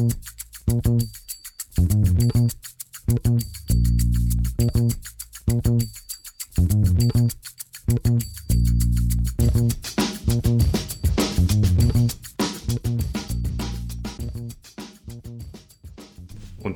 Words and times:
Und 0.00 0.14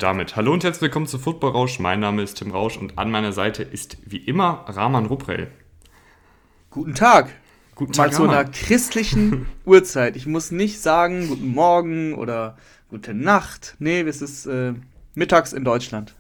damit 0.02 0.36
hallo 0.36 0.52
und 0.52 0.62
herzlich 0.62 0.82
willkommen 0.82 1.06
zu 1.06 1.18
Football 1.18 1.52
Rausch. 1.52 1.78
Mein 1.78 2.00
Name 2.00 2.22
ist 2.22 2.34
Tim 2.34 2.50
Rausch 2.50 2.76
und 2.76 2.98
an 2.98 3.10
meiner 3.10 3.32
Seite 3.32 3.62
ist 3.62 3.96
wie 4.04 4.18
immer 4.18 4.66
Rahman 4.66 5.06
Ruprell. 5.06 5.50
Guten 6.68 6.94
Tag. 6.94 7.30
Guten 7.74 7.92
Mal 7.96 8.04
Tag, 8.04 8.14
zu 8.14 8.22
einer 8.22 8.44
christlichen 8.44 9.46
Uhrzeit. 9.64 10.14
Ich 10.14 10.26
muss 10.26 10.52
nicht 10.52 10.80
sagen 10.80 11.26
guten 11.26 11.48
Morgen 11.48 12.14
oder 12.14 12.56
gute 12.88 13.14
Nacht. 13.14 13.74
Nee, 13.80 14.02
es 14.02 14.22
ist 14.22 14.46
äh, 14.46 14.74
mittags 15.14 15.52
in 15.52 15.64
Deutschland. 15.64 16.14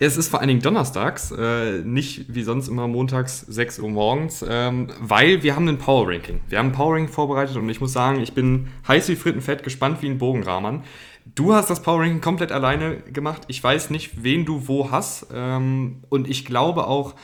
Es 0.00 0.16
ist 0.16 0.26
vor 0.26 0.40
allen 0.40 0.48
Dingen 0.48 0.62
donnerstags, 0.62 1.30
äh, 1.30 1.82
nicht 1.84 2.34
wie 2.34 2.42
sonst 2.42 2.66
immer 2.66 2.88
montags 2.88 3.42
6 3.42 3.78
Uhr 3.78 3.90
morgens, 3.90 4.44
ähm, 4.48 4.88
weil 4.98 5.44
wir 5.44 5.54
haben 5.54 5.68
ein 5.68 5.78
Power 5.78 6.08
Ranking. 6.08 6.40
Wir 6.48 6.58
haben 6.58 6.70
ein 6.70 6.72
Power 6.72 6.94
Ranking 6.94 7.12
vorbereitet 7.12 7.56
und 7.56 7.68
ich 7.68 7.80
muss 7.80 7.92
sagen, 7.92 8.20
ich 8.20 8.32
bin 8.32 8.66
heiß 8.88 9.08
wie 9.08 9.14
Frittenfett, 9.14 9.62
gespannt 9.62 10.02
wie 10.02 10.08
ein 10.08 10.18
Bogenrahman. 10.18 10.82
Du 11.36 11.54
hast 11.54 11.70
das 11.70 11.82
Power 11.82 12.00
Ranking 12.00 12.20
komplett 12.20 12.50
alleine 12.50 12.96
gemacht. 12.96 13.42
Ich 13.46 13.62
weiß 13.62 13.90
nicht, 13.90 14.24
wen 14.24 14.44
du 14.44 14.66
wo 14.66 14.90
hast. 14.90 15.28
Ähm, 15.32 16.02
und 16.08 16.28
ich 16.28 16.44
glaube 16.44 16.88
auch, 16.88 17.14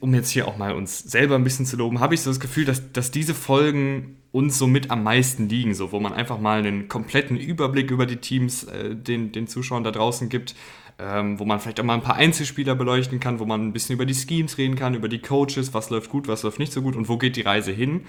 um 0.00 0.14
jetzt 0.14 0.30
hier 0.30 0.46
auch 0.46 0.56
mal 0.56 0.74
uns 0.74 0.98
selber 0.98 1.34
ein 1.34 1.44
bisschen 1.44 1.66
zu 1.66 1.76
loben, 1.76 1.98
habe 1.98 2.14
ich 2.14 2.20
so 2.20 2.30
das 2.30 2.38
Gefühl, 2.38 2.64
dass, 2.64 2.92
dass 2.92 3.10
diese 3.10 3.34
Folgen 3.34 4.16
uns 4.30 4.58
so 4.58 4.66
mit 4.66 4.90
am 4.90 5.02
meisten 5.02 5.48
liegen, 5.48 5.74
so 5.74 5.92
wo 5.92 5.98
man 5.98 6.12
einfach 6.12 6.38
mal 6.38 6.58
einen 6.58 6.88
kompletten 6.88 7.36
Überblick 7.36 7.90
über 7.90 8.06
die 8.06 8.18
Teams 8.18 8.64
äh, 8.64 8.94
den, 8.94 9.32
den 9.32 9.48
Zuschauern 9.48 9.82
da 9.82 9.90
draußen 9.90 10.28
gibt, 10.28 10.54
ähm, 10.98 11.40
wo 11.40 11.44
man 11.44 11.58
vielleicht 11.58 11.80
auch 11.80 11.84
mal 11.84 11.94
ein 11.94 12.02
paar 12.02 12.16
Einzelspieler 12.16 12.74
beleuchten 12.76 13.18
kann, 13.18 13.40
wo 13.40 13.44
man 13.44 13.66
ein 13.66 13.72
bisschen 13.72 13.94
über 13.94 14.06
die 14.06 14.14
Schemes 14.14 14.56
reden 14.56 14.76
kann, 14.76 14.94
über 14.94 15.08
die 15.08 15.18
Coaches, 15.18 15.74
was 15.74 15.90
läuft 15.90 16.10
gut, 16.10 16.28
was 16.28 16.42
läuft 16.42 16.58
nicht 16.58 16.72
so 16.72 16.82
gut 16.82 16.94
und 16.94 17.08
wo 17.08 17.18
geht 17.18 17.36
die 17.36 17.42
Reise 17.42 17.72
hin. 17.72 18.02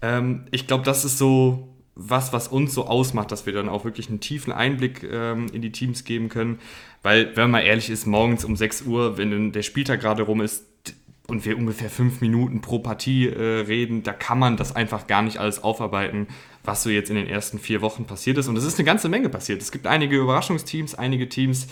Ähm, 0.00 0.46
ich 0.52 0.66
glaube, 0.66 0.84
das 0.84 1.04
ist 1.04 1.18
so 1.18 1.68
was, 2.00 2.32
was 2.32 2.48
uns 2.48 2.72
so 2.72 2.86
ausmacht, 2.86 3.32
dass 3.32 3.44
wir 3.44 3.52
dann 3.52 3.68
auch 3.68 3.84
wirklich 3.84 4.08
einen 4.08 4.20
tiefen 4.20 4.52
Einblick 4.52 5.02
ähm, 5.02 5.48
in 5.52 5.60
die 5.60 5.72
Teams 5.72 6.04
geben 6.04 6.28
können. 6.28 6.60
Weil, 7.02 7.36
wenn 7.36 7.50
man 7.50 7.62
ehrlich 7.62 7.90
ist, 7.90 8.06
morgens 8.06 8.44
um 8.44 8.54
6 8.54 8.82
Uhr, 8.82 9.18
wenn 9.18 9.50
der 9.50 9.62
Spieltag 9.62 10.00
gerade 10.00 10.22
rum 10.22 10.40
ist 10.40 10.64
und 11.30 11.44
wir 11.44 11.58
ungefähr 11.58 11.90
fünf 11.90 12.22
Minuten 12.22 12.62
pro 12.62 12.78
Partie 12.78 13.28
äh, 13.28 13.60
reden, 13.60 14.02
da 14.02 14.14
kann 14.14 14.38
man 14.38 14.56
das 14.56 14.74
einfach 14.74 15.06
gar 15.06 15.20
nicht 15.22 15.38
alles 15.38 15.62
aufarbeiten, 15.62 16.26
was 16.64 16.82
so 16.82 16.90
jetzt 16.90 17.10
in 17.10 17.16
den 17.16 17.28
ersten 17.28 17.58
vier 17.58 17.82
Wochen 17.82 18.06
passiert 18.06 18.38
ist. 18.38 18.48
Und 18.48 18.56
es 18.56 18.64
ist 18.64 18.78
eine 18.78 18.86
ganze 18.86 19.10
Menge 19.10 19.28
passiert. 19.28 19.60
Es 19.60 19.70
gibt 19.70 19.86
einige 19.86 20.16
Überraschungsteams, 20.16 20.94
einige 20.94 21.28
Teams, 21.28 21.68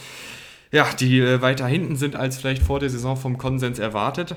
ja, 0.72 0.86
die 1.00 1.20
äh, 1.20 1.40
weiter 1.40 1.66
hinten 1.66 1.96
sind 1.96 2.16
als 2.16 2.36
vielleicht 2.36 2.62
vor 2.62 2.80
der 2.80 2.90
Saison 2.90 3.16
vom 3.16 3.38
Konsens 3.38 3.78
erwartet. 3.78 4.36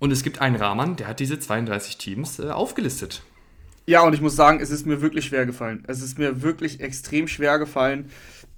Und 0.00 0.10
es 0.10 0.22
gibt 0.22 0.42
einen 0.42 0.56
Rahman, 0.56 0.96
der 0.96 1.08
hat 1.08 1.20
diese 1.20 1.38
32 1.38 1.96
Teams 1.96 2.38
äh, 2.38 2.50
aufgelistet. 2.50 3.22
Ja, 3.86 4.02
und 4.02 4.12
ich 4.12 4.20
muss 4.20 4.36
sagen, 4.36 4.60
es 4.60 4.70
ist 4.70 4.84
mir 4.84 5.00
wirklich 5.00 5.26
schwer 5.26 5.46
gefallen. 5.46 5.84
Es 5.86 6.02
ist 6.02 6.18
mir 6.18 6.42
wirklich 6.42 6.80
extrem 6.80 7.26
schwer 7.26 7.58
gefallen. 7.58 8.10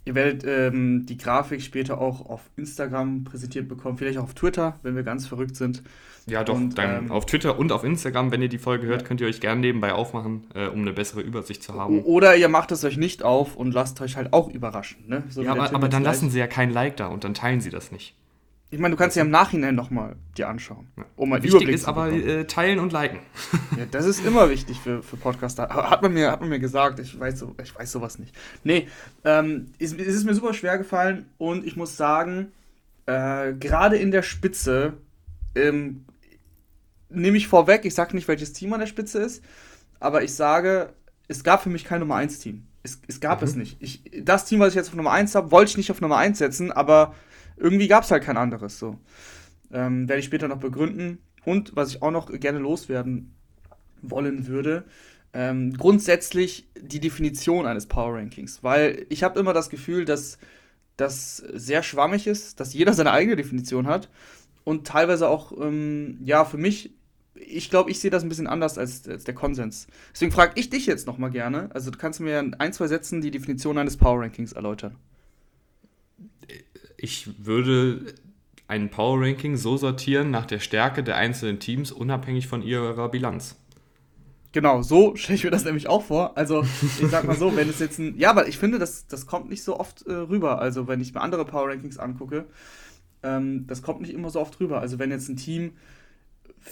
Ihr 0.09 0.15
werdet 0.15 0.43
ähm, 0.47 1.05
die 1.05 1.19
Grafik 1.19 1.61
später 1.61 2.01
auch 2.01 2.25
auf 2.31 2.41
Instagram 2.57 3.25
präsentiert 3.25 3.69
bekommen, 3.69 3.99
vielleicht 3.99 4.17
auch 4.17 4.23
auf 4.23 4.33
Twitter, 4.33 4.81
wenn 4.83 4.97
wir 4.97 5.03
ganz 5.03 5.27
verrückt 5.27 5.55
sind. 5.55 5.83
Ja, 6.27 6.45
doch, 6.45 6.55
Und, 6.55 6.79
dann 6.79 7.05
ähm, 7.05 7.13
auf 7.13 7.27
Twitter 7.27 7.59
und 7.59 7.73
auf 7.73 7.85
Instagram, 7.85 8.33
wenn 8.33 8.41
ihr 8.41 8.49
die 8.49 8.57
Folge 8.57 8.87
hört, 8.87 9.05
könnt 9.05 9.21
ihr 9.21 9.27
euch 9.27 9.39
gerne 9.39 9.61
nebenbei 9.61 9.93
aufmachen, 9.93 10.47
äh, 10.55 10.69
um 10.69 10.81
eine 10.81 10.95
bessere 10.95 11.21
Übersicht 11.21 11.63
zu 11.63 11.75
haben. 11.75 12.01
Oder 12.05 12.37
ihr 12.37 12.49
macht 12.49 12.73
es 12.73 12.83
euch 12.85 12.97
nicht 12.97 13.23
auf 13.23 13.55
und 13.55 13.75
lasst 13.75 14.01
euch 14.01 14.17
halt 14.17 14.33
auch 14.33 14.49
überraschen. 14.49 15.05
Ne? 15.07 15.25
So 15.29 15.43
ja, 15.43 15.53
aber, 15.53 15.75
aber 15.75 15.91
dann 15.91 16.05
gleich. 16.05 16.15
lassen 16.15 16.31
sie 16.31 16.39
ja 16.39 16.47
kein 16.47 16.71
Like 16.71 16.97
da 16.97 17.09
und 17.09 17.25
dann 17.25 17.35
teilen 17.35 17.61
sie 17.61 17.69
das 17.69 17.93
nicht. 17.93 18.15
Ich 18.71 18.79
meine, 18.79 18.95
du 18.95 18.99
kannst 18.99 19.17
ja 19.17 19.23
im 19.23 19.31
Nachhinein 19.31 19.75
nochmal 19.75 20.17
dir 20.37 20.49
anschauen, 20.49 20.89
um 21.17 21.33
einen 21.33 21.43
Wichtig 21.43 21.57
Überblick 21.57 21.75
ist 21.75 21.85
zu 21.85 21.89
aber 21.89 22.13
äh, 22.13 22.45
teilen 22.45 22.79
und 22.81 22.93
liken. 22.93 23.21
Ja, 23.79 23.87
das 23.91 24.05
ist 24.07 24.25
immer 24.27 24.51
wichtig 24.51 24.79
für, 24.81 25.03
für 25.03 25.17
Podcaster. 25.17 25.69
Hat 25.69 26.03
man, 26.03 26.13
mir, 26.13 26.31
hat 26.33 26.41
man 26.41 26.49
mir 26.51 26.59
gesagt, 26.59 26.99
ich 26.99 27.19
weiß, 27.19 27.39
so, 27.39 27.55
ich 27.63 27.75
weiß 27.75 27.93
sowas 27.93 28.19
nicht. 28.19 28.35
Nee, 28.65 28.89
ähm, 29.25 29.73
es, 29.79 29.93
es 29.95 30.15
ist 30.17 30.25
mir 30.25 30.35
super 30.35 30.53
schwer 30.53 30.77
gefallen 30.79 31.27
und 31.39 31.65
ich 31.65 31.77
muss 31.77 31.97
sagen, 31.97 32.53
äh, 33.07 33.55
gerade 33.55 33.97
in 33.97 34.11
der 34.11 34.23
Spitze, 34.23 34.95
ähm, 35.55 36.05
nehme 37.09 37.37
ich 37.39 37.49
vorweg, 37.49 37.85
ich 37.87 37.95
sage 37.95 38.15
nicht, 38.15 38.29
welches 38.29 38.53
Team 38.53 38.73
an 38.75 38.81
der 38.81 38.87
Spitze 38.87 39.19
ist, 39.21 39.43
aber 40.01 40.23
ich 40.25 40.35
sage, 40.35 40.93
es 41.27 41.43
gab 41.43 41.63
für 41.63 41.71
mich 41.71 41.85
kein 41.85 42.01
Nummer 42.01 42.17
1 42.17 42.39
Team. 42.41 42.67
Es, 42.83 43.01
es 43.09 43.21
gab 43.21 43.41
Mhm. 43.41 43.49
es 43.49 43.55
nicht. 43.57 43.77
Ich, 43.81 44.03
das 44.23 44.45
Team, 44.45 44.61
was 44.61 44.71
ich 44.71 44.75
jetzt 44.75 44.89
auf 44.89 44.95
Nummer 44.95 45.13
1 45.13 45.35
habe, 45.35 45.51
wollte 45.51 45.71
ich 45.71 45.77
nicht 45.79 45.91
auf 45.91 46.01
Nummer 46.03 46.17
1 46.19 46.37
setzen, 46.39 46.71
aber 46.71 47.15
irgendwie 47.59 47.89
gab 47.89 48.05
es 48.05 48.11
halt 48.11 48.25
kein 48.25 48.37
anderes. 48.37 48.79
So. 48.79 48.99
Ähm, 49.73 50.09
werde 50.09 50.21
ich 50.21 50.27
später 50.27 50.49
noch 50.49 50.59
begründen. 50.59 51.19
Und 51.45 51.77
was 51.77 51.91
ich 51.91 52.03
auch 52.03 52.11
noch 52.11 52.31
gerne 52.39 52.59
loswerden 52.59 53.35
wollen 54.03 54.47
würde, 54.47 54.85
ähm, 55.33 55.75
grundsätzlich 55.75 56.69
die 56.81 57.01
Definition 57.01 57.67
eines 57.67 57.87
Power 57.87 58.15
Rankings. 58.15 58.63
Weil 58.63 59.07
ich 59.09 59.23
habe 59.23 59.39
immer 59.39 59.53
das 59.53 59.71
Gefühl, 59.71 60.05
dass 60.05 60.39
das 60.97 61.37
sehr 61.37 61.83
schwammig 61.83 62.27
ist, 62.27 62.61
dass 62.61 62.75
jeder 62.75 62.93
seine 62.93 63.13
eigene 63.13 63.37
Definition 63.37 63.87
hat 63.87 64.11
und 64.65 64.87
teilweise 64.87 65.29
auch, 65.29 65.53
ähm, 65.59 66.19
ja, 66.25 66.45
für 66.45 66.59
mich, 66.59 66.93
ich 67.35 67.71
glaube, 67.71 67.91
ich 67.91 68.01
sehe 68.01 68.11
das 68.11 68.25
ein 68.25 68.29
bisschen 68.29 68.49
anders 68.49 68.79
als, 68.79 69.09
als 69.09 69.25
der 69.25 69.35
Konsens. 69.35 69.87
Deswegen 70.13 70.33
frage 70.33 70.53
ich 70.57 70.71
dich 70.71 70.87
jetzt 70.87 71.07
nochmal 71.07 71.31
gerne, 71.31 71.71
also 71.73 71.91
du 71.91 71.99
kannst 71.99 72.21
mir 72.21 72.41
in 72.41 72.55
ein, 72.55 72.73
zwei 72.73 72.89
Sätzen 72.89 73.21
die 73.21 73.31
Definition 73.31 73.79
eines 73.79 73.97
Power 73.97 74.21
Rankings 74.21 74.53
erläutern. 74.53 74.97
Ich 76.99 77.47
würde 77.47 78.15
ein 78.67 78.91
Power 78.91 79.21
Ranking 79.23 79.57
so 79.57 79.77
sortieren 79.79 80.31
nach 80.31 80.45
der 80.45 80.59
Stärke 80.59 81.03
der 81.03 81.17
einzelnen 81.17 81.59
Teams, 81.59 81.91
unabhängig 81.91 82.47
von 82.49 82.63
ihrer 82.63 83.09
Bilanz. 83.09 83.57
Genau, 84.53 84.83
so 84.83 85.15
stelle 85.17 85.37
ich 85.37 85.45
mir 85.45 85.51
das 85.51 85.65
nämlich 85.65 85.89
auch 85.89 86.05
vor. 86.05 86.37
Also, 86.37 86.65
ich 86.83 87.09
sag 87.09 87.25
mal 87.25 87.37
so, 87.37 87.57
wenn 87.57 87.69
es 87.69 87.79
jetzt 87.79 87.99
ein. 87.99 88.19
Ja, 88.19 88.31
aber 88.31 88.49
ich 88.49 88.59
finde, 88.59 88.79
das, 88.79 89.07
das 89.07 89.27
kommt 89.27 89.49
nicht 89.49 89.63
so 89.63 89.79
oft 89.79 90.07
äh, 90.07 90.13
rüber. 90.13 90.61
Also, 90.61 90.89
wenn 90.89 91.01
ich 91.01 91.15
mir 91.15 91.21
andere 91.21 91.45
Power 91.45 91.69
Rankings 91.69 91.99
angucke, 91.99 92.47
ähm, 93.23 93.67
das 93.67 93.83
kommt 93.83 94.01
nicht 94.01 94.13
immer 94.13 94.31
so 94.31 94.41
oft 94.41 94.59
rüber. 94.61 94.81
Also, 94.81 94.99
wenn 94.99 95.11
jetzt 95.11 95.29
ein 95.29 95.37
Team 95.37 95.73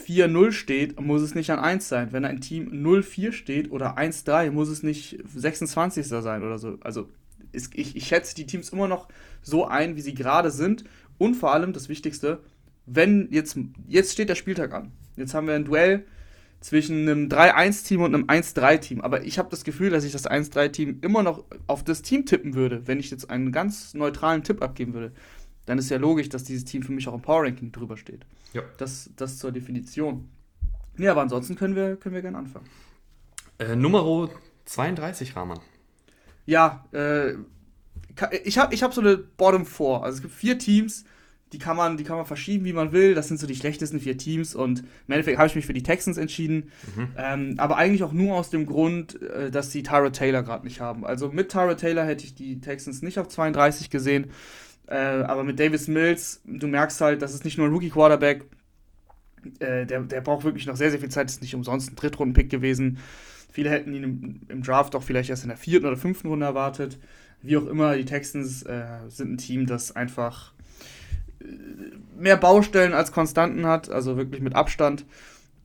4-0 0.07 0.53
steht, 0.53 1.01
muss 1.01 1.23
es 1.23 1.35
nicht 1.35 1.51
an 1.51 1.59
1 1.59 1.89
sein. 1.89 2.13
Wenn 2.13 2.25
ein 2.25 2.41
Team 2.41 2.71
0-4 2.73 3.33
steht 3.33 3.71
oder 3.71 3.97
1-3, 3.97 4.51
muss 4.51 4.69
es 4.69 4.83
nicht 4.83 5.19
26. 5.35 6.07
sein 6.07 6.43
oder 6.43 6.59
so. 6.59 6.77
Also, 6.81 7.09
ist, 7.53 7.75
ich, 7.75 7.97
ich 7.97 8.07
schätze 8.07 8.35
die 8.35 8.47
Teams 8.47 8.71
immer 8.71 8.89
noch 8.89 9.09
so 9.43 9.67
ein, 9.67 9.97
wie 9.97 10.01
sie 10.01 10.15
gerade 10.15 10.51
sind. 10.51 10.85
Und 11.19 11.35
vor 11.35 11.53
allem 11.53 11.73
das 11.73 11.89
Wichtigste, 11.89 12.41
wenn 12.87 13.29
jetzt, 13.31 13.59
jetzt 13.89 14.13
steht 14.13 14.29
der 14.29 14.35
Spieltag 14.35 14.73
an. 14.73 14.93
Jetzt 15.17 15.35
haben 15.35 15.47
wir 15.47 15.55
ein 15.55 15.65
Duell 15.65 16.05
zwischen 16.61 17.09
einem 17.09 17.29
3-1-Team 17.29 18.03
und 18.03 18.15
einem 18.15 18.25
1-3-Team. 18.25 19.01
Aber 19.01 19.25
ich 19.25 19.39
habe 19.39 19.49
das 19.51 19.65
Gefühl, 19.65 19.91
dass 19.91 20.05
ich 20.05 20.13
das 20.13 20.29
1-3-Team 20.29 20.99
immer 21.03 21.23
noch 21.23 21.45
auf 21.67 21.85
das 21.85 22.03
Team 22.03 22.27
tippen 22.27 22.55
würde, 22.55 22.87
wenn 22.87 22.99
ich 22.99 23.11
jetzt 23.11 23.31
einen 23.31 23.53
ganz 23.53 23.95
neutralen 23.95 24.43
Tipp 24.43 24.63
abgeben 24.63 24.95
würde. 24.95 25.13
Dann 25.67 25.79
ist 25.79 25.91
ja 25.91 25.97
logisch, 25.97 26.29
dass 26.29 26.45
dieses 26.45 26.65
Team 26.65 26.83
für 26.83 26.93
mich 26.93 27.09
auch 27.09 27.15
im 27.15 27.23
Power 27.23 27.45
Ranking 27.45 27.73
drüber 27.73 27.97
steht. 27.97 28.25
Ja. 28.53 28.63
Das, 28.79 29.11
das 29.17 29.39
zur 29.39 29.53
Definition. 29.53 30.29
Ja, 30.99 31.11
aber 31.11 31.23
ansonsten 31.23 31.57
können 31.57 31.75
wir, 31.75 31.97
können 31.97 32.15
wir 32.15 32.23
gerne 32.23 32.39
anfangen. 32.39 32.67
Äh, 33.59 33.77
Nummer 33.77 34.31
32, 34.65 35.37
Rahman. 35.37 35.61
Ja, 36.47 36.85
äh, 36.93 37.35
ich 38.45 38.59
habe 38.59 38.75
ich 38.75 38.83
hab 38.83 38.95
so 38.95 39.01
eine 39.01 39.17
Bottom 39.17 39.67
4. 39.67 39.87
Also 40.03 40.17
es 40.17 40.23
gibt 40.23 40.35
vier 40.35 40.59
Teams, 40.59 41.05
die 41.53 41.59
kann, 41.59 41.77
man, 41.77 41.97
die 41.97 42.05
kann 42.05 42.17
man 42.17 42.27
verschieben, 42.27 42.65
wie 42.65 42.73
man 42.73 42.93
will. 42.93 43.15
Das 43.15 43.29
sind 43.29 43.39
so 43.39 43.47
die 43.47 43.55
schlechtesten 43.55 44.01
vier 44.01 44.19
Teams. 44.19 44.55
Und 44.55 44.81
im 44.81 45.13
Endeffekt 45.13 45.39
habe 45.39 45.49
ich 45.49 45.55
mich 45.55 45.67
für 45.67 45.75
die 45.75 45.83
Texans 45.83 46.17
entschieden. 46.17 46.73
Ähm, 47.17 47.55
aber 47.59 47.77
eigentlich 47.77 48.03
auch 48.03 48.13
nur 48.13 48.35
aus 48.37 48.51
dem 48.51 48.67
Grund, 48.67 49.21
äh, 49.23 49.51
dass 49.51 49.71
sie 49.71 49.83
Tyra 49.83 50.11
Taylor 50.11 50.43
gerade 50.43 50.65
nicht 50.65 50.81
haben. 50.81 51.05
Also 51.05 51.29
mit 51.29 51.51
Tyra 51.51 51.75
Taylor 51.75 52.05
hätte 52.05 52.25
ich 52.25 52.35
die 52.35 52.61
Texans 52.61 53.03
nicht 53.03 53.19
auf 53.19 53.29
32 53.29 53.91
gesehen. 53.91 54.31
Äh, 54.89 54.97
aber 54.97 55.45
mit 55.45 55.59
Davis 55.61 55.89
Mills, 55.89 56.41
du 56.45 56.67
merkst 56.67 57.01
halt, 57.01 57.23
das 57.23 57.35
ist 57.35 57.45
nicht 57.45 57.59
nur 57.59 57.69
ein 57.69 57.73
Rookie-Quarterback. 57.73 58.45
Äh, 59.61 59.87
der, 59.87 60.01
der 60.03 60.21
braucht 60.21 60.45
wirklich 60.45 60.67
noch 60.67 60.77
sehr, 60.77 60.91
sehr 60.91 61.01
viel 61.01 61.09
Zeit. 61.09 61.29
Ist 61.31 61.43
nicht 61.43 61.55
umsonst 61.55 61.91
ein 61.93 61.97
Drittrunden-Pick 61.97 62.51
gewesen. 62.51 62.99
Viele 63.51 63.71
hätten 63.71 63.95
ihn 63.95 64.03
im, 64.05 64.41
im 64.49 64.63
Draft 64.63 64.95
auch 64.95 65.03
vielleicht 65.03 65.31
erst 65.31 65.45
in 65.45 65.49
der 65.49 65.57
vierten 65.59 65.87
oder 65.87 65.97
fünften 65.97 66.29
Runde 66.29 66.47
erwartet. 66.47 66.99
Wie 67.43 67.57
auch 67.57 67.67
immer, 67.67 67.97
die 67.97 68.05
Texans 68.05 68.63
äh, 68.65 68.85
sind 69.09 69.33
ein 69.33 69.39
Team, 69.39 69.67
das 69.67 69.95
einfach 69.95 70.53
äh, 71.41 71.45
mehr 72.19 72.37
Baustellen 72.37 72.93
als 72.93 73.13
Konstanten 73.13 73.67
hat, 73.67 73.91
also 73.91 74.17
wirklich 74.17 74.43
mit 74.43 74.55
Abstand. 74.55 75.05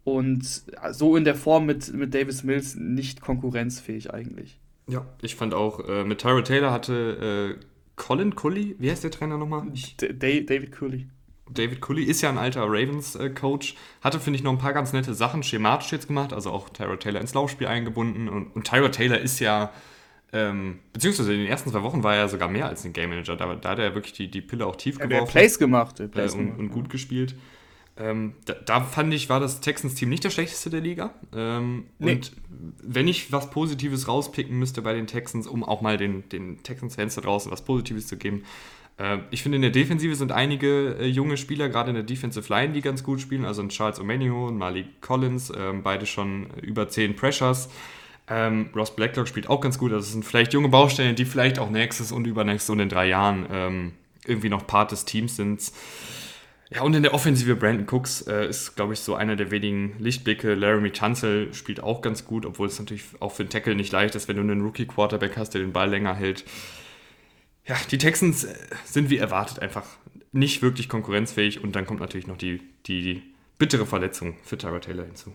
Und 0.04 0.64
so 0.94 1.16
in 1.16 1.26
der 1.26 1.36
Form 1.36 1.66
mit, 1.68 1.94
mit 1.94 2.14
Davis 2.14 2.44
Mills 2.44 2.76
nicht 2.76 3.22
konkurrenzfähig 3.22 4.12
eigentlich. 4.14 4.60
Ja. 4.88 5.06
Ich 5.22 5.36
fand 5.36 5.54
auch, 5.54 5.88
äh, 5.88 6.04
mit 6.04 6.20
Tyra 6.22 6.42
Taylor 6.42 6.72
hatte 6.72 7.58
äh, 7.60 7.66
Colin 7.98 8.36
Cully, 8.36 8.76
wie 8.80 8.90
heißt 8.90 9.04
der 9.04 9.12
Trainer 9.12 9.38
nochmal? 9.38 9.68
D 10.02 10.14
Da- 10.14 10.56
David 10.56 10.72
Cooley. 10.72 11.08
David 11.54 11.82
Cully 11.82 12.04
ist 12.04 12.22
ja 12.22 12.30
ein 12.30 12.38
alter 12.38 12.64
Ravens-Coach, 12.66 13.76
hatte, 14.02 14.20
finde 14.20 14.38
ich, 14.38 14.44
noch 14.44 14.52
ein 14.52 14.58
paar 14.58 14.74
ganz 14.74 14.94
nette 14.94 15.14
Sachen 15.14 15.44
schematisch 15.44 15.92
jetzt 15.92 16.08
gemacht, 16.08 16.34
also 16.34 16.52
auch 16.52 16.70
Tyra 16.70 16.96
Taylor 16.98 17.22
ins 17.22 17.34
Laufspiel 17.34 17.68
eingebunden 17.68 18.30
und, 18.30 18.48
und 18.56 18.68
Tyra 18.68 18.90
Taylor 18.90 19.18
ist 19.20 19.40
ja 19.40 19.72
Ähm, 20.34 20.80
beziehungsweise 20.94 21.34
in 21.34 21.40
den 21.40 21.48
ersten 21.50 21.72
zwei 21.72 21.84
Wochen 21.84 22.04
war 22.04 22.16
er 22.16 22.30
sogar 22.30 22.48
mehr 22.48 22.66
als 22.68 22.86
ein 22.86 22.94
Game 22.94 23.10
Manager. 23.10 23.36
Da, 23.36 23.54
da 23.56 23.70
hat 23.72 23.80
er 23.80 23.96
wirklich 23.96 24.14
die, 24.14 24.32
die 24.32 24.40
Pille 24.40 24.66
auch 24.66 24.78
tief 24.78 24.98
Er 24.98 25.08
geworfen. 25.08 25.26
hat 25.28 25.32
Plays 25.34 25.60
gemacht. 25.60 26.00
äh, 26.00 26.08
Plays 26.08 26.34
und, 26.36 26.40
gemacht, 26.40 26.60
und 26.60 26.68
ja. 26.68 26.74
gut 26.74 26.90
gespielt. 26.90 27.36
Ähm, 27.98 28.36
da, 28.46 28.54
da 28.54 28.80
fand 28.82 29.14
ich, 29.14 29.28
war 29.28 29.42
das 29.42 29.60
Texans-Team 29.60 30.08
nicht 30.08 30.24
das 30.24 30.34
schlechteste 30.34 30.70
der 30.70 30.80
Liga. 30.80 31.14
Ähm, 31.36 31.84
Nee. 32.00 32.14
Und 32.14 32.32
wenn 32.82 33.10
ich 33.10 33.34
was 33.34 33.50
Positives 33.50 34.08
rauspicken 34.08 34.58
müsste 34.58 34.82
bei 34.82 34.94
den 34.94 35.06
Texans, 35.06 35.48
um 35.48 35.66
auch 35.66 35.82
mal 35.82 35.98
den, 35.98 36.30
den 36.30 36.64
Texans-Fans 36.64 37.16
da 37.16 37.22
draußen 37.22 37.52
was 37.52 37.66
Positives 37.66 38.08
zu 38.08 38.16
geben, 38.16 38.38
äh, 38.38 38.81
ich 39.32 39.42
finde, 39.42 39.56
in 39.56 39.62
der 39.62 39.72
Defensive 39.72 40.16
sind 40.16 40.32
einige 40.32 40.98
äh, 41.00 41.06
junge 41.08 41.38
Spieler, 41.38 41.70
gerade 41.70 41.90
in 41.90 41.96
der 41.96 42.04
Defensive 42.04 42.52
Line, 42.54 42.74
die 42.74 42.82
ganz 42.82 43.04
gut 43.04 43.22
spielen. 43.22 43.46
Also 43.46 43.62
ein 43.62 43.70
Charles 43.70 44.00
Omenio 44.00 44.48
und 44.48 44.58
Malik 44.58 45.02
Collins, 45.02 45.52
ähm, 45.56 45.84
beide 45.84 46.06
schon 46.06 46.48
über 46.62 46.88
10 46.88 47.16
Pressures. 47.16 47.70
Ähm, 48.28 48.70
Ross 48.76 48.96
Blacklock 48.96 49.28
spielt 49.28 49.50
auch 49.50 49.62
ganz 49.62 49.78
gut. 49.78 49.92
Also 49.92 50.06
es 50.06 50.12
sind 50.12 50.26
vielleicht 50.26 50.54
junge 50.54 50.70
Baustellen, 50.70 51.16
die 51.16 51.26
vielleicht 51.26 51.60
auch 51.60 51.70
nächstes 51.70 52.12
und 52.12 52.28
übernächstes 52.28 52.70
und 52.70 52.80
in 52.80 52.90
drei 52.90 53.08
Jahren 53.08 53.46
ähm, 53.52 53.92
irgendwie 54.26 54.50
noch 54.50 54.68
Part 54.68 54.92
des 54.92 55.06
Teams 55.06 55.36
sind. 55.36 55.72
Ja, 56.74 56.84
und 56.84 56.94
in 56.94 57.04
der 57.04 57.14
Offensive 57.14 57.56
Brandon 57.58 57.86
Cooks 57.90 58.22
äh, 58.22 58.48
ist, 58.48 58.76
glaube 58.76 58.94
ich, 58.94 59.00
so 59.02 59.16
einer 59.16 59.36
der 59.36 59.52
wenigen 59.52 59.96
Lichtblicke. 60.00 60.54
Laramie 60.54 60.92
Tunzel 60.92 61.54
spielt 61.54 61.84
auch 61.84 62.02
ganz 62.02 62.26
gut, 62.26 62.46
obwohl 62.46 62.68
es 62.68 62.80
natürlich 62.80 63.04
auch 63.20 63.34
für 63.34 63.44
den 63.44 63.50
Tackle 63.50 63.76
nicht 63.76 63.92
leicht 63.92 64.16
ist, 64.16 64.30
wenn 64.30 64.38
du 64.38 64.42
einen 64.42 64.62
Rookie-Quarterback 64.62 65.36
hast, 65.36 65.50
der 65.50 65.62
den 65.62 65.74
Ball 65.74 65.90
länger 65.90 66.16
hält. 66.16 66.46
Ja, 67.72 67.78
die 67.90 67.98
Texans 67.98 68.44
äh, 68.44 68.54
sind 68.84 69.10
wie 69.10 69.18
erwartet 69.18 69.60
einfach 69.60 69.86
nicht 70.34 70.62
wirklich 70.62 70.90
konkurrenzfähig 70.90 71.64
und 71.64 71.74
dann 71.74 71.86
kommt 71.86 72.02
natürlich 72.02 72.28
noch 72.28 72.36
die, 72.36 72.60
die, 72.86 73.02
die 73.02 73.22
bittere 73.58 73.86
Verletzung 73.86 74.36
für 74.44 74.58
Tyra 74.58 74.80
Taylor 74.80 75.06
hinzu. 75.06 75.34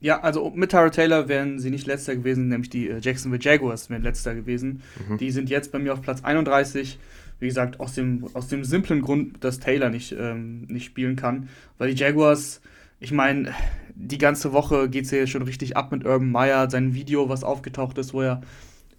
Ja, 0.00 0.20
also 0.20 0.50
mit 0.50 0.72
Tara 0.72 0.90
Taylor 0.90 1.28
wären 1.28 1.60
sie 1.60 1.70
nicht 1.70 1.86
letzter 1.86 2.16
gewesen, 2.16 2.48
nämlich 2.48 2.70
die 2.70 2.88
äh, 2.88 2.98
Jacksonville 3.00 3.40
Jaguars 3.40 3.88
wären 3.88 4.02
letzter 4.02 4.34
gewesen. 4.34 4.82
Mhm. 5.08 5.18
Die 5.18 5.30
sind 5.30 5.48
jetzt 5.48 5.70
bei 5.70 5.78
mir 5.78 5.92
auf 5.92 6.02
Platz 6.02 6.24
31. 6.24 6.98
Wie 7.38 7.46
gesagt, 7.46 7.78
aus 7.78 7.94
dem, 7.94 8.26
aus 8.34 8.48
dem 8.48 8.64
simplen 8.64 9.00
Grund, 9.00 9.44
dass 9.44 9.60
Taylor 9.60 9.90
nicht, 9.90 10.12
ähm, 10.18 10.62
nicht 10.62 10.86
spielen 10.86 11.14
kann. 11.14 11.50
Weil 11.78 11.94
die 11.94 12.00
Jaguars, 12.02 12.62
ich 12.98 13.12
meine, 13.12 13.54
die 13.94 14.18
ganze 14.18 14.52
Woche 14.52 14.88
geht 14.88 15.04
es 15.04 15.12
ja 15.12 15.24
schon 15.28 15.42
richtig 15.42 15.76
ab 15.76 15.92
mit 15.92 16.04
Urban 16.04 16.32
Meyer, 16.32 16.68
sein 16.68 16.94
Video, 16.94 17.28
was 17.28 17.44
aufgetaucht 17.44 17.96
ist, 17.98 18.12
wo 18.12 18.22
er 18.22 18.42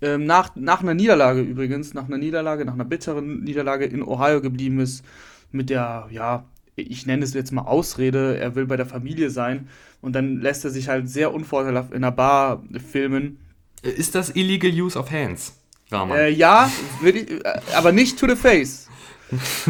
ähm, 0.02 0.26
nach, 0.26 0.56
nach 0.56 0.82
einer 0.82 0.94
Niederlage 0.94 1.42
übrigens, 1.42 1.94
nach 1.94 2.08
einer 2.08 2.18
Niederlage, 2.18 2.66
nach 2.66 2.74
einer 2.74 2.86
bitteren 2.86 3.44
Niederlage 3.44 3.86
in 3.86 4.04
Ohio 4.04 4.42
geblieben 4.42 4.80
ist, 4.80 5.06
mit 5.52 5.70
der, 5.70 6.08
ja, 6.12 6.46
ich 6.76 7.06
nenne 7.06 7.24
es 7.24 7.34
jetzt 7.34 7.52
mal 7.52 7.64
Ausrede, 7.64 8.38
er 8.38 8.56
will 8.56 8.66
bei 8.66 8.78
der 8.78 8.86
Familie 8.86 9.30
sein 9.30 9.68
und 10.02 10.14
dann 10.14 10.40
lässt 10.40 10.66
er 10.66 10.72
sich 10.72 10.88
halt 10.88 11.10
sehr 11.10 11.34
unvorteilhaft 11.34 11.92
in 11.92 11.98
einer 11.98 12.12
Bar 12.12 12.64
filmen. 12.92 13.40
Ist 13.82 14.16
das 14.16 14.36
Illegal 14.36 14.72
Use 14.72 14.98
of 14.98 15.12
Hands, 15.12 15.54
Rahman? 15.92 16.18
Äh, 16.18 16.30
ja, 16.30 16.72
ich, 17.04 17.32
äh, 17.32 17.42
aber 17.76 17.92
nicht 17.92 18.20
to 18.20 18.28
the 18.28 18.36
face. 18.36 18.88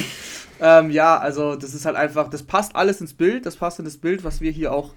ähm, 0.60 0.90
ja, 0.90 1.18
also 1.18 1.56
das 1.56 1.74
ist 1.74 1.86
halt 1.86 1.96
einfach, 1.96 2.28
das 2.28 2.42
passt 2.42 2.76
alles 2.76 3.00
ins 3.00 3.14
Bild, 3.14 3.46
das 3.46 3.56
passt 3.56 3.78
in 3.78 3.84
das 3.84 3.96
Bild, 3.96 4.24
was 4.24 4.40
wir 4.40 4.50
hier 4.50 4.72
auch, 4.72 4.94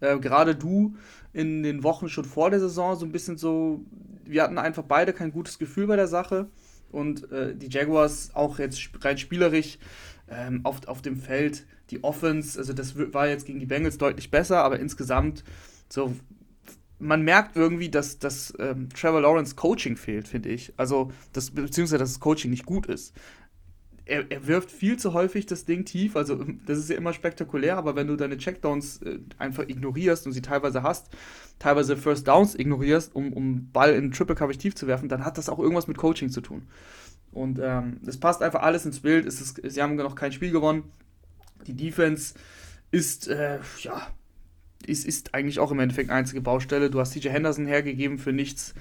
äh, 0.00 0.18
gerade 0.18 0.54
du, 0.54 0.94
in 1.32 1.62
den 1.62 1.82
Wochen 1.82 2.08
schon 2.08 2.24
vor 2.24 2.50
der 2.50 2.60
Saison 2.60 2.96
so 2.96 3.04
ein 3.04 3.12
bisschen 3.12 3.36
so, 3.36 3.84
wir 4.24 4.42
hatten 4.42 4.58
einfach 4.58 4.82
beide 4.82 5.12
kein 5.12 5.32
gutes 5.32 5.58
Gefühl 5.58 5.86
bei 5.86 5.96
der 5.96 6.08
Sache 6.08 6.48
und 6.90 7.30
äh, 7.32 7.54
die 7.54 7.68
Jaguars 7.68 8.30
auch 8.34 8.58
jetzt 8.58 8.90
rein 9.00 9.18
spielerisch 9.18 9.78
ähm, 10.28 10.60
auf, 10.64 10.86
auf 10.86 11.02
dem 11.02 11.16
Feld, 11.16 11.66
die 11.90 12.02
Offense, 12.02 12.58
also 12.58 12.72
das 12.72 12.96
war 12.96 13.28
jetzt 13.28 13.46
gegen 13.46 13.60
die 13.60 13.66
Bengals 13.66 13.98
deutlich 13.98 14.30
besser, 14.30 14.64
aber 14.64 14.80
insgesamt 14.80 15.44
so 15.88 16.14
man 16.98 17.22
merkt 17.22 17.56
irgendwie, 17.56 17.88
dass, 17.90 18.18
dass 18.18 18.54
ähm, 18.58 18.88
Trevor 18.90 19.20
Lawrence 19.20 19.54
Coaching 19.54 19.96
fehlt, 19.96 20.28
finde 20.28 20.48
ich. 20.48 20.72
Also, 20.76 21.12
das, 21.32 21.50
beziehungsweise, 21.50 21.98
dass 21.98 22.14
das 22.14 22.20
Coaching 22.20 22.50
nicht 22.50 22.66
gut 22.66 22.86
ist. 22.86 23.14
Er, 24.06 24.30
er 24.30 24.46
wirft 24.46 24.70
viel 24.70 24.96
zu 24.96 25.14
häufig 25.14 25.46
das 25.46 25.64
Ding 25.64 25.84
tief, 25.84 26.16
also 26.16 26.44
das 26.64 26.78
ist 26.78 26.88
ja 26.88 26.96
immer 26.96 27.12
spektakulär, 27.12 27.76
aber 27.76 27.96
wenn 27.96 28.06
du 28.06 28.14
deine 28.16 28.38
Checkdowns 28.38 29.02
äh, 29.02 29.18
einfach 29.36 29.68
ignorierst 29.68 30.26
und 30.26 30.32
sie 30.32 30.42
teilweise 30.42 30.84
hast, 30.84 31.08
teilweise 31.58 31.96
First 31.96 32.28
Downs 32.28 32.54
ignorierst, 32.54 33.14
um, 33.16 33.32
um 33.32 33.70
Ball 33.72 33.94
in 33.94 34.12
Triple 34.12 34.36
Coverage 34.36 34.60
tief 34.60 34.74
zu 34.76 34.86
werfen, 34.86 35.08
dann 35.08 35.24
hat 35.24 35.38
das 35.38 35.48
auch 35.48 35.58
irgendwas 35.58 35.88
mit 35.88 35.98
Coaching 35.98 36.30
zu 36.30 36.40
tun. 36.40 36.68
Und 37.32 37.58
ähm, 37.62 38.00
passt 38.20 38.42
einfach 38.42 38.62
alles 38.62 38.86
ins 38.86 39.00
Bild. 39.00 39.26
Es 39.26 39.40
ist, 39.40 39.60
sie 39.62 39.82
haben 39.82 39.96
noch 39.96 40.14
kein 40.14 40.32
Spiel 40.32 40.52
gewonnen. 40.52 40.84
Die 41.66 41.74
Defense 41.74 42.34
ist, 42.90 43.28
äh, 43.28 43.58
ja, 43.80 44.06
ist, 44.86 45.04
ist 45.04 45.34
eigentlich 45.34 45.58
auch 45.58 45.70
im 45.70 45.80
Endeffekt 45.80 46.10
einzige 46.10 46.40
Baustelle. 46.40 46.90
Du 46.90 47.00
hast 47.00 47.12
CJ 47.12 47.28
Henderson 47.28 47.66
hergegeben 47.66 48.18
für 48.18 48.32
nichts. 48.32 48.74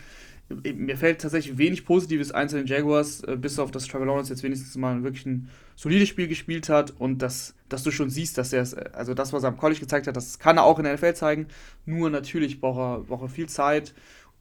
Mir 0.48 0.96
fällt 0.96 1.22
tatsächlich 1.22 1.58
wenig 1.58 1.86
Positives 1.86 2.32
ein 2.32 2.48
zu 2.50 2.58
den 2.58 2.68
Jaguars, 2.68 3.24
äh, 3.24 3.36
bis 3.36 3.58
auf 3.58 3.72
dass 3.72 3.88
Trevor 3.88 4.06
Lawrence 4.06 4.32
jetzt 4.32 4.44
wenigstens 4.44 4.76
mal 4.78 5.04
wirklich 5.04 5.26
ein 5.26 5.50
solides 5.76 6.08
Spiel 6.08 6.28
gespielt 6.28 6.70
hat 6.70 6.94
und 7.00 7.24
dass, 7.24 7.56
dass 7.68 7.82
du 7.82 7.90
schon 7.90 8.12
siehst, 8.12 8.38
dass 8.38 8.54
er 8.54 8.62
es, 8.62 8.76
also 8.76 9.16
das, 9.16 9.34
was 9.34 9.44
er 9.44 9.50
am 9.50 9.58
College 9.58 9.80
gezeigt 9.80 10.06
hat, 10.06 10.16
das 10.16 10.38
kann 10.38 10.58
er 10.58 10.64
auch 10.64 10.78
in 10.78 10.86
der 10.86 10.94
NFL 10.94 11.16
zeigen. 11.16 11.48
Nur 11.86 12.12
natürlich 12.12 12.62
braucht 12.62 12.80
er, 12.80 13.00
braucht 13.06 13.24
er 13.24 13.30
viel 13.30 13.50
Zeit 13.50 13.96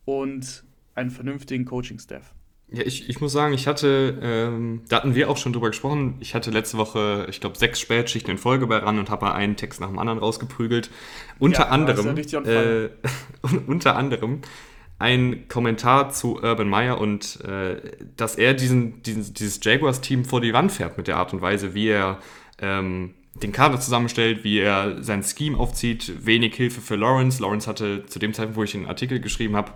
und 0.04 0.64
einen 0.94 1.10
vernünftigen 1.10 1.64
Coaching-Staff. 1.64 2.34
Ja, 2.68 2.82
ich, 2.82 3.08
ich 3.08 3.20
muss 3.20 3.32
sagen, 3.32 3.54
ich 3.54 3.66
hatte, 3.66 4.18
ähm, 4.22 4.82
da 4.88 4.96
hatten 4.96 5.14
wir 5.14 5.30
auch 5.30 5.36
schon 5.36 5.52
drüber 5.52 5.68
gesprochen, 5.68 6.16
ich 6.20 6.34
hatte 6.34 6.50
letzte 6.50 6.76
Woche, 6.76 7.26
ich 7.30 7.40
glaube, 7.40 7.56
sechs 7.58 7.78
Spätschichten 7.80 8.32
in 8.32 8.38
Folge 8.38 8.66
bei 8.66 8.78
RAN 8.78 8.98
und 8.98 9.10
habe 9.10 9.32
einen 9.32 9.56
Text 9.56 9.80
nach 9.80 9.88
dem 9.88 9.98
anderen 9.98 10.18
rausgeprügelt. 10.18 10.90
Unter 11.38 11.64
Ja, 11.64 11.68
anderem, 11.68 12.16
er 12.16 12.38
on 12.38 12.46
äh, 12.46 12.90
unter 13.66 13.96
anderem 13.96 14.40
ein 14.98 15.48
Kommentar 15.48 16.10
zu 16.10 16.40
Urban 16.42 16.68
Meyer 16.68 17.00
und 17.00 17.40
äh, 17.42 17.76
dass 18.16 18.36
er 18.36 18.54
diesen, 18.54 19.02
diesen, 19.02 19.34
dieses 19.34 19.60
Jaguars-Team 19.62 20.24
vor 20.24 20.40
die 20.40 20.52
Wand 20.52 20.72
fährt 20.72 20.96
mit 20.96 21.08
der 21.08 21.16
Art 21.16 21.32
und 21.32 21.42
Weise, 21.42 21.74
wie 21.74 21.88
er 21.88 22.18
ähm, 22.58 23.14
den 23.34 23.52
Kader 23.52 23.80
zusammenstellt, 23.80 24.44
wie 24.44 24.60
er 24.60 25.02
sein 25.02 25.22
Scheme 25.24 25.58
aufzieht, 25.58 26.24
wenig 26.24 26.54
Hilfe 26.54 26.80
für 26.80 26.96
Lawrence. 26.96 27.42
Lawrence 27.42 27.66
hatte 27.66 28.06
zu 28.06 28.18
dem 28.18 28.32
Zeitpunkt, 28.32 28.56
wo 28.56 28.62
ich 28.62 28.72
den 28.72 28.86
Artikel 28.86 29.20
geschrieben 29.20 29.56
habe, 29.56 29.72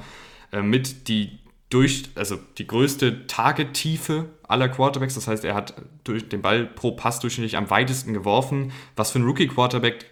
äh, 0.53 0.62
mit 0.62 1.09
die 1.09 1.41
durch, 1.70 2.05
also 2.15 2.38
die 2.56 2.67
größte 2.67 3.26
Target-Tiefe 3.26 4.31
aller 4.44 4.69
Quarterbacks. 4.69 5.15
Das 5.15 5.29
heißt, 5.29 5.44
er 5.44 5.55
hat 5.55 5.75
durch 6.05 6.29
den 6.29 6.41
Ball 6.41 6.65
pro 6.65 6.93
Pass 6.93 7.20
durchschnittlich 7.20 7.56
am 7.56 7.69
weitesten 7.69 8.15
geworfen, 8.15 8.73
was 8.97 9.11
für 9.11 9.19
einen 9.19 9.26
Rookie-Quarterback 9.26 10.06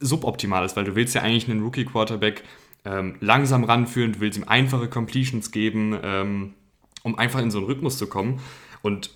suboptimal 0.00 0.64
ist, 0.64 0.76
weil 0.76 0.84
du 0.84 0.96
willst 0.96 1.14
ja 1.14 1.22
eigentlich 1.22 1.48
einen 1.48 1.62
Rookie-Quarterback 1.62 2.42
ähm, 2.88 3.16
langsam 3.20 3.64
ranführen, 3.64 4.12
du 4.12 4.20
willst 4.20 4.38
ihm 4.38 4.44
einfache 4.48 4.88
Completions 4.88 5.50
geben, 5.50 5.98
ähm, 6.02 6.54
um 7.02 7.18
einfach 7.18 7.40
in 7.40 7.50
so 7.50 7.58
einen 7.58 7.66
Rhythmus 7.66 7.98
zu 7.98 8.08
kommen. 8.08 8.40
Und 8.82 9.10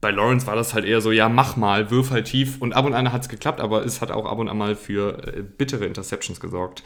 bei 0.00 0.10
Lawrence 0.10 0.46
war 0.46 0.54
das 0.54 0.74
halt 0.74 0.84
eher 0.84 1.00
so, 1.00 1.10
ja, 1.10 1.28
mach 1.28 1.56
mal, 1.56 1.90
wirf 1.90 2.10
halt 2.10 2.26
tief. 2.26 2.60
Und 2.60 2.74
ab 2.74 2.84
und 2.84 2.94
an 2.94 3.12
hat 3.12 3.22
es 3.22 3.28
geklappt, 3.28 3.60
aber 3.60 3.84
es 3.84 4.00
hat 4.00 4.10
auch 4.10 4.26
ab 4.26 4.38
und 4.38 4.48
an 4.48 4.56
mal 4.56 4.76
für 4.76 5.26
äh, 5.26 5.42
bittere 5.42 5.86
Interceptions 5.86 6.38
gesorgt. 6.38 6.84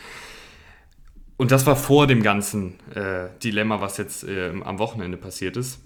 Und 1.36 1.50
das 1.50 1.66
war 1.66 1.76
vor 1.76 2.06
dem 2.06 2.22
ganzen 2.22 2.78
äh, 2.94 3.28
Dilemma, 3.42 3.80
was 3.80 3.96
jetzt 3.96 4.24
äh, 4.24 4.52
am 4.64 4.78
Wochenende 4.78 5.16
passiert 5.16 5.56
ist. 5.56 5.80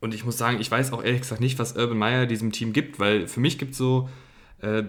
Und 0.00 0.14
ich 0.14 0.24
muss 0.24 0.36
sagen, 0.36 0.60
ich 0.60 0.70
weiß 0.70 0.92
auch 0.92 1.04
ehrlich 1.04 1.20
gesagt 1.20 1.40
nicht, 1.40 1.58
was 1.58 1.76
Urban 1.76 1.98
Meyer 1.98 2.26
diesem 2.26 2.52
Team 2.52 2.72
gibt, 2.72 2.98
weil 2.98 3.28
für 3.28 3.40
mich 3.40 3.58
gibt 3.58 3.72
es 3.72 3.78
so 3.78 4.08
äh, 4.62 4.84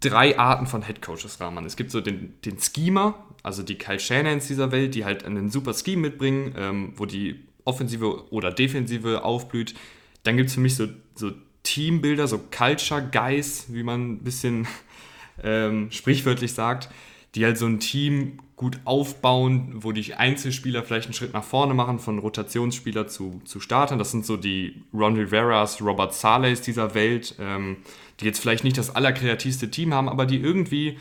drei 0.00 0.38
Arten 0.38 0.66
von 0.66 0.82
Headcoaches, 0.82 1.40
Rahman. 1.40 1.64
Es 1.64 1.76
gibt 1.76 1.90
so 1.90 2.00
den, 2.00 2.34
den 2.44 2.56
Schemer, 2.58 3.26
also 3.42 3.62
die 3.62 3.74
Kyle 3.74 3.98
Shanans 3.98 4.46
dieser 4.46 4.72
Welt, 4.72 4.94
die 4.94 5.04
halt 5.04 5.24
einen 5.24 5.50
super 5.50 5.74
Scheme 5.74 6.02
mitbringen, 6.02 6.54
ähm, 6.56 6.92
wo 6.96 7.04
die 7.04 7.40
Offensive 7.64 8.32
oder 8.32 8.52
Defensive 8.52 9.24
aufblüht. 9.24 9.74
Dann 10.22 10.36
gibt 10.36 10.48
es 10.48 10.54
für 10.54 10.60
mich 10.60 10.76
so, 10.76 10.86
so 11.14 11.32
Teambilder, 11.64 12.28
so 12.28 12.38
Culture 12.38 13.02
Guys, 13.12 13.66
wie 13.68 13.82
man 13.82 14.12
ein 14.12 14.18
bisschen 14.18 14.66
ähm, 15.42 15.90
sprichwörtlich 15.90 16.52
sagt, 16.52 16.88
die 17.34 17.44
halt 17.44 17.58
so 17.58 17.66
ein 17.66 17.80
Team 17.80 18.38
gut 18.54 18.80
aufbauen, 18.84 19.72
wo 19.76 19.92
die 19.92 20.14
Einzelspieler 20.14 20.82
vielleicht 20.82 21.06
einen 21.06 21.14
Schritt 21.14 21.32
nach 21.32 21.44
vorne 21.44 21.74
machen, 21.74 21.98
von 21.98 22.18
Rotationsspieler 22.18 23.06
zu, 23.06 23.40
zu 23.44 23.60
Startern. 23.60 23.98
Das 23.98 24.10
sind 24.10 24.26
so 24.26 24.36
die 24.36 24.82
Ron 24.92 25.16
Riveras, 25.16 25.80
Robert 25.80 26.12
Saleys 26.12 26.60
dieser 26.60 26.94
Welt, 26.94 27.36
ähm, 27.38 27.78
die 28.20 28.24
jetzt 28.24 28.40
vielleicht 28.40 28.64
nicht 28.64 28.78
das 28.78 28.94
allerkreativste 28.94 29.70
Team 29.70 29.94
haben, 29.94 30.08
aber 30.08 30.26
die 30.26 30.38
irgendwie 30.38 30.98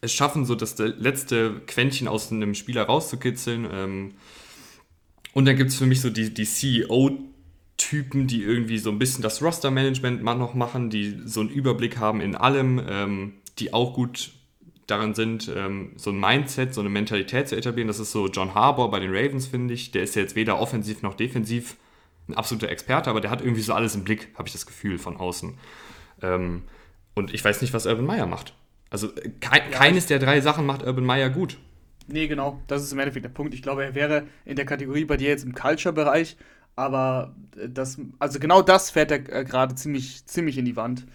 es 0.00 0.12
schaffen, 0.12 0.44
so 0.44 0.54
das 0.54 0.78
letzte 0.78 1.62
Quäntchen 1.66 2.08
aus 2.08 2.30
einem 2.30 2.54
Spieler 2.54 2.84
rauszukitzeln. 2.84 3.66
Ähm, 3.70 4.14
und 5.32 5.46
dann 5.46 5.56
gibt 5.56 5.70
es 5.70 5.76
für 5.76 5.86
mich 5.86 6.00
so 6.00 6.10
die, 6.10 6.32
die 6.32 6.44
CEO-Typen, 6.44 8.26
die 8.26 8.42
irgendwie 8.42 8.78
so 8.78 8.90
ein 8.90 8.98
bisschen 8.98 9.22
das 9.22 9.42
Roster-Management 9.42 10.22
noch 10.22 10.54
machen, 10.54 10.90
die 10.90 11.20
so 11.24 11.40
einen 11.40 11.48
Überblick 11.48 11.98
haben 11.98 12.20
in 12.20 12.36
allem, 12.36 12.80
ähm, 12.88 13.32
die 13.58 13.72
auch 13.72 13.94
gut 13.94 14.32
daran 14.86 15.14
sind, 15.14 15.50
ähm, 15.54 15.92
so 15.96 16.10
ein 16.10 16.20
Mindset, 16.20 16.74
so 16.74 16.80
eine 16.80 16.90
Mentalität 16.90 17.48
zu 17.48 17.56
etablieren. 17.56 17.88
Das 17.88 17.98
ist 17.98 18.12
so 18.12 18.28
John 18.28 18.54
Harbour 18.54 18.90
bei 18.90 19.00
den 19.00 19.10
Ravens, 19.14 19.46
finde 19.46 19.74
ich. 19.74 19.92
Der 19.92 20.02
ist 20.02 20.14
ja 20.14 20.22
jetzt 20.22 20.36
weder 20.36 20.60
offensiv 20.60 21.02
noch 21.02 21.14
defensiv 21.14 21.76
ein 22.28 22.34
absoluter 22.34 22.68
Experte, 22.68 23.10
aber 23.10 23.20
der 23.20 23.30
hat 23.30 23.40
irgendwie 23.40 23.62
so 23.62 23.72
alles 23.72 23.94
im 23.94 24.04
Blick, 24.04 24.28
habe 24.36 24.48
ich 24.48 24.52
das 24.52 24.66
Gefühl, 24.66 24.98
von 24.98 25.16
außen. 25.16 25.54
Ähm, 26.24 26.62
und 27.14 27.32
ich 27.32 27.44
weiß 27.44 27.60
nicht, 27.60 27.72
was 27.72 27.86
Urban 27.86 28.06
Meyer 28.06 28.26
macht. 28.26 28.54
Also 28.90 29.08
ke 29.08 29.60
keines 29.70 30.06
der 30.06 30.18
drei 30.18 30.40
Sachen 30.40 30.66
macht 30.66 30.82
Urban 30.82 31.04
Meyer 31.04 31.30
gut. 31.30 31.58
Nee, 32.06 32.26
genau. 32.26 32.60
Das 32.66 32.82
ist 32.82 32.92
im 32.92 32.98
Endeffekt 32.98 33.24
der 33.24 33.30
Punkt. 33.30 33.54
Ich 33.54 33.62
glaube, 33.62 33.84
er 33.84 33.94
wäre 33.94 34.24
in 34.44 34.56
der 34.56 34.66
Kategorie 34.66 35.04
bei 35.04 35.16
dir 35.16 35.28
jetzt 35.28 35.44
im 35.44 35.54
Culture-Bereich, 35.54 36.36
aber 36.76 37.34
das, 37.68 37.98
also 38.18 38.38
genau 38.38 38.62
das 38.62 38.90
fährt 38.90 39.10
er 39.10 39.32
äh, 39.32 39.44
gerade 39.44 39.74
ziemlich, 39.74 40.26
ziemlich 40.26 40.58
in 40.58 40.64
die 40.64 40.76
Wand. 40.76 41.06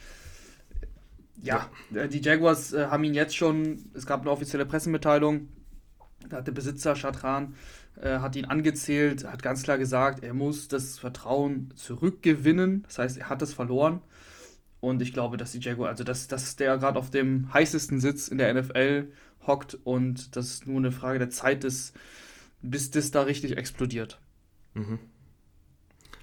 Ja, 1.41 1.69
ja. 1.91 2.03
Äh, 2.03 2.09
die 2.09 2.21
Jaguars 2.21 2.73
äh, 2.73 2.87
haben 2.87 3.03
ihn 3.03 3.13
jetzt 3.13 3.35
schon, 3.35 3.85
es 3.93 4.05
gab 4.05 4.21
eine 4.21 4.31
offizielle 4.31 4.65
Pressemitteilung, 4.65 5.49
da 6.27 6.37
hat 6.37 6.47
der 6.47 6.53
Besitzer 6.53 6.95
Chatran 6.95 7.53
äh, 8.01 8.19
hat 8.19 8.35
ihn 8.35 8.45
angezählt, 8.45 9.25
hat 9.25 9.43
ganz 9.43 9.63
klar 9.63 9.77
gesagt, 9.77 10.23
er 10.23 10.33
muss 10.33 10.67
das 10.67 10.99
Vertrauen 10.99 11.71
zurückgewinnen. 11.75 12.83
Das 12.83 12.97
heißt, 12.97 13.17
er 13.17 13.29
hat 13.29 13.41
es 13.41 13.53
verloren. 13.53 14.01
Und 14.81 15.01
ich 15.01 15.13
glaube, 15.13 15.37
dass 15.37 15.51
die 15.51 15.59
Jaguar, 15.59 15.89
also 15.89 16.03
dass, 16.03 16.27
dass 16.27 16.55
der 16.55 16.77
gerade 16.77 16.97
auf 16.97 17.09
dem 17.09 17.53
heißesten 17.53 17.99
Sitz 17.99 18.27
in 18.29 18.37
der 18.37 18.53
NFL 18.53 19.11
hockt 19.45 19.77
und 19.83 20.35
das 20.35 20.65
nur 20.65 20.77
eine 20.77 20.91
Frage 20.91 21.19
der 21.19 21.29
Zeit 21.29 21.63
ist, 21.63 21.95
bis 22.61 22.91
das 22.91 23.11
da 23.11 23.23
richtig 23.23 23.57
explodiert. 23.57 24.19
Mhm. 24.73 24.99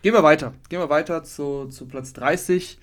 Gehen 0.03 0.15
wir 0.15 0.23
weiter. 0.23 0.55
Gehen 0.69 0.79
wir 0.79 0.89
weiter 0.89 1.25
zu, 1.25 1.67
zu 1.67 1.87
Platz 1.87 2.13
30. 2.13 2.79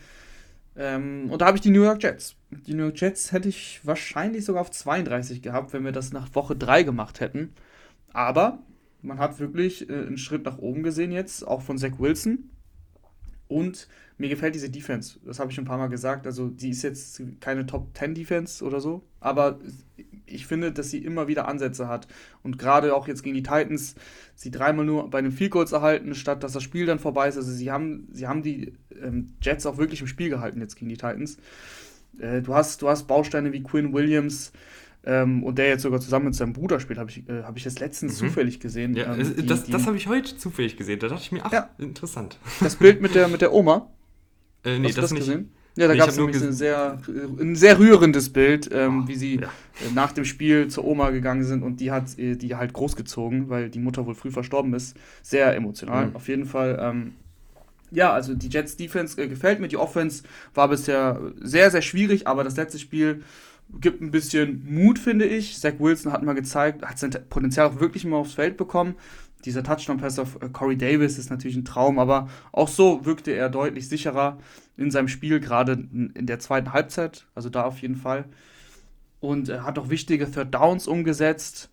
Ähm, 0.75 1.29
und 1.29 1.41
da 1.41 1.45
habe 1.47 1.57
ich 1.57 1.61
die 1.61 1.69
New 1.69 1.83
York 1.83 2.03
Jets. 2.03 2.35
Die 2.49 2.73
New 2.73 2.83
York 2.83 2.99
Jets 2.99 3.31
hätte 3.31 3.49
ich 3.49 3.79
wahrscheinlich 3.83 4.45
sogar 4.45 4.61
auf 4.61 4.71
32 4.71 5.41
gehabt, 5.41 5.73
wenn 5.73 5.85
wir 5.85 5.91
das 5.91 6.11
nach 6.13 6.33
Woche 6.35 6.55
3 6.55 6.83
gemacht 6.83 7.19
hätten. 7.19 7.53
Aber 8.11 8.59
man 9.01 9.19
hat 9.19 9.39
wirklich 9.39 9.89
äh, 9.89 9.93
einen 9.93 10.17
Schritt 10.17 10.45
nach 10.45 10.57
oben 10.57 10.83
gesehen 10.83 11.11
jetzt, 11.11 11.47
auch 11.47 11.61
von 11.61 11.77
Zach 11.77 11.99
Wilson. 11.99 12.49
Und 13.53 13.87
mir 14.17 14.29
gefällt 14.29 14.55
diese 14.55 14.69
Defense. 14.69 15.19
Das 15.25 15.39
habe 15.39 15.51
ich 15.51 15.55
schon 15.55 15.65
ein 15.65 15.67
paar 15.67 15.77
Mal 15.77 15.87
gesagt. 15.87 16.25
Also, 16.25 16.49
die 16.49 16.69
ist 16.71 16.81
jetzt 16.81 17.21
keine 17.39 17.65
Top 17.67 17.95
10 17.95 18.15
Defense 18.15 18.63
oder 18.63 18.79
so. 18.79 19.03
Aber 19.19 19.59
ich 20.25 20.47
finde, 20.47 20.71
dass 20.71 20.89
sie 20.89 21.03
immer 21.03 21.27
wieder 21.27 21.47
Ansätze 21.47 21.87
hat. 21.87 22.07
Und 22.41 22.57
gerade 22.57 22.95
auch 22.95 23.07
jetzt 23.07 23.21
gegen 23.21 23.35
die 23.35 23.43
Titans, 23.43 23.95
sie 24.35 24.49
dreimal 24.49 24.85
nur 24.85 25.09
bei 25.09 25.19
einem 25.19 25.31
Field 25.31 25.51
Goals 25.51 25.71
erhalten, 25.71 26.15
statt 26.15 26.43
dass 26.43 26.53
das 26.53 26.63
Spiel 26.63 26.87
dann 26.87 26.97
vorbei 26.99 27.27
ist. 27.27 27.37
Also, 27.37 27.51
sie 27.51 27.71
haben, 27.71 28.07
sie 28.11 28.27
haben 28.27 28.41
die 28.41 28.73
ähm, 28.99 29.33
Jets 29.41 29.67
auch 29.67 29.77
wirklich 29.77 30.01
im 30.01 30.07
Spiel 30.07 30.29
gehalten 30.29 30.59
jetzt 30.61 30.75
gegen 30.75 30.89
die 30.89 30.97
Titans. 30.97 31.37
Äh, 32.17 32.41
du, 32.41 32.55
hast, 32.55 32.81
du 32.81 32.89
hast 32.89 33.03
Bausteine 33.03 33.53
wie 33.53 33.61
Quinn 33.61 33.93
Williams, 33.93 34.51
ähm, 35.05 35.43
und 35.43 35.57
der 35.57 35.67
jetzt 35.67 35.81
sogar 35.81 35.99
zusammen 35.99 36.25
mit 36.25 36.35
seinem 36.35 36.53
Bruder 36.53 36.79
spielt, 36.79 36.99
habe 36.99 37.09
ich, 37.09 37.27
äh, 37.27 37.43
hab 37.43 37.57
ich 37.57 37.65
jetzt 37.65 37.79
letztens 37.79 38.21
mhm. 38.21 38.27
zufällig 38.27 38.59
gesehen. 38.59 38.95
Ja, 38.95 39.15
ähm, 39.15 39.35
die, 39.35 39.45
das 39.45 39.65
das 39.65 39.85
habe 39.85 39.97
ich 39.97 40.07
heute 40.07 40.37
zufällig 40.37 40.77
gesehen. 40.77 40.99
Da 40.99 41.07
dachte 41.07 41.23
ich 41.23 41.31
mir, 41.31 41.45
ach, 41.45 41.51
ja. 41.51 41.69
interessant. 41.77 42.39
Das 42.61 42.75
Bild 42.75 43.01
mit 43.01 43.15
der, 43.15 43.27
mit 43.27 43.41
der 43.41 43.53
Oma. 43.53 43.89
Äh, 44.65 44.79
nee, 44.79 44.87
Hast 44.87 44.97
das, 44.97 45.03
das 45.03 45.11
nicht. 45.11 45.25
Gesehen? 45.25 45.51
Ja, 45.75 45.87
da 45.87 45.93
nee, 45.93 45.99
gab 45.99 46.07
es 46.07 46.17
nämlich 46.17 46.41
ein 46.41 46.53
sehr, 46.53 46.99
ein 47.39 47.55
sehr 47.55 47.79
rührendes 47.79 48.31
Bild, 48.31 48.69
ähm, 48.71 49.03
oh, 49.03 49.07
wie 49.09 49.15
sie 49.15 49.41
ja. 49.41 49.47
Äh, 49.47 49.93
nach 49.93 50.11
dem 50.11 50.23
Spiel 50.23 50.69
zur 50.69 50.85
Oma 50.85 51.09
gegangen 51.09 51.43
sind 51.43 51.63
und 51.63 51.81
die 51.81 51.91
hat 51.91 52.17
äh, 52.17 52.35
die 52.35 52.55
halt 52.55 52.71
großgezogen, 52.71 53.49
weil 53.49 53.69
die 53.69 53.79
Mutter 53.79 54.05
wohl 54.05 54.15
früh 54.15 54.31
verstorben 54.31 54.73
ist. 54.73 54.95
Sehr 55.21 55.53
emotional, 55.55 56.07
mhm. 56.07 56.15
auf 56.15 56.29
jeden 56.29 56.45
Fall. 56.45 56.77
Ähm, 56.79 57.13
ja, 57.89 58.13
also 58.13 58.35
die 58.35 58.49
Jets 58.49 58.77
Defense 58.77 59.21
äh, 59.21 59.27
gefällt 59.27 59.59
mir. 59.59 59.67
Die 59.67 59.77
Offense 59.77 60.23
war 60.53 60.67
bisher 60.67 61.19
sehr, 61.41 61.71
sehr 61.71 61.81
schwierig, 61.81 62.27
aber 62.27 62.43
das 62.43 62.55
letzte 62.55 62.79
Spiel 62.79 63.23
gibt 63.79 64.01
ein 64.01 64.11
bisschen 64.11 64.65
Mut, 64.67 64.99
finde 64.99 65.25
ich. 65.25 65.59
Zach 65.59 65.73
Wilson 65.79 66.11
hat 66.11 66.23
mal 66.23 66.33
gezeigt, 66.33 66.83
hat 66.83 66.99
sein 66.99 67.11
Potenzial 67.29 67.67
auch 67.67 67.79
wirklich 67.79 68.05
mal 68.05 68.17
aufs 68.17 68.33
Feld 68.33 68.57
bekommen. 68.57 68.95
Dieser 69.45 69.63
Touchdown-Pass 69.63 70.19
auf 70.19 70.41
äh, 70.41 70.49
Corey 70.49 70.77
Davis 70.77 71.17
ist 71.17 71.29
natürlich 71.29 71.57
ein 71.57 71.65
Traum, 71.65 71.99
aber 71.99 72.29
auch 72.51 72.69
so 72.69 73.05
wirkte 73.05 73.31
er 73.31 73.49
deutlich 73.49 73.89
sicherer 73.89 74.37
in 74.77 74.89
seinem 74.89 75.07
Spiel, 75.07 75.39
gerade 75.39 75.73
in 75.73 76.25
der 76.25 76.39
zweiten 76.39 76.73
Halbzeit. 76.73 77.25
Also 77.35 77.49
da 77.49 77.63
auf 77.63 77.79
jeden 77.79 77.95
Fall. 77.95 78.25
Und 79.19 79.49
er 79.49 79.65
hat 79.65 79.77
auch 79.79 79.89
wichtige 79.89 80.29
Third 80.29 80.53
Downs 80.53 80.87
umgesetzt. 80.87 81.69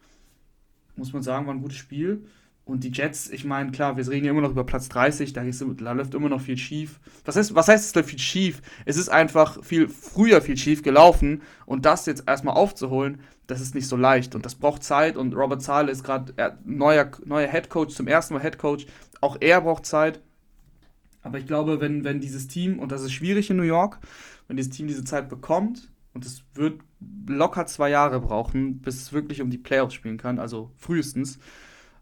Muss 0.97 1.13
man 1.13 1.23
sagen, 1.23 1.47
war 1.47 1.55
ein 1.55 1.63
gutes 1.63 1.79
Spiel. 1.79 2.25
Und 2.71 2.85
die 2.85 2.93
Jets, 2.93 3.29
ich 3.29 3.45
meine, 3.45 3.73
klar, 3.73 3.97
wir 3.97 4.09
reden 4.09 4.25
ja 4.25 4.31
immer 4.31 4.43
noch 4.43 4.53
über 4.53 4.63
Platz 4.63 4.89
30, 4.89 5.33
da, 5.33 5.43
ist, 5.43 5.65
da 5.79 5.93
läuft 5.93 6.15
immer 6.15 6.29
noch 6.29 6.41
viel 6.41 6.57
schief. 6.57 7.01
Was 7.25 7.35
heißt, 7.35 7.57
was 7.57 7.67
heißt 7.67 7.85
es 7.85 7.95
läuft 7.97 8.11
viel 8.11 8.19
schief? 8.21 8.63
Es 8.85 8.97
ist 8.97 9.09
einfach 9.09 9.63
viel 9.65 9.89
früher 9.89 10.41
viel 10.41 10.57
schief 10.57 10.85
gelaufen 10.85 11.43
und 11.67 11.85
das 11.85 12.07
jetzt 12.07 12.29
erstmal 12.29 12.55
aufzuholen, 12.55 13.23
das 13.49 13.61
ist 13.61 13.75
nicht 13.75 13.89
so 13.89 13.97
leicht 13.97 14.37
und 14.37 14.47
das 14.47 14.55
braucht 14.55 14.85
Zeit 14.85 15.17
und 15.17 15.35
Robert 15.35 15.63
Zahle 15.63 15.91
ist 15.91 16.05
gerade 16.05 16.33
neuer, 16.65 17.11
neuer 17.25 17.49
Head 17.49 17.71
Coach, 17.71 17.93
zum 17.93 18.07
ersten 18.07 18.35
Mal 18.35 18.41
Head 18.41 18.59
Coach. 18.59 18.87
Auch 19.21 19.37
er 19.41 19.61
braucht 19.63 19.85
Zeit. 19.85 20.21
Aber 21.23 21.39
ich 21.39 21.47
glaube, 21.49 21.81
wenn, 21.81 22.05
wenn 22.05 22.21
dieses 22.21 22.47
Team, 22.47 22.79
und 22.79 22.93
das 22.93 23.03
ist 23.03 23.13
schwierig 23.13 23.51
in 23.51 23.57
New 23.57 23.65
York, 23.65 23.99
wenn 24.47 24.57
dieses 24.57 24.73
Team 24.73 24.87
diese 24.87 25.03
Zeit 25.03 25.29
bekommt, 25.29 25.91
und 26.13 26.25
es 26.25 26.45
wird 26.55 26.81
locker 27.27 27.67
zwei 27.67 27.91
Jahre 27.91 28.21
brauchen, 28.21 28.81
bis 28.81 28.97
es 29.03 29.13
wirklich 29.13 29.43
um 29.43 29.51
die 29.51 29.59
Playoffs 29.59 29.95
spielen 29.95 30.19
kann, 30.19 30.39
also 30.39 30.71
frühestens, 30.77 31.41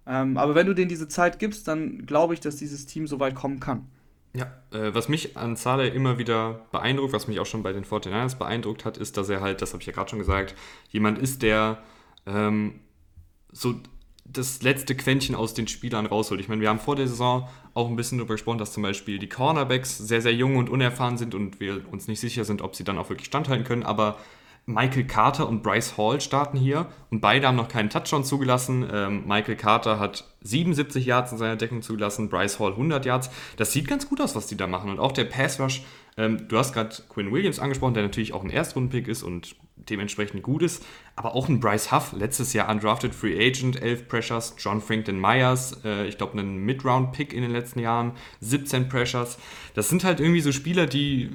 ähm, 0.09 0.39
aber 0.39 0.55
wenn 0.55 0.67
du 0.67 0.75
denen 0.75 0.89
diese 0.89 1.07
Zeit 1.07 1.39
gibst, 1.39 1.69
dann 1.69 2.07
glaube 2.07 2.35
ich, 2.35 2.41
dass 2.41 2.57
dieses 2.57 2.87
Team 2.87 3.07
so 3.07 3.21
weit 3.21 3.35
kommen 3.35 3.61
kann. 3.61 3.87
Ja, 4.35 4.47
äh, 4.73 4.95
was 4.95 5.09
mich 5.09 5.37
an 5.37 5.57
Saleh 5.57 5.89
immer 5.89 6.19
wieder 6.19 6.67
beeindruckt, 6.73 7.13
was 7.13 7.29
mich 7.29 7.41
auch 7.41 7.47
schon 7.47 7.63
bei 7.63 7.73
den 7.73 7.85
49ers 7.85 8.37
beeindruckt 8.37 8.85
hat, 8.85 8.97
ist, 8.97 9.17
dass 9.17 9.29
er 9.29 9.41
halt, 9.41 9.63
das 9.63 9.73
habe 9.73 9.83
ich 9.83 9.87
ja 9.87 9.93
gerade 9.93 10.11
schon 10.11 10.19
gesagt, 10.19 10.55
jemand 10.91 11.19
ist, 11.19 11.43
der 11.43 11.83
ähm, 12.27 12.81
so 13.53 13.75
das 14.25 14.63
letzte 14.63 14.95
Quäntchen 14.95 15.35
aus 15.35 15.55
den 15.55 15.69
Spielern 15.69 16.07
rausholt. 16.07 16.41
Ich 16.41 16.49
meine, 16.49 16.61
wir 16.61 16.69
haben 16.69 16.79
vor 16.79 16.97
der 16.97 17.09
Saison 17.09 17.49
auch 17.73 17.89
ein 17.89 17.97
bisschen 17.97 18.19
darüber 18.19 18.35
gesprochen, 18.35 18.59
dass 18.59 18.73
zum 18.73 18.83
Beispiel 18.83 19.19
die 19.19 19.29
Cornerbacks 19.29 19.97
sehr, 19.97 20.21
sehr 20.21 20.35
jung 20.35 20.57
und 20.57 20.69
unerfahren 20.69 21.17
sind 21.17 21.35
und 21.35 21.61
wir 21.61 21.83
uns 21.91 22.09
nicht 22.09 22.21
sicher 22.21 22.45
sind, 22.45 22.61
ob 22.61 22.77
sie 22.77 22.85
dann 22.85 22.99
auch 22.99 23.09
wirklich 23.09 23.27
standhalten 23.27 23.65
können. 23.67 23.83
Aber 23.83 24.19
Michael 24.69 25.05
Carter 25.05 25.49
und 25.49 25.63
Bryce 25.63 25.97
Hall 25.97 26.21
starten 26.21 26.59
hier 26.59 26.87
und 27.11 27.21
beide 27.21 27.49
haben 27.49 27.57
noch 27.57 27.69
keinen 27.69 27.89
Touchdown 27.89 28.23
zugelassen. 28.23 28.87
Ähm, 28.93 29.27
Michael 29.27 29.57
Carter 29.57 29.99
hat 29.99 30.25
77 30.43 31.07
Yards 31.07 31.33
in 31.33 31.39
seiner 31.39 31.57
Deckung 31.57 31.81
zugelassen, 31.81 32.29
Bryce 32.29 32.61
Hall 32.61 32.73
100 32.73 33.07
Yards. 33.07 33.31
Das 33.57 33.73
sieht 33.73 33.89
ganz 33.89 34.11
gut 34.11 34.21
aus, 34.21 34.37
was 34.37 34.47
die 34.47 34.59
da 34.59 34.67
machen. 34.67 34.91
Und 34.91 34.99
auch 35.01 35.13
der 35.13 35.25
Pass 35.25 35.59
Rush, 35.59 35.85
ähm, 36.19 36.49
du 36.49 36.59
hast 36.59 36.75
gerade 36.75 36.95
Quinn 37.09 37.33
Williams 37.33 37.61
angesprochen, 37.61 37.95
der 37.95 38.03
natürlich 38.03 38.35
auch 38.35 38.45
ein 38.45 38.51
Erstrundenpick 38.51 39.09
ist 39.09 39.23
und 39.23 39.57
dementsprechend 39.77 40.43
gut 40.43 40.63
ist. 40.63 40.85
Aber 41.17 41.35
auch 41.35 41.49
ein 41.49 41.61
Bryce 41.61 41.91
Huff, 41.91 42.13
letztes 42.13 42.53
Jahr 42.53 42.69
undrafted 42.69 43.15
Free 43.15 43.39
Agent, 43.39 43.81
11 43.81 44.07
Pressures. 44.07 44.55
John 44.59 44.83
Franklin 44.83 45.19
Myers, 45.19 45.81
äh, 45.83 46.07
ich 46.07 46.19
glaube, 46.19 46.39
einen 46.39 46.59
Mid-Round-Pick 46.59 47.33
in 47.33 47.41
den 47.41 47.53
letzten 47.53 47.81
Jahren, 47.81 48.13
17 48.41 48.91
Pressures. 48.91 49.39
Das 49.73 49.89
sind 49.89 50.05
halt 50.05 50.21
irgendwie 50.21 50.43
so 50.43 50.53
Spieler, 50.53 50.85
die 50.85 51.31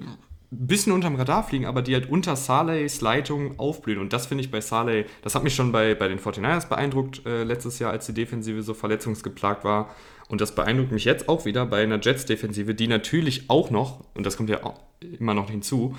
ein 0.54 0.68
bisschen 0.68 0.94
unterm 0.94 1.16
Radar 1.16 1.44
fliegen, 1.44 1.66
aber 1.66 1.82
die 1.82 1.94
halt 1.94 2.10
unter 2.10 2.36
Saleys 2.36 3.02
Leitung 3.02 3.60
aufblühen. 3.60 4.00
Und 4.00 4.14
das 4.14 4.28
finde 4.28 4.44
ich 4.44 4.52
bei 4.52 4.62
Saleh, 4.62 5.06
das 5.22 5.36
hat 5.36 5.44
mich 5.44 5.56
schon 5.56 5.72
bei, 5.72 5.96
bei 5.96 6.08
den 6.08 6.20
49ers 6.20 6.70
beeindruckt 6.70 7.26
äh, 7.26 7.44
letztes 7.44 7.80
Jahr, 7.80 7.92
als 7.92 8.06
die 8.06 8.14
Defensive 8.14 8.62
so 8.62 8.74
verletzungsgeplagt 8.74 9.64
war. 9.64 9.94
Und 10.28 10.42
das 10.42 10.56
beeindruckt 10.56 10.92
mich 10.92 11.06
jetzt 11.06 11.28
auch 11.28 11.46
wieder 11.46 11.66
bei 11.66 11.84
einer 11.84 12.00
Jets-Defensive, 12.00 12.76
die 12.76 12.88
natürlich 12.88 13.50
auch 13.50 13.72
noch, 13.72 14.06
und 14.14 14.26
das 14.26 14.38
kommt 14.38 14.50
ja 14.50 14.64
auch 14.64 14.80
immer 15.20 15.34
noch 15.34 15.50
hinzu, 15.50 15.96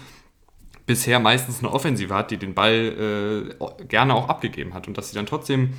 bisher 0.87 1.19
meistens 1.21 1.59
eine 1.59 1.73
Offensive 1.73 2.15
hat, 2.15 2.31
die 2.31 2.37
den 2.37 2.55
Ball 2.55 3.55
äh, 3.59 3.85
gerne 3.85 4.15
auch 4.15 4.29
abgegeben 4.29 4.75
hat. 4.75 4.89
Und 4.89 4.97
dass 4.99 5.11
sie 5.11 5.15
dann 5.15 5.27
trotzdem 5.27 5.75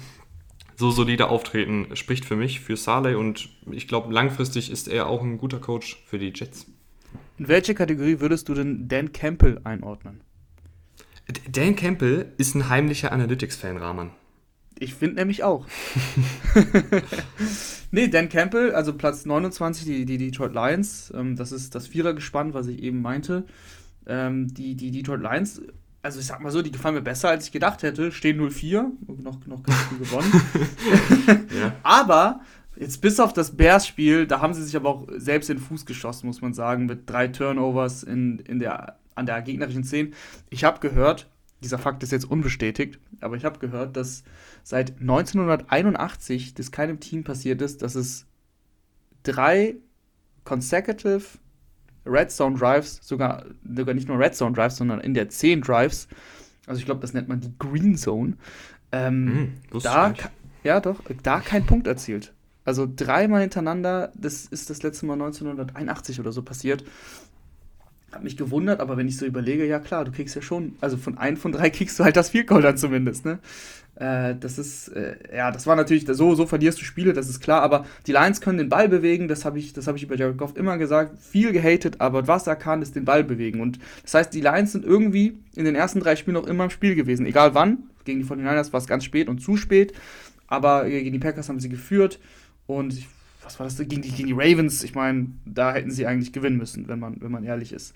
so 0.76 0.92
solide 0.92 1.30
auftreten, 1.30 1.88
spricht 1.94 2.26
für 2.26 2.36
mich, 2.36 2.60
für 2.60 2.76
Saleh. 2.76 3.16
Und 3.16 3.50
ich 3.72 3.88
glaube, 3.88 4.14
langfristig 4.14 4.70
ist 4.72 4.88
er 4.88 5.08
auch 5.08 5.22
ein 5.22 5.38
guter 5.38 5.60
Coach 5.60 6.04
für 6.06 6.20
die 6.20 6.34
Jets. 6.36 6.68
In 7.38 7.48
welche 7.48 7.76
Kategorie 7.76 8.20
würdest 8.20 8.48
du 8.48 8.54
denn 8.54 8.88
Dan 8.88 9.12
Campbell 9.12 9.60
einordnen? 9.64 10.22
Dan 11.52 11.76
Campbell 11.76 12.32
ist 12.38 12.56
ein 12.56 12.70
heimlicher 12.70 13.12
Analytics-Fan, 13.12 13.78
Rahman. 13.78 14.12
Ich 14.78 14.94
finde 14.94 15.16
nämlich 15.16 15.44
auch. 15.44 15.66
nee, 17.92 18.08
Dan 18.08 18.30
Campbell, 18.30 18.74
also 18.74 18.94
Platz 18.94 19.26
29, 19.26 19.86
die, 19.86 20.06
die 20.06 20.18
Detroit 20.18 20.54
Lions. 20.54 21.12
Ähm, 21.16 21.36
das 21.36 21.52
ist 21.52 21.76
das 21.76 21.88
Vierergespann, 21.88 22.54
was 22.54 22.68
ich 22.68 22.82
eben 22.82 23.02
meinte. 23.02 23.46
Ähm, 24.06 24.54
die, 24.54 24.76
die 24.76 24.92
Detroit 24.92 25.22
Lions, 25.22 25.62
also 26.02 26.20
ich 26.20 26.26
sag 26.26 26.42
mal 26.42 26.52
so, 26.52 26.62
die 26.62 26.72
gefallen 26.72 26.96
mir 26.96 27.02
besser, 27.02 27.30
als 27.30 27.46
ich 27.46 27.52
gedacht 27.52 27.84
hätte. 27.84 28.12
Stehen 28.12 28.40
0-4, 28.40 28.86
noch, 29.24 29.46
noch 29.46 29.64
ganz 29.64 29.78
viel 29.86 29.98
gewonnen. 29.98 30.32
ja. 31.60 31.74
Aber 31.82 32.42
Jetzt 32.78 33.02
bis 33.02 33.20
auf 33.20 33.34
das 33.34 33.56
Bears-Spiel, 33.56 34.28
da 34.28 34.42
haben 34.42 34.54
sie 34.54 34.64
sich 34.64 34.76
aber 34.76 34.90
auch 34.90 35.08
selbst 35.16 35.50
in 35.50 35.58
den 35.58 35.64
Fuß 35.64 35.86
geschossen, 35.86 36.28
muss 36.28 36.42
man 36.42 36.54
sagen, 36.54 36.86
mit 36.86 37.10
drei 37.10 37.28
Turnovers 37.28 38.04
in, 38.04 38.40
in 38.40 38.60
der, 38.60 38.98
an 39.16 39.26
der 39.26 39.42
gegnerischen 39.42 39.84
Szene. 39.84 40.12
Ich 40.50 40.64
habe 40.64 40.80
gehört, 40.80 41.30
dieser 41.64 41.80
Fakt 41.80 42.04
ist 42.04 42.12
jetzt 42.12 42.26
unbestätigt, 42.26 43.00
aber 43.22 43.38
ich 43.38 43.46
habe 43.46 43.60
gehört, 43.60 43.96
dass 43.96 44.24
seit 44.64 45.00
1981 45.00 46.54
das 46.54 46.72
keinem 46.72 47.00
Team 47.00 47.24
passiert 47.24 47.62
ist, 47.62 47.82
dass 47.82 47.96
es 47.96 48.26
drei 49.24 49.76
consecutive 50.44 51.24
Red 52.06 52.32
Zone 52.32 52.58
Drives, 52.58 53.00
sogar, 53.02 53.46
sogar 53.64 53.96
nicht 53.96 54.08
nur 54.08 54.20
Red 54.20 54.36
Zone 54.36 54.54
Drives, 54.54 54.78
sondern 54.78 55.00
in 55.00 55.14
der 55.14 55.30
10 55.30 55.62
Drives, 55.62 56.08
also 56.68 56.80
ich 56.80 56.86
glaube, 56.86 57.02
das 57.02 57.14
nennt 57.14 57.28
man 57.28 57.40
die 57.40 57.54
Green 57.58 57.98
Zone, 57.98 58.38
ähm, 58.92 59.26
mm, 59.26 59.80
da, 59.82 60.14
ja 60.64 60.80
doch, 60.80 61.02
da 61.24 61.40
kein 61.40 61.66
Punkt 61.66 61.88
erzielt. 61.88 62.35
Also 62.66 62.88
dreimal 62.94 63.42
hintereinander, 63.42 64.12
das 64.16 64.46
ist 64.46 64.70
das 64.70 64.82
letzte 64.84 65.06
Mal 65.06 65.14
1981 65.14 66.20
oder 66.20 66.32
so 66.32 66.42
passiert. 66.42 66.84
Hat 68.12 68.24
mich 68.24 68.38
gewundert, 68.38 68.80
aber 68.80 68.98
wenn 68.98 69.08
ich 69.08 69.18
so 69.18 69.26
überlege, 69.26 69.66
ja 69.66 69.80
klar, 69.80 70.04
du 70.04 70.12
kriegst 70.12 70.36
ja 70.36 70.42
schon, 70.42 70.76
also 70.82 70.98
von 70.98 71.18
einem 71.18 71.38
von 71.38 71.52
drei 71.52 71.70
kriegst 71.70 72.00
du 72.00 72.04
halt 72.04 72.16
das 72.16 72.32
Goal 72.32 72.62
dann 72.62 72.78
zumindest, 72.78 73.26
ne? 73.26 73.40
Äh, 73.96 74.36
das 74.40 74.58
ist, 74.58 74.90
äh, 74.90 75.16
ja, 75.34 75.52
das 75.52 75.68
war 75.68 75.76
natürlich, 75.76 76.06
so, 76.08 76.36
so 76.36 76.46
verlierst 76.46 76.80
du 76.82 76.86
Spiele, 76.86 77.14
das 77.14 77.30
ist 77.30 77.40
klar, 77.40 77.62
aber 77.62 77.86
die 78.08 78.12
Lions 78.12 78.42
können 78.42 78.58
den 78.58 78.70
Ball 78.70 78.90
bewegen, 78.90 79.28
das 79.28 79.46
habe 79.46 79.60
ich, 79.60 79.74
das 79.74 79.88
ich 79.88 80.04
über 80.04 80.16
Jared 80.16 80.38
Goff 80.38 80.58
immer 80.58 80.78
gesagt, 80.78 81.22
viel 81.22 81.52
gehatet, 81.52 82.02
aber 82.02 82.28
was 82.28 82.48
er 82.48 82.56
kann, 82.56 82.82
ist 82.82 82.96
den 82.96 83.06
Ball 83.06 83.24
bewegen. 83.24 83.62
Und 83.62 83.80
das 84.04 84.14
heißt, 84.16 84.34
die 84.34 84.42
Lions 84.42 84.74
sind 84.74 84.86
irgendwie 84.86 85.38
in 85.56 85.66
den 85.66 85.76
ersten 85.76 86.00
drei 86.00 86.16
Spielen 86.16 86.36
noch 86.36 86.48
immer 86.48 86.66
im 86.66 86.70
Spiel 86.70 86.96
gewesen, 86.96 87.26
egal 87.26 87.54
wann. 87.54 87.84
Gegen 88.04 88.20
die 88.20 88.26
49ers 88.26 88.74
war 88.74 88.80
es 88.80 88.88
ganz 88.88 89.04
spät 89.04 89.30
und 89.30 89.40
zu 89.40 89.56
spät, 89.56 89.94
aber 90.48 90.88
gegen 90.90 91.12
die 91.12 91.20
Packers 91.20 91.50
haben 91.50 91.60
sie 91.60 91.70
geführt 91.70 92.20
und 92.68 92.94
ich, 92.94 93.08
was 93.44 93.60
war 93.60 93.66
das 93.66 93.78
gegen 93.78 94.02
die, 94.02 94.12
gegen 94.12 94.28
die 94.28 94.34
Ravens? 94.34 94.84
Ich 94.84 94.96
meine, 94.96 95.28
da 95.46 95.74
hätten 95.74 95.92
sie 95.92 96.06
eigentlich 96.06 96.34
gewinnen 96.34 96.58
müssen, 96.58 96.88
wenn 96.88 97.00
man, 97.00 97.22
wenn 97.22 97.32
man 97.32 97.44
ehrlich 97.44 97.74
ist. 97.74 97.94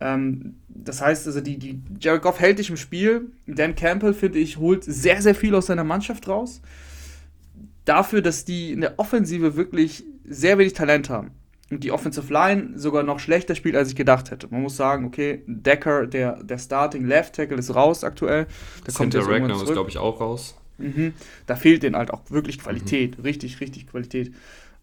Ähm, 0.00 0.56
das 0.68 1.02
heißt, 1.02 1.26
also 1.26 1.40
die, 1.40 1.58
die 1.58 1.80
Jared 2.00 2.22
Goff 2.22 2.40
hält 2.40 2.58
dich 2.58 2.70
im 2.70 2.76
Spiel. 2.76 3.30
Dan 3.46 3.74
Campbell, 3.74 4.14
finde 4.14 4.38
ich, 4.38 4.56
holt 4.56 4.84
sehr, 4.84 5.20
sehr 5.20 5.34
viel 5.34 5.54
aus 5.54 5.66
seiner 5.66 5.84
Mannschaft 5.84 6.26
raus. 6.28 6.62
Dafür, 7.84 8.22
dass 8.22 8.44
die 8.44 8.72
in 8.72 8.80
der 8.80 8.98
Offensive 8.98 9.56
wirklich 9.56 10.04
sehr 10.24 10.58
wenig 10.58 10.72
Talent 10.72 11.10
haben. 11.10 11.32
Und 11.70 11.84
die 11.84 11.92
Offensive 11.92 12.32
Line 12.32 12.72
sogar 12.76 13.04
noch 13.04 13.20
schlechter 13.20 13.54
spielt, 13.54 13.76
als 13.76 13.90
ich 13.90 13.96
gedacht 13.96 14.30
hätte. 14.30 14.48
Man 14.50 14.62
muss 14.62 14.76
sagen, 14.76 15.04
okay, 15.04 15.42
Decker, 15.46 16.06
der, 16.06 16.42
der 16.42 16.58
Starting 16.58 17.06
Left 17.06 17.36
Tackle, 17.36 17.58
ist 17.58 17.72
raus 17.74 18.02
aktuell. 18.02 18.46
Da 18.84 18.92
kommt 18.92 19.14
der 19.14 19.24
Ragnar 19.26 19.62
ist, 19.62 19.70
glaube 19.70 19.88
ich, 19.88 19.98
auch 19.98 20.20
raus. 20.20 20.56
Mhm. 20.82 21.12
Da 21.46 21.56
fehlt 21.56 21.82
denen 21.82 21.96
halt 21.96 22.10
auch 22.10 22.30
wirklich 22.30 22.58
Qualität. 22.58 23.18
Mhm. 23.18 23.24
Richtig, 23.24 23.60
richtig 23.60 23.86
Qualität. 23.86 24.34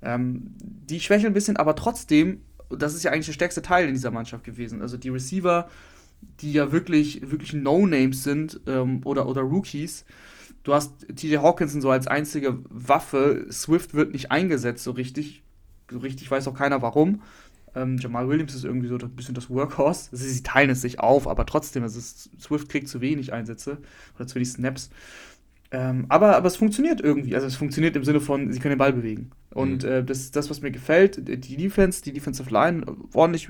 Ähm, 0.01 0.53
die 0.59 0.99
schwächeln 0.99 1.31
ein 1.31 1.33
bisschen, 1.33 1.57
aber 1.57 1.75
trotzdem 1.75 2.41
das 2.69 2.93
ist 2.93 3.03
ja 3.03 3.11
eigentlich 3.11 3.27
der 3.27 3.33
stärkste 3.33 3.61
Teil 3.61 3.87
in 3.87 3.93
dieser 3.93 4.11
Mannschaft 4.11 4.43
gewesen. 4.43 4.81
Also 4.81 4.97
die 4.97 5.09
Receiver, 5.09 5.69
die 6.41 6.53
ja 6.53 6.71
wirklich, 6.71 7.29
wirklich 7.29 7.53
No-Names 7.53 8.23
sind 8.23 8.59
ähm, 8.67 9.01
oder, 9.05 9.27
oder 9.27 9.41
Rookies. 9.41 10.05
Du 10.63 10.73
hast 10.73 11.07
TJ 11.15 11.37
Hawkinson 11.37 11.81
so 11.81 11.89
als 11.89 12.07
einzige 12.07 12.59
Waffe. 12.69 13.47
Swift 13.51 13.93
wird 13.93 14.11
nicht 14.11 14.31
eingesetzt 14.31 14.83
so 14.83 14.91
richtig. 14.91 15.43
So 15.89 15.99
richtig 15.99 16.29
weiß 16.29 16.47
auch 16.49 16.53
keiner 16.53 16.81
warum. 16.81 17.21
Ähm, 17.73 17.97
Jamal 17.97 18.27
Williams 18.27 18.55
ist 18.55 18.65
irgendwie 18.65 18.89
so 18.89 18.97
ein 18.97 19.15
bisschen 19.15 19.35
das 19.35 19.49
Workhorse. 19.49 20.09
Also 20.11 20.25
sie 20.25 20.43
teilen 20.43 20.69
es 20.69 20.81
sich 20.81 20.99
auf, 20.99 21.27
aber 21.27 21.45
trotzdem, 21.45 21.83
also 21.83 21.99
Swift 22.01 22.67
kriegt 22.67 22.89
zu 22.89 22.99
wenig 22.99 23.31
Einsätze 23.31 23.77
oder 24.15 24.27
zu 24.27 24.35
wenig 24.35 24.49
Snaps. 24.49 24.89
Ähm, 25.71 26.05
aber, 26.09 26.35
aber 26.37 26.47
es 26.47 26.55
funktioniert 26.55 27.01
irgendwie. 27.01 27.35
Also 27.35 27.47
es 27.47 27.55
funktioniert 27.55 27.95
im 27.95 28.03
Sinne 28.03 28.21
von, 28.21 28.51
sie 28.51 28.59
können 28.59 28.73
den 28.75 28.79
Ball 28.79 28.93
bewegen. 28.93 29.31
Und 29.53 29.83
mhm. 29.83 29.89
äh, 29.89 30.03
das 30.03 30.19
ist 30.19 30.35
das, 30.35 30.49
was 30.49 30.61
mir 30.61 30.71
gefällt. 30.71 31.27
Die 31.27 31.57
Defense, 31.57 32.01
die 32.01 32.13
Defensive 32.13 32.49
Line, 32.51 32.85
ordentlich 33.13 33.49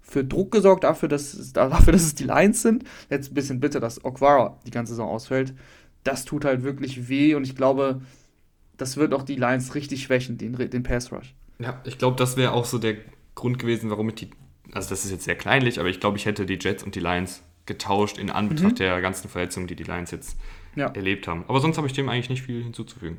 für 0.00 0.24
Druck 0.24 0.52
gesorgt, 0.52 0.84
dafür, 0.84 1.08
dass 1.08 1.34
es, 1.34 1.52
dafür, 1.54 1.92
dass 1.92 2.02
es 2.02 2.14
die 2.14 2.24
Lines 2.24 2.62
sind. 2.62 2.84
Jetzt 3.10 3.30
ein 3.30 3.34
bisschen 3.34 3.60
bitter, 3.60 3.80
dass 3.80 4.04
Okwara 4.04 4.58
die 4.66 4.70
ganze 4.70 4.92
Saison 4.92 5.08
ausfällt. 5.08 5.54
Das 6.04 6.24
tut 6.24 6.44
halt 6.44 6.62
wirklich 6.62 7.08
weh 7.08 7.34
und 7.34 7.44
ich 7.44 7.56
glaube, 7.56 8.00
das 8.78 8.96
wird 8.96 9.12
auch 9.12 9.22
die 9.22 9.36
Lines 9.36 9.74
richtig 9.74 10.02
schwächen, 10.02 10.38
den, 10.38 10.54
den 10.54 10.82
Pass 10.82 11.12
Rush. 11.12 11.34
Ja, 11.58 11.80
ich 11.84 11.98
glaube, 11.98 12.16
das 12.16 12.38
wäre 12.38 12.52
auch 12.52 12.64
so 12.64 12.78
der 12.78 12.96
Grund 13.34 13.58
gewesen, 13.58 13.90
warum 13.90 14.08
ich 14.08 14.14
die. 14.14 14.30
Also, 14.72 14.88
das 14.88 15.04
ist 15.04 15.10
jetzt 15.10 15.24
sehr 15.24 15.34
kleinlich, 15.34 15.78
aber 15.78 15.90
ich 15.90 16.00
glaube, 16.00 16.16
ich 16.16 16.24
hätte 16.24 16.46
die 16.46 16.58
Jets 16.58 16.82
und 16.82 16.94
die 16.94 17.00
Lions 17.00 17.42
getauscht 17.66 18.16
in 18.16 18.30
Anbetracht 18.30 18.72
mhm. 18.72 18.76
der 18.76 19.00
ganzen 19.02 19.28
Verletzungen, 19.28 19.66
die 19.66 19.76
die 19.76 19.82
Lions 19.82 20.10
jetzt 20.10 20.38
ja. 20.76 20.88
erlebt 20.88 21.28
haben. 21.28 21.44
Aber 21.48 21.60
sonst 21.60 21.76
habe 21.76 21.86
ich 21.86 21.92
dem 21.92 22.08
eigentlich 22.08 22.30
nicht 22.30 22.42
viel 22.42 22.62
hinzuzufügen. 22.62 23.18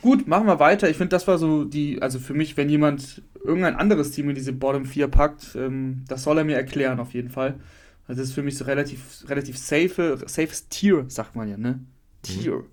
Gut, 0.00 0.28
machen 0.28 0.46
wir 0.46 0.60
weiter. 0.60 0.88
Ich 0.88 0.96
finde, 0.96 1.10
das 1.10 1.26
war 1.26 1.38
so 1.38 1.64
die, 1.64 2.00
also 2.00 2.18
für 2.18 2.34
mich, 2.34 2.56
wenn 2.56 2.68
jemand 2.68 3.22
irgendein 3.44 3.76
anderes 3.76 4.12
Team 4.12 4.28
in 4.28 4.34
diese 4.34 4.52
Bottom 4.52 4.84
4 4.84 5.08
packt, 5.08 5.56
ähm, 5.56 6.04
das 6.06 6.22
soll 6.22 6.38
er 6.38 6.44
mir 6.44 6.56
erklären 6.56 7.00
auf 7.00 7.14
jeden 7.14 7.30
Fall. 7.30 7.58
Also 8.06 8.22
das 8.22 8.30
ist 8.30 8.34
für 8.34 8.42
mich 8.42 8.56
so 8.56 8.64
relativ, 8.64 9.24
relativ 9.28 9.58
safe, 9.58 10.18
safes 10.26 10.68
Tier, 10.68 11.04
sagt 11.08 11.36
man 11.36 11.48
ja, 11.48 11.56
ne? 11.56 11.80
Tier. 12.22 12.56
Mhm. 12.56 12.64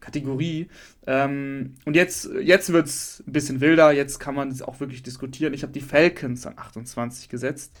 Kategorie. 0.00 0.68
Ähm, 1.06 1.74
und 1.84 1.94
jetzt, 1.94 2.28
jetzt 2.40 2.72
wird 2.72 2.86
es 2.86 3.22
ein 3.26 3.32
bisschen 3.32 3.60
wilder, 3.60 3.92
jetzt 3.92 4.18
kann 4.18 4.34
man 4.34 4.48
es 4.50 4.62
auch 4.62 4.80
wirklich 4.80 5.02
diskutieren. 5.02 5.54
Ich 5.54 5.62
habe 5.62 5.72
die 5.72 5.80
Falcons 5.80 6.46
an 6.46 6.54
28 6.56 7.28
gesetzt. 7.28 7.78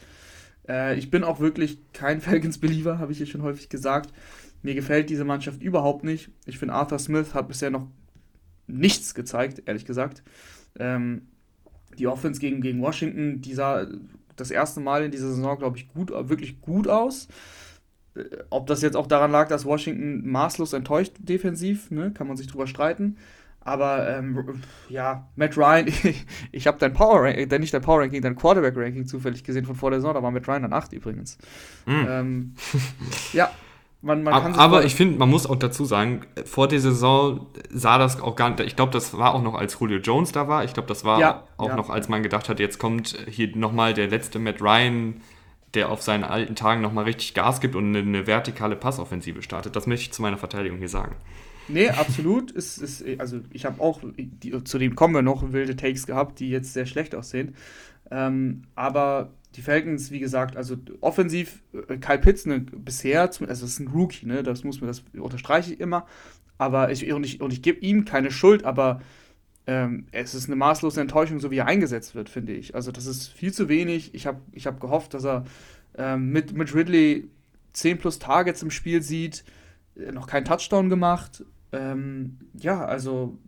Äh, 0.68 0.96
ich 0.96 1.10
bin 1.10 1.24
auch 1.24 1.40
wirklich 1.40 1.78
kein 1.92 2.20
Falcons-Believer, 2.22 2.98
habe 2.98 3.12
ich 3.12 3.18
hier 3.18 3.26
schon 3.26 3.42
häufig 3.42 3.68
gesagt. 3.68 4.12
Mir 4.62 4.74
gefällt 4.74 5.10
diese 5.10 5.24
Mannschaft 5.24 5.62
überhaupt 5.62 6.04
nicht. 6.04 6.30
Ich 6.46 6.58
finde, 6.58 6.74
Arthur 6.74 6.98
Smith 6.98 7.34
hat 7.34 7.48
bisher 7.48 7.70
noch 7.70 7.88
nichts 8.66 9.14
gezeigt, 9.14 9.62
ehrlich 9.66 9.84
gesagt. 9.84 10.22
Ähm, 10.78 11.22
die 11.98 12.06
Offense 12.06 12.40
gegen, 12.40 12.60
gegen 12.60 12.80
Washington, 12.80 13.40
die 13.40 13.54
sah 13.54 13.86
das 14.36 14.50
erste 14.50 14.80
Mal 14.80 15.04
in 15.04 15.10
dieser 15.10 15.28
Saison, 15.28 15.58
glaube 15.58 15.76
ich, 15.76 15.88
gut, 15.88 16.10
wirklich 16.10 16.60
gut 16.60 16.88
aus. 16.88 17.28
Äh, 18.14 18.24
ob 18.50 18.66
das 18.66 18.82
jetzt 18.82 18.96
auch 18.96 19.06
daran 19.06 19.30
lag, 19.30 19.48
dass 19.48 19.64
Washington 19.64 20.28
maßlos 20.28 20.72
enttäuscht 20.72 21.14
defensiv, 21.18 21.90
ne, 21.90 22.12
kann 22.12 22.28
man 22.28 22.36
sich 22.36 22.46
drüber 22.46 22.66
streiten. 22.66 23.16
Aber 23.64 24.08
ähm, 24.08 24.60
ja, 24.88 25.28
Matt 25.36 25.56
Ryan, 25.56 25.86
ich, 26.02 26.26
ich 26.50 26.66
habe 26.66 26.78
dein 26.78 26.92
Power 26.92 27.22
Ranking, 27.22 27.50
äh, 27.50 27.58
nicht 27.58 27.72
dein 27.72 27.82
Power 27.82 28.00
Ranking, 28.00 28.22
dein 28.22 28.36
Quarterback 28.36 28.76
Ranking 28.76 29.06
zufällig 29.06 29.44
gesehen 29.44 29.64
von 29.64 29.76
vor 29.76 29.90
der 29.90 30.00
Saison, 30.00 30.14
da 30.14 30.22
war 30.22 30.30
Matt 30.30 30.48
Ryan 30.48 30.64
an 30.64 30.72
8 30.72 30.92
übrigens. 30.94 31.38
Mm. 31.86 32.04
Ähm, 32.08 32.54
ja, 33.32 33.50
man, 34.02 34.24
man 34.24 34.34
aber, 34.34 34.58
aber 34.58 34.84
ich 34.84 34.96
finde, 34.96 35.16
man 35.16 35.30
muss 35.30 35.46
auch 35.46 35.56
dazu 35.56 35.84
sagen, 35.84 36.22
vor 36.44 36.66
der 36.66 36.80
Saison 36.80 37.46
sah 37.70 37.98
das 37.98 38.20
auch 38.20 38.34
gar 38.34 38.50
nicht, 38.50 38.60
ich 38.60 38.74
glaube, 38.74 38.90
das 38.90 39.16
war 39.16 39.32
auch 39.32 39.42
noch, 39.42 39.54
als 39.54 39.78
Julio 39.78 39.98
Jones 39.98 40.32
da 40.32 40.48
war. 40.48 40.64
Ich 40.64 40.74
glaube, 40.74 40.88
das 40.88 41.04
war 41.04 41.20
ja, 41.20 41.44
auch 41.56 41.68
ja. 41.68 41.76
noch, 41.76 41.88
als 41.88 42.08
man 42.08 42.22
gedacht 42.24 42.48
hat, 42.48 42.58
jetzt 42.58 42.80
kommt 42.80 43.16
hier 43.30 43.56
nochmal 43.56 43.94
der 43.94 44.08
letzte 44.08 44.40
Matt 44.40 44.60
Ryan, 44.60 45.20
der 45.74 45.88
auf 45.88 46.02
seinen 46.02 46.24
alten 46.24 46.56
Tagen 46.56 46.80
nochmal 46.80 47.04
richtig 47.04 47.32
Gas 47.32 47.60
gibt 47.60 47.76
und 47.76 47.88
eine, 47.88 48.00
eine, 48.00 48.26
vertikale 48.26 48.74
Passoffensive 48.74 49.40
startet. 49.40 49.76
Das 49.76 49.86
möchte 49.86 50.02
ich 50.02 50.12
zu 50.12 50.20
meiner 50.20 50.36
Verteidigung 50.36 50.78
hier 50.78 50.88
sagen. 50.88 51.14
Nee, 51.68 51.88
absolut. 51.88 52.50
ist, 52.50 52.78
ist, 52.78 53.04
also 53.18 53.38
ich 53.52 53.64
habe 53.64 53.80
auch, 53.80 54.00
die, 54.16 54.64
zu 54.64 54.78
dem 54.78 54.96
kommen 54.96 55.14
wir 55.14 55.22
noch, 55.22 55.52
wilde 55.52 55.76
Takes 55.76 56.06
gehabt, 56.06 56.40
die 56.40 56.50
jetzt 56.50 56.72
sehr 56.72 56.86
schlecht 56.86 57.14
aussehen. 57.14 57.54
Ähm, 58.10 58.64
aber 58.74 59.30
die 59.54 59.62
Falcons, 59.62 60.10
wie 60.10 60.20
gesagt, 60.20 60.56
also 60.56 60.76
offensiv, 61.00 61.62
äh, 61.88 61.98
Kyle 61.98 62.18
Pitts 62.18 62.46
ne, 62.46 62.60
bisher, 62.60 63.22
also 63.22 63.46
das 63.46 63.62
ist 63.62 63.80
ein 63.80 63.88
Rookie, 63.88 64.26
ne, 64.26 64.42
das 64.42 64.64
muss 64.64 64.80
man, 64.80 64.88
das 64.88 65.04
unterstreiche 65.14 65.74
ich 65.74 65.80
immer, 65.80 66.06
aber 66.58 66.90
ich, 66.90 67.12
und 67.12 67.24
ich, 67.24 67.40
und 67.40 67.52
ich 67.52 67.62
gebe 67.62 67.80
ihm 67.80 68.04
keine 68.04 68.30
Schuld, 68.30 68.64
aber 68.64 69.00
ähm, 69.66 70.06
es 70.12 70.34
ist 70.34 70.46
eine 70.46 70.56
maßlose 70.56 71.00
Enttäuschung, 71.00 71.38
so 71.40 71.50
wie 71.50 71.58
er 71.58 71.66
eingesetzt 71.66 72.14
wird, 72.14 72.28
finde 72.28 72.52
ich. 72.52 72.74
Also 72.74 72.90
das 72.90 73.06
ist 73.06 73.28
viel 73.28 73.52
zu 73.52 73.68
wenig. 73.68 74.14
Ich 74.14 74.26
habe 74.26 74.40
ich 74.52 74.66
hab 74.66 74.80
gehofft, 74.80 75.14
dass 75.14 75.24
er 75.24 75.44
ähm, 75.96 76.30
mit, 76.30 76.52
mit 76.52 76.74
Ridley 76.74 77.28
10 77.72 77.98
plus 77.98 78.18
Targets 78.18 78.62
im 78.62 78.70
Spiel 78.70 79.02
sieht, 79.02 79.44
äh, 79.96 80.12
noch 80.12 80.26
keinen 80.26 80.44
Touchdown 80.44 80.88
gemacht. 80.88 81.44
Ähm, 81.70 82.38
ja, 82.54 82.84
also 82.84 83.38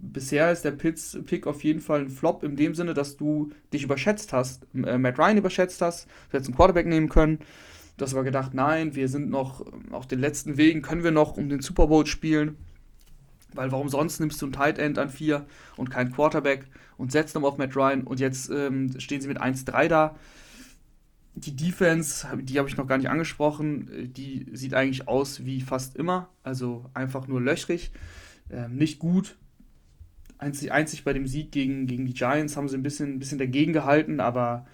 bisher 0.00 0.52
ist 0.52 0.64
der 0.64 0.72
Pitts-Pick 0.72 1.46
auf 1.46 1.64
jeden 1.64 1.80
Fall 1.80 2.00
ein 2.00 2.10
Flop 2.10 2.42
in 2.42 2.56
dem 2.56 2.74
Sinne, 2.74 2.94
dass 2.94 3.16
du 3.16 3.50
dich 3.72 3.82
überschätzt 3.82 4.32
hast, 4.32 4.66
äh, 4.74 4.98
Matt 4.98 5.18
Ryan 5.18 5.38
überschätzt 5.38 5.80
hast, 5.82 6.06
du 6.06 6.34
hättest 6.34 6.48
einen 6.48 6.56
Quarterback 6.56 6.86
nehmen 6.86 7.08
können. 7.08 7.38
Du 7.96 8.04
hast 8.04 8.12
aber 8.12 8.24
gedacht, 8.24 8.52
nein, 8.52 8.94
wir 8.94 9.08
sind 9.08 9.30
noch 9.30 9.64
auf 9.90 10.06
den 10.06 10.18
letzten 10.18 10.58
Wegen, 10.58 10.82
können 10.82 11.02
wir 11.02 11.12
noch 11.12 11.36
um 11.36 11.48
den 11.48 11.60
Super 11.60 11.86
Bowl 11.86 12.06
spielen. 12.06 12.56
Weil 13.54 13.72
warum 13.72 13.88
sonst 13.88 14.20
nimmst 14.20 14.42
du 14.42 14.46
ein 14.46 14.52
Tight 14.52 14.78
End 14.78 14.98
an 14.98 15.08
4 15.08 15.46
und 15.76 15.90
keinen 15.90 16.12
Quarterback 16.12 16.66
und 16.98 17.10
setzt 17.10 17.34
dann 17.34 17.44
auf 17.44 17.56
Matt 17.56 17.74
Ryan 17.74 18.02
und 18.02 18.20
jetzt 18.20 18.50
ähm, 18.50 18.98
stehen 19.00 19.22
sie 19.22 19.28
mit 19.28 19.40
1-3 19.40 19.88
da. 19.88 20.16
Die 21.34 21.56
Defense, 21.56 22.26
die 22.42 22.58
habe 22.58 22.68
ich 22.68 22.76
noch 22.76 22.86
gar 22.86 22.98
nicht 22.98 23.08
angesprochen, 23.10 24.12
die 24.12 24.46
sieht 24.52 24.74
eigentlich 24.74 25.08
aus 25.08 25.44
wie 25.44 25.60
fast 25.60 25.96
immer, 25.96 26.28
also 26.42 26.86
einfach 26.94 27.28
nur 27.28 27.40
löchrig, 27.40 27.92
ähm, 28.50 28.76
nicht 28.76 28.98
gut, 28.98 29.36
Einzig, 30.38 30.72
einzig 30.72 31.04
bei 31.04 31.12
dem 31.12 31.26
Sieg 31.26 31.50
gegen, 31.52 31.86
gegen 31.86 32.06
die 32.06 32.14
Giants 32.14 32.56
haben 32.56 32.68
sie 32.68 32.76
ein 32.76 32.82
bisschen, 32.82 33.14
ein 33.14 33.18
bisschen 33.18 33.38
dagegen 33.38 33.72
gehalten, 33.72 34.20
aber 34.20 34.66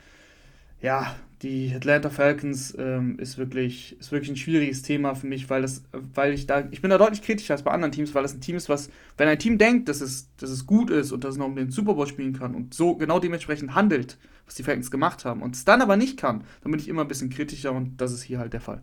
ja, 0.80 1.14
die 1.42 1.72
Atlanta 1.74 2.10
Falcons 2.10 2.74
ähm, 2.78 3.18
ist, 3.18 3.36
wirklich, 3.36 3.96
ist 3.98 4.12
wirklich 4.12 4.30
ein 4.30 4.36
schwieriges 4.36 4.82
Thema 4.82 5.14
für 5.14 5.26
mich, 5.26 5.50
weil 5.50 5.62
das, 5.62 5.82
weil 6.14 6.32
ich 6.32 6.46
da, 6.46 6.68
ich 6.70 6.80
bin 6.80 6.90
da 6.90 6.98
deutlich 6.98 7.22
kritischer 7.22 7.54
als 7.54 7.62
bei 7.62 7.72
anderen 7.72 7.92
Teams, 7.92 8.14
weil 8.14 8.22
das 8.22 8.34
ein 8.34 8.40
Team 8.40 8.56
ist, 8.56 8.68
was, 8.68 8.90
wenn 9.16 9.28
ein 9.28 9.38
Team 9.38 9.58
denkt, 9.58 9.88
dass 9.88 10.00
es, 10.00 10.28
dass 10.36 10.50
es 10.50 10.66
gut 10.66 10.90
ist 10.90 11.10
und 11.10 11.24
dass 11.24 11.32
es 11.32 11.38
noch 11.38 11.46
um 11.46 11.56
den 11.56 11.70
Super 11.70 11.94
Bowl 11.94 12.06
spielen 12.06 12.32
kann 12.32 12.54
und 12.54 12.74
so 12.74 12.94
genau 12.94 13.18
dementsprechend 13.18 13.74
handelt, 13.74 14.18
was 14.46 14.54
die 14.54 14.62
Falcons 14.62 14.90
gemacht 14.90 15.24
haben 15.24 15.42
und 15.42 15.56
es 15.56 15.64
dann 15.64 15.82
aber 15.82 15.96
nicht 15.96 16.16
kann, 16.16 16.44
dann 16.62 16.70
bin 16.70 16.80
ich 16.80 16.88
immer 16.88 17.02
ein 17.02 17.08
bisschen 17.08 17.30
kritischer 17.30 17.72
und 17.72 18.00
das 18.00 18.12
ist 18.12 18.22
hier 18.22 18.38
halt 18.38 18.52
der 18.52 18.60
Fall. 18.60 18.82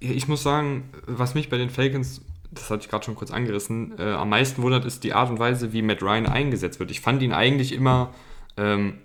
Ich 0.00 0.28
muss 0.28 0.42
sagen, 0.42 0.84
was 1.06 1.34
mich 1.34 1.48
bei 1.48 1.56
den 1.56 1.70
Falcons 1.70 2.20
das 2.54 2.70
hatte 2.70 2.84
ich 2.84 2.88
gerade 2.88 3.04
schon 3.04 3.14
kurz 3.14 3.30
angerissen, 3.30 3.94
äh, 3.98 4.12
am 4.12 4.30
meisten 4.30 4.62
wundert, 4.62 4.84
ist 4.84 5.04
die 5.04 5.12
Art 5.12 5.30
und 5.30 5.38
Weise, 5.38 5.72
wie 5.72 5.82
Matt 5.82 6.02
Ryan 6.02 6.26
eingesetzt 6.26 6.80
wird. 6.80 6.90
Ich 6.90 7.00
fand 7.00 7.22
ihn 7.22 7.32
eigentlich 7.32 7.72
immer 7.72 8.12
ähm, 8.56 8.98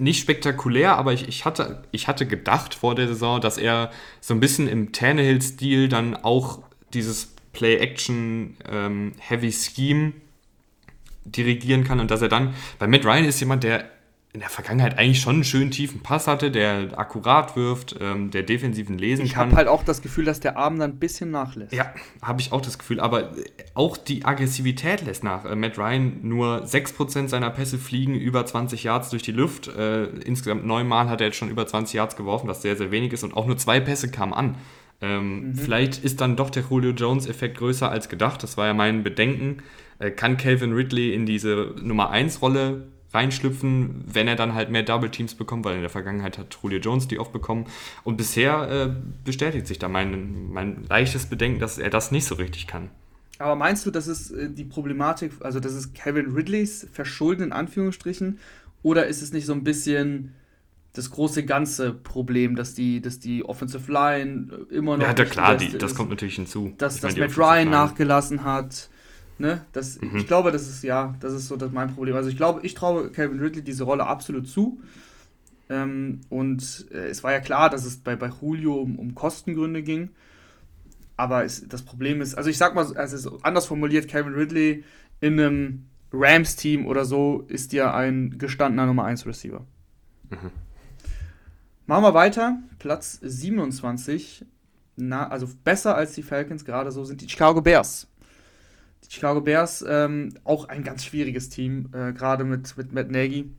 nicht 0.00 0.20
spektakulär, 0.20 0.96
aber 0.96 1.12
ich, 1.12 1.28
ich, 1.28 1.44
hatte, 1.44 1.82
ich 1.90 2.08
hatte 2.08 2.26
gedacht 2.26 2.74
vor 2.74 2.94
der 2.94 3.08
Saison, 3.08 3.40
dass 3.40 3.58
er 3.58 3.90
so 4.20 4.34
ein 4.34 4.40
bisschen 4.40 4.68
im 4.68 4.92
Tannehill-Stil 4.92 5.88
dann 5.88 6.16
auch 6.16 6.60
dieses 6.94 7.34
Play-Action-Heavy 7.52 9.54
ähm, 9.78 10.14
dirigieren 11.24 11.84
kann 11.84 12.00
und 12.00 12.10
dass 12.10 12.22
er 12.22 12.28
dann, 12.28 12.54
bei 12.78 12.86
Matt 12.86 13.04
Ryan 13.04 13.24
ist 13.24 13.40
jemand, 13.40 13.64
der 13.64 13.90
in 14.34 14.40
der 14.40 14.50
Vergangenheit 14.50 14.98
eigentlich 14.98 15.20
schon 15.20 15.36
einen 15.36 15.44
schönen 15.44 15.70
tiefen 15.70 16.00
Pass 16.02 16.26
hatte, 16.26 16.50
der 16.50 16.98
akkurat 16.98 17.56
wirft, 17.56 17.96
ähm, 17.98 18.30
der 18.30 18.42
defensiven 18.42 18.98
lesen 18.98 19.24
ich 19.24 19.32
kann. 19.32 19.48
Ich 19.48 19.52
habe 19.52 19.56
halt 19.56 19.68
auch 19.68 19.82
das 19.82 20.02
Gefühl, 20.02 20.26
dass 20.26 20.38
der 20.38 20.58
Arm 20.58 20.78
dann 20.78 20.92
ein 20.92 20.98
bisschen 20.98 21.30
nachlässt. 21.30 21.72
Ja, 21.72 21.94
habe 22.20 22.42
ich 22.42 22.52
auch 22.52 22.60
das 22.60 22.78
Gefühl. 22.78 23.00
Aber 23.00 23.32
auch 23.72 23.96
die 23.96 24.26
Aggressivität 24.26 25.04
lässt 25.06 25.24
nach. 25.24 25.46
Äh, 25.46 25.56
Matt 25.56 25.78
Ryan, 25.78 26.18
nur 26.22 26.62
6% 26.64 27.28
seiner 27.28 27.48
Pässe 27.50 27.78
fliegen 27.78 28.14
über 28.14 28.44
20 28.44 28.84
Yards 28.84 29.08
durch 29.08 29.22
die 29.22 29.32
Luft. 29.32 29.68
Äh, 29.68 30.04
insgesamt 30.04 30.66
neunmal 30.66 31.08
hat 31.08 31.22
er 31.22 31.28
jetzt 31.28 31.38
schon 31.38 31.48
über 31.48 31.66
20 31.66 31.94
Yards 31.94 32.14
geworfen, 32.14 32.48
was 32.48 32.60
sehr, 32.60 32.76
sehr 32.76 32.90
wenig 32.90 33.14
ist. 33.14 33.24
Und 33.24 33.34
auch 33.34 33.46
nur 33.46 33.56
zwei 33.56 33.80
Pässe 33.80 34.10
kamen 34.10 34.34
an. 34.34 34.56
Ähm, 35.00 35.48
mhm. 35.48 35.54
Vielleicht 35.54 36.04
ist 36.04 36.20
dann 36.20 36.36
doch 36.36 36.50
der 36.50 36.64
Julio 36.68 36.90
Jones-Effekt 36.90 37.56
größer 37.56 37.90
als 37.90 38.10
gedacht. 38.10 38.42
Das 38.42 38.58
war 38.58 38.66
ja 38.66 38.74
mein 38.74 39.04
Bedenken. 39.04 39.62
Äh, 39.98 40.10
kann 40.10 40.36
Calvin 40.36 40.74
Ridley 40.74 41.14
in 41.14 41.24
diese 41.24 41.74
Nummer 41.80 42.12
1-Rolle 42.12 42.88
reinschlüpfen, 43.12 44.04
wenn 44.06 44.28
er 44.28 44.36
dann 44.36 44.54
halt 44.54 44.70
mehr 44.70 44.82
Double 44.82 45.10
Teams 45.10 45.34
bekommt, 45.34 45.64
weil 45.64 45.76
in 45.76 45.80
der 45.80 45.90
Vergangenheit 45.90 46.38
hat 46.38 46.58
Julio 46.62 46.78
Jones 46.78 47.08
die 47.08 47.18
oft 47.18 47.32
bekommen. 47.32 47.66
Und 48.04 48.16
bisher 48.16 48.70
äh, 48.70 48.94
bestätigt 49.24 49.66
sich 49.66 49.78
da 49.78 49.88
mein, 49.88 50.50
mein 50.52 50.84
leichtes 50.88 51.26
Bedenken, 51.26 51.60
dass 51.60 51.78
er 51.78 51.90
das 51.90 52.10
nicht 52.10 52.26
so 52.26 52.34
richtig 52.34 52.66
kann. 52.66 52.90
Aber 53.38 53.54
meinst 53.54 53.86
du, 53.86 53.90
das 53.90 54.08
ist 54.08 54.30
äh, 54.30 54.50
die 54.50 54.64
Problematik, 54.64 55.32
also 55.40 55.60
das 55.60 55.72
ist 55.74 55.94
Kevin 55.94 56.32
Ridleys 56.32 56.86
Verschulden 56.92 57.44
in 57.44 57.52
Anführungsstrichen, 57.52 58.38
oder 58.82 59.06
ist 59.06 59.22
es 59.22 59.32
nicht 59.32 59.46
so 59.46 59.52
ein 59.52 59.64
bisschen 59.64 60.34
das 60.92 61.10
große 61.10 61.44
ganze 61.44 61.92
Problem, 61.92 62.56
dass 62.56 62.74
die, 62.74 63.00
dass 63.00 63.18
die 63.20 63.44
Offensive 63.44 63.90
Line 63.90 64.66
immer 64.70 64.96
noch. 64.96 65.06
Ja, 65.06 65.14
da 65.14 65.24
klar, 65.24 65.56
die, 65.56 65.76
das 65.78 65.92
ist, 65.92 65.96
kommt 65.96 66.10
natürlich 66.10 66.36
hinzu. 66.36 66.74
Dass, 66.78 67.00
dass 67.00 67.16
Matt 67.16 67.36
Ryan 67.38 67.70
nachgelassen 67.70 68.44
hat 68.44 68.88
Ne? 69.38 69.64
Das, 69.72 70.00
mhm. 70.00 70.16
Ich 70.16 70.26
glaube, 70.26 70.50
das 70.50 70.68
ist 70.68 70.82
ja, 70.82 71.14
das 71.20 71.32
ist 71.32 71.48
so 71.48 71.56
das 71.56 71.70
mein 71.70 71.94
Problem. 71.94 72.16
Also 72.16 72.28
ich 72.28 72.36
glaube, 72.36 72.60
ich 72.64 72.74
traue 72.74 73.10
Calvin 73.10 73.38
Ridley 73.38 73.62
diese 73.62 73.84
Rolle 73.84 74.06
absolut 74.06 74.48
zu. 74.48 74.80
Ähm, 75.70 76.20
und 76.28 76.86
äh, 76.90 77.08
es 77.08 77.22
war 77.22 77.32
ja 77.32 77.40
klar, 77.40 77.70
dass 77.70 77.84
es 77.84 77.98
bei, 77.98 78.16
bei 78.16 78.30
Julio 78.40 78.74
um, 78.74 78.98
um 78.98 79.14
Kostengründe 79.14 79.82
ging. 79.82 80.10
Aber 81.16 81.44
es, 81.44 81.68
das 81.68 81.82
Problem 81.82 82.20
ist, 82.20 82.34
also 82.34 82.50
ich 82.50 82.58
sag 82.58 82.74
mal, 82.74 82.96
also 82.96 83.38
anders 83.42 83.66
formuliert, 83.66 84.08
Calvin 84.08 84.34
Ridley 84.34 84.84
in 85.20 85.38
einem 85.38 85.84
Rams-Team 86.12 86.86
oder 86.86 87.04
so 87.04 87.44
ist 87.48 87.72
ja 87.72 87.94
ein 87.94 88.38
gestandener 88.38 88.86
Nummer 88.86 89.04
1 89.04 89.26
Receiver. 89.26 89.64
Mhm. 90.30 90.50
Machen 91.86 92.04
wir 92.04 92.14
weiter. 92.14 92.58
Platz 92.78 93.18
27. 93.22 94.44
Na, 94.96 95.28
also 95.28 95.48
besser 95.64 95.94
als 95.96 96.12
die 96.12 96.22
Falcons, 96.22 96.64
gerade 96.64 96.90
so 96.90 97.04
sind 97.04 97.20
die 97.20 97.28
Chicago 97.28 97.60
Bears. 97.60 98.07
Die 99.08 99.14
Chicago 99.14 99.40
Bears, 99.40 99.84
ähm, 99.88 100.34
auch 100.44 100.68
ein 100.68 100.84
ganz 100.84 101.04
schwieriges 101.04 101.48
Team, 101.48 101.90
äh, 101.92 102.12
gerade 102.12 102.44
mit, 102.44 102.76
mit 102.76 102.92
Matt 102.92 103.10
Nagy. 103.10 103.50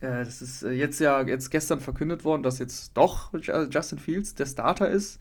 Äh, 0.00 0.24
das 0.24 0.42
ist 0.42 0.62
äh, 0.62 0.70
jetzt 0.70 1.00
ja 1.00 1.22
jetzt 1.22 1.50
gestern 1.50 1.80
verkündet 1.80 2.24
worden, 2.24 2.42
dass 2.42 2.58
jetzt 2.58 2.96
doch 2.96 3.32
Justin 3.70 3.98
Fields 3.98 4.34
der 4.34 4.46
Starter 4.46 4.88
ist. 4.88 5.20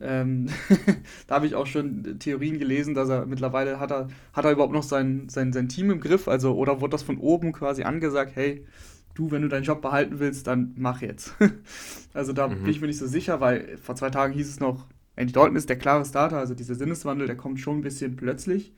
Ähm, 0.00 0.48
da 1.26 1.36
habe 1.36 1.46
ich 1.46 1.54
auch 1.54 1.66
schon 1.66 2.18
Theorien 2.18 2.58
gelesen, 2.58 2.94
dass 2.94 3.08
er 3.08 3.26
mittlerweile 3.26 3.78
hat 3.78 3.92
er, 3.92 4.08
hat 4.32 4.44
er 4.44 4.52
überhaupt 4.52 4.72
noch 4.72 4.82
sein, 4.82 5.28
sein, 5.28 5.52
sein 5.52 5.68
Team 5.68 5.90
im 5.90 6.00
Griff, 6.00 6.26
also 6.26 6.56
oder 6.56 6.80
wurde 6.80 6.92
das 6.92 7.02
von 7.02 7.18
oben 7.18 7.52
quasi 7.52 7.84
angesagt, 7.84 8.32
hey, 8.34 8.66
du, 9.14 9.30
wenn 9.30 9.42
du 9.42 9.48
deinen 9.48 9.62
Job 9.62 9.82
behalten 9.82 10.18
willst, 10.18 10.46
dann 10.46 10.74
mach 10.76 11.00
jetzt. 11.00 11.34
also 12.14 12.32
da 12.32 12.48
mhm. 12.48 12.62
bin 12.62 12.70
ich 12.70 12.80
mir 12.80 12.88
nicht 12.88 12.98
so 12.98 13.06
sicher, 13.06 13.40
weil 13.40 13.78
vor 13.78 13.94
zwei 13.94 14.10
Tagen 14.10 14.32
hieß 14.32 14.48
es 14.48 14.60
noch, 14.60 14.86
Andy 15.16 15.32
Dalton 15.32 15.56
ist 15.56 15.68
der 15.68 15.78
klare 15.78 16.04
Starter, 16.04 16.38
also 16.38 16.54
dieser 16.54 16.74
Sinneswandel, 16.74 17.26
der 17.26 17.36
kommt 17.36 17.60
schon 17.60 17.78
ein 17.78 17.82
bisschen 17.82 18.16
plötzlich. 18.16 18.72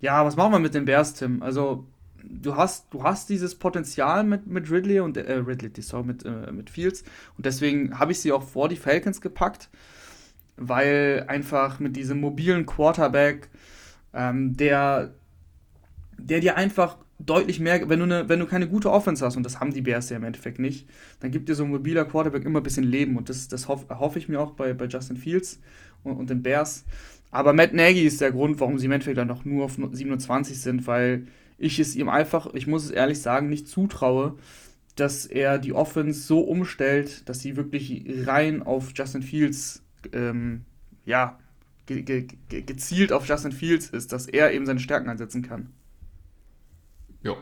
Ja, 0.00 0.24
was 0.24 0.36
machen 0.36 0.52
wir 0.52 0.58
mit 0.58 0.74
den 0.74 0.84
Bears, 0.84 1.14
Tim? 1.14 1.42
Also, 1.42 1.86
du 2.22 2.56
hast, 2.56 2.86
du 2.92 3.02
hast 3.02 3.28
dieses 3.28 3.54
Potenzial 3.54 4.24
mit, 4.24 4.46
mit 4.46 4.70
Ridley 4.70 5.00
und 5.00 5.16
äh, 5.16 5.32
Ridley, 5.32 5.70
sorry, 5.82 6.04
mit, 6.04 6.24
äh, 6.24 6.52
mit 6.52 6.70
Fields. 6.70 7.02
Und 7.36 7.46
deswegen 7.46 7.98
habe 7.98 8.12
ich 8.12 8.20
sie 8.20 8.32
auch 8.32 8.42
vor 8.42 8.68
die 8.68 8.76
Falcons 8.76 9.20
gepackt, 9.20 9.68
weil 10.56 11.24
einfach 11.28 11.80
mit 11.80 11.96
diesem 11.96 12.20
mobilen 12.20 12.66
Quarterback, 12.66 13.48
ähm, 14.12 14.56
der, 14.56 15.14
der 16.16 16.40
dir 16.40 16.56
einfach 16.56 16.96
deutlich 17.18 17.58
mehr, 17.60 17.88
wenn 17.88 17.98
du, 17.98 18.04
eine, 18.04 18.28
wenn 18.28 18.38
du 18.38 18.46
keine 18.46 18.68
gute 18.68 18.90
Offense 18.90 19.24
hast, 19.24 19.36
und 19.36 19.42
das 19.42 19.60
haben 19.60 19.72
die 19.72 19.82
Bears 19.82 20.08
ja 20.10 20.16
im 20.16 20.24
Endeffekt 20.24 20.58
nicht, 20.58 20.88
dann 21.20 21.30
gibt 21.30 21.48
dir 21.48 21.54
so 21.54 21.64
ein 21.64 21.70
mobiler 21.70 22.04
Quarterback 22.04 22.44
immer 22.44 22.60
ein 22.60 22.64
bisschen 22.64 22.84
Leben. 22.84 23.16
Und 23.16 23.28
das, 23.28 23.48
das 23.48 23.68
hoffe 23.68 23.98
hoff 23.98 24.16
ich 24.16 24.28
mir 24.28 24.40
auch 24.40 24.52
bei, 24.52 24.72
bei 24.72 24.86
Justin 24.86 25.16
Fields 25.16 25.60
und, 26.04 26.16
und 26.16 26.30
den 26.30 26.42
Bears. 26.42 26.84
Aber 27.30 27.52
Matt 27.52 27.74
Nagy 27.74 28.06
ist 28.06 28.20
der 28.20 28.32
Grund, 28.32 28.58
warum 28.60 28.78
sie 28.78 28.86
im 28.86 28.92
Endeffekt 28.92 29.18
dann 29.18 29.28
noch 29.28 29.44
nur 29.44 29.64
auf 29.64 29.76
27 29.92 30.60
sind, 30.60 30.86
weil 30.86 31.26
ich 31.58 31.78
es 31.78 31.96
ihm 31.96 32.08
einfach, 32.08 32.54
ich 32.54 32.66
muss 32.66 32.84
es 32.84 32.90
ehrlich 32.90 33.20
sagen, 33.20 33.48
nicht 33.48 33.68
zutraue, 33.68 34.36
dass 34.94 35.26
er 35.26 35.58
die 35.58 35.72
Offense 35.72 36.20
so 36.20 36.40
umstellt, 36.40 37.28
dass 37.28 37.40
sie 37.40 37.56
wirklich 37.56 38.04
rein 38.26 38.62
auf 38.62 38.92
Justin 38.94 39.22
Fields, 39.22 39.82
ähm, 40.12 40.62
ja, 41.04 41.38
ge 41.86 42.02
ge 42.02 42.26
gezielt 42.48 43.12
auf 43.12 43.26
Justin 43.26 43.52
Fields 43.52 43.90
ist, 43.90 44.12
dass 44.12 44.26
er 44.26 44.52
eben 44.52 44.66
seine 44.66 44.80
Stärken 44.80 45.08
einsetzen 45.08 45.42
kann. 45.42 45.70
Ja. 47.22 47.36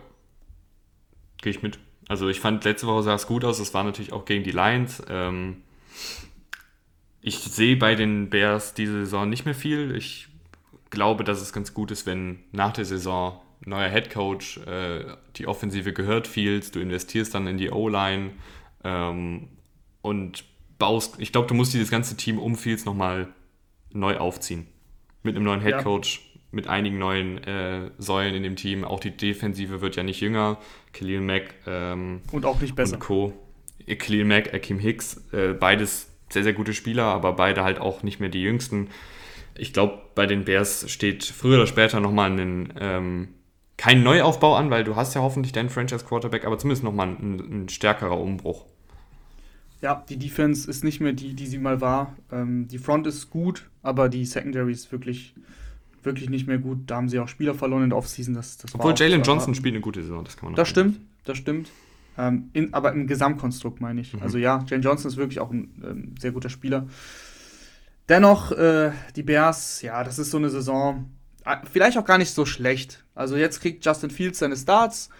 Gehe 1.39 1.51
ich 1.51 1.63
mit. 1.63 1.79
Also 2.09 2.29
ich 2.29 2.41
fand, 2.41 2.65
letzte 2.65 2.87
Woche 2.87 3.03
sah 3.03 3.15
es 3.15 3.27
gut 3.27 3.45
aus. 3.45 3.59
Es 3.59 3.75
war 3.75 3.85
natürlich 3.85 4.13
auch 4.13 4.25
gegen 4.25 4.45
die 4.45 4.53
Lions. 4.53 5.03
Ähm, 5.09 5.63
ich 7.21 7.39
sehe 7.39 7.77
bei 7.77 7.95
den 7.95 8.31
Bears 8.31 8.75
diese 8.75 9.01
Saison 9.05 9.29
nicht 9.29 9.45
mehr 9.45 9.55
viel. 9.55 9.95
Ich 9.97 10.29
glaube, 10.91 11.25
dass 11.25 11.41
es 11.41 11.53
ganz 11.53 11.75
gut 11.75 11.91
ist, 11.91 12.07
wenn 12.07 12.39
nach 12.53 12.73
der 12.73 12.85
Saison 12.85 13.41
neuer 13.65 13.91
Head 13.91 14.11
Coach, 14.11 14.59
äh, 14.59 15.05
die 15.37 15.47
Offensive 15.47 15.93
gehört 15.93 16.27
Fields, 16.27 16.71
du 16.71 16.81
investierst 16.81 17.35
dann 17.35 17.47
in 17.47 17.59
die 17.59 17.71
O-Line 17.71 18.31
ähm, 18.85 19.49
und 20.03 20.45
baust. 20.79 21.17
Ich 21.19 21.33
glaube, 21.33 21.49
du 21.49 21.55
musst 21.55 21.75
dieses 21.75 21.91
ganze 21.91 22.17
Team 22.17 22.39
um 22.39 22.57
Fields 22.57 22.85
nochmal 22.85 23.29
neu 23.93 24.19
aufziehen. 24.19 24.67
Mit 25.23 25.35
einem 25.35 25.45
neuen 25.45 25.61
Head 25.61 25.79
Coach, 25.79 26.26
mit 26.57 26.67
einigen 26.67 26.99
neuen 26.99 27.45
äh, 27.45 27.91
Säulen 27.99 28.35
in 28.35 28.43
dem 28.43 28.57
Team. 28.57 28.83
Auch 28.85 28.99
die 28.99 29.17
Defensive 29.17 29.81
wird 29.81 29.95
ja 29.95 30.03
nicht 30.03 30.21
jünger. 30.21 30.59
Khalil 30.93 31.21
Mack 31.21 31.55
ähm, 31.67 32.23
und 32.33 32.45
auch 32.45 32.61
nicht 32.61 32.75
besser. 32.75 32.95
Und 32.95 33.01
Co. 33.01 33.33
Khalil 33.87 34.25
Mack, 34.25 34.53
Akim 34.53 34.81
Hicks, 34.81 35.23
äh, 35.33 35.53
beides 35.53 36.11
sehr, 36.31 36.43
sehr 36.43 36.55
gute 36.55 36.75
Spieler, 36.75 37.05
aber 37.05 37.35
beide 37.35 37.63
halt 37.63 37.79
auch 37.79 38.03
nicht 38.03 38.19
mehr 38.19 38.31
die 38.31 38.43
jüngsten. 38.43 38.89
Ich 39.55 39.73
glaube, 39.73 40.01
bei 40.17 40.27
den 40.27 40.45
Bears 40.45 40.91
steht 40.91 41.25
früher 41.25 41.59
oder 41.59 41.67
später 41.67 42.01
nochmal 42.01 42.33
ein, 42.33 42.73
ähm, 42.81 43.29
kein 43.77 44.03
Neuaufbau 44.03 44.57
an, 44.57 44.71
weil 44.71 44.83
du 44.83 44.97
hast 44.97 45.15
ja 45.15 45.21
hoffentlich 45.21 45.53
deinen 45.53 45.71
Franchise-Quarterback, 45.71 46.47
aber 46.47 46.59
zumindest 46.59 46.83
nochmal 46.83 47.09
ein, 47.09 47.65
ein 47.65 47.69
stärkerer 47.69 48.19
Umbruch. 48.19 48.65
Ja, 49.83 50.05
die 50.09 50.17
Defense 50.17 50.69
ist 50.69 50.83
nicht 50.83 51.01
mehr 51.01 51.13
die, 51.13 51.35
die 51.35 51.47
sie 51.47 51.59
mal 51.59 51.81
war. 51.81 52.17
Ähm, 52.33 52.67
die 52.67 52.79
Front 52.79 53.07
ist 53.07 53.31
gut, 53.31 53.69
aber 53.83 54.09
die 54.09 54.25
Secondary 54.25 54.73
ist 54.73 54.91
wirklich 54.91 55.35
wirklich 56.07 56.31
nicht 56.31 56.47
mehr 56.47 56.59
gut. 56.59 56.79
Da 56.87 56.97
haben 56.97 57.09
sie 57.09 57.19
auch 57.19 57.29
Spieler 57.29 57.55
verloren 57.55 57.85
in 57.85 57.91
der 57.91 57.99
Offseason. 57.99 58.35
Das, 58.35 58.57
das 58.57 58.75
Obwohl 58.75 58.95
Jalen 58.97 59.23
Johnson 59.23 59.55
spielt 59.55 59.75
eine 59.75 59.83
gute 59.83 60.03
Saison, 60.03 60.25
das 60.25 60.37
kann 60.37 60.47
man 60.47 60.57
Das 60.57 60.69
stimmt, 60.69 61.01
das 61.25 61.37
stimmt. 61.37 61.71
Ähm, 62.17 62.51
in, 62.55 62.73
aber 62.73 62.93
im 62.93 63.07
Gesamtkonstrukt 63.07 63.81
meine 63.81 64.01
ich. 64.01 64.15
Mhm. 64.15 64.23
Also 64.23 64.39
ja, 64.39 64.65
Jalen 64.67 64.83
Johnson 64.83 65.11
ist 65.11 65.17
wirklich 65.19 65.41
auch 65.41 65.51
ein 65.51 65.83
ähm, 65.85 66.15
sehr 66.19 66.33
guter 66.33 66.49
Spieler. 66.49 66.87
Dennoch, 68.09 68.53
äh, 68.53 68.93
die 69.17 69.23
Bears, 69.23 69.83
ja, 69.83 70.03
das 70.05 70.19
ist 70.19 70.31
so 70.31 70.39
eine 70.39 70.49
Saison, 70.49 71.11
äh, 71.45 71.57
vielleicht 71.71 71.99
auch 71.99 72.05
gar 72.05 72.19
nicht 72.19 72.31
so 72.31 72.47
schlecht. 72.47 73.05
Also 73.15 73.37
jetzt 73.37 73.61
kriegt 73.61 73.85
Justin 73.85 74.11
Fields 74.11 74.39
seine 74.39 74.57
Starts. 74.57 75.11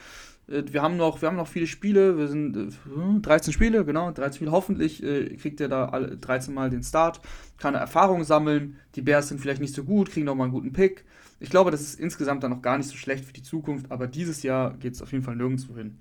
Äh, 0.49 0.65
wir 0.71 0.83
haben 0.83 0.97
noch, 0.97 1.21
wir 1.21 1.29
haben 1.29 1.37
noch 1.37 1.49
viele 1.49 1.67
Spiele, 1.67 2.17
wir 2.19 2.29
sind 2.29 2.79
13 3.23 3.51
äh, 3.51 3.55
Spiele, 3.55 3.85
genau, 3.85 4.11
13 4.11 4.37
Spiele. 4.37 4.53
Hoffentlich 4.53 5.03
äh, 5.03 5.37
kriegt 5.37 5.61
er 5.61 5.69
da 5.69 5.89
alle 5.89 6.17
13 6.17 6.55
Mal 6.55 6.71
den 6.71 6.83
Start, 6.83 7.21
kann 7.59 7.75
Erfahrung 7.75 8.25
sammeln. 8.25 8.77
Die 8.95 9.03
Bears 9.03 9.29
sind 9.29 9.41
vielleicht 9.41 9.61
nicht 9.61 9.75
so 9.75 9.85
gut, 9.85 10.11
kriegen 10.11 10.27
noch 10.27 10.35
mal 10.35 10.45
einen 10.45 10.53
guten 10.53 10.73
Pick. 10.73 11.05
Ich 11.39 11.51
glaube, 11.51 11.71
das 11.71 11.83
ist 11.83 12.01
insgesamt 12.01 12.43
dann 12.43 12.51
noch 12.51 12.63
gar 12.63 12.79
nicht 12.79 12.89
so 12.89 12.97
schlecht 12.97 13.25
für 13.25 13.33
die 13.33 13.43
Zukunft, 13.43 13.91
aber 13.91 14.07
dieses 14.07 14.43
Jahr 14.43 14.75
geht 14.75 14.95
es 14.95 15.03
auf 15.03 15.13
jeden 15.13 15.25
Fall 15.25 15.37
nirgendwo 15.37 15.77
hin. 15.77 15.99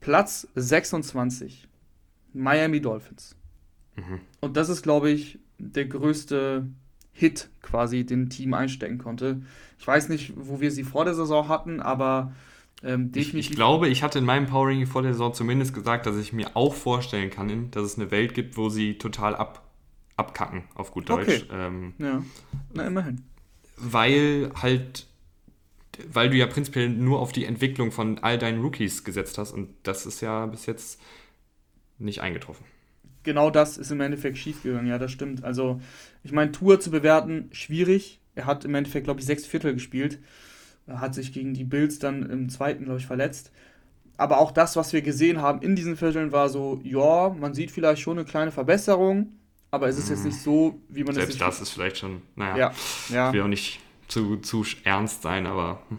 Platz 0.00 0.48
26, 0.54 1.68
Miami 2.32 2.80
Dolphins. 2.80 3.36
Mhm. 3.96 4.20
Und 4.40 4.56
das 4.56 4.68
ist, 4.68 4.82
glaube 4.82 5.10
ich, 5.10 5.38
der 5.58 5.86
größte 5.86 6.66
Hit 7.12 7.48
quasi, 7.62 8.04
den 8.04 8.22
ein 8.22 8.30
Team 8.30 8.54
einstecken 8.54 8.98
konnte. 8.98 9.42
Ich 9.78 9.86
weiß 9.86 10.08
nicht, 10.08 10.32
wo 10.36 10.60
wir 10.60 10.70
sie 10.70 10.82
vor 10.82 11.04
der 11.04 11.14
Saison 11.14 11.48
hatten, 11.48 11.80
aber 11.80 12.32
ähm, 12.84 13.10
ich, 13.14 13.34
ich, 13.34 13.50
glaube, 13.50 13.88
ich 13.88 14.02
hatte 14.02 14.18
in 14.18 14.24
meinem 14.24 14.46
Powering 14.46 14.86
vor 14.86 15.02
der 15.02 15.12
Saison 15.12 15.32
zumindest 15.32 15.72
gesagt, 15.72 16.06
dass 16.06 16.16
ich 16.18 16.32
mir 16.32 16.54
auch 16.54 16.74
vorstellen 16.74 17.30
kann, 17.30 17.70
dass 17.70 17.84
es 17.84 17.98
eine 17.98 18.10
Welt 18.10 18.34
gibt, 18.34 18.56
wo 18.56 18.68
sie 18.68 18.98
total 18.98 19.34
ab, 19.34 19.66
abkacken, 20.16 20.64
auf 20.74 20.90
gut 20.90 21.08
Deutsch. 21.08 21.44
Okay. 21.44 21.44
Ähm, 21.52 21.94
ja, 21.98 22.22
na 22.74 22.86
immerhin. 22.86 23.22
Weil 23.76 24.50
halt, 24.60 25.06
weil 26.12 26.28
du 26.28 26.36
ja 26.36 26.46
prinzipiell 26.46 26.90
nur 26.90 27.20
auf 27.20 27.32
die 27.32 27.46
Entwicklung 27.46 27.90
von 27.90 28.18
all 28.18 28.38
deinen 28.38 28.60
Rookies 28.60 29.02
gesetzt 29.02 29.38
hast 29.38 29.52
und 29.52 29.70
das 29.82 30.04
ist 30.04 30.20
ja 30.20 30.46
bis 30.46 30.66
jetzt 30.66 31.00
nicht 31.98 32.20
eingetroffen. 32.20 32.66
Genau 33.22 33.48
das 33.48 33.78
ist 33.78 33.90
im 33.90 34.02
Endeffekt 34.02 34.36
schiefgegangen, 34.36 34.86
ja, 34.86 34.98
das 34.98 35.10
stimmt. 35.10 35.42
Also, 35.42 35.80
ich 36.22 36.32
meine, 36.32 36.52
Tour 36.52 36.78
zu 36.78 36.90
bewerten, 36.90 37.48
schwierig. 37.52 38.20
Er 38.34 38.44
hat 38.44 38.66
im 38.66 38.74
Endeffekt, 38.74 39.04
glaube 39.04 39.20
ich, 39.20 39.26
sechs 39.26 39.46
Viertel 39.46 39.72
gespielt 39.72 40.18
hat 40.88 41.14
sich 41.14 41.32
gegen 41.32 41.54
die 41.54 41.64
Bills 41.64 41.98
dann 41.98 42.28
im 42.28 42.48
zweiten, 42.48 42.84
glaube 42.84 43.00
ich, 43.00 43.06
verletzt. 43.06 43.50
aber 44.16 44.38
auch 44.38 44.52
das, 44.52 44.76
was 44.76 44.92
wir 44.92 45.02
gesehen 45.02 45.40
haben 45.42 45.60
in 45.62 45.74
diesen 45.74 45.96
Vierteln, 45.96 46.30
war 46.30 46.48
so, 46.48 46.80
ja, 46.84 47.30
man 47.30 47.54
sieht 47.54 47.70
vielleicht 47.70 48.00
schon 48.02 48.18
eine 48.18 48.26
kleine 48.26 48.52
Verbesserung, 48.52 49.32
aber 49.70 49.88
es 49.88 49.98
ist 49.98 50.08
jetzt 50.08 50.24
nicht 50.24 50.38
so, 50.40 50.80
wie 50.88 51.02
man 51.02 51.14
Selbst 51.14 51.32
es 51.34 51.38
das 51.38 51.60
ist 51.60 51.70
vielleicht 51.70 51.98
schon, 51.98 52.22
naja, 52.36 52.56
Ja, 52.56 52.72
ja. 53.08 53.28
ich 53.28 53.34
will 53.34 53.42
auch 53.42 53.48
nicht 53.48 53.80
zu, 54.06 54.36
zu 54.36 54.64
ernst 54.84 55.22
sein, 55.22 55.46
aber 55.46 55.82
hm. 55.88 55.98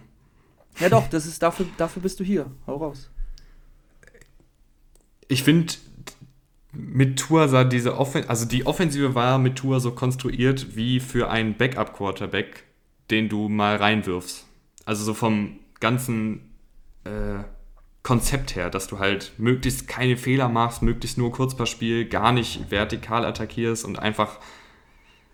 Ja 0.79 0.89
doch, 0.89 1.07
das 1.07 1.25
ist 1.25 1.41
dafür, 1.41 1.65
dafür 1.77 2.01
bist 2.01 2.19
du 2.19 2.23
hier. 2.23 2.51
Hau 2.67 2.75
raus. 2.77 3.09
ich 5.27 5.43
finde, 5.43 5.73
mit 6.73 7.17
Tour 7.17 7.47
sah 7.47 7.63
diese 7.63 7.97
Offensive, 7.97 8.29
also 8.29 8.45
die 8.45 8.65
Offensive 8.65 9.15
war 9.15 9.37
mit 9.37 9.55
Tour 9.55 9.79
so 9.79 9.91
konstruiert 9.91 10.75
wie 10.75 10.99
für 10.99 11.29
einen 11.29 11.55
Backup-Quarterback, 11.55 12.63
den 13.09 13.29
du 13.29 13.47
mal 13.49 13.77
reinwirfst. 13.77 14.44
Also 14.85 15.03
so 15.03 15.13
vom 15.13 15.59
ganzen 15.79 16.55
äh, 17.03 17.43
Konzept 18.03 18.55
her, 18.55 18.69
dass 18.69 18.87
du 18.87 18.99
halt 18.99 19.33
möglichst 19.37 19.87
keine 19.87 20.15
Fehler 20.15 20.47
machst, 20.47 20.81
möglichst 20.83 21.17
nur 21.17 21.31
Kurzpassspiel, 21.31 22.05
gar 22.05 22.31
nicht 22.31 22.69
vertikal 22.69 23.25
attackierst 23.25 23.83
und 23.83 23.97
einfach 23.99 24.39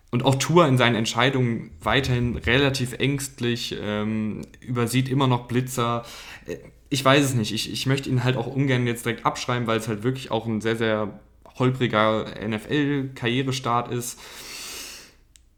und 0.10 0.26
auch 0.26 0.36
Tour 0.36 0.68
in 0.68 0.78
seinen 0.78 0.96
Entscheidungen 0.96 1.72
weiterhin 1.82 2.36
relativ 2.36 2.94
ängstlich, 2.94 3.78
ähm, 3.82 4.42
übersieht 4.60 5.08
immer 5.08 5.28
noch 5.28 5.48
Blitzer. 5.48 6.04
Äh, 6.46 6.58
Ich 6.90 7.04
weiß 7.06 7.24
es 7.24 7.34
nicht. 7.34 7.54
Ich, 7.54 7.72
ich 7.72 7.86
möchte 7.86 8.10
ihn 8.10 8.24
halt 8.26 8.36
auch 8.36 8.48
ungern 8.48 8.86
jetzt 8.88 9.06
direkt 9.06 9.26
abschreiben, 9.26 9.68
weil 9.68 9.80
es 9.80 9.88
halt 9.88 10.04
wirklich 10.04 10.30
auch 10.30 10.46
ein 10.46 10.60
sehr, 10.60 10.76
sehr 10.76 11.20
holpriger 11.58 12.26
NFL-Karrierestart 12.46 13.90
ist. 13.92 14.20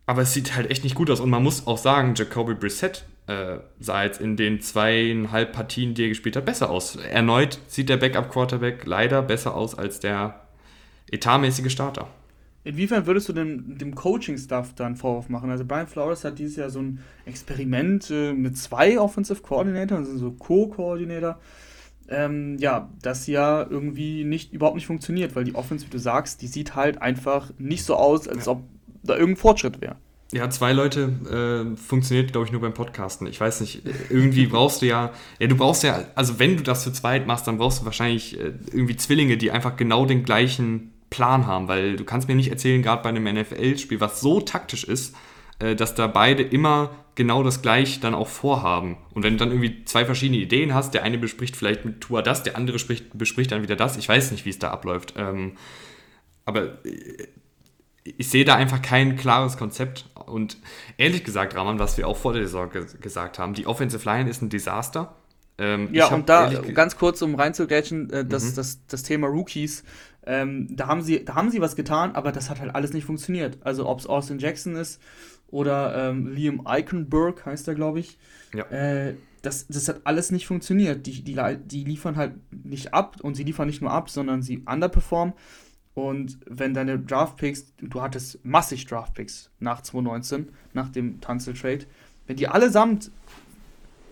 Aber 0.06 0.22
es 0.22 0.34
sieht 0.34 0.56
halt 0.56 0.70
echt 0.70 0.84
nicht 0.84 0.96
gut 0.96 1.10
aus. 1.10 1.20
Und 1.20 1.32
man 1.32 1.42
muss 1.42 1.66
auch 1.66 1.78
sagen, 1.80 2.14
Jacoby 2.16 2.54
Brissett 2.54 3.06
äh, 3.28 3.58
sah 3.80 4.04
jetzt 4.04 4.20
in 4.20 4.36
den 4.36 4.60
zweieinhalb 4.60 5.54
Partien, 5.54 5.94
die 5.94 6.04
er 6.04 6.10
gespielt 6.10 6.36
hat, 6.36 6.46
besser 6.46 6.70
aus. 6.70 6.96
Erneut 6.96 7.60
sieht 7.68 7.90
der 7.90 7.98
Backup-Quarterback 7.98 8.86
leider 8.86 9.22
besser 9.22 9.56
aus 9.56 9.78
als 9.78 10.00
der 10.00 10.42
etatmäßige 11.12 11.72
Starter. 11.72 12.08
Inwiefern 12.66 13.06
würdest 13.06 13.28
du 13.28 13.34
dem, 13.34 13.78
dem 13.78 13.94
Coaching-Staff 13.94 14.74
dann 14.76 14.96
Vorwurf 14.96 15.28
machen? 15.28 15.50
Also 15.50 15.66
Brian 15.66 15.88
Flores 15.88 16.24
hat 16.24 16.40
dieses 16.40 16.56
Jahr 16.56 16.70
so 16.70 16.80
ein 16.80 17.00
Experiment 17.26 18.10
äh, 18.10 18.34
mit 18.34 18.58
zwei 18.58 19.00
Offensive 19.00 19.42
Coordinator, 19.42 19.98
also 19.98 20.18
so 20.18 20.32
Co-Koordinator. 20.32 21.40
Ähm, 22.08 22.58
ja, 22.60 22.90
das 23.02 23.28
ja 23.28 23.66
irgendwie 23.70 24.24
nicht 24.24 24.54
überhaupt 24.54 24.76
nicht 24.76 24.88
funktioniert, 24.88 25.36
weil 25.36 25.44
die 25.44 25.56
Offense, 25.56 25.86
wie 25.86 25.90
du 25.90 26.00
sagst, 26.00 26.42
die 26.42 26.48
sieht 26.48 26.76
halt 26.76 27.02
einfach 27.02 27.52
nicht 27.58 27.84
so 27.84 27.96
aus, 27.96 28.28
als 28.28 28.48
ob 28.48 28.64
da 29.04 29.14
irgendein 29.14 29.38
Fortschritt 29.42 29.82
wäre. 29.82 29.98
Ja, 30.34 30.50
zwei 30.50 30.74
Leute 30.74 31.74
äh, 31.74 31.78
funktioniert, 31.78 32.32
glaube 32.32 32.48
ich, 32.48 32.52
nur 32.52 32.60
beim 32.60 32.74
Podcasten. 32.74 33.28
Ich 33.28 33.40
weiß 33.40 33.62
nicht, 33.62 33.84
irgendwie 34.10 34.48
brauchst 34.48 34.82
du 34.82 34.88
ja, 34.88 35.14
ja, 35.38 35.48
du 35.48 35.56
brauchst 35.56 35.84
ja, 35.84 36.06
also 36.16 36.40
wenn 36.40 36.58
du 36.58 36.64
das 36.64 36.84
zu 36.84 36.92
zweit 36.92 37.28
machst, 37.28 37.48
dann 37.48 37.60
brauchst 37.60 37.82
du 37.82 37.86
wahrscheinlich 37.86 38.40
äh, 38.40 38.54
irgendwie 38.72 38.96
Zwillinge, 38.96 39.38
die 39.38 39.52
einfach 39.52 39.76
genau 39.76 40.08
den 40.08 40.24
gleichen 40.24 40.92
Plan 41.12 41.46
haben, 41.46 41.68
weil 41.68 41.98
du 41.98 42.04
kannst 42.04 42.28
mir 42.28 42.34
nicht 42.34 42.50
erzählen, 42.50 42.82
gerade 42.82 43.04
bei 43.04 43.10
einem 43.10 43.26
NFL-Spiel, 43.26 44.00
was 44.00 44.22
so 44.22 44.42
taktisch 44.42 44.84
ist, 44.84 45.16
äh, 45.60 45.76
dass 45.76 45.94
da 45.94 46.08
beide 46.08 46.42
immer 46.42 46.90
genau 47.14 47.44
das 47.44 47.62
gleiche 47.62 48.00
dann 48.00 48.16
auch 48.16 48.28
vorhaben. 48.28 48.98
Und 49.14 49.22
wenn 49.22 49.34
du 49.34 49.38
dann 49.38 49.52
irgendwie 49.52 49.86
zwei 49.86 50.04
verschiedene 50.04 50.40
Ideen 50.40 50.74
hast, 50.74 50.96
der 50.96 51.04
eine 51.04 51.20
bespricht 51.20 51.56
vielleicht 51.56 51.86
mit 51.86 52.02
Tua 52.02 52.24
das, 52.24 52.42
der 52.42 52.58
andere 52.58 52.80
spricht, 52.80 53.16
bespricht 53.16 53.52
dann 53.52 53.62
wieder 53.62 53.76
das, 53.76 53.98
ich 53.98 54.10
weiß 54.10 54.32
nicht, 54.32 54.46
wie 54.46 54.50
es 54.50 54.58
da 54.58 54.72
abläuft. 54.72 55.14
Ähm, 55.16 55.58
aber 56.46 56.84
äh, 56.86 57.28
ich 58.04 58.30
sehe 58.30 58.46
da 58.46 58.56
einfach 58.56 58.82
kein 58.82 59.16
klares 59.16 59.58
Konzept. 59.58 60.10
Und 60.34 60.58
ehrlich 60.98 61.24
gesagt, 61.24 61.56
Rahman, 61.56 61.80
was 61.80 61.98
wir 61.98 62.08
auch 62.08 62.18
vor 62.18 62.34
der 62.34 62.44
Saison 62.44 62.70
ge 62.70 62.86
gesagt 63.00 63.40
haben, 63.40 63.54
die 63.54 63.68
Offensive 63.68 64.04
Line 64.10 64.30
ist 64.30 64.42
ein 64.42 64.50
Desaster. 64.50 65.16
Ähm, 65.58 65.90
Ja, 65.94 66.08
und 66.08 66.28
da 66.30 66.50
ganz 66.74 66.98
kurz, 66.98 67.22
um 67.22 67.36
reinzugrätschen, 67.36 68.10
äh, 68.10 68.26
das, 68.26 68.44
Mhm. 68.52 68.56
das, 68.56 68.86
das 68.88 69.04
Thema 69.04 69.28
Rookies, 69.28 69.84
ähm, 70.26 70.76
da, 70.76 70.88
haben 70.88 71.02
sie, 71.04 71.24
da 71.24 71.36
haben 71.36 71.52
sie 71.52 71.62
was 71.62 71.76
getan, 71.76 72.16
aber 72.16 72.32
das 72.32 72.50
hat 72.50 72.60
halt 72.60 72.74
alles 72.74 72.94
nicht 72.94 73.06
funktioniert. 73.06 73.58
Also 73.62 73.88
ob 73.88 74.00
es 74.00 74.08
Austin 74.08 74.40
Jackson 74.40 74.76
ist 74.76 75.00
oder 75.48 76.10
ähm, 76.10 76.34
Liam 76.34 76.66
Eichenberg 76.66 77.46
heißt 77.46 77.68
er, 77.68 77.76
glaube 77.76 78.00
ich. 78.00 78.18
Ja. 78.54 78.64
Äh, 78.72 79.16
das, 79.44 79.68
das 79.68 79.90
hat 79.90 80.02
alles 80.06 80.32
nicht 80.32 80.48
funktioniert. 80.48 81.06
Die, 81.06 81.22
die, 81.24 81.38
die 81.66 81.84
liefern 81.84 82.16
halt 82.16 82.34
nicht 82.52 82.94
ab 82.94 83.18
und 83.22 83.36
sie 83.36 83.44
liefern 83.44 83.68
nicht 83.68 83.82
nur 83.82 83.92
ab, 83.92 84.10
sondern 84.10 84.42
sie 84.42 84.60
underperformen. 84.66 85.34
Und 85.94 86.40
wenn 86.48 86.74
deine 86.74 86.98
Draftpicks, 87.00 87.74
du 87.80 88.02
hattest 88.02 88.44
massig 88.44 88.86
Draftpicks 88.86 89.52
nach 89.60 89.82
2019, 89.82 90.50
nach 90.74 90.90
dem 90.90 91.22
Tunzel-Trade, 91.22 91.86
wenn 92.26 92.36
die 92.36 92.48
allesamt 92.48 93.12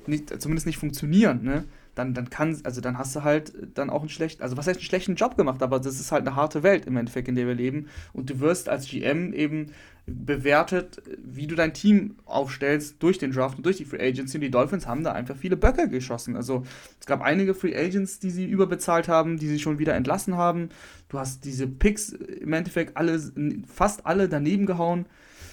nicht, 0.06 0.41
zumindest 0.41 0.67
nicht 0.67 0.78
funktionieren, 0.78 1.44
ne, 1.44 1.65
dann, 1.95 2.13
dann 2.13 2.30
kann, 2.30 2.58
also 2.63 2.82
dann 2.82 2.97
hast 2.97 3.15
du 3.15 3.23
halt 3.23 3.54
dann 3.75 3.89
auch 3.89 4.01
einen 4.01 4.10
schlechten, 4.10 4.41
also 4.41 4.58
was 4.58 4.67
heißt 4.67 4.80
einen 4.80 4.86
schlechten 4.86 5.15
Job 5.15 5.36
gemacht, 5.36 5.62
aber 5.62 5.80
das 5.80 5.99
ist 5.99 6.12
halt 6.12 6.25
eine 6.25 6.36
harte 6.36 6.63
Welt 6.63 6.86
im 6.86 6.97
Endeffekt, 6.97 7.27
in 7.27 7.36
der 7.36 7.47
wir 7.47 7.56
leben. 7.56 7.88
Und 8.13 8.30
du 8.30 8.39
wirst 8.39 8.69
als 8.69 8.88
GM 8.88 9.34
eben 9.34 9.71
bewertet, 10.06 11.01
wie 11.23 11.47
du 11.47 11.56
dein 11.56 11.73
Team 11.73 12.15
aufstellst 12.25 12.95
durch 12.99 13.17
den 13.17 13.32
Draft 13.32 13.58
und 13.58 13.65
durch 13.65 13.77
die 13.77 13.86
Free 13.86 14.01
Agency. 14.01 14.38
Und 14.38 14.41
die 14.41 14.51
Dolphins 14.51 14.88
haben 14.88 15.04
da 15.04 15.12
einfach 15.12 15.36
viele 15.36 15.58
Böcke 15.58 15.89
geschossen. 15.89 16.36
Also 16.36 16.63
es 16.99 17.06
gab 17.06 17.21
einige 17.21 17.54
Free 17.54 17.75
Agents, 17.75 18.19
die 18.19 18.32
sie 18.32 18.45
überbezahlt 18.45 19.08
haben, 19.08 19.38
die 19.38 19.47
sie 19.47 19.60
schon 19.60 19.80
wieder 19.80 19.93
entlassen 19.93 20.36
haben. 20.36 20.69
Du 21.10 21.19
hast 21.19 21.45
diese 21.45 21.67
Picks 21.67 22.10
im 22.10 22.54
Endeffekt 22.54 22.97
alle, 22.97 23.19
fast 23.67 24.06
alle 24.06 24.27
daneben 24.27 24.65
gehauen. 24.65 25.06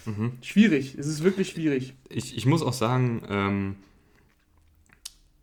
Mhm. 0.06 0.32
Schwierig, 0.40 0.96
es 0.98 1.06
ist 1.06 1.22
wirklich 1.22 1.50
schwierig. 1.50 1.94
ich, 2.08 2.36
ich 2.36 2.46
muss 2.46 2.62
auch 2.62 2.72
sagen, 2.72 3.22
ähm, 3.28 3.76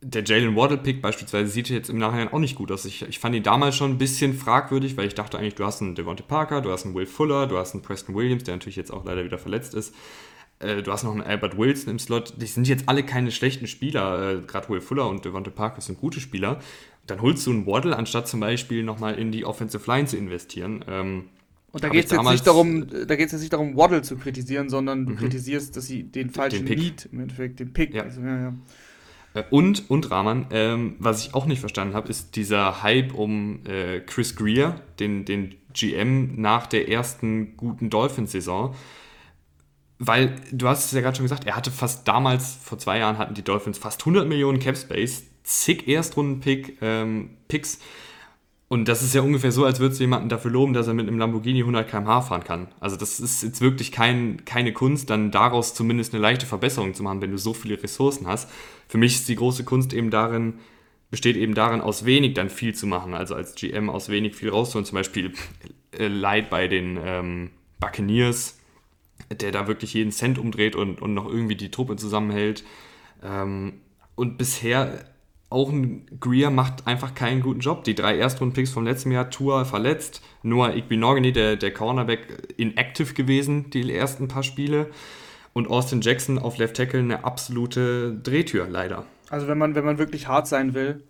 der 0.07 0.23
Jalen 0.23 0.55
Waddle-Pick 0.55 1.01
beispielsweise 1.01 1.49
sieht 1.51 1.69
jetzt 1.69 1.89
im 1.89 1.97
Nachhinein 1.97 2.27
auch 2.31 2.37
nicht 2.39 2.55
gut 2.55 2.71
aus. 2.71 2.85
Ich, 2.85 3.01
ich 3.01 3.17
fand 3.17 3.35
ihn 3.35 3.41
damals 3.43 3.75
schon 3.75 3.91
ein 3.91 3.97
bisschen 3.97 4.33
fragwürdig, 4.35 4.97
weil 4.97 5.07
ich 5.07 5.15
dachte 5.15 5.39
eigentlich, 5.39 5.55
du 5.55 5.65
hast 5.65 5.81
einen 5.81 5.95
Devontae 5.95 6.23
Parker, 6.27 6.61
du 6.61 6.71
hast 6.71 6.85
einen 6.85 6.93
Will 6.93 7.07
Fuller, 7.07 7.47
du 7.47 7.57
hast 7.57 7.73
einen 7.73 7.81
Preston 7.81 8.13
Williams, 8.15 8.43
der 8.43 8.55
natürlich 8.55 8.75
jetzt 8.75 8.91
auch 8.93 9.03
leider 9.03 9.23
wieder 9.25 9.39
verletzt 9.39 9.73
ist. 9.73 9.95
Äh, 10.59 10.83
du 10.83 10.91
hast 10.91 11.03
noch 11.03 11.11
einen 11.11 11.21
Albert 11.23 11.57
Wilson 11.57 11.89
im 11.91 11.99
Slot. 11.99 12.35
Die 12.39 12.45
sind 12.45 12.67
jetzt 12.67 12.87
alle 12.87 13.03
keine 13.03 13.31
schlechten 13.31 13.65
Spieler. 13.67 14.33
Äh, 14.33 14.41
Gerade 14.45 14.69
Will 14.69 14.79
Fuller 14.81 15.09
und 15.09 15.25
Devontae 15.25 15.49
Parker 15.51 15.81
sind 15.81 15.99
gute 15.99 16.19
Spieler. 16.19 16.59
Dann 17.07 17.21
holst 17.21 17.45
du 17.47 17.51
einen 17.51 17.65
Waddle, 17.65 17.95
anstatt 17.97 18.27
zum 18.27 18.39
Beispiel 18.41 18.83
nochmal 18.83 19.15
in 19.15 19.31
die 19.31 19.43
Offensive 19.43 19.89
Line 19.91 20.07
zu 20.07 20.17
investieren. 20.17 20.85
Ähm, 20.87 21.25
Und 21.71 21.83
da 21.83 21.89
geht 21.89 22.05
es 22.05 22.11
jetzt 22.11 22.23
nicht 22.23 22.45
darum, 22.47 22.87
da 22.87 23.15
geht 23.15 23.31
jetzt 23.31 23.39
nicht 23.41 23.53
darum, 23.53 23.75
Waddle 23.75 24.01
zu 24.03 24.17
kritisieren, 24.17 24.69
sondern 24.69 25.05
du 25.05 25.11
Mhm. 25.13 25.17
kritisierst, 25.17 25.75
dass 25.75 25.87
sie 25.87 26.03
den 26.03 26.29
falschen 26.29 26.65
Pick. 26.65 26.77
Need, 26.77 27.09
im 27.11 27.19
Endeffekt 27.21 27.59
den 27.59 27.73
Pick. 27.73 27.93
Ja. 27.93 28.03
Also, 28.03 28.21
ja, 28.21 28.37
ja. 28.39 28.53
Und, 29.49 29.89
und 29.89 30.11
Rahman, 30.11 30.47
ähm, 30.51 30.95
was 30.99 31.25
ich 31.25 31.33
auch 31.33 31.45
nicht 31.45 31.59
verstanden 31.59 31.93
habe, 31.93 32.09
ist 32.09 32.35
dieser 32.35 32.83
Hype 32.83 33.13
um 33.13 33.65
äh, 33.65 33.99
Chris 33.99 34.35
Greer, 34.35 34.79
den, 34.99 35.25
den 35.25 35.55
GM 35.73 36.39
nach 36.39 36.67
der 36.67 36.89
ersten 36.89 37.57
guten 37.57 37.89
Dolphins-Saison. 37.89 38.73
Weil, 39.97 40.35
du 40.51 40.67
hast 40.67 40.85
es 40.85 40.91
ja 40.91 41.01
gerade 41.01 41.15
schon 41.15 41.25
gesagt, 41.25 41.45
er 41.45 41.55
hatte 41.55 41.71
fast 41.71 42.07
damals, 42.07 42.57
vor 42.61 42.77
zwei 42.77 42.99
Jahren 42.99 43.17
hatten 43.17 43.33
die 43.33 43.43
Dolphins 43.43 43.77
fast 43.77 44.01
100 44.01 44.27
Millionen 44.27 44.59
Cap 44.59 44.77
Space, 44.77 45.23
zig 45.43 45.87
Erstrunden-Pick, 45.87 46.77
ähm, 46.81 47.37
Picks. 47.47 47.79
Und 48.67 48.87
das 48.87 49.03
ist 49.03 49.13
ja 49.13 49.21
ungefähr 49.21 49.51
so, 49.51 49.63
als 49.63 49.79
würdest 49.79 49.99
du 49.99 50.05
jemanden 50.05 50.27
dafür 50.27 50.49
loben, 50.49 50.73
dass 50.73 50.87
er 50.87 50.95
mit 50.95 51.07
einem 51.07 51.19
Lamborghini 51.19 51.59
100 51.59 51.87
km/h 51.87 52.21
fahren 52.21 52.43
kann. 52.43 52.67
Also 52.79 52.95
das 52.95 53.19
ist 53.19 53.43
jetzt 53.43 53.61
wirklich 53.61 53.91
kein, 53.91 54.43
keine 54.45 54.73
Kunst, 54.73 55.11
dann 55.11 55.29
daraus 55.29 55.75
zumindest 55.75 56.13
eine 56.13 56.21
leichte 56.21 56.47
Verbesserung 56.47 56.95
zu 56.95 57.03
machen, 57.03 57.21
wenn 57.21 57.31
du 57.31 57.37
so 57.37 57.53
viele 57.53 57.81
Ressourcen 57.81 58.25
hast. 58.25 58.49
Für 58.87 58.97
mich 58.97 59.15
ist 59.15 59.29
die 59.29 59.35
große 59.35 59.65
Kunst 59.65 59.93
eben 59.93 60.09
darin, 60.09 60.55
besteht 61.11 61.35
eben 61.35 61.53
darin, 61.53 61.79
aus 61.79 62.05
wenig 62.05 62.33
dann 62.33 62.49
viel 62.49 62.73
zu 62.73 62.87
machen. 62.87 63.13
Also 63.13 63.35
als 63.35 63.53
GM 63.53 63.87
aus 63.87 64.09
wenig 64.09 64.35
viel 64.35 64.49
rauszuholen. 64.49 64.85
Zum 64.85 64.95
Beispiel 64.95 65.33
äh, 65.91 66.07
Light 66.07 66.49
bei 66.49 66.67
den 66.67 66.97
ähm, 67.03 67.51
Buccaneers, 67.79 68.57
der 69.29 69.51
da 69.51 69.67
wirklich 69.67 69.93
jeden 69.93 70.11
Cent 70.11 70.39
umdreht 70.39 70.75
und, 70.75 71.03
und 71.03 71.13
noch 71.13 71.27
irgendwie 71.27 71.55
die 71.55 71.69
Truppe 71.69 71.97
zusammenhält. 71.97 72.63
Ähm, 73.23 73.73
und 74.15 74.39
bisher 74.39 75.05
auch 75.49 75.69
ein 75.71 76.05
Greer 76.19 76.49
macht 76.49 76.87
einfach 76.87 77.13
keinen 77.13 77.41
guten 77.41 77.59
Job. 77.59 77.83
Die 77.83 77.95
drei 77.95 78.17
Erstrunden-Picks 78.17 78.71
vom 78.71 78.83
letzten 78.83 79.11
Jahr, 79.11 79.29
Tour 79.29 79.63
verletzt, 79.65 80.21
Noah 80.43 80.75
Igbenogany, 80.75 81.31
der, 81.31 81.55
der 81.55 81.71
Cornerback, 81.73 82.53
inactive 82.57 83.13
gewesen, 83.13 83.69
die 83.69 83.93
ersten 83.93 84.27
paar 84.27 84.43
Spiele. 84.43 84.89
Und 85.53 85.69
Austin 85.69 86.01
Jackson 86.01 86.37
auf 86.39 86.57
Left 86.57 86.75
Tackle 86.75 86.99
eine 86.99 87.23
absolute 87.23 88.13
Drehtür, 88.21 88.67
leider. 88.67 89.05
Also 89.29 89.47
wenn 89.47 89.57
man, 89.57 89.75
wenn 89.75 89.85
man 89.85 89.97
wirklich 89.97 90.27
hart 90.27 90.47
sein 90.47 90.73
will, 90.73 91.03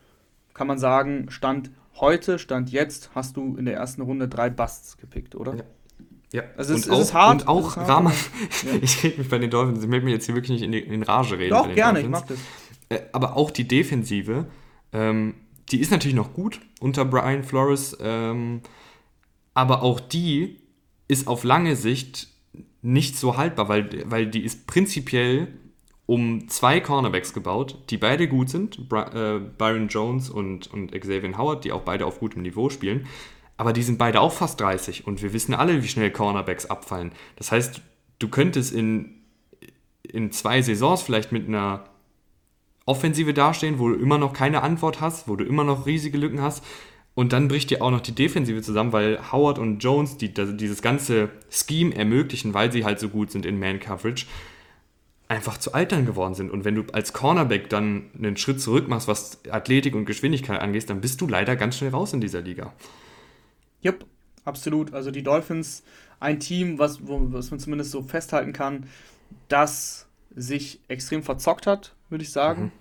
kann 0.54 0.68
man 0.68 0.78
sagen, 0.78 1.28
Stand 1.30 1.72
heute, 1.96 2.38
Stand 2.38 2.70
jetzt, 2.72 3.10
hast 3.16 3.38
du 3.38 3.56
in 3.58 3.66
der 3.66 3.76
ersten 3.76 4.02
Runde 4.02 4.28
drei 4.28 4.50
Busts 4.50 4.98
gepickt, 4.98 5.36
oder? 5.36 5.56
Ja. 5.56 5.64
Ja, 6.34 6.44
Also 6.58 6.74
es- 6.74 6.86
und 6.88 6.92
es 6.92 6.98
auch, 6.98 7.02
ist 7.02 7.14
hart, 7.14 7.42
Und 7.44 7.48
auch 7.48 7.78
Rahman, 7.78 8.12
ja. 8.66 8.72
ich 8.82 9.02
rede 9.04 9.20
mich 9.20 9.30
bei 9.30 9.38
den 9.38 9.50
Dolphins, 9.50 9.82
ich 9.84 9.90
möchte 9.90 10.04
mich 10.06 10.14
jetzt 10.16 10.26
hier 10.26 10.36
wirklich 10.36 10.60
nicht 10.60 10.64
in, 10.64 10.72
die, 10.74 10.80
in 10.80 11.02
Rage 11.04 11.38
reden. 11.40 11.52
bei 11.52 11.58
Doch, 11.58 11.66
den 11.68 11.76
gerne, 11.76 12.00
ich 12.02 12.06
Dolphins. 12.06 12.30
mag 12.30 12.38
das. 12.38 12.38
Äh, 12.96 13.02
aber 13.12 13.38
auch 13.38 13.52
die 13.52 13.68
Defensive, 13.68 14.48
ähm, 14.94 15.36
die 15.72 15.80
ist 15.80 15.92
natürlich 15.92 16.16
noch 16.16 16.34
gut 16.34 16.60
unter 16.80 17.06
Brian 17.06 17.44
Flores, 17.44 17.98
ähm, 18.00 18.62
aber 19.54 19.84
auch 19.84 20.00
die 20.00 20.58
ist 21.08 21.28
auf 21.28 21.44
lange 21.44 21.76
Sicht 21.76 22.28
nicht 22.82 23.18
so 23.18 23.38
haltbar, 23.38 23.68
weil, 23.68 24.10
weil 24.10 24.28
die 24.28 24.44
ist 24.44 24.68
prinzipiell 24.68 25.48
um 26.06 26.48
zwei 26.50 26.80
Cornerbacks 26.80 27.34
gebaut, 27.34 27.80
die 27.90 27.98
beide 27.98 28.28
gut 28.28 28.50
sind, 28.50 28.88
Bri 28.90 29.00
äh, 29.00 29.40
Byron 29.40 29.88
Jones 29.88 30.30
und, 30.30 30.72
und 30.72 30.92
Xavier 30.92 31.36
Howard, 31.38 31.66
die 31.66 31.72
auch 31.72 31.82
beide 31.82 32.06
auf 32.06 32.20
gutem 32.20 32.44
Niveau 32.44 32.70
spielen. 32.70 33.08
Aber 33.58 33.74
die 33.74 33.82
sind 33.82 33.98
beide 33.98 34.22
auch 34.22 34.34
fast 34.34 34.60
30 34.62 35.08
und 35.08 35.24
wir 35.24 35.34
wissen 35.34 35.56
alle, 35.56 35.82
wie 35.82 35.88
schnell 35.88 36.12
Cornerbacks 36.12 36.68
abfallen. 36.68 37.12
Das 37.38 37.52
heißt, 37.52 37.82
du 38.20 38.28
könntest 38.28 38.74
in, 38.74 39.24
in 40.04 40.32
zwei 40.32 40.62
Saisons 40.62 41.02
vielleicht 41.02 41.32
mit 41.32 41.48
einer 41.48 41.86
Offensive 42.86 43.34
dastehen, 43.34 43.80
wo 43.80 43.90
du 43.90 43.96
immer 43.96 44.18
noch 44.18 44.34
keine 44.34 44.62
Antwort 44.62 45.02
hast, 45.02 45.28
wo 45.28 45.36
du 45.36 45.44
immer 45.44 45.64
noch 45.64 45.86
riesige 45.86 46.18
Lücken 46.18 46.42
hast. 46.42 46.64
Und 47.16 47.32
dann 47.32 47.48
bricht 47.48 47.70
dir 47.70 47.82
auch 47.82 47.92
noch 47.92 48.02
die 48.02 48.14
Defensive 48.14 48.62
zusammen, 48.62 48.92
weil 48.92 49.32
Howard 49.32 49.58
und 49.58 49.80
Jones 49.80 50.18
die, 50.18 50.34
dieses 50.34 50.82
ganze 50.82 51.30
Scheme 51.50 51.96
ermöglichen, 51.96 52.54
weil 52.54 52.72
sie 52.72 52.84
halt 52.84 53.00
so 53.00 53.08
gut 53.08 53.32
sind 53.32 53.46
in 53.46 53.58
Man-Coverage, 53.58 54.26
einfach 55.30 55.58
zu 55.58 55.74
altern 55.74 56.06
geworden 56.06 56.36
sind. 56.36 56.52
Und 56.52 56.66
wenn 56.66 56.76
du 56.76 56.84
als 56.92 57.14
Cornerback 57.14 57.70
dann 57.70 58.12
einen 58.18 58.38
Schritt 58.38 58.62
zurück 58.62 58.88
machst, 58.90 59.08
was 59.08 59.40
Athletik 59.50 59.96
und 59.96 60.06
Geschwindigkeit 60.06 60.60
angeht, 60.60 60.90
dann 60.90 61.02
bist 61.02 61.22
du 61.22 61.28
leider 61.28 61.56
ganz 61.56 61.78
schnell 61.78 61.92
raus 61.92 62.14
in 62.14 62.22
dieser 62.22 62.42
Liga. 62.42 62.74
Yep, 63.84 64.06
absolut. 64.44 64.94
Also 64.94 65.10
die 65.10 65.24
Dolphins, 65.24 65.84
ein 66.20 66.40
Team, 66.40 66.80
was, 66.80 67.00
was 67.02 67.50
man 67.50 67.60
zumindest 67.60 67.92
so 67.92 68.04
festhalten 68.04 68.52
kann, 68.54 68.88
das 69.48 70.08
sich 70.36 70.82
extrem 70.90 71.24
verzockt 71.24 71.66
hat, 71.66 71.96
würde 72.16 72.24
ich 72.24 72.32
sagen. 72.32 72.64
Mhm. 72.64 72.72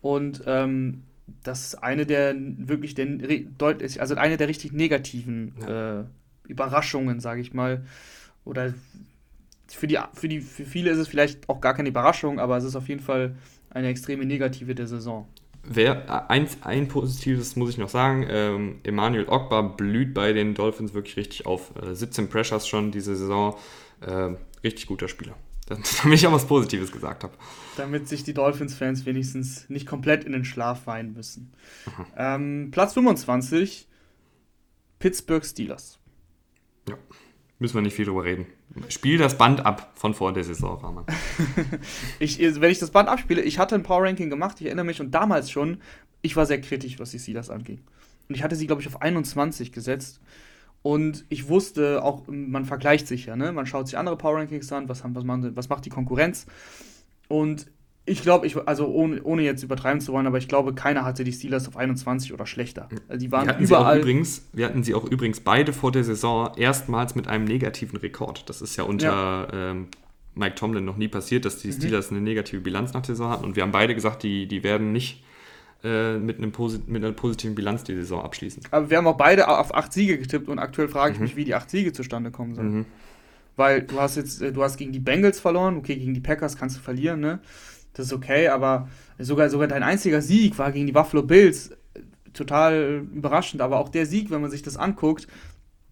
Und 0.00 0.42
ähm, 0.46 1.02
das 1.44 1.66
ist 1.66 1.74
eine 1.76 2.06
der 2.06 2.34
wirklich 2.36 2.94
der, 2.94 3.06
deutlich, 3.06 4.00
also 4.00 4.14
eine 4.14 4.38
der 4.38 4.48
richtig 4.48 4.72
negativen 4.72 5.54
ja. 5.60 6.00
äh, 6.00 6.04
Überraschungen, 6.48 7.20
sage 7.20 7.42
ich 7.42 7.52
mal. 7.52 7.84
Oder 8.44 8.72
für, 9.68 9.86
die, 9.86 9.98
für, 10.14 10.28
die, 10.28 10.40
für 10.40 10.64
viele 10.64 10.90
ist 10.90 10.98
es 10.98 11.08
vielleicht 11.08 11.48
auch 11.48 11.60
gar 11.60 11.74
keine 11.74 11.90
Überraschung, 11.90 12.40
aber 12.40 12.56
es 12.56 12.64
ist 12.64 12.76
auf 12.76 12.88
jeden 12.88 13.02
Fall 13.02 13.36
eine 13.70 13.88
extreme 13.88 14.24
Negative 14.24 14.74
der 14.74 14.86
Saison. 14.86 15.28
Wer, 15.64 16.28
ein, 16.28 16.48
ein 16.62 16.88
positives 16.88 17.54
muss 17.54 17.70
ich 17.70 17.78
noch 17.78 17.88
sagen, 17.88 18.26
ähm, 18.28 18.80
Emmanuel 18.82 19.28
Ogba 19.28 19.62
blüht 19.62 20.12
bei 20.12 20.32
den 20.32 20.54
Dolphins 20.54 20.92
wirklich 20.92 21.16
richtig 21.16 21.46
auf. 21.46 21.72
Äh, 21.80 21.94
17 21.94 22.28
Pressures 22.28 22.66
schon 22.66 22.90
diese 22.90 23.14
Saison, 23.14 23.54
äh, 24.00 24.30
richtig 24.64 24.86
guter 24.86 25.06
Spieler. 25.06 25.36
Damit 26.02 26.18
ich 26.18 26.26
auch 26.26 26.32
was 26.32 26.46
Positives 26.46 26.92
gesagt 26.92 27.24
habe. 27.24 27.34
Damit 27.76 28.08
sich 28.08 28.24
die 28.24 28.34
Dolphins-Fans 28.34 29.06
wenigstens 29.06 29.68
nicht 29.68 29.86
komplett 29.86 30.24
in 30.24 30.32
den 30.32 30.44
Schlaf 30.44 30.86
weinen 30.86 31.12
müssen. 31.12 31.52
Ähm, 32.16 32.70
Platz 32.70 32.94
25, 32.94 33.88
Pittsburgh 34.98 35.44
Steelers. 35.44 35.98
Ja, 36.88 36.96
müssen 37.58 37.74
wir 37.74 37.82
nicht 37.82 37.96
viel 37.96 38.04
drüber 38.04 38.24
reden. 38.24 38.46
Spiel 38.88 39.18
das 39.18 39.36
Band 39.36 39.64
ab 39.66 39.92
von 39.94 40.14
vor 40.14 40.32
der 40.32 40.44
Saison, 40.44 40.78
Rahman. 40.78 41.04
ich, 42.18 42.38
wenn 42.38 42.70
ich 42.70 42.78
das 42.78 42.90
Band 42.90 43.08
abspiele, 43.08 43.42
ich 43.42 43.58
hatte 43.58 43.74
ein 43.74 43.82
Power 43.82 44.04
Ranking 44.04 44.30
gemacht, 44.30 44.60
ich 44.60 44.66
erinnere 44.66 44.86
mich, 44.86 45.00
und 45.00 45.10
damals 45.12 45.50
schon, 45.50 45.78
ich 46.22 46.36
war 46.36 46.46
sehr 46.46 46.60
kritisch, 46.60 46.98
was 46.98 47.10
die 47.10 47.18
Steelers 47.18 47.50
anging. 47.50 47.80
Und 48.28 48.34
ich 48.34 48.42
hatte 48.42 48.56
sie, 48.56 48.66
glaube 48.66 48.80
ich, 48.80 48.88
auf 48.88 49.02
21 49.02 49.72
gesetzt. 49.72 50.20
Und 50.82 51.24
ich 51.28 51.48
wusste 51.48 52.02
auch, 52.02 52.24
man 52.26 52.64
vergleicht 52.64 53.06
sich 53.06 53.26
ja, 53.26 53.36
ne? 53.36 53.52
Man 53.52 53.66
schaut 53.66 53.86
sich 53.86 53.96
andere 53.96 54.16
Power 54.16 54.38
Rankings 54.38 54.72
an, 54.72 54.88
was, 54.88 55.02
was, 55.04 55.24
man, 55.24 55.54
was 55.54 55.68
macht 55.68 55.84
die 55.84 55.90
Konkurrenz. 55.90 56.46
Und 57.28 57.68
ich 58.04 58.22
glaube, 58.22 58.46
ich, 58.46 58.56
also 58.66 58.88
ohne, 58.88 59.22
ohne 59.22 59.42
jetzt 59.42 59.62
übertreiben 59.62 60.00
zu 60.00 60.12
wollen, 60.12 60.26
aber 60.26 60.38
ich 60.38 60.48
glaube, 60.48 60.74
keiner 60.74 61.04
hatte 61.04 61.22
die 61.22 61.32
Steelers 61.32 61.68
auf 61.68 61.76
21 61.76 62.32
oder 62.32 62.46
schlechter. 62.46 62.88
Also 63.08 63.24
die 63.24 63.30
waren 63.30 63.46
wir 63.46 63.58
überall. 63.58 64.00
übrigens, 64.00 64.48
wir 64.52 64.66
hatten 64.66 64.82
sie 64.82 64.94
auch 64.94 65.04
übrigens 65.04 65.38
beide 65.38 65.72
vor 65.72 65.92
der 65.92 66.02
Saison 66.02 66.50
erstmals 66.56 67.14
mit 67.14 67.28
einem 67.28 67.44
negativen 67.44 67.96
Rekord. 67.98 68.48
Das 68.48 68.60
ist 68.60 68.76
ja 68.76 68.82
unter 68.82 69.48
ja. 69.52 69.70
Ähm, 69.70 69.86
Mike 70.34 70.56
Tomlin 70.56 70.84
noch 70.84 70.96
nie 70.96 71.08
passiert, 71.08 71.44
dass 71.44 71.58
die 71.58 71.68
mhm. 71.68 71.72
Steelers 71.72 72.10
mhm. 72.10 72.16
eine 72.16 72.24
negative 72.24 72.60
Bilanz 72.60 72.92
nach 72.92 73.02
der 73.02 73.14
Saison 73.14 73.30
hatten. 73.30 73.44
Und 73.44 73.54
wir 73.54 73.62
haben 73.62 73.72
beide 73.72 73.94
gesagt, 73.94 74.24
die, 74.24 74.48
die 74.48 74.64
werden 74.64 74.90
nicht 74.90 75.22
äh, 75.84 76.18
mit, 76.18 76.38
einem 76.38 76.52
mit 76.86 77.04
einer 77.04 77.12
positiven 77.12 77.54
Bilanz 77.54 77.84
die 77.84 77.94
Saison 77.94 78.22
abschließen. 78.22 78.62
Aber 78.70 78.90
wir 78.90 78.98
haben 78.98 79.06
auch 79.06 79.16
beide 79.16 79.48
auf 79.48 79.74
acht 79.74 79.92
Siege 79.92 80.18
getippt 80.18 80.48
und 80.48 80.58
aktuell 80.58 80.88
frage 80.88 81.12
ich 81.12 81.18
mhm. 81.18 81.24
mich, 81.24 81.36
wie 81.36 81.44
die 81.44 81.54
acht 81.54 81.70
Siege 81.70 81.92
zustande 81.92 82.30
kommen 82.30 82.54
sollen. 82.54 82.74
Mhm. 82.74 82.86
Weil 83.56 83.82
du 83.82 84.00
hast 84.00 84.16
jetzt, 84.16 84.42
äh, 84.42 84.52
du 84.52 84.62
hast 84.62 84.76
gegen 84.76 84.92
die 84.92 85.00
Bengals 85.00 85.40
verloren, 85.40 85.76
okay, 85.76 85.96
gegen 85.96 86.14
die 86.14 86.20
Packers 86.20 86.56
kannst 86.56 86.76
du 86.76 86.80
verlieren, 86.80 87.20
ne? 87.20 87.40
das 87.94 88.06
ist 88.06 88.12
okay, 88.12 88.48
aber 88.48 88.88
sogar, 89.18 89.50
sogar 89.50 89.68
dein 89.68 89.82
einziger 89.82 90.22
Sieg 90.22 90.58
war 90.58 90.72
gegen 90.72 90.86
die 90.86 90.92
Buffalo 90.92 91.22
Bills 91.22 91.70
total 92.32 93.06
überraschend, 93.14 93.60
aber 93.60 93.78
auch 93.78 93.88
der 93.88 94.06
Sieg, 94.06 94.30
wenn 94.30 94.40
man 94.40 94.50
sich 94.50 94.62
das 94.62 94.76
anguckt, 94.76 95.26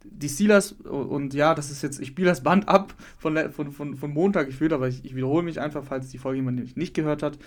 die 0.02 0.28
Steelers, 0.30 0.72
und 0.72 1.34
ja, 1.34 1.54
das 1.54 1.70
ist 1.70 1.82
jetzt, 1.82 2.00
ich 2.00 2.08
spiele 2.08 2.28
das 2.28 2.42
Band 2.42 2.68
ab 2.68 2.94
von, 3.18 3.36
von, 3.52 3.70
von, 3.70 3.96
von 3.96 4.10
Montag 4.10 4.46
gefühlt, 4.46 4.72
aber 4.72 4.88
ich, 4.88 5.04
ich 5.04 5.14
wiederhole 5.14 5.42
mich 5.42 5.60
einfach, 5.60 5.84
falls 5.84 6.08
die 6.08 6.18
Folge 6.18 6.38
jemand 6.38 6.76
nicht 6.76 6.94
gehört 6.94 7.22
hat. 7.22 7.38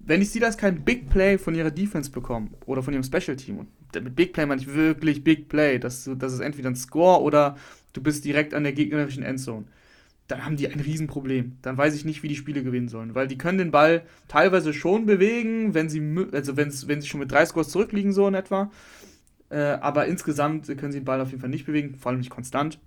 Wenn 0.00 0.20
die 0.20 0.26
Steelers 0.26 0.56
kein 0.56 0.82
Big 0.84 1.08
Play 1.10 1.38
von 1.38 1.54
ihrer 1.54 1.70
Defense 1.70 2.10
bekommen 2.10 2.54
oder 2.66 2.82
von 2.82 2.92
ihrem 2.92 3.04
Special 3.04 3.36
Team, 3.36 3.58
und 3.58 3.68
mit 3.94 4.16
Big 4.16 4.32
Play 4.32 4.46
meine 4.46 4.60
ich 4.60 4.72
wirklich 4.72 5.22
Big 5.22 5.48
Play, 5.48 5.78
das, 5.78 6.08
das 6.18 6.32
ist 6.32 6.40
entweder 6.40 6.70
ein 6.70 6.76
Score 6.76 7.22
oder 7.22 7.56
du 7.92 8.02
bist 8.02 8.24
direkt 8.24 8.54
an 8.54 8.64
der 8.64 8.72
gegnerischen 8.72 9.22
Endzone 9.22 9.66
dann 10.30 10.44
haben 10.44 10.56
die 10.56 10.68
ein 10.68 10.80
Riesenproblem. 10.80 11.56
Dann 11.62 11.76
weiß 11.76 11.94
ich 11.94 12.04
nicht, 12.04 12.22
wie 12.22 12.28
die 12.28 12.36
Spiele 12.36 12.62
gewinnen 12.62 12.88
sollen, 12.88 13.14
weil 13.14 13.26
die 13.26 13.38
können 13.38 13.58
den 13.58 13.70
Ball 13.70 14.02
teilweise 14.28 14.72
schon 14.72 15.06
bewegen, 15.06 15.74
wenn 15.74 15.88
sie, 15.88 16.00
also 16.32 16.56
wenn 16.56 16.70
sie 16.70 17.08
schon 17.08 17.20
mit 17.20 17.32
drei 17.32 17.44
Scores 17.44 17.68
zurückliegen, 17.68 18.12
so 18.12 18.28
in 18.28 18.34
etwa. 18.34 18.70
Äh, 19.48 19.58
aber 19.58 20.06
insgesamt 20.06 20.66
können 20.78 20.92
sie 20.92 21.00
den 21.00 21.04
Ball 21.04 21.20
auf 21.20 21.30
jeden 21.30 21.40
Fall 21.40 21.50
nicht 21.50 21.66
bewegen, 21.66 21.96
vor 21.96 22.10
allem 22.10 22.20
nicht 22.20 22.30
konstant. 22.30 22.78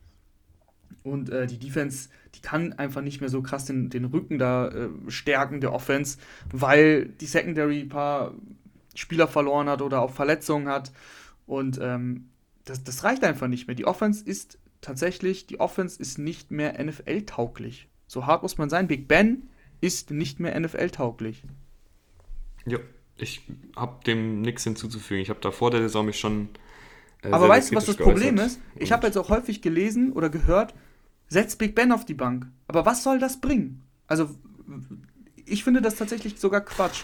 Und 1.02 1.30
äh, 1.30 1.48
die 1.48 1.58
Defense, 1.58 2.10
die 2.36 2.42
kann 2.42 2.74
einfach 2.74 3.02
nicht 3.02 3.20
mehr 3.20 3.30
so 3.30 3.42
krass 3.42 3.66
den, 3.66 3.90
den 3.90 4.06
Rücken 4.06 4.38
da 4.38 4.68
äh, 4.68 4.90
stärken, 5.08 5.62
der 5.62 5.74
Offense, 5.74 6.18
weil 6.52 7.06
die 7.06 7.26
Secondary 7.26 7.82
ein 7.82 7.90
paar 7.90 8.34
Spieler 8.96 9.28
verloren 9.28 9.70
hat 9.70 9.82
oder 9.82 10.02
auch 10.02 10.12
Verletzungen 10.12 10.68
hat. 10.68 10.92
Und 11.46 11.80
ähm, 11.82 12.30
das, 12.66 12.84
das 12.84 13.04
reicht 13.04 13.24
einfach 13.24 13.48
nicht 13.48 13.68
mehr. 13.68 13.76
Die 13.76 13.86
Offense 13.86 14.24
ist 14.24 14.58
tatsächlich, 14.82 15.48
die 15.48 15.60
Offense 15.60 16.00
ist 16.00 16.18
nicht 16.18 16.52
mehr 16.52 16.82
NFL-tauglich. 16.84 17.90
So 18.08 18.26
hart 18.26 18.44
muss 18.44 18.58
man 18.58 18.70
sein. 18.70 18.88
Big 18.88 19.08
Ben 19.08 19.50
ist 19.82 20.12
nicht 20.12 20.40
mehr 20.40 20.58
NFL-tauglich. 20.60 21.44
Ja, 22.66 22.80
ich 23.18 23.42
habe 23.76 24.04
dem 24.06 24.42
nichts 24.42 24.64
hinzuzufügen. 24.64 25.22
Ich 25.22 25.30
habe 25.30 25.40
da 25.42 25.52
vor 25.52 25.72
der 25.72 25.82
Saison 25.82 26.06
mich 26.06 26.20
schon. 26.20 26.50
Äh, 27.22 27.30
Aber 27.32 27.50
weißt 27.50 27.72
du, 27.72 27.76
was 27.76 27.86
das 27.86 27.98
Problem 27.98 28.38
ist? 28.38 28.60
Ich 28.76 28.92
habe 28.92 29.08
jetzt 29.08 29.18
auch 29.18 29.30
häufig 29.30 29.62
gelesen 29.62 30.14
oder 30.14 30.30
gehört, 30.30 30.74
setzt 31.34 31.58
Big 31.58 31.76
Ben 31.76 31.92
auf 31.92 32.06
die 32.06 32.14
Bank. 32.14 32.48
Aber 32.68 32.86
was 32.86 33.04
soll 33.04 33.20
das 33.20 33.42
bringen? 33.42 33.84
Also, 34.08 34.30
ich 35.46 35.64
finde 35.64 35.82
das 35.82 35.96
tatsächlich 35.96 36.40
sogar 36.40 36.62
Quatsch. 36.62 37.04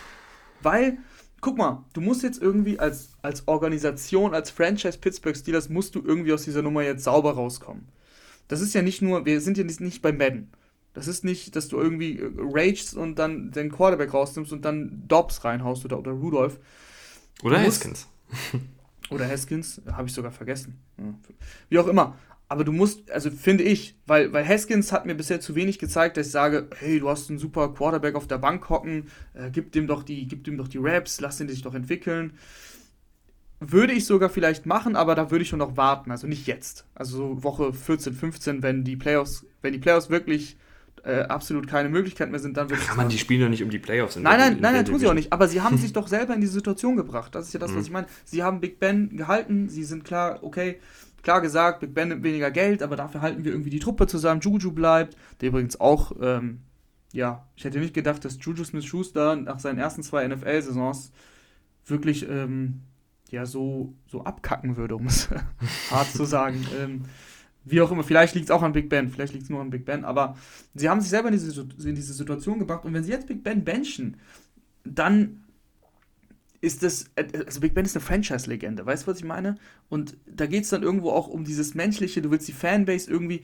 Weil 0.62 1.00
guck 1.42 1.58
mal, 1.58 1.86
du 1.94 2.02
musst 2.02 2.24
jetzt 2.24 2.42
irgendwie 2.42 2.80
als, 2.80 3.12
als 3.22 3.48
Organisation, 3.48 4.34
als 4.34 4.50
Franchise 4.50 4.98
Pittsburgh 4.98 5.36
Steelers, 5.36 5.70
musst 5.70 5.96
du 5.96 6.04
irgendwie 6.04 6.34
aus 6.34 6.44
dieser 6.44 6.62
Nummer 6.62 6.84
jetzt 6.84 7.04
sauber 7.04 7.34
rauskommen. 7.34 7.88
Das 8.48 8.62
ist 8.62 8.74
ja 8.74 8.82
nicht 8.82 9.02
nur, 9.02 9.26
wir 9.26 9.42
sind 9.42 9.58
ja 9.58 9.64
nicht 9.64 10.02
bei 10.02 10.12
Madden. 10.12 10.52
Das 10.94 11.08
ist 11.08 11.24
nicht, 11.24 11.56
dass 11.56 11.68
du 11.68 11.78
irgendwie 11.80 12.20
äh, 12.20 12.32
ragest 12.38 12.96
und 12.96 13.20
dann 13.20 13.52
den 13.52 13.72
Quarterback 13.72 14.14
rausnimmst 14.14 14.52
und 14.52 14.66
dann 14.66 15.04
Dobbs 15.08 15.44
reinhaust 15.46 15.86
oder, 15.86 16.00
oder 16.00 16.12
Rudolph. 16.12 16.60
Oder 17.44 17.62
Haskins. 17.62 18.08
Oder 19.10 19.28
Haskins, 19.28 19.82
habe 19.92 20.08
ich 20.08 20.14
sogar 20.14 20.32
vergessen. 20.32 20.80
Wie 21.68 21.80
auch 21.80 21.88
immer. 21.88 22.16
Aber 22.52 22.64
du 22.64 22.72
musst, 22.72 23.12
also 23.12 23.30
finde 23.30 23.64
ich, 23.64 23.96
weil, 24.08 24.34
weil 24.34 24.46
Haskins 24.46 24.92
hat 24.92 25.06
mir 25.06 25.14
bisher 25.14 25.40
zu 25.40 25.54
wenig 25.54 25.78
gezeigt, 25.78 26.18
dass 26.18 26.26
ich 26.26 26.32
sage, 26.32 26.68
hey, 26.80 27.00
du 27.00 27.08
hast 27.08 27.30
einen 27.30 27.38
super 27.38 27.72
Quarterback 27.72 28.16
auf 28.16 28.26
der 28.26 28.40
Bank 28.40 28.68
hocken, 28.70 29.06
äh, 29.36 29.52
gib 29.52 29.72
dem 29.72 29.86
doch 29.86 30.02
die, 30.02 30.28
gib 30.28 30.44
dem 30.46 30.58
doch 30.58 30.68
die 30.68 30.80
Raps, 30.80 31.22
lass 31.22 31.38
den 31.38 31.48
sich 31.48 31.62
doch 31.62 31.76
entwickeln. 31.76 32.34
Würde 33.60 33.94
ich 33.94 34.06
sogar 34.06 34.30
vielleicht 34.30 34.66
machen, 34.66 34.96
aber 34.96 35.14
da 35.14 35.30
würde 35.30 35.44
ich 35.44 35.50
schon 35.50 35.60
noch 35.60 35.78
warten, 35.78 36.10
also 36.10 36.26
nicht 36.26 36.48
jetzt. 36.48 36.88
Also 36.96 37.18
so 37.18 37.44
Woche 37.44 37.72
14, 37.72 38.14
15, 38.14 38.64
wenn 38.64 38.84
die 38.84 38.96
Playoffs, 38.96 39.46
wenn 39.62 39.74
die 39.74 39.80
Playoffs 39.80 40.10
wirklich 40.10 40.58
äh, 41.04 41.22
absolut 41.22 41.68
keine 41.68 41.90
Möglichkeit 41.90 42.32
mehr 42.32 42.40
sind, 42.40 42.58
dann 42.58 42.70
würde 42.70 42.82
ich. 42.82 42.88
Kann 42.88 42.98
man 42.98 43.10
die 43.10 43.20
spielen 43.20 43.42
doch 43.42 43.50
nicht 43.50 43.64
um 43.64 43.70
die 43.70 43.80
Playoffs. 43.80 44.16
Nein, 44.16 44.40
nein, 44.40 44.58
nein, 44.60 44.74
nein, 44.74 44.86
tun 44.86 44.98
sie 44.98 45.08
auch 45.08 45.14
nicht. 45.14 45.32
Aber 45.32 45.48
sie 45.48 45.62
haben 45.62 45.78
sich 45.78 45.94
doch 45.94 46.08
selber 46.08 46.34
in 46.34 46.42
die 46.42 46.48
Situation 46.48 46.96
gebracht. 46.96 47.36
Das 47.36 47.48
ist 47.48 47.54
ja 47.54 47.60
das, 47.60 47.72
was 47.72 47.78
mhm. 47.78 47.84
ich 47.84 47.92
meine. 47.92 48.08
Sie 48.26 48.42
haben 48.42 48.60
Big 48.60 48.80
Ben 48.80 49.16
gehalten, 49.16 49.70
sie 49.70 49.84
sind 49.84 50.04
klar, 50.04 50.40
okay, 50.42 50.80
klar 51.24 51.42
gesagt, 51.42 51.80
Big 51.80 51.94
Ben 51.94 52.10
nimmt 52.10 52.24
weniger 52.24 52.52
Geld, 52.52 52.84
aber 52.84 52.96
dafür 52.96 53.22
halten 53.22 53.44
wir 53.44 53.52
irgendwie 53.52 53.70
die 53.70 53.80
Truppe 53.80 54.08
zusammen. 54.08 54.42
Juju 54.42 54.72
bleibt, 54.72 55.16
der 55.42 55.50
übrigens 55.50 55.80
auch, 55.80 56.12
ähm, 56.22 56.62
ja, 57.12 57.48
ich 57.56 57.64
hätte 57.64 57.80
nicht 57.80 57.94
gedacht, 57.94 58.24
dass 58.26 58.38
Juju 58.40 58.64
Smith-Schuster 58.64 59.36
nach 59.36 59.60
seinen 59.60 59.80
ersten 59.80 60.04
zwei 60.04 60.28
NFL-Saisons 60.28 61.12
wirklich, 61.86 62.28
ähm, 62.30 62.82
ja, 63.30 63.46
so, 63.46 63.94
so 64.08 64.24
abkacken 64.24 64.78
würde, 64.78 64.96
um 64.96 65.08
es 65.08 65.30
hart 65.92 66.12
zu 66.12 66.26
sagen. 66.26 66.66
Ähm, 66.80 67.06
wie 67.66 67.82
auch 67.82 67.92
immer, 67.92 68.04
vielleicht 68.04 68.36
liegt 68.36 68.46
es 68.46 68.52
auch 68.52 68.64
an 68.64 68.74
Big 68.74 68.90
Ben, 68.90 69.10
vielleicht 69.10 69.34
liegt 69.34 69.44
es 69.44 69.50
nur 69.50 69.62
an 69.62 69.70
Big 69.70 69.86
Ben, 69.86 70.06
aber 70.06 70.36
sie 70.74 70.90
haben 70.90 71.02
sich 71.02 71.10
selber 71.10 71.28
in 71.28 71.34
diese, 71.34 71.62
in 71.62 71.96
diese 71.96 72.14
Situation 72.14 72.60
gebracht 72.60 72.86
und 72.86 72.94
wenn 72.94 73.04
sie 73.04 73.12
jetzt 73.12 73.28
Big 73.28 73.44
Ben 73.44 73.64
benchen, 73.64 74.18
dann 74.84 75.44
ist 76.62 76.84
das, 76.84 77.06
also 77.16 77.62
Big 77.62 77.74
Ben 77.74 77.86
ist 77.86 77.96
eine 77.96 78.04
Franchise-Legende, 78.04 78.86
weißt 78.86 79.04
du, 79.04 79.12
was 79.12 79.20
ich 79.20 79.24
meine? 79.24 79.58
Und 79.88 80.18
da 80.26 80.46
geht 80.46 80.64
es 80.64 80.70
dann 80.70 80.84
irgendwo 80.84 81.12
auch 81.12 81.28
um 81.28 81.46
dieses 81.46 81.74
Menschliche, 81.74 82.22
du 82.22 82.32
willst 82.32 82.48
die 82.48 82.54
Fanbase 82.54 83.10
irgendwie, 83.10 83.44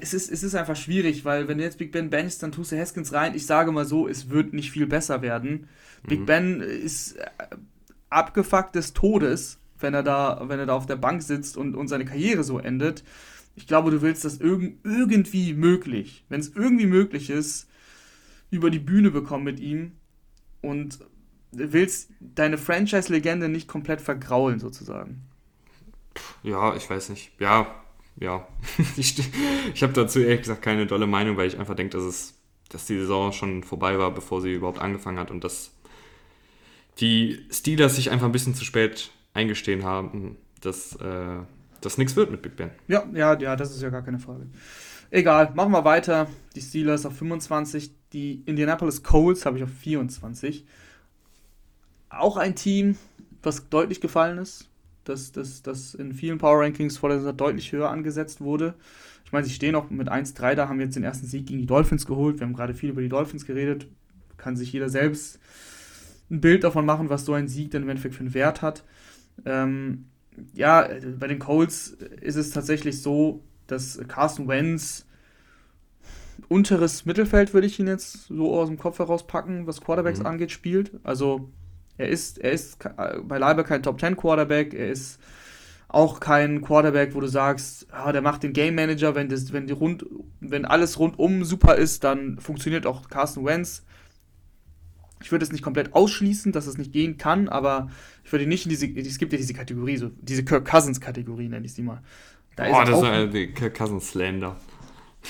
es 0.00 0.14
ist, 0.14 0.30
es 0.30 0.42
ist 0.42 0.54
einfach 0.54 0.76
schwierig, 0.76 1.24
weil 1.24 1.48
wenn 1.48 1.58
du 1.58 1.64
jetzt 1.64 1.78
Big 1.78 1.92
Ben 1.92 2.10
benchst, 2.10 2.42
dann 2.42 2.52
tust 2.52 2.72
du 2.72 2.78
Haskins 2.78 3.12
rein. 3.12 3.34
Ich 3.34 3.46
sage 3.46 3.72
mal 3.72 3.84
so, 3.84 4.08
es 4.08 4.30
wird 4.30 4.52
nicht 4.52 4.70
viel 4.70 4.86
besser 4.86 5.22
werden. 5.22 5.68
Mhm. 6.02 6.08
Big 6.08 6.26
Ben 6.26 6.60
ist 6.60 7.16
äh, 7.16 7.26
abgefuckt 8.10 8.74
des 8.74 8.92
Todes, 8.92 9.58
wenn 9.80 9.94
er 9.94 10.02
da, 10.02 10.42
wenn 10.46 10.58
er 10.58 10.66
da 10.66 10.74
auf 10.74 10.86
der 10.86 10.96
Bank 10.96 11.22
sitzt 11.22 11.56
und, 11.56 11.74
und 11.74 11.88
seine 11.88 12.04
Karriere 12.04 12.44
so 12.44 12.58
endet. 12.58 13.02
Ich 13.56 13.66
glaube, 13.66 13.90
du 13.90 14.02
willst 14.02 14.24
das 14.24 14.38
irg 14.40 14.74
irgendwie 14.84 15.52
möglich, 15.54 16.24
wenn 16.28 16.40
es 16.40 16.52
irgendwie 16.54 16.86
möglich 16.86 17.28
ist, 17.28 17.68
über 18.50 18.70
die 18.70 18.78
Bühne 18.78 19.10
bekommen 19.10 19.44
mit 19.44 19.60
ihm 19.60 19.92
und 20.60 21.00
willst 21.52 22.10
deine 22.20 22.58
Franchise-Legende 22.58 23.48
nicht 23.48 23.68
komplett 23.68 24.00
vergraulen, 24.00 24.58
sozusagen. 24.58 25.22
Ja, 26.42 26.74
ich 26.74 26.88
weiß 26.88 27.10
nicht. 27.10 27.32
Ja, 27.38 27.66
ja. 28.18 28.46
ich, 28.96 29.18
ich 29.74 29.82
habe 29.82 29.92
dazu 29.92 30.20
ehrlich 30.20 30.40
gesagt 30.40 30.62
keine 30.62 30.86
dolle 30.86 31.06
Meinung, 31.06 31.36
weil 31.36 31.48
ich 31.48 31.58
einfach 31.58 31.74
denke, 31.74 31.96
dass 31.96 32.04
es, 32.04 32.34
dass 32.68 32.86
die 32.86 32.98
Saison 32.98 33.32
schon 33.32 33.62
vorbei 33.62 33.98
war, 33.98 34.10
bevor 34.12 34.40
sie 34.40 34.52
überhaupt 34.52 34.80
angefangen 34.80 35.18
hat 35.18 35.30
und 35.30 35.44
dass 35.44 35.72
die 37.00 37.46
Steelers 37.50 37.96
sich 37.96 38.10
einfach 38.10 38.26
ein 38.26 38.32
bisschen 38.32 38.54
zu 38.54 38.64
spät 38.64 39.10
eingestehen 39.34 39.84
haben, 39.84 40.36
dass 40.60 40.94
äh, 40.96 41.38
das 41.80 41.98
nichts 41.98 42.16
wird 42.16 42.30
mit 42.30 42.42
Big 42.42 42.56
Ben. 42.56 42.70
Ja, 42.86 43.04
ja, 43.12 43.38
ja, 43.38 43.56
das 43.56 43.70
ist 43.70 43.82
ja 43.82 43.90
gar 43.90 44.02
keine 44.02 44.18
Frage. 44.18 44.46
Egal, 45.10 45.52
machen 45.54 45.72
wir 45.72 45.84
weiter. 45.84 46.26
Die 46.54 46.60
Steelers 46.60 47.04
auf 47.04 47.16
25, 47.16 47.92
die 48.12 48.42
Indianapolis 48.46 49.02
Colts 49.02 49.44
habe 49.44 49.58
ich 49.58 49.64
auf 49.64 49.70
24. 49.70 50.66
Auch 52.12 52.36
ein 52.36 52.54
Team, 52.54 52.96
was 53.42 53.68
deutlich 53.68 54.00
gefallen 54.00 54.38
ist, 54.38 54.68
dass 55.04 55.32
das, 55.32 55.62
das 55.62 55.94
in 55.94 56.12
vielen 56.12 56.38
Power 56.38 56.60
Rankings 56.60 56.98
vor 56.98 57.08
der 57.08 57.18
Saison 57.18 57.36
deutlich 57.36 57.72
höher 57.72 57.90
angesetzt 57.90 58.40
wurde. 58.40 58.74
Ich 59.24 59.32
meine, 59.32 59.46
sie 59.46 59.52
stehen 59.52 59.74
auch 59.74 59.88
mit 59.88 60.10
1-3 60.10 60.54
da, 60.54 60.68
haben 60.68 60.80
jetzt 60.80 60.94
den 60.94 61.04
ersten 61.04 61.26
Sieg 61.26 61.46
gegen 61.46 61.60
die 61.60 61.66
Dolphins 61.66 62.06
geholt. 62.06 62.38
Wir 62.38 62.46
haben 62.46 62.54
gerade 62.54 62.74
viel 62.74 62.90
über 62.90 63.00
die 63.00 63.08
Dolphins 63.08 63.46
geredet. 63.46 63.86
Kann 64.36 64.56
sich 64.56 64.72
jeder 64.72 64.88
selbst 64.88 65.40
ein 66.30 66.40
Bild 66.40 66.64
davon 66.64 66.84
machen, 66.84 67.08
was 67.08 67.24
so 67.24 67.32
ein 67.32 67.48
Sieg 67.48 67.70
dann 67.70 67.82
im 67.82 67.88
Endeffekt 67.88 68.14
für 68.14 68.20
einen 68.20 68.34
Wert 68.34 68.62
hat. 68.62 68.84
Ähm, 69.44 70.06
ja, 70.54 70.88
bei 71.18 71.28
den 71.28 71.38
Colts 71.38 71.88
ist 72.20 72.36
es 72.36 72.50
tatsächlich 72.50 73.02
so, 73.02 73.42
dass 73.66 73.98
Carson 74.08 74.48
Wentz 74.48 75.06
unteres 76.48 77.06
Mittelfeld, 77.06 77.54
würde 77.54 77.66
ich 77.66 77.78
ihn 77.78 77.86
jetzt 77.86 78.26
so 78.26 78.54
aus 78.54 78.68
dem 78.68 78.78
Kopf 78.78 78.98
herauspacken, 78.98 79.66
was 79.66 79.80
Quarterbacks 79.80 80.20
mhm. 80.20 80.26
angeht, 80.26 80.50
spielt. 80.50 80.92
Also 81.02 81.48
er 81.98 82.08
ist, 82.08 82.38
er 82.38 82.52
ist 82.52 82.78
beileibe 83.24 83.64
kein 83.64 83.82
Top 83.82 84.00
10 84.00 84.16
Quarterback, 84.16 84.74
er 84.74 84.88
ist 84.88 85.20
auch 85.88 86.20
kein 86.20 86.62
Quarterback, 86.62 87.14
wo 87.14 87.20
du 87.20 87.26
sagst, 87.26 87.86
ah, 87.92 88.12
der 88.12 88.22
macht 88.22 88.42
den 88.42 88.54
Game 88.54 88.74
Manager, 88.74 89.14
wenn, 89.14 89.28
das, 89.28 89.52
wenn, 89.52 89.66
die 89.66 89.74
rund, 89.74 90.06
wenn 90.40 90.64
alles 90.64 90.98
rundum 90.98 91.44
super 91.44 91.74
ist, 91.76 92.02
dann 92.02 92.38
funktioniert 92.38 92.86
auch 92.86 93.10
Carson 93.10 93.44
Wentz. 93.44 93.84
Ich 95.22 95.30
würde 95.30 95.44
es 95.44 95.52
nicht 95.52 95.62
komplett 95.62 95.94
ausschließen, 95.94 96.50
dass 96.50 96.66
es 96.66 96.78
nicht 96.78 96.92
gehen 96.92 97.18
kann, 97.18 97.48
aber 97.48 97.90
ich 98.24 98.32
würde 98.32 98.46
nicht 98.46 98.64
in 98.64 98.70
diese, 98.70 98.86
es 98.86 99.18
gibt 99.18 99.32
ja 99.32 99.38
diese 99.38 99.52
Kategorie, 99.52 99.98
so 99.98 100.10
diese 100.20 100.44
Kirk 100.44 100.66
Cousins 100.68 101.00
Kategorie, 101.00 101.48
nenne 101.48 101.66
ich 101.66 101.74
sie 101.74 101.82
mal. 101.82 102.02
Da 102.56 102.64
oh, 102.64 102.80
ist 102.80 102.90
das 102.90 102.98
ist 102.98 103.04
eine 103.04 103.48
Kirk 103.48 103.74
Cousins 103.76 104.10
Slander. 104.10 104.56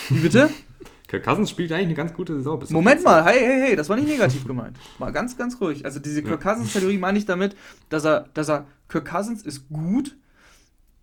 Wie 0.09 0.21
bitte? 0.21 0.49
Kirk 1.13 1.25
Cousins 1.25 1.51
spielt 1.51 1.71
eigentlich 1.73 1.89
eine 1.89 1.95
ganz 1.95 2.15
gute 2.15 2.35
Saison. 2.37 2.65
Moment 2.71 3.05
mal, 3.05 3.23
hey, 3.27 3.39
hey, 3.39 3.61
hey, 3.67 3.77
das 3.77 3.91
war 3.91 3.97
nicht 3.97 4.09
negativ 4.09 4.47
gemeint. 4.47 4.79
Mal 4.99 5.13
ganz, 5.13 5.37
ganz 5.37 5.61
ruhig. 5.61 5.85
Also 5.85 6.01
diese 6.01 6.23
Kirk 6.23 6.41
Cousins 6.41 6.73
Kategorie 6.73 6.97
meine 6.97 7.19
ich 7.19 7.27
damit, 7.27 7.55
dass 7.91 8.07
er, 8.07 8.31
dass 8.33 8.49
er, 8.49 8.65
Kirk 8.89 9.11
Cousins 9.11 9.43
ist 9.43 9.69
gut, 9.69 10.17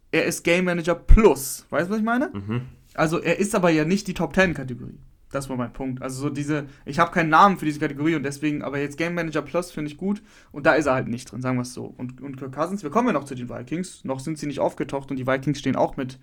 er 0.09 0.25
ist 0.25 0.43
Game 0.43 0.65
Manager 0.65 0.95
Plus. 0.95 1.67
Weißt 1.69 1.87
du, 1.89 1.91
was 1.91 1.99
ich 1.99 2.03
meine? 2.03 2.31
Mhm. 2.33 2.61
Also 2.95 3.19
er 3.19 3.37
ist 3.37 3.53
aber 3.53 3.69
ja 3.69 3.85
nicht 3.85 4.07
die 4.07 4.15
Top 4.15 4.33
10 4.33 4.55
Kategorie. 4.55 4.97
Das 5.31 5.47
war 5.47 5.57
mein 5.57 5.73
Punkt. 5.73 6.01
Also 6.01 6.21
so 6.23 6.31
diese, 6.31 6.65
ich 6.85 6.97
habe 6.97 7.11
keinen 7.11 7.29
Namen 7.29 7.59
für 7.59 7.65
diese 7.65 7.79
Kategorie 7.79 8.15
und 8.15 8.23
deswegen, 8.23 8.63
aber 8.63 8.79
jetzt 8.79 8.97
Game 8.97 9.13
Manager 9.13 9.43
Plus 9.43 9.69
finde 9.69 9.91
ich 9.91 9.97
gut 9.97 10.23
und 10.51 10.65
da 10.65 10.73
ist 10.73 10.87
er 10.87 10.95
halt 10.95 11.07
nicht 11.07 11.31
drin, 11.31 11.43
sagen 11.43 11.57
wir 11.57 11.61
es 11.61 11.75
so. 11.75 11.85
Und, 11.85 12.19
und 12.19 12.35
Kirk 12.37 12.55
Cousins, 12.55 12.81
wir 12.81 12.89
kommen 12.89 13.09
ja 13.09 13.13
noch 13.13 13.25
zu 13.25 13.35
den 13.35 13.47
Vikings, 13.47 14.03
noch 14.05 14.21
sind 14.21 14.39
sie 14.39 14.47
nicht 14.47 14.59
aufgetaucht 14.59 15.11
und 15.11 15.17
die 15.17 15.27
Vikings 15.27 15.59
stehen 15.59 15.75
auch 15.75 15.97
mit 15.97 16.17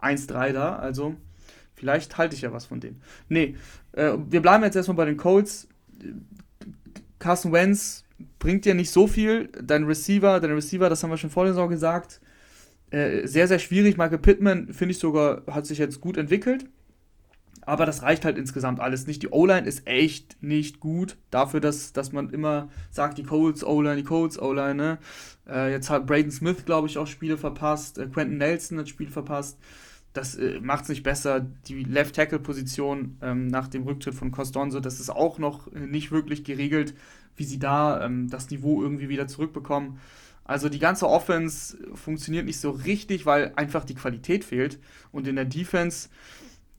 1-3 0.00 0.54
da, 0.54 0.76
also 0.76 1.16
vielleicht 1.76 2.18
halte 2.18 2.34
ich 2.34 2.42
ja 2.42 2.52
was 2.52 2.66
von 2.66 2.80
denen. 2.80 3.00
Nee, 3.28 3.56
äh, 3.92 4.12
wir 4.28 4.42
bleiben 4.42 4.64
jetzt 4.64 4.76
erstmal 4.76 4.96
bei 4.96 5.04
den 5.04 5.16
Colts. 5.16 5.68
Carson 7.18 7.52
Wentz 7.52 8.04
bringt 8.38 8.64
dir 8.64 8.74
nicht 8.74 8.90
so 8.90 9.06
viel. 9.06 9.48
Dein 9.62 9.84
Receiver, 9.84 10.40
dein 10.40 10.52
Receiver, 10.52 10.88
das 10.88 11.02
haben 11.02 11.10
wir 11.10 11.16
schon 11.16 11.30
vor 11.30 11.44
der 11.44 11.54
Saison 11.54 11.68
gesagt, 11.68 12.20
äh, 12.90 13.26
sehr, 13.26 13.48
sehr 13.48 13.58
schwierig. 13.58 13.96
Michael 13.96 14.18
Pittman, 14.18 14.72
finde 14.72 14.92
ich 14.92 14.98
sogar, 14.98 15.42
hat 15.50 15.66
sich 15.66 15.78
jetzt 15.78 16.00
gut 16.00 16.16
entwickelt. 16.16 16.66
Aber 17.62 17.84
das 17.84 18.02
reicht 18.02 18.24
halt 18.24 18.38
insgesamt 18.38 18.78
alles 18.78 19.08
nicht. 19.08 19.22
Die 19.22 19.28
O-Line 19.28 19.66
ist 19.66 19.88
echt 19.88 20.40
nicht 20.40 20.78
gut. 20.78 21.16
Dafür, 21.32 21.58
dass, 21.58 21.92
dass 21.92 22.12
man 22.12 22.30
immer 22.30 22.68
sagt, 22.92 23.18
die 23.18 23.24
Colts 23.24 23.64
O-Line, 23.64 23.96
die 23.96 24.04
Colts 24.04 24.40
O-Line. 24.40 24.74
Ne? 24.76 24.98
Äh, 25.48 25.72
jetzt 25.72 25.90
hat 25.90 26.06
Braden 26.06 26.30
Smith, 26.30 26.64
glaube 26.64 26.86
ich, 26.86 26.96
auch 26.96 27.08
Spiele 27.08 27.36
verpasst. 27.36 27.98
Äh, 27.98 28.06
Quentin 28.06 28.38
Nelson 28.38 28.78
hat 28.78 28.88
Spiele 28.88 29.10
verpasst. 29.10 29.58
Das 30.16 30.36
äh, 30.36 30.60
macht 30.60 30.84
es 30.84 30.88
nicht 30.88 31.02
besser. 31.02 31.40
Die 31.68 31.84
Left-Tackle-Position 31.84 33.18
ähm, 33.22 33.48
nach 33.48 33.68
dem 33.68 33.82
Rücktritt 33.82 34.14
von 34.14 34.30
Costonzo, 34.30 34.80
das 34.80 35.00
ist 35.00 35.10
auch 35.10 35.38
noch 35.38 35.70
nicht 35.72 36.10
wirklich 36.10 36.44
geregelt, 36.44 36.94
wie 37.36 37.44
sie 37.44 37.58
da 37.58 38.04
ähm, 38.04 38.28
das 38.30 38.50
Niveau 38.50 38.82
irgendwie 38.82 39.08
wieder 39.08 39.28
zurückbekommen. 39.28 39.98
Also 40.44 40.68
die 40.68 40.78
ganze 40.78 41.08
Offense 41.08 41.76
funktioniert 41.94 42.46
nicht 42.46 42.60
so 42.60 42.70
richtig, 42.70 43.26
weil 43.26 43.52
einfach 43.56 43.84
die 43.84 43.96
Qualität 43.96 44.44
fehlt. 44.44 44.78
Und 45.10 45.26
in 45.26 45.36
der 45.36 45.44
Defense 45.44 46.08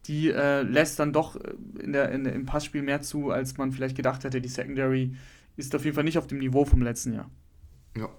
die 0.07 0.31
äh, 0.31 0.61
lässt 0.61 0.99
dann 0.99 1.13
doch 1.13 1.35
äh, 1.35 1.53
in 1.83 1.93
der, 1.93 2.11
in, 2.11 2.25
im 2.25 2.45
Passspiel 2.45 2.81
mehr 2.81 3.01
zu, 3.01 3.31
als 3.31 3.57
man 3.57 3.71
vielleicht 3.71 3.95
gedacht 3.95 4.23
hätte. 4.23 4.41
Die 4.41 4.49
Secondary 4.49 5.15
ist 5.57 5.75
auf 5.75 5.83
jeden 5.83 5.95
Fall 5.95 6.03
nicht 6.03 6.17
auf 6.17 6.27
dem 6.27 6.39
Niveau 6.39 6.65
vom 6.65 6.81
letzten 6.81 7.13
Jahr. 7.13 7.29
Ja, 7.97 8.09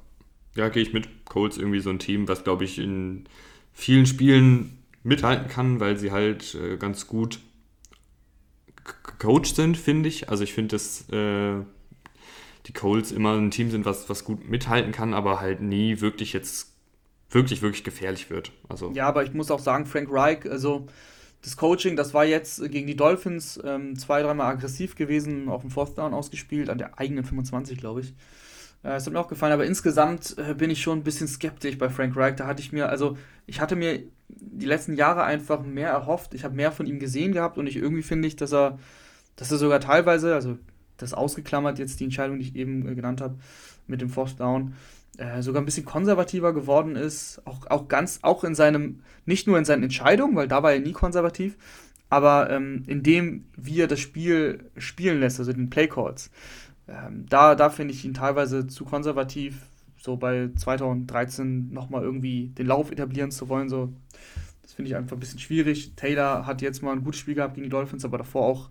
ja 0.54 0.68
gehe 0.68 0.82
ich 0.82 0.92
mit. 0.92 1.08
Colts 1.24 1.56
irgendwie 1.56 1.80
so 1.80 1.90
ein 1.90 1.98
Team, 1.98 2.28
was, 2.28 2.44
glaube 2.44 2.64
ich, 2.64 2.78
in 2.78 3.24
vielen 3.72 4.06
Spielen 4.06 4.77
mithalten 5.08 5.48
kann, 5.48 5.80
weil 5.80 5.96
sie 5.96 6.12
halt 6.12 6.54
äh, 6.54 6.76
ganz 6.76 7.06
gut 7.06 7.40
gecoacht 8.84 9.56
sind, 9.56 9.76
finde 9.76 10.08
ich. 10.08 10.28
Also 10.28 10.44
ich 10.44 10.52
finde, 10.52 10.76
dass 10.76 11.08
äh, 11.10 11.62
die 12.66 12.72
Colts 12.72 13.12
immer 13.12 13.34
ein 13.36 13.50
Team 13.50 13.70
sind, 13.70 13.84
was, 13.84 14.08
was 14.08 14.24
gut 14.24 14.48
mithalten 14.48 14.92
kann, 14.92 15.14
aber 15.14 15.40
halt 15.40 15.60
nie 15.60 16.00
wirklich 16.00 16.32
jetzt 16.32 16.72
wirklich, 17.30 17.62
wirklich 17.62 17.84
gefährlich 17.84 18.30
wird. 18.30 18.52
Also. 18.68 18.92
Ja, 18.92 19.06
aber 19.06 19.24
ich 19.24 19.34
muss 19.34 19.50
auch 19.50 19.58
sagen, 19.58 19.86
Frank 19.86 20.08
Reich, 20.10 20.48
also 20.48 20.86
das 21.42 21.56
Coaching, 21.56 21.96
das 21.96 22.14
war 22.14 22.24
jetzt 22.24 22.62
gegen 22.70 22.86
die 22.86 22.96
Dolphins 22.96 23.60
ähm, 23.64 23.96
zwei, 23.96 24.22
dreimal 24.22 24.52
aggressiv 24.52 24.96
gewesen, 24.96 25.48
auf 25.48 25.62
dem 25.62 25.70
Fourth 25.70 25.96
Down 25.96 26.14
ausgespielt, 26.14 26.68
an 26.68 26.78
der 26.78 26.98
eigenen 26.98 27.24
25, 27.24 27.78
glaube 27.78 28.00
ich. 28.00 28.08
Äh, 28.82 28.90
das 28.90 29.06
hat 29.06 29.12
mir 29.12 29.20
auch 29.20 29.28
gefallen, 29.28 29.52
aber 29.52 29.66
insgesamt 29.66 30.36
äh, 30.38 30.54
bin 30.54 30.70
ich 30.70 30.82
schon 30.82 30.98
ein 30.98 31.04
bisschen 31.04 31.28
skeptisch 31.28 31.78
bei 31.78 31.88
Frank 31.90 32.16
Reich. 32.16 32.36
Da 32.36 32.46
hatte 32.46 32.62
ich 32.62 32.72
mir, 32.72 32.88
also 32.88 33.16
ich 33.46 33.60
hatte 33.60 33.76
mir 33.76 34.02
die 34.28 34.66
letzten 34.66 34.94
Jahre 34.94 35.24
einfach 35.24 35.62
mehr 35.62 35.90
erhofft. 35.90 36.34
Ich 36.34 36.44
habe 36.44 36.54
mehr 36.54 36.72
von 36.72 36.86
ihm 36.86 36.98
gesehen 36.98 37.32
gehabt 37.32 37.58
und 37.58 37.66
ich 37.66 37.76
irgendwie 37.76 38.02
finde 38.02 38.28
ich, 38.28 38.36
dass 38.36 38.52
er, 38.52 38.78
dass 39.36 39.50
er 39.50 39.58
sogar 39.58 39.80
teilweise, 39.80 40.34
also 40.34 40.58
das 40.96 41.14
ausgeklammert 41.14 41.78
jetzt 41.78 42.00
die 42.00 42.04
Entscheidung, 42.04 42.38
die 42.38 42.46
ich 42.46 42.56
eben 42.56 42.86
äh, 42.88 42.94
genannt 42.94 43.20
habe, 43.20 43.38
mit 43.86 44.00
dem 44.00 44.10
Fourth 44.10 44.38
Down, 44.38 44.74
äh, 45.16 45.42
sogar 45.42 45.62
ein 45.62 45.64
bisschen 45.64 45.84
konservativer 45.84 46.52
geworden 46.52 46.96
ist, 46.96 47.40
auch, 47.44 47.66
auch 47.68 47.88
ganz, 47.88 48.20
auch 48.22 48.44
in 48.44 48.54
seinem, 48.54 49.00
nicht 49.24 49.46
nur 49.46 49.58
in 49.58 49.64
seinen 49.64 49.84
Entscheidungen, 49.84 50.36
weil 50.36 50.48
da 50.48 50.62
war 50.62 50.72
er 50.72 50.80
nie 50.80 50.92
konservativ, 50.92 51.56
aber 52.10 52.50
ähm, 52.50 52.82
in 52.86 53.02
dem, 53.02 53.46
wie 53.56 53.80
er 53.80 53.86
das 53.86 54.00
Spiel 54.00 54.70
spielen 54.76 55.20
lässt, 55.20 55.38
also 55.38 55.52
den 55.52 55.70
Playcalls. 55.70 56.30
Ähm, 56.88 57.26
da 57.28 57.54
da 57.54 57.68
finde 57.68 57.94
ich 57.94 58.04
ihn 58.04 58.14
teilweise 58.14 58.66
zu 58.66 58.84
konservativ, 58.84 59.66
so 59.98 60.16
bei 60.16 60.50
2013 60.56 61.72
nochmal 61.72 62.02
irgendwie 62.02 62.48
den 62.48 62.66
Lauf 62.66 62.90
etablieren 62.90 63.30
zu 63.30 63.48
wollen, 63.48 63.68
so. 63.68 63.92
Das 64.62 64.74
finde 64.74 64.90
ich 64.90 64.96
einfach 64.96 65.16
ein 65.16 65.20
bisschen 65.20 65.38
schwierig. 65.38 65.94
Taylor 65.96 66.46
hat 66.46 66.60
jetzt 66.60 66.82
mal 66.82 66.92
ein 66.92 67.02
gutes 67.02 67.20
Spiel 67.20 67.34
gehabt 67.34 67.54
gegen 67.54 67.64
die 67.64 67.70
Dolphins, 67.70 68.04
aber 68.04 68.18
davor 68.18 68.42
auch 68.42 68.70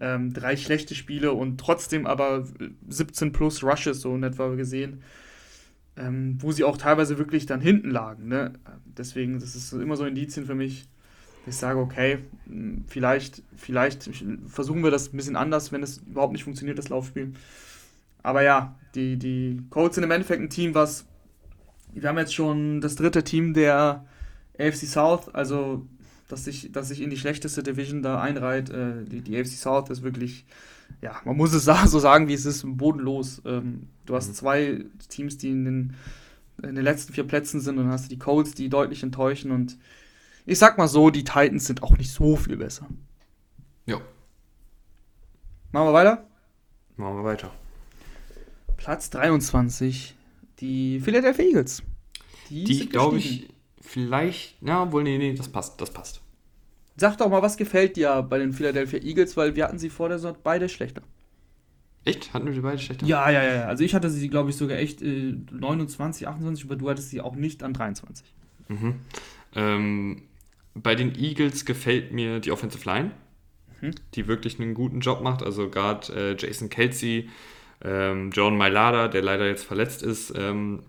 ähm, 0.00 0.32
drei 0.32 0.56
schlechte 0.56 0.94
Spiele 0.94 1.32
und 1.32 1.58
trotzdem 1.58 2.06
aber 2.06 2.44
17 2.88 3.32
plus 3.32 3.62
Rushes 3.62 4.00
so 4.00 4.14
in 4.14 4.24
etwa 4.24 4.54
gesehen 4.56 5.02
ähm, 6.00 6.36
wo 6.40 6.52
sie 6.52 6.64
auch 6.64 6.76
teilweise 6.76 7.18
wirklich 7.18 7.46
dann 7.46 7.60
hinten 7.60 7.90
lagen. 7.90 8.28
Ne? 8.28 8.52
Deswegen, 8.84 9.38
das 9.38 9.54
ist 9.54 9.72
immer 9.72 9.96
so 9.96 10.04
Indizien 10.04 10.46
für 10.46 10.54
mich, 10.54 10.88
ich 11.46 11.56
sage, 11.56 11.78
okay, 11.78 12.18
hm, 12.46 12.84
vielleicht, 12.86 13.42
vielleicht 13.56 14.10
versuchen 14.46 14.82
wir 14.82 14.90
das 14.90 15.12
ein 15.12 15.16
bisschen 15.16 15.36
anders, 15.36 15.72
wenn 15.72 15.82
es 15.82 15.98
überhaupt 15.98 16.32
nicht 16.32 16.44
funktioniert, 16.44 16.78
das 16.78 16.88
Laufspiel. 16.88 17.32
Aber 18.22 18.42
ja, 18.42 18.76
die, 18.94 19.16
die 19.16 19.62
Colts 19.70 19.94
sind 19.94 20.04
im 20.04 20.10
Endeffekt 20.10 20.42
ein 20.42 20.50
Team, 20.50 20.74
was 20.74 21.06
wir 21.92 22.08
haben 22.08 22.18
jetzt 22.18 22.34
schon 22.34 22.80
das 22.80 22.94
dritte 22.94 23.24
Team 23.24 23.52
der 23.52 24.04
AFC 24.58 24.86
South, 24.86 25.28
also 25.34 25.86
dass 26.28 26.44
sich, 26.44 26.70
dass 26.70 26.88
sich 26.88 27.00
in 27.00 27.10
die 27.10 27.16
schlechteste 27.16 27.62
Division 27.62 28.02
da 28.02 28.20
einreiht. 28.20 28.70
Äh, 28.70 29.04
die, 29.04 29.22
die 29.22 29.36
AFC 29.36 29.56
South 29.56 29.90
ist 29.90 30.02
wirklich 30.02 30.46
ja, 31.00 31.20
man 31.24 31.36
muss 31.36 31.52
es 31.52 31.64
so 31.86 31.98
sagen, 31.98 32.28
wie 32.28 32.34
es 32.34 32.46
ist, 32.46 32.64
bodenlos. 32.66 33.42
Ähm, 33.44 33.88
du 34.06 34.14
hast 34.14 34.28
mhm. 34.28 34.34
zwei 34.34 34.84
Teams, 35.08 35.38
die 35.38 35.50
in 35.50 35.64
den, 35.64 35.94
in 36.62 36.74
den 36.74 36.84
letzten 36.84 37.12
vier 37.12 37.24
Plätzen 37.24 37.60
sind 37.60 37.78
und 37.78 37.84
dann 37.84 37.92
hast 37.92 38.06
du 38.06 38.08
die 38.10 38.18
Colts, 38.18 38.52
die 38.52 38.68
deutlich 38.68 39.02
enttäuschen 39.02 39.50
und 39.50 39.78
ich 40.46 40.58
sag 40.58 40.78
mal 40.78 40.88
so, 40.88 41.10
die 41.10 41.24
Titans 41.24 41.66
sind 41.66 41.82
auch 41.82 41.96
nicht 41.96 42.10
so 42.10 42.34
viel 42.36 42.56
besser. 42.56 42.86
Ja. 43.86 44.00
Machen 45.70 45.88
wir 45.88 45.92
weiter? 45.92 46.26
Machen 46.96 47.16
wir 47.16 47.24
weiter. 47.24 47.52
Platz 48.80 49.10
23, 49.10 50.14
die 50.60 51.00
Philadelphia 51.00 51.44
Eagles. 51.44 51.82
Die, 52.48 52.64
die 52.64 52.88
glaube 52.88 53.18
ich, 53.18 53.48
vielleicht, 53.80 54.56
ja, 54.62 54.90
wohl, 54.90 55.02
nee, 55.02 55.18
nee, 55.18 55.34
das 55.34 55.50
passt, 55.50 55.78
das 55.80 55.92
passt. 55.92 56.22
Sag 56.96 57.18
doch 57.18 57.28
mal, 57.28 57.42
was 57.42 57.58
gefällt 57.58 57.96
dir 57.96 58.22
bei 58.22 58.38
den 58.38 58.54
Philadelphia 58.54 59.00
Eagles, 59.00 59.36
weil 59.36 59.54
wir 59.54 59.64
hatten 59.64 59.78
sie 59.78 59.90
vor 59.90 60.08
der 60.08 60.18
Saison 60.18 60.36
beide 60.42 60.70
schlechter. 60.70 61.02
Echt? 62.06 62.32
Hatten 62.32 62.46
wir 62.46 62.54
die 62.54 62.60
beide 62.60 62.78
schlechter? 62.78 63.06
Ja, 63.06 63.30
ja, 63.30 63.44
ja. 63.44 63.64
Also 63.66 63.84
ich 63.84 63.94
hatte 63.94 64.08
sie, 64.08 64.28
glaube 64.28 64.48
ich, 64.48 64.56
sogar 64.56 64.78
echt 64.78 65.02
äh, 65.02 65.34
29, 65.50 66.26
28, 66.26 66.64
aber 66.64 66.76
du 66.76 66.88
hattest 66.88 67.10
sie 67.10 67.20
auch 67.20 67.36
nicht 67.36 67.62
an 67.62 67.74
23. 67.74 68.32
Mhm. 68.68 68.94
Ähm, 69.54 70.22
bei 70.74 70.94
den 70.94 71.14
Eagles 71.14 71.66
gefällt 71.66 72.12
mir 72.12 72.40
die 72.40 72.50
Offensive 72.50 72.88
Line, 72.88 73.10
mhm. 73.82 73.90
die 74.14 74.26
wirklich 74.26 74.58
einen 74.58 74.72
guten 74.72 75.00
Job 75.00 75.20
macht. 75.20 75.42
Also 75.42 75.68
gerade 75.68 76.12
äh, 76.14 76.36
Jason 76.38 76.70
Kelsey, 76.70 77.28
ähm, 77.84 78.30
John 78.32 78.56
Mailada, 78.56 79.08
der 79.08 79.22
leider 79.22 79.46
jetzt 79.46 79.64
verletzt 79.64 80.02
ist, 80.02 80.32
ähm, 80.36 80.82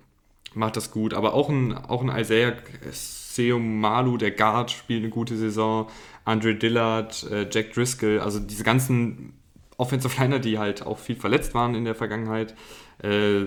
macht 0.54 0.78
das 0.78 0.92
gut. 0.92 1.14
Aber 1.14 1.34
auch 1.34 1.50
ein, 1.50 1.74
auch 1.74 2.02
ein 2.02 2.10
Isaiah 2.20 2.54
Seomalu, 2.92 4.18
der 4.18 4.32
Guard, 4.32 4.72
spielt 4.72 5.04
eine 5.04 5.10
gute 5.10 5.38
Saison. 5.38 5.90
Andre 6.26 6.56
Dillard, 6.56 7.24
äh, 7.32 7.48
Jack 7.50 7.74
Driscoll, 7.74 8.20
also 8.20 8.40
diese 8.40 8.64
ganzen 8.64 9.34
Offensive 9.78 10.22
Liner, 10.22 10.40
die 10.40 10.60
halt 10.60 10.86
auch 10.86 11.00
viel 11.00 11.16
verletzt 11.16 11.54
waren 11.54 11.74
in 11.74 11.86
der 11.86 11.96
Vergangenheit, 11.96 12.56
äh, 13.02 13.46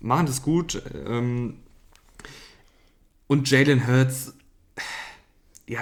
machen 0.00 0.26
das 0.26 0.42
gut. 0.42 0.80
Ähm, 1.06 1.56
und 3.26 3.50
Jalen 3.50 3.86
Hurts, 3.88 4.34
ja, 5.66 5.80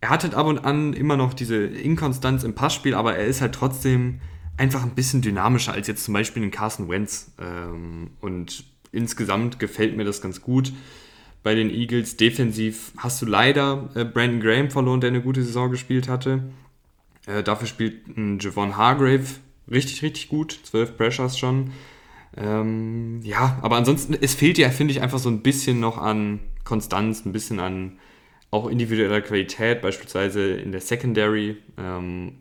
er 0.00 0.10
hat 0.10 0.24
halt 0.24 0.34
ab 0.34 0.46
und 0.46 0.58
an 0.58 0.92
immer 0.92 1.16
noch 1.16 1.32
diese 1.32 1.56
Inkonstanz 1.56 2.44
im 2.44 2.54
Passspiel, 2.54 2.94
aber 2.94 3.16
er 3.16 3.24
ist 3.24 3.40
halt 3.40 3.54
trotzdem 3.54 4.20
einfach 4.56 4.82
ein 4.82 4.94
bisschen 4.94 5.22
dynamischer 5.22 5.72
als 5.72 5.88
jetzt 5.88 6.04
zum 6.04 6.14
Beispiel 6.14 6.42
ein 6.42 6.50
Carson 6.50 6.88
Wentz. 6.88 7.32
Ähm, 7.40 8.10
und 8.20 8.64
insgesamt 8.92 9.58
gefällt 9.58 9.96
mir 9.96 10.04
das 10.04 10.20
ganz 10.20 10.40
gut. 10.40 10.72
Bei 11.42 11.54
den 11.54 11.70
Eagles 11.70 12.16
defensiv 12.16 12.92
hast 12.96 13.20
du 13.20 13.26
leider 13.26 13.90
äh, 13.94 14.04
Brandon 14.04 14.40
Graham 14.40 14.70
verloren, 14.70 15.00
der 15.00 15.10
eine 15.10 15.22
gute 15.22 15.42
Saison 15.42 15.70
gespielt 15.70 16.08
hatte. 16.08 16.42
Äh, 17.26 17.42
dafür 17.42 17.66
spielt 17.66 18.06
ein 18.16 18.38
Javon 18.38 18.76
Hargrave 18.76 19.26
richtig, 19.70 20.02
richtig 20.02 20.28
gut. 20.28 20.58
Zwölf 20.62 20.96
Pressures 20.96 21.38
schon. 21.38 21.72
Ähm, 22.36 23.20
ja, 23.22 23.58
aber 23.62 23.76
ansonsten, 23.76 24.16
es 24.20 24.34
fehlt 24.34 24.58
ja, 24.58 24.70
finde 24.70 24.92
ich, 24.92 25.00
einfach 25.00 25.18
so 25.18 25.28
ein 25.28 25.42
bisschen 25.42 25.80
noch 25.80 25.98
an 25.98 26.40
Konstanz, 26.64 27.24
ein 27.24 27.32
bisschen 27.32 27.60
an 27.60 27.98
auch 28.50 28.68
individueller 28.68 29.20
Qualität, 29.20 29.82
beispielsweise 29.82 30.54
in 30.54 30.72
der 30.72 30.80
Secondary, 30.80 31.56
ähm, 31.76 32.34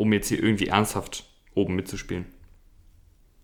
um 0.00 0.14
jetzt 0.14 0.28
hier 0.28 0.42
irgendwie 0.42 0.68
ernsthaft 0.68 1.28
oben 1.54 1.76
mitzuspielen. 1.76 2.24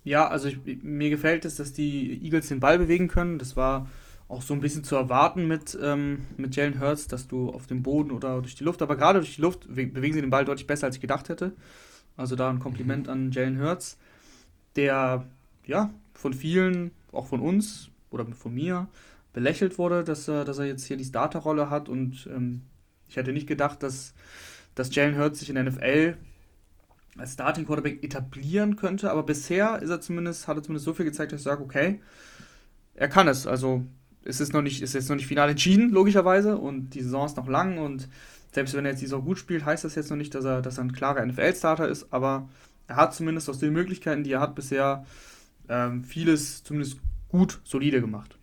Ja, 0.04 0.26
also 0.26 0.48
ich, 0.48 0.58
mir 0.82 1.10
gefällt 1.10 1.44
es, 1.44 1.56
dass 1.56 1.74
die 1.74 2.18
Eagles 2.24 2.48
den 2.48 2.60
Ball 2.60 2.78
bewegen 2.78 3.08
können. 3.08 3.38
Das 3.38 3.56
war 3.56 3.90
auch 4.26 4.40
so 4.40 4.54
ein 4.54 4.60
bisschen 4.60 4.82
zu 4.82 4.96
erwarten 4.96 5.46
mit, 5.46 5.78
ähm, 5.82 6.24
mit 6.38 6.56
Jalen 6.56 6.80
Hurts, 6.80 7.08
dass 7.08 7.28
du 7.28 7.50
auf 7.50 7.66
dem 7.66 7.82
Boden 7.82 8.10
oder 8.10 8.40
durch 8.40 8.54
die 8.54 8.64
Luft, 8.64 8.80
aber 8.80 8.96
gerade 8.96 9.18
durch 9.18 9.36
die 9.36 9.42
Luft 9.42 9.68
bewegen 9.68 10.14
sie 10.14 10.22
den 10.22 10.30
Ball 10.30 10.46
deutlich 10.46 10.66
besser, 10.66 10.86
als 10.86 10.96
ich 10.96 11.02
gedacht 11.02 11.28
hätte. 11.28 11.52
Also 12.16 12.36
da 12.36 12.48
ein 12.48 12.58
Kompliment 12.58 13.06
mhm. 13.06 13.12
an 13.12 13.30
Jalen 13.32 13.60
Hurts, 13.60 13.98
der 14.76 15.26
ja 15.66 15.92
von 16.14 16.32
vielen, 16.32 16.90
auch 17.12 17.26
von 17.26 17.40
uns 17.40 17.90
oder 18.10 18.24
von 18.24 18.54
mir, 18.54 18.88
belächelt 19.34 19.76
wurde, 19.76 20.04
dass 20.04 20.26
er, 20.26 20.46
dass 20.46 20.58
er 20.58 20.64
jetzt 20.64 20.86
hier 20.86 20.96
die 20.96 21.04
Starterrolle 21.04 21.68
hat 21.68 21.90
und 21.90 22.26
ähm, 22.34 22.62
ich 23.08 23.16
hätte 23.16 23.34
nicht 23.34 23.46
gedacht, 23.46 23.82
dass, 23.82 24.14
dass 24.74 24.94
Jalen 24.94 25.18
Hurts 25.18 25.40
sich 25.40 25.50
in 25.50 25.56
der 25.56 25.64
NFL 25.64 26.16
als 27.18 27.32
Starting 27.32 27.66
Quarterback 27.66 28.02
etablieren 28.02 28.76
könnte, 28.76 29.10
aber 29.10 29.22
bisher 29.22 29.80
ist 29.82 29.90
er 29.90 30.00
zumindest, 30.00 30.48
hat 30.48 30.56
er 30.56 30.62
zumindest 30.62 30.84
so 30.84 30.94
viel 30.94 31.04
gezeigt, 31.04 31.32
dass 31.32 31.40
ich 31.40 31.44
sage, 31.44 31.62
okay, 31.62 32.00
er 32.94 33.08
kann 33.08 33.28
es. 33.28 33.46
Also 33.46 33.84
es 34.24 34.40
ist 34.40 34.52
noch 34.52 34.62
nicht, 34.62 34.82
ist 34.82 34.94
jetzt 34.94 35.08
noch 35.08 35.16
nicht 35.16 35.26
final 35.26 35.50
entschieden, 35.50 35.90
logischerweise, 35.90 36.58
und 36.58 36.90
die 36.90 37.02
Saison 37.02 37.26
ist 37.26 37.36
noch 37.36 37.48
lang 37.48 37.78
und 37.78 38.08
selbst 38.52 38.74
wenn 38.74 38.84
er 38.84 38.92
jetzt 38.92 39.00
die 39.00 39.06
Saison 39.06 39.24
gut 39.24 39.38
spielt, 39.38 39.64
heißt 39.64 39.84
das 39.84 39.94
jetzt 39.94 40.10
noch 40.10 40.16
nicht, 40.16 40.34
dass 40.34 40.44
er, 40.44 40.62
dass 40.62 40.78
er 40.78 40.84
ein 40.84 40.92
klarer 40.92 41.24
NFL-Starter 41.24 41.88
ist, 41.88 42.12
aber 42.12 42.48
er 42.86 42.96
hat 42.96 43.14
zumindest 43.14 43.50
aus 43.50 43.58
den 43.58 43.72
Möglichkeiten, 43.72 44.24
die 44.24 44.32
er 44.32 44.40
hat, 44.40 44.54
bisher 44.54 45.04
ähm, 45.68 46.04
vieles 46.04 46.64
zumindest 46.64 46.98
gut, 47.28 47.60
solide 47.64 48.00
gemacht. 48.00 48.38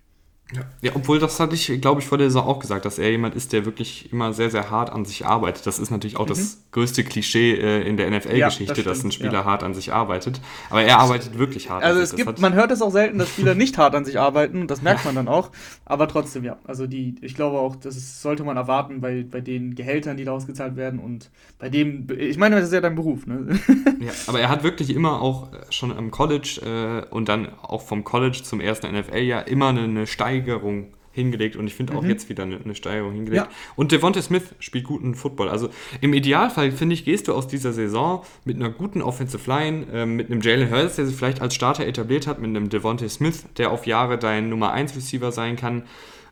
Ja. 0.55 0.61
ja, 0.81 0.91
obwohl 0.93 1.19
das 1.19 1.39
hatte 1.39 1.55
ich, 1.55 1.81
glaube 1.81 2.01
ich, 2.01 2.07
vor 2.07 2.17
der 2.17 2.27
Saison 2.27 2.45
auch 2.45 2.59
gesagt, 2.59 2.85
dass 2.85 2.99
er 2.99 3.09
jemand 3.09 3.35
ist, 3.35 3.53
der 3.53 3.65
wirklich 3.65 4.11
immer 4.11 4.33
sehr, 4.33 4.49
sehr 4.49 4.69
hart 4.69 4.91
an 4.91 5.05
sich 5.05 5.25
arbeitet. 5.25 5.65
Das 5.65 5.79
ist 5.79 5.89
natürlich 5.89 6.17
auch 6.17 6.25
mhm. 6.25 6.29
das 6.29 6.63
größte 6.71 7.03
Klischee 7.03 7.53
äh, 7.53 7.87
in 7.87 7.97
der 7.97 8.09
NFL-Geschichte, 8.11 8.81
ja, 8.81 8.83
das 8.83 8.97
dass 8.99 9.03
ein 9.03 9.11
Spieler 9.11 9.33
ja. 9.33 9.45
hart 9.45 9.63
an 9.63 9.73
sich 9.73 9.91
arbeitet. 9.91 10.39
Aber 10.69 10.83
er 10.83 10.99
arbeitet 10.99 11.37
wirklich 11.37 11.69
hart. 11.69 11.83
Also 11.83 12.01
es 12.01 12.15
gibt, 12.15 12.39
man 12.39 12.53
hört 12.53 12.71
es 12.71 12.81
auch 12.81 12.91
selten, 12.91 13.17
dass 13.17 13.29
Spieler 13.29 13.55
nicht 13.55 13.77
hart 13.77 13.95
an 13.95 14.05
sich 14.05 14.19
arbeiten 14.19 14.61
und 14.61 14.69
das 14.69 14.81
merkt 14.81 15.05
man 15.05 15.15
dann 15.15 15.27
auch. 15.27 15.49
Aber 15.85 16.07
trotzdem, 16.07 16.43
ja. 16.43 16.57
Also 16.65 16.85
die, 16.85 17.15
ich 17.21 17.35
glaube 17.35 17.57
auch, 17.59 17.75
das 17.75 18.21
sollte 18.21 18.43
man 18.43 18.57
erwarten 18.57 19.01
bei, 19.01 19.25
bei 19.29 19.41
den 19.41 19.75
Gehältern, 19.75 20.17
die 20.17 20.25
da 20.25 20.31
ausgezahlt 20.31 20.75
werden 20.75 20.99
und 20.99 21.31
bei 21.57 21.69
dem, 21.69 22.07
ich 22.17 22.37
meine, 22.37 22.55
das 22.55 22.65
ist 22.65 22.73
ja 22.73 22.81
dein 22.81 22.95
Beruf, 22.95 23.25
ne? 23.25 23.59
Ja, 23.99 24.11
aber 24.27 24.39
er 24.39 24.49
hat 24.49 24.63
wirklich 24.63 24.93
immer 24.93 25.21
auch 25.21 25.47
schon 25.69 25.91
am 25.91 26.11
College 26.11 27.05
äh, 27.09 27.13
und 27.13 27.29
dann 27.29 27.47
auch 27.61 27.81
vom 27.81 28.03
College 28.03 28.41
zum 28.43 28.59
ersten 28.59 28.93
NFL-Jahr 28.93 29.47
immer 29.47 29.69
eine, 29.69 29.83
eine 29.83 30.07
Steigerung 30.07 30.42
Steigerung 30.43 30.93
hingelegt 31.13 31.55
und 31.55 31.67
ich 31.67 31.75
finde 31.75 31.95
auch 31.95 32.01
mhm. 32.01 32.09
jetzt 32.09 32.27
wieder 32.27 32.43
eine, 32.43 32.57
eine 32.57 32.75
Steigerung 32.75 33.13
hingelegt. 33.13 33.45
Ja. 33.45 33.49
Und 33.75 33.91
Devonta 33.91 34.21
Smith 34.21 34.55
spielt 34.59 34.83
guten 34.83 35.13
Football. 35.13 35.47
Also 35.47 35.69
im 36.01 36.13
Idealfall, 36.13 36.71
finde 36.71 36.95
ich, 36.95 37.05
gehst 37.05 37.27
du 37.27 37.33
aus 37.33 37.47
dieser 37.47 37.71
Saison 37.71 38.23
mit 38.45 38.55
einer 38.55 38.69
guten 38.69 39.01
Offensive 39.01 39.47
Line, 39.47 39.85
äh, 39.93 40.05
mit 40.07 40.31
einem 40.31 40.41
Jalen 40.41 40.71
Hurts, 40.71 40.95
der 40.95 41.05
sich 41.05 41.15
vielleicht 41.15 41.39
als 41.39 41.53
Starter 41.53 41.85
etabliert 41.85 42.25
hat, 42.25 42.39
mit 42.39 42.49
einem 42.49 42.69
Devonta 42.69 43.07
Smith, 43.07 43.45
der 43.57 43.71
auf 43.71 43.85
Jahre 43.85 44.17
dein 44.17 44.49
Nummer 44.49 44.73
1 44.73 44.95
Receiver 44.95 45.31
sein 45.31 45.55
kann, 45.55 45.83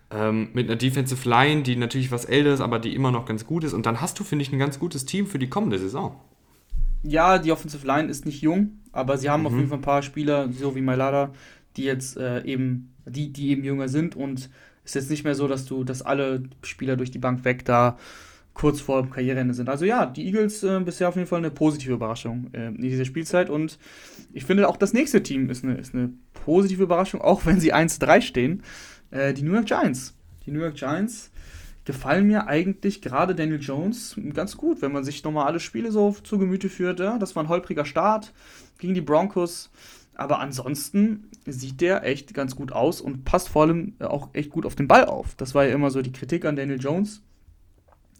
ähm, 0.09 0.49
mit 0.53 0.67
einer 0.67 0.77
Defensive 0.77 1.29
Line, 1.29 1.61
die 1.61 1.75
natürlich 1.75 2.11
was 2.11 2.25
älter 2.25 2.53
ist, 2.53 2.61
aber 2.61 2.79
die 2.79 2.95
immer 2.95 3.11
noch 3.11 3.25
ganz 3.25 3.45
gut 3.45 3.63
ist. 3.63 3.73
Und 3.73 3.85
dann 3.85 4.01
hast 4.01 4.19
du, 4.19 4.23
finde 4.23 4.43
ich, 4.43 4.51
ein 4.51 4.59
ganz 4.59 4.79
gutes 4.79 5.05
Team 5.05 5.27
für 5.27 5.37
die 5.37 5.47
kommende 5.47 5.77
Saison. 5.77 6.19
Ja, 7.03 7.37
die 7.37 7.51
Offensive 7.51 7.85
Line 7.85 8.09
ist 8.09 8.25
nicht 8.25 8.41
jung, 8.41 8.79
aber 8.91 9.17
sie 9.19 9.29
haben 9.29 9.41
mhm. 9.41 9.47
auf 9.47 9.53
jeden 9.53 9.67
Fall 9.67 9.77
ein 9.77 9.83
paar 9.83 10.01
Spieler, 10.01 10.51
so 10.51 10.75
wie 10.75 10.81
Mailada, 10.81 11.31
die 11.77 11.83
jetzt 11.83 12.17
äh, 12.17 12.43
eben 12.43 12.90
die, 13.11 13.31
die 13.31 13.49
eben 13.49 13.63
jünger 13.63 13.87
sind 13.87 14.15
und 14.15 14.49
es 14.83 14.91
ist 14.91 14.95
jetzt 14.95 15.09
nicht 15.11 15.23
mehr 15.23 15.35
so, 15.35 15.47
dass 15.47 15.65
du, 15.65 15.83
dass 15.83 16.01
alle 16.01 16.43
Spieler 16.63 16.95
durch 16.95 17.11
die 17.11 17.19
Bank 17.19 17.45
weg 17.45 17.65
da 17.65 17.97
kurz 18.53 18.81
vor 18.81 19.01
dem 19.01 19.11
Karriereende 19.11 19.53
sind. 19.53 19.69
Also 19.69 19.85
ja, 19.85 20.05
die 20.05 20.25
Eagles 20.25 20.63
äh, 20.63 20.79
bisher 20.81 21.07
auf 21.07 21.15
jeden 21.15 21.27
Fall 21.27 21.39
eine 21.39 21.51
positive 21.51 21.93
Überraschung 21.93 22.49
äh, 22.53 22.67
in 22.67 22.81
dieser 22.81 23.05
Spielzeit 23.05 23.49
und 23.49 23.77
ich 24.33 24.45
finde 24.45 24.67
auch 24.67 24.77
das 24.77 24.93
nächste 24.93 25.23
Team 25.23 25.49
ist 25.49 25.63
eine, 25.63 25.75
ist 25.75 25.93
eine 25.93 26.11
positive 26.33 26.83
Überraschung, 26.83 27.21
auch 27.21 27.45
wenn 27.45 27.59
sie 27.59 27.73
1-3 27.73 28.21
stehen. 28.21 28.63
Äh, 29.11 29.33
die 29.33 29.43
New 29.43 29.53
York 29.53 29.67
Giants. 29.67 30.15
Die 30.45 30.51
New 30.51 30.61
York 30.61 30.75
Giants 30.75 31.31
gefallen 31.85 32.27
mir 32.27 32.47
eigentlich 32.47 33.01
gerade 33.01 33.35
Daniel 33.35 33.59
Jones 33.59 34.15
ganz 34.33 34.55
gut, 34.57 34.81
wenn 34.81 34.91
man 34.91 35.03
sich 35.03 35.23
nochmal 35.23 35.47
alle 35.47 35.59
Spiele 35.59 35.91
so 35.91 36.15
zu 36.23 36.37
Gemüte 36.37 36.69
führt. 36.69 36.99
Ja? 36.99 37.17
Das 37.17 37.35
war 37.35 37.43
ein 37.43 37.49
holpriger 37.49 37.85
Start 37.85 38.33
gegen 38.77 38.93
die 38.93 39.01
Broncos. 39.01 39.71
Aber 40.21 40.39
ansonsten 40.39 41.29
sieht 41.47 41.81
der 41.81 42.03
echt 42.03 42.35
ganz 42.35 42.55
gut 42.55 42.71
aus 42.71 43.01
und 43.01 43.25
passt 43.25 43.49
vor 43.49 43.63
allem 43.63 43.95
auch 43.99 44.29
echt 44.33 44.51
gut 44.51 44.67
auf 44.67 44.75
den 44.75 44.87
Ball 44.87 45.05
auf. 45.05 45.33
Das 45.33 45.55
war 45.55 45.65
ja 45.65 45.73
immer 45.73 45.89
so 45.89 46.03
die 46.03 46.11
Kritik 46.11 46.45
an 46.45 46.55
Daniel 46.55 46.79
Jones, 46.79 47.23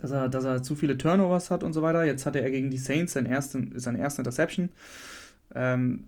dass 0.01 0.09
er, 0.09 0.27
dass 0.27 0.43
er 0.43 0.63
zu 0.63 0.75
viele 0.75 0.97
Turnovers 0.97 1.51
hat 1.51 1.63
und 1.63 1.73
so 1.73 1.83
weiter. 1.83 2.03
Jetzt 2.03 2.25
hatte 2.25 2.41
er 2.41 2.49
gegen 2.49 2.71
die 2.71 2.79
Saints 2.79 3.13
seinen 3.13 3.27
ersten, 3.27 3.73
seine 3.75 3.99
erste 3.99 4.21
Interception. 4.21 4.69
Ähm, 5.53 6.05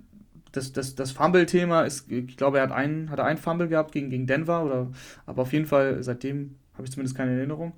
das, 0.51 0.73
das, 0.73 0.95
das 0.95 1.11
Fumble-Thema 1.11 1.83
ist, 1.83 2.11
ich 2.11 2.37
glaube, 2.37 2.57
er 2.57 2.63
hat 2.63 2.71
einen, 2.71 3.11
hat 3.11 3.19
einen 3.19 3.37
Fumble 3.37 3.67
gehabt 3.67 3.91
gegen, 3.91 4.09
gegen 4.09 4.25
Denver, 4.25 4.65
oder, 4.65 4.87
aber 5.27 5.43
auf 5.43 5.53
jeden 5.53 5.67
Fall 5.67 6.01
seitdem 6.01 6.55
habe 6.73 6.85
ich 6.85 6.91
zumindest 6.91 7.15
keine 7.15 7.37
Erinnerung. 7.37 7.73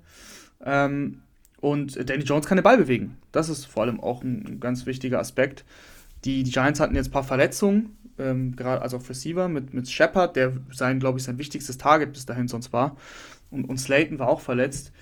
Ähm, 0.64 1.20
und 1.60 2.08
Danny 2.08 2.24
Jones 2.24 2.46
kann 2.46 2.56
den 2.56 2.64
Ball 2.64 2.78
bewegen. 2.78 3.18
Das 3.32 3.50
ist 3.50 3.66
vor 3.66 3.82
allem 3.82 4.00
auch 4.00 4.22
ein 4.22 4.58
ganz 4.58 4.86
wichtiger 4.86 5.18
Aspekt. 5.18 5.66
Die, 6.24 6.44
die 6.44 6.50
Giants 6.50 6.80
hatten 6.80 6.94
jetzt 6.96 7.08
ein 7.08 7.12
paar 7.12 7.24
Verletzungen, 7.24 7.96
ähm, 8.18 8.56
gerade 8.56 8.82
also 8.82 8.96
auf 8.96 9.08
Receiver 9.08 9.48
mit, 9.48 9.74
mit 9.74 9.88
Shepard, 9.90 10.36
der 10.36 10.52
sein, 10.72 11.00
glaube 11.00 11.18
ich, 11.18 11.24
sein 11.24 11.38
wichtigstes 11.38 11.78
Target 11.78 12.12
bis 12.12 12.26
dahin 12.26 12.48
sonst 12.48 12.72
war. 12.72 12.96
Und, 13.50 13.64
und 13.64 13.78
Slayton 13.78 14.18
war 14.18 14.28
auch 14.28 14.40
verletzt. 14.40 14.92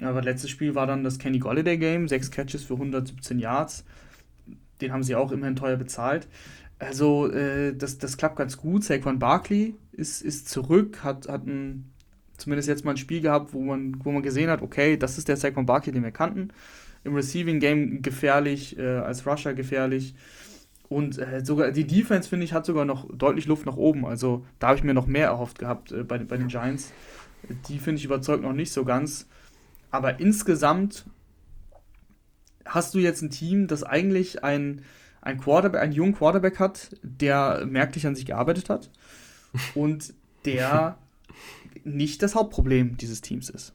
Aber 0.00 0.22
letztes 0.22 0.50
Spiel 0.50 0.74
war 0.74 0.86
dann 0.86 1.04
das 1.04 1.18
Kenny 1.18 1.38
Golladay 1.38 1.76
Game, 1.76 2.08
sechs 2.08 2.30
Catches 2.30 2.64
für 2.64 2.74
117 2.74 3.38
Yards. 3.38 3.84
Den 4.80 4.92
haben 4.92 5.02
sie 5.02 5.14
auch 5.14 5.32
immerhin 5.32 5.56
teuer 5.56 5.76
bezahlt. 5.76 6.28
Also, 6.78 7.30
äh, 7.30 7.74
das, 7.76 7.98
das 7.98 8.16
klappt 8.16 8.36
ganz 8.36 8.56
gut. 8.56 8.82
Saquon 8.84 9.18
Barkley 9.18 9.76
ist, 9.92 10.22
ist 10.22 10.48
zurück, 10.48 11.04
hat, 11.04 11.28
hat 11.28 11.46
ein, 11.46 11.92
zumindest 12.38 12.68
jetzt 12.68 12.84
mal 12.84 12.92
ein 12.92 12.96
Spiel 12.96 13.20
gehabt, 13.20 13.52
wo 13.52 13.60
man, 13.60 14.02
wo 14.02 14.10
man 14.10 14.22
gesehen 14.22 14.50
hat, 14.50 14.62
okay, 14.62 14.96
das 14.96 15.18
ist 15.18 15.28
der 15.28 15.36
Saquon 15.36 15.66
Barkley, 15.66 15.92
den 15.92 16.02
wir 16.02 16.10
kannten. 16.10 16.48
Im 17.04 17.14
Receiving 17.14 17.60
Game 17.60 18.02
gefährlich, 18.02 18.78
äh, 18.78 18.98
als 18.98 19.26
Rusher 19.26 19.54
gefährlich. 19.54 20.14
Und 20.92 21.18
äh, 21.18 21.42
sogar 21.42 21.70
die 21.70 21.86
Defense, 21.86 22.28
finde 22.28 22.44
ich, 22.44 22.52
hat 22.52 22.66
sogar 22.66 22.84
noch 22.84 23.08
deutlich 23.16 23.46
Luft 23.46 23.64
nach 23.64 23.76
oben. 23.76 24.04
Also 24.04 24.44
da 24.58 24.68
habe 24.68 24.78
ich 24.78 24.84
mir 24.84 24.92
noch 24.92 25.06
mehr 25.06 25.26
erhofft 25.26 25.58
gehabt 25.58 25.90
äh, 25.90 26.04
bei, 26.04 26.18
bei 26.18 26.36
den 26.36 26.48
Giants. 26.48 26.92
Die, 27.68 27.78
finde 27.78 27.98
ich, 27.98 28.04
überzeugt 28.04 28.42
noch 28.42 28.52
nicht 28.52 28.72
so 28.72 28.84
ganz. 28.84 29.26
Aber 29.90 30.20
insgesamt 30.20 31.06
hast 32.66 32.94
du 32.94 32.98
jetzt 32.98 33.22
ein 33.22 33.30
Team, 33.30 33.68
das 33.68 33.82
eigentlich 33.82 34.44
ein, 34.44 34.82
ein 35.22 35.40
Quarterback, 35.40 35.80
einen 35.80 35.92
jungen 35.92 36.14
Quarterback 36.14 36.58
hat, 36.58 36.90
der 37.02 37.64
merklich 37.66 38.06
an 38.06 38.14
sich 38.14 38.26
gearbeitet 38.26 38.68
hat 38.68 38.90
und 39.74 40.12
der 40.44 40.98
nicht 41.84 42.22
das 42.22 42.34
Hauptproblem 42.34 42.98
dieses 42.98 43.22
Teams 43.22 43.48
ist. 43.48 43.72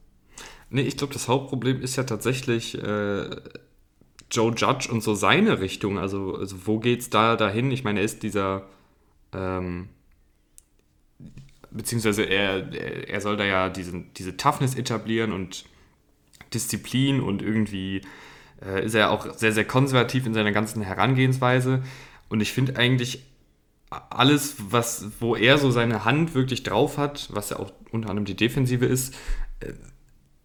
Nee, 0.70 0.82
ich 0.82 0.96
glaube, 0.96 1.12
das 1.12 1.26
Hauptproblem 1.26 1.80
ist 1.80 1.96
ja 1.96 2.04
tatsächlich 2.04 2.80
äh, 2.80 3.36
Joe 4.30 4.52
Judge 4.54 4.90
und 4.90 5.02
so 5.02 5.14
seine 5.14 5.60
Richtung. 5.60 5.98
Also, 5.98 6.36
also 6.36 6.66
wo 6.66 6.78
geht's 6.78 7.10
da 7.10 7.36
dahin? 7.36 7.70
Ich 7.70 7.84
meine, 7.84 8.00
er 8.00 8.04
ist 8.04 8.22
dieser 8.22 8.66
ähm, 9.32 9.88
beziehungsweise 11.70 12.24
er, 12.24 12.72
er 13.08 13.20
soll 13.20 13.36
da 13.36 13.44
ja 13.44 13.68
diesen, 13.68 14.12
diese 14.14 14.36
Toughness 14.36 14.74
etablieren 14.74 15.32
und 15.32 15.64
Disziplin 16.54 17.20
und 17.20 17.42
irgendwie 17.42 18.02
äh, 18.64 18.84
ist 18.84 18.94
er 18.94 19.10
auch 19.10 19.34
sehr, 19.34 19.52
sehr 19.52 19.64
konservativ 19.64 20.26
in 20.26 20.34
seiner 20.34 20.52
ganzen 20.52 20.82
Herangehensweise. 20.82 21.82
Und 22.28 22.40
ich 22.40 22.52
finde 22.52 22.76
eigentlich 22.76 23.24
alles, 23.90 24.56
was, 24.70 25.10
wo 25.20 25.34
er 25.34 25.58
so 25.58 25.70
seine 25.70 26.04
Hand 26.04 26.34
wirklich 26.34 26.62
drauf 26.62 26.98
hat, 26.98 27.28
was 27.32 27.50
ja 27.50 27.58
auch 27.58 27.72
unter 27.90 28.10
anderem 28.10 28.26
die 28.26 28.36
Defensive 28.36 28.86
ist, 28.86 29.14
äh, 29.60 29.72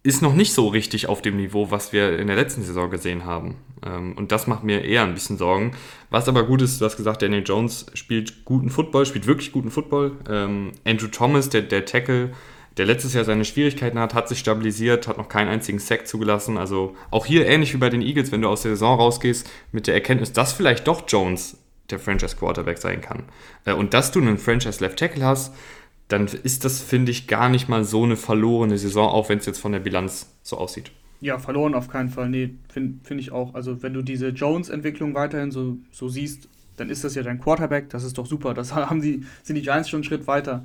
ist 0.03 0.21
noch 0.21 0.35
nicht 0.35 0.53
so 0.53 0.67
richtig 0.67 1.07
auf 1.07 1.21
dem 1.21 1.37
Niveau, 1.37 1.71
was 1.71 1.93
wir 1.93 2.19
in 2.19 2.27
der 2.27 2.35
letzten 2.35 2.61
Saison 2.61 2.89
gesehen 2.89 3.25
haben. 3.25 3.55
Ähm, 3.85 4.13
und 4.17 4.33
das 4.33 4.47
macht 4.47 4.63
mir 4.63 4.83
eher 4.83 5.03
ein 5.03 5.13
bisschen 5.13 5.37
Sorgen. 5.37 5.71
Was 6.09 6.27
aber 6.27 6.43
gut 6.43 6.61
ist, 6.61 6.81
du 6.81 6.85
hast 6.85 6.97
gesagt, 6.97 7.21
Daniel 7.21 7.43
Jones 7.45 7.85
spielt 7.93 8.43
guten 8.43 8.69
Football, 8.69 9.05
spielt 9.05 9.27
wirklich 9.27 9.53
guten 9.53 9.71
Football. 9.71 10.17
Ähm, 10.29 10.73
Andrew 10.85 11.07
Thomas, 11.07 11.49
der, 11.49 11.61
der 11.61 11.85
Tackle, 11.85 12.31
der 12.75 12.85
letztes 12.85 13.13
Jahr 13.13 13.23
seine 13.23 13.45
Schwierigkeiten 13.45 13.97
hat, 13.97 14.13
hat 14.13 14.27
sich 14.27 14.39
stabilisiert, 14.39 15.07
hat 15.07 15.17
noch 15.17 15.29
keinen 15.29 15.47
einzigen 15.47 15.79
Sack 15.79 16.05
zugelassen. 16.05 16.57
Also 16.57 16.95
auch 17.09 17.25
hier 17.25 17.47
ähnlich 17.47 17.73
wie 17.73 17.77
bei 17.77 17.89
den 17.89 18.01
Eagles, 18.01 18.33
wenn 18.33 18.41
du 18.41 18.49
aus 18.49 18.63
der 18.63 18.71
Saison 18.71 18.99
rausgehst, 18.99 19.49
mit 19.71 19.87
der 19.87 19.93
Erkenntnis, 19.93 20.33
dass 20.33 20.51
vielleicht 20.51 20.85
doch 20.85 21.03
Jones 21.07 21.57
der 21.89 21.99
Franchise 21.99 22.35
Quarterback 22.35 22.77
sein 22.77 22.99
kann. 22.99 23.23
Äh, 23.63 23.73
und 23.73 23.93
dass 23.93 24.11
du 24.11 24.19
einen 24.19 24.37
Franchise 24.37 24.83
Left 24.83 24.99
Tackle 24.99 25.23
hast, 25.23 25.53
dann 26.13 26.27
ist 26.27 26.63
das, 26.63 26.79
finde 26.79 27.11
ich, 27.11 27.27
gar 27.27 27.49
nicht 27.49 27.67
mal 27.67 27.83
so 27.83 28.03
eine 28.03 28.15
verlorene 28.15 28.77
Saison, 28.77 29.09
auch 29.09 29.29
wenn 29.29 29.39
es 29.39 29.47
jetzt 29.47 29.59
von 29.59 29.71
der 29.71 29.79
Bilanz 29.79 30.31
so 30.43 30.57
aussieht. 30.57 30.91
Ja, 31.21 31.39
verloren 31.39 31.73
auf 31.73 31.87
keinen 31.87 32.09
Fall. 32.09 32.29
Nee, 32.29 32.51
finde 32.71 32.99
find 33.03 33.19
ich 33.19 33.31
auch. 33.31 33.55
Also, 33.55 33.81
wenn 33.81 33.93
du 33.93 34.03
diese 34.03 34.29
Jones-Entwicklung 34.29 35.15
weiterhin 35.15 35.49
so, 35.49 35.77
so 35.91 36.09
siehst, 36.09 36.49
dann 36.77 36.89
ist 36.89 37.03
das 37.03 37.15
ja 37.15 37.23
dein 37.23 37.39
Quarterback. 37.39 37.89
Das 37.89 38.03
ist 38.03 38.17
doch 38.17 38.27
super. 38.27 38.53
Das 38.53 38.75
haben 38.75 39.01
die, 39.01 39.25
sind 39.41 39.55
die 39.55 39.63
Giants 39.63 39.89
schon 39.89 39.99
einen 39.99 40.03
Schritt 40.03 40.27
weiter. 40.27 40.63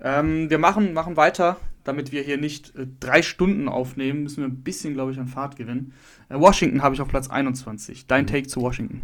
Ähm, 0.00 0.50
wir 0.50 0.58
machen, 0.58 0.94
machen 0.94 1.16
weiter, 1.16 1.58
damit 1.84 2.10
wir 2.10 2.22
hier 2.22 2.38
nicht 2.38 2.74
äh, 2.74 2.86
drei 2.98 3.22
Stunden 3.22 3.68
aufnehmen, 3.68 4.24
müssen 4.24 4.38
wir 4.38 4.48
ein 4.48 4.62
bisschen, 4.64 4.94
glaube 4.94 5.12
ich, 5.12 5.18
an 5.20 5.28
Fahrt 5.28 5.54
gewinnen. 5.56 5.92
Äh, 6.28 6.40
Washington 6.40 6.82
habe 6.82 6.96
ich 6.96 7.00
auf 7.00 7.08
Platz 7.08 7.30
21. 7.30 8.06
Dein 8.08 8.24
mhm. 8.24 8.28
Take 8.28 8.48
zu 8.48 8.62
Washington? 8.62 9.02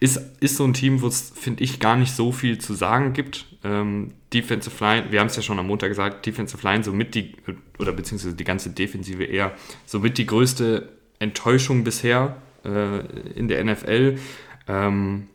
Ist, 0.00 0.20
ist 0.40 0.56
so 0.56 0.64
ein 0.64 0.74
Team, 0.74 1.02
wo 1.02 1.06
es, 1.06 1.32
finde 1.34 1.62
ich, 1.64 1.80
gar 1.80 1.96
nicht 1.96 2.14
so 2.14 2.32
viel 2.32 2.58
zu 2.58 2.74
sagen 2.74 3.12
gibt. 3.12 3.46
Ähm, 3.64 4.12
Defensive 4.32 4.84
Line, 4.84 5.06
wir 5.10 5.20
haben 5.20 5.28
es 5.28 5.36
ja 5.36 5.42
schon 5.42 5.58
am 5.58 5.66
Montag 5.66 5.88
gesagt, 5.88 6.26
Defensive 6.26 6.66
Line 6.66 6.84
somit 6.84 7.14
die, 7.14 7.34
oder 7.78 7.92
beziehungsweise 7.92 8.34
die 8.34 8.44
ganze 8.44 8.70
Defensive 8.70 9.24
eher, 9.24 9.52
somit 9.86 10.18
die 10.18 10.26
größte 10.26 10.88
Enttäuschung 11.18 11.84
bisher 11.84 12.36
äh, 12.64 13.00
in 13.34 13.48
der 13.48 13.64
NFL. 13.64 14.18
Ähm, 14.68 15.28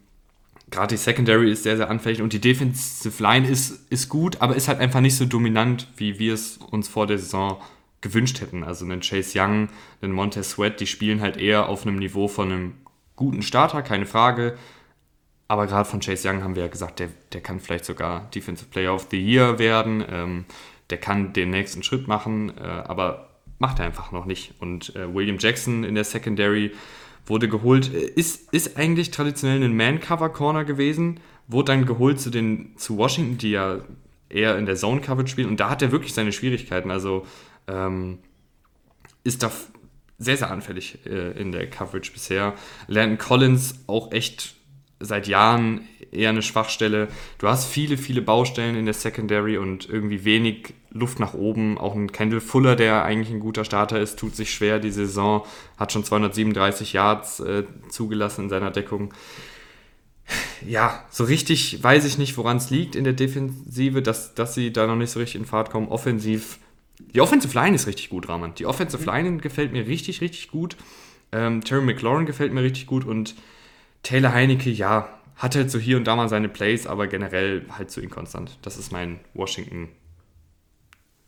Gerade 0.70 0.96
die 0.96 0.98
Secondary 0.98 1.52
ist 1.52 1.64
sehr, 1.64 1.76
sehr 1.76 1.89
anfällig 1.89 2.22
und 2.22 2.32
die 2.32 2.39
Defensive 2.39 3.22
Line 3.22 3.48
ist, 3.48 3.92
ist 3.92 4.08
gut, 4.08 4.39
aber 4.39 4.56
ist 4.56 4.70
halt 4.70 4.80
einfach 4.80 5.02
nicht 5.02 5.18
so 5.18 5.26
dominant, 5.26 5.89
wie 5.98 6.18
wir 6.18 6.34
es 6.34 6.58
uns 6.58 6.88
vor 6.88 7.08
der 7.08 7.18
Saison 7.18 7.62
gewünscht 8.00 8.39
hätten. 8.39 8.64
Also 8.64 8.86
einen 8.86 9.02
Chase 9.02 9.38
Young, 9.38 9.68
einen 10.02 10.14
Montez 10.14 10.52
Sweat, 10.52 10.80
die 10.80 10.88
spielen 10.88 11.20
halt 11.20 11.36
eher 11.36 11.68
auf 11.68 11.86
einem 11.86 11.98
Niveau 11.98 12.28
von 12.30 12.52
einem 12.52 12.74
guten 13.22 13.41
Starter, 13.41 13.82
keine 13.82 14.05
Frage. 14.05 14.57
Aber 15.47 15.67
gerade 15.67 15.88
von 15.88 15.99
Chase 15.99 16.28
Young 16.28 16.43
haben 16.43 16.55
wir 16.55 16.63
ja 16.63 16.69
gesagt, 16.69 16.99
der, 16.99 17.09
der 17.34 17.41
kann 17.41 17.59
vielleicht 17.59 17.86
sogar 17.86 18.30
Defensive 18.34 18.69
Player 18.69 18.93
of 18.93 19.07
the 19.11 19.19
Year 19.19 19.59
werden. 19.59 20.03
Ähm, 20.09 20.45
der 20.89 20.97
kann 20.97 21.34
den 21.34 21.49
nächsten 21.49 21.84
Schritt 21.84 22.07
machen, 22.07 22.53
äh, 22.57 22.61
aber 22.61 23.30
macht 23.59 23.80
er 23.80 23.86
einfach 23.86 24.11
noch 24.11 24.26
nicht. 24.26 24.53
Und 24.59 24.95
äh, 24.95 25.13
William 25.13 25.38
Jackson 25.39 25.84
in 25.84 25.95
der 25.95 26.03
Secondary 26.03 26.72
wurde 27.26 27.47
geholt, 27.47 27.88
ist, 27.89 28.51
ist 28.53 28.78
eigentlich 28.78 29.11
traditionell 29.11 29.63
ein 29.63 29.76
Man-Cover-Corner 29.76 30.65
gewesen, 30.65 31.19
wurde 31.47 31.74
dann 31.74 31.86
geholt 31.86 32.19
zu, 32.19 32.30
den, 32.30 32.76
zu 32.78 32.97
Washington, 32.97 33.38
die 33.38 33.51
ja 33.51 33.82
eher 34.30 34.57
in 34.57 34.65
der 34.65 34.76
Zone-Coverage 34.76 35.32
spielen. 35.32 35.49
Und 35.49 35.59
da 35.59 35.69
hat 35.69 35.82
er 35.82 35.91
wirklich 35.91 36.13
seine 36.13 36.32
Schwierigkeiten. 36.32 36.91
Also 36.91 37.26
ähm, 37.67 38.19
ist 39.24 39.43
da 39.43 39.51
sehr, 40.22 40.38
sehr 40.38 40.51
anfällig 40.51 40.99
äh, 41.05 41.32
in 41.39 41.51
der 41.51 41.69
Coverage 41.69 42.11
bisher. 42.11 42.53
Landon 42.88 43.17
Collins 43.17 43.76
auch 43.88 44.11
echt 44.11 44.55
seit 44.99 45.28
Jahren 45.28 45.88
eher 46.11 46.30
eine 46.30 46.41
Schwachstelle. 46.41 47.07
Du 47.39 47.47
hast 47.47 47.65
viele, 47.65 47.97
viele 47.97 48.22
Baustellen 48.22 48.76
in 48.76 48.86
der 48.86 48.93
Secondary 48.93 49.57
und 49.57 49.89
irgendwie 49.89 50.26
wenig 50.26 50.74
Luft 50.91 51.19
nach 51.19 51.34
oben. 51.34 51.78
Auch 51.78 51.95
ein 51.95 52.11
Kendall 52.11 52.41
Fuller, 52.41 52.76
der 52.76 53.03
eigentlich 53.03 53.34
ein 53.34 53.39
guter 53.39 53.65
Starter 53.65 53.99
ist, 53.99 54.19
tut 54.19 54.36
sich 54.36 54.53
schwer 54.53 54.80
die 54.80 54.91
Saison, 54.91 55.43
hat 55.78 55.91
schon 55.91 56.03
237 56.03 56.93
Yards 56.93 57.39
äh, 57.39 57.63
zugelassen 57.89 58.43
in 58.43 58.49
seiner 58.49 58.72
Deckung. 58.72 59.13
Ja, 60.65 61.03
so 61.09 61.24
richtig 61.24 61.84
weiß 61.84 62.05
ich 62.05 62.17
nicht, 62.17 62.38
woran 62.38 62.57
es 62.57 62.69
liegt 62.69 62.95
in 62.95 63.03
der 63.03 63.13
Defensive, 63.13 64.01
dass, 64.01 64.36
dass 64.36 64.53
sie 64.53 64.72
da 64.72 64.88
noch 64.88 64.95
nicht 64.95 65.11
so 65.11 65.19
richtig 65.19 65.41
in 65.41 65.47
Fahrt 65.47 65.72
kommen. 65.72 65.88
Offensiv 65.88 66.59
die 67.14 67.22
Offensive 67.22 67.54
Line 67.58 67.76
ist 67.76 67.88
richtig 67.88 68.10
gut, 68.10 68.30
Rahman. 68.30 68.56
Die 68.56 68.66
Offensive 68.66 69.04
Line 69.06 69.38
gefällt 69.38 69.72
mir 69.72 69.88
richtig, 69.88 70.22
richtig 70.22 70.49
gut. 70.49 70.78
Ähm, 71.32 71.64
Terry 71.64 71.84
McLaurin 71.84 72.26
gefällt 72.26 72.54
mir 72.54 72.64
richtig 72.64 72.88
gut 72.88 73.06
und 73.06 73.36
Taylor 74.04 74.34
Heinecke, 74.34 74.70
ja, 74.70 75.10
hat 75.38 75.56
halt 75.56 75.72
so 75.72 75.80
hier 75.80 75.97
und 75.97 76.06
da 76.06 76.16
mal 76.16 76.30
seine 76.30 76.49
Plays, 76.49 76.88
aber 76.88 77.08
generell 77.08 77.66
halt 77.70 77.89
zu 77.91 78.02
inkonstant. 78.02 78.60
Das 78.62 78.78
ist 78.78 78.91
mein 78.91 79.20
Washington, 79.34 79.89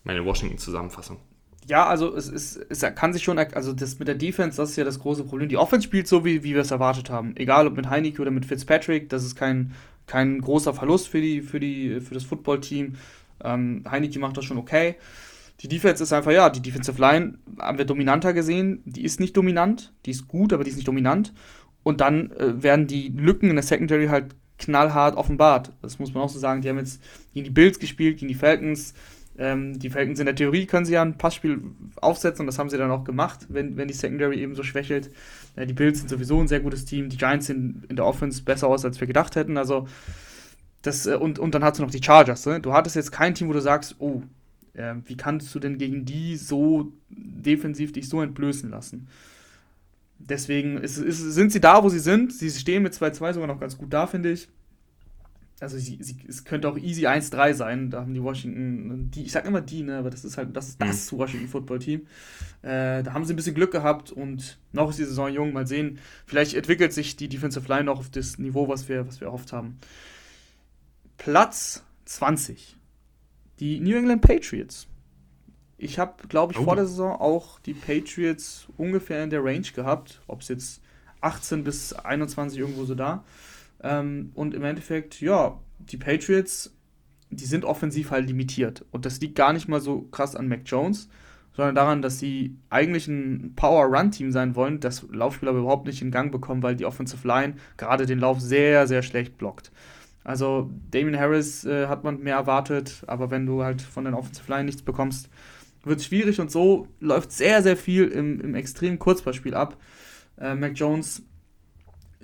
meine 0.04 0.24
Washington-Zusammenfassung. 0.24 1.18
Ja, 1.66 1.86
also 1.86 2.14
es, 2.14 2.28
ist, 2.28 2.56
es 2.68 2.80
kann 2.94 3.14
sich 3.14 3.22
schon, 3.22 3.38
also 3.38 3.72
das 3.72 3.98
mit 3.98 4.06
der 4.06 4.16
Defense, 4.16 4.58
das 4.58 4.70
ist 4.70 4.76
ja 4.76 4.84
das 4.84 4.98
große 4.98 5.24
Problem. 5.24 5.48
Die 5.48 5.56
Offense 5.56 5.86
spielt 5.86 6.06
so, 6.06 6.24
wie, 6.24 6.44
wie 6.44 6.54
wir 6.54 6.60
es 6.60 6.70
erwartet 6.70 7.08
haben. 7.08 7.34
Egal 7.36 7.66
ob 7.66 7.74
mit 7.74 7.88
Heineke 7.88 8.20
oder 8.20 8.30
mit 8.30 8.44
Fitzpatrick, 8.44 9.08
das 9.08 9.24
ist 9.24 9.34
kein, 9.34 9.72
kein 10.06 10.40
großer 10.40 10.74
Verlust 10.74 11.08
für, 11.08 11.22
die, 11.22 11.40
für, 11.40 11.60
die, 11.60 12.00
für 12.00 12.12
das 12.12 12.24
Footballteam. 12.24 12.96
Ähm, 13.42 13.84
Heineke 13.90 14.18
macht 14.18 14.36
das 14.36 14.44
schon 14.44 14.58
okay. 14.58 14.96
Die 15.60 15.68
Defense 15.68 16.02
ist 16.02 16.12
einfach, 16.12 16.32
ja, 16.32 16.50
die 16.50 16.60
Defensive 16.60 17.00
Line 17.00 17.38
haben 17.58 17.78
wir 17.78 17.84
dominanter 17.84 18.32
gesehen. 18.32 18.82
Die 18.84 19.04
ist 19.04 19.20
nicht 19.20 19.36
dominant, 19.36 19.92
die 20.04 20.10
ist 20.10 20.28
gut, 20.28 20.52
aber 20.52 20.64
die 20.64 20.70
ist 20.70 20.76
nicht 20.76 20.88
dominant. 20.88 21.32
Und 21.82 22.00
dann 22.00 22.32
äh, 22.32 22.62
werden 22.62 22.86
die 22.86 23.08
Lücken 23.08 23.50
in 23.50 23.56
der 23.56 23.62
Secondary 23.62 24.06
halt 24.06 24.34
knallhart 24.58 25.16
offenbart. 25.16 25.72
Das 25.82 25.98
muss 25.98 26.14
man 26.14 26.22
auch 26.22 26.28
so 26.28 26.38
sagen. 26.38 26.62
Die 26.62 26.68
haben 26.68 26.78
jetzt 26.78 27.02
gegen 27.32 27.44
die 27.44 27.50
Bills 27.50 27.78
gespielt, 27.78 28.18
gegen 28.18 28.28
die 28.28 28.34
Falcons. 28.34 28.94
Ähm, 29.36 29.78
die 29.78 29.90
Falcons 29.90 30.20
in 30.20 30.26
der 30.26 30.36
Theorie 30.36 30.66
können 30.66 30.86
sie 30.86 30.92
ja 30.92 31.02
ein 31.02 31.18
Passspiel 31.18 31.60
aufsetzen 31.96 32.42
und 32.42 32.46
das 32.46 32.58
haben 32.58 32.70
sie 32.70 32.78
dann 32.78 32.92
auch 32.92 33.02
gemacht, 33.02 33.46
wenn, 33.48 33.76
wenn 33.76 33.88
die 33.88 33.94
Secondary 33.94 34.40
eben 34.40 34.54
so 34.54 34.62
schwächelt. 34.62 35.10
Äh, 35.56 35.66
die 35.66 35.72
Bills 35.72 35.98
sind 35.98 36.08
sowieso 36.08 36.40
ein 36.40 36.48
sehr 36.48 36.60
gutes 36.60 36.84
Team. 36.84 37.08
Die 37.08 37.16
Giants 37.16 37.46
sind 37.46 37.84
in 37.88 37.96
der 37.96 38.06
Offense 38.06 38.42
besser 38.42 38.68
aus, 38.68 38.84
als 38.84 39.00
wir 39.00 39.06
gedacht 39.06 39.34
hätten. 39.34 39.56
Also, 39.56 39.88
das, 40.82 41.06
äh, 41.06 41.14
und, 41.14 41.38
und 41.38 41.54
dann 41.54 41.64
hast 41.64 41.78
du 41.78 41.82
noch 41.82 41.90
die 41.90 42.02
Chargers. 42.02 42.46
Ne? 42.46 42.60
Du 42.60 42.72
hattest 42.72 42.96
jetzt 42.96 43.10
kein 43.10 43.34
Team, 43.34 43.48
wo 43.48 43.52
du 43.52 43.60
sagst, 43.60 43.96
oh, 43.98 44.22
äh, 44.74 44.94
wie 45.04 45.16
kannst 45.16 45.54
du 45.54 45.58
denn 45.58 45.78
gegen 45.78 46.04
die 46.04 46.36
so 46.36 46.92
defensiv 47.08 47.92
dich 47.92 48.08
so 48.08 48.20
entblößen 48.20 48.70
lassen? 48.70 49.08
Deswegen 50.18 50.78
ist, 50.78 50.98
ist, 50.98 51.18
sind 51.18 51.52
sie 51.52 51.60
da, 51.60 51.82
wo 51.82 51.88
sie 51.88 51.98
sind. 51.98 52.32
Sie 52.32 52.50
stehen 52.50 52.82
mit 52.82 52.94
2-2 52.94 53.34
sogar 53.34 53.48
noch 53.48 53.60
ganz 53.60 53.76
gut 53.76 53.92
da, 53.92 54.06
finde 54.06 54.32
ich. 54.32 54.48
Also 55.60 55.78
sie, 55.78 55.98
sie, 56.00 56.16
es 56.28 56.44
könnte 56.44 56.68
auch 56.68 56.76
easy 56.76 57.06
1-3 57.06 57.54
sein. 57.54 57.90
Da 57.90 58.00
haben 58.00 58.14
die 58.14 58.22
Washington, 58.22 59.10
die, 59.10 59.24
ich 59.24 59.32
sag 59.32 59.44
immer 59.44 59.60
die, 59.60 59.82
ne, 59.82 59.98
aber 59.98 60.10
das 60.10 60.24
ist 60.24 60.36
halt 60.36 60.54
das, 60.56 60.68
ist 60.68 60.80
das 60.80 61.12
mhm. 61.12 61.18
Washington 61.18 61.48
Football 61.48 61.78
Team. 61.78 62.06
Äh, 62.62 63.02
da 63.02 63.12
haben 63.12 63.24
sie 63.24 63.32
ein 63.34 63.36
bisschen 63.36 63.54
Glück 63.54 63.70
gehabt 63.70 64.10
und 64.10 64.58
noch 64.72 64.90
ist 64.90 64.98
die 64.98 65.04
Saison 65.04 65.32
jung. 65.32 65.52
Mal 65.52 65.66
sehen. 65.66 65.98
Vielleicht 66.26 66.54
entwickelt 66.54 66.92
sich 66.92 67.16
die 67.16 67.28
Defensive 67.28 67.68
Line 67.68 67.84
noch 67.84 67.98
auf 67.98 68.10
das 68.10 68.38
Niveau, 68.38 68.68
was 68.68 68.88
wir, 68.88 69.06
was 69.06 69.20
wir 69.20 69.28
erhofft 69.28 69.52
haben. 69.52 69.78
Platz 71.16 71.84
20 72.06 72.76
die 73.60 73.80
New 73.80 73.96
England 73.96 74.22
Patriots. 74.22 74.86
Ich 75.76 75.98
habe, 75.98 76.26
glaube 76.28 76.52
ich, 76.52 76.58
oh. 76.58 76.64
vor 76.64 76.76
der 76.76 76.86
Saison 76.86 77.12
auch 77.20 77.58
die 77.60 77.74
Patriots 77.74 78.68
ungefähr 78.76 79.22
in 79.24 79.30
der 79.30 79.44
Range 79.44 79.66
gehabt. 79.74 80.20
Ob 80.26 80.40
es 80.40 80.48
jetzt 80.48 80.82
18 81.20 81.64
bis 81.64 81.92
21 81.92 82.58
irgendwo 82.58 82.84
so 82.84 82.94
da. 82.94 83.24
Ähm, 83.82 84.30
und 84.34 84.54
im 84.54 84.64
Endeffekt, 84.64 85.20
ja, 85.20 85.58
die 85.78 85.96
Patriots, 85.96 86.74
die 87.30 87.44
sind 87.44 87.64
offensiv 87.64 88.10
halt 88.10 88.26
limitiert. 88.26 88.84
Und 88.92 89.04
das 89.04 89.20
liegt 89.20 89.34
gar 89.34 89.52
nicht 89.52 89.68
mal 89.68 89.80
so 89.80 90.02
krass 90.02 90.36
an 90.36 90.48
Mac 90.48 90.62
Jones, 90.66 91.08
sondern 91.54 91.74
daran, 91.74 92.02
dass 92.02 92.18
sie 92.18 92.56
eigentlich 92.70 93.06
ein 93.08 93.52
Power-Run-Team 93.56 94.32
sein 94.32 94.54
wollen, 94.54 94.80
das 94.80 95.06
Laufspieler 95.10 95.52
überhaupt 95.52 95.86
nicht 95.86 96.02
in 96.02 96.10
Gang 96.10 96.32
bekommen, 96.32 96.62
weil 96.62 96.76
die 96.76 96.84
Offensive 96.84 97.26
Line 97.26 97.54
gerade 97.76 98.06
den 98.06 98.18
Lauf 98.18 98.40
sehr, 98.40 98.86
sehr 98.86 99.02
schlecht 99.02 99.38
blockt. 99.38 99.70
Also 100.24 100.70
Damien 100.90 101.18
Harris 101.18 101.64
äh, 101.64 101.86
hat 101.86 102.02
man 102.02 102.20
mehr 102.20 102.36
erwartet, 102.36 103.04
aber 103.06 103.30
wenn 103.30 103.46
du 103.46 103.62
halt 103.62 103.82
von 103.82 104.04
den 104.04 104.14
Offensive 104.14 104.50
Line 104.50 104.64
nichts 104.64 104.82
bekommst 104.82 105.28
wird 105.84 106.00
es 106.00 106.06
schwierig 106.06 106.40
und 106.40 106.50
so 106.50 106.88
läuft 107.00 107.32
sehr, 107.32 107.62
sehr 107.62 107.76
viel 107.76 108.08
im, 108.08 108.40
im 108.40 108.54
extremen 108.54 108.98
Kurzballspiel 108.98 109.54
ab. 109.54 109.76
Äh, 110.38 110.54
Mac 110.54 110.72
Jones, 110.74 111.22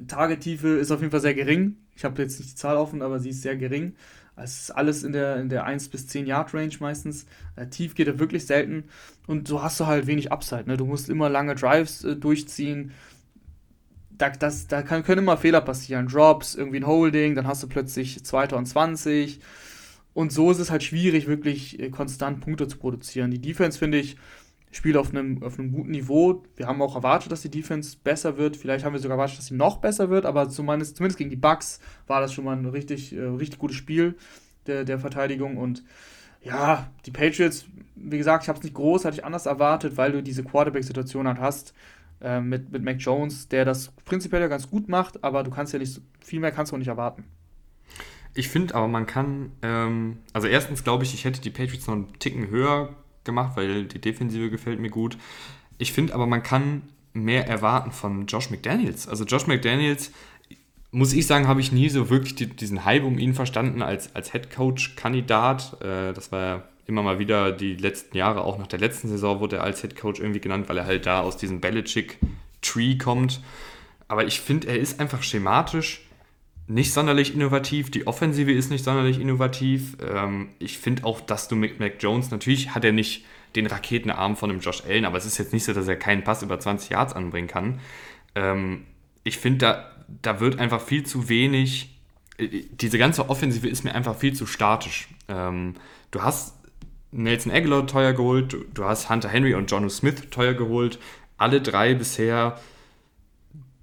Tagetiefe 0.06 0.68
ist 0.68 0.90
auf 0.90 1.00
jeden 1.00 1.10
Fall 1.10 1.20
sehr 1.20 1.34
gering. 1.34 1.76
Ich 1.94 2.04
habe 2.04 2.22
jetzt 2.22 2.38
nicht 2.38 2.52
die 2.52 2.56
Zahl 2.56 2.76
offen, 2.76 3.02
aber 3.02 3.20
sie 3.20 3.30
ist 3.30 3.42
sehr 3.42 3.56
gering. 3.56 3.94
Es 4.36 4.62
ist 4.62 4.70
alles 4.70 5.02
in 5.02 5.12
der, 5.12 5.36
in 5.36 5.50
der 5.50 5.64
1 5.64 5.90
bis 5.90 6.06
10 6.06 6.26
Yard 6.26 6.54
Range 6.54 6.74
meistens. 6.80 7.26
Äh, 7.56 7.66
tief 7.66 7.94
geht 7.94 8.08
er 8.08 8.18
wirklich 8.18 8.46
selten. 8.46 8.84
Und 9.26 9.46
so 9.46 9.62
hast 9.62 9.78
du 9.78 9.86
halt 9.86 10.06
wenig 10.06 10.32
Upside. 10.32 10.64
Ne? 10.66 10.78
Du 10.78 10.86
musst 10.86 11.10
immer 11.10 11.28
lange 11.28 11.54
Drives 11.54 12.04
äh, 12.04 12.16
durchziehen. 12.16 12.92
Da, 14.20 14.28
das, 14.28 14.66
da 14.66 14.82
kann, 14.82 15.02
können 15.02 15.22
immer 15.22 15.38
Fehler 15.38 15.62
passieren. 15.62 16.06
Drops, 16.06 16.54
irgendwie 16.54 16.80
ein 16.80 16.86
Holding, 16.86 17.34
dann 17.34 17.46
hast 17.46 17.62
du 17.62 17.68
plötzlich 17.68 18.22
2. 18.22 18.54
und 18.54 18.66
20. 18.66 19.40
Und 20.12 20.30
so 20.30 20.50
ist 20.50 20.58
es 20.58 20.70
halt 20.70 20.82
schwierig, 20.82 21.26
wirklich 21.26 21.80
äh, 21.80 21.88
konstant 21.88 22.40
Punkte 22.40 22.68
zu 22.68 22.76
produzieren. 22.76 23.30
Die 23.30 23.40
Defense, 23.40 23.78
finde 23.78 23.98
ich, 23.98 24.16
spielt 24.72 24.98
auf 24.98 25.10
einem, 25.10 25.42
auf 25.42 25.58
einem 25.58 25.72
guten 25.72 25.92
Niveau. 25.92 26.44
Wir 26.56 26.66
haben 26.66 26.82
auch 26.82 26.96
erwartet, 26.96 27.32
dass 27.32 27.40
die 27.40 27.50
Defense 27.50 27.96
besser 28.04 28.36
wird. 28.36 28.58
Vielleicht 28.58 28.84
haben 28.84 28.92
wir 28.92 29.00
sogar 29.00 29.16
erwartet, 29.16 29.38
dass 29.38 29.46
sie 29.46 29.54
noch 29.54 29.78
besser 29.78 30.10
wird, 30.10 30.26
aber 30.26 30.50
zumindest, 30.50 30.96
zumindest 30.96 31.16
gegen 31.16 31.30
die 31.30 31.36
Bucks 31.36 31.80
war 32.06 32.20
das 32.20 32.34
schon 32.34 32.44
mal 32.44 32.56
ein 32.56 32.66
richtig, 32.66 33.16
äh, 33.16 33.20
richtig 33.22 33.58
gutes 33.58 33.76
Spiel 33.76 34.16
der, 34.66 34.84
der 34.84 34.98
Verteidigung. 34.98 35.56
Und 35.56 35.82
ja, 36.42 36.90
die 37.06 37.10
Patriots, 37.10 37.64
wie 37.96 38.18
gesagt, 38.18 38.44
ich 38.44 38.48
habe 38.50 38.58
es 38.58 38.64
nicht 38.64 38.74
groß, 38.74 39.06
hatte 39.06 39.16
ich 39.16 39.24
anders 39.24 39.46
erwartet, 39.46 39.96
weil 39.96 40.12
du 40.12 40.22
diese 40.22 40.44
Quarterback-Situation 40.44 41.26
halt 41.26 41.40
hast 41.40 41.72
äh, 42.20 42.40
mit, 42.40 42.70
mit 42.70 42.82
Mac 42.82 42.96
Jones, 42.98 43.48
der 43.48 43.64
das 43.64 43.92
prinzipiell 44.04 44.42
ja 44.42 44.48
ganz 44.48 44.68
gut 44.70 44.88
macht, 44.88 45.22
aber 45.24 45.42
du 45.42 45.50
kannst 45.50 45.72
ja 45.72 45.78
nicht, 45.78 46.00
viel 46.20 46.40
mehr 46.40 46.52
kannst 46.52 46.72
du 46.72 46.76
nicht 46.76 46.88
erwarten. 46.88 47.24
Ich 48.34 48.48
finde 48.48 48.74
aber, 48.74 48.88
man 48.88 49.06
kann, 49.06 49.52
ähm, 49.62 50.18
also 50.32 50.46
erstens 50.46 50.84
glaube 50.84 51.04
ich, 51.04 51.14
ich 51.14 51.24
hätte 51.24 51.40
die 51.40 51.50
Patriots 51.50 51.86
noch 51.86 51.94
einen 51.94 52.18
Ticken 52.18 52.48
höher 52.48 52.94
gemacht, 53.24 53.56
weil 53.56 53.86
die 53.86 54.00
Defensive 54.00 54.50
gefällt 54.50 54.80
mir 54.80 54.90
gut. 54.90 55.18
Ich 55.78 55.92
finde 55.92 56.14
aber, 56.14 56.26
man 56.26 56.42
kann 56.42 56.82
mehr 57.12 57.48
erwarten 57.48 57.90
von 57.90 58.26
Josh 58.26 58.50
McDaniels. 58.50 59.08
Also 59.08 59.24
Josh 59.24 59.46
McDaniels, 59.46 60.12
muss 60.92 61.12
ich 61.12 61.26
sagen, 61.26 61.48
habe 61.48 61.60
ich 61.60 61.72
nie 61.72 61.88
so 61.88 62.10
wirklich 62.10 62.34
die, 62.34 62.46
diesen 62.46 62.84
Hype 62.84 63.04
um 63.04 63.18
ihn 63.18 63.34
verstanden 63.34 63.82
als, 63.82 64.14
als 64.14 64.32
Head 64.32 64.50
Coach-Kandidat. 64.50 65.80
Äh, 65.80 66.12
das 66.12 66.32
war 66.32 66.40
ja 66.40 66.64
immer 66.90 67.02
mal 67.02 67.18
wieder 67.18 67.52
die 67.52 67.74
letzten 67.74 68.16
Jahre, 68.16 68.44
auch 68.44 68.58
nach 68.58 68.66
der 68.66 68.78
letzten 68.78 69.08
Saison 69.08 69.40
wurde 69.40 69.56
er 69.56 69.64
als 69.64 69.80
Head 69.80 69.96
Coach 69.96 70.20
irgendwie 70.20 70.40
genannt, 70.40 70.68
weil 70.68 70.76
er 70.76 70.84
halt 70.84 71.06
da 71.06 71.20
aus 71.20 71.38
diesem 71.38 71.60
Belichick-Tree 71.60 72.98
kommt. 72.98 73.40
Aber 74.08 74.26
ich 74.26 74.40
finde, 74.40 74.68
er 74.68 74.78
ist 74.78 75.00
einfach 75.00 75.22
schematisch 75.22 76.02
nicht 76.70 76.92
sonderlich 76.92 77.34
innovativ. 77.34 77.90
Die 77.90 78.06
Offensive 78.06 78.52
ist 78.52 78.70
nicht 78.70 78.84
sonderlich 78.84 79.18
innovativ. 79.18 79.96
Ähm, 80.00 80.50
ich 80.60 80.78
finde 80.78 81.04
auch, 81.04 81.20
dass 81.20 81.48
du 81.48 81.56
mit 81.56 81.80
Mac 81.80 81.94
Jones, 81.98 82.30
natürlich 82.30 82.74
hat 82.74 82.84
er 82.84 82.92
nicht 82.92 83.24
den 83.56 83.66
Raketenarm 83.66 84.36
von 84.36 84.50
einem 84.50 84.60
Josh 84.60 84.84
Allen, 84.84 85.04
aber 85.04 85.18
es 85.18 85.26
ist 85.26 85.36
jetzt 85.38 85.52
nicht 85.52 85.64
so, 85.64 85.72
dass 85.72 85.88
er 85.88 85.96
keinen 85.96 86.22
Pass 86.22 86.44
über 86.44 86.60
20 86.60 86.90
Yards 86.90 87.12
anbringen 87.12 87.48
kann. 87.48 87.80
Ähm, 88.36 88.86
ich 89.24 89.38
finde, 89.38 89.58
da, 89.58 89.90
da 90.22 90.38
wird 90.38 90.60
einfach 90.60 90.80
viel 90.80 91.04
zu 91.04 91.28
wenig. 91.28 91.98
Äh, 92.38 92.62
diese 92.70 92.98
ganze 92.98 93.28
Offensive 93.28 93.66
ist 93.66 93.82
mir 93.82 93.94
einfach 93.94 94.16
viel 94.16 94.34
zu 94.34 94.46
statisch. 94.46 95.08
Ähm, 95.28 95.74
du 96.12 96.22
hast 96.22 96.54
Nelson 97.12 97.52
Aguilar 97.52 97.86
teuer 97.86 98.12
geholt, 98.12 98.56
du, 98.72 98.84
hast 98.84 99.10
Hunter 99.10 99.28
Henry 99.28 99.54
und 99.54 99.70
Jono 99.70 99.88
Smith 99.88 100.30
teuer 100.30 100.54
geholt. 100.54 100.98
Alle 101.36 101.60
drei 101.60 101.94
bisher 101.94 102.58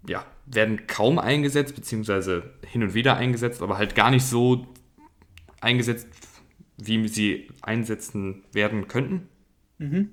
ja, 0.07 0.25
werden 0.45 0.87
kaum 0.87 1.19
eingesetzt, 1.19 1.75
beziehungsweise 1.75 2.53
hin 2.65 2.83
und 2.83 2.93
wieder 2.93 3.17
eingesetzt, 3.17 3.61
aber 3.61 3.77
halt 3.77 3.95
gar 3.95 4.11
nicht 4.11 4.25
so 4.25 4.67
eingesetzt, 5.59 6.07
wie 6.77 7.07
sie 7.07 7.49
einsetzen 7.61 8.43
werden 8.53 8.87
könnten. 8.87 9.27
Mhm. 9.79 10.11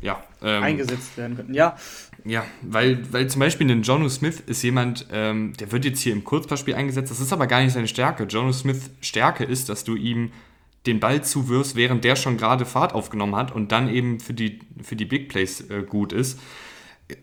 Ja. 0.00 0.22
Ähm, 0.42 0.62
eingesetzt 0.62 1.16
werden 1.16 1.36
könnten, 1.36 1.54
ja. 1.54 1.76
Ja, 2.24 2.44
weil, 2.62 3.12
weil 3.12 3.28
zum 3.28 3.40
Beispiel 3.40 3.70
ein 3.70 3.82
Jono 3.82 4.08
Smith 4.08 4.40
ist 4.46 4.62
jemand, 4.62 5.06
ähm, 5.12 5.54
der 5.58 5.72
wird 5.72 5.84
jetzt 5.84 6.00
hier 6.00 6.12
im 6.12 6.24
Kurzpassspiel 6.24 6.74
eingesetzt, 6.74 7.10
das 7.10 7.20
ist 7.20 7.32
aber 7.32 7.46
gar 7.46 7.62
nicht 7.62 7.72
seine 7.72 7.88
Stärke. 7.88 8.24
Jono 8.24 8.52
Smith 8.52 8.90
Stärke 9.00 9.44
ist, 9.44 9.68
dass 9.68 9.84
du 9.84 9.94
ihm 9.94 10.32
den 10.86 11.00
Ball 11.00 11.22
zuwirfst, 11.22 11.76
während 11.76 12.04
der 12.04 12.16
schon 12.16 12.36
gerade 12.36 12.64
Fahrt 12.64 12.94
aufgenommen 12.94 13.36
hat 13.36 13.54
und 13.54 13.72
dann 13.72 13.88
eben 13.88 14.20
für 14.20 14.34
die, 14.34 14.60
für 14.82 14.96
die 14.96 15.04
Big 15.04 15.28
Plays 15.28 15.62
äh, 15.70 15.82
gut 15.82 16.12
ist 16.12 16.38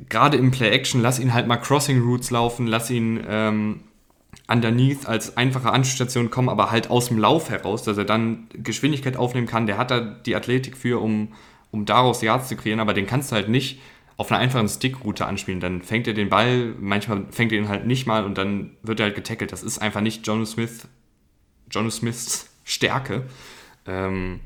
gerade 0.10 0.38
im 0.38 0.52
Play-Action, 0.52 1.02
lass 1.02 1.20
ihn 1.20 1.34
halt 1.34 1.48
mal 1.48 1.58
Crossing 1.58 2.02
Routes 2.02 2.32
laufen, 2.32 2.68
lass 2.68 2.90
ihn 2.90 3.24
ähm, 3.28 3.82
underneath 4.48 5.06
als 5.06 5.38
einfache 5.38 5.72
Anspielstation 5.72 6.30
kommen, 6.30 6.50
aber 6.50 6.72
halt 6.72 6.90
aus 6.90 7.08
dem 7.08 7.18
Lauf 7.18 7.50
heraus, 7.50 7.84
dass 7.84 7.98
er 7.98 8.06
dann 8.06 8.48
Geschwindigkeit 8.54 9.18
aufnehmen 9.18 9.48
kann. 9.48 9.68
Der 9.68 9.78
hat 9.78 9.92
da 9.92 10.00
die 10.00 10.36
Athletik 10.36 10.78
für, 10.78 11.02
um, 11.02 11.30
um 11.72 11.86
daraus 11.86 12.22
Yards 12.22 12.48
zu 12.48 12.56
kreieren, 12.56 12.80
aber 12.80 12.94
den 12.94 13.08
kannst 13.08 13.32
du 13.32 13.36
halt 13.36 13.50
nicht 13.50 13.80
auf 14.16 14.32
einer 14.32 14.40
einfachen 14.40 14.70
Stickroute 14.70 15.26
anspielen. 15.26 15.60
Dann 15.60 15.82
fängt 15.82 16.08
er 16.08 16.14
den 16.14 16.30
Ball, 16.30 16.76
manchmal 16.80 17.26
fängt 17.32 17.52
er 17.52 17.58
ihn 17.58 17.68
halt 17.68 17.86
nicht 17.86 18.06
mal 18.06 18.26
und 18.26 18.38
dann 18.38 18.72
wird 18.84 19.00
er 19.00 19.08
halt 19.08 19.16
getackelt. 19.16 19.52
Das 19.52 19.64
ist 19.64 19.80
einfach 19.80 20.02
nicht 20.02 20.26
Jono 20.26 20.46
Smith, 20.46 20.88
Jono 21.72 21.90
Smiths 21.90 22.53
Stärke. 22.74 23.24
Ähm, 23.86 24.40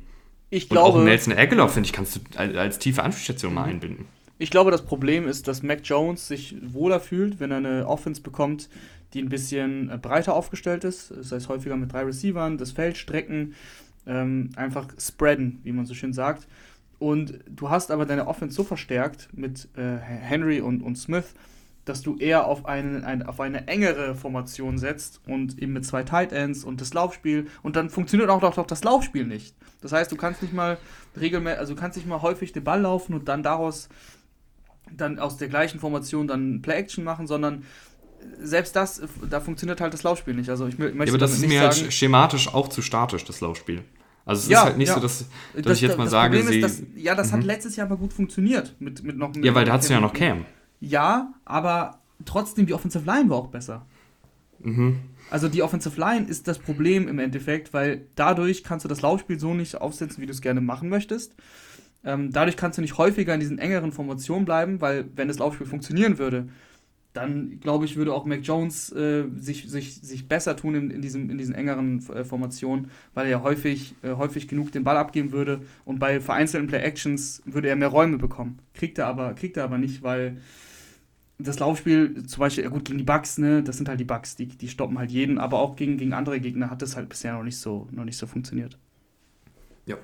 ich 0.49 0.69
glaube, 0.69 0.93
und 0.93 1.01
auch 1.01 1.05
Nelson 1.05 1.33
Aguilar, 1.33 1.69
finde 1.69 1.87
ich, 1.87 1.93
kannst 1.93 2.15
du 2.15 2.19
als, 2.35 2.55
als 2.55 2.79
tiefe 2.79 3.03
Anspielstation 3.03 3.53
mal 3.53 3.63
mhm. 3.63 3.69
einbinden. 3.69 4.05
Ich 4.39 4.51
glaube, 4.51 4.71
das 4.71 4.85
Problem 4.85 5.27
ist, 5.27 5.47
dass 5.47 5.63
Mac 5.63 5.79
Jones 5.83 6.27
sich 6.27 6.55
wohler 6.61 6.99
fühlt, 6.99 7.39
wenn 7.39 7.51
er 7.51 7.57
eine 7.57 7.87
Offense 7.87 8.21
bekommt, 8.21 8.69
die 9.13 9.21
ein 9.21 9.29
bisschen 9.29 9.89
äh, 9.89 9.97
breiter 9.97 10.33
aufgestellt 10.33 10.83
ist. 10.83 11.11
Das 11.11 11.31
heißt, 11.31 11.49
häufiger 11.49 11.75
mit 11.75 11.91
drei 11.91 12.03
Receivern, 12.03 12.57
das 12.57 12.71
Feld 12.71 12.97
strecken, 12.97 13.55
ähm, 14.05 14.51
einfach 14.55 14.87
spreaden, 14.99 15.59
wie 15.63 15.71
man 15.71 15.85
so 15.85 15.93
schön 15.93 16.13
sagt. 16.13 16.47
Und 16.99 17.39
du 17.47 17.69
hast 17.69 17.91
aber 17.91 18.05
deine 18.05 18.27
Offense 18.27 18.55
so 18.55 18.63
verstärkt 18.63 19.29
mit 19.33 19.67
äh, 19.75 19.97
Henry 19.97 20.61
und, 20.61 20.81
und 20.81 20.97
Smith, 20.97 21.33
dass 21.89 22.01
du 22.01 22.17
eher 22.17 22.45
auf, 22.45 22.65
einen, 22.65 23.03
ein, 23.03 23.23
auf 23.23 23.39
eine 23.39 23.67
engere 23.67 24.15
Formation 24.15 24.77
setzt 24.77 25.21
und 25.27 25.57
eben 25.59 25.73
mit 25.73 25.85
zwei 25.85 26.03
Tight 26.03 26.31
Ends 26.31 26.63
und 26.63 26.81
das 26.81 26.93
Laufspiel. 26.93 27.47
Und 27.63 27.75
dann 27.75 27.89
funktioniert 27.89 28.29
auch 28.29 28.41
noch 28.41 28.67
das 28.67 28.83
Laufspiel 28.83 29.25
nicht. 29.25 29.55
Das 29.81 29.91
heißt, 29.91 30.11
du 30.11 30.15
kannst 30.15 30.41
nicht 30.41 30.53
mal 30.53 30.77
regelmäßig, 31.19 31.59
also 31.59 31.73
du 31.75 31.79
kannst 31.79 31.97
nicht 31.97 32.07
mal 32.07 32.21
häufig 32.21 32.51
den 32.51 32.63
Ball 32.63 32.81
laufen 32.81 33.13
und 33.13 33.27
dann 33.27 33.43
daraus 33.43 33.89
dann 34.95 35.19
aus 35.19 35.37
der 35.37 35.49
gleichen 35.49 35.79
Formation 35.79 36.27
dann 36.27 36.61
Play-Action 36.61 37.03
machen, 37.03 37.27
sondern 37.27 37.63
selbst 38.41 38.75
das, 38.75 39.01
da 39.29 39.39
funktioniert 39.39 39.81
halt 39.81 39.93
das 39.93 40.03
Laufspiel 40.03 40.33
nicht. 40.33 40.49
Also 40.49 40.67
ich 40.67 40.77
möchte 40.77 40.97
ja, 40.97 41.03
aber 41.07 41.17
das 41.17 41.33
ist 41.33 41.47
mir 41.47 41.61
halt 41.61 41.73
sagen, 41.73 41.83
halt 41.85 41.93
schematisch 41.93 42.53
auch 42.53 42.67
zu 42.67 42.81
statisch, 42.81 43.25
das 43.25 43.41
Laufspiel. 43.41 43.83
Also 44.25 44.43
es 44.43 44.49
ja, 44.49 44.59
ist 44.59 44.65
halt 44.65 44.77
nicht 44.77 44.89
ja. 44.89 44.95
so, 44.95 44.99
dass, 44.99 45.19
dass 45.53 45.63
das, 45.63 45.77
ich 45.77 45.81
jetzt 45.81 45.97
mal 45.97 46.03
das 46.03 46.11
sage, 46.11 46.37
Problem 46.37 46.63
ist, 46.63 46.81
dass, 46.81 46.83
ja, 46.95 47.15
das 47.15 47.31
mhm. 47.31 47.37
hat 47.37 47.43
letztes 47.45 47.75
Jahr 47.77 47.87
aber 47.87 47.97
gut 47.97 48.11
funktioniert. 48.11 48.75
Mit, 48.79 49.03
mit 49.03 49.17
noch, 49.17 49.33
mit 49.33 49.45
ja, 49.45 49.55
weil 49.55 49.65
da 49.65 49.73
hast 49.73 49.87
du 49.87 49.93
ja 49.93 50.01
noch 50.01 50.13
Cam. 50.13 50.45
Ja, 50.79 51.33
aber 51.45 51.99
trotzdem, 52.25 52.65
die 52.65 52.73
Offensive 52.73 53.05
Line 53.05 53.29
war 53.29 53.37
auch 53.37 53.47
besser. 53.47 53.85
Mhm. 54.59 54.97
Also 55.29 55.49
die 55.49 55.61
Offensive 55.61 55.99
Line 55.99 56.27
ist 56.27 56.47
das 56.47 56.59
Problem 56.59 57.07
im 57.07 57.19
Endeffekt, 57.19 57.73
weil 57.73 58.05
dadurch 58.15 58.63
kannst 58.63 58.85
du 58.85 58.89
das 58.89 59.01
Laufspiel 59.01 59.39
so 59.39 59.53
nicht 59.53 59.75
aufsetzen, 59.75 60.21
wie 60.21 60.25
du 60.25 60.31
es 60.31 60.41
gerne 60.41 60.61
machen 60.61 60.89
möchtest. 60.89 61.35
Ähm, 62.03 62.31
dadurch 62.31 62.57
kannst 62.57 62.77
du 62.77 62.81
nicht 62.81 62.97
häufiger 62.97 63.33
in 63.33 63.39
diesen 63.39 63.59
engeren 63.59 63.91
Formationen 63.91 64.45
bleiben, 64.45 64.81
weil 64.81 65.05
wenn 65.15 65.27
das 65.27 65.39
Laufspiel 65.39 65.67
funktionieren 65.67 66.17
würde, 66.17 66.47
dann 67.13 67.59
glaube 67.59 67.85
ich, 67.85 67.95
würde 67.95 68.13
auch 68.13 68.25
Mac 68.25 68.41
Jones 68.43 68.91
äh, 68.91 69.25
sich, 69.35 69.69
sich, 69.69 69.95
sich 69.95 70.27
besser 70.27 70.55
tun 70.55 70.75
in, 70.75 70.91
in, 70.91 71.01
diesem, 71.01 71.29
in 71.29 71.37
diesen 71.37 71.55
engeren 71.55 72.07
äh, 72.09 72.23
Formationen, 72.23 72.91
weil 73.15 73.25
er 73.25 73.31
ja 73.31 73.41
häufig, 73.41 73.95
äh, 74.03 74.13
häufig 74.13 74.47
genug 74.47 74.71
den 74.71 74.83
Ball 74.83 74.97
abgeben 74.97 75.31
würde 75.31 75.61
und 75.83 75.99
bei 75.99 76.21
vereinzelten 76.21 76.67
Play-Actions 76.67 77.41
würde 77.45 77.69
er 77.69 77.75
mehr 77.75 77.87
Räume 77.87 78.17
bekommen. 78.17 78.59
Kriegt 78.73 78.99
er 78.99 79.07
aber, 79.07 79.33
kriegt 79.33 79.57
er 79.57 79.63
aber 79.63 79.79
nicht, 79.79 80.03
weil 80.03 80.37
das 81.39 81.59
Laufspiel, 81.59 82.25
zum 82.25 82.39
Beispiel, 82.39 82.63
ja 82.63 82.69
gut, 82.69 82.85
gegen 82.85 82.97
die 82.97 83.03
Bugs, 83.03 83.37
ne, 83.37 83.61
das 83.61 83.77
sind 83.77 83.87
halt 83.87 83.99
die 83.99 84.05
Bugs, 84.05 84.35
die, 84.35 84.47
die 84.47 84.67
stoppen 84.67 84.97
halt 84.97 85.11
jeden, 85.11 85.37
aber 85.37 85.59
auch 85.59 85.75
gegen, 85.75 85.97
gegen 85.97 86.13
andere 86.13 86.39
Gegner 86.39 86.69
hat 86.69 86.81
das 86.81 86.95
halt 86.95 87.09
bisher 87.09 87.33
noch 87.33 87.43
nicht 87.43 87.57
so, 87.57 87.87
noch 87.91 88.05
nicht 88.05 88.17
so 88.17 88.25
funktioniert. 88.25 88.77
Ja, 89.85 89.97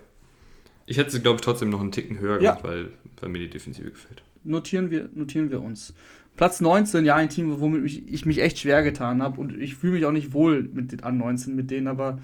ich 0.86 0.98
hätte 0.98 1.12
sie, 1.12 1.22
glaube 1.22 1.38
ich, 1.38 1.42
trotzdem 1.42 1.70
noch 1.70 1.82
einen 1.82 1.92
Ticken 1.92 2.20
höher 2.20 2.40
ja. 2.42 2.52
gemacht, 2.52 2.64
weil, 2.64 2.90
weil 3.20 3.30
mir 3.30 3.40
die 3.40 3.50
Defensive 3.50 3.90
gefällt. 3.90 4.24
Notieren 4.44 4.92
wir, 4.92 5.10
notieren 5.14 5.50
wir 5.50 5.62
uns. 5.62 5.94
Platz 6.36 6.62
19, 6.62 7.06
ja, 7.06 7.16
ein 7.16 7.30
Team, 7.30 7.60
womit 7.60 7.86
ich, 7.86 8.08
ich 8.12 8.26
mich 8.26 8.42
echt 8.42 8.60
schwer 8.60 8.84
getan 8.84 9.22
habe 9.22 9.40
und 9.40 9.56
ich 9.58 9.76
fühle 9.76 9.94
mich 9.94 10.06
auch 10.06 10.12
nicht 10.12 10.34
wohl 10.34 10.64
mit 10.64 11.04
an 11.04 11.18
19 11.18 11.56
mit 11.56 11.72
denen, 11.72 11.88
aber 11.88 12.20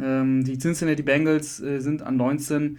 ähm, 0.00 0.44
die 0.44 0.58
Cincinnati 0.58 1.02
Bengals 1.02 1.60
äh, 1.60 1.80
sind 1.80 2.02
an 2.02 2.16
19. 2.16 2.78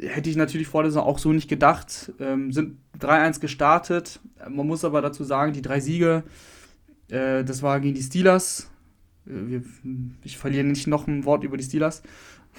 Hätte 0.00 0.30
ich 0.30 0.36
natürlich 0.36 0.68
vor 0.68 0.82
der 0.82 0.90
Saison 0.90 1.06
auch 1.06 1.18
so 1.18 1.32
nicht 1.32 1.48
gedacht. 1.48 2.12
Ähm, 2.20 2.52
sind 2.52 2.78
3-1 2.98 3.40
gestartet. 3.40 4.20
Man 4.48 4.66
muss 4.66 4.84
aber 4.84 5.02
dazu 5.02 5.24
sagen, 5.24 5.52
die 5.52 5.62
drei 5.62 5.80
Siege, 5.80 6.24
äh, 7.08 7.44
das 7.44 7.62
war 7.62 7.80
gegen 7.80 7.94
die 7.94 8.02
Steelers. 8.02 8.70
Äh, 9.26 9.30
wir, 9.46 9.62
ich 10.24 10.38
verliere 10.38 10.64
nicht 10.64 10.86
noch 10.86 11.06
ein 11.06 11.24
Wort 11.24 11.44
über 11.44 11.56
die 11.56 11.64
Steelers. 11.64 12.02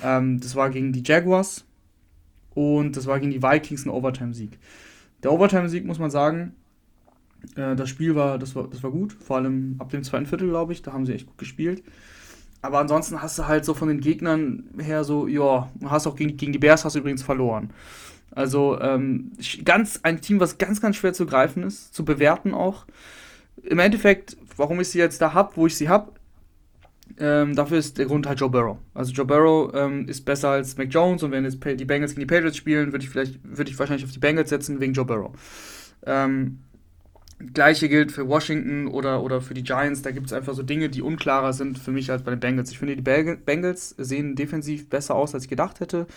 Ähm, 0.03 0.39
das 0.39 0.55
war 0.55 0.69
gegen 0.69 0.93
die 0.93 1.03
Jaguars, 1.03 1.65
und 2.53 2.97
das 2.97 3.07
war 3.07 3.19
gegen 3.19 3.31
die 3.31 3.41
Vikings 3.41 3.85
ein 3.85 3.89
Overtime-Sieg. 3.89 4.59
Der 5.23 5.31
Overtime-Sieg, 5.31 5.85
muss 5.85 5.99
man 5.99 6.11
sagen, 6.11 6.55
äh, 7.55 7.75
das 7.75 7.89
Spiel 7.89 8.15
war 8.15 8.37
das, 8.37 8.55
war, 8.55 8.67
das 8.67 8.83
war 8.83 8.91
gut, 8.91 9.13
vor 9.13 9.37
allem 9.37 9.75
ab 9.79 9.89
dem 9.89 10.03
zweiten 10.03 10.25
Viertel, 10.25 10.49
glaube 10.49 10.73
ich, 10.73 10.81
da 10.81 10.93
haben 10.93 11.05
sie 11.05 11.13
echt 11.13 11.27
gut 11.27 11.37
gespielt. 11.37 11.83
Aber 12.61 12.79
ansonsten 12.79 13.21
hast 13.21 13.39
du 13.39 13.47
halt 13.47 13.65
so 13.65 13.73
von 13.73 13.87
den 13.87 14.01
Gegnern 14.01 14.69
her 14.79 15.03
so, 15.03 15.27
ja, 15.27 15.69
hast 15.85 16.07
auch 16.07 16.15
gegen, 16.15 16.37
gegen 16.37 16.53
die 16.53 16.59
Bears 16.59 16.85
hast 16.85 16.95
du 16.95 16.99
übrigens 16.99 17.23
verloren. 17.23 17.71
Also 18.31 18.79
ähm, 18.79 19.31
ganz 19.65 19.99
ein 20.03 20.21
Team, 20.21 20.39
was 20.39 20.57
ganz, 20.57 20.79
ganz 20.79 20.95
schwer 20.95 21.13
zu 21.13 21.25
greifen 21.25 21.63
ist, 21.63 21.93
zu 21.93 22.05
bewerten 22.05 22.53
auch. 22.53 22.85
Im 23.63 23.79
Endeffekt, 23.79 24.37
warum 24.55 24.79
ich 24.79 24.89
sie 24.89 24.99
jetzt 24.99 25.21
da 25.21 25.33
habe, 25.33 25.55
wo 25.55 25.67
ich 25.67 25.75
sie 25.75 25.89
habe, 25.89 26.13
ähm, 27.19 27.55
dafür 27.55 27.77
ist 27.77 27.97
der 27.97 28.05
Grund 28.05 28.25
halt 28.25 28.39
Joe 28.39 28.49
Burrow. 28.49 28.77
Also 28.93 29.11
Joe 29.11 29.25
Burrow 29.25 29.73
ähm, 29.73 30.07
ist 30.07 30.23
besser 30.23 30.49
als 30.49 30.77
Mac 30.77 30.87
Jones 30.89 31.23
und 31.23 31.31
wenn 31.31 31.43
jetzt 31.43 31.59
die 31.63 31.85
Bengals 31.85 32.11
gegen 32.11 32.21
die 32.21 32.33
Patriots 32.33 32.57
spielen, 32.57 32.93
würde 32.93 33.03
ich 33.03 33.09
vielleicht, 33.09 33.39
würde 33.43 33.69
ich 33.69 33.77
wahrscheinlich 33.77 34.05
auf 34.05 34.11
die 34.11 34.19
Bengals 34.19 34.49
setzen 34.49 34.79
wegen 34.79 34.93
Joe 34.93 35.05
Burrow. 35.05 35.31
Ähm, 36.05 36.59
Gleiche 37.53 37.89
gilt 37.89 38.11
für 38.11 38.27
Washington 38.27 38.87
oder, 38.87 39.23
oder 39.23 39.41
für 39.41 39.53
die 39.53 39.63
Giants. 39.63 40.01
Da 40.01 40.11
gibt 40.11 40.27
es 40.27 40.33
einfach 40.33 40.53
so 40.53 40.63
Dinge, 40.63 40.89
die 40.89 41.01
unklarer 41.01 41.53
sind 41.53 41.79
für 41.79 41.91
mich 41.91 42.11
als 42.11 42.23
bei 42.23 42.31
den 42.31 42.39
Bengals. 42.39 42.71
Ich 42.71 42.79
finde, 42.79 42.95
die 42.95 43.01
Bengals 43.01 43.89
sehen 43.97 44.35
defensiv 44.35 44.89
besser 44.89 45.15
aus, 45.15 45.33
als 45.33 45.43
ich 45.43 45.49
gedacht 45.49 45.79
hätte. 45.79 46.07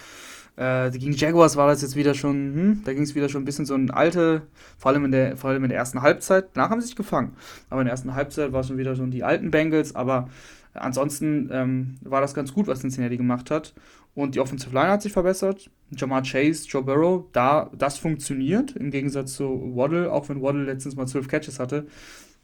Äh, 0.56 0.90
gegen 0.92 1.12
Jaguars 1.12 1.56
war 1.56 1.66
das 1.66 1.82
jetzt 1.82 1.96
wieder 1.96 2.14
schon, 2.14 2.34
hm, 2.34 2.82
da 2.84 2.92
ging 2.92 3.02
es 3.02 3.14
wieder 3.14 3.28
schon 3.28 3.42
ein 3.42 3.44
bisschen 3.44 3.66
so 3.66 3.74
ein 3.74 3.90
alte, 3.90 4.42
vor 4.78 4.92
allem, 4.92 5.04
in 5.06 5.12
der, 5.12 5.36
vor 5.36 5.50
allem 5.50 5.64
in 5.64 5.70
der 5.70 5.78
ersten 5.78 6.02
Halbzeit. 6.02 6.50
Danach 6.54 6.70
haben 6.70 6.80
sie 6.80 6.86
sich 6.88 6.96
gefangen. 6.96 7.36
Aber 7.70 7.80
in 7.80 7.86
der 7.86 7.92
ersten 7.92 8.14
Halbzeit 8.14 8.52
war 8.52 8.60
es 8.60 8.68
schon 8.68 8.78
wieder 8.78 8.94
so 8.94 9.04
die 9.06 9.24
alten 9.24 9.50
Bengals. 9.50 9.96
Aber 9.96 10.28
ansonsten 10.74 11.50
ähm, 11.52 11.96
war 12.02 12.20
das 12.20 12.34
ganz 12.34 12.52
gut, 12.52 12.66
was 12.66 12.80
Cincinnati 12.80 13.16
gemacht 13.16 13.50
hat. 13.50 13.74
Und 14.14 14.34
die 14.34 14.40
Offensive 14.40 14.74
Line 14.74 14.90
hat 14.90 15.02
sich 15.02 15.12
verbessert. 15.12 15.70
Jamar 15.96 16.22
Chase, 16.22 16.66
Joe 16.68 16.82
Burrow, 16.82 17.24
da 17.32 17.70
das 17.76 17.98
funktioniert, 17.98 18.76
im 18.76 18.90
Gegensatz 18.90 19.34
zu 19.34 19.72
Waddle, 19.74 20.12
auch 20.12 20.28
wenn 20.28 20.40
Waddle 20.40 20.64
letztens 20.64 20.96
mal 20.96 21.06
zwölf 21.06 21.28
Catches 21.28 21.58
hatte. 21.58 21.86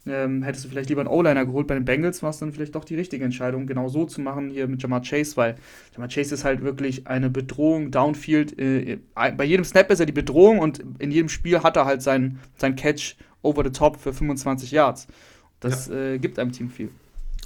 Ähm, 0.07 0.41
hättest 0.41 0.65
du 0.65 0.69
vielleicht 0.69 0.89
lieber 0.89 1.01
einen 1.01 1.09
O-Liner 1.09 1.45
geholt 1.45 1.67
bei 1.67 1.75
den 1.75 1.85
Bengals, 1.85 2.23
war 2.23 2.31
es 2.31 2.39
dann 2.39 2.51
vielleicht 2.51 2.73
doch 2.73 2.83
die 2.83 2.95
richtige 2.95 3.23
Entscheidung, 3.23 3.67
genau 3.67 3.87
so 3.87 4.05
zu 4.05 4.19
machen 4.19 4.49
hier 4.49 4.67
mit 4.67 4.81
Jamar 4.81 5.03
Chase, 5.03 5.37
weil 5.37 5.55
Jamar 5.93 6.09
Chase 6.09 6.33
ist 6.33 6.43
halt 6.43 6.63
wirklich 6.63 7.05
eine 7.05 7.29
Bedrohung, 7.29 7.91
Downfield. 7.91 8.57
Äh, 8.57 8.97
bei 9.13 9.43
jedem 9.43 9.63
Snap 9.63 9.91
ist 9.91 9.99
er 9.99 10.07
die 10.07 10.11
Bedrohung 10.11 10.57
und 10.59 10.83
in 10.97 11.11
jedem 11.11 11.29
Spiel 11.29 11.61
hat 11.61 11.77
er 11.77 11.85
halt 11.85 12.01
seinen 12.01 12.39
sein 12.57 12.75
Catch 12.75 13.15
over 13.43 13.63
the 13.63 13.69
top 13.69 13.97
für 13.97 14.11
25 14.11 14.71
Yards. 14.71 15.07
Das 15.59 15.87
ja. 15.87 15.95
äh, 15.95 16.17
gibt 16.17 16.39
einem 16.39 16.51
Team 16.51 16.69
viel. 16.71 16.89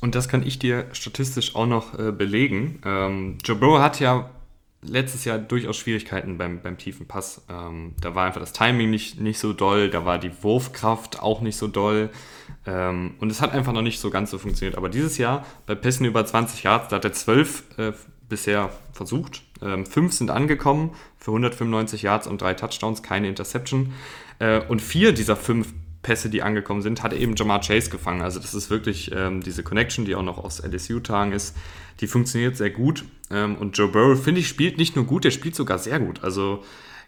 Und 0.01 0.15
das 0.15 0.27
kann 0.27 0.45
ich 0.45 0.59
dir 0.59 0.87
statistisch 0.91 1.55
auch 1.55 1.65
noch 1.65 1.97
äh, 1.97 2.11
belegen. 2.11 2.79
Ähm, 2.85 3.37
Joe 3.43 3.55
Burrow 3.55 3.79
hat 3.79 3.99
ja 3.99 4.29
letztes 4.81 5.25
Jahr 5.25 5.37
durchaus 5.37 5.77
Schwierigkeiten 5.77 6.37
beim, 6.37 6.61
beim 6.61 6.77
tiefen 6.77 7.07
Pass. 7.07 7.41
Ähm, 7.49 7.93
da 8.01 8.15
war 8.15 8.25
einfach 8.25 8.41
das 8.41 8.53
Timing 8.53 8.89
nicht, 8.89 9.19
nicht 9.19 9.39
so 9.39 9.53
doll, 9.53 9.89
da 9.89 10.05
war 10.05 10.19
die 10.19 10.31
Wurfkraft 10.41 11.21
auch 11.21 11.41
nicht 11.41 11.57
so 11.57 11.67
doll. 11.67 12.09
Ähm, 12.65 13.15
und 13.19 13.31
es 13.31 13.41
hat 13.41 13.51
einfach 13.53 13.73
noch 13.73 13.81
nicht 13.81 13.99
so 13.99 14.09
ganz 14.09 14.31
so 14.31 14.37
funktioniert. 14.37 14.77
Aber 14.77 14.89
dieses 14.89 15.17
Jahr 15.17 15.45
bei 15.65 15.75
Pässen 15.75 16.05
über 16.05 16.25
20 16.25 16.63
Yards, 16.63 16.89
da 16.89 16.97
hat 16.97 17.05
er 17.05 17.13
12 17.13 17.63
äh, 17.77 17.91
bisher 18.29 18.69
versucht. 18.93 19.43
Ähm, 19.61 19.85
fünf 19.85 20.13
sind 20.13 20.31
angekommen 20.31 20.91
für 21.17 21.31
195 21.31 22.01
Yards 22.01 22.27
und 22.27 22.41
drei 22.41 22.53
Touchdowns, 22.53 23.03
keine 23.03 23.27
Interception. 23.27 23.93
Äh, 24.39 24.61
und 24.67 24.81
vier 24.81 25.13
dieser 25.13 25.35
fünf 25.35 25.73
Pässe, 26.05 26.29
die 26.29 26.43
angekommen 26.43 26.83
sind, 26.83 27.01
hat 27.01 27.13
eben 27.13 27.35
Jamar 27.35 27.61
Chase 27.61 27.89
gefangen. 27.89 28.21
Also 28.21 28.39
das 28.39 28.53
ist 28.53 28.69
wirklich 28.69 29.11
ähm, 29.11 29.41
diese 29.41 29.63
Connection, 29.63 30.05
die 30.05 30.13
auch 30.13 30.21
noch 30.21 30.37
aus 30.37 30.61
LSU-Tagen 30.63 31.31
ist, 31.31 31.57
die 31.99 32.05
funktioniert 32.05 32.55
sehr 32.55 32.69
gut. 32.69 33.05
Ähm, 33.31 33.55
und 33.55 33.75
Joe 33.75 33.87
Burrow, 33.87 34.23
finde 34.23 34.41
ich, 34.41 34.47
spielt 34.47 34.77
nicht 34.77 34.95
nur 34.95 35.05
gut, 35.05 35.23
der 35.23 35.31
spielt 35.31 35.55
sogar 35.55 35.79
sehr 35.79 35.99
gut. 35.99 36.23
Also 36.23 36.63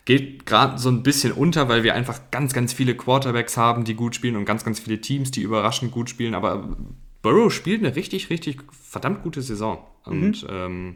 geht 0.06 0.48
gerade 0.48 0.80
so 0.80 0.90
ein 0.90 1.04
bisschen 1.04 1.32
unter, 1.32 1.70
weil 1.70 1.84
wir 1.84 1.94
einfach 1.94 2.20
ganz, 2.32 2.54
ganz 2.54 2.74
viele 2.74 2.96
Quarterbacks 2.96 3.56
haben, 3.56 3.84
die 3.84 3.94
gut 3.94 4.16
spielen 4.16 4.36
und 4.36 4.46
ganz, 4.46 4.66
ganz 4.66 4.80
viele 4.80 5.00
Teams, 5.00 5.30
die 5.30 5.42
überraschend 5.44 5.92
gut 5.92 6.10
spielen. 6.10 6.34
Aber 6.34 6.76
Burrow 7.22 7.54
spielt 7.54 7.84
eine 7.86 7.96
richtig, 7.96 8.32
richtig 8.32 8.62
verdammt 8.72 9.22
gute 9.22 9.44
Saison. 9.44 9.86
Und 10.06 10.42
mhm. 10.42 10.50
ähm, 10.50 10.96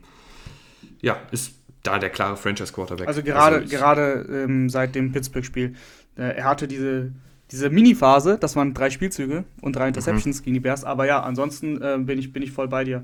ja, 1.01 1.17
ist 1.29 1.53
da 1.83 1.99
der 1.99 2.09
klare 2.09 2.35
Franchise-Quarterback. 2.35 3.07
Also 3.07 3.21
gerade, 3.21 3.57
also 3.57 3.69
gerade 3.69 4.25
ähm, 4.27 4.69
seit 4.69 4.95
dem 4.95 5.11
Pittsburgh-Spiel. 5.11 5.75
Äh, 6.17 6.37
er 6.37 6.45
hatte 6.45 6.67
diese 6.67 7.11
diese 7.51 7.69
Mini-Phase, 7.69 8.37
das 8.39 8.55
waren 8.55 8.73
drei 8.73 8.89
Spielzüge 8.89 9.43
und 9.61 9.75
drei 9.75 9.89
Interceptions 9.89 10.39
mhm. 10.39 10.43
gegen 10.45 10.53
die 10.55 10.59
Bears. 10.61 10.83
Aber 10.83 11.05
ja, 11.05 11.21
ansonsten 11.21 11.81
äh, 11.81 11.97
bin, 11.99 12.17
ich, 12.17 12.31
bin 12.31 12.43
ich 12.43 12.51
voll 12.51 12.67
bei 12.67 12.83
dir. 12.83 13.03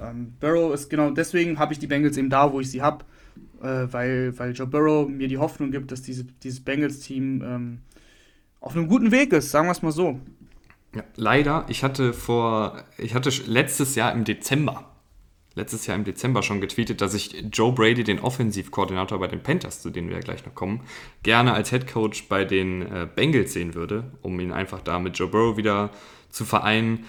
Ähm, 0.00 0.34
Burrow 0.40 0.74
ist 0.74 0.90
genau 0.90 1.10
deswegen 1.10 1.58
habe 1.58 1.72
ich 1.72 1.78
die 1.78 1.86
Bengals 1.86 2.16
eben 2.16 2.28
da, 2.28 2.52
wo 2.52 2.60
ich 2.60 2.70
sie 2.70 2.82
habe, 2.82 3.04
äh, 3.62 3.86
weil, 3.90 4.38
weil 4.38 4.52
Joe 4.52 4.66
Burrow 4.66 5.08
mir 5.08 5.28
die 5.28 5.38
Hoffnung 5.38 5.70
gibt, 5.70 5.92
dass 5.92 6.02
diese, 6.02 6.24
dieses 6.24 6.60
Bengals-Team 6.60 7.42
ähm, 7.42 7.78
auf 8.60 8.74
einem 8.74 8.88
guten 8.88 9.12
Weg 9.12 9.32
ist, 9.32 9.50
sagen 9.50 9.68
wir 9.68 9.72
es 9.72 9.82
mal 9.82 9.92
so. 9.92 10.20
Ja, 10.94 11.04
leider, 11.14 11.64
ich 11.68 11.84
hatte 11.84 12.12
vor, 12.12 12.84
ich 12.98 13.14
hatte 13.14 13.30
letztes 13.46 13.94
Jahr 13.94 14.12
im 14.12 14.24
Dezember 14.24 14.95
letztes 15.56 15.86
Jahr 15.86 15.96
im 15.96 16.04
Dezember 16.04 16.42
schon 16.42 16.60
getweetet, 16.60 17.00
dass 17.00 17.14
ich 17.14 17.44
Joe 17.52 17.72
Brady, 17.72 18.04
den 18.04 18.20
Offensivkoordinator 18.20 19.18
bei 19.18 19.26
den 19.26 19.42
Panthers, 19.42 19.82
zu 19.82 19.90
denen 19.90 20.08
wir 20.08 20.16
ja 20.16 20.22
gleich 20.22 20.44
noch 20.44 20.54
kommen, 20.54 20.82
gerne 21.22 21.54
als 21.54 21.70
Head 21.70 21.90
Coach 21.90 22.28
bei 22.28 22.44
den 22.44 22.82
äh, 22.82 23.08
Bengals 23.12 23.54
sehen 23.54 23.74
würde, 23.74 24.04
um 24.22 24.38
ihn 24.38 24.52
einfach 24.52 24.82
da 24.82 24.98
mit 24.98 25.18
Joe 25.18 25.28
Burrow 25.28 25.56
wieder 25.56 25.90
zu 26.30 26.44
vereinen. 26.44 27.04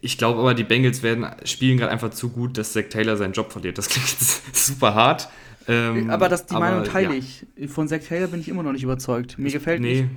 Ich 0.00 0.18
glaube 0.18 0.40
aber, 0.40 0.54
die 0.54 0.64
Bengals 0.64 1.02
werden 1.02 1.26
spielen 1.44 1.76
gerade 1.76 1.92
einfach 1.92 2.10
zu 2.10 2.30
gut, 2.30 2.58
dass 2.58 2.72
Zach 2.72 2.88
Taylor 2.88 3.16
seinen 3.16 3.32
Job 3.32 3.52
verliert. 3.52 3.78
Das 3.78 3.88
klingt 3.88 4.08
super 4.52 4.94
hart. 4.94 5.28
Ähm, 5.68 6.10
aber 6.10 6.28
das, 6.28 6.46
die 6.46 6.54
aber, 6.54 6.70
Meinung 6.70 6.84
teile 6.84 7.14
ja. 7.14 7.22
ich. 7.56 7.70
Von 7.70 7.88
Zach 7.88 8.00
Taylor 8.00 8.28
bin 8.28 8.40
ich 8.40 8.48
immer 8.48 8.62
noch 8.62 8.72
nicht 8.72 8.84
überzeugt. 8.84 9.38
Mir 9.38 9.52
gefällt 9.52 9.82
nee. 9.82 10.02
nicht, 10.02 10.10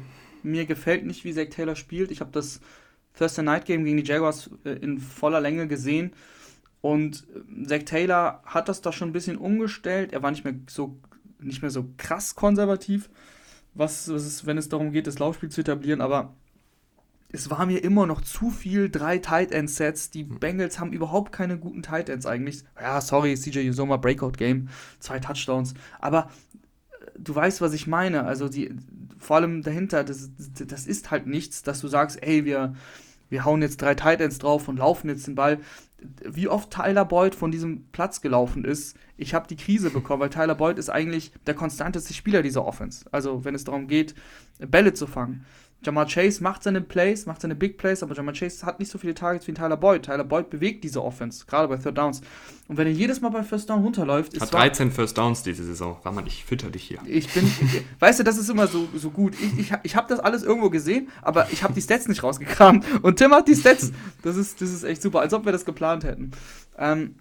mir 0.43 0.65
gefällt 0.65 1.05
nicht, 1.05 1.25
wie 1.25 1.33
Zach 1.33 1.49
Taylor 1.49 1.75
spielt. 1.75 2.09
Ich 2.11 2.21
habe 2.21 2.31
das 2.31 2.61
Thursday 3.17 3.43
Night 3.43 3.65
Game 3.65 3.83
gegen 3.83 3.97
die 3.97 4.03
Jaguars 4.03 4.49
äh, 4.63 4.71
in 4.71 4.99
voller 4.99 5.41
Länge 5.41 5.67
gesehen 5.67 6.13
und 6.81 7.27
äh, 7.35 7.65
Zach 7.65 7.83
Taylor 7.85 8.41
hat 8.45 8.69
das 8.69 8.81
da 8.81 8.91
schon 8.91 9.09
ein 9.09 9.13
bisschen 9.13 9.37
umgestellt. 9.37 10.13
Er 10.13 10.23
war 10.23 10.31
nicht 10.31 10.43
mehr 10.43 10.55
so, 10.67 10.97
nicht 11.39 11.61
mehr 11.61 11.71
so 11.71 11.89
krass 11.97 12.35
konservativ, 12.35 13.09
was, 13.73 14.09
was 14.09 14.25
ist, 14.25 14.45
wenn 14.45 14.57
es 14.57 14.69
darum 14.69 14.91
geht, 14.91 15.07
das 15.07 15.19
Laufspiel 15.19 15.49
zu 15.49 15.61
etablieren, 15.61 16.01
aber 16.01 16.33
es 17.31 17.49
war 17.51 17.65
mir 17.65 17.83
immer 17.83 18.07
noch 18.07 18.21
zu 18.21 18.49
viel 18.49 18.89
drei 18.89 19.19
Tight 19.19 19.51
End 19.51 19.69
Sets. 19.69 20.09
Die 20.09 20.23
hm. 20.23 20.39
Bengals 20.39 20.79
haben 20.79 20.93
überhaupt 20.93 21.31
keine 21.31 21.59
guten 21.59 21.83
Tight 21.83 22.09
Ends 22.09 22.25
eigentlich. 22.25 22.63
Ja, 22.79 23.01
sorry, 23.01 23.35
CJ 23.35 23.69
Usoma 23.69 23.97
Breakout 23.97 24.33
Game, 24.37 24.69
zwei 24.99 25.19
Touchdowns, 25.19 25.73
aber 25.99 26.31
äh, 27.01 27.11
du 27.17 27.35
weißt, 27.35 27.61
was 27.61 27.73
ich 27.73 27.87
meine. 27.87 28.23
Also 28.25 28.49
die 28.49 28.73
vor 29.19 29.35
allem 29.35 29.63
dahinter, 29.63 30.05
das, 30.05 30.31
das 30.37 30.87
ist 30.87 31.11
halt 31.11 31.27
nichts, 31.27 31.61
dass 31.61 31.81
du 31.81 31.89
sagst, 31.89 32.23
ey, 32.23 32.45
wir 32.45 32.73
wir 33.29 33.45
hauen 33.45 33.61
jetzt 33.61 33.81
drei 33.81 33.95
Tight 33.95 34.21
Ends 34.21 34.39
drauf 34.39 34.67
und 34.67 34.77
laufen 34.77 35.07
jetzt 35.07 35.27
den 35.27 35.35
Ball 35.35 35.59
wie 36.23 36.47
oft 36.47 36.71
Tyler 36.71 37.05
Boyd 37.05 37.35
von 37.35 37.51
diesem 37.51 37.85
Platz 37.91 38.21
gelaufen 38.21 38.63
ist. 38.65 38.97
Ich 39.17 39.33
habe 39.33 39.47
die 39.47 39.55
Krise 39.55 39.89
bekommen, 39.89 40.21
weil 40.21 40.29
Tyler 40.29 40.55
Boyd 40.55 40.77
ist 40.77 40.89
eigentlich 40.89 41.31
der 41.45 41.53
konstanteste 41.53 42.13
Spieler 42.13 42.41
dieser 42.41 42.65
Offense. 42.65 43.05
Also 43.11 43.43
wenn 43.45 43.55
es 43.55 43.63
darum 43.63 43.87
geht, 43.87 44.15
Bälle 44.59 44.93
zu 44.93 45.07
fangen. 45.07 45.45
Jamal 45.81 46.05
Chase 46.07 46.43
macht 46.43 46.63
seine 46.63 46.81
Plays, 46.81 47.25
macht 47.25 47.41
seine 47.41 47.55
Big 47.55 47.77
Plays, 47.77 48.03
aber 48.03 48.13
Jamal 48.13 48.33
Chase 48.33 48.65
hat 48.65 48.79
nicht 48.79 48.91
so 48.91 48.97
viele 48.97 49.13
Targets 49.13 49.47
wie 49.47 49.53
Tyler 49.53 49.77
Boyd. 49.77 50.03
Tyler 50.03 50.25
Boyd 50.25 50.49
bewegt 50.49 50.83
diese 50.83 51.01
Offense, 51.01 51.45
gerade 51.45 51.69
bei 51.69 51.77
Third 51.77 51.97
Downs. 51.97 52.21
Und 52.67 52.77
wenn 52.77 52.85
er 52.85 52.93
jedes 52.93 53.21
Mal 53.21 53.29
bei 53.29 53.43
First 53.43 53.69
Down 53.69 53.81
runterläuft, 53.81 54.33
ist. 54.33 54.41
Hat 54.41 54.53
13 54.53 54.91
First 54.91 55.17
Downs 55.17 55.41
diese 55.41 55.63
Saison. 55.63 55.97
Rahman, 56.03 56.27
ich 56.27 56.43
fütter 56.43 56.69
dich 56.69 56.83
hier. 56.83 56.99
Ich 57.05 57.33
bin. 57.33 57.49
weißt 57.99 58.19
du, 58.19 58.23
das 58.23 58.37
ist 58.37 58.49
immer 58.49 58.67
so, 58.67 58.89
so 58.93 59.09
gut. 59.09 59.35
Ich, 59.39 59.57
ich, 59.57 59.73
ich 59.83 59.95
habe 59.95 60.07
das 60.09 60.19
alles 60.19 60.43
irgendwo 60.43 60.69
gesehen, 60.69 61.07
aber 61.21 61.47
ich 61.51 61.63
habe 61.63 61.73
die 61.73 61.81
Stats 61.81 62.07
nicht 62.09 62.23
rausgekramt. 62.23 62.85
Und 63.01 63.15
Tim 63.15 63.31
hat 63.31 63.47
die 63.47 63.55
Stats. 63.55 63.91
Das 64.21 64.35
ist, 64.35 64.61
das 64.61 64.71
ist 64.71 64.83
echt 64.83 65.01
super, 65.01 65.21
als 65.21 65.33
ob 65.33 65.45
wir 65.45 65.53
das 65.53 65.63
geplant 65.63 66.03
hätten. 66.03 66.31
Ähm, 66.77 67.15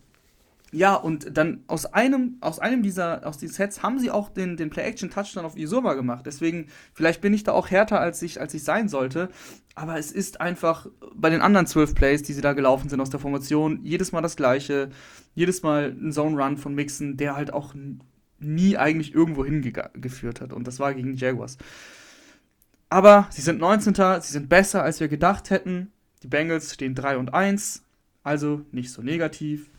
ja, 0.70 0.94
und 0.94 1.36
dann 1.36 1.64
aus 1.66 1.86
einem, 1.86 2.36
aus 2.40 2.58
einem 2.58 2.82
dieser, 2.82 3.26
aus 3.26 3.38
diesen 3.38 3.54
Sets 3.54 3.82
haben 3.82 3.98
sie 3.98 4.10
auch 4.10 4.28
den, 4.28 4.58
den 4.58 4.68
Play-Action-Touchdown 4.68 5.46
auf 5.46 5.56
Isoma 5.56 5.94
gemacht. 5.94 6.26
Deswegen, 6.26 6.66
vielleicht 6.92 7.22
bin 7.22 7.32
ich 7.32 7.42
da 7.42 7.52
auch 7.52 7.70
härter, 7.70 8.00
als 8.00 8.20
ich, 8.20 8.38
als 8.40 8.52
ich 8.52 8.64
sein 8.64 8.88
sollte. 8.88 9.30
Aber 9.74 9.98
es 9.98 10.12
ist 10.12 10.42
einfach 10.42 10.86
bei 11.14 11.30
den 11.30 11.40
anderen 11.40 11.66
zwölf 11.66 11.94
Plays, 11.94 12.22
die 12.22 12.34
sie 12.34 12.42
da 12.42 12.52
gelaufen 12.52 12.90
sind 12.90 13.00
aus 13.00 13.08
der 13.08 13.20
Formation, 13.20 13.80
jedes 13.82 14.12
Mal 14.12 14.20
das 14.20 14.36
Gleiche. 14.36 14.90
Jedes 15.34 15.62
Mal 15.62 15.96
ein 15.98 16.12
Zone-Run 16.12 16.58
von 16.58 16.74
Mixon, 16.74 17.16
der 17.16 17.34
halt 17.34 17.52
auch 17.52 17.74
nie 18.38 18.76
eigentlich 18.76 19.14
irgendwo 19.14 19.44
hingeführt 19.44 20.42
hat. 20.42 20.52
Und 20.52 20.66
das 20.66 20.80
war 20.80 20.92
gegen 20.92 21.14
die 21.14 21.20
Jaguars. 21.20 21.56
Aber 22.90 23.26
sie 23.30 23.42
sind 23.42 23.58
19. 23.58 23.94
Sie 23.94 24.32
sind 24.32 24.48
besser, 24.50 24.82
als 24.82 25.00
wir 25.00 25.08
gedacht 25.08 25.48
hätten. 25.48 25.92
Die 26.22 26.28
Bengals 26.28 26.74
stehen 26.74 26.94
3 26.94 27.16
und 27.16 27.32
1. 27.32 27.84
Also 28.22 28.62
nicht 28.70 28.92
so 28.92 29.00
negativ 29.00 29.70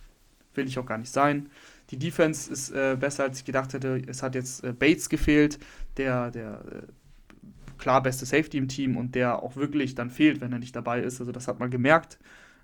will 0.60 0.68
ich 0.68 0.78
auch 0.78 0.86
gar 0.86 0.97
nicht 0.97 1.12
sein. 1.12 1.49
Die 1.89 1.97
Defense 1.97 2.51
ist 2.51 2.70
äh, 2.70 2.95
besser, 2.99 3.24
als 3.24 3.39
ich 3.39 3.45
gedacht 3.45 3.74
hätte. 3.74 4.01
Es 4.05 4.22
hat 4.22 4.36
jetzt 4.36 4.64
äh, 4.64 4.74
Bates 4.74 5.10
gefehlt, 5.10 5.57
der, 5.97 6.30
der 6.30 6.62
äh, 6.72 7.78
klar 7.80 8.03
beste 8.03 8.26
Safety 8.26 8.57
im 8.57 8.68
Team 8.68 8.97
und 8.97 9.16
der 9.16 9.41
auch 9.41 9.55
wirklich 9.55 9.95
dann 9.95 10.12
fehlt, 10.12 10.41
wenn 10.41 10.51
er 10.51 10.60
nicht 10.60 10.76
dabei 10.76 11.01
ist. 11.01 11.20
Also 11.20 11.32
das 11.32 11.47
hat 11.47 11.60
man 11.60 11.72
gemerkt. 11.72 12.20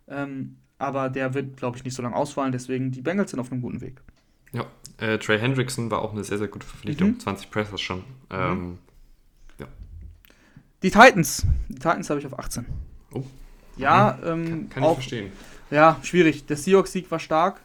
Ähm, 0.07 0.57
aber 0.77 1.09
der 1.09 1.33
wird, 1.33 1.57
glaube 1.57 1.77
ich, 1.77 1.83
nicht 1.83 1.95
so 1.95 2.03
lange 2.03 2.15
ausfallen. 2.15 2.51
Deswegen, 2.51 2.91
die 2.91 3.01
Bengals 3.01 3.31
sind 3.31 3.39
auf 3.39 3.51
einem 3.51 3.61
guten 3.61 3.81
Weg. 3.81 4.01
Ja, 4.51 4.65
äh, 4.99 5.17
Trey 5.17 5.39
Hendrickson 5.39 5.89
war 5.89 6.01
auch 6.01 6.11
eine 6.11 6.23
sehr, 6.23 6.37
sehr 6.37 6.47
gute 6.47 6.67
Verpflichtung. 6.67 7.11
Mhm. 7.11 7.19
20 7.19 7.49
Pressers 7.49 7.81
schon. 7.81 8.03
Ähm, 8.29 8.51
mhm. 8.51 8.77
ja. 9.59 9.67
Die 10.83 10.91
Titans. 10.91 11.47
Die 11.69 11.75
Titans 11.75 12.09
habe 12.09 12.19
ich 12.19 12.25
auf 12.25 12.37
18. 12.37 12.65
Oh. 13.11 13.23
Ja, 13.77 14.19
mhm. 14.21 14.27
ähm, 14.27 14.45
kann, 14.45 14.69
kann 14.69 14.83
auch, 14.83 14.91
ich 14.91 14.95
verstehen. 14.95 15.31
Ja, 15.71 15.99
schwierig. 16.03 16.45
Der 16.45 16.57
Seahawks-Sieg 16.57 17.09
war 17.09 17.19
stark. 17.19 17.59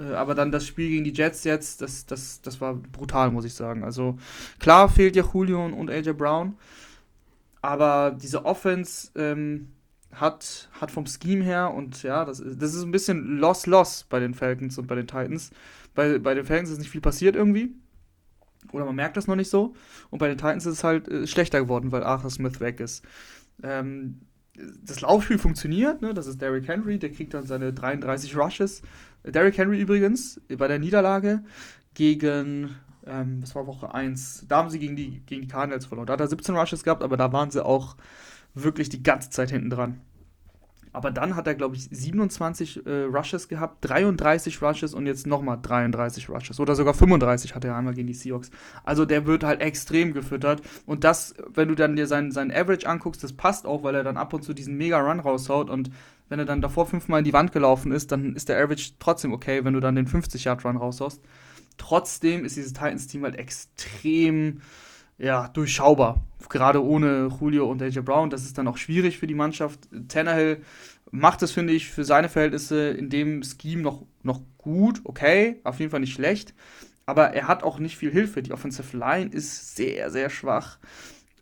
Äh, 0.00 0.14
aber 0.14 0.34
dann 0.34 0.50
das 0.50 0.66
Spiel 0.66 0.88
gegen 0.88 1.04
die 1.04 1.12
Jets 1.12 1.44
jetzt, 1.44 1.82
das, 1.82 2.06
das, 2.06 2.40
das 2.40 2.60
war 2.60 2.74
brutal, 2.74 3.30
muss 3.30 3.44
ich 3.44 3.54
sagen. 3.54 3.84
Also 3.84 4.18
klar 4.58 4.88
fehlt 4.88 5.16
ja 5.16 5.24
Julio 5.32 5.64
und 5.64 5.90
AJ 5.90 6.12
Brown, 6.14 6.56
aber 7.62 8.16
diese 8.20 8.44
Offense 8.44 9.10
ähm, 9.16 9.68
hat, 10.12 10.70
hat 10.80 10.90
vom 10.90 11.06
Scheme 11.06 11.44
her 11.44 11.72
und 11.72 12.02
ja, 12.02 12.24
das, 12.24 12.38
das 12.38 12.74
ist 12.74 12.82
ein 12.82 12.90
bisschen 12.90 13.38
Loss-Loss 13.38 14.06
bei 14.08 14.18
den 14.18 14.34
Falcons 14.34 14.78
und 14.78 14.86
bei 14.86 14.94
den 14.94 15.06
Titans. 15.06 15.50
Bei, 15.94 16.18
bei 16.18 16.34
den 16.34 16.44
Falcons 16.44 16.70
ist 16.70 16.78
nicht 16.78 16.90
viel 16.90 17.00
passiert 17.00 17.36
irgendwie. 17.36 17.74
Oder 18.72 18.84
man 18.84 18.94
merkt 18.94 19.16
das 19.16 19.26
noch 19.26 19.36
nicht 19.36 19.50
so. 19.50 19.74
Und 20.10 20.18
bei 20.18 20.28
den 20.28 20.36
Titans 20.36 20.66
ist 20.66 20.74
es 20.74 20.84
halt 20.84 21.08
äh, 21.08 21.26
schlechter 21.26 21.60
geworden, 21.60 21.92
weil 21.92 22.02
Arthur 22.02 22.30
Smith 22.30 22.60
weg 22.60 22.80
ist. 22.80 23.04
Ähm, 23.62 24.20
das 24.84 25.00
Laufspiel 25.00 25.38
funktioniert, 25.38 26.02
ne? 26.02 26.12
das 26.14 26.26
ist 26.26 26.40
Derrick 26.40 26.68
Henry, 26.68 26.98
der 26.98 27.10
kriegt 27.10 27.34
dann 27.34 27.46
seine 27.46 27.72
33 27.72 28.36
Rushes. 28.36 28.82
Derrick 29.24 29.58
Henry 29.58 29.80
übrigens 29.80 30.40
bei 30.56 30.68
der 30.68 30.78
Niederlage 30.78 31.42
gegen, 31.94 32.76
ähm, 33.06 33.40
das 33.40 33.54
war 33.54 33.66
Woche 33.66 33.94
1, 33.94 34.46
da 34.48 34.58
haben 34.58 34.70
sie 34.70 34.78
gegen 34.78 34.96
die, 34.96 35.20
gegen 35.26 35.42
die 35.42 35.48
Cardinals 35.48 35.86
verloren. 35.86 36.06
Da 36.06 36.14
hat 36.14 36.20
er 36.20 36.28
17 36.28 36.56
Rushes 36.56 36.84
gehabt, 36.84 37.02
aber 37.02 37.16
da 37.16 37.32
waren 37.32 37.50
sie 37.50 37.64
auch 37.64 37.96
wirklich 38.54 38.88
die 38.88 39.02
ganze 39.02 39.30
Zeit 39.30 39.50
hinten 39.50 39.70
dran. 39.70 40.00
Aber 40.92 41.10
dann 41.12 41.36
hat 41.36 41.46
er, 41.46 41.54
glaube 41.54 41.76
ich, 41.76 41.88
27 41.88 42.84
äh, 42.84 43.02
Rushes 43.04 43.48
gehabt, 43.48 43.76
33 43.88 44.60
Rushes 44.60 44.92
und 44.92 45.06
jetzt 45.06 45.26
nochmal 45.26 45.58
33 45.62 46.28
Rushes. 46.28 46.58
Oder 46.58 46.74
sogar 46.74 46.94
35 46.94 47.54
hat 47.54 47.64
er 47.64 47.76
einmal 47.76 47.94
gegen 47.94 48.08
die 48.08 48.14
Seahawks. 48.14 48.50
Also 48.82 49.04
der 49.04 49.24
wird 49.24 49.44
halt 49.44 49.60
extrem 49.60 50.12
gefüttert. 50.12 50.62
Und 50.86 51.04
das, 51.04 51.34
wenn 51.54 51.68
du 51.68 51.76
dann 51.76 51.94
dir 51.94 52.08
seinen, 52.08 52.32
seinen 52.32 52.50
Average 52.50 52.88
anguckst, 52.88 53.22
das 53.22 53.32
passt 53.32 53.66
auch, 53.66 53.84
weil 53.84 53.94
er 53.94 54.02
dann 54.02 54.16
ab 54.16 54.32
und 54.32 54.42
zu 54.42 54.52
diesen 54.52 54.76
Mega-Run 54.76 55.20
raushaut. 55.20 55.70
Und 55.70 55.90
wenn 56.30 56.38
er 56.38 56.46
dann 56.46 56.62
davor 56.62 56.86
fünfmal 56.86 57.18
in 57.18 57.24
die 57.24 57.32
Wand 57.32 57.52
gelaufen 57.52 57.92
ist, 57.92 58.12
dann 58.12 58.34
ist 58.34 58.48
der 58.48 58.56
Average 58.62 58.92
trotzdem 59.00 59.32
okay, 59.32 59.64
wenn 59.64 59.74
du 59.74 59.80
dann 59.80 59.96
den 59.96 60.06
50-Yard-Run 60.06 60.78
raushaust. 60.78 61.20
Trotzdem 61.76 62.44
ist 62.44 62.56
dieses 62.56 62.72
Titans-Team 62.72 63.24
halt 63.24 63.36
extrem 63.36 64.62
ja, 65.18 65.48
durchschaubar. 65.48 66.24
Gerade 66.48 66.82
ohne 66.82 67.28
Julio 67.40 67.68
und 67.68 67.82
AJ 67.82 68.00
Brown. 68.00 68.30
Das 68.30 68.44
ist 68.44 68.56
dann 68.56 68.68
auch 68.68 68.76
schwierig 68.76 69.18
für 69.18 69.26
die 69.26 69.34
Mannschaft. 69.34 69.80
Tannehill 70.08 70.62
macht 71.10 71.42
es, 71.42 71.50
finde 71.50 71.72
ich, 71.72 71.90
für 71.90 72.04
seine 72.04 72.28
Verhältnisse 72.28 72.90
in 72.90 73.10
dem 73.10 73.42
Scheme 73.42 73.82
noch, 73.82 74.06
noch 74.22 74.40
gut, 74.56 75.00
okay, 75.04 75.60
auf 75.64 75.80
jeden 75.80 75.90
Fall 75.90 76.00
nicht 76.00 76.14
schlecht. 76.14 76.54
Aber 77.06 77.30
er 77.30 77.48
hat 77.48 77.64
auch 77.64 77.80
nicht 77.80 77.96
viel 77.96 78.12
Hilfe. 78.12 78.40
Die 78.42 78.52
Offensive 78.52 78.96
Line 78.96 79.30
ist 79.30 79.74
sehr, 79.74 80.10
sehr 80.10 80.30
schwach. 80.30 80.78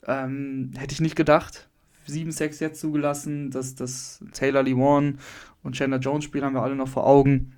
Ähm, 0.06 0.72
hätte 0.78 0.94
ich 0.94 1.00
nicht 1.02 1.16
gedacht. 1.16 1.67
7-6 2.08 2.60
jetzt 2.60 2.80
zugelassen. 2.80 3.50
dass 3.50 3.74
das 3.74 4.24
Taylor 4.32 4.62
Lewan 4.62 5.18
und 5.62 5.76
Chandler 5.76 5.98
Jones 5.98 6.24
Spiel 6.24 6.42
haben 6.42 6.54
wir 6.54 6.62
alle 6.62 6.76
noch 6.76 6.88
vor 6.88 7.06
Augen. 7.06 7.54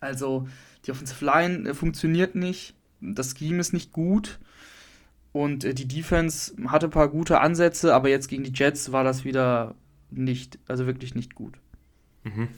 Also, 0.00 0.46
die 0.86 0.92
Offensive 0.92 1.24
Line 1.24 1.68
äh, 1.68 1.74
funktioniert 1.74 2.34
nicht. 2.34 2.74
Das 3.00 3.36
Scheme 3.36 3.60
ist 3.60 3.72
nicht 3.72 3.92
gut. 3.92 4.38
Und 5.32 5.64
äh, 5.64 5.74
die 5.74 5.86
Defense 5.86 6.54
hatte 6.68 6.86
ein 6.86 6.90
paar 6.90 7.08
gute 7.08 7.40
Ansätze, 7.40 7.94
aber 7.94 8.08
jetzt 8.08 8.28
gegen 8.28 8.44
die 8.44 8.52
Jets 8.54 8.92
war 8.92 9.04
das 9.04 9.24
wieder 9.24 9.74
nicht, 10.10 10.58
also 10.66 10.86
wirklich 10.86 11.14
nicht 11.14 11.34
gut. 11.34 11.58
Mhm. 12.24 12.48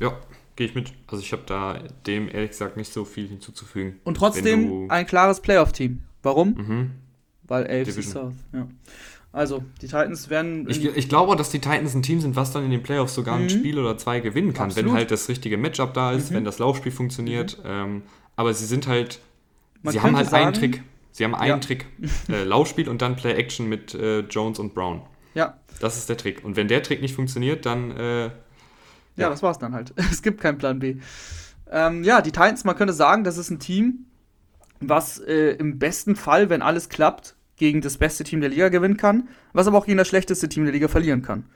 Ja, 0.00 0.18
gehe 0.56 0.66
ich 0.66 0.74
mit. 0.74 0.92
Also 1.06 1.22
ich 1.22 1.32
habe 1.32 1.42
da 1.46 1.78
dem 2.06 2.28
ehrlich 2.28 2.50
gesagt 2.50 2.76
nicht 2.76 2.92
so 2.92 3.04
viel 3.04 3.28
hinzuzufügen. 3.28 4.00
Und 4.04 4.16
trotzdem 4.16 4.90
ein 4.90 5.06
klares 5.06 5.40
Playoff-Team. 5.40 6.02
Warum? 6.22 6.54
Mhm. 6.54 6.90
Weil 7.44 7.64
AFC 7.64 7.84
Division. 7.84 8.12
South, 8.12 8.34
ja. 8.52 8.66
Also, 9.36 9.62
die 9.82 9.86
Titans 9.86 10.30
werden. 10.30 10.66
Ich, 10.66 10.82
ich, 10.82 11.10
glaube, 11.10 11.36
dass 11.36 11.50
die 11.50 11.58
Titans 11.58 11.94
ein 11.94 12.02
Team 12.02 12.22
sind, 12.22 12.36
was 12.36 12.52
dann 12.52 12.64
in 12.64 12.70
den 12.70 12.82
Playoffs 12.82 13.14
sogar 13.14 13.36
mhm. 13.36 13.44
ein 13.44 13.50
Spiel 13.50 13.78
oder 13.78 13.98
zwei 13.98 14.20
gewinnen 14.20 14.54
kann, 14.54 14.70
Absolut. 14.70 14.92
wenn 14.92 14.96
halt 14.96 15.10
das 15.10 15.28
richtige 15.28 15.58
Matchup 15.58 15.92
da 15.92 16.12
ist, 16.12 16.30
mhm. 16.30 16.36
wenn 16.36 16.44
das 16.46 16.58
Laufspiel 16.58 16.90
funktioniert. 16.90 17.58
Mhm. 17.58 17.64
Ähm, 17.66 18.02
aber 18.34 18.54
sie 18.54 18.64
sind 18.64 18.86
halt. 18.86 19.20
Man 19.82 19.92
sie 19.92 20.00
haben 20.00 20.16
halt 20.16 20.30
sagen, 20.30 20.46
einen 20.46 20.54
Trick. 20.54 20.82
Sie 21.12 21.22
haben 21.22 21.34
einen 21.34 21.50
ja. 21.50 21.58
Trick. 21.58 21.84
Äh, 22.30 22.44
Laufspiel 22.44 22.88
und 22.88 23.02
dann 23.02 23.16
Play 23.16 23.34
Action 23.34 23.68
mit 23.68 23.94
äh, 23.94 24.20
Jones 24.20 24.58
und 24.58 24.72
Brown. 24.72 25.02
Ja. 25.34 25.58
Das 25.80 25.98
ist 25.98 26.08
der 26.08 26.16
Trick. 26.16 26.42
Und 26.42 26.56
wenn 26.56 26.68
der 26.68 26.82
Trick 26.82 27.02
nicht 27.02 27.14
funktioniert, 27.14 27.66
dann. 27.66 27.90
Äh, 27.90 28.24
ja. 28.24 28.32
ja, 29.16 29.28
das 29.28 29.42
war's 29.42 29.58
dann 29.58 29.74
halt. 29.74 29.92
es 30.10 30.22
gibt 30.22 30.40
keinen 30.40 30.56
Plan 30.56 30.78
B. 30.78 30.96
Ähm, 31.70 32.04
ja, 32.04 32.22
die 32.22 32.32
Titans, 32.32 32.64
man 32.64 32.74
könnte 32.74 32.94
sagen, 32.94 33.22
das 33.22 33.36
ist 33.36 33.50
ein 33.50 33.58
Team, 33.58 34.06
was 34.80 35.18
äh, 35.18 35.50
im 35.56 35.78
besten 35.78 36.16
Fall, 36.16 36.48
wenn 36.48 36.62
alles 36.62 36.88
klappt, 36.88 37.36
gegen 37.56 37.80
das 37.80 37.96
beste 37.96 38.24
Team 38.24 38.40
der 38.40 38.50
Liga 38.50 38.68
gewinnen 38.68 38.96
kann, 38.96 39.28
was 39.52 39.66
aber 39.66 39.78
auch 39.78 39.86
gegen 39.86 39.98
das 39.98 40.08
schlechteste 40.08 40.48
Team 40.48 40.64
der 40.64 40.72
Liga 40.72 40.88
verlieren 40.88 41.22
kann. 41.22 41.46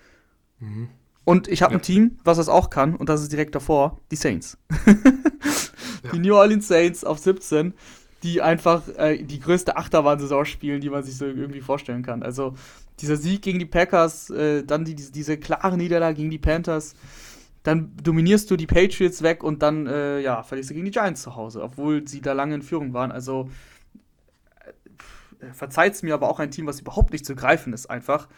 Mhm. 0.58 0.88
Und 1.24 1.48
ich 1.48 1.62
habe 1.62 1.74
ja. 1.74 1.78
ein 1.78 1.82
Team, 1.82 2.18
was 2.24 2.38
das 2.38 2.48
auch 2.48 2.70
kann, 2.70 2.96
und 2.96 3.08
das 3.08 3.22
ist 3.22 3.30
direkt 3.32 3.54
davor, 3.54 4.00
die 4.10 4.16
Saints. 4.16 4.58
die 6.12 6.18
New 6.18 6.34
Orleans 6.34 6.66
Saints 6.66 7.04
auf 7.04 7.18
17 7.18 7.74
die 8.22 8.42
einfach 8.42 8.82
äh, 8.96 9.22
die 9.22 9.40
größte 9.40 9.76
Achterbahnsaison 9.76 10.44
spielen, 10.44 10.80
die 10.80 10.90
man 10.90 11.02
sich 11.02 11.16
so 11.16 11.26
irgendwie 11.26 11.60
vorstellen 11.60 12.02
kann. 12.02 12.22
Also 12.22 12.54
dieser 13.00 13.16
Sieg 13.16 13.42
gegen 13.42 13.58
die 13.58 13.66
Packers, 13.66 14.30
äh, 14.30 14.62
dann 14.62 14.84
die, 14.84 14.94
diese 14.94 15.38
klare 15.38 15.76
Niederlage 15.76 16.16
gegen 16.16 16.30
die 16.30 16.38
Panthers, 16.38 16.94
dann 17.62 17.92
dominierst 18.02 18.50
du 18.50 18.56
die 18.56 18.66
Patriots 18.66 19.22
weg 19.22 19.42
und 19.42 19.62
dann 19.62 19.86
äh, 19.86 20.20
ja, 20.20 20.42
verlierst 20.42 20.70
du 20.70 20.74
gegen 20.74 20.86
die 20.86 20.92
Giants 20.92 21.22
zu 21.22 21.36
Hause, 21.36 21.62
obwohl 21.62 22.06
sie 22.06 22.20
da 22.20 22.32
lange 22.32 22.54
in 22.54 22.62
Führung 22.62 22.92
waren. 22.92 23.12
Also 23.12 23.50
äh, 25.40 25.52
verzeiht 25.52 26.02
mir 26.02 26.14
aber 26.14 26.28
auch 26.28 26.40
ein 26.40 26.50
Team, 26.50 26.66
was 26.66 26.80
überhaupt 26.80 27.12
nicht 27.12 27.26
zu 27.26 27.34
greifen 27.34 27.72
ist, 27.72 27.86
einfach. 27.86 28.28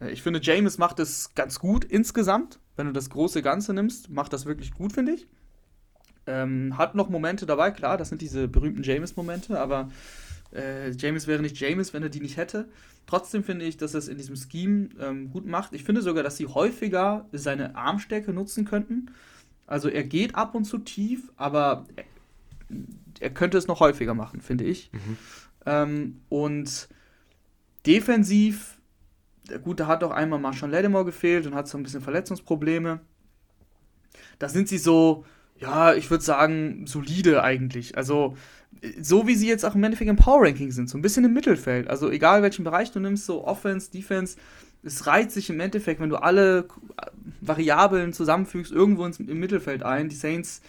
Äh, 0.00 0.10
ich 0.10 0.22
finde, 0.22 0.40
James 0.42 0.78
macht 0.78 0.98
es 0.98 1.34
ganz 1.34 1.58
gut 1.58 1.84
insgesamt. 1.84 2.58
Wenn 2.76 2.86
du 2.86 2.92
das 2.92 3.10
große 3.10 3.42
Ganze 3.42 3.72
nimmst, 3.72 4.10
macht 4.10 4.32
das 4.32 4.46
wirklich 4.46 4.72
gut, 4.72 4.92
finde 4.92 5.12
ich. 5.12 5.26
Ähm, 6.26 6.76
hat 6.76 6.94
noch 6.94 7.08
Momente 7.08 7.46
dabei, 7.46 7.70
klar, 7.70 7.96
das 7.96 8.08
sind 8.08 8.20
diese 8.20 8.48
berühmten 8.48 8.82
James-Momente, 8.82 9.60
aber 9.60 9.90
äh, 10.52 10.90
James 10.90 11.26
wäre 11.26 11.40
nicht 11.40 11.58
James, 11.58 11.94
wenn 11.94 12.02
er 12.02 12.08
die 12.08 12.20
nicht 12.20 12.36
hätte. 12.36 12.68
Trotzdem 13.06 13.44
finde 13.44 13.64
ich, 13.64 13.76
dass 13.76 13.94
er 13.94 13.98
es 13.98 14.08
in 14.08 14.16
diesem 14.16 14.36
Scheme 14.36 14.88
ähm, 14.98 15.30
gut 15.30 15.46
macht. 15.46 15.72
Ich 15.72 15.84
finde 15.84 16.02
sogar, 16.02 16.24
dass 16.24 16.36
sie 16.36 16.46
häufiger 16.46 17.28
seine 17.32 17.76
Armstärke 17.76 18.32
nutzen 18.32 18.64
könnten. 18.64 19.10
Also 19.66 19.88
er 19.88 20.04
geht 20.04 20.34
ab 20.34 20.54
und 20.54 20.64
zu 20.64 20.78
tief, 20.78 21.30
aber 21.36 21.86
er, 21.94 22.04
er 23.20 23.30
könnte 23.30 23.58
es 23.58 23.68
noch 23.68 23.80
häufiger 23.80 24.14
machen, 24.14 24.40
finde 24.40 24.64
ich. 24.64 24.90
Mhm. 24.92 25.16
Ähm, 25.66 26.20
und 26.28 26.88
defensiv, 27.84 28.78
gut, 29.62 29.80
da 29.80 29.86
hat 29.86 30.02
doch 30.02 30.10
einmal 30.10 30.38
Marshall 30.38 30.70
Lattimore 30.70 31.04
gefehlt 31.04 31.46
und 31.46 31.54
hat 31.54 31.68
so 31.68 31.76
ein 31.76 31.82
bisschen 31.82 32.00
Verletzungsprobleme. 32.00 33.00
Da 34.38 34.48
sind 34.48 34.68
sie 34.68 34.78
so, 34.78 35.24
ja, 35.58 35.94
ich 35.94 36.10
würde 36.10 36.24
sagen, 36.24 36.86
solide 36.86 37.42
eigentlich. 37.42 37.96
Also, 37.96 38.36
so 39.00 39.26
wie 39.26 39.34
sie 39.34 39.48
jetzt 39.48 39.64
auch 39.64 39.74
im 39.74 39.84
Endeffekt 39.84 40.10
im 40.10 40.16
Power 40.16 40.42
Ranking 40.42 40.70
sind, 40.70 40.88
so 40.88 40.98
ein 40.98 41.02
bisschen 41.02 41.24
im 41.24 41.32
Mittelfeld. 41.32 41.88
Also, 41.88 42.10
egal 42.10 42.42
welchen 42.42 42.64
Bereich 42.64 42.90
du 42.92 43.00
nimmst, 43.00 43.26
so 43.26 43.44
Offense, 43.44 43.90
Defense, 43.90 44.36
es 44.82 45.06
reiht 45.06 45.32
sich 45.32 45.50
im 45.50 45.60
Endeffekt, 45.60 46.00
wenn 46.00 46.10
du 46.10 46.16
alle 46.16 46.68
Variablen 47.40 48.12
zusammenfügst, 48.12 48.70
irgendwo 48.70 49.04
ins, 49.04 49.18
im 49.18 49.38
Mittelfeld 49.38 49.82
ein. 49.82 50.08
Die 50.08 50.16
Saints 50.16 50.62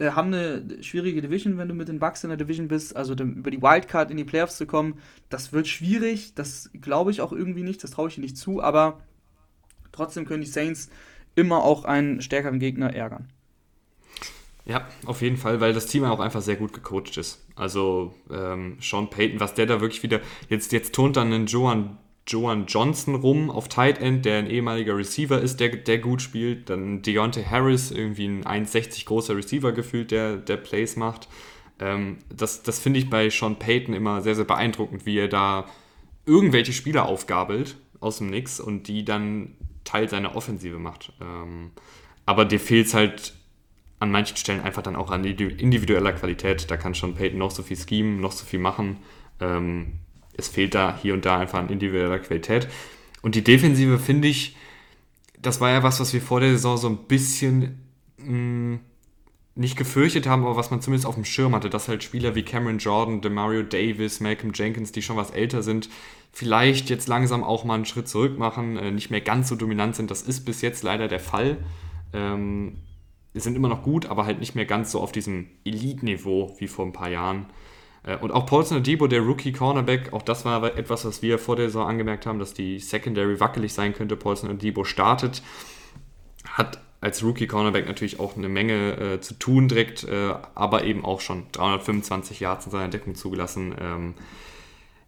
äh, 0.00 0.12
haben 0.12 0.32
eine 0.32 0.82
schwierige 0.82 1.20
Division, 1.20 1.58
wenn 1.58 1.68
du 1.68 1.74
mit 1.74 1.88
den 1.88 1.98
Bucks 1.98 2.24
in 2.24 2.30
der 2.30 2.38
Division 2.38 2.68
bist. 2.68 2.96
Also, 2.96 3.14
dem, 3.14 3.34
über 3.34 3.50
die 3.50 3.62
Wildcard 3.62 4.10
in 4.10 4.16
die 4.16 4.24
Playoffs 4.24 4.56
zu 4.56 4.66
kommen, 4.66 4.94
das 5.28 5.52
wird 5.52 5.68
schwierig. 5.68 6.34
Das 6.34 6.70
glaube 6.80 7.10
ich 7.10 7.20
auch 7.20 7.32
irgendwie 7.32 7.62
nicht, 7.62 7.84
das 7.84 7.92
traue 7.92 8.08
ich 8.08 8.16
ihnen 8.16 8.24
nicht 8.24 8.38
zu, 8.38 8.62
aber 8.62 9.00
trotzdem 9.92 10.24
können 10.24 10.42
die 10.42 10.48
Saints 10.48 10.88
immer 11.34 11.62
auch 11.62 11.84
einen 11.84 12.22
stärkeren 12.22 12.58
Gegner 12.58 12.94
ärgern. 12.94 13.28
Ja, 14.64 14.86
auf 15.04 15.20
jeden 15.22 15.36
Fall, 15.36 15.60
weil 15.60 15.72
das 15.72 15.86
Team 15.86 16.04
auch 16.04 16.20
einfach 16.20 16.42
sehr 16.42 16.56
gut 16.56 16.72
gecoacht 16.72 17.16
ist. 17.16 17.44
Also 17.54 18.14
ähm, 18.30 18.78
Sean 18.80 19.10
Payton, 19.10 19.40
was 19.40 19.54
der 19.54 19.66
da 19.66 19.80
wirklich 19.80 20.02
wieder. 20.02 20.20
Jetzt, 20.48 20.72
jetzt 20.72 20.94
turnt 20.94 21.16
dann 21.16 21.32
ein 21.32 21.46
Joan, 21.46 21.98
Joan 22.30 22.66
Johnson 22.66 23.16
rum 23.16 23.50
auf 23.50 23.68
Tight 23.68 24.00
End, 24.00 24.24
der 24.24 24.38
ein 24.38 24.48
ehemaliger 24.48 24.96
Receiver 24.96 25.40
ist, 25.40 25.58
der, 25.58 25.70
der 25.70 25.98
gut 25.98 26.22
spielt. 26.22 26.70
Dann 26.70 27.02
Deontay 27.02 27.44
Harris, 27.44 27.90
irgendwie 27.90 28.26
ein 28.26 28.44
1,60 28.44 29.04
großer 29.04 29.36
Receiver 29.36 29.72
gefühlt, 29.72 30.12
der, 30.12 30.36
der 30.36 30.56
Plays 30.56 30.94
macht. 30.94 31.28
Ähm, 31.80 32.18
das 32.28 32.62
das 32.62 32.78
finde 32.78 33.00
ich 33.00 33.10
bei 33.10 33.30
Sean 33.30 33.58
Payton 33.58 33.94
immer 33.94 34.20
sehr, 34.22 34.36
sehr 34.36 34.44
beeindruckend, 34.44 35.06
wie 35.06 35.18
er 35.18 35.28
da 35.28 35.66
irgendwelche 36.24 36.72
Spieler 36.72 37.06
aufgabelt 37.06 37.76
aus 37.98 38.18
dem 38.18 38.28
Nix 38.28 38.60
und 38.60 38.86
die 38.86 39.04
dann 39.04 39.56
Teil 39.82 40.08
seiner 40.08 40.36
Offensive 40.36 40.78
macht. 40.78 41.12
Ähm, 41.20 41.72
aber 42.26 42.44
dir 42.44 42.60
fehlt 42.60 42.86
es 42.86 42.94
halt 42.94 43.34
an 43.98 44.12
manchen 44.12 44.36
Stellen 44.36 44.60
einfach 44.60 44.82
dann 44.82 44.94
auch 44.94 45.10
an 45.10 45.24
individueller 45.24 46.12
Qualität. 46.12 46.70
Da 46.70 46.76
kann 46.76 46.94
schon 46.94 47.16
Peyton 47.16 47.38
noch 47.38 47.50
so 47.50 47.62
viel 47.64 47.76
schemen, 47.76 48.20
noch 48.20 48.32
so 48.32 48.44
viel 48.44 48.60
machen. 48.60 48.98
Ähm, 49.40 49.98
es 50.40 50.48
fehlt 50.48 50.74
da 50.74 50.98
hier 51.00 51.14
und 51.14 51.24
da 51.24 51.38
einfach 51.38 51.58
an 51.58 51.68
individueller 51.68 52.18
Qualität. 52.18 52.68
Und 53.22 53.34
die 53.34 53.44
Defensive 53.44 53.98
finde 53.98 54.28
ich, 54.28 54.56
das 55.40 55.60
war 55.60 55.70
ja 55.70 55.82
was, 55.82 56.00
was 56.00 56.12
wir 56.12 56.20
vor 56.20 56.40
der 56.40 56.50
Saison 56.50 56.76
so 56.76 56.88
ein 56.88 56.98
bisschen 57.06 57.80
mh, 58.18 58.32
mm, 58.32 58.80
nicht 59.56 59.76
gefürchtet 59.76 60.26
haben, 60.26 60.42
aber 60.42 60.56
was 60.56 60.70
man 60.70 60.80
zumindest 60.80 61.06
auf 61.06 61.16
dem 61.16 61.24
Schirm 61.24 61.54
hatte, 61.54 61.68
dass 61.70 61.88
halt 61.88 62.02
Spieler 62.02 62.34
wie 62.34 62.42
Cameron 62.42 62.78
Jordan, 62.78 63.20
Demario 63.20 63.62
Davis, 63.62 64.20
Malcolm 64.20 64.52
Jenkins, 64.54 64.92
die 64.92 65.02
schon 65.02 65.16
was 65.16 65.30
älter 65.30 65.62
sind, 65.62 65.90
vielleicht 66.32 66.88
jetzt 66.88 67.08
langsam 67.08 67.44
auch 67.44 67.64
mal 67.64 67.74
einen 67.74 67.84
Schritt 67.84 68.08
zurück 68.08 68.38
machen, 68.38 68.76
äh, 68.76 68.90
nicht 68.90 69.10
mehr 69.10 69.20
ganz 69.20 69.48
so 69.48 69.56
dominant 69.56 69.96
sind. 69.96 70.10
Das 70.10 70.22
ist 70.22 70.44
bis 70.44 70.62
jetzt 70.62 70.82
leider 70.82 71.08
der 71.08 71.20
Fall. 71.20 71.58
Ähm, 72.12 72.78
sind 73.34 73.54
immer 73.54 73.68
noch 73.68 73.82
gut, 73.82 74.06
aber 74.06 74.24
halt 74.24 74.40
nicht 74.40 74.54
mehr 74.54 74.64
ganz 74.64 74.90
so 74.92 75.00
auf 75.00 75.12
diesem 75.12 75.46
Elite-Niveau 75.64 76.56
wie 76.58 76.66
vor 76.68 76.86
ein 76.86 76.92
paar 76.92 77.10
Jahren. 77.10 77.46
Äh, 78.04 78.16
und 78.16 78.30
auch 78.30 78.46
Paulson 78.46 78.78
Adebo, 78.78 79.06
der 79.06 79.20
Rookie 79.20 79.52
Cornerback, 79.52 80.12
auch 80.12 80.22
das 80.22 80.44
war 80.44 80.76
etwas, 80.76 81.04
was 81.04 81.22
wir 81.22 81.38
vor 81.38 81.56
der 81.56 81.66
Saison 81.66 81.86
angemerkt 81.86 82.26
haben, 82.26 82.38
dass 82.38 82.54
die 82.54 82.78
Secondary 82.78 83.40
wackelig 83.40 83.72
sein 83.72 83.92
könnte. 83.92 84.16
Paulson 84.16 84.50
Adebo 84.50 84.84
startet, 84.84 85.42
hat 86.44 86.80
als 87.00 87.22
Rookie 87.22 87.46
Cornerback 87.46 87.86
natürlich 87.86 88.20
auch 88.20 88.36
eine 88.36 88.48
Menge 88.48 88.96
äh, 88.98 89.20
zu 89.20 89.34
tun 89.34 89.68
direkt, 89.68 90.04
äh, 90.04 90.34
aber 90.54 90.84
eben 90.84 91.04
auch 91.04 91.20
schon 91.20 91.46
325 91.52 92.40
Yards 92.40 92.66
in 92.66 92.72
seiner 92.72 92.88
Deckung 92.88 93.14
zugelassen. 93.14 93.74
Ähm, 93.80 94.14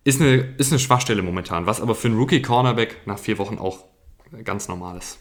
ist, 0.04 0.20
eine, 0.20 0.54
ist 0.56 0.72
eine 0.72 0.78
Schwachstelle 0.78 1.22
momentan, 1.22 1.66
was 1.66 1.80
aber 1.80 1.94
für 1.94 2.08
einen 2.08 2.16
Rookie 2.16 2.42
Cornerback 2.42 3.06
nach 3.06 3.18
vier 3.18 3.38
Wochen 3.38 3.58
auch 3.58 3.84
ganz 4.44 4.68
normal 4.68 4.96
ist. 4.96 5.18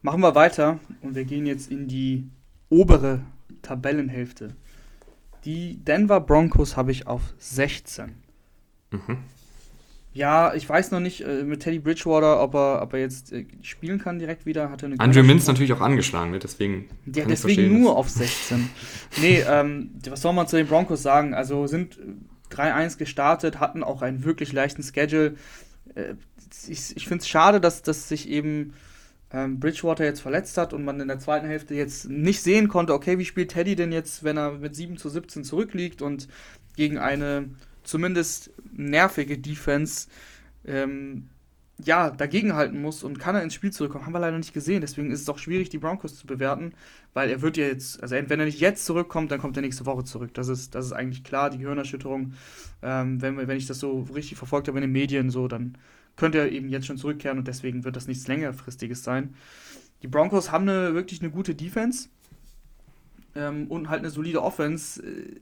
Machen 0.00 0.20
wir 0.20 0.36
weiter 0.36 0.78
und 1.02 1.16
wir 1.16 1.24
gehen 1.24 1.44
jetzt 1.44 1.70
in 1.70 1.88
die 1.88 2.30
obere 2.68 3.22
Tabellenhälfte. 3.62 4.54
Die 5.44 5.76
Denver 5.76 6.20
Broncos 6.20 6.76
habe 6.76 6.90
ich 6.90 7.06
auf 7.06 7.34
16. 7.38 8.14
Mhm. 8.90 9.18
Ja, 10.12 10.54
ich 10.54 10.68
weiß 10.68 10.90
noch 10.90 11.00
nicht 11.00 11.20
äh, 11.20 11.44
mit 11.44 11.60
Teddy 11.60 11.78
Bridgewater, 11.78 12.42
ob 12.42 12.54
er, 12.54 12.82
ob 12.82 12.92
er 12.94 13.00
jetzt 13.00 13.32
äh, 13.32 13.46
spielen 13.62 13.98
kann 14.00 14.18
direkt 14.18 14.46
wieder. 14.46 14.70
Hatte 14.70 14.86
eine 14.86 14.98
Andrew 14.98 15.22
Mintz 15.22 15.46
natürlich 15.46 15.72
auch 15.72 15.80
angeschlagen, 15.80 16.32
ne? 16.32 16.38
deswegen. 16.38 16.88
Ja, 17.06 17.24
deswegen 17.24 17.80
nur 17.80 17.96
auf 17.96 18.08
16. 18.08 18.68
nee, 19.20 19.44
ähm, 19.48 19.90
was 20.08 20.22
soll 20.22 20.32
man 20.32 20.48
zu 20.48 20.56
den 20.56 20.66
Broncos 20.66 21.02
sagen? 21.02 21.34
Also 21.34 21.66
sind 21.66 22.00
3-1 22.50 22.98
gestartet, 22.98 23.60
hatten 23.60 23.84
auch 23.84 24.02
einen 24.02 24.24
wirklich 24.24 24.52
leichten 24.52 24.82
Schedule. 24.82 25.36
Äh, 25.94 26.14
ich 26.66 26.96
ich 26.96 27.06
finde 27.06 27.22
es 27.22 27.28
schade, 27.28 27.60
dass, 27.60 27.82
dass 27.82 28.08
sich 28.08 28.28
eben 28.28 28.72
ähm, 29.32 29.60
Bridgewater 29.60 30.04
jetzt 30.04 30.20
verletzt 30.20 30.56
hat 30.56 30.72
und 30.72 30.84
man 30.84 31.00
in 31.00 31.08
der 31.08 31.18
zweiten 31.18 31.46
Hälfte 31.46 31.74
jetzt 31.74 32.08
nicht 32.08 32.42
sehen 32.42 32.68
konnte, 32.68 32.94
okay, 32.94 33.18
wie 33.18 33.24
spielt 33.24 33.50
Teddy 33.50 33.76
denn 33.76 33.92
jetzt, 33.92 34.24
wenn 34.24 34.38
er 34.38 34.52
mit 34.52 34.74
7 34.74 34.96
zu 34.96 35.08
17 35.08 35.44
zurückliegt 35.44 36.02
und 36.02 36.28
gegen 36.76 36.98
eine 36.98 37.50
zumindest 37.82 38.50
nervige 38.72 39.38
Defense 39.38 40.08
ähm, 40.64 41.28
ja, 41.84 42.10
dagegenhalten 42.10 42.80
muss 42.80 43.04
und 43.04 43.20
kann 43.20 43.36
er 43.36 43.42
ins 43.42 43.54
Spiel 43.54 43.72
zurückkommen, 43.72 44.04
haben 44.04 44.12
wir 44.12 44.18
leider 44.18 44.36
nicht 44.36 44.52
gesehen. 44.52 44.80
Deswegen 44.80 45.12
ist 45.12 45.22
es 45.22 45.28
auch 45.28 45.38
schwierig, 45.38 45.68
die 45.68 45.78
Broncos 45.78 46.16
zu 46.16 46.26
bewerten, 46.26 46.72
weil 47.14 47.30
er 47.30 47.40
wird 47.40 47.56
ja 47.56 47.66
jetzt, 47.66 48.02
also 48.02 48.16
wenn 48.16 48.40
er 48.40 48.46
nicht 48.46 48.60
jetzt 48.60 48.84
zurückkommt, 48.84 49.30
dann 49.30 49.40
kommt 49.40 49.56
er 49.56 49.62
nächste 49.62 49.86
Woche 49.86 50.04
zurück. 50.04 50.34
Das 50.34 50.48
ist, 50.48 50.74
das 50.74 50.86
ist 50.86 50.92
eigentlich 50.92 51.22
klar, 51.22 51.50
die 51.50 51.58
Gehirnerschütterung. 51.58 52.32
Ähm, 52.82 53.22
wenn, 53.22 53.36
wenn 53.36 53.56
ich 53.56 53.66
das 53.66 53.78
so 53.78 54.00
richtig 54.12 54.38
verfolgt 54.38 54.66
habe 54.66 54.78
in 54.78 54.82
den 54.82 54.92
Medien, 54.92 55.30
so, 55.30 55.46
dann 55.46 55.78
könnte 56.18 56.38
er 56.38 56.52
eben 56.52 56.68
jetzt 56.68 56.86
schon 56.86 56.98
zurückkehren 56.98 57.38
und 57.38 57.48
deswegen 57.48 57.84
wird 57.84 57.96
das 57.96 58.08
nichts 58.08 58.28
längerfristiges 58.28 59.02
sein. 59.02 59.34
Die 60.02 60.08
Broncos 60.08 60.50
haben 60.50 60.68
eine, 60.68 60.92
wirklich 60.94 61.22
eine 61.22 61.30
gute 61.30 61.54
Defense 61.54 62.08
ähm, 63.34 63.68
und 63.68 63.88
halt 63.88 64.00
eine 64.00 64.10
solide 64.10 64.42
Offense. 64.42 65.02
Äh, 65.02 65.40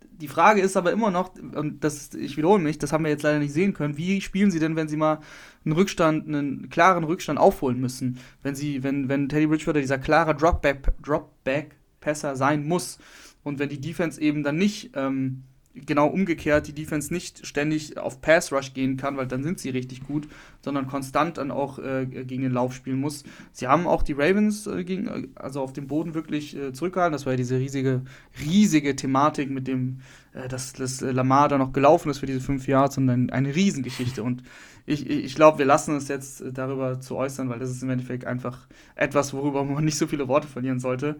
die 0.00 0.28
Frage 0.28 0.60
ist 0.60 0.76
aber 0.76 0.92
immer 0.92 1.10
noch, 1.10 1.34
und 1.34 1.82
das, 1.82 2.14
ich 2.14 2.36
wiederhole 2.36 2.62
mich, 2.62 2.78
das 2.78 2.92
haben 2.92 3.02
wir 3.02 3.10
jetzt 3.10 3.24
leider 3.24 3.40
nicht 3.40 3.52
sehen 3.52 3.74
können, 3.74 3.96
wie 3.96 4.20
spielen 4.20 4.52
sie 4.52 4.60
denn, 4.60 4.76
wenn 4.76 4.86
sie 4.86 4.96
mal 4.96 5.18
einen 5.64 5.72
Rückstand, 5.72 6.28
einen 6.28 6.68
klaren 6.70 7.02
Rückstand 7.02 7.40
aufholen 7.40 7.80
müssen? 7.80 8.18
Wenn 8.42 8.54
sie, 8.54 8.84
wenn, 8.84 9.08
wenn 9.08 9.28
Teddy 9.28 9.48
Bridgewater 9.48 9.80
dieser 9.80 9.98
klare 9.98 10.36
Dropback, 10.36 10.92
Dropback-Passer 11.02 12.36
sein 12.36 12.64
muss 12.68 12.98
und 13.42 13.58
wenn 13.58 13.68
die 13.68 13.80
Defense 13.80 14.20
eben 14.20 14.44
dann 14.44 14.56
nicht 14.56 14.92
ähm, 14.94 15.42
genau 15.74 16.06
umgekehrt 16.08 16.66
die 16.66 16.74
Defense 16.74 17.12
nicht 17.12 17.46
ständig 17.46 17.96
auf 17.96 18.20
Pass 18.20 18.52
Rush 18.52 18.74
gehen 18.74 18.96
kann, 18.96 19.16
weil 19.16 19.26
dann 19.26 19.42
sind 19.42 19.58
sie 19.58 19.70
richtig 19.70 20.06
gut, 20.06 20.28
sondern 20.60 20.86
konstant 20.86 21.38
dann 21.38 21.50
auch 21.50 21.78
äh, 21.78 22.06
gegen 22.06 22.42
den 22.42 22.52
Lauf 22.52 22.74
spielen 22.74 23.00
muss. 23.00 23.24
Sie 23.52 23.66
haben 23.66 23.86
auch 23.86 24.02
die 24.02 24.12
Ravens 24.12 24.66
äh, 24.66 24.84
gegen, 24.84 25.30
also 25.34 25.62
auf 25.62 25.72
dem 25.72 25.86
Boden 25.86 26.14
wirklich 26.14 26.56
äh, 26.56 26.72
zurückgehalten. 26.72 27.12
Das 27.12 27.24
war 27.24 27.32
ja 27.32 27.38
diese 27.38 27.58
riesige, 27.58 28.02
riesige 28.40 28.94
Thematik 28.96 29.50
mit 29.50 29.66
dem, 29.66 30.00
äh, 30.34 30.48
dass, 30.48 30.74
dass 30.74 31.00
Lamar 31.00 31.48
da 31.48 31.58
noch 31.58 31.72
gelaufen 31.72 32.10
ist 32.10 32.18
für 32.18 32.26
diese 32.26 32.40
fünf 32.40 32.68
Yards 32.68 32.98
und 32.98 33.06
dann 33.06 33.30
eine 33.30 33.54
Riesengeschichte. 33.54 34.22
Und 34.22 34.42
ich, 34.84 35.08
ich 35.08 35.34
glaube, 35.34 35.58
wir 35.58 35.66
lassen 35.66 35.96
es 35.96 36.08
jetzt 36.08 36.42
äh, 36.42 36.52
darüber 36.52 37.00
zu 37.00 37.16
äußern, 37.16 37.48
weil 37.48 37.58
das 37.58 37.70
ist 37.70 37.82
im 37.82 37.90
Endeffekt 37.90 38.26
einfach 38.26 38.66
etwas, 38.94 39.32
worüber 39.32 39.64
man 39.64 39.84
nicht 39.84 39.98
so 39.98 40.06
viele 40.06 40.28
Worte 40.28 40.48
verlieren 40.48 40.80
sollte. 40.80 41.16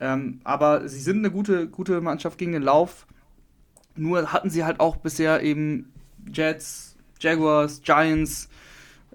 Ähm, 0.00 0.40
aber 0.42 0.88
sie 0.88 1.00
sind 1.00 1.18
eine 1.18 1.30
gute, 1.30 1.68
gute 1.68 2.00
Mannschaft 2.00 2.38
gegen 2.38 2.52
den 2.52 2.62
Lauf 2.62 3.06
nur 3.96 4.32
hatten 4.32 4.50
sie 4.50 4.64
halt 4.64 4.80
auch 4.80 4.96
bisher 4.96 5.42
eben 5.42 5.92
Jets, 6.32 6.96
Jaguars, 7.20 7.82
Giants. 7.82 8.48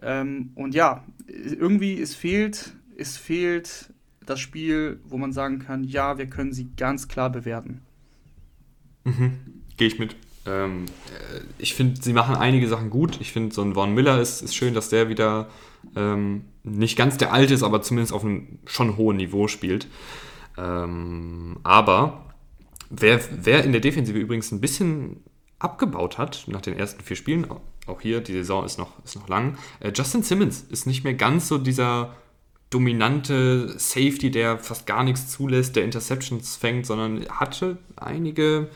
Ähm, 0.01 0.51
und 0.55 0.73
ja, 0.73 1.03
irgendwie 1.27 1.99
es 1.99 2.15
fehlt, 2.15 2.73
es 2.97 3.17
fehlt 3.17 3.93
das 4.25 4.39
Spiel, 4.39 4.99
wo 5.05 5.17
man 5.17 5.33
sagen 5.33 5.59
kann, 5.59 5.83
ja, 5.83 6.17
wir 6.17 6.27
können 6.27 6.53
sie 6.53 6.69
ganz 6.77 7.07
klar 7.07 7.29
bewerten. 7.29 7.81
Mhm. 9.03 9.33
Gehe 9.77 9.87
ich 9.87 9.99
mit. 9.99 10.15
Ähm, 10.45 10.85
äh, 10.85 11.39
ich 11.57 11.73
finde, 11.73 12.01
sie 12.01 12.13
machen 12.13 12.35
einige 12.35 12.67
Sachen 12.67 12.89
gut. 12.89 13.19
Ich 13.21 13.31
finde, 13.31 13.53
so 13.53 13.61
ein 13.61 13.73
Von 13.73 13.93
Miller 13.93 14.21
ist, 14.21 14.41
ist 14.41 14.55
schön, 14.55 14.73
dass 14.73 14.89
der 14.89 15.09
wieder 15.09 15.49
ähm, 15.95 16.45
nicht 16.63 16.97
ganz 16.97 17.17
der 17.17 17.33
alte 17.33 17.53
ist, 17.53 17.63
aber 17.63 17.81
zumindest 17.81 18.13
auf 18.13 18.23
einem 18.23 18.59
schon 18.65 18.97
hohen 18.97 19.17
Niveau 19.17 19.47
spielt. 19.47 19.87
Ähm, 20.57 21.57
aber 21.63 22.28
Wer, 22.89 23.19
wer 23.31 23.63
in 23.63 23.71
der 23.71 23.81
Defensive 23.81 24.17
übrigens 24.17 24.51
ein 24.51 24.61
bisschen 24.61 25.23
abgebaut 25.59 26.17
hat 26.17 26.45
nach 26.47 26.61
den 26.61 26.77
ersten 26.77 27.03
vier 27.03 27.15
Spielen, 27.15 27.47
auch 27.85 28.01
hier, 28.01 28.21
die 28.21 28.33
Saison 28.33 28.65
ist 28.65 28.77
noch, 28.77 29.03
ist 29.03 29.15
noch 29.15 29.27
lang, 29.27 29.57
äh, 29.79 29.91
Justin 29.93 30.23
Simmons 30.23 30.65
ist 30.69 30.85
nicht 30.85 31.03
mehr 31.03 31.13
ganz 31.13 31.47
so 31.47 31.57
dieser 31.57 32.15
dominante 32.69 33.79
Safety, 33.79 34.31
der 34.31 34.59
fast 34.59 34.85
gar 34.85 35.03
nichts 35.03 35.29
zulässt, 35.29 35.75
der 35.75 35.83
Interceptions 35.83 36.55
fängt, 36.55 36.85
sondern 36.85 37.27
hatte 37.29 37.77
einige 37.95 38.69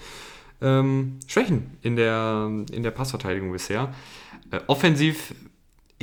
ähm, 0.62 1.20
Schwächen 1.28 1.78
in 1.82 1.96
der, 1.96 2.66
in 2.72 2.84
der 2.84 2.92
Passverteidigung 2.92 3.52
bisher. 3.52 3.94
Äh, 4.52 4.62
offensiv 4.68 5.36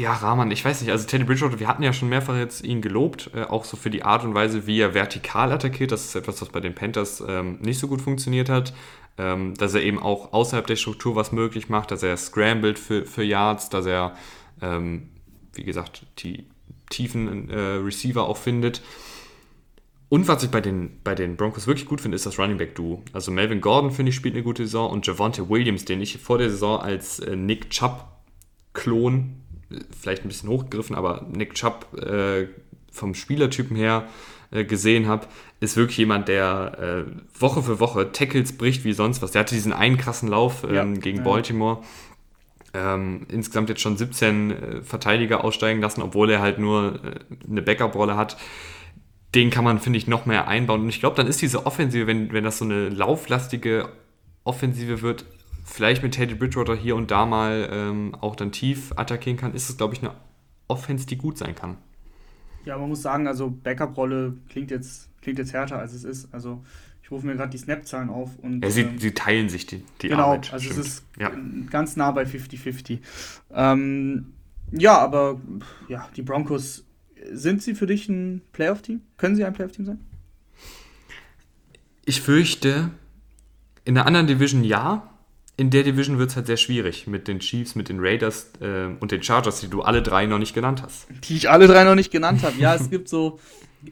ja, 0.01 0.15
Rahman, 0.15 0.51
ich 0.51 0.65
weiß 0.65 0.81
nicht. 0.81 0.91
Also 0.91 1.07
Teddy 1.07 1.25
Bridgewater, 1.25 1.61
wir 1.61 1.69
hatten 1.69 1.83
ja 1.83 1.93
schon 1.93 2.09
mehrfach 2.09 2.37
jetzt 2.37 2.65
ihn 2.65 2.81
gelobt, 2.81 3.31
äh, 3.35 3.43
auch 3.43 3.65
so 3.65 3.77
für 3.77 3.91
die 3.91 4.03
Art 4.03 4.25
und 4.25 4.35
Weise, 4.35 4.67
wie 4.67 4.81
er 4.81 4.95
vertikal 4.95 5.53
attackiert. 5.53 5.93
Das 5.93 6.05
ist 6.05 6.15
etwas, 6.15 6.41
was 6.41 6.49
bei 6.49 6.61
den 6.61 6.75
Panthers 6.75 7.23
ähm, 7.27 7.59
nicht 7.61 7.79
so 7.79 7.87
gut 7.87 8.01
funktioniert 8.01 8.49
hat. 8.49 8.73
Ähm, 9.19 9.55
dass 9.55 9.75
er 9.75 9.83
eben 9.83 9.99
auch 9.99 10.33
außerhalb 10.33 10.67
der 10.67 10.77
Struktur 10.77 11.17
was 11.17 11.33
möglich 11.33 11.69
macht, 11.69 11.91
dass 11.91 12.03
er 12.03 12.17
scrambled 12.17 12.79
für, 12.79 13.05
für 13.05 13.23
Yards, 13.23 13.69
dass 13.69 13.85
er, 13.85 14.17
ähm, 14.63 15.11
wie 15.53 15.65
gesagt, 15.65 16.07
die 16.21 16.47
tiefen 16.89 17.51
äh, 17.51 17.59
Receiver 17.59 18.27
auch 18.27 18.39
findet. 18.39 18.81
Und 20.09 20.27
was 20.27 20.43
ich 20.43 20.51
bei 20.51 20.63
den, 20.63 21.01
bei 21.05 21.15
den 21.15 21.37
Broncos 21.37 21.67
wirklich 21.67 21.87
gut 21.87 22.01
finde, 22.01 22.17
ist 22.17 22.25
das 22.25 22.39
Running 22.39 22.57
Back 22.57 22.75
Duo. 22.77 23.03
Also 23.13 23.31
Melvin 23.31 23.61
Gordon, 23.61 23.91
finde 23.91 24.11
ich, 24.11 24.17
spielt 24.17 24.35
eine 24.35 24.45
gute 24.45 24.65
Saison 24.65 24.91
und 24.91 25.07
Javante 25.07 25.51
Williams, 25.51 25.85
den 25.85 26.01
ich 26.01 26.17
vor 26.19 26.39
der 26.39 26.49
Saison 26.49 26.81
als 26.81 27.19
äh, 27.19 27.37
Nick 27.37 27.69
Chubb 27.69 28.07
Klon 28.73 29.41
vielleicht 29.99 30.25
ein 30.25 30.29
bisschen 30.29 30.49
hochgegriffen, 30.49 30.97
aber 30.97 31.27
Nick 31.33 31.55
Chubb 31.55 31.87
äh, 32.03 32.49
vom 32.91 33.15
Spielertypen 33.15 33.77
her 33.77 34.09
äh, 34.51 34.65
gesehen 34.65 35.07
habe, 35.07 35.27
ist 35.61 35.77
wirklich 35.77 35.99
jemand, 35.99 36.29
der 36.29 37.07
äh, 37.07 37.41
Woche 37.41 37.63
für 37.63 37.81
Woche 37.81 38.13
Tackles 38.13 38.57
bricht 38.57 38.85
wie 38.85 38.93
sonst 38.93 39.23
was. 39.23 39.31
Der 39.31 39.41
hatte 39.41 39.55
diesen 39.55 39.73
einen 39.73 39.97
krassen 39.97 40.29
Lauf 40.29 40.65
ähm, 40.65 40.75
ja, 40.75 40.85
gegen. 40.85 41.23
Baltimore. 41.23 41.83
Ähm, 42.73 43.27
insgesamt 43.29 43.69
jetzt 43.69 43.81
schon 43.81 43.97
17 43.97 44.51
äh, 44.51 44.83
Verteidiger 44.83 45.45
aussteigen 45.45 45.81
lassen, 45.81 46.03
obwohl 46.03 46.31
er 46.31 46.41
halt 46.41 46.59
nur 46.59 47.01
äh, 47.05 47.49
eine 47.49 47.63
Backup-Rolle 47.63 48.17
hat. 48.17 48.37
Den 49.35 49.51
kann 49.51 49.65
man, 49.65 49.79
finde 49.79 49.99
ich, 49.99 50.07
noch 50.07 50.27
mehr 50.27 50.49
einbauen. 50.49 50.83
Und 50.83 50.89
ich 50.89 51.01
glaube, 51.01 51.17
dann 51.17 51.27
ist 51.27 51.43
diese 51.43 51.67
Offensive, 51.67 52.07
wenn, 52.07 52.33
wenn 52.33 52.45
das 52.45 52.59
so 52.59 52.65
eine 52.65 52.89
lauflastige 52.89 53.89
Offensive 54.45 55.03
wird, 55.03 55.25
vielleicht 55.71 56.03
mit 56.03 56.13
Teddy 56.13 56.35
Bridgewater 56.35 56.75
hier 56.75 56.97
und 56.97 57.11
da 57.11 57.27
mal 57.27 57.69
ähm, 57.73 58.15
auch 58.21 58.37
dann 58.37 58.53
tief 58.53 58.93
attackieren 58.97 59.39
kann, 59.39 59.55
ist 59.55 59.71
es, 59.71 59.77
glaube 59.77 59.95
ich, 59.95 60.03
eine 60.03 60.15
Offense, 60.69 61.07
die 61.07 61.17
gut 61.17 61.39
sein 61.39 61.55
kann. 61.55 61.77
Ja, 62.65 62.77
man 62.77 62.89
muss 62.89 63.03
sagen, 63.03 63.27
also 63.27 63.51
Backup-Rolle 63.51 64.35
klingt 64.49 64.71
jetzt, 64.71 65.09
klingt 65.23 65.39
jetzt 65.39 65.53
härter, 65.53 65.79
als 65.79 65.95
es 65.95 66.05
ist. 66.05 66.33
Also 66.35 66.63
ich 67.03 67.11
rufe 67.11 67.27
mir 67.27 67.35
gerade 67.37 67.51
die 67.51 67.59
Snap-Zahlen 67.59 68.11
auf. 68.11 68.39
Und, 68.39 68.63
ja, 68.63 68.71
sie, 68.71 68.83
ähm, 68.83 68.99
sie, 68.99 69.13
teilen 69.13 69.49
sich 69.49 69.67
die, 69.67 69.83
die 70.03 70.09
genau, 70.09 70.25
Arbeit. 70.25 70.43
Genau, 70.43 70.55
also 70.55 70.67
stimmt. 70.67 70.81
es 70.81 70.87
ist 70.87 71.05
ja. 71.19 71.33
ganz 71.71 71.97
nah 71.97 72.11
bei 72.11 72.25
50-50. 72.25 72.99
Ähm, 73.53 74.33
ja, 74.73 74.99
aber 74.99 75.41
ja, 75.89 76.09
die 76.17 76.23
Broncos, 76.23 76.85
sind 77.33 77.63
sie 77.63 77.75
für 77.75 77.87
dich 77.87 78.09
ein 78.09 78.43
Playoff-Team? 78.53 79.03
Können 79.17 79.37
sie 79.37 79.45
ein 79.45 79.53
Playoff-Team 79.53 79.87
sein? 79.87 80.01
Ich 82.05 82.21
fürchte, 82.21 82.91
in 83.85 83.97
einer 83.97 84.07
anderen 84.07 84.27
Division 84.27 84.65
ja, 84.65 85.10
in 85.61 85.69
der 85.69 85.83
Division 85.83 86.17
wird 86.17 86.31
es 86.31 86.37
halt 86.37 86.47
sehr 86.47 86.57
schwierig 86.57 87.07
mit 87.07 87.29
den 87.29 87.39
Chiefs, 87.39 87.75
mit 87.75 87.91
den 87.91 87.99
Raiders 88.01 88.51
äh, 88.63 88.87
und 88.99 89.11
den 89.11 89.23
Chargers, 89.23 89.61
die 89.61 89.69
du 89.69 89.83
alle 89.83 90.01
drei 90.01 90.25
noch 90.25 90.39
nicht 90.39 90.55
genannt 90.55 90.83
hast. 90.83 91.07
Die 91.25 91.37
ich 91.37 91.51
alle 91.51 91.67
drei 91.67 91.85
noch 91.85 91.95
nicht 91.95 92.11
genannt 92.11 92.43
habe. 92.43 92.59
Ja, 92.59 92.75
es 92.75 92.89
gibt 92.89 93.11
so, 93.11 93.39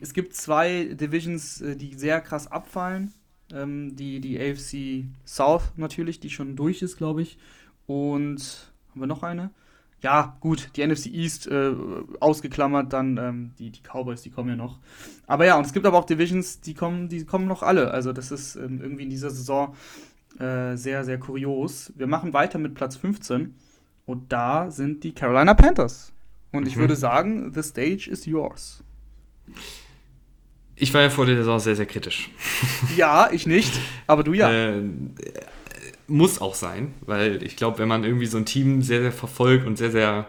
es 0.01 0.15
gibt 0.15 0.35
zwei 0.35 0.85
Divisions, 0.85 1.61
äh, 1.61 1.77
die 1.77 1.93
sehr 1.93 2.23
krass 2.23 2.51
abfallen. 2.51 3.13
Ähm, 3.53 3.97
die, 3.97 4.21
die 4.21 4.41
AFC 4.41 5.05
South 5.27 5.65
natürlich, 5.77 6.21
die 6.21 6.31
schon 6.31 6.57
durch 6.57 6.81
ist, 6.81 6.97
glaube 6.97 7.21
ich. 7.21 7.37
Und 7.87 8.73
haben 8.91 9.01
wir 9.01 9.07
noch 9.07 9.23
eine? 9.23 9.51
ja, 10.01 10.37
gut, 10.41 10.71
die 10.77 10.87
NFC 10.87 11.07
East 11.07 11.49
äh, 11.49 11.73
ausgeklammert, 12.21 12.93
dann 12.93 13.17
ähm, 13.17 13.53
die, 13.59 13.71
die 13.71 13.81
Cowboys, 13.81 14.23
die 14.23 14.31
kommen 14.31 14.49
ja 14.49 14.57
noch. 14.57 14.79
Aber 15.27 15.45
ja, 15.45 15.57
und 15.59 15.67
es 15.67 15.73
gibt 15.73 15.87
aber 15.87 15.99
auch 15.99 16.05
Divisions, 16.05 16.61
die 16.61 16.75
kommen, 16.75 17.09
die 17.09 17.25
kommen 17.25 17.49
noch 17.49 17.63
alle. 17.65 17.91
Also 17.91 18.13
das 18.13 18.31
ist 18.31 18.55
ähm, 18.55 18.81
irgendwie 18.81 19.03
in 19.03 19.11
dieser 19.11 19.31
Saison 19.31 19.75
äh, 20.39 20.77
sehr, 20.77 21.05
sehr 21.05 21.19
kurios. 21.19 21.93
Wir 21.97 22.07
machen 22.07 22.33
weiter 22.33 22.59
mit 22.59 22.75
Platz 22.75 22.97
15 22.97 23.55
und 24.07 24.33
da 24.33 24.71
sind 24.71 25.05
die 25.05 25.13
Carolina 25.13 25.55
Panthers. 25.55 26.13
Und 26.53 26.67
ich 26.67 26.77
mhm. 26.77 26.81
würde 26.81 26.97
sagen, 26.97 27.53
the 27.55 27.63
stage 27.63 28.09
is 28.11 28.27
yours. 28.27 28.83
Ich 30.77 30.95
war 30.95 31.03
ja 31.03 31.11
vor 31.11 31.27
der 31.27 31.37
Saison 31.37 31.59
sehr, 31.59 31.77
sehr 31.77 31.87
kritisch. 31.87 32.31
Ja, 32.97 33.31
ich 33.33 33.47
nicht, 33.47 33.73
aber 34.07 34.23
du 34.25 34.33
ja. 34.33 34.51
Äh, 34.51 34.83
muss 36.11 36.41
auch 36.41 36.55
sein, 36.55 36.95
weil 37.03 37.43
ich 37.43 37.57
glaube, 37.57 37.79
wenn 37.79 37.89
man 37.89 38.03
irgendwie 38.03 38.27
so 38.27 38.39
ein 38.39 38.47
Team 38.47 38.81
sehr, 38.81 39.03
sehr 39.03 39.13
verfolgt 39.13 39.67
und 39.67 39.77
sehr, 39.77 39.91
sehr 39.91 40.27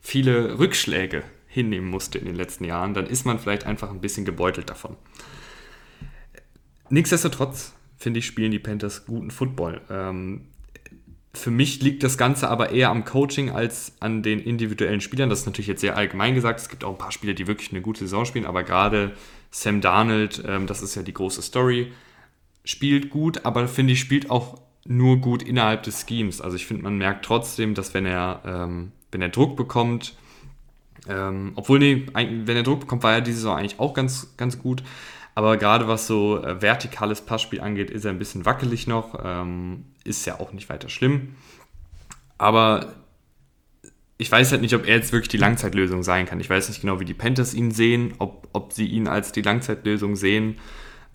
viele 0.00 0.58
Rückschläge 0.60 1.24
hinnehmen 1.48 1.88
musste 1.88 2.18
in 2.18 2.26
den 2.26 2.36
letzten 2.36 2.64
Jahren, 2.64 2.94
dann 2.94 3.06
ist 3.06 3.26
man 3.26 3.40
vielleicht 3.40 3.66
einfach 3.66 3.90
ein 3.90 4.00
bisschen 4.00 4.24
gebeutelt 4.24 4.70
davon. 4.70 4.96
Nichtsdestotrotz, 6.90 7.74
finde 7.96 8.18
ich, 8.18 8.26
spielen 8.26 8.50
die 8.50 8.58
Panthers 8.58 9.06
guten 9.06 9.30
Football. 9.30 9.80
Ähm, 9.90 10.42
für 11.36 11.50
mich 11.50 11.82
liegt 11.82 12.02
das 12.02 12.16
Ganze 12.16 12.48
aber 12.48 12.70
eher 12.70 12.90
am 12.90 13.04
Coaching 13.04 13.50
als 13.50 13.92
an 14.00 14.22
den 14.22 14.40
individuellen 14.40 15.00
Spielern. 15.00 15.28
Das 15.28 15.40
ist 15.40 15.46
natürlich 15.46 15.66
jetzt 15.66 15.82
sehr 15.82 15.96
allgemein 15.96 16.34
gesagt. 16.34 16.60
Es 16.60 16.68
gibt 16.68 16.82
auch 16.82 16.92
ein 16.92 16.98
paar 16.98 17.12
Spieler, 17.12 17.34
die 17.34 17.46
wirklich 17.46 17.70
eine 17.72 17.82
gute 17.82 18.00
Saison 18.00 18.24
spielen, 18.24 18.46
aber 18.46 18.64
gerade 18.64 19.12
Sam 19.50 19.80
Darnold, 19.80 20.42
ähm, 20.46 20.66
das 20.66 20.82
ist 20.82 20.94
ja 20.94 21.02
die 21.02 21.12
große 21.12 21.42
Story, 21.42 21.92
spielt 22.64 23.10
gut, 23.10 23.44
aber 23.44 23.68
finde 23.68 23.92
ich, 23.92 24.00
spielt 24.00 24.30
auch 24.30 24.60
nur 24.86 25.18
gut 25.18 25.42
innerhalb 25.42 25.82
des 25.82 26.06
Schemes. 26.08 26.40
Also 26.40 26.56
ich 26.56 26.66
finde, 26.66 26.82
man 26.82 26.96
merkt 26.96 27.24
trotzdem, 27.24 27.74
dass 27.74 27.94
wenn 27.94 28.06
er, 28.06 28.42
ähm, 28.44 28.92
wenn 29.12 29.22
er 29.22 29.28
Druck 29.28 29.56
bekommt, 29.56 30.14
ähm, 31.08 31.52
obwohl, 31.54 31.78
nee, 31.78 32.06
wenn 32.14 32.56
er 32.56 32.62
Druck 32.62 32.80
bekommt, 32.80 33.02
war 33.02 33.14
er 33.14 33.20
diese 33.20 33.38
Saison 33.38 33.56
eigentlich 33.56 33.78
auch 33.78 33.94
ganz, 33.94 34.34
ganz 34.36 34.58
gut. 34.58 34.82
Aber 35.36 35.58
gerade 35.58 35.86
was 35.86 36.06
so 36.06 36.42
äh, 36.42 36.62
vertikales 36.62 37.20
Passspiel 37.20 37.60
angeht, 37.60 37.90
ist 37.90 38.06
er 38.06 38.10
ein 38.10 38.18
bisschen 38.18 38.46
wackelig 38.46 38.86
noch. 38.86 39.20
Ähm, 39.22 39.84
ist 40.02 40.24
ja 40.24 40.40
auch 40.40 40.54
nicht 40.54 40.70
weiter 40.70 40.88
schlimm. 40.88 41.36
Aber 42.38 42.94
ich 44.16 44.32
weiß 44.32 44.50
halt 44.50 44.62
nicht, 44.62 44.74
ob 44.74 44.86
er 44.86 44.96
jetzt 44.96 45.12
wirklich 45.12 45.28
die 45.28 45.36
Langzeitlösung 45.36 46.02
sein 46.02 46.24
kann. 46.24 46.40
Ich 46.40 46.48
weiß 46.48 46.70
nicht 46.70 46.80
genau, 46.80 47.00
wie 47.00 47.04
die 47.04 47.12
Panthers 47.12 47.52
ihn 47.52 47.70
sehen, 47.70 48.14
ob, 48.18 48.48
ob 48.54 48.72
sie 48.72 48.86
ihn 48.86 49.08
als 49.08 49.30
die 49.30 49.42
Langzeitlösung 49.42 50.16
sehen. 50.16 50.56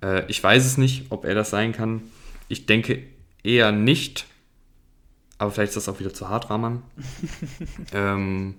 Äh, 0.03 0.23
ich 0.27 0.43
weiß 0.43 0.67
es 0.67 0.77
nicht, 0.77 1.07
ob 1.09 1.25
er 1.25 1.33
das 1.33 1.49
sein 1.49 1.71
kann. 1.71 2.03
Ich 2.47 2.67
denke 2.67 3.01
eher 3.41 3.71
nicht. 3.71 4.27
Aber 5.39 5.49
vielleicht 5.49 5.69
ist 5.69 5.87
das 5.87 5.89
auch 5.89 5.99
wieder 5.99 6.13
zu 6.13 6.29
hart, 6.29 6.51
Rahman. 6.51 6.83
ähm, 7.91 8.57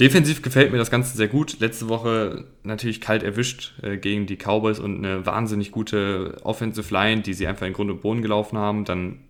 defensiv 0.00 0.42
gefällt 0.42 0.72
mir 0.72 0.78
das 0.78 0.90
Ganze 0.90 1.16
sehr 1.16 1.28
gut. 1.28 1.60
Letzte 1.60 1.88
Woche 1.88 2.46
natürlich 2.62 3.00
kalt 3.00 3.22
erwischt 3.22 3.74
äh, 3.82 3.96
gegen 3.96 4.26
die 4.26 4.36
Cowboys 4.36 4.78
und 4.78 4.98
eine 4.98 5.26
wahnsinnig 5.26 5.70
gute 5.70 6.38
Offensive 6.42 6.92
Line, 6.92 7.22
die 7.22 7.34
sie 7.34 7.46
einfach 7.46 7.66
in 7.66 7.72
Grund 7.72 7.90
und 7.90 8.02
Boden 8.02 8.22
gelaufen 8.22 8.58
haben. 8.58 8.84
Dann 8.84 9.20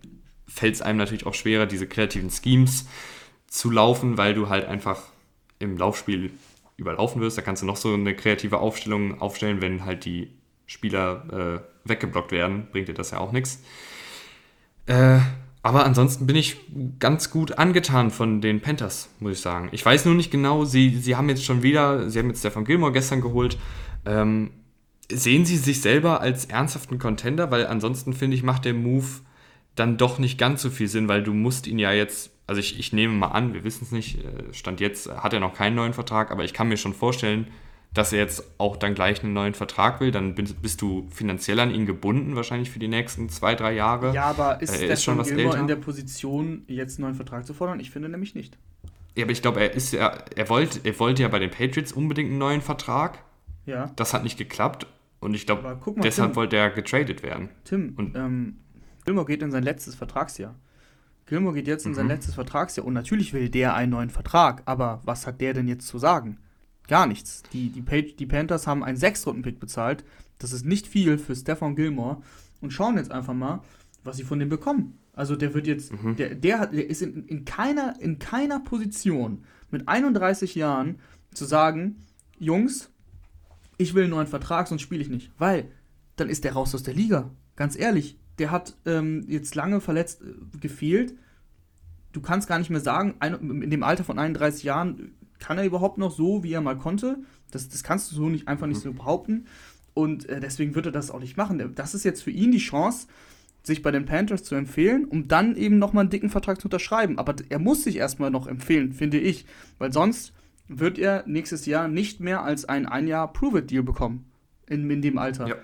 fällt 0.47 0.75
es 0.75 0.81
einem 0.81 0.97
natürlich 0.97 1.25
auch 1.25 1.33
schwerer, 1.33 1.65
diese 1.65 1.87
kreativen 1.87 2.29
Schemes 2.29 2.87
zu 3.47 3.71
laufen, 3.71 4.17
weil 4.17 4.33
du 4.33 4.49
halt 4.49 4.65
einfach 4.65 5.03
im 5.59 5.77
Laufspiel 5.77 6.31
überlaufen 6.77 7.21
wirst. 7.21 7.37
Da 7.37 7.41
kannst 7.41 7.61
du 7.61 7.65
noch 7.65 7.77
so 7.77 7.93
eine 7.93 8.15
kreative 8.15 8.59
Aufstellung 8.59 9.21
aufstellen, 9.21 9.61
wenn 9.61 9.85
halt 9.85 10.05
die 10.05 10.29
Spieler 10.65 11.61
äh, 11.85 11.89
weggeblockt 11.89 12.31
werden, 12.31 12.67
bringt 12.71 12.87
dir 12.87 12.93
das 12.93 13.11
ja 13.11 13.19
auch 13.19 13.31
nichts. 13.31 13.61
Äh, 14.87 15.19
aber 15.65 15.83
ansonsten 15.83 16.27
bin 16.27 16.35
ich 16.35 16.57
ganz 16.99 17.31
gut 17.31 17.57
angetan 17.57 18.11
von 18.11 18.39
den 18.39 18.61
Panthers, 18.61 19.09
muss 19.19 19.31
ich 19.31 19.39
sagen. 19.39 19.69
Ich 19.71 19.83
weiß 19.83 20.05
nur 20.05 20.13
nicht 20.13 20.29
genau, 20.29 20.63
sie, 20.63 20.95
sie 20.95 21.15
haben 21.15 21.27
jetzt 21.27 21.43
schon 21.43 21.63
wieder, 21.63 22.07
sie 22.07 22.19
haben 22.19 22.27
jetzt 22.27 22.41
Stefan 22.41 22.65
Gilmore 22.65 22.91
gestern 22.91 23.19
geholt. 23.19 23.57
Ähm, 24.05 24.51
sehen 25.11 25.43
sie 25.43 25.57
sich 25.57 25.81
selber 25.81 26.21
als 26.21 26.45
ernsthaften 26.45 26.99
Contender? 26.99 27.49
Weil 27.49 27.65
ansonsten 27.65 28.13
finde 28.13 28.37
ich, 28.37 28.43
macht 28.43 28.65
der 28.65 28.75
Move 28.75 29.07
dann 29.73 29.97
doch 29.97 30.19
nicht 30.19 30.37
ganz 30.37 30.61
so 30.61 30.69
viel 30.69 30.87
Sinn, 30.87 31.07
weil 31.07 31.23
du 31.23 31.33
musst 31.33 31.65
ihn 31.65 31.79
ja 31.79 31.91
jetzt 31.91 32.29
also 32.45 32.59
ich, 32.59 32.77
ich 32.77 32.93
nehme 32.93 33.15
mal 33.15 33.29
an, 33.29 33.55
wir 33.55 33.63
wissen 33.63 33.85
es 33.85 33.91
nicht, 33.91 34.23
äh, 34.23 34.53
Stand 34.53 34.79
jetzt 34.79 35.09
hat 35.09 35.33
er 35.33 35.39
noch 35.39 35.55
keinen 35.55 35.75
neuen 35.75 35.93
Vertrag, 35.93 36.29
aber 36.29 36.43
ich 36.43 36.53
kann 36.53 36.67
mir 36.67 36.77
schon 36.77 36.93
vorstellen, 36.93 37.47
dass 37.95 38.11
er 38.13 38.19
jetzt 38.19 38.43
auch 38.57 38.75
dann 38.77 38.93
gleich 38.93 39.23
einen 39.23 39.33
neuen 39.33 39.53
Vertrag 39.53 40.01
will, 40.01 40.11
dann 40.11 40.35
bist 40.35 40.81
du 40.81 41.07
finanziell 41.09 41.59
an 41.59 41.73
ihn 41.73 41.85
gebunden, 41.85 42.35
wahrscheinlich 42.35 42.69
für 42.69 42.77
die 42.77 42.89
nächsten 42.89 43.29
zwei, 43.29 43.55
drei 43.55 43.73
Jahre. 43.73 44.13
Ja, 44.13 44.25
aber 44.25 44.61
ist, 44.61 44.79
äh, 44.81 44.85
er 44.85 44.93
ist 44.93 45.03
schon 45.03 45.17
was 45.17 45.27
Gilmore 45.27 45.47
älter. 45.47 45.59
in 45.61 45.67
der 45.67 45.77
Position, 45.77 46.63
jetzt 46.67 46.97
einen 46.97 47.05
neuen 47.05 47.15
Vertrag 47.15 47.47
zu 47.47 47.53
fordern? 47.53 47.79
Ich 47.79 47.91
finde 47.91 48.09
nämlich 48.09 48.35
nicht. 48.35 48.57
Ja, 49.15 49.23
aber 49.23 49.31
ich 49.31 49.41
glaube, 49.41 49.61
er 49.61 49.73
ist 49.73 49.93
ja, 49.93 50.13
er 50.35 50.49
wollte, 50.49 50.81
er 50.83 50.99
wollte 50.99 51.21
ja 51.21 51.29
bei 51.29 51.39
den 51.39 51.49
Patriots 51.49 51.93
unbedingt 51.93 52.29
einen 52.29 52.37
neuen 52.37 52.61
Vertrag. 52.61 53.19
Ja. 53.65 53.91
Das 53.95 54.13
hat 54.13 54.23
nicht 54.23 54.37
geklappt. 54.37 54.87
Und 55.21 55.33
ich 55.33 55.45
glaube, 55.45 55.79
deshalb 56.03 56.31
Tim, 56.31 56.35
wollte 56.35 56.57
er 56.57 56.69
getradet 56.69 57.23
werden. 57.23 57.49
Tim, 57.63 57.93
und 57.95 58.15
ähm, 58.15 58.57
Gilmore 59.05 59.25
geht 59.25 59.41
in 59.41 59.51
sein 59.51 59.63
letztes 59.63 59.95
Vertragsjahr. 59.95 60.53
Gilmore 61.25 61.55
geht 61.55 61.67
jetzt 61.67 61.85
in 61.85 61.95
sein 61.95 62.05
mhm. 62.05 62.11
letztes 62.11 62.35
Vertragsjahr 62.35 62.85
und 62.85 62.93
natürlich 62.93 63.33
will 63.33 63.49
der 63.49 63.73
einen 63.73 63.91
neuen 63.91 64.09
Vertrag, 64.11 64.61
aber 64.65 65.01
was 65.05 65.25
hat 65.25 65.41
der 65.41 65.53
denn 65.53 65.67
jetzt 65.67 65.87
zu 65.87 65.97
sagen? 65.97 66.37
Gar 66.87 67.07
nichts. 67.07 67.43
Die, 67.53 67.69
die, 67.69 67.81
Page, 67.81 68.15
die 68.15 68.25
Panthers 68.25 68.67
haben 68.67 68.83
einen 68.83 68.97
Sechstrunden-Pick 68.97 69.59
bezahlt. 69.59 70.03
Das 70.37 70.51
ist 70.51 70.65
nicht 70.65 70.87
viel 70.87 71.17
für 71.17 71.35
Stefan 71.35 71.75
Gilmore 71.75 72.21
und 72.61 72.71
schauen 72.71 72.97
jetzt 72.97 73.11
einfach 73.11 73.33
mal, 73.33 73.61
was 74.03 74.17
sie 74.17 74.23
von 74.23 74.39
dem 74.39 74.49
bekommen. 74.49 74.99
Also 75.13 75.35
der 75.35 75.53
wird 75.53 75.67
jetzt, 75.67 75.93
mhm. 75.93 76.15
der, 76.15 76.35
der, 76.35 76.59
hat, 76.59 76.73
der 76.73 76.89
ist 76.89 77.01
in, 77.01 77.25
in, 77.25 77.45
keiner, 77.45 77.99
in 77.99 78.19
keiner 78.19 78.59
Position 78.59 79.43
mit 79.71 79.87
31 79.87 80.55
Jahren 80.55 80.99
zu 81.33 81.45
sagen, 81.45 81.97
Jungs, 82.37 82.91
ich 83.77 83.93
will 83.93 84.03
einen 84.03 84.11
neuen 84.11 84.27
Vertrag, 84.27 84.67
sonst 84.67 84.81
spiele 84.81 85.01
ich 85.01 85.09
nicht. 85.09 85.31
Weil 85.37 85.71
dann 86.17 86.29
ist 86.29 86.43
der 86.43 86.53
raus 86.53 86.75
aus 86.75 86.83
der 86.83 86.93
Liga. 86.93 87.31
Ganz 87.55 87.77
ehrlich, 87.77 88.17
der 88.39 88.51
hat 88.51 88.75
ähm, 88.85 89.25
jetzt 89.27 89.55
lange 89.55 89.81
verletzt 89.81 90.21
äh, 90.21 90.57
gefehlt. 90.57 91.15
Du 92.11 92.21
kannst 92.21 92.47
gar 92.47 92.59
nicht 92.59 92.69
mehr 92.69 92.79
sagen, 92.79 93.15
ein, 93.19 93.61
in 93.61 93.69
dem 93.69 93.83
Alter 93.83 94.03
von 94.03 94.19
31 94.19 94.63
Jahren 94.63 95.15
kann 95.45 95.59
er 95.59 95.65
überhaupt 95.65 95.99
noch 95.99 96.11
so, 96.11 96.43
wie 96.43 96.53
er 96.53 96.61
mal 96.61 96.75
konnte. 96.75 97.19
Das, 97.51 97.69
das 97.69 97.83
kannst 97.83 98.11
du 98.11 98.15
so 98.15 98.29
nicht 98.29 98.47
einfach 98.47 98.65
nicht 98.65 98.81
so 98.81 98.91
mhm. 98.91 98.95
behaupten. 98.95 99.45
Und 99.93 100.27
äh, 100.27 100.39
deswegen 100.39 100.73
wird 100.73 100.87
er 100.87 100.91
das 100.91 101.11
auch 101.11 101.19
nicht 101.19 101.37
machen. 101.37 101.71
Das 101.75 101.93
ist 101.93 102.03
jetzt 102.03 102.23
für 102.23 102.31
ihn 102.31 102.51
die 102.51 102.57
Chance, 102.57 103.05
sich 103.61 103.83
bei 103.83 103.91
den 103.91 104.05
Panthers 104.05 104.43
zu 104.43 104.55
empfehlen, 104.55 105.05
um 105.05 105.27
dann 105.27 105.55
eben 105.55 105.77
nochmal 105.77 106.01
einen 106.01 106.09
dicken 106.09 106.31
Vertrag 106.31 106.59
zu 106.59 106.65
unterschreiben. 106.65 107.19
Aber 107.19 107.35
er 107.49 107.59
muss 107.59 107.83
sich 107.83 107.97
erstmal 107.97 108.31
noch 108.31 108.47
empfehlen, 108.47 108.91
finde 108.91 109.19
ich. 109.19 109.45
Weil 109.77 109.93
sonst 109.93 110.33
wird 110.67 110.97
er 110.97 111.23
nächstes 111.27 111.67
Jahr 111.67 111.87
nicht 111.87 112.19
mehr 112.19 112.41
als 112.41 112.65
ein 112.65 112.87
Ein-Jahr-Prove-It-Deal 112.87 113.83
bekommen. 113.83 114.25
In, 114.67 114.89
in 114.89 115.03
dem 115.03 115.19
Alter. 115.19 115.47
Ja. 115.47 115.55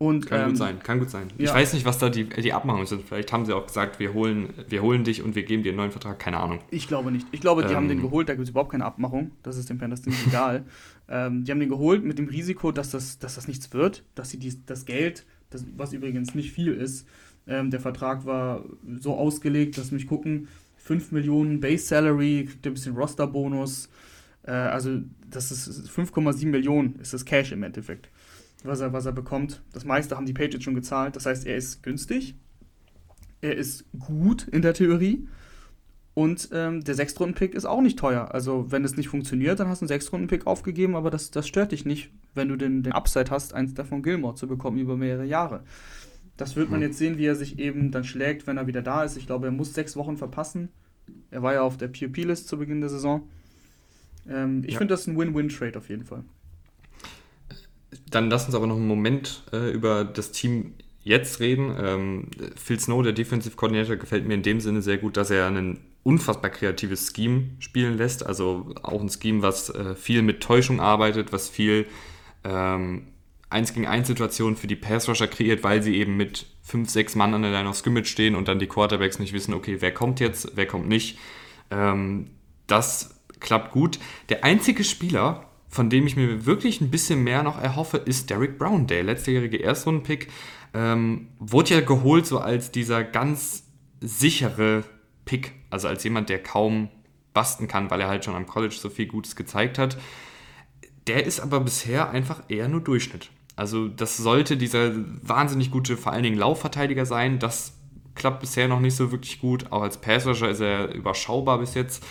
Und, 0.00 0.24
kann 0.24 0.40
ähm, 0.40 0.48
gut 0.48 0.56
sein, 0.56 0.82
kann 0.82 0.98
gut 0.98 1.10
sein. 1.10 1.28
Ja. 1.36 1.44
Ich 1.44 1.54
weiß 1.54 1.74
nicht, 1.74 1.84
was 1.84 1.98
da 1.98 2.08
die, 2.08 2.24
die 2.24 2.54
Abmachungen 2.54 2.86
sind. 2.86 3.06
Vielleicht 3.06 3.34
haben 3.34 3.44
sie 3.44 3.54
auch 3.54 3.66
gesagt, 3.66 3.98
wir 3.98 4.14
holen, 4.14 4.48
wir 4.66 4.80
holen 4.80 5.04
dich 5.04 5.22
und 5.22 5.34
wir 5.34 5.42
geben 5.42 5.62
dir 5.62 5.72
einen 5.72 5.76
neuen 5.76 5.90
Vertrag. 5.90 6.18
Keine 6.18 6.38
Ahnung. 6.38 6.60
Ich 6.70 6.88
glaube 6.88 7.12
nicht. 7.12 7.26
Ich 7.32 7.42
glaube, 7.42 7.64
die 7.64 7.68
ähm, 7.68 7.76
haben 7.76 7.88
den 7.88 7.98
ähm. 7.98 8.04
geholt, 8.04 8.26
da 8.26 8.32
gibt 8.32 8.44
es 8.44 8.48
überhaupt 8.48 8.72
keine 8.72 8.86
Abmachung. 8.86 9.32
Das 9.42 9.58
ist 9.58 9.68
dem 9.68 9.76
Panthers 9.76 10.00
ziemlich 10.02 10.26
egal. 10.26 10.64
Ähm, 11.12 11.42
die 11.42 11.50
haben 11.50 11.58
den 11.58 11.68
geholt 11.68 12.04
mit 12.04 12.20
dem 12.20 12.28
Risiko, 12.28 12.70
dass 12.70 12.90
das, 12.90 13.18
dass 13.18 13.34
das 13.34 13.48
nichts 13.48 13.72
wird, 13.72 14.04
dass 14.14 14.30
sie 14.30 14.38
die, 14.38 14.64
das 14.64 14.84
Geld, 14.84 15.26
das, 15.50 15.66
was 15.76 15.92
übrigens 15.92 16.36
nicht 16.36 16.52
viel 16.52 16.72
ist, 16.72 17.04
ähm, 17.48 17.72
der 17.72 17.80
Vertrag 17.80 18.26
war 18.26 18.64
so 19.00 19.16
ausgelegt, 19.16 19.76
dass 19.76 19.90
mich 19.90 20.06
gucken, 20.06 20.46
5 20.76 21.10
Millionen 21.10 21.58
Base 21.58 21.84
Salary, 21.84 22.46
kriegt 22.48 22.64
ein 22.64 22.74
bisschen 22.74 22.94
Roster-Bonus. 22.94 23.88
Äh, 24.44 24.52
also 24.52 25.00
das 25.28 25.50
ist 25.50 25.90
5,7 25.90 26.46
Millionen 26.46 26.94
ist 27.00 27.12
das 27.12 27.24
Cash 27.24 27.50
im 27.50 27.64
Endeffekt 27.64 28.08
was 28.64 28.80
er, 28.80 28.92
was 28.92 29.06
er 29.06 29.12
bekommt. 29.12 29.62
Das 29.72 29.84
meiste 29.84 30.16
haben 30.16 30.26
die 30.26 30.32
Patriots 30.32 30.64
schon 30.64 30.74
gezahlt. 30.74 31.16
Das 31.16 31.26
heißt, 31.26 31.46
er 31.46 31.56
ist 31.56 31.82
günstig. 31.82 32.34
Er 33.40 33.56
ist 33.56 33.84
gut 33.98 34.46
in 34.48 34.62
der 34.62 34.74
Theorie. 34.74 35.26
Und 36.14 36.50
ähm, 36.52 36.82
der 36.82 36.94
Sechstrunden-Pick 36.94 37.54
ist 37.54 37.64
auch 37.64 37.80
nicht 37.80 37.98
teuer. 37.98 38.34
Also, 38.34 38.70
wenn 38.70 38.84
es 38.84 38.96
nicht 38.96 39.08
funktioniert, 39.08 39.60
dann 39.60 39.68
hast 39.68 39.80
du 39.80 39.84
einen 39.84 39.88
Sechstrunden-Pick 39.88 40.46
aufgegeben, 40.46 40.96
aber 40.96 41.10
das, 41.10 41.30
das 41.30 41.46
stört 41.46 41.72
dich 41.72 41.84
nicht, 41.84 42.10
wenn 42.34 42.48
du 42.48 42.56
den, 42.56 42.82
den 42.82 42.92
Upside 42.92 43.30
hast, 43.30 43.54
eins 43.54 43.74
davon 43.74 44.02
Gilmore 44.02 44.34
zu 44.34 44.46
bekommen 44.48 44.78
über 44.78 44.96
mehrere 44.96 45.24
Jahre. 45.24 45.62
Das 46.36 46.56
wird 46.56 46.70
man 46.70 46.80
jetzt 46.80 46.98
sehen, 46.98 47.18
wie 47.18 47.26
er 47.26 47.36
sich 47.36 47.58
eben 47.58 47.90
dann 47.90 48.04
schlägt, 48.04 48.46
wenn 48.46 48.56
er 48.56 48.66
wieder 48.66 48.82
da 48.82 49.04
ist. 49.04 49.16
Ich 49.16 49.26
glaube, 49.26 49.46
er 49.46 49.52
muss 49.52 49.74
sechs 49.74 49.94
Wochen 49.96 50.16
verpassen. 50.16 50.70
Er 51.30 51.42
war 51.42 51.54
ja 51.54 51.62
auf 51.62 51.76
der 51.76 51.88
PUP-List 51.88 52.48
zu 52.48 52.58
Beginn 52.58 52.80
der 52.80 52.90
Saison. 52.90 53.28
Ähm, 54.28 54.62
ich 54.64 54.72
ja. 54.72 54.78
finde 54.78 54.94
das 54.94 55.06
ein 55.06 55.18
Win-Win-Trade 55.18 55.78
auf 55.78 55.88
jeden 55.88 56.04
Fall. 56.04 56.24
Dann 58.10 58.30
lass 58.30 58.46
uns 58.46 58.54
aber 58.54 58.66
noch 58.66 58.76
einen 58.76 58.88
Moment 58.88 59.42
äh, 59.52 59.70
über 59.70 60.04
das 60.04 60.32
Team 60.32 60.74
jetzt 61.02 61.40
reden. 61.40 61.74
Ähm, 61.78 62.30
Phil 62.56 62.78
Snow, 62.78 63.02
der 63.02 63.12
Defensive 63.12 63.56
Coordinator, 63.56 63.96
gefällt 63.96 64.26
mir 64.26 64.34
in 64.34 64.42
dem 64.42 64.60
Sinne 64.60 64.82
sehr 64.82 64.98
gut, 64.98 65.16
dass 65.16 65.30
er 65.30 65.46
ein 65.46 65.80
unfassbar 66.02 66.50
kreatives 66.50 67.12
Scheme 67.14 67.50
spielen 67.58 67.96
lässt. 67.96 68.26
Also 68.26 68.74
auch 68.82 69.00
ein 69.00 69.10
Scheme, 69.10 69.42
was 69.42 69.70
äh, 69.70 69.94
viel 69.94 70.22
mit 70.22 70.42
Täuschung 70.42 70.80
arbeitet, 70.80 71.32
was 71.32 71.48
viel 71.48 71.86
ähm, 72.44 73.08
1 73.50 73.74
gegen 73.74 73.86
1 73.86 74.06
Situationen 74.06 74.56
für 74.56 74.66
die 74.66 74.76
Pass-Rusher 74.76 75.26
kreiert, 75.26 75.64
weil 75.64 75.82
sie 75.82 75.96
eben 75.96 76.16
mit 76.16 76.46
5, 76.62 76.88
6 76.88 77.16
Mann 77.16 77.34
an 77.34 77.42
der 77.42 77.50
Line 77.50 77.68
of 77.68 77.76
Scrimmage 77.76 78.06
stehen 78.06 78.34
und 78.34 78.48
dann 78.48 78.60
die 78.60 78.68
Quarterbacks 78.68 79.18
nicht 79.18 79.32
wissen, 79.32 79.54
okay, 79.54 79.78
wer 79.80 79.92
kommt 79.92 80.20
jetzt, 80.20 80.52
wer 80.54 80.66
kommt 80.66 80.88
nicht. 80.88 81.18
Ähm, 81.70 82.30
das 82.66 83.20
klappt 83.40 83.72
gut. 83.72 83.98
Der 84.28 84.44
einzige 84.44 84.84
Spieler, 84.84 85.49
von 85.70 85.88
dem 85.88 86.06
ich 86.06 86.16
mir 86.16 86.46
wirklich 86.46 86.80
ein 86.80 86.90
bisschen 86.90 87.22
mehr 87.22 87.42
noch 87.42 87.60
erhoffe, 87.60 87.96
ist 87.96 88.28
Derek 88.28 88.58
Brown, 88.58 88.88
der 88.88 89.04
letztjährige 89.04 89.56
Erstrundenpick. 89.56 90.28
Ähm, 90.74 91.28
wurde 91.38 91.74
ja 91.74 91.80
geholt 91.80 92.26
so 92.26 92.38
als 92.38 92.72
dieser 92.72 93.04
ganz 93.04 93.64
sichere 94.00 94.84
Pick, 95.24 95.52
also 95.70 95.88
als 95.88 96.02
jemand, 96.04 96.28
der 96.28 96.42
kaum 96.42 96.88
basten 97.32 97.68
kann, 97.68 97.90
weil 97.90 98.00
er 98.00 98.08
halt 98.08 98.24
schon 98.24 98.34
am 98.34 98.46
College 98.46 98.74
so 98.74 98.90
viel 98.90 99.06
Gutes 99.06 99.36
gezeigt 99.36 99.78
hat. 99.78 99.96
Der 101.06 101.24
ist 101.24 101.40
aber 101.40 101.60
bisher 101.60 102.10
einfach 102.10 102.42
eher 102.48 102.68
nur 102.68 102.80
Durchschnitt. 102.80 103.30
Also 103.54 103.88
das 103.88 104.16
sollte 104.16 104.56
dieser 104.56 104.92
wahnsinnig 105.22 105.70
gute, 105.70 105.96
vor 105.96 106.12
allen 106.12 106.22
Dingen 106.22 106.38
Laufverteidiger 106.38 107.06
sein. 107.06 107.38
Das 107.38 107.74
klappt 108.14 108.40
bisher 108.40 108.68
noch 108.68 108.80
nicht 108.80 108.96
so 108.96 109.12
wirklich 109.12 109.40
gut. 109.40 109.70
Auch 109.70 109.82
als 109.82 110.00
Passrusher 110.00 110.50
ist 110.50 110.60
er 110.60 110.92
überschaubar 110.94 111.58
bis 111.58 111.74
jetzt. 111.74 112.04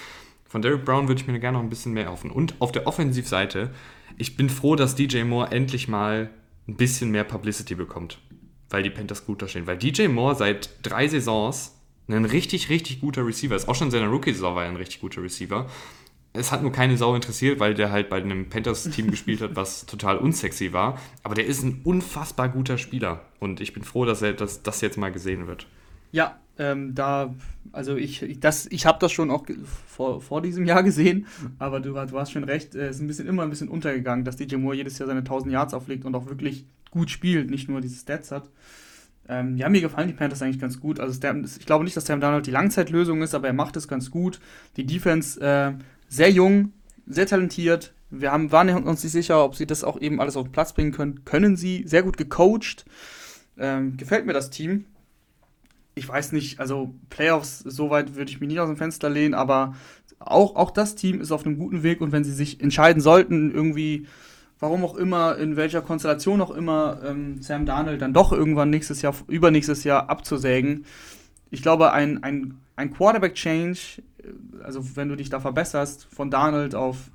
Von 0.49 0.63
Derek 0.63 0.83
Brown 0.83 1.07
würde 1.07 1.21
ich 1.21 1.27
mir 1.27 1.39
gerne 1.39 1.57
noch 1.57 1.63
ein 1.63 1.69
bisschen 1.69 1.93
mehr 1.93 2.05
erhoffen. 2.05 2.31
Und 2.31 2.55
auf 2.59 2.71
der 2.71 2.87
Offensivseite, 2.87 3.69
ich 4.17 4.35
bin 4.35 4.49
froh, 4.49 4.75
dass 4.75 4.95
DJ 4.95 5.23
Moore 5.23 5.51
endlich 5.51 5.87
mal 5.87 6.31
ein 6.67 6.75
bisschen 6.75 7.11
mehr 7.11 7.23
Publicity 7.23 7.75
bekommt, 7.75 8.17
weil 8.69 8.81
die 8.81 8.89
Panthers 8.89 9.25
gut 9.25 9.43
da 9.43 9.47
stehen. 9.47 9.67
Weil 9.67 9.77
DJ 9.77 10.07
Moore 10.07 10.35
seit 10.35 10.71
drei 10.81 11.07
Saisons 11.07 11.75
ein 12.07 12.25
richtig, 12.25 12.69
richtig 12.69 12.99
guter 12.99 13.25
Receiver 13.25 13.55
ist. 13.55 13.67
Auch 13.67 13.75
schon 13.75 13.87
in 13.87 13.91
seiner 13.91 14.07
Rookie-Saison 14.07 14.55
war 14.55 14.63
er 14.63 14.69
ein 14.69 14.75
richtig 14.75 15.01
guter 15.01 15.21
Receiver. 15.21 15.67
Es 16.33 16.51
hat 16.51 16.63
nur 16.63 16.71
keine 16.71 16.97
Sau 16.97 17.13
interessiert, 17.13 17.59
weil 17.59 17.75
der 17.75 17.91
halt 17.91 18.09
bei 18.09 18.17
einem 18.17 18.49
Panthers-Team 18.49 19.11
gespielt 19.11 19.41
hat, 19.41 19.55
was 19.55 19.85
total 19.85 20.17
unsexy 20.17 20.73
war. 20.73 20.99
Aber 21.21 21.35
der 21.35 21.45
ist 21.45 21.61
ein 21.61 21.81
unfassbar 21.83 22.49
guter 22.49 22.79
Spieler. 22.79 23.25
Und 23.39 23.61
ich 23.61 23.73
bin 23.73 23.83
froh, 23.83 24.05
dass 24.05 24.23
er 24.23 24.33
dass 24.33 24.63
das 24.63 24.81
jetzt 24.81 24.97
mal 24.97 25.11
gesehen 25.11 25.45
wird. 25.45 25.67
Ja, 26.11 26.39
ähm, 26.59 26.93
da, 26.93 27.33
also 27.71 27.95
ich, 27.95 28.21
ich, 28.21 28.39
ich 28.69 28.85
habe 28.85 28.99
das 28.99 29.11
schon 29.11 29.31
auch 29.31 29.45
vor, 29.87 30.21
vor 30.21 30.41
diesem 30.41 30.65
Jahr 30.65 30.83
gesehen, 30.83 31.25
aber 31.57 31.79
du, 31.79 31.93
du 31.93 32.19
hast 32.19 32.31
schon 32.31 32.43
recht, 32.43 32.75
es 32.75 32.97
ist 32.97 33.01
ein 33.01 33.07
bisschen 33.07 33.27
immer 33.27 33.43
ein 33.43 33.49
bisschen 33.49 33.69
untergegangen, 33.69 34.25
dass 34.25 34.35
DJ 34.35 34.57
Moore 34.57 34.75
jedes 34.75 34.99
Jahr 34.99 35.07
seine 35.07 35.19
1000 35.19 35.51
Yards 35.51 35.73
auflegt 35.73 36.05
und 36.05 36.13
auch 36.15 36.27
wirklich 36.27 36.65
gut 36.91 37.09
spielt, 37.09 37.49
nicht 37.49 37.69
nur 37.69 37.81
diese 37.81 37.99
Stats 37.99 38.31
hat. 38.31 38.49
Ähm, 39.27 39.57
ja, 39.57 39.69
mir 39.69 39.81
gefallen 39.81 40.07
die 40.07 40.15
Panthers 40.15 40.41
eigentlich 40.41 40.59
ganz 40.59 40.79
gut. 40.79 40.99
Also 40.99 41.13
ich 41.13 41.65
glaube 41.65 41.83
nicht, 41.83 41.95
dass 41.95 42.05
Sam 42.05 42.19
Darnold 42.19 42.47
die 42.47 42.51
Langzeitlösung 42.51 43.21
ist, 43.21 43.35
aber 43.35 43.47
er 43.47 43.53
macht 43.53 43.77
es 43.77 43.87
ganz 43.87 44.09
gut. 44.09 44.39
Die 44.75 44.87
Defense 44.87 45.39
äh, 45.39 45.73
sehr 46.07 46.31
jung, 46.31 46.73
sehr 47.05 47.27
talentiert. 47.27 47.93
Wir 48.09 48.31
haben, 48.31 48.51
waren 48.51 48.69
uns 48.69 49.03
nicht 49.03 49.13
sicher, 49.13 49.43
ob 49.43 49.55
sie 49.55 49.67
das 49.67 49.83
auch 49.83 50.01
eben 50.01 50.19
alles 50.19 50.35
auf 50.35 50.47
den 50.47 50.51
Platz 50.51 50.73
bringen 50.73 50.91
können. 50.91 51.25
Können 51.25 51.55
sie, 51.57 51.83
sehr 51.85 52.01
gut 52.01 52.17
gecoacht. 52.17 52.85
Ähm, 53.59 53.97
gefällt 53.97 54.25
mir 54.25 54.33
das 54.33 54.49
Team. 54.49 54.85
Ich 55.99 56.07
weiß 56.07 56.31
nicht, 56.31 56.59
also 56.59 56.93
Playoffs, 57.09 57.59
soweit 57.59 58.15
würde 58.15 58.31
ich 58.31 58.39
mich 58.39 58.47
nicht 58.47 58.59
aus 58.59 58.69
dem 58.69 58.77
Fenster 58.77 59.09
lehnen, 59.09 59.33
aber 59.33 59.75
auch, 60.17 60.55
auch 60.55 60.71
das 60.71 60.95
Team 60.95 61.19
ist 61.19 61.31
auf 61.31 61.45
einem 61.45 61.57
guten 61.57 61.83
Weg 61.83 61.99
und 61.99 62.13
wenn 62.13 62.23
sie 62.23 62.33
sich 62.33 62.61
entscheiden 62.61 63.01
sollten, 63.01 63.51
irgendwie 63.51 64.07
warum 64.59 64.83
auch 64.85 64.95
immer, 64.95 65.37
in 65.37 65.57
welcher 65.57 65.81
Konstellation 65.81 66.41
auch 66.41 66.51
immer, 66.51 66.99
ähm, 67.05 67.41
Sam 67.41 67.65
Darnold 67.65 68.01
dann 68.01 68.13
doch 68.13 68.31
irgendwann 68.31 68.69
nächstes 68.69 69.01
Jahr, 69.01 69.13
übernächstes 69.27 69.83
Jahr 69.83 70.09
abzusägen. 70.09 70.85
Ich 71.51 71.61
glaube, 71.61 71.91
ein, 71.91 72.23
ein, 72.23 72.59
ein 72.77 72.93
Quarterback-Change, 72.93 73.79
äh, 74.23 74.63
also 74.63 74.95
wenn 74.95 75.09
du 75.09 75.15
dich 75.15 75.29
da 75.29 75.41
verbesserst, 75.41 76.07
von 76.09 76.31
Darnold 76.31 76.75
auf 76.75 77.11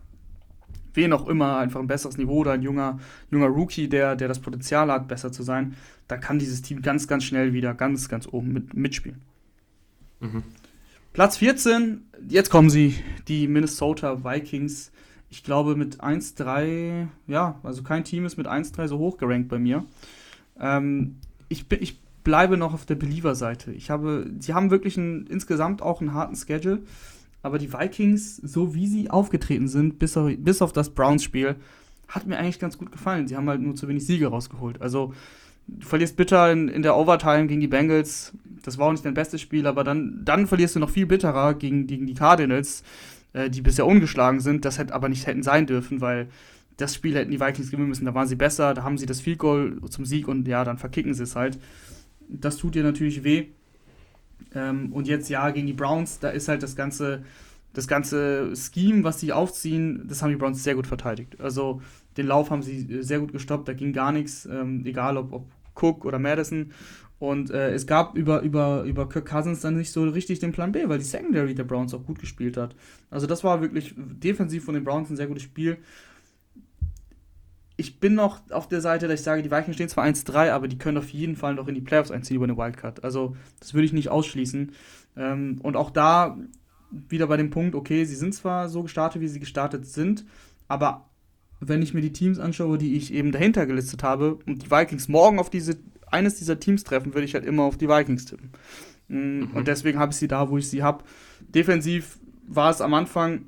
wen 0.94 1.12
auch 1.12 1.26
immer, 1.26 1.58
einfach 1.58 1.80
ein 1.80 1.86
besseres 1.86 2.18
Niveau 2.18 2.38
oder 2.38 2.52
ein 2.52 2.62
junger, 2.62 2.98
junger 3.30 3.48
Rookie, 3.48 3.88
der, 3.88 4.14
der 4.14 4.28
das 4.28 4.38
Potenzial 4.38 4.90
hat, 4.92 5.08
besser 5.08 5.32
zu 5.32 5.42
sein, 5.42 5.74
da 6.08 6.16
kann 6.16 6.38
dieses 6.38 6.62
Team 6.62 6.82
ganz, 6.82 7.08
ganz 7.08 7.24
schnell 7.24 7.52
wieder 7.52 7.74
ganz, 7.74 8.08
ganz 8.08 8.26
oben 8.26 8.52
mit, 8.52 8.74
mitspielen. 8.74 9.20
Mhm. 10.20 10.42
Platz 11.12 11.36
14, 11.36 12.02
jetzt 12.28 12.50
kommen 12.50 12.70
sie, 12.70 12.96
die 13.28 13.46
Minnesota 13.46 14.24
Vikings 14.24 14.90
ich 15.34 15.42
glaube, 15.42 15.74
mit 15.74 16.00
1-3, 16.00 17.08
ja, 17.26 17.58
also 17.64 17.82
kein 17.82 18.04
Team 18.04 18.24
ist 18.24 18.36
mit 18.36 18.46
1-3 18.46 18.86
so 18.86 18.98
hoch 18.98 19.16
gerankt 19.16 19.48
bei 19.48 19.58
mir. 19.58 19.84
Ähm, 20.60 21.16
ich, 21.48 21.66
ich 21.72 22.00
bleibe 22.22 22.56
noch 22.56 22.72
auf 22.72 22.86
der 22.86 22.94
Believer-Seite. 22.94 23.72
Ich 23.72 23.90
habe, 23.90 24.30
sie 24.38 24.54
haben 24.54 24.70
wirklich 24.70 24.96
einen, 24.96 25.26
insgesamt 25.26 25.82
auch 25.82 26.00
einen 26.00 26.14
harten 26.14 26.36
Schedule, 26.36 26.82
aber 27.42 27.58
die 27.58 27.72
Vikings, 27.72 28.36
so 28.36 28.76
wie 28.76 28.86
sie 28.86 29.10
aufgetreten 29.10 29.66
sind, 29.66 29.98
bis 29.98 30.16
auf, 30.16 30.30
bis 30.38 30.62
auf 30.62 30.72
das 30.72 30.90
Browns-Spiel, 30.90 31.56
hat 32.06 32.28
mir 32.28 32.38
eigentlich 32.38 32.60
ganz 32.60 32.78
gut 32.78 32.92
gefallen. 32.92 33.26
Sie 33.26 33.36
haben 33.36 33.48
halt 33.48 33.60
nur 33.60 33.74
zu 33.74 33.88
wenig 33.88 34.06
Siege 34.06 34.28
rausgeholt. 34.28 34.80
Also, 34.80 35.14
du 35.66 35.86
verlierst 35.86 36.16
bitter 36.16 36.50
in, 36.52 36.68
in 36.68 36.82
der 36.82 36.96
Overtime 36.96 37.46
gegen 37.46 37.60
die 37.60 37.68
Bengals. 37.68 38.32
Das 38.62 38.78
war 38.78 38.88
auch 38.88 38.92
nicht 38.92 39.04
dein 39.04 39.14
bestes 39.14 39.40
Spiel, 39.40 39.66
aber 39.66 39.84
dann, 39.84 40.22
dann 40.24 40.46
verlierst 40.46 40.76
du 40.76 40.80
noch 40.80 40.90
viel 40.90 41.06
bitterer 41.06 41.54
gegen, 41.54 41.86
gegen 41.86 42.06
die 42.06 42.14
Cardinals 42.14 42.82
äh, 43.34 43.50
die 43.50 43.60
bisher 43.60 43.86
ungeschlagen 43.86 44.40
sind. 44.40 44.64
Das 44.64 44.78
hätte 44.78 44.94
aber 44.94 45.10
nicht 45.10 45.26
hätten 45.26 45.42
sein 45.42 45.66
dürfen, 45.66 46.00
weil 46.00 46.28
das 46.78 46.94
Spiel 46.94 47.14
hätten 47.14 47.30
die 47.30 47.40
Vikings 47.40 47.70
gewinnen 47.70 47.88
müssen. 47.88 48.06
Da 48.06 48.14
waren 48.14 48.26
sie 48.26 48.36
besser, 48.36 48.72
da 48.72 48.82
haben 48.82 48.96
sie 48.96 49.06
das 49.06 49.20
Field 49.20 49.38
Goal 49.38 49.80
zum 49.90 50.06
Sieg 50.06 50.26
und 50.26 50.48
ja, 50.48 50.64
dann 50.64 50.78
verkicken 50.78 51.12
sie 51.12 51.24
es 51.24 51.36
halt. 51.36 51.58
Das 52.28 52.56
tut 52.56 52.74
dir 52.74 52.82
natürlich 52.82 53.22
weh. 53.22 53.48
Ähm, 54.54 54.92
und 54.92 55.06
jetzt 55.06 55.28
ja 55.28 55.50
gegen 55.50 55.66
die 55.66 55.72
Browns, 55.72 56.20
da 56.20 56.30
ist 56.30 56.48
halt 56.48 56.62
das 56.62 56.74
ganze, 56.74 57.22
das 57.72 57.86
ganze 57.86 58.54
Scheme, 58.56 59.04
was 59.04 59.20
sie 59.20 59.32
aufziehen, 59.32 60.06
das 60.08 60.22
haben 60.22 60.30
die 60.30 60.36
Browns 60.36 60.62
sehr 60.62 60.74
gut 60.74 60.86
verteidigt. 60.86 61.40
Also 61.40 61.82
den 62.16 62.26
Lauf 62.26 62.50
haben 62.50 62.62
sie 62.62 63.02
sehr 63.02 63.18
gut 63.18 63.32
gestoppt, 63.32 63.68
da 63.68 63.72
ging 63.72 63.92
gar 63.92 64.12
nichts, 64.12 64.46
ähm, 64.46 64.84
egal 64.86 65.16
ob, 65.16 65.32
ob 65.32 65.46
Cook 65.74 66.04
oder 66.04 66.18
Madison. 66.18 66.72
Und 67.18 67.50
äh, 67.50 67.72
es 67.72 67.86
gab 67.86 68.16
über, 68.16 68.42
über, 68.42 68.82
über 68.82 69.08
Kirk 69.08 69.26
Cousins 69.26 69.60
dann 69.60 69.76
nicht 69.76 69.92
so 69.92 70.02
richtig 70.04 70.40
den 70.40 70.52
Plan 70.52 70.72
B, 70.72 70.88
weil 70.88 70.98
die 70.98 71.04
Secondary 71.04 71.54
der 71.54 71.64
Browns 71.64 71.94
auch 71.94 72.04
gut 72.04 72.18
gespielt 72.18 72.56
hat. 72.56 72.74
Also 73.10 73.26
das 73.26 73.44
war 73.44 73.60
wirklich 73.60 73.94
defensiv 73.96 74.64
von 74.64 74.74
den 74.74 74.84
Browns 74.84 75.10
ein 75.10 75.16
sehr 75.16 75.28
gutes 75.28 75.44
Spiel. 75.44 75.78
Ich 77.76 77.98
bin 77.98 78.14
noch 78.14 78.40
auf 78.50 78.68
der 78.68 78.80
Seite, 78.80 79.08
dass 79.08 79.20
ich 79.20 79.24
sage, 79.24 79.42
die 79.42 79.50
Weichen 79.50 79.74
stehen 79.74 79.88
zwar 79.88 80.04
1-3, 80.04 80.50
aber 80.50 80.68
die 80.68 80.78
können 80.78 80.98
auf 80.98 81.08
jeden 81.10 81.34
Fall 81.34 81.54
noch 81.54 81.66
in 81.66 81.74
die 81.74 81.80
Playoffs 81.80 82.10
einziehen 82.10 82.36
über 82.36 82.44
eine 82.44 82.56
Wildcard. 82.56 83.02
Also 83.02 83.36
das 83.58 83.74
würde 83.74 83.86
ich 83.86 83.92
nicht 83.92 84.10
ausschließen. 84.10 84.72
Ähm, 85.16 85.58
und 85.62 85.76
auch 85.76 85.90
da 85.90 86.38
wieder 86.90 87.26
bei 87.26 87.36
dem 87.36 87.50
Punkt, 87.50 87.74
okay, 87.74 88.04
sie 88.04 88.14
sind 88.14 88.34
zwar 88.34 88.68
so 88.68 88.82
gestartet, 88.82 89.20
wie 89.20 89.28
sie 89.28 89.40
gestartet 89.40 89.86
sind, 89.86 90.24
aber 90.68 91.08
wenn 91.68 91.82
ich 91.82 91.94
mir 91.94 92.00
die 92.00 92.12
Teams 92.12 92.38
anschaue, 92.38 92.78
die 92.78 92.96
ich 92.96 93.12
eben 93.12 93.32
dahinter 93.32 93.66
gelistet 93.66 94.02
habe 94.02 94.38
und 94.46 94.64
die 94.64 94.70
Vikings 94.70 95.08
morgen 95.08 95.38
auf 95.38 95.50
diese 95.50 95.76
eines 96.10 96.36
dieser 96.36 96.60
Teams 96.60 96.84
treffen, 96.84 97.14
würde 97.14 97.24
ich 97.24 97.34
halt 97.34 97.44
immer 97.44 97.64
auf 97.64 97.76
die 97.76 97.88
Vikings 97.88 98.24
tippen. 98.24 98.50
Mm, 99.08 99.16
mhm. 99.16 99.50
Und 99.52 99.68
deswegen 99.68 99.98
habe 99.98 100.12
ich 100.12 100.16
sie 100.16 100.28
da, 100.28 100.48
wo 100.48 100.58
ich 100.58 100.68
sie 100.68 100.82
habe. 100.82 101.04
Defensiv 101.40 102.18
war 102.46 102.70
es 102.70 102.80
am 102.80 102.94
Anfang 102.94 103.46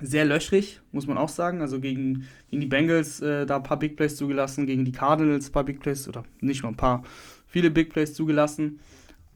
sehr 0.00 0.24
löchrig, 0.24 0.80
muss 0.92 1.06
man 1.06 1.16
auch 1.16 1.28
sagen. 1.28 1.60
Also 1.60 1.80
gegen, 1.80 2.26
gegen 2.50 2.60
die 2.60 2.66
Bengals 2.66 3.20
äh, 3.20 3.46
da 3.46 3.56
ein 3.56 3.62
paar 3.62 3.78
Big 3.78 3.96
Plays 3.96 4.16
zugelassen, 4.16 4.66
gegen 4.66 4.84
die 4.84 4.92
Cardinals 4.92 5.48
ein 5.48 5.52
paar 5.52 5.64
Big 5.64 5.80
Plays, 5.80 6.06
oder 6.06 6.24
nicht 6.40 6.62
nur 6.62 6.72
ein 6.72 6.76
paar, 6.76 7.02
viele 7.46 7.70
Big 7.70 7.90
Plays 7.90 8.14
zugelassen. 8.14 8.80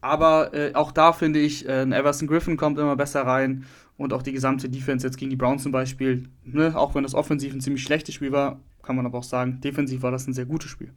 Aber 0.01 0.53
äh, 0.53 0.73
auch 0.73 0.91
da 0.91 1.13
finde 1.13 1.39
ich, 1.39 1.67
äh, 1.67 1.81
ein 1.81 1.93
Everson 1.93 2.27
Griffin 2.27 2.57
kommt 2.57 2.79
immer 2.79 2.95
besser 2.95 3.21
rein 3.21 3.65
und 3.97 4.13
auch 4.13 4.21
die 4.21 4.31
gesamte 4.31 4.69
Defense 4.69 5.05
jetzt 5.05 5.17
gegen 5.17 5.29
die 5.29 5.35
Browns 5.35 5.63
zum 5.63 5.71
Beispiel. 5.71 6.29
Ne? 6.43 6.75
Auch 6.75 6.95
wenn 6.95 7.03
das 7.03 7.13
offensiv 7.13 7.53
ein 7.53 7.61
ziemlich 7.61 7.83
schlechtes 7.83 8.15
Spiel 8.15 8.31
war, 8.31 8.59
kann 8.81 8.95
man 8.95 9.05
aber 9.05 9.19
auch 9.19 9.23
sagen, 9.23 9.61
defensiv 9.61 10.01
war 10.01 10.11
das 10.11 10.27
ein 10.27 10.33
sehr 10.33 10.45
gutes 10.45 10.69
Spiel. 10.69 10.91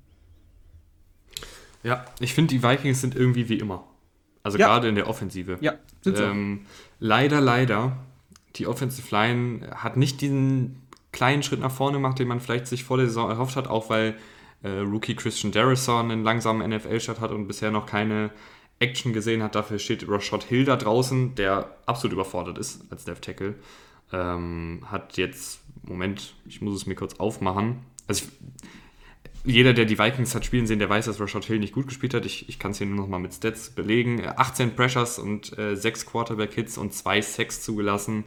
Ja, 1.82 2.04
ich 2.18 2.32
finde, 2.32 2.54
die 2.54 2.62
Vikings 2.62 3.00
sind 3.00 3.14
irgendwie 3.14 3.48
wie 3.48 3.58
immer. 3.58 3.84
Also 4.42 4.58
ja. 4.58 4.66
gerade 4.66 4.88
in 4.88 4.94
der 4.94 5.08
Offensive. 5.08 5.58
Ja, 5.60 5.74
sind 6.00 6.16
sie. 6.16 6.22
Ähm, 6.22 6.66
leider, 6.98 7.40
leider, 7.40 7.96
die 8.56 8.66
Offensive 8.66 9.14
Line 9.14 9.70
hat 9.74 9.96
nicht 9.96 10.20
diesen 10.20 10.82
kleinen 11.12 11.42
Schritt 11.42 11.60
nach 11.60 11.70
vorne 11.70 11.98
gemacht, 11.98 12.18
den 12.18 12.28
man 12.28 12.40
vielleicht 12.40 12.66
sich 12.66 12.84
vor 12.84 12.96
der 12.96 13.06
Saison 13.06 13.30
erhofft 13.30 13.56
hat, 13.56 13.68
auch 13.68 13.90
weil 13.90 14.16
äh, 14.62 14.68
Rookie 14.80 15.14
Christian 15.14 15.52
Darrison 15.52 16.10
einen 16.10 16.24
langsamen 16.24 16.68
NFL-Start 16.68 17.20
hat 17.20 17.30
und 17.30 17.46
bisher 17.46 17.70
noch 17.70 17.86
keine 17.86 18.30
Action 18.78 19.12
gesehen 19.12 19.42
hat. 19.42 19.54
Dafür 19.54 19.78
steht 19.78 20.08
Rashad 20.08 20.44
Hill 20.44 20.64
da 20.64 20.76
draußen, 20.76 21.34
der 21.34 21.76
absolut 21.86 22.14
überfordert 22.14 22.58
ist 22.58 22.84
als 22.90 23.06
Left 23.06 23.24
Tackle. 23.24 23.54
Ähm, 24.12 24.80
hat 24.90 25.16
jetzt, 25.16 25.60
Moment, 25.82 26.34
ich 26.46 26.60
muss 26.60 26.74
es 26.74 26.86
mir 26.86 26.94
kurz 26.94 27.14
aufmachen. 27.14 27.78
Also 28.06 28.24
ich, 28.24 29.54
jeder, 29.54 29.74
der 29.74 29.84
die 29.84 29.98
Vikings 29.98 30.34
hat 30.34 30.44
spielen 30.44 30.66
sehen, 30.66 30.78
der 30.78 30.88
weiß, 30.88 31.04
dass 31.04 31.20
Rashad 31.20 31.44
Hill 31.44 31.58
nicht 31.58 31.74
gut 31.74 31.86
gespielt 31.86 32.14
hat. 32.14 32.24
Ich, 32.24 32.48
ich 32.48 32.58
kann 32.58 32.70
es 32.70 32.78
hier 32.78 32.86
nur 32.86 32.96
noch 32.96 33.08
mal 33.08 33.18
mit 33.18 33.34
Stats 33.34 33.70
belegen. 33.70 34.22
18 34.36 34.74
Pressures 34.74 35.18
und 35.18 35.56
äh, 35.58 35.76
6 35.76 36.06
Quarterback-Hits 36.06 36.78
und 36.78 36.94
2 36.94 37.20
Sacks 37.20 37.62
zugelassen. 37.62 38.24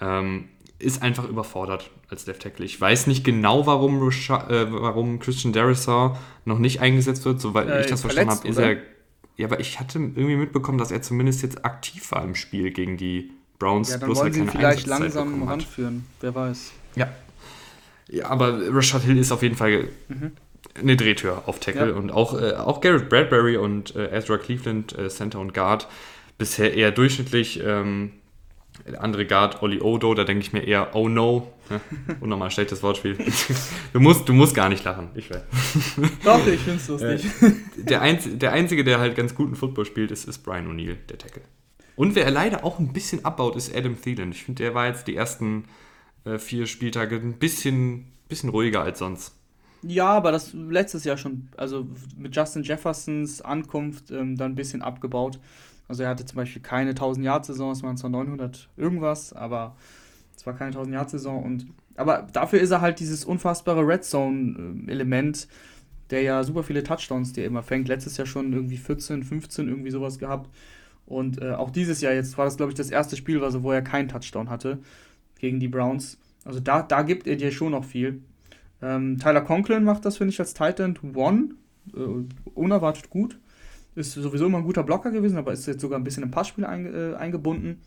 Ähm, 0.00 0.48
ist 0.78 1.02
einfach 1.02 1.28
überfordert 1.28 1.90
als 2.08 2.26
Left 2.26 2.42
Tackle. 2.42 2.64
Ich 2.64 2.80
weiß 2.80 3.06
nicht 3.06 3.24
genau, 3.24 3.66
warum, 3.66 4.02
Rasha, 4.02 4.48
äh, 4.48 4.72
warum 4.72 5.18
Christian 5.18 5.52
Darrisaw 5.52 6.16
noch 6.44 6.58
nicht 6.58 6.80
eingesetzt 6.80 7.24
wird. 7.24 7.40
Soweit 7.40 7.68
äh, 7.68 7.80
ich 7.82 7.86
das 7.86 8.00
verstanden 8.00 8.30
habe, 8.32 8.48
ist 8.48 8.58
er. 8.58 8.78
Ja, 9.36 9.46
aber 9.46 9.60
ich 9.60 9.80
hatte 9.80 9.98
irgendwie 9.98 10.36
mitbekommen, 10.36 10.78
dass 10.78 10.90
er 10.90 11.02
zumindest 11.02 11.42
jetzt 11.42 11.64
aktiv 11.64 12.10
war 12.12 12.24
im 12.24 12.34
Spiel 12.34 12.70
gegen 12.70 12.96
die 12.96 13.30
Browns. 13.58 13.90
Ja, 13.90 13.98
dann 13.98 14.08
bloß 14.08 14.18
wollen 14.18 14.32
sie 14.32 14.40
ihn 14.40 14.48
vielleicht 14.50 14.86
langsam 14.86 15.42
ranführen. 15.42 16.04
Wer 16.20 16.34
weiß. 16.34 16.72
Ja. 16.96 17.08
Ja, 18.08 18.26
aber 18.26 18.58
Rashad 18.74 19.02
Hill 19.02 19.18
ist 19.18 19.32
auf 19.32 19.42
jeden 19.42 19.56
Fall 19.56 19.88
mhm 20.08 20.32
eine 20.74 20.96
Drehtür 20.96 21.42
auf 21.46 21.60
Tackle 21.60 21.90
ja. 21.90 21.94
und 21.94 22.10
auch, 22.10 22.40
äh, 22.40 22.52
auch 22.52 22.80
Garrett 22.80 23.08
Bradbury 23.08 23.56
und 23.56 23.94
äh, 23.96 24.10
Ezra 24.10 24.38
Cleveland, 24.38 24.96
äh, 24.96 25.08
Center 25.08 25.40
und 25.40 25.54
Guard, 25.54 25.88
bisher 26.38 26.74
eher 26.74 26.90
durchschnittlich. 26.90 27.60
Ähm, 27.64 28.12
andere 28.98 29.26
Guard, 29.26 29.62
Oli 29.62 29.80
Odo, 29.80 30.14
da 30.14 30.24
denke 30.24 30.42
ich 30.42 30.52
mir 30.52 30.60
eher, 30.62 30.94
oh 30.94 31.08
no. 31.08 31.52
Ja, 31.70 31.80
unnormal 32.20 32.50
schlechtes 32.50 32.82
Wortspiel. 32.82 33.16
Du 33.92 34.00
musst, 34.00 34.28
du 34.28 34.32
musst 34.32 34.54
gar 34.54 34.68
nicht 34.68 34.84
lachen. 34.84 35.08
Ich 35.14 35.30
weiß. 35.30 35.42
Doch, 36.24 36.44
ich 36.46 36.60
finde 36.60 36.80
es 36.80 36.88
lustig. 36.88 37.30
Der, 37.76 38.02
Einz 38.02 38.28
der 38.28 38.52
Einzige, 38.52 38.82
der 38.82 38.98
halt 38.98 39.14
ganz 39.14 39.34
guten 39.34 39.54
Football 39.54 39.84
spielt, 39.84 40.10
ist, 40.10 40.24
ist 40.24 40.38
Brian 40.38 40.66
O'Neill, 40.68 40.96
der 41.08 41.18
Tackle. 41.18 41.42
Und 41.94 42.14
wer 42.14 42.30
leider 42.30 42.64
auch 42.64 42.78
ein 42.78 42.92
bisschen 42.92 43.24
abbaut, 43.24 43.56
ist 43.56 43.74
Adam 43.76 44.00
Thielen. 44.00 44.32
Ich 44.32 44.44
finde, 44.44 44.62
der 44.62 44.74
war 44.74 44.88
jetzt 44.88 45.06
die 45.06 45.14
ersten 45.14 45.64
äh, 46.24 46.38
vier 46.38 46.66
Spieltage 46.66 47.16
ein 47.16 47.34
bisschen, 47.34 48.06
bisschen 48.28 48.48
ruhiger 48.48 48.82
als 48.82 48.98
sonst. 48.98 49.34
Ja, 49.82 50.08
aber 50.08 50.32
das 50.32 50.52
letztes 50.52 51.04
Jahr 51.04 51.16
schon, 51.16 51.48
also 51.56 51.86
mit 52.16 52.34
Justin 52.36 52.62
Jeffersons 52.62 53.40
Ankunft 53.40 54.10
ähm, 54.10 54.36
dann 54.36 54.52
ein 54.52 54.54
bisschen 54.54 54.82
abgebaut. 54.82 55.38
Also 55.90 56.04
er 56.04 56.08
hatte 56.08 56.24
zum 56.24 56.36
Beispiel 56.36 56.62
keine 56.62 56.90
1000 56.90 57.26
Yard 57.26 57.44
Saison, 57.44 57.72
es 57.72 57.82
waren 57.82 57.96
zwar 57.96 58.10
900 58.10 58.68
irgendwas, 58.76 59.32
aber 59.32 59.74
es 60.36 60.46
war 60.46 60.54
keine 60.54 60.68
1000 60.68 60.94
Yard 60.94 61.10
Saison 61.10 61.42
und 61.42 61.66
aber 61.96 62.28
dafür 62.32 62.60
ist 62.60 62.70
er 62.70 62.80
halt 62.80 63.00
dieses 63.00 63.24
unfassbare 63.24 63.84
Red 63.84 64.04
Zone 64.04 64.84
äh, 64.86 64.90
Element, 64.92 65.48
der 66.10 66.22
ja 66.22 66.44
super 66.44 66.62
viele 66.62 66.84
Touchdowns 66.84 67.32
dir 67.32 67.44
immer 67.44 67.64
fängt. 67.64 67.88
Letztes 67.88 68.16
Jahr 68.16 68.26
schon 68.28 68.52
irgendwie 68.52 68.76
14, 68.76 69.24
15 69.24 69.66
irgendwie 69.66 69.90
sowas 69.90 70.20
gehabt 70.20 70.48
und 71.06 71.42
äh, 71.42 71.54
auch 71.54 71.70
dieses 71.70 72.00
Jahr 72.00 72.12
jetzt 72.12 72.38
war 72.38 72.44
das 72.44 72.56
glaube 72.56 72.70
ich 72.70 72.78
das 72.78 72.90
erste 72.90 73.16
Spiel, 73.16 73.42
also 73.42 73.64
wo 73.64 73.72
er 73.72 73.82
keinen 73.82 74.08
Touchdown 74.08 74.48
hatte 74.48 74.78
gegen 75.40 75.58
die 75.58 75.66
Browns. 75.66 76.18
Also 76.44 76.60
da, 76.60 76.82
da 76.82 77.02
gibt 77.02 77.26
er 77.26 77.34
dir 77.34 77.50
schon 77.50 77.72
noch 77.72 77.84
viel. 77.84 78.22
Ähm, 78.80 79.18
Tyler 79.18 79.40
Conklin 79.40 79.82
macht 79.82 80.04
das, 80.04 80.18
finde 80.18 80.32
ich, 80.32 80.38
als 80.38 80.54
Titan 80.54 80.96
One. 81.16 81.56
Äh, 81.96 82.24
unerwartet 82.54 83.10
gut. 83.10 83.40
Ist 83.94 84.12
sowieso 84.12 84.46
immer 84.46 84.58
ein 84.58 84.64
guter 84.64 84.82
Blocker 84.82 85.10
gewesen, 85.10 85.38
aber 85.38 85.52
ist 85.52 85.66
jetzt 85.66 85.80
sogar 85.80 85.98
ein 85.98 86.04
bisschen 86.04 86.22
im 86.22 86.30
Passspiel 86.30 86.64
einge 86.64 86.90
äh, 86.90 87.16
eingebunden. 87.16 87.80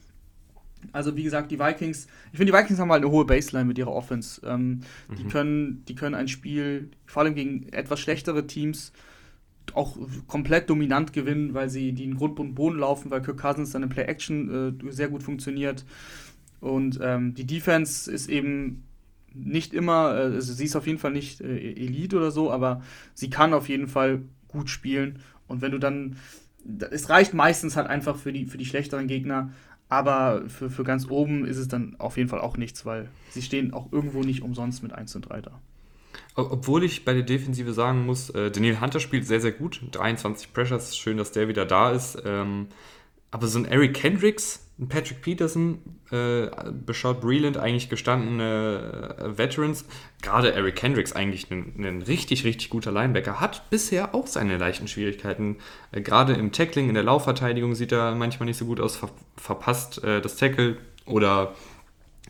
Also 0.91 1.15
wie 1.15 1.23
gesagt, 1.23 1.49
die 1.51 1.59
Vikings, 1.59 2.07
ich 2.31 2.38
finde, 2.38 2.51
die 2.51 2.57
Vikings 2.57 2.80
haben 2.80 2.91
halt 2.91 3.03
eine 3.03 3.11
hohe 3.11 3.25
Baseline 3.25 3.65
mit 3.65 3.77
ihrer 3.77 3.93
Offense. 3.93 4.41
Ähm, 4.45 4.81
mhm. 5.07 5.15
die, 5.15 5.23
können, 5.25 5.85
die 5.88 5.95
können 5.95 6.15
ein 6.15 6.27
Spiel, 6.27 6.89
vor 7.05 7.23
allem 7.23 7.35
gegen 7.35 7.69
etwas 7.71 8.01
schlechtere 8.01 8.47
Teams, 8.47 8.91
auch 9.73 9.97
komplett 10.27 10.69
dominant 10.69 11.13
gewinnen, 11.13 11.53
weil 11.53 11.69
sie 11.69 11.93
die 11.93 12.03
in 12.03 12.17
Grund 12.17 12.39
und 12.39 12.55
Boden 12.55 12.80
laufen, 12.80 13.11
weil 13.11 13.21
Kirk 13.21 13.39
Cousins 13.39 13.71
dann 13.71 13.84
in 13.84 13.89
Play-Action 13.89 14.77
äh, 14.81 14.91
sehr 14.91 15.07
gut 15.07 15.23
funktioniert. 15.23 15.85
Und 16.59 16.99
ähm, 17.01 17.34
die 17.34 17.45
Defense 17.45 18.11
ist 18.11 18.30
eben 18.30 18.84
nicht 19.34 19.73
immer, 19.73 20.15
äh, 20.15 20.21
also 20.23 20.53
sie 20.53 20.65
ist 20.65 20.75
auf 20.75 20.88
jeden 20.88 20.99
Fall 20.99 21.11
nicht 21.11 21.41
äh, 21.41 21.73
Elite 21.73 22.17
oder 22.17 22.31
so, 22.31 22.51
aber 22.51 22.81
sie 23.13 23.30
kann 23.30 23.53
auf 23.53 23.69
jeden 23.69 23.88
Fall 23.88 24.21
gut 24.47 24.69
spielen. 24.69 25.19
Und 25.48 25.61
wenn 25.61 25.72
du 25.72 25.78
dann, 25.78 26.18
es 26.91 27.10
reicht 27.10 27.34
meistens 27.34 27.76
halt 27.76 27.88
einfach 27.88 28.18
für 28.18 28.34
die, 28.34 28.45
für 28.45 28.57
die 28.57 28.65
schlechteren 28.65 29.07
Gegner, 29.07 29.52
aber 29.90 30.49
für, 30.49 30.70
für 30.70 30.84
ganz 30.84 31.10
oben 31.10 31.45
ist 31.45 31.57
es 31.57 31.68
dann 31.68 31.95
auf 31.99 32.18
jeden 32.18 32.30
Fall 32.30 32.41
auch 32.41 32.57
nichts, 32.57 32.86
weil 32.86 33.10
sie 33.30 33.41
stehen 33.41 33.74
auch 33.74 33.91
irgendwo 33.91 34.22
nicht 34.22 34.41
umsonst 34.41 34.82
mit 34.82 34.94
1 34.94 35.15
und 35.15 35.30
3 35.30 35.41
da. 35.41 35.60
Obwohl 36.36 36.84
ich 36.84 37.06
bei 37.06 37.14
der 37.14 37.24
Defensive 37.24 37.74
sagen 37.74 38.06
muss, 38.06 38.30
äh, 38.32 38.49
Daniel 38.49 38.82
Hunter 38.82 38.99
spielt 38.99 39.28
sehr, 39.28 39.40
sehr 39.40 39.52
gut. 39.52 39.82
23 39.91 40.52
Pressures, 40.52 40.98
schön, 40.98 41.18
dass 41.18 41.32
der 41.32 41.48
wieder 41.48 41.65
da 41.65 41.91
ist. 41.91 42.22
Ähm, 42.26 42.68
aber 43.30 43.48
so 43.48 43.60
ein 43.60 43.65
Eric 43.65 43.94
Kendricks, 43.94 44.62
Patrick 44.89 45.21
Peterson, 45.21 45.79
äh, 46.11 46.47
Bashard 46.71 47.21
Breland, 47.21 47.57
eigentlich 47.57 47.89
gestandene 47.89 49.15
äh, 49.19 49.37
Veterans, 49.37 49.85
gerade 50.21 50.53
Eric 50.53 50.75
Kendricks 50.75 51.13
eigentlich 51.13 51.49
ein, 51.51 51.73
ein, 51.77 52.01
richtig, 52.01 52.43
richtig 52.43 52.69
guter 52.69 52.91
Linebacker, 52.91 53.39
hat 53.39 53.69
bisher 53.69 54.15
auch 54.15 54.25
seine 54.25 54.57
leichten 54.57 54.87
Schwierigkeiten. 54.87 55.57
Äh, 55.91 56.01
gerade 56.01 56.33
im 56.33 56.51
Tackling, 56.51 56.89
in 56.89 56.95
der 56.95 57.03
Laufverteidigung 57.03 57.75
sieht 57.75 57.91
er 57.91 58.15
manchmal 58.15 58.47
nicht 58.47 58.57
so 58.57 58.65
gut 58.65 58.79
aus, 58.79 58.95
ver 58.95 59.09
verpasst 59.37 60.03
äh, 60.03 60.21
das 60.21 60.37
Tackle 60.37 60.77
oder 61.05 61.53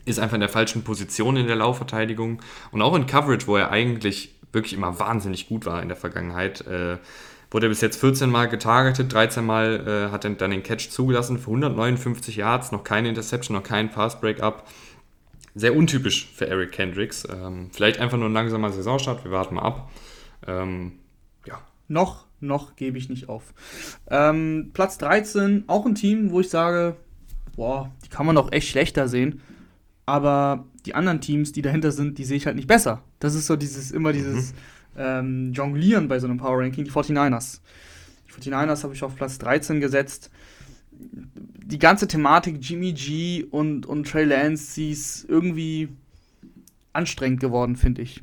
ist 0.05 0.19
einfach 0.19 0.35
in 0.35 0.41
der 0.41 0.49
falschen 0.49 0.83
Position 0.83 1.37
in 1.37 1.47
der 1.47 1.55
Laufverteidigung. 1.55 2.41
Und 2.71 2.81
auch 2.81 2.95
in 2.95 3.05
Coverage, 3.05 3.47
wo 3.47 3.55
er 3.55 3.71
eigentlich 3.71 4.35
wirklich 4.51 4.73
immer 4.73 4.99
wahnsinnig 4.99 5.47
gut 5.47 5.65
war 5.65 5.81
in 5.81 5.87
der 5.87 5.97
Vergangenheit, 5.97 6.65
äh, 6.67 6.97
wurde 7.53 7.67
er 7.67 7.69
bis 7.69 7.81
jetzt 7.81 7.99
14 7.99 8.29
Mal 8.29 8.47
getargetet, 8.49 9.13
13 9.13 9.45
Mal 9.45 10.07
äh, 10.07 10.11
hat 10.11 10.25
er 10.25 10.31
dann 10.31 10.51
den 10.51 10.63
Catch 10.63 10.89
zugelassen 10.89 11.37
für 11.37 11.51
159 11.51 12.35
Yards, 12.35 12.71
noch 12.71 12.83
keine 12.83 13.09
Interception, 13.09 13.55
noch 13.55 13.63
kein 13.63 13.91
Pass-Breakup. 13.91 14.67
Sehr 15.55 15.75
untypisch 15.75 16.27
für 16.33 16.47
Eric 16.47 16.71
Kendricks. 16.71 17.27
Ähm, 17.31 17.69
vielleicht 17.71 17.99
einfach 17.99 18.17
nur 18.17 18.27
ein 18.27 18.33
langsamer 18.33 18.71
Saisonstart, 18.71 19.23
wir 19.23 19.31
warten 19.31 19.55
mal 19.55 19.61
ab. 19.61 19.91
Ähm, 20.47 20.93
ja. 21.45 21.61
Noch, 21.87 22.25
noch 22.39 22.75
gebe 22.75 22.97
ich 22.97 23.07
nicht 23.09 23.29
auf. 23.29 23.53
Ähm, 24.09 24.71
Platz 24.73 24.97
13, 24.97 25.65
auch 25.67 25.85
ein 25.85 25.93
Team, 25.93 26.31
wo 26.31 26.39
ich 26.39 26.49
sage, 26.49 26.95
boah, 27.55 27.91
die 28.03 28.09
kann 28.09 28.25
man 28.25 28.35
doch 28.35 28.51
echt 28.51 28.67
schlechter 28.67 29.07
sehen. 29.07 29.41
Aber 30.07 30.65
die 30.87 30.95
anderen 30.95 31.21
Teams, 31.21 31.51
die 31.51 31.61
dahinter 31.61 31.91
sind, 31.91 32.17
die 32.17 32.25
sehe 32.25 32.37
ich 32.37 32.47
halt 32.47 32.55
nicht 32.55 32.67
besser. 32.67 33.03
Das 33.19 33.35
ist 33.35 33.45
so 33.45 33.55
dieses, 33.55 33.91
immer 33.91 34.11
dieses, 34.11 34.53
mhm 34.53 34.57
ähm, 34.97 35.53
jonglieren 35.53 36.07
bei 36.07 36.19
so 36.19 36.27
einem 36.27 36.37
Power 36.37 36.59
Ranking, 36.59 36.85
die 36.85 36.91
49ers. 36.91 37.59
Die 38.27 38.49
49ers 38.49 38.83
habe 38.83 38.93
ich 38.93 39.03
auf 39.03 39.15
Platz 39.15 39.37
13 39.39 39.79
gesetzt. 39.81 40.29
Die 40.91 41.79
ganze 41.79 42.07
Thematik 42.07 42.57
Jimmy 42.61 42.93
G 42.93 43.43
und, 43.43 43.85
und 43.85 44.07
Trey 44.07 44.25
Lance, 44.25 44.73
sie 44.73 44.91
ist 44.91 45.25
irgendwie 45.27 45.89
anstrengend 46.93 47.39
geworden, 47.39 47.75
finde 47.75 48.01
ich. 48.01 48.21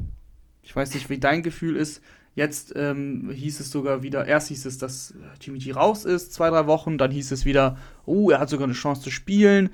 Ich 0.62 0.74
weiß 0.74 0.94
nicht, 0.94 1.10
wie 1.10 1.18
dein 1.18 1.42
Gefühl 1.42 1.76
ist. 1.76 2.00
Jetzt 2.36 2.72
ähm, 2.76 3.30
hieß 3.30 3.58
es 3.58 3.70
sogar 3.70 4.02
wieder, 4.04 4.24
erst 4.26 4.48
hieß 4.48 4.66
es, 4.66 4.78
dass 4.78 5.14
Jimmy 5.40 5.58
G 5.58 5.72
raus 5.72 6.04
ist, 6.04 6.32
zwei, 6.32 6.48
drei 6.48 6.66
Wochen, 6.66 6.96
dann 6.96 7.10
hieß 7.10 7.32
es 7.32 7.44
wieder, 7.44 7.76
oh, 8.06 8.30
er 8.30 8.38
hat 8.38 8.48
sogar 8.48 8.64
eine 8.64 8.74
Chance 8.74 9.02
zu 9.02 9.10
spielen. 9.10 9.70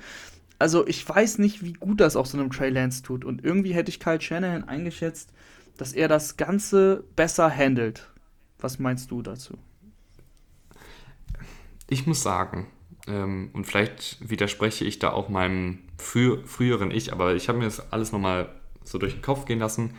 Also 0.59 0.87
ich 0.87 1.07
weiß 1.07 1.37
nicht, 1.37 1.63
wie 1.63 1.73
gut 1.73 2.01
das 2.01 2.15
auch 2.15 2.25
so 2.25 2.37
einem 2.37 2.51
Trey 2.51 2.71
Lance 2.71 3.03
tut. 3.03 3.25
Und 3.25 3.43
irgendwie 3.43 3.73
hätte 3.73 3.89
ich 3.89 3.99
Kyle 3.99 4.19
Shanahan 4.19 4.63
eingeschätzt, 4.63 5.31
dass 5.77 5.93
er 5.93 6.07
das 6.07 6.37
Ganze 6.37 7.03
besser 7.15 7.49
handelt. 7.49 8.09
Was 8.59 8.79
meinst 8.79 9.11
du 9.11 9.21
dazu? 9.21 9.57
Ich 11.89 12.05
muss 12.05 12.21
sagen, 12.21 12.67
ähm, 13.07 13.49
und 13.53 13.65
vielleicht 13.65 14.17
widerspreche 14.27 14.85
ich 14.85 14.99
da 14.99 15.11
auch 15.11 15.29
meinem 15.29 15.79
frü 15.97 16.43
früheren 16.45 16.91
Ich, 16.91 17.13
aber 17.13 17.35
ich 17.35 17.47
habe 17.47 17.59
mir 17.59 17.65
das 17.65 17.91
alles 17.91 18.11
nochmal 18.11 18.49
so 18.83 18.97
durch 18.97 19.13
den 19.13 19.21
Kopf 19.21 19.45
gehen 19.45 19.59
lassen. 19.59 19.93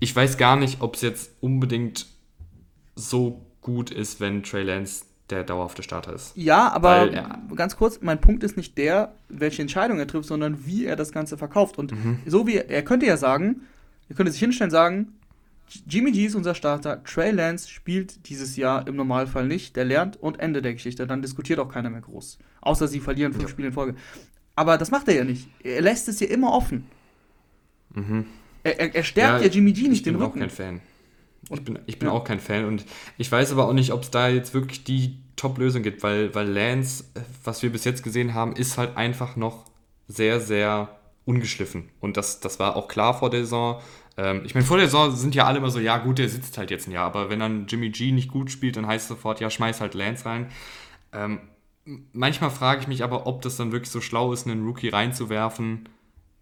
Ich 0.00 0.14
weiß 0.14 0.38
gar 0.38 0.56
nicht, 0.56 0.80
ob 0.80 0.94
es 0.94 1.02
jetzt 1.02 1.32
unbedingt 1.40 2.06
so 2.94 3.46
gut 3.60 3.90
ist, 3.90 4.20
wenn 4.20 4.42
Trey 4.42 4.62
Lance 4.62 5.04
der 5.30 5.44
dauerhafte 5.44 5.82
Starter 5.82 6.14
ist. 6.14 6.32
Ja, 6.36 6.70
aber 6.72 7.12
Weil, 7.12 7.56
ganz 7.56 7.76
kurz, 7.76 8.00
mein 8.00 8.20
Punkt 8.20 8.42
ist 8.42 8.56
nicht 8.56 8.78
der, 8.78 9.12
welche 9.28 9.60
Entscheidung 9.60 9.98
er 9.98 10.06
trifft, 10.06 10.28
sondern 10.28 10.64
wie 10.64 10.86
er 10.86 10.96
das 10.96 11.12
Ganze 11.12 11.36
verkauft. 11.36 11.78
Und 11.78 11.92
mhm. 11.92 12.20
so 12.24 12.46
wie 12.46 12.56
er 12.56 12.82
könnte 12.82 13.06
ja 13.06 13.16
sagen, 13.16 13.62
Ihr 14.08 14.16
könnt 14.16 14.30
sich 14.30 14.40
hinstellen 14.40 14.68
und 14.68 14.72
sagen, 14.72 15.18
Jimmy 15.86 16.12
G 16.12 16.24
ist 16.24 16.34
unser 16.34 16.54
Starter, 16.54 17.02
Trey 17.04 17.30
Lance 17.30 17.68
spielt 17.68 18.28
dieses 18.28 18.56
Jahr 18.56 18.86
im 18.86 18.96
Normalfall 18.96 19.46
nicht, 19.46 19.76
der 19.76 19.84
lernt 19.84 20.16
und 20.16 20.40
Ende 20.40 20.62
der 20.62 20.72
Geschichte. 20.72 21.06
Dann 21.06 21.22
diskutiert 21.22 21.58
auch 21.58 21.68
keiner 21.68 21.90
mehr 21.90 22.00
groß. 22.00 22.38
Außer 22.62 22.88
sie 22.88 23.00
verlieren 23.00 23.32
fünf 23.32 23.44
ja. 23.44 23.48
Spiele 23.50 23.68
in 23.68 23.74
Folge. 23.74 23.94
Aber 24.56 24.78
das 24.78 24.90
macht 24.90 25.08
er 25.08 25.14
ja 25.14 25.24
nicht. 25.24 25.48
Er 25.62 25.82
lässt 25.82 26.08
es 26.08 26.20
ja 26.20 26.26
immer 26.28 26.52
offen. 26.52 26.86
Mhm. 27.94 28.26
Er, 28.64 28.80
er, 28.80 28.94
er, 28.94 29.04
stärkt 29.04 29.40
ja, 29.40 29.46
ja, 29.46 29.52
Jimmy 29.52 29.72
G 29.72 29.88
nicht 29.88 30.06
den 30.06 30.16
Rücken. 30.16 30.42
Ich 30.42 30.56
bin 30.56 30.56
auch 30.56 30.56
kein 30.56 30.80
Fan. 30.80 30.80
Ich 31.50 31.64
bin, 31.64 31.78
ich 31.86 31.98
bin 31.98 32.08
ja. 32.08 32.14
auch 32.14 32.24
kein 32.24 32.40
Fan 32.40 32.64
und 32.64 32.84
ich 33.16 33.30
weiß 33.30 33.52
aber 33.52 33.68
auch 33.68 33.72
nicht, 33.72 33.92
ob 33.92 34.02
es 34.02 34.10
da 34.10 34.28
jetzt 34.28 34.54
wirklich 34.54 34.84
die 34.84 35.18
Top-Lösung 35.36 35.82
gibt, 35.82 36.02
weil, 36.02 36.34
weil 36.34 36.48
Lance, 36.48 37.04
was 37.44 37.62
wir 37.62 37.70
bis 37.70 37.84
jetzt 37.84 38.02
gesehen 38.02 38.34
haben, 38.34 38.54
ist 38.56 38.76
halt 38.76 38.96
einfach 38.96 39.36
noch 39.36 39.64
sehr, 40.08 40.40
sehr 40.40 40.97
ungeschliffen. 41.28 41.90
Und 42.00 42.16
das, 42.16 42.40
das 42.40 42.58
war 42.58 42.74
auch 42.74 42.88
klar 42.88 43.12
vor 43.12 43.28
der 43.28 43.40
Saison. 43.40 43.80
Ähm, 44.16 44.42
ich 44.46 44.54
meine, 44.54 44.66
vor 44.66 44.78
der 44.78 44.86
Saison 44.86 45.14
sind 45.14 45.34
ja 45.34 45.46
alle 45.46 45.58
immer 45.58 45.70
so, 45.70 45.78
ja 45.78 45.98
gut, 45.98 46.18
der 46.18 46.28
sitzt 46.30 46.56
halt 46.56 46.70
jetzt 46.70 46.88
ein 46.88 46.92
Jahr, 46.92 47.04
aber 47.04 47.28
wenn 47.28 47.38
dann 47.38 47.66
Jimmy 47.66 47.90
G 47.90 48.12
nicht 48.12 48.30
gut 48.30 48.50
spielt, 48.50 48.76
dann 48.76 48.86
heißt 48.86 49.04
es 49.04 49.08
sofort, 49.08 49.40
ja, 49.40 49.50
schmeiß 49.50 49.82
halt 49.82 49.92
Lance 49.92 50.24
rein. 50.24 50.48
Ähm, 51.12 51.40
manchmal 52.12 52.50
frage 52.50 52.80
ich 52.80 52.88
mich 52.88 53.04
aber, 53.04 53.26
ob 53.26 53.42
das 53.42 53.58
dann 53.58 53.72
wirklich 53.72 53.90
so 53.90 54.00
schlau 54.00 54.32
ist, 54.32 54.46
einen 54.46 54.64
Rookie 54.64 54.88
reinzuwerfen, 54.88 55.88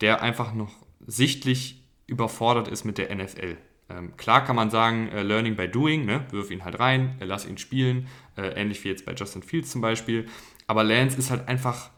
der 0.01 0.23
einfach 0.23 0.55
noch 0.55 0.73
sichtlich 1.05 1.83
überfordert 2.07 2.69
ist 2.69 2.85
mit 2.85 2.99
der 2.99 3.13
NFL. 3.13 3.57
Ähm, 3.89 4.17
klar 4.17 4.45
kann 4.45 4.55
man 4.55 4.71
sagen, 4.71 5.09
äh, 5.09 5.25
Learning 5.25 5.57
by 5.57 5.69
Doing, 5.69 6.05
ne? 6.05 6.25
wirf 6.31 6.53
ihn 6.53 6.65
halt 6.65 6.79
rein, 6.79 7.17
äh, 7.21 7.25
lass 7.25 7.45
ihn 7.45 7.59
spielen, 7.59 8.07
äh, 8.37 8.61
ähnlich 8.61 8.83
wie 8.85 8.89
jetzt 8.89 9.05
bei 9.05 9.15
Justin 9.15 9.43
Fields 9.43 9.71
zum 9.71 9.81
Beispiel. 9.81 10.27
Aber 10.69 10.85
Lance 10.85 11.19
ist 11.19 11.31
halt 11.31 11.49
einfach 11.49 11.91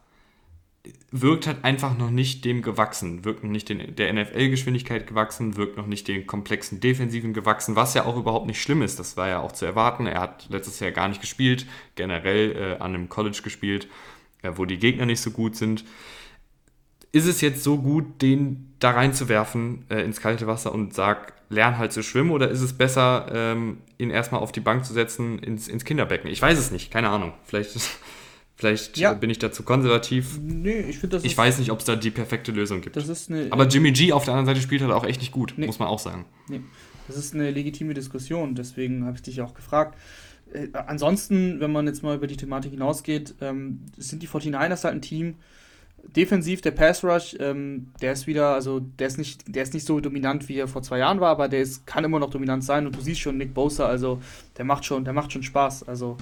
wirkt 1.11 1.47
halt 1.47 1.65
einfach 1.65 1.97
noch 1.97 2.11
nicht 2.11 2.45
dem 2.45 2.63
gewachsen, 2.63 3.25
wirkt 3.25 3.43
noch 3.43 3.51
nicht 3.51 3.69
den, 3.69 3.97
der 3.97 4.13
NFL-Geschwindigkeit 4.13 5.07
gewachsen, 5.07 5.57
wirkt 5.57 5.77
noch 5.77 5.87
nicht 5.87 6.07
den 6.07 6.27
komplexen 6.27 6.81
Defensiven 6.81 7.33
gewachsen, 7.33 7.77
was 7.77 7.95
ja 7.95 8.05
auch 8.05 8.17
überhaupt 8.17 8.47
nicht 8.47 8.61
schlimm 8.61 8.83
ist. 8.83 8.99
Das 8.99 9.17
war 9.17 9.29
ja 9.29 9.41
auch 9.41 9.53
zu 9.53 9.65
erwarten. 9.65 10.07
Er 10.07 10.21
hat 10.21 10.47
letztes 10.51 10.81
Jahr 10.81 10.91
gar 10.91 11.09
nicht 11.09 11.21
gespielt, 11.21 11.67
generell 11.95 12.57
äh, 12.57 12.83
an 12.83 12.95
einem 12.95 13.09
College 13.09 13.41
gespielt, 13.43 13.89
äh, 14.43 14.53
wo 14.55 14.65
die 14.65 14.79
Gegner 14.79 15.07
nicht 15.07 15.21
so 15.21 15.31
gut 15.31 15.57
sind. 15.57 15.85
Ist 17.11 17.27
es 17.27 17.41
jetzt 17.41 17.65
so 17.65 17.79
gut, 17.79 18.21
den 18.21 18.75
da 18.79 18.91
reinzuwerfen 18.91 19.87
äh, 19.89 20.03
ins 20.03 20.21
kalte 20.21 20.47
Wasser 20.47 20.75
und 20.75 20.93
sag, 20.95 21.33
lern 21.49 21.79
halt 21.79 21.93
zu 21.93 22.03
schwimmen, 22.03 22.31
oder 22.31 22.51
ist 22.51 22.61
es 22.61 22.77
besser, 22.77 23.27
ähm, 23.33 23.79
ihn 23.97 24.11
erstmal 24.11 24.43
auf 24.43 24.53
die 24.53 24.61
Bank 24.61 24.85
zu 24.85 24.93
setzen 24.93 25.39
ins, 25.39 25.69
ins 25.69 25.87
Kinderbecken? 25.87 26.31
Ich 26.31 26.43
weiß 26.43 26.59
es 26.59 26.71
nicht, 26.71 26.91
keine 26.91 27.09
Ahnung. 27.09 27.33
Vielleicht 27.45 27.75
ist 27.77 27.99
Vielleicht 28.59 28.99
ja. 28.99 29.15
bin 29.15 29.31
ich 29.31 29.39
da 29.39 29.53
zu 29.53 29.63
konservativ. 29.63 30.41
Nee, 30.43 30.81
ich 30.81 30.99
finde 30.99 31.17
das. 31.17 31.25
Ich 31.25 31.39
weiß 31.39 31.61
nicht, 31.61 31.71
ob 31.71 31.79
es 31.79 31.85
da 31.85 31.95
die 31.95 32.11
perfekte 32.11 32.51
Lösung 32.51 32.81
gibt. 32.81 32.97
Das 32.97 33.09
ist 33.09 33.31
eine, 33.31 33.47
Aber 33.51 33.69
Jimmy 33.69 33.93
G 33.93 34.13
auf 34.13 34.25
der 34.25 34.35
anderen 34.35 34.47
Seite 34.47 34.61
spielt 34.61 34.83
halt 34.83 34.91
auch 34.91 35.07
echt 35.07 35.21
nicht 35.21 35.31
gut, 35.31 35.55
nee. 35.57 35.67
muss 35.67 35.79
man 35.79 35.87
auch 35.87 36.01
sagen. 36.01 36.25
Nee. 36.49 36.61
Das 37.07 37.17
ist 37.17 37.35
eine 37.35 37.53
legitime 37.53 37.95
Diskussion, 37.95 38.57
deswegen 38.57 39.07
habe 39.07 39.15
ich 39.17 39.23
dich 39.23 39.41
auch 39.43 39.55
gefragt. 39.55 39.97
Äh, 40.53 40.69
ansonsten, 40.73 41.61
wenn 41.61 41.71
man 41.71 41.87
jetzt 41.87 42.03
mal 42.03 42.17
über 42.17 42.27
die 42.27 42.37
Thematik 42.37 42.73
hinausgeht, 42.73 43.37
ähm, 43.41 43.83
sind 43.97 44.25
die 44.25 44.29
49ers 44.29 44.83
halt 44.83 44.95
ein 44.95 45.03
Team. 45.03 45.37
Defensiv, 46.17 46.61
der 46.61 46.73
Pass 46.73 47.05
Rush, 47.05 47.37
ähm, 47.39 47.93
der 48.03 48.13
ist 48.13 48.27
wieder, 48.27 48.55
also 48.55 48.81
der 48.81 49.07
ist 49.07 49.19
nicht, 49.19 49.45
der 49.47 49.63
ist 49.63 49.73
nicht 49.73 49.87
so 49.87 50.01
dominant, 50.01 50.49
wie 50.49 50.57
er 50.57 50.67
vor 50.67 50.83
zwei 50.83 50.99
Jahren 50.99 51.21
war, 51.21 51.31
aber 51.31 51.49
der 51.49 51.61
ist, 51.61 51.87
kann 51.87 52.03
immer 52.03 52.19
noch 52.19 52.31
dominant 52.31 52.65
sein 52.65 52.87
und 52.87 52.97
du 52.97 53.01
siehst 53.01 53.21
schon 53.21 53.39
Nick 53.39 53.55
Bosa, 53.55 53.87
also 53.87 54.21
der 54.57 54.65
macht 54.65 54.85
schon, 54.85 55.05
der 55.05 55.13
macht 55.13 55.33
schon 55.33 55.45
Spaß. 55.45 55.87
Also 55.87 56.17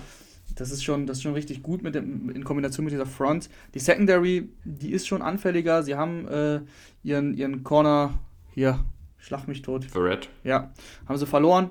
das 0.57 0.71
ist 0.71 0.83
schon, 0.83 1.07
das 1.07 1.19
ist 1.19 1.23
schon 1.23 1.35
richtig 1.35 1.63
gut 1.63 1.83
mit 1.83 1.95
dem, 1.95 2.31
in 2.31 2.43
Kombination 2.43 2.85
mit 2.85 2.93
dieser 2.93 3.07
Front. 3.07 3.49
Die 3.75 3.79
Secondary, 3.79 4.49
die 4.65 4.91
ist 4.91 5.07
schon 5.07 5.23
anfälliger. 5.23 5.83
Sie 5.83 5.95
haben 5.95 6.27
äh, 6.27 6.61
ihren, 7.03 7.35
ihren 7.35 7.63
Corner 7.63 8.15
hier, 8.53 8.85
schlag 9.19 9.47
mich 9.47 9.63
tot. 9.63 9.85
Verrett. 9.85 10.31
Ja, 10.45 10.73
haben 11.07 11.19
sie 11.19 11.27
verloren. 11.27 11.71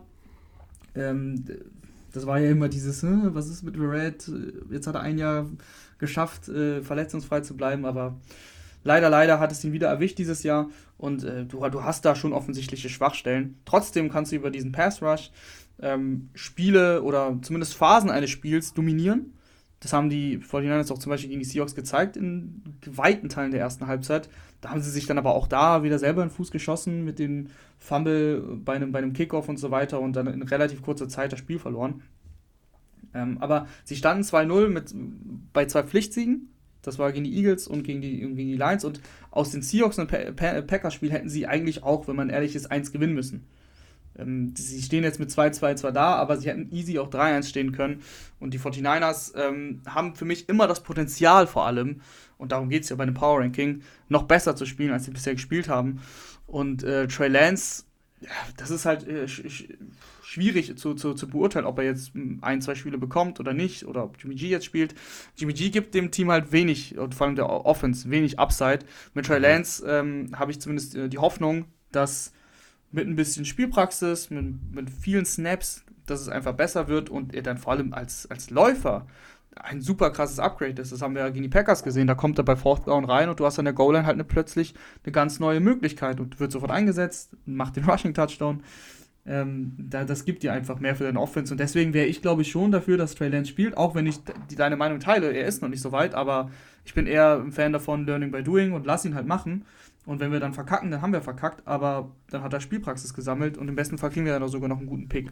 Ähm, 0.94 1.44
das 2.14 2.26
war 2.26 2.40
ja 2.40 2.50
immer 2.50 2.70
dieses, 2.70 3.02
hm, 3.02 3.34
was 3.34 3.50
ist 3.50 3.64
mit 3.64 3.76
Verrett? 3.76 4.32
Jetzt 4.72 4.88
hat 4.88 4.96
er 4.96 5.02
ein 5.02 5.18
Jahr 5.18 5.48
geschafft, 5.98 6.48
äh, 6.48 6.82
verletzungsfrei 6.82 7.42
zu 7.42 7.58
bleiben, 7.58 7.86
aber 7.86 8.16
leider, 8.84 9.10
leider 9.10 9.40
hat 9.40 9.52
es 9.52 9.64
ihn 9.64 9.74
wieder 9.74 9.88
erwischt 9.88 10.20
dieses 10.20 10.44
Jahr 10.44 10.70
und 10.98 11.24
äh, 11.24 11.46
du, 11.46 11.68
du 11.70 11.84
hast 11.84 12.06
da 12.06 12.16
schon 12.16 12.34
offensichtliche 12.34 12.90
Schwachstellen. 12.90 13.58
Trotzdem 13.66 14.12
kannst 14.12 14.32
du 14.32 14.36
über 14.36 14.52
diesen 14.52 14.72
Pass 14.72 15.02
Rush 15.02 15.32
ähm, 15.82 16.30
Spiele 16.34 17.04
oder 17.04 17.38
zumindest 17.42 17.76
Phasen 17.76 18.10
eines 18.10 18.30
Spiels 18.30 18.74
dominieren. 18.74 19.34
Das 19.80 19.94
haben 19.94 20.10
die 20.10 20.40
49ers 20.40 20.92
auch 20.92 20.98
zum 20.98 21.12
Beispiel 21.12 21.30
gegen 21.30 21.42
die 21.42 21.46
Seahawks 21.46 21.76
gezeigt 21.76 22.18
in 22.18 22.64
weiten 22.86 23.30
Teilen 23.30 23.52
der 23.52 23.60
ersten 23.60 23.88
Halbzeit. 23.88 24.30
Da 24.62 24.72
haben 24.72 24.82
sie 24.82 24.90
sich 24.90 25.06
dann 25.06 25.18
aber 25.18 25.36
auch 25.36 25.48
da 25.48 25.84
wieder 25.84 26.00
selber 26.00 26.24
in 26.24 26.30
den 26.30 26.34
Fuß 26.36 26.50
geschossen 26.50 27.04
mit 27.04 27.20
dem 27.20 27.50
Fumble 27.78 28.42
bei 28.64 28.74
einem, 28.74 28.92
bei 28.92 29.00
einem 29.00 29.14
Kickoff 29.14 29.48
und 29.48 29.58
so 29.58 29.70
weiter 29.72 30.00
und 30.00 30.16
dann 30.16 30.28
in 30.28 30.42
relativ 30.42 30.82
kurzer 30.82 31.08
Zeit 31.08 31.34
das 31.34 31.40
Spiel 31.40 31.60
verloren. 31.60 32.02
Ähm, 33.14 33.38
aber 33.40 33.68
sie 33.84 33.96
standen 33.96 34.24
2-0 34.24 35.50
bei 35.54 35.66
zwei 35.66 35.84
Pflichtsiegen. 35.84 36.50
Das 36.82 37.00
war 37.00 37.12
gegen 37.12 37.26
die 37.26 37.36
Eagles 37.36 37.68
und 37.68 37.84
gegen 37.84 38.02
die, 38.02 38.20
gegen 38.20 38.36
die 38.36 38.58
Lions. 38.58 38.86
Und 38.86 39.02
aus 39.32 39.52
den 39.52 39.62
Seahawks 39.62 40.00
und 40.00 40.08
Packers-Spiel 40.08 41.12
hätten 41.12 41.30
sie 41.30 41.48
eigentlich 41.48 41.84
auch, 41.84 42.08
wenn 42.08 42.16
man 42.16 42.30
ehrlich 42.30 42.56
ist, 42.56 42.72
eins 42.72 42.92
gewinnen 42.92 43.14
müssen. 43.14 43.46
Ähm, 44.18 44.54
sie 44.56 44.82
stehen 44.82 45.04
jetzt 45.04 45.20
mit 45.20 45.30
2-2 45.30 45.76
zwar 45.76 45.92
da, 45.92 46.16
aber 46.16 46.38
sie 46.38 46.50
hätten 46.50 46.70
easy 46.72 47.00
auch 47.00 47.10
3-1 47.10 47.48
stehen 47.48 47.72
können. 47.72 48.02
Und 48.40 48.54
die 48.54 48.60
49ers 48.60 49.36
ähm, 49.36 49.82
haben 49.88 50.16
für 50.16 50.26
mich 50.26 50.50
immer 50.50 50.68
das 50.68 50.84
Potenzial 50.84 51.48
vor 51.48 51.66
allem, 51.66 52.02
und 52.38 52.52
darum 52.52 52.70
geht 52.70 52.84
es 52.84 52.90
ja 52.90 52.96
bei 52.96 53.06
dem 53.06 53.14
Power 53.14 53.40
Ranking, 53.40 53.82
noch 54.10 54.24
besser 54.24 54.56
zu 54.56 54.66
spielen, 54.66 54.92
als 54.92 55.06
sie 55.06 55.12
bisher 55.12 55.34
gespielt 55.34 55.70
haben. 55.70 56.02
Und 56.48 56.84
äh, 56.84 57.08
Trey 57.08 57.30
Lance, 57.30 57.86
ja, 58.22 58.30
das 58.58 58.72
ist 58.72 58.86
halt 58.86 59.08
äh, 59.08 59.28
sch 59.28 59.68
schwierig 60.24 60.76
zu, 60.78 60.96
zu, 60.96 61.14
zu 61.14 61.30
beurteilen, 61.30 61.66
ob 61.66 61.78
er 61.78 61.86
jetzt 61.86 62.12
ein, 62.42 62.62
zwei 62.62 62.76
Spiele 62.76 62.98
bekommt 62.98 63.40
oder 63.40 63.54
nicht, 63.54 63.86
oder 63.86 64.04
ob 64.04 64.18
Jimmy 64.22 64.36
G 64.36 64.48
jetzt 64.48 64.66
spielt. 64.66 64.94
Jimmy 65.38 65.54
G 65.54 65.70
gibt 65.70 65.94
dem 65.94 66.12
Team 66.12 66.30
halt 66.30 66.52
wenig, 66.52 66.98
und 66.98 67.16
vor 67.16 67.28
allem 67.28 67.36
der 67.38 67.50
Offense, 67.50 68.10
wenig 68.10 68.38
Upside. 68.38 68.80
Mit 69.14 69.28
Trey 69.28 69.38
mhm. 69.38 69.44
Lance 69.44 69.86
ähm, 69.88 70.32
habe 70.36 70.52
ich 70.52 70.60
zumindest 70.60 70.96
äh, 70.96 71.08
die 71.08 71.20
Hoffnung, 71.20 71.66
dass 71.92 72.34
mit 72.96 73.08
ein 73.08 73.16
bisschen 73.16 73.46
Spielpraxis, 73.46 74.30
mit, 74.30 74.74
mit 74.74 74.90
vielen 74.90 75.26
Snaps, 75.26 75.84
dass 76.06 76.22
es 76.22 76.30
einfach 76.30 76.54
besser 76.54 76.88
wird 76.88 77.10
und 77.10 77.34
er 77.34 77.42
dann 77.42 77.58
vor 77.58 77.74
allem 77.74 77.94
als, 77.94 78.30
als 78.30 78.50
Läufer 78.50 79.06
ein 79.56 79.82
super 79.82 80.12
krasses 80.12 80.40
Upgrade 80.40 80.82
ist. 80.82 80.92
Das 80.92 81.02
haben 81.02 81.16
wir 81.16 81.22
ja 81.22 81.30
gegen 81.30 81.44
die 81.44 81.50
Packers 81.50 81.84
gesehen. 81.84 82.08
Da 82.08 82.16
kommt 82.16 82.38
er 82.38 82.44
bei 82.44 82.56
Fourth 82.56 82.88
Down 82.88 83.06
rein 83.06 83.30
und 83.30 83.40
du 83.40 83.46
hast 83.46 83.58
an 83.58 83.66
der 83.66 83.74
Goal-Line 83.74 84.06
halt 84.06 84.16
eine, 84.16 84.24
plötzlich 84.24 84.74
eine 85.04 85.12
ganz 85.12 85.40
neue 85.40 85.60
Möglichkeit 85.60 86.20
und 86.20 86.40
wird 86.40 86.52
sofort 86.52 86.72
eingesetzt, 86.72 87.36
macht 87.46 87.76
den 87.76 87.86
Rushing-Touchdown. 87.90 88.64
Ähm, 89.28 89.74
da, 89.78 90.04
das 90.04 90.26
gibt 90.26 90.44
dir 90.44 90.54
einfach 90.54 90.80
mehr 90.80 90.96
für 90.96 91.06
deine 91.06 91.20
Offense 91.20 91.52
und 91.52 91.60
deswegen 91.60 91.96
wäre 91.96 92.06
ich, 92.06 92.22
glaube 92.22 92.44
ich, 92.44 92.52
schon 92.52 92.72
dafür, 92.72 92.96
dass 92.98 93.16
Trey 93.16 93.30
Lance 93.30 93.50
spielt, 93.50 93.76
auch 93.76 93.96
wenn 93.96 94.06
ich 94.06 94.20
die, 94.52 94.56
deine 94.56 94.76
Meinung 94.76 95.00
teile. 95.00 95.32
Er 95.32 95.48
ist 95.48 95.64
noch 95.64 95.70
nicht 95.70 95.82
so 95.82 95.92
weit, 95.92 96.14
aber 96.14 96.52
ich 96.84 96.94
bin 96.94 97.08
eher 97.08 97.42
ein 97.44 97.52
Fan 97.52 97.74
davon, 97.74 98.06
Learning 98.06 98.32
by 98.32 98.44
Doing 98.44 98.74
und 98.74 98.86
lass 98.86 99.04
ihn 99.04 99.16
halt 99.16 99.26
machen. 99.26 99.66
Und 100.06 100.20
wenn 100.20 100.32
wir 100.32 100.40
dann 100.40 100.54
verkacken, 100.54 100.92
dann 100.92 101.02
haben 101.02 101.14
wir 101.14 101.22
verkackt, 101.22 101.68
aber 101.68 102.12
dann 102.30 102.44
hat 102.44 102.54
er 102.54 102.60
Spielpraxis 102.60 103.14
gesammelt 103.14 103.58
und 103.58 103.68
im 103.68 103.76
besten 103.76 103.98
Fall 103.98 104.12
kriegen 104.12 104.26
wir 104.26 104.40
dann 104.40 104.50
sogar 104.50 104.70
noch 104.70 104.78
einen 104.78 104.88
guten 104.88 105.10
Pick. 105.10 105.32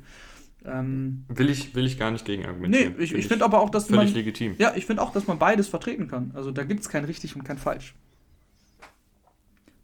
Ähm, 0.65 1.25
will, 1.27 1.49
ich, 1.49 1.75
will 1.75 1.85
ich 1.85 1.99
gar 1.99 2.09
nicht 2.09 2.25
gegen 2.25 2.45
argumentieren. 2.45 2.95
Nee, 2.97 3.03
ich, 3.03 3.13
ich 3.13 3.27
finde 3.27 3.45
aber 3.45 3.59
auch, 3.59 3.69
dass 3.69 3.87
völlig 3.87 4.05
man. 4.05 4.13
legitim. 4.13 4.55
Ja, 4.57 4.73
ich 4.75 4.85
finde 4.85 5.01
auch, 5.01 5.11
dass 5.11 5.27
man 5.27 5.37
beides 5.37 5.67
vertreten 5.67 6.07
kann. 6.07 6.31
Also 6.33 6.51
da 6.51 6.63
gibt 6.63 6.79
es 6.79 6.89
kein 6.89 7.05
richtig 7.05 7.35
und 7.35 7.43
kein 7.43 7.57
falsch. 7.57 7.95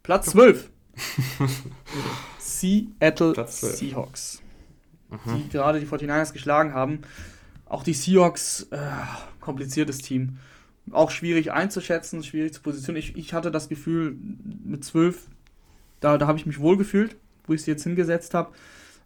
Platz 0.02 0.26
12. 0.30 0.70
Seattle 2.38 3.32
Platz 3.34 3.60
12. 3.60 3.76
Seahawks. 3.76 4.42
Mhm. 5.10 5.36
Die 5.36 5.48
gerade 5.50 5.80
die 5.80 5.86
49ers 5.86 6.32
geschlagen 6.32 6.74
haben. 6.74 7.00
Auch 7.66 7.84
die 7.84 7.94
Seahawks, 7.94 8.66
äh, 8.70 8.78
kompliziertes 9.40 9.98
Team 9.98 10.38
auch 10.90 11.10
schwierig 11.10 11.52
einzuschätzen, 11.52 12.22
schwierig 12.22 12.54
zu 12.54 12.62
positionieren. 12.62 13.08
Ich, 13.08 13.16
ich 13.16 13.34
hatte 13.34 13.50
das 13.50 13.68
Gefühl, 13.68 14.16
mit 14.64 14.84
zwölf, 14.84 15.28
da, 16.00 16.18
da 16.18 16.26
habe 16.26 16.38
ich 16.38 16.46
mich 16.46 16.60
wohl 16.60 16.76
gefühlt, 16.76 17.16
wo 17.46 17.52
ich 17.52 17.62
sie 17.62 17.70
jetzt 17.70 17.84
hingesetzt 17.84 18.34
habe, 18.34 18.52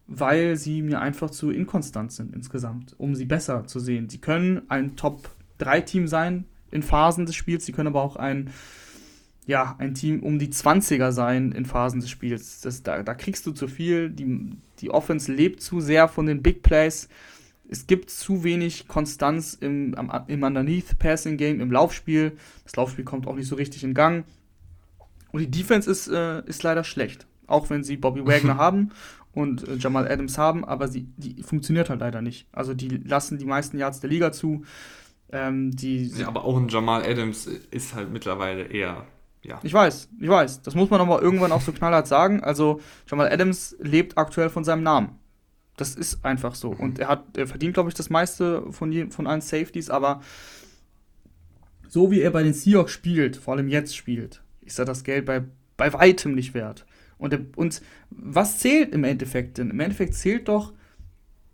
weil 0.06 0.56
sie 0.56 0.82
mir 0.82 1.00
einfach 1.00 1.30
zu 1.30 1.50
inkonstant 1.50 2.12
sind 2.12 2.34
insgesamt, 2.34 2.94
um 2.98 3.14
sie 3.14 3.24
besser 3.24 3.66
zu 3.66 3.80
sehen. 3.80 4.08
Sie 4.08 4.18
können 4.18 4.62
ein 4.68 4.96
Top-3-Team 4.96 6.08
sein 6.08 6.44
in 6.70 6.82
Phasen 6.82 7.26
des 7.26 7.34
Spiels, 7.34 7.64
sie 7.64 7.72
können 7.72 7.88
aber 7.88 8.02
auch 8.02 8.16
ein, 8.16 8.50
ja, 9.46 9.74
ein 9.78 9.94
Team 9.94 10.22
um 10.22 10.38
die 10.38 10.48
20er 10.48 11.12
sein 11.12 11.52
in 11.52 11.64
Phasen 11.64 12.00
des 12.00 12.10
Spiels. 12.10 12.60
Das, 12.60 12.82
da, 12.82 13.02
da 13.02 13.14
kriegst 13.14 13.46
du 13.46 13.52
zu 13.52 13.68
viel, 13.68 14.10
die, 14.10 14.56
die 14.80 14.90
Offense 14.90 15.32
lebt 15.32 15.60
zu 15.60 15.80
sehr 15.80 16.08
von 16.08 16.26
den 16.26 16.42
Big 16.42 16.62
Plays 16.62 17.08
es 17.68 17.86
gibt 17.86 18.10
zu 18.10 18.44
wenig 18.44 18.88
Konstanz 18.88 19.54
im, 19.54 19.96
im 20.28 20.42
Underneath-Passing-Game, 20.42 21.60
im 21.60 21.72
Laufspiel. 21.72 22.36
Das 22.64 22.76
Laufspiel 22.76 23.04
kommt 23.04 23.26
auch 23.26 23.34
nicht 23.34 23.48
so 23.48 23.56
richtig 23.56 23.84
in 23.84 23.94
Gang. 23.94 24.24
Und 25.32 25.40
die 25.40 25.50
Defense 25.50 25.90
ist, 25.90 26.08
äh, 26.08 26.44
ist 26.46 26.62
leider 26.62 26.84
schlecht. 26.84 27.26
Auch 27.46 27.70
wenn 27.70 27.82
sie 27.82 27.96
Bobby 27.96 28.20
Wagner 28.26 28.56
haben 28.56 28.90
und 29.32 29.66
äh, 29.66 29.76
Jamal 29.76 30.10
Adams 30.10 30.38
haben, 30.38 30.64
aber 30.64 30.88
sie, 30.88 31.08
die 31.16 31.42
funktioniert 31.42 31.90
halt 31.90 32.00
leider 32.00 32.22
nicht. 32.22 32.46
Also 32.52 32.74
die 32.74 32.88
lassen 32.88 33.38
die 33.38 33.46
meisten 33.46 33.78
Yards 33.78 34.00
der 34.00 34.10
Liga 34.10 34.30
zu. 34.30 34.64
Ähm, 35.32 35.74
die, 35.74 36.06
ja, 36.08 36.28
aber 36.28 36.44
auch 36.44 36.56
ein 36.56 36.68
Jamal 36.68 37.02
Adams 37.02 37.46
ist 37.46 37.94
halt 37.94 38.12
mittlerweile 38.12 38.64
eher 38.64 39.06
ja. 39.44 39.60
Ich 39.62 39.74
weiß, 39.74 40.08
ich 40.20 40.28
weiß. 40.28 40.62
Das 40.62 40.74
muss 40.74 40.88
man 40.88 41.02
aber 41.02 41.20
irgendwann 41.20 41.52
auch 41.52 41.60
so 41.60 41.72
knallhart 41.72 42.06
sagen. 42.06 42.42
Also, 42.42 42.80
Jamal 43.06 43.30
Adams 43.30 43.76
lebt 43.78 44.16
aktuell 44.16 44.48
von 44.48 44.64
seinem 44.64 44.82
Namen. 44.82 45.18
Das 45.76 45.94
ist 45.94 46.24
einfach 46.24 46.54
so. 46.54 46.70
Und 46.70 46.98
er 46.98 47.08
hat, 47.08 47.36
er 47.36 47.46
verdient, 47.46 47.74
glaube 47.74 47.88
ich, 47.88 47.94
das 47.94 48.10
meiste 48.10 48.70
von, 48.70 48.92
je, 48.92 49.10
von 49.10 49.26
allen 49.26 49.40
Safeties, 49.40 49.90
aber 49.90 50.22
so 51.88 52.10
wie 52.10 52.20
er 52.20 52.30
bei 52.30 52.42
den 52.42 52.54
Seahawks 52.54 52.92
spielt, 52.92 53.36
vor 53.36 53.54
allem 53.54 53.68
jetzt 53.68 53.96
spielt, 53.96 54.42
ist 54.62 54.78
er 54.78 54.84
das 54.84 55.04
Geld 55.04 55.26
bei, 55.26 55.42
bei 55.76 55.92
weitem 55.92 56.34
nicht 56.34 56.54
wert. 56.54 56.86
Und, 57.18 57.56
und 57.56 57.82
was 58.10 58.58
zählt 58.58 58.92
im 58.92 59.04
Endeffekt 59.04 59.58
denn? 59.58 59.70
Im 59.70 59.80
Endeffekt 59.80 60.14
zählt 60.14 60.48
doch 60.48 60.72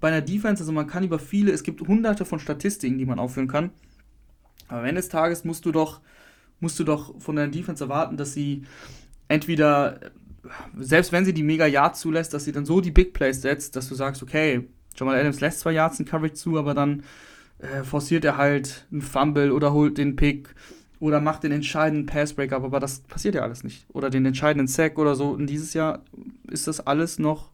bei 0.01 0.09
einer 0.09 0.23
Defense, 0.23 0.63
also 0.63 0.73
man 0.73 0.87
kann 0.87 1.05
über 1.05 1.19
viele, 1.19 1.53
es 1.53 1.63
gibt 1.63 1.87
hunderte 1.87 2.25
von 2.25 2.41
Statistiken, 2.41 2.99
die 2.99 3.05
man 3.05 3.19
aufführen 3.19 3.49
kann. 3.49 3.71
Aber 4.69 4.81
am 4.81 4.87
Ende 4.87 5.01
des 5.01 5.11
Tages 5.11 5.45
musst 5.45 5.67
du 5.67 5.73
doch, 5.73 6.01
musst 6.59 6.79
du 6.79 6.85
doch 6.85 7.21
von 7.21 7.37
deiner 7.37 7.53
Defense 7.53 7.85
erwarten, 7.85 8.17
dass 8.17 8.33
sie 8.33 8.65
entweder 9.29 10.01
selbst 10.79 11.13
wenn 11.13 11.25
sie 11.25 11.35
die 11.35 11.43
mega 11.43 11.67
Yards 11.67 12.01
zulässt, 12.01 12.33
dass 12.35 12.45
sie 12.45 12.53
dann 12.53 12.65
so 12.65 12.81
die 12.81 12.91
Big 12.91 13.13
Plays 13.13 13.43
setzt, 13.43 13.77
dass 13.77 13.89
du 13.89 13.95
sagst, 13.95 14.23
okay, 14.23 14.69
Jamal 14.97 15.19
Adams 15.19 15.41
lässt 15.41 15.61
zwar 15.61 15.73
Yards 15.73 16.01
in 16.01 16.07
Coverage 16.07 16.35
zu, 16.35 16.59
aber 16.59 16.75
dann 16.75 17.03
äh, 17.59 17.85
forciert 17.85 18.25
er 18.25 18.37
halt 18.37 18.87
einen 18.91 19.03
Fumble 19.03 19.53
oder 19.53 19.73
holt 19.73 19.99
den 19.99 20.17
Pick 20.17 20.55
oder 20.99 21.21
macht 21.21 21.43
den 21.45 21.53
entscheidenden 21.53 22.07
Pass-Breakup, 22.07 22.63
aber 22.63 22.81
das 22.81 23.01
passiert 23.01 23.35
ja 23.35 23.43
alles 23.43 23.65
nicht. 23.65 23.87
Oder 23.93 24.11
den 24.11 24.27
entscheidenden 24.27 24.67
Sack 24.67 24.99
oder 24.99 25.15
so. 25.15 25.31
Und 25.31 25.47
dieses 25.47 25.73
Jahr 25.73 26.05
ist 26.49 26.67
das 26.67 26.87
alles 26.87 27.19
noch 27.19 27.51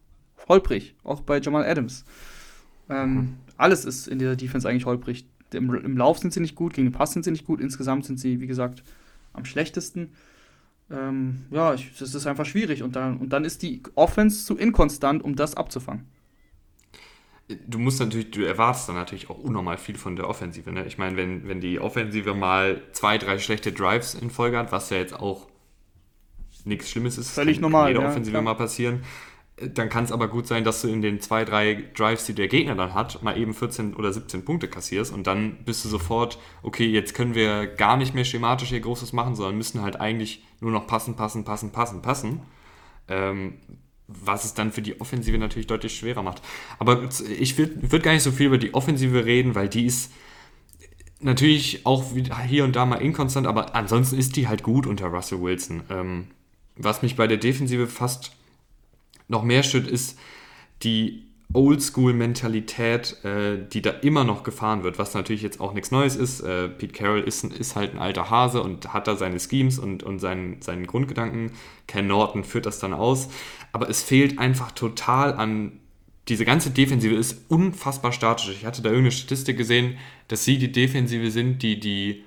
holprig, 0.49 0.95
auch 1.03 1.21
bei 1.21 1.39
Jamal 1.39 1.65
Adams. 1.65 2.03
Ähm, 2.89 3.13
mhm. 3.13 3.33
Alles 3.57 3.85
ist 3.85 4.07
in 4.07 4.19
dieser 4.19 4.35
Defense 4.35 4.67
eigentlich 4.67 4.85
holprig. 4.85 5.25
Im, 5.53 5.73
Im 5.73 5.97
Lauf 5.97 6.19
sind 6.19 6.33
sie 6.33 6.41
nicht 6.41 6.55
gut, 6.55 6.73
gegen 6.73 6.87
den 6.87 6.93
Pass 6.93 7.13
sind 7.13 7.23
sie 7.23 7.31
nicht 7.31 7.45
gut, 7.45 7.61
insgesamt 7.61 8.05
sind 8.05 8.19
sie, 8.19 8.41
wie 8.41 8.47
gesagt, 8.47 8.83
am 9.33 9.45
schlechtesten 9.45 10.11
ähm, 10.91 11.45
ja, 11.51 11.73
ich, 11.73 11.97
das 11.97 12.15
ist 12.15 12.27
einfach 12.27 12.45
schwierig. 12.45 12.83
Und 12.83 12.95
dann, 12.95 13.17
und 13.17 13.29
dann 13.29 13.45
ist 13.45 13.61
die 13.61 13.81
Offense 13.95 14.45
zu 14.45 14.57
inkonstant, 14.57 15.23
um 15.23 15.35
das 15.35 15.55
abzufangen. 15.55 16.05
Du 17.65 17.79
musst 17.79 17.99
natürlich, 17.99 18.31
du 18.31 18.43
erwartest 18.43 18.89
dann 18.89 18.95
natürlich 18.95 19.29
auch 19.29 19.37
unnormal 19.37 19.77
viel 19.77 19.97
von 19.97 20.15
der 20.15 20.29
Offensive. 20.29 20.71
Ne? 20.71 20.85
Ich 20.85 20.97
meine, 20.97 21.15
wenn, 21.15 21.47
wenn 21.47 21.61
die 21.61 21.79
Offensive 21.79 22.33
mal 22.33 22.81
zwei, 22.91 23.17
drei 23.17 23.39
schlechte 23.39 23.71
Drives 23.71 24.15
in 24.15 24.29
Folge 24.29 24.57
hat, 24.57 24.71
was 24.71 24.89
ja 24.89 24.97
jetzt 24.97 25.13
auch 25.17 25.47
nichts 26.65 26.89
Schlimmes 26.89 27.17
ist, 27.17 27.31
völlig 27.31 27.61
normal. 27.61 27.89
Jeder 27.89 28.01
ja, 28.01 28.09
Offensive 28.09 28.33
klar. 28.33 28.43
mal 28.43 28.55
passieren. 28.55 29.03
Dann 29.59 29.89
kann 29.89 30.03
es 30.03 30.11
aber 30.11 30.27
gut 30.27 30.45
sein, 30.45 30.63
dass 30.63 30.81
du 30.81 30.87
in 30.87 31.01
den 31.01 31.19
zwei, 31.19 31.43
drei 31.43 31.85
Drives, 31.95 32.25
die 32.25 32.33
der 32.33 32.47
Gegner 32.47 32.75
dann 32.75 32.93
hat, 32.93 33.23
mal 33.23 33.37
eben 33.37 33.55
14 33.55 33.95
oder 33.95 34.13
17 34.13 34.45
Punkte 34.45 34.67
kassierst 34.67 35.11
und 35.11 35.25
dann 35.25 35.63
bist 35.65 35.83
du 35.83 35.89
sofort, 35.89 36.37
okay, 36.61 36.85
jetzt 36.85 37.15
können 37.15 37.33
wir 37.33 37.65
gar 37.65 37.97
nicht 37.97 38.13
mehr 38.13 38.23
schematisch 38.23 38.69
hier 38.69 38.79
Großes 38.79 39.13
machen, 39.13 39.35
sondern 39.35 39.57
müssen 39.57 39.81
halt 39.81 39.99
eigentlich 39.99 40.43
nur 40.59 40.71
noch 40.71 40.85
passen, 40.85 41.15
passen, 41.15 41.43
passen, 41.43 41.71
passen, 41.71 42.01
passen. 42.03 42.41
Ähm, 43.07 43.55
was 44.07 44.45
es 44.45 44.53
dann 44.53 44.71
für 44.71 44.81
die 44.81 45.01
Offensive 45.01 45.37
natürlich 45.37 45.67
deutlich 45.67 45.95
schwerer 45.97 46.23
macht. 46.23 46.41
Aber 46.79 47.09
ich 47.37 47.57
würde 47.57 47.91
würd 47.91 48.03
gar 48.03 48.13
nicht 48.13 48.23
so 48.23 48.31
viel 48.31 48.47
über 48.47 48.57
die 48.57 48.73
Offensive 48.73 49.25
reden, 49.25 49.53
weil 49.53 49.67
die 49.67 49.85
ist 49.85 50.11
natürlich 51.19 51.85
auch 51.85 52.05
hier 52.47 52.63
und 52.63 52.75
da 52.75 52.85
mal 52.85 52.97
inkonstant, 52.97 53.47
aber 53.47 53.75
ansonsten 53.75 54.17
ist 54.17 54.35
die 54.35 54.47
halt 54.47 54.63
gut 54.63 54.87
unter 54.87 55.07
Russell 55.07 55.41
Wilson. 55.41 55.83
Ähm, 55.89 56.27
was 56.75 57.01
mich 57.01 57.15
bei 57.15 57.27
der 57.27 57.37
Defensive 57.37 57.87
fast 57.87 58.36
noch 59.27 59.43
mehr 59.43 59.63
stört, 59.63 59.87
ist 59.87 60.17
die 60.83 61.27
Oldschool-Mentalität, 61.53 63.23
äh, 63.23 63.57
die 63.71 63.81
da 63.81 63.91
immer 63.91 64.23
noch 64.23 64.43
gefahren 64.43 64.83
wird, 64.83 64.99
was 64.99 65.13
natürlich 65.13 65.41
jetzt 65.41 65.61
auch 65.61 65.73
nichts 65.73 65.91
Neues 65.91 66.15
ist. 66.15 66.41
Äh, 66.41 66.67
Pete 66.67 66.93
Carroll 66.93 67.21
ist, 67.21 67.43
ist 67.45 67.75
halt 67.75 67.93
ein 67.93 67.99
alter 67.99 68.29
Hase 68.29 68.61
und 68.61 68.93
hat 68.93 69.07
da 69.07 69.15
seine 69.15 69.39
Schemes 69.39 69.79
und, 69.79 70.03
und 70.03 70.19
seinen, 70.19 70.61
seinen 70.61 70.85
Grundgedanken. 70.85 71.51
Ken 71.87 72.07
Norton 72.07 72.43
führt 72.43 72.65
das 72.65 72.79
dann 72.79 72.93
aus. 72.93 73.29
Aber 73.71 73.89
es 73.89 74.03
fehlt 74.03 74.39
einfach 74.39 74.71
total 74.71 75.33
an 75.33 75.79
diese 76.27 76.45
ganze 76.45 76.71
Defensive 76.71 77.15
ist 77.15 77.49
unfassbar 77.49 78.11
statisch. 78.11 78.49
Ich 78.49 78.65
hatte 78.65 78.81
da 78.81 78.89
irgendeine 78.89 79.11
Statistik 79.11 79.57
gesehen, 79.57 79.97
dass 80.27 80.43
sie 80.43 80.57
die 80.57 80.71
Defensive 80.71 81.31
sind, 81.31 81.63
die, 81.63 81.79
die, 81.79 82.25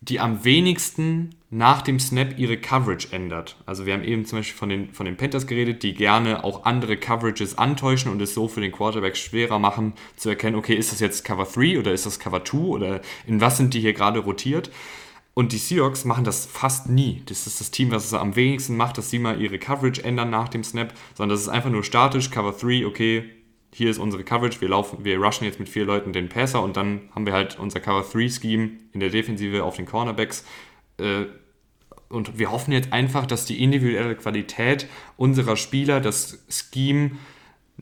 die 0.00 0.20
am 0.20 0.44
wenigsten 0.44 1.34
nach 1.54 1.82
dem 1.82 2.00
Snap 2.00 2.36
ihre 2.36 2.56
Coverage 2.56 3.12
ändert. 3.12 3.54
Also 3.64 3.86
wir 3.86 3.94
haben 3.94 4.02
eben 4.02 4.26
zum 4.26 4.40
Beispiel 4.40 4.58
von 4.58 4.68
den, 4.68 4.92
von 4.92 5.06
den 5.06 5.16
Panthers 5.16 5.46
geredet, 5.46 5.84
die 5.84 5.94
gerne 5.94 6.42
auch 6.42 6.64
andere 6.64 6.96
Coverages 6.96 7.56
antäuschen 7.56 8.10
und 8.10 8.20
es 8.20 8.34
so 8.34 8.48
für 8.48 8.60
den 8.60 8.72
Quarterback 8.72 9.16
schwerer 9.16 9.60
machen 9.60 9.92
zu 10.16 10.28
erkennen, 10.30 10.56
okay, 10.56 10.74
ist 10.74 10.90
das 10.90 10.98
jetzt 10.98 11.24
Cover 11.24 11.44
3 11.44 11.78
oder 11.78 11.92
ist 11.92 12.06
das 12.06 12.18
Cover 12.18 12.44
2 12.44 12.58
oder 12.58 13.00
in 13.24 13.40
was 13.40 13.56
sind 13.56 13.72
die 13.72 13.78
hier 13.78 13.92
gerade 13.92 14.18
rotiert. 14.18 14.72
Und 15.32 15.52
die 15.52 15.58
Seahawks 15.58 16.04
machen 16.04 16.24
das 16.24 16.44
fast 16.44 16.88
nie. 16.88 17.22
Das 17.26 17.46
ist 17.46 17.60
das 17.60 17.70
Team, 17.70 17.92
was 17.92 18.04
es 18.04 18.14
am 18.14 18.34
wenigsten 18.34 18.76
macht, 18.76 18.98
dass 18.98 19.10
sie 19.10 19.20
mal 19.20 19.40
ihre 19.40 19.60
Coverage 19.60 20.02
ändern 20.02 20.30
nach 20.30 20.48
dem 20.48 20.64
Snap, 20.64 20.92
sondern 21.14 21.36
das 21.36 21.42
ist 21.42 21.48
einfach 21.48 21.70
nur 21.70 21.84
statisch, 21.84 22.32
Cover 22.32 22.50
3, 22.50 22.84
okay, 22.84 23.30
hier 23.72 23.90
ist 23.90 23.98
unsere 23.98 24.24
Coverage, 24.24 24.60
wir 24.60 24.70
laufen, 24.70 25.04
wir 25.04 25.18
rushen 25.18 25.44
jetzt 25.44 25.60
mit 25.60 25.68
vier 25.68 25.84
Leuten 25.84 26.12
den 26.12 26.28
Passer 26.28 26.62
und 26.64 26.76
dann 26.76 27.10
haben 27.14 27.26
wir 27.26 27.32
halt 27.32 27.60
unser 27.60 27.78
Cover 27.78 28.04
3 28.12 28.28
Scheme 28.28 28.70
in 28.92 28.98
der 28.98 29.10
Defensive 29.10 29.62
auf 29.62 29.76
den 29.76 29.86
Cornerbacks. 29.86 30.44
Äh, 30.98 31.26
und 32.14 32.38
wir 32.38 32.50
hoffen 32.50 32.72
jetzt 32.72 32.92
einfach, 32.92 33.26
dass 33.26 33.44
die 33.44 33.62
individuelle 33.62 34.14
Qualität 34.14 34.88
unserer 35.16 35.56
Spieler 35.56 36.00
das 36.00 36.38
Scheme 36.48 37.12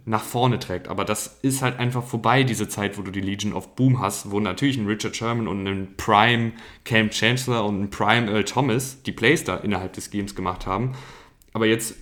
nach 0.04 0.22
vorne 0.22 0.58
trägt. 0.58 0.88
Aber 0.88 1.04
das 1.04 1.38
ist 1.42 1.62
halt 1.62 1.78
einfach 1.78 2.02
vorbei, 2.02 2.44
diese 2.44 2.68
Zeit, 2.68 2.98
wo 2.98 3.02
du 3.02 3.10
die 3.10 3.20
Legion 3.20 3.52
of 3.52 3.76
Boom 3.76 4.00
hast, 4.00 4.30
wo 4.30 4.40
natürlich 4.40 4.78
ein 4.78 4.86
Richard 4.86 5.14
Sherman 5.14 5.46
und 5.46 5.66
ein 5.66 5.94
Prime 5.96 6.52
Cam 6.84 7.10
Chancellor 7.10 7.64
und 7.64 7.82
ein 7.82 7.90
Prime 7.90 8.30
Earl 8.30 8.44
Thomas 8.44 9.02
die 9.02 9.12
Plays 9.12 9.44
da 9.44 9.56
innerhalb 9.56 9.92
des 9.92 10.10
Games 10.10 10.34
gemacht 10.34 10.66
haben. 10.66 10.92
Aber 11.52 11.66
jetzt 11.66 11.94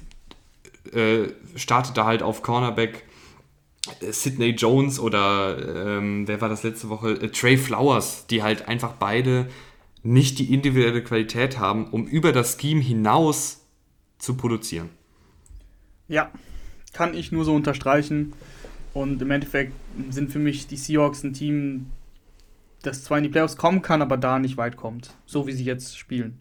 äh, 0.93 1.28
startet 1.57 1.97
da 1.97 2.07
halt 2.07 2.23
auf 2.23 2.43
Cornerback 2.43 3.05
äh, 4.01 4.12
Sidney 4.12 4.51
Jones 4.51 5.01
oder 5.01 5.98
ähm, 5.98 6.28
wer 6.28 6.40
war 6.40 6.48
das 6.48 6.62
letzte 6.62 6.89
Woche? 6.89 7.11
Äh, 7.11 7.31
Trey 7.31 7.57
Flowers, 7.57 8.27
die 8.28 8.43
halt 8.43 8.69
einfach 8.69 8.93
beide 8.93 9.48
nicht 10.02 10.39
die 10.39 10.52
individuelle 10.52 11.02
Qualität 11.02 11.59
haben, 11.59 11.89
um 11.89 12.06
über 12.06 12.32
das 12.32 12.59
Scheme 12.59 12.81
hinaus 12.81 13.66
zu 14.18 14.35
produzieren. 14.35 14.90
Ja, 16.09 16.31
kann 16.93 17.14
ich 17.14 17.32
nur 17.32 17.44
so 17.44 17.55
unterstreichen. 17.55 18.32
Und 18.93 19.22
im 19.22 19.31
Endeffekt 19.31 19.72
sind 20.10 20.32
für 20.32 20.40
mich 20.40 20.66
die 20.66 20.77
Seahawks 20.77 21.22
ein 21.22 21.32
Team, 21.32 21.86
das 22.82 23.05
zwar 23.05 23.18
in 23.18 23.24
die 23.24 23.31
Playoffs 23.31 23.56
kommen 23.56 23.82
kann, 23.82 24.02
aber 24.02 24.16
da 24.16 24.39
nicht 24.39 24.56
weit 24.56 24.77
kommt. 24.77 25.14
So 25.27 25.47
wie 25.47 25.52
sie 25.52 25.64
jetzt 25.64 25.97
spielen. 25.97 26.40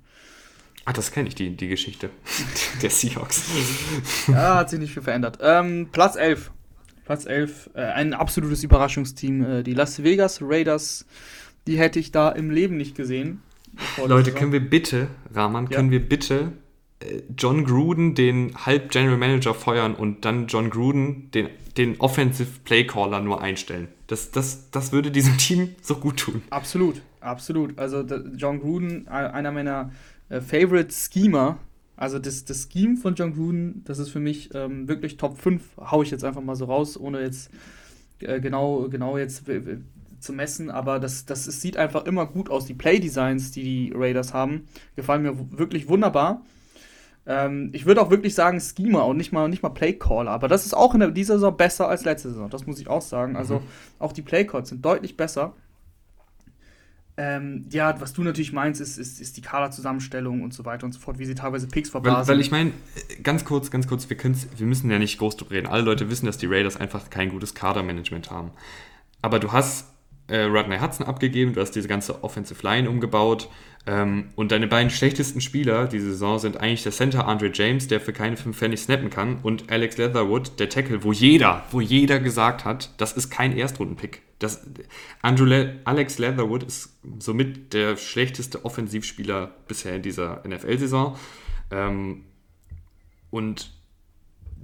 Ah, 0.85 0.93
das 0.93 1.11
kenne 1.11 1.27
ich, 1.27 1.35
die, 1.35 1.55
die 1.55 1.67
Geschichte 1.67 2.09
der 2.81 2.89
Seahawks. 2.89 3.43
ja, 4.27 4.55
hat 4.55 4.71
sich 4.71 4.79
nicht 4.79 4.93
viel 4.93 5.03
verändert. 5.03 5.37
Ähm, 5.41 5.89
Platz 5.91 6.15
11. 6.15 6.51
Platz 7.05 7.25
11, 7.25 7.71
äh, 7.75 7.81
ein 7.81 8.13
absolutes 8.13 8.63
Überraschungsteam. 8.63 9.43
Äh, 9.43 9.63
die 9.63 9.73
Las 9.73 10.01
Vegas 10.03 10.39
Raiders, 10.41 11.05
die 11.67 11.77
hätte 11.77 11.99
ich 11.99 12.11
da 12.11 12.29
im 12.29 12.49
Leben 12.49 12.77
nicht 12.77 12.95
gesehen. 12.95 13.43
Leute, 14.05 14.31
können 14.31 14.51
wir 14.51 14.59
bitte, 14.59 15.07
Rahman, 15.33 15.67
ja. 15.69 15.77
können 15.77 15.91
wir 15.91 16.07
bitte 16.07 16.53
John 17.37 17.63
Gruden 17.63 18.13
den 18.13 18.53
halb 18.65 18.91
General 18.91 19.17
Manager 19.17 19.53
feuern 19.53 19.95
und 19.95 20.25
dann 20.25 20.47
John 20.47 20.69
Gruden 20.69 21.31
den, 21.31 21.49
den 21.77 21.99
Offensive 21.99 22.59
Playcaller 22.65 23.21
nur 23.21 23.41
einstellen. 23.41 23.87
Das, 24.07 24.31
das, 24.31 24.69
das 24.71 24.91
würde 24.91 25.11
diesem 25.11 25.37
Team 25.37 25.75
so 25.81 25.95
gut 25.95 26.17
tun. 26.17 26.41
Absolut, 26.49 27.01
absolut. 27.21 27.77
Also 27.79 28.01
John 28.35 28.59
Gruden, 28.59 29.07
einer 29.07 29.51
meiner 29.51 29.91
äh, 30.27 30.41
Favorite 30.41 30.93
Schemer. 30.93 31.59
Also 31.95 32.19
das, 32.19 32.45
das 32.45 32.69
Scheme 32.71 32.97
von 32.97 33.15
John 33.15 33.33
Gruden, 33.33 33.83
das 33.85 33.99
ist 33.99 34.09
für 34.09 34.19
mich 34.19 34.53
ähm, 34.53 34.87
wirklich 34.87 35.17
Top 35.17 35.39
5, 35.39 35.61
hau 35.77 36.01
ich 36.01 36.11
jetzt 36.11 36.23
einfach 36.23 36.41
mal 36.41 36.55
so 36.55 36.65
raus, 36.65 36.97
ohne 36.97 37.21
jetzt 37.21 37.49
äh, 38.19 38.39
genau, 38.39 38.87
genau 38.89 39.17
jetzt 39.17 39.43
zu 40.19 40.33
messen, 40.33 40.69
aber 40.69 40.99
das, 40.99 41.25
das 41.25 41.47
es 41.47 41.61
sieht 41.61 41.77
einfach 41.77 42.05
immer 42.05 42.25
gut 42.25 42.49
aus. 42.49 42.65
Die 42.65 42.73
Play-Designs, 42.73 43.51
die 43.51 43.63
die 43.63 43.93
Raiders 43.95 44.33
haben, 44.33 44.67
gefallen 44.95 45.23
mir 45.23 45.35
wirklich 45.57 45.87
wunderbar. 45.87 46.41
Ähm, 47.25 47.69
ich 47.73 47.85
würde 47.85 48.01
auch 48.01 48.09
wirklich 48.09 48.33
sagen 48.33 48.59
Schema 48.59 49.01
und 49.01 49.17
nicht 49.17 49.31
mal, 49.31 49.47
nicht 49.47 49.61
mal 49.61 49.69
Playcaller. 49.69 50.31
Aber 50.31 50.47
das 50.47 50.65
ist 50.65 50.73
auch 50.73 50.95
in 50.95 51.13
dieser 51.13 51.35
Saison 51.35 51.55
besser 51.55 51.87
als 51.87 52.03
letzte 52.03 52.29
Saison. 52.29 52.49
Das 52.49 52.65
muss 52.65 52.79
ich 52.79 52.87
auch 52.87 53.01
sagen. 53.01 53.35
Also 53.35 53.59
mhm. 53.59 53.63
auch 53.99 54.13
die 54.13 54.21
Playcalls 54.21 54.69
sind 54.69 54.83
deutlich 54.83 55.15
besser. 55.15 55.53
Ähm, 57.17 57.65
ja, 57.69 57.99
was 57.99 58.13
du 58.13 58.23
natürlich 58.23 58.53
meinst, 58.53 58.79
ist, 58.79 58.97
ist, 58.97 59.19
ist 59.19 59.35
die 59.35 59.41
Kaderzusammenstellung 59.41 60.41
und 60.41 60.53
so 60.53 60.63
weiter 60.63 60.85
und 60.85 60.93
so 60.93 61.01
fort, 61.01 61.19
wie 61.19 61.25
sie 61.25 61.35
teilweise 61.35 61.67
Picks 61.67 61.89
verblasen. 61.89 62.29
Weil, 62.29 62.35
weil 62.35 62.41
ich 62.41 62.49
meine, 62.49 62.71
ganz 63.23 63.43
kurz, 63.43 63.69
ganz 63.69 63.87
kurz, 63.87 64.09
wir, 64.09 64.17
wir 64.17 64.65
müssen 64.65 64.89
ja 64.89 64.97
nicht 64.97 65.19
groß 65.19 65.35
drüber 65.35 65.51
reden. 65.51 65.67
Alle 65.67 65.83
Leute 65.83 66.09
wissen, 66.09 66.27
dass 66.27 66.37
die 66.37 66.45
Raiders 66.45 66.77
einfach 66.77 67.09
kein 67.09 67.29
gutes 67.29 67.53
Kadermanagement 67.53 68.31
haben. 68.31 68.51
Aber 69.21 69.39
du 69.39 69.51
hast 69.51 69.87
äh, 70.29 70.43
Rodney 70.43 70.79
Hudson 70.79 71.05
abgegeben, 71.05 71.53
du 71.53 71.61
hast 71.61 71.71
diese 71.71 71.87
ganze 71.87 72.23
Offensive 72.23 72.61
Line 72.63 72.89
umgebaut 72.89 73.49
ähm, 73.85 74.29
und 74.35 74.51
deine 74.51 74.67
beiden 74.67 74.89
schlechtesten 74.89 75.41
Spieler 75.41 75.87
diese 75.87 76.11
Saison 76.11 76.37
sind 76.37 76.57
eigentlich 76.57 76.83
der 76.83 76.91
Center 76.91 77.27
Andre 77.27 77.49
James, 77.53 77.87
der 77.87 77.99
für 77.99 78.13
keine 78.13 78.37
5 78.37 78.55
Pfennig 78.55 78.81
snappen 78.81 79.09
kann, 79.09 79.39
und 79.41 79.71
Alex 79.71 79.97
Leatherwood, 79.97 80.59
der 80.59 80.69
Tackle, 80.69 81.03
wo 81.03 81.11
jeder, 81.11 81.63
wo 81.71 81.81
jeder 81.81 82.19
gesagt 82.19 82.65
hat, 82.65 82.91
das 82.97 83.13
ist 83.13 83.29
kein 83.29 83.57
Erstrundenpick. 83.57 84.21
Das, 84.39 84.65
Andrew 85.21 85.45
Le 85.45 85.79
Alex 85.85 86.17
Leatherwood 86.17 86.63
ist 86.63 86.97
somit 87.19 87.73
der 87.73 87.97
schlechteste 87.97 88.63
Offensivspieler 88.63 89.51
bisher 89.67 89.95
in 89.95 90.01
dieser 90.01 90.43
NFL-Saison. 90.47 91.17
Ähm, 91.71 92.25
und 93.31 93.71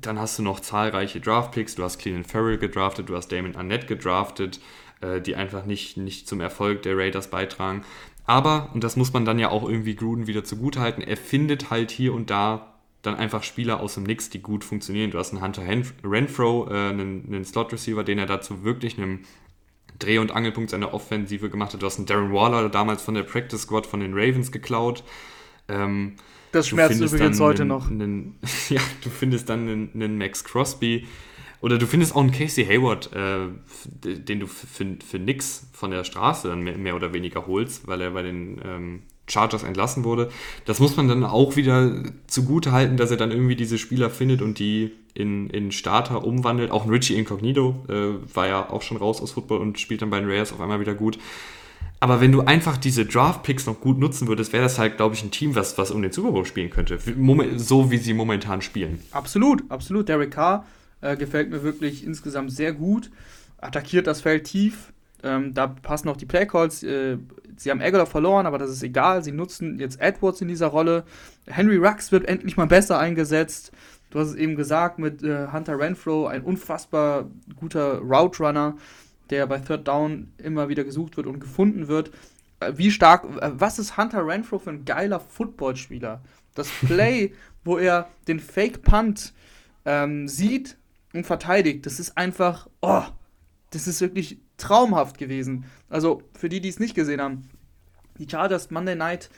dann 0.01 0.19
hast 0.19 0.39
du 0.39 0.43
noch 0.43 0.59
zahlreiche 0.59 1.19
Draftpicks. 1.19 1.75
Du 1.75 1.83
hast 1.83 1.97
Cleveland 1.97 2.27
Farrell 2.27 2.57
gedraftet, 2.57 3.09
du 3.09 3.15
hast 3.15 3.31
Damon 3.31 3.55
Arnett 3.55 3.87
gedraftet, 3.87 4.59
äh, 5.01 5.21
die 5.21 5.35
einfach 5.35 5.65
nicht, 5.65 5.97
nicht 5.97 6.27
zum 6.27 6.41
Erfolg 6.41 6.81
der 6.83 6.97
Raiders 6.97 7.29
beitragen. 7.29 7.83
Aber, 8.25 8.69
und 8.73 8.83
das 8.83 8.95
muss 8.95 9.13
man 9.13 9.25
dann 9.25 9.39
ja 9.39 9.49
auch 9.49 9.67
irgendwie 9.67 9.95
Gruden 9.95 10.27
wieder 10.27 10.43
zugutehalten, 10.43 11.03
er 11.03 11.17
findet 11.17 11.69
halt 11.69 11.91
hier 11.91 12.13
und 12.13 12.29
da 12.29 12.71
dann 13.03 13.15
einfach 13.15 13.43
Spieler 13.43 13.79
aus 13.79 13.93
dem 13.93 14.03
Nix, 14.03 14.29
die 14.29 14.41
gut 14.41 14.63
funktionieren. 14.63 15.11
Du 15.11 15.19
hast 15.19 15.31
einen 15.31 15.43
Hunter 15.43 15.63
Renfro, 16.03 16.67
äh, 16.69 16.89
einen, 16.89 17.25
einen 17.27 17.45
Slot-Receiver, 17.45 18.03
den 18.03 18.17
er 18.17 18.25
dazu 18.25 18.63
wirklich 18.63 18.97
einem 18.97 19.19
Dreh- 19.99 20.17
und 20.17 20.31
Angelpunkt 20.31 20.71
seiner 20.71 20.93
Offensive 20.93 21.49
gemacht 21.49 21.73
hat. 21.73 21.81
Du 21.81 21.85
hast 21.85 21.97
einen 21.97 22.07
Darren 22.07 22.33
Waller, 22.33 22.69
damals 22.69 23.01
von 23.01 23.13
der 23.13 23.23
Practice 23.23 23.61
Squad 23.61 23.85
von 23.85 23.99
den 23.99 24.13
Ravens 24.13 24.51
geklaut. 24.51 25.03
Ähm, 25.67 26.15
das 26.51 26.67
schmerzt 26.67 26.99
übrigens 27.01 27.39
heute 27.39 27.63
einen, 27.63 27.69
noch. 27.69 27.89
Einen, 27.89 28.39
ja, 28.69 28.81
du 29.03 29.09
findest 29.09 29.49
dann 29.49 29.67
einen, 29.67 29.91
einen 29.93 30.17
Max 30.17 30.43
Crosby, 30.43 31.07
oder 31.65 31.79
du 31.79 31.87
findest 31.87 32.15
auch 32.15 32.21
einen 32.21 32.31
Casey 32.31 32.63
Hayward, 32.63 33.09
äh, 33.13 33.47
den 34.03 34.39
du 34.39 34.45
für, 34.45 34.85
für 35.03 35.17
nix 35.17 35.65
von 35.73 35.89
der 35.89 36.03
Straße 36.03 36.47
dann 36.47 36.61
mehr, 36.61 36.77
mehr 36.77 36.95
oder 36.95 37.11
weniger 37.11 37.47
holst, 37.47 37.87
weil 37.87 38.01
er 38.01 38.11
bei 38.11 38.21
den 38.21 38.61
ähm, 38.63 39.01
Chargers 39.27 39.63
entlassen 39.63 40.03
wurde. 40.03 40.29
Das 40.65 40.79
muss 40.79 40.95
man 40.95 41.07
dann 41.07 41.23
auch 41.23 41.55
wieder 41.55 42.03
zugute 42.27 42.71
halten, 42.71 42.97
dass 42.97 43.09
er 43.09 43.17
dann 43.17 43.31
irgendwie 43.31 43.55
diese 43.55 43.79
Spieler 43.79 44.11
findet 44.11 44.43
und 44.43 44.59
die 44.59 44.91
in, 45.15 45.49
in 45.49 45.71
Starter 45.71 46.23
umwandelt. 46.23 46.69
Auch 46.69 46.85
ein 46.85 46.91
Richie 46.91 47.15
Incognito 47.15 47.83
äh, 47.89 48.35
war 48.35 48.45
ja 48.47 48.69
auch 48.69 48.83
schon 48.83 48.97
raus 48.97 49.19
aus 49.19 49.31
Football 49.31 49.57
und 49.57 49.79
spielt 49.79 50.03
dann 50.03 50.11
bei 50.11 50.19
den 50.19 50.29
Rares 50.29 50.53
auf 50.53 50.61
einmal 50.61 50.79
wieder 50.79 50.93
gut. 50.93 51.17
Aber 51.99 52.21
wenn 52.21 52.31
du 52.31 52.41
einfach 52.41 52.77
diese 52.77 53.07
Draft-Picks 53.07 53.65
noch 53.65 53.81
gut 53.81 53.97
nutzen 53.97 54.27
würdest, 54.27 54.53
wäre 54.53 54.61
das 54.61 54.77
halt, 54.77 54.97
glaube 54.97 55.15
ich, 55.15 55.23
ein 55.23 55.31
Team, 55.31 55.55
was, 55.55 55.79
was 55.79 55.89
um 55.89 56.03
den 56.03 56.11
Super 56.11 56.31
Bowl 56.31 56.45
spielen 56.45 56.69
könnte. 56.69 56.99
So 57.55 57.89
wie 57.89 57.97
sie 57.97 58.13
momentan 58.13 58.61
spielen. 58.61 58.99
Absolut, 59.09 59.63
absolut. 59.69 60.07
Derek 60.07 60.29
Carr 60.29 60.63
äh, 61.05 61.15
gefällt 61.15 61.49
mir 61.49 61.63
wirklich 61.63 62.03
insgesamt 62.03 62.51
sehr 62.51 62.73
gut. 62.73 63.11
Attackiert 63.57 64.07
das 64.07 64.21
Feld 64.21 64.45
tief. 64.45 64.91
Ähm, 65.23 65.53
da 65.53 65.67
passen 65.67 66.09
auch 66.09 66.17
die 66.17 66.25
Playcalls. 66.25 66.83
Äh, 66.83 67.17
sie 67.57 67.71
haben 67.71 67.81
Aguilar 67.81 68.07
verloren, 68.07 68.45
aber 68.45 68.57
das 68.57 68.71
ist 68.71 68.83
egal. 68.83 69.23
Sie 69.23 69.31
nutzen 69.31 69.79
jetzt 69.79 70.01
Edwards 70.01 70.41
in 70.41 70.47
dieser 70.47 70.67
Rolle. 70.67 71.03
Henry 71.45 71.77
Rux 71.77 72.11
wird 72.11 72.27
endlich 72.27 72.57
mal 72.57 72.67
besser 72.67 72.99
eingesetzt. 72.99 73.71
Du 74.09 74.19
hast 74.19 74.29
es 74.29 74.35
eben 74.35 74.55
gesagt 74.55 74.97
mit 74.97 75.23
äh, 75.23 75.47
Hunter 75.51 75.79
Renfro, 75.79 76.27
ein 76.27 76.41
unfassbar 76.41 77.29
guter 77.55 77.99
Route 77.99 78.43
Runner, 78.43 78.75
der 79.29 79.45
bei 79.47 79.59
Third 79.59 79.87
Down 79.87 80.31
immer 80.37 80.69
wieder 80.69 80.83
gesucht 80.83 81.17
wird 81.17 81.27
und 81.27 81.39
gefunden 81.39 81.87
wird. 81.87 82.11
Äh, 82.59 82.73
wie 82.75 82.91
stark, 82.91 83.25
äh, 83.41 83.51
was 83.53 83.77
ist 83.77 83.97
Hunter 83.97 84.25
Renfro 84.25 84.57
für 84.57 84.71
ein 84.71 84.85
geiler 84.85 85.19
Footballspieler? 85.19 86.21
Das 86.55 86.69
Play, 86.69 87.33
wo 87.63 87.77
er 87.77 88.07
den 88.27 88.39
Fake 88.39 88.81
Punt 88.81 89.33
ähm, 89.85 90.27
sieht 90.27 90.77
und 91.15 91.25
verteidigt, 91.25 91.85
das 91.85 91.99
ist 91.99 92.17
einfach, 92.17 92.67
oh, 92.81 93.03
das 93.71 93.87
ist 93.87 94.01
wirklich 94.01 94.39
traumhaft 94.57 95.17
gewesen. 95.17 95.65
Also 95.89 96.21
für 96.37 96.49
die, 96.49 96.61
die 96.61 96.69
es 96.69 96.79
nicht 96.79 96.95
gesehen 96.95 97.21
haben, 97.21 97.49
die 98.17 98.27
Chargers 98.29 98.71
Monday 98.71 98.95
Night 98.95 99.29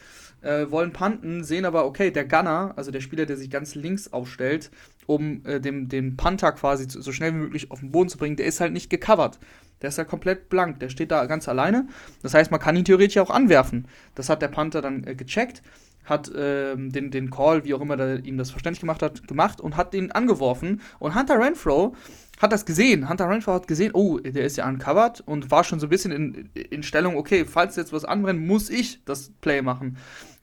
äh, 0.42 0.70
wollen 0.70 0.94
punten, 0.94 1.44
sehen 1.44 1.66
aber, 1.66 1.86
okay, 1.86 2.12
der 2.12 2.26
Gunner, 2.26 2.74
also 2.76 2.92
der 2.92 3.02
Spieler, 3.02 3.26
der 3.26 3.38
sich 3.38 3.50
ganz 3.50 3.76
links 3.76 4.14
aufstellt, 4.14 4.70
um 5.08 5.44
äh, 5.46 5.60
dem, 5.60 5.90
den 5.90 6.18
Panther 6.18 6.52
quasi 6.52 6.88
zu, 6.88 7.02
so 7.02 7.12
schnell 7.12 7.34
wie 7.34 7.38
möglich 7.40 7.72
auf 7.72 7.80
den 7.80 7.92
Boden 7.92 8.10
zu 8.10 8.18
bringen, 8.18 8.36
der 8.36 8.46
ist 8.46 8.60
halt 8.60 8.74
nicht 8.74 8.90
gecovert. 8.90 9.40
Der 9.82 9.90
ist 9.90 9.98
ja 9.98 10.06
komplett 10.06 10.50
blank, 10.50 10.80
der 10.80 10.90
steht 10.90 11.12
da 11.12 11.26
ganz 11.26 11.48
alleine. 11.48 11.88
Das 12.22 12.34
heißt, 12.34 12.52
man 12.52 12.60
kann 12.60 12.76
ihn 12.76 12.86
theoretisch 12.86 13.18
auch 13.18 13.30
anwerfen. 13.30 13.88
Das 14.16 14.30
hat 14.30 14.42
der 14.42 14.48
Panther 14.48 14.82
dann 14.82 15.04
äh, 15.06 15.16
gecheckt, 15.16 15.62
hat 16.08 16.32
ähm, 16.36 16.92
den, 16.92 17.12
den 17.12 17.30
Call, 17.30 17.66
wie 17.66 17.74
auch 17.74 17.82
immer 17.82 17.98
der 17.98 18.24
ihm 18.24 18.38
das 18.38 18.50
verständlich 18.50 18.80
gemacht 18.80 19.02
hat, 19.02 19.28
gemacht 19.28 19.62
und 19.62 19.76
hat 19.76 19.94
den 19.94 20.12
angeworfen. 20.12 20.82
Und 21.00 21.16
Hunter 21.16 21.40
Renfro 21.40 21.96
hat 22.42 22.54
das 22.54 22.66
gesehen. 22.66 23.10
Hunter 23.10 23.30
Renfro 23.30 23.54
hat 23.54 23.68
gesehen, 23.68 23.92
oh, 23.94 24.18
der 24.18 24.46
ist 24.46 24.58
ja 24.58 24.68
uncovered 24.68 25.22
und 25.22 25.52
war 25.52 25.64
schon 25.64 25.80
so 25.80 25.88
ein 25.88 25.90
bisschen 25.90 26.12
in, 26.12 26.50
in 26.54 26.82
Stellung, 26.84 27.18
okay, 27.18 27.46
falls 27.46 27.76
jetzt 27.76 27.92
was 27.92 28.06
anbrennt, 28.06 28.46
muss 28.46 28.70
ich 28.70 29.04
das 29.04 29.32
Play 29.42 29.62
machen. 29.62 29.98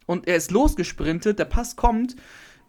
Und 0.06 0.28
er 0.28 0.36
ist 0.36 0.50
losgesprintet, 0.50 1.38
der 1.38 1.46
Pass 1.46 1.76
kommt. 1.76 2.14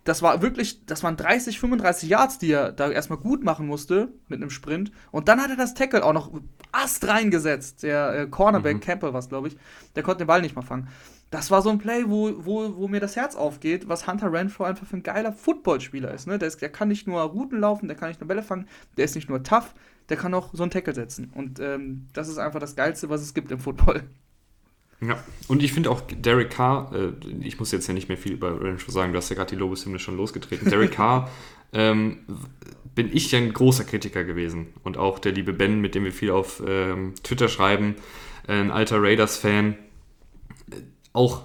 Das 0.06 0.22
war 0.22 0.42
wirklich, 0.42 0.86
das 0.86 1.04
waren 1.04 1.18
30, 1.18 1.60
35 1.60 2.08
Yards, 2.08 2.38
die 2.38 2.52
er 2.52 2.72
da 2.72 2.92
erstmal 2.92 3.18
gut 3.18 3.44
machen 3.44 3.66
musste 3.66 4.10
mit 4.28 4.40
einem 4.40 4.52
Sprint. 4.52 4.92
Und 5.12 5.28
dann 5.28 5.42
hat 5.42 5.50
er 5.50 5.58
das 5.58 5.74
Tackle 5.74 6.06
auch 6.06 6.14
noch 6.14 6.32
Ast 6.72 7.06
reingesetzt. 7.08 7.84
Der 7.84 8.14
äh, 8.14 8.28
Cornerback, 8.28 8.76
mhm. 8.76 8.82
Campbell 8.82 9.14
war 9.14 9.20
es, 9.20 9.28
glaube 9.28 9.50
ich, 9.50 9.58
der 9.96 10.04
konnte 10.04 10.20
den 10.20 10.28
Ball 10.28 10.42
nicht 10.42 10.56
mal 10.56 10.62
fangen 10.62 10.88
das 11.36 11.52
war 11.52 11.62
so 11.62 11.70
ein 11.70 11.80
Play, 11.80 12.06
wo, 12.08 12.46
wo, 12.46 12.78
wo 12.78 12.88
mir 12.88 13.02
das 13.02 13.18
Herz 13.18 13.36
aufgeht, 13.36 13.90
was 13.90 14.08
Hunter 14.08 14.32
Renfro 14.32 14.64
einfach 14.64 14.88
für 14.88 14.96
ein 14.96 15.04
geiler 15.04 15.34
Footballspieler 15.34 16.14
ist. 16.14 16.28
Ne? 16.28 16.40
Der, 16.40 16.48
ist, 16.48 16.62
der 16.62 16.70
kann 16.70 16.88
nicht 16.88 17.08
nur 17.08 17.22
Routen 17.22 17.60
laufen, 17.60 17.90
der 17.90 17.98
kann 17.98 18.08
nicht 18.08 18.22
nur 18.22 18.30
Bälle 18.30 18.42
fangen, 18.42 18.70
der 18.96 19.04
ist 19.04 19.16
nicht 19.16 19.28
nur 19.28 19.44
tough, 19.44 19.74
der 20.08 20.16
kann 20.16 20.34
auch 20.34 20.54
so 20.54 20.64
einen 20.64 20.72
Tackle 20.72 20.96
setzen. 20.96 21.34
Und 21.36 21.60
ähm, 21.60 22.08
das 22.14 22.30
ist 22.30 22.38
einfach 22.38 22.62
das 22.62 22.78
Geilste, 22.78 23.10
was 23.10 23.22
es 23.22 23.34
gibt 23.34 23.52
im 23.52 23.60
Football. 23.60 24.04
Ja, 25.02 25.22
und 25.50 25.62
ich 25.62 25.74
finde 25.74 25.92
auch 25.92 26.00
Derek 26.00 26.52
Carr, 26.52 26.94
äh, 26.96 27.12
ich 27.42 27.60
muss 27.60 27.74
jetzt 27.74 27.86
ja 27.88 27.94
nicht 27.94 28.08
mehr 28.08 28.18
viel 28.18 28.32
über 28.32 28.62
Renfro 28.62 28.94
sagen, 28.94 29.12
du 29.12 29.18
hast 29.18 29.30
ja 29.30 29.36
gerade 29.36 29.50
die 29.50 29.60
Lobeshymne 29.60 30.00
schon 30.00 30.16
losgetreten. 30.16 30.70
Derek 30.70 30.92
Carr 30.94 31.30
ähm, 31.74 32.20
bin 32.96 33.10
ich 33.12 33.30
ja 33.30 33.40
ein 33.40 33.52
großer 33.52 33.84
Kritiker 33.84 34.24
gewesen. 34.24 34.68
Und 34.84 34.98
auch 34.98 35.20
der 35.20 35.34
liebe 35.34 35.52
Ben, 35.52 35.82
mit 35.82 35.96
dem 35.96 36.06
wir 36.06 36.14
viel 36.14 36.32
auf 36.32 36.64
ähm, 36.66 37.14
Twitter 37.24 37.50
schreiben, 37.50 37.96
ein 38.48 38.72
alter 38.72 39.02
Raiders-Fan, 39.02 39.76
auch, 41.16 41.44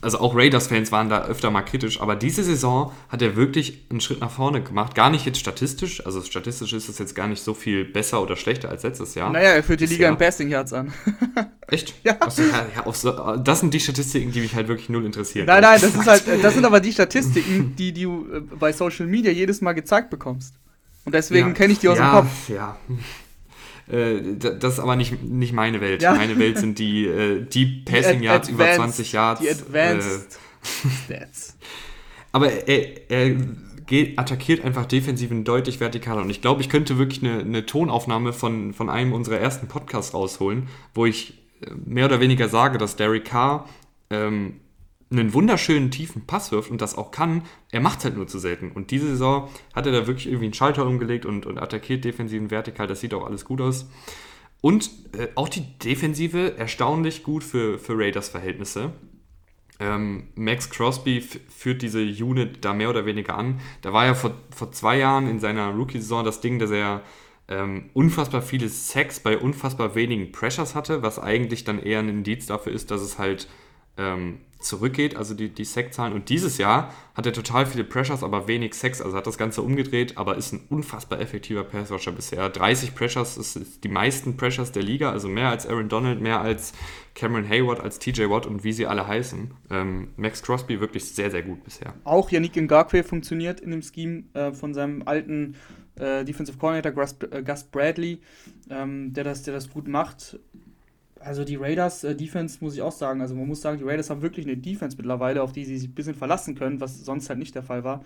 also 0.00 0.18
auch 0.18 0.34
Raiders-Fans 0.34 0.90
waren 0.92 1.08
da 1.08 1.24
öfter 1.24 1.50
mal 1.50 1.62
kritisch, 1.62 2.00
aber 2.00 2.16
diese 2.16 2.42
Saison 2.42 2.92
hat 3.08 3.22
er 3.22 3.36
wirklich 3.36 3.86
einen 3.90 4.00
Schritt 4.00 4.20
nach 4.20 4.30
vorne 4.30 4.62
gemacht. 4.62 4.94
Gar 4.94 5.10
nicht 5.10 5.26
jetzt 5.26 5.38
statistisch, 5.38 6.04
also 6.04 6.22
statistisch 6.22 6.72
ist 6.72 6.88
es 6.88 6.98
jetzt 6.98 7.14
gar 7.14 7.28
nicht 7.28 7.42
so 7.42 7.54
viel 7.54 7.84
besser 7.84 8.22
oder 8.22 8.36
schlechter 8.36 8.68
als 8.70 8.82
letztes 8.82 9.14
Jahr. 9.14 9.30
Naja, 9.30 9.50
er 9.50 9.62
führt 9.62 9.80
die 9.80 9.86
Liga 9.86 10.04
Jahr. 10.04 10.12
in 10.12 10.18
Passing 10.18 10.48
Yards 10.48 10.72
an. 10.72 10.92
Echt? 11.68 11.94
Ja. 12.04 12.16
Also, 12.20 12.42
ja 12.42 12.92
so, 12.92 13.36
das 13.36 13.60
sind 13.60 13.74
die 13.74 13.80
Statistiken, 13.80 14.32
die 14.32 14.40
mich 14.40 14.54
halt 14.54 14.68
wirklich 14.68 14.88
null 14.88 15.04
interessieren. 15.04 15.46
Nein, 15.46 15.62
nein, 15.62 15.80
das, 15.80 15.94
ist 15.94 16.06
halt, 16.06 16.24
das 16.42 16.54
sind 16.54 16.64
aber 16.64 16.80
die 16.80 16.92
Statistiken, 16.92 17.74
die, 17.76 17.92
die 17.92 18.04
du 18.04 18.26
äh, 18.32 18.40
bei 18.40 18.72
Social 18.72 19.06
Media 19.06 19.30
jedes 19.30 19.60
Mal 19.60 19.74
gezeigt 19.74 20.10
bekommst. 20.10 20.54
Und 21.04 21.14
deswegen 21.14 21.48
ja. 21.48 21.54
kenne 21.54 21.72
ich 21.72 21.78
die 21.78 21.88
aus 21.88 21.98
ja, 21.98 22.10
dem 22.10 22.20
Kopf. 22.20 22.48
Ja. 22.48 22.76
Äh, 23.90 24.36
das 24.36 24.74
ist 24.74 24.80
aber 24.80 24.96
nicht, 24.96 25.22
nicht 25.22 25.52
meine 25.52 25.80
Welt. 25.80 26.02
Ja. 26.02 26.14
Meine 26.14 26.38
Welt 26.38 26.58
sind 26.58 26.78
die 26.78 27.06
äh, 27.06 27.42
Deep 27.42 27.86
Passing 27.86 28.22
Yards 28.22 28.48
über 28.48 28.70
20 28.70 29.12
Yards. 29.12 29.40
Die 29.40 29.50
Advanced 29.50 30.38
äh, 30.84 30.88
Stats. 31.04 31.56
Aber 32.32 32.50
er, 32.68 33.10
er 33.10 33.36
geht, 33.86 34.18
attackiert 34.18 34.64
einfach 34.64 34.86
defensiven 34.86 35.44
deutlich 35.44 35.78
vertikaler. 35.78 36.22
Und 36.22 36.30
ich 36.30 36.40
glaube, 36.40 36.60
ich 36.60 36.68
könnte 36.68 36.98
wirklich 36.98 37.24
eine, 37.24 37.40
eine 37.40 37.66
Tonaufnahme 37.66 38.32
von, 38.32 38.74
von 38.74 38.90
einem 38.90 39.12
unserer 39.12 39.38
ersten 39.38 39.66
Podcasts 39.66 40.14
rausholen, 40.14 40.68
wo 40.94 41.06
ich 41.06 41.34
äh, 41.62 41.70
mehr 41.84 42.04
oder 42.04 42.20
weniger 42.20 42.48
sage, 42.48 42.78
dass 42.78 42.96
Derek 42.96 43.24
Carr 43.24 43.68
ähm, 44.10 44.60
einen 45.10 45.32
wunderschönen 45.32 45.90
tiefen 45.90 46.26
Pass 46.26 46.52
wirft 46.52 46.70
und 46.70 46.80
das 46.80 46.96
auch 46.96 47.10
kann, 47.10 47.42
er 47.70 47.80
macht 47.80 47.98
es 47.98 48.04
halt 48.04 48.16
nur 48.16 48.26
zu 48.26 48.38
selten. 48.38 48.72
Und 48.72 48.90
diese 48.90 49.08
Saison 49.08 49.48
hat 49.74 49.86
er 49.86 49.92
da 49.92 50.06
wirklich 50.06 50.26
irgendwie 50.26 50.46
einen 50.46 50.54
Schalter 50.54 50.86
umgelegt 50.86 51.24
und, 51.24 51.46
und 51.46 51.58
attackiert 51.58 52.04
defensiven 52.04 52.50
Vertikal. 52.50 52.86
Das 52.86 53.00
sieht 53.00 53.14
auch 53.14 53.24
alles 53.24 53.44
gut 53.44 53.60
aus. 53.60 53.88
Und 54.60 54.90
äh, 55.16 55.28
auch 55.34 55.48
die 55.48 55.78
Defensive 55.78 56.56
erstaunlich 56.56 57.22
gut 57.22 57.44
für, 57.44 57.78
für 57.78 57.96
Raiders 57.96 58.28
Verhältnisse. 58.28 58.92
Ähm, 59.80 60.28
Max 60.34 60.70
Crosby 60.70 61.20
führt 61.20 61.82
diese 61.82 62.00
Unit 62.00 62.64
da 62.64 62.74
mehr 62.74 62.90
oder 62.90 63.06
weniger 63.06 63.36
an. 63.36 63.60
Da 63.82 63.92
war 63.92 64.06
ja 64.06 64.14
vor, 64.14 64.34
vor 64.50 64.72
zwei 64.72 64.98
Jahren 64.98 65.28
in 65.28 65.38
seiner 65.38 65.70
Rookie-Saison 65.70 66.24
das 66.24 66.40
Ding, 66.40 66.58
dass 66.58 66.72
er 66.72 67.02
ähm, 67.46 67.90
unfassbar 67.94 68.42
viele 68.42 68.68
Sacks 68.68 69.20
bei 69.20 69.38
unfassbar 69.38 69.94
wenigen 69.94 70.32
Pressures 70.32 70.74
hatte, 70.74 71.02
was 71.02 71.18
eigentlich 71.18 71.64
dann 71.64 71.78
eher 71.78 72.00
ein 72.00 72.08
Indiz 72.08 72.46
dafür 72.46 72.72
ist, 72.72 72.90
dass 72.90 73.00
es 73.00 73.18
halt 73.18 73.48
ähm, 73.96 74.40
zurückgeht, 74.58 75.16
also 75.16 75.34
die, 75.34 75.48
die 75.48 75.64
Sack-Zahlen. 75.64 76.12
Und 76.12 76.28
dieses 76.28 76.58
Jahr 76.58 76.92
hat 77.14 77.26
er 77.26 77.32
total 77.32 77.66
viele 77.66 77.84
Pressures, 77.84 78.22
aber 78.22 78.48
wenig 78.48 78.74
Sacks. 78.74 79.00
Also 79.00 79.16
hat 79.16 79.26
das 79.26 79.38
Ganze 79.38 79.62
umgedreht, 79.62 80.16
aber 80.16 80.36
ist 80.36 80.52
ein 80.52 80.60
unfassbar 80.68 81.20
effektiver 81.20 81.64
Passrusher 81.64 82.12
bisher. 82.12 82.48
30 82.48 82.94
Pressures 82.94 83.36
ist 83.36 83.84
die 83.84 83.88
meisten 83.88 84.36
Pressures 84.36 84.72
der 84.72 84.82
Liga, 84.82 85.10
also 85.10 85.28
mehr 85.28 85.48
als 85.48 85.66
Aaron 85.66 85.88
Donald, 85.88 86.20
mehr 86.20 86.40
als 86.40 86.72
Cameron 87.14 87.48
Hayward, 87.48 87.80
als 87.80 87.98
TJ 87.98 88.28
Watt 88.28 88.46
und 88.46 88.64
wie 88.64 88.72
sie 88.72 88.86
alle 88.86 89.06
heißen. 89.06 89.52
Ähm, 89.70 90.08
Max 90.16 90.42
Crosby 90.42 90.80
wirklich 90.80 91.04
sehr, 91.04 91.30
sehr 91.30 91.42
gut 91.42 91.62
bisher. 91.64 91.94
Auch 92.04 92.30
Yannick 92.30 92.56
Ngakwe 92.56 93.04
funktioniert 93.04 93.60
in 93.60 93.70
dem 93.70 93.82
Scheme 93.82 94.24
äh, 94.34 94.52
von 94.52 94.74
seinem 94.74 95.02
alten 95.06 95.56
äh, 95.96 96.24
Defensive 96.24 96.58
Coordinator 96.58 96.92
Gus, 96.92 97.16
äh, 97.30 97.42
Gus 97.42 97.64
Bradley, 97.64 98.20
ähm, 98.70 99.12
der, 99.12 99.24
das, 99.24 99.42
der 99.42 99.54
das 99.54 99.70
gut 99.70 99.88
macht 99.88 100.38
also 101.20 101.44
die 101.44 101.56
Raiders 101.56 102.04
äh, 102.04 102.14
Defense 102.14 102.58
muss 102.60 102.74
ich 102.74 102.82
auch 102.82 102.92
sagen, 102.92 103.20
also 103.20 103.34
man 103.34 103.46
muss 103.46 103.60
sagen, 103.60 103.78
die 103.78 103.84
Raiders 103.84 104.10
haben 104.10 104.22
wirklich 104.22 104.46
eine 104.46 104.56
Defense 104.56 104.96
mittlerweile, 104.96 105.42
auf 105.42 105.52
die 105.52 105.64
sie 105.64 105.78
sich 105.78 105.88
ein 105.88 105.94
bisschen 105.94 106.14
verlassen 106.14 106.54
können, 106.54 106.80
was 106.80 107.04
sonst 107.04 107.28
halt 107.28 107.38
nicht 107.38 107.54
der 107.54 107.62
Fall 107.62 107.84
war. 107.84 108.04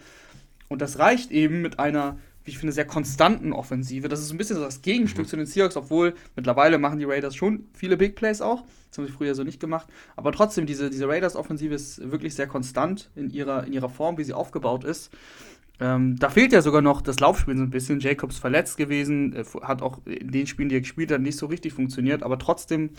Und 0.68 0.80
das 0.80 0.98
reicht 0.98 1.30
eben 1.30 1.60
mit 1.60 1.78
einer, 1.78 2.18
wie 2.44 2.50
ich 2.50 2.58
finde, 2.58 2.72
sehr 2.72 2.86
konstanten 2.86 3.52
Offensive. 3.52 4.08
Das 4.08 4.20
ist 4.20 4.32
ein 4.32 4.38
bisschen 4.38 4.56
so 4.56 4.62
das 4.62 4.82
Gegenstück 4.82 5.26
mhm. 5.26 5.28
zu 5.28 5.36
den 5.36 5.46
Seahawks, 5.46 5.76
obwohl 5.76 6.14
mittlerweile 6.34 6.78
machen 6.78 6.98
die 6.98 7.04
Raiders 7.04 7.36
schon 7.36 7.66
viele 7.74 7.96
Big 7.96 8.16
Plays 8.16 8.40
auch. 8.40 8.64
Das 8.88 8.98
haben 8.98 9.06
sie 9.06 9.12
früher 9.12 9.34
so 9.34 9.44
nicht 9.44 9.60
gemacht. 9.60 9.88
Aber 10.16 10.32
trotzdem, 10.32 10.66
diese, 10.66 10.90
diese 10.90 11.08
Raiders-Offensive 11.08 11.74
ist 11.74 12.10
wirklich 12.10 12.34
sehr 12.34 12.46
konstant 12.46 13.10
in 13.14 13.30
ihrer, 13.30 13.66
in 13.66 13.72
ihrer 13.72 13.88
Form, 13.88 14.18
wie 14.18 14.24
sie 14.24 14.32
aufgebaut 14.32 14.84
ist. 14.84 15.10
Ähm, 15.82 16.16
da 16.16 16.30
fehlt 16.30 16.52
ja 16.52 16.62
sogar 16.62 16.80
noch 16.80 17.02
das 17.02 17.18
Laufspiel 17.18 17.56
so 17.56 17.64
ein 17.64 17.70
bisschen. 17.70 17.98
Jacobs 17.98 18.38
verletzt 18.38 18.76
gewesen, 18.76 19.34
äh, 19.34 19.44
hat 19.62 19.82
auch 19.82 19.98
in 20.06 20.30
den 20.30 20.46
Spielen, 20.46 20.68
die 20.68 20.76
er 20.76 20.80
gespielt 20.80 21.10
hat, 21.10 21.20
nicht 21.20 21.36
so 21.36 21.46
richtig 21.46 21.72
funktioniert, 21.72 22.22
aber 22.22 22.38
trotzdem 22.38 22.90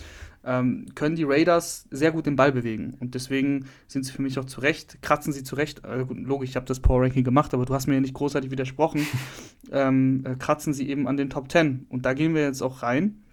ähm, 0.44 0.88
können 0.94 1.16
die 1.16 1.24
Raiders 1.24 1.88
sehr 1.92 2.12
gut 2.12 2.26
den 2.26 2.36
Ball 2.36 2.52
bewegen. 2.52 2.96
Und 3.00 3.16
deswegen 3.16 3.68
sind 3.88 4.04
sie 4.04 4.12
für 4.12 4.22
mich 4.22 4.38
auch 4.38 4.44
zurecht, 4.44 5.02
kratzen 5.02 5.32
sie 5.32 5.44
zurecht. 5.44 5.86
Äh, 5.86 6.06
logisch, 6.10 6.50
ich 6.50 6.56
habe 6.58 6.66
das 6.66 6.82
Power 6.82 7.04
Ranking 7.04 7.24
gemacht, 7.24 7.54
aber 7.54 7.66
du 7.66 7.74
hast 7.74 7.88
mir 7.88 7.94
ja 7.94 8.02
nicht 8.02 8.16
großartig 8.16 8.52
widersprochen. 8.52 9.08
ähm, 9.72 10.26
äh, 10.26 10.36
kratzen 10.36 10.74
sie 10.74 10.90
eben 10.90 11.08
an 11.08 11.16
den 11.16 11.30
Top 11.30 11.50
10. 11.50 11.86
Und 11.88 12.06
da 12.06 12.14
gehen 12.14 12.36
wir 12.36 12.42
jetzt 12.42 12.62
auch 12.62 12.84
rein 12.84 13.24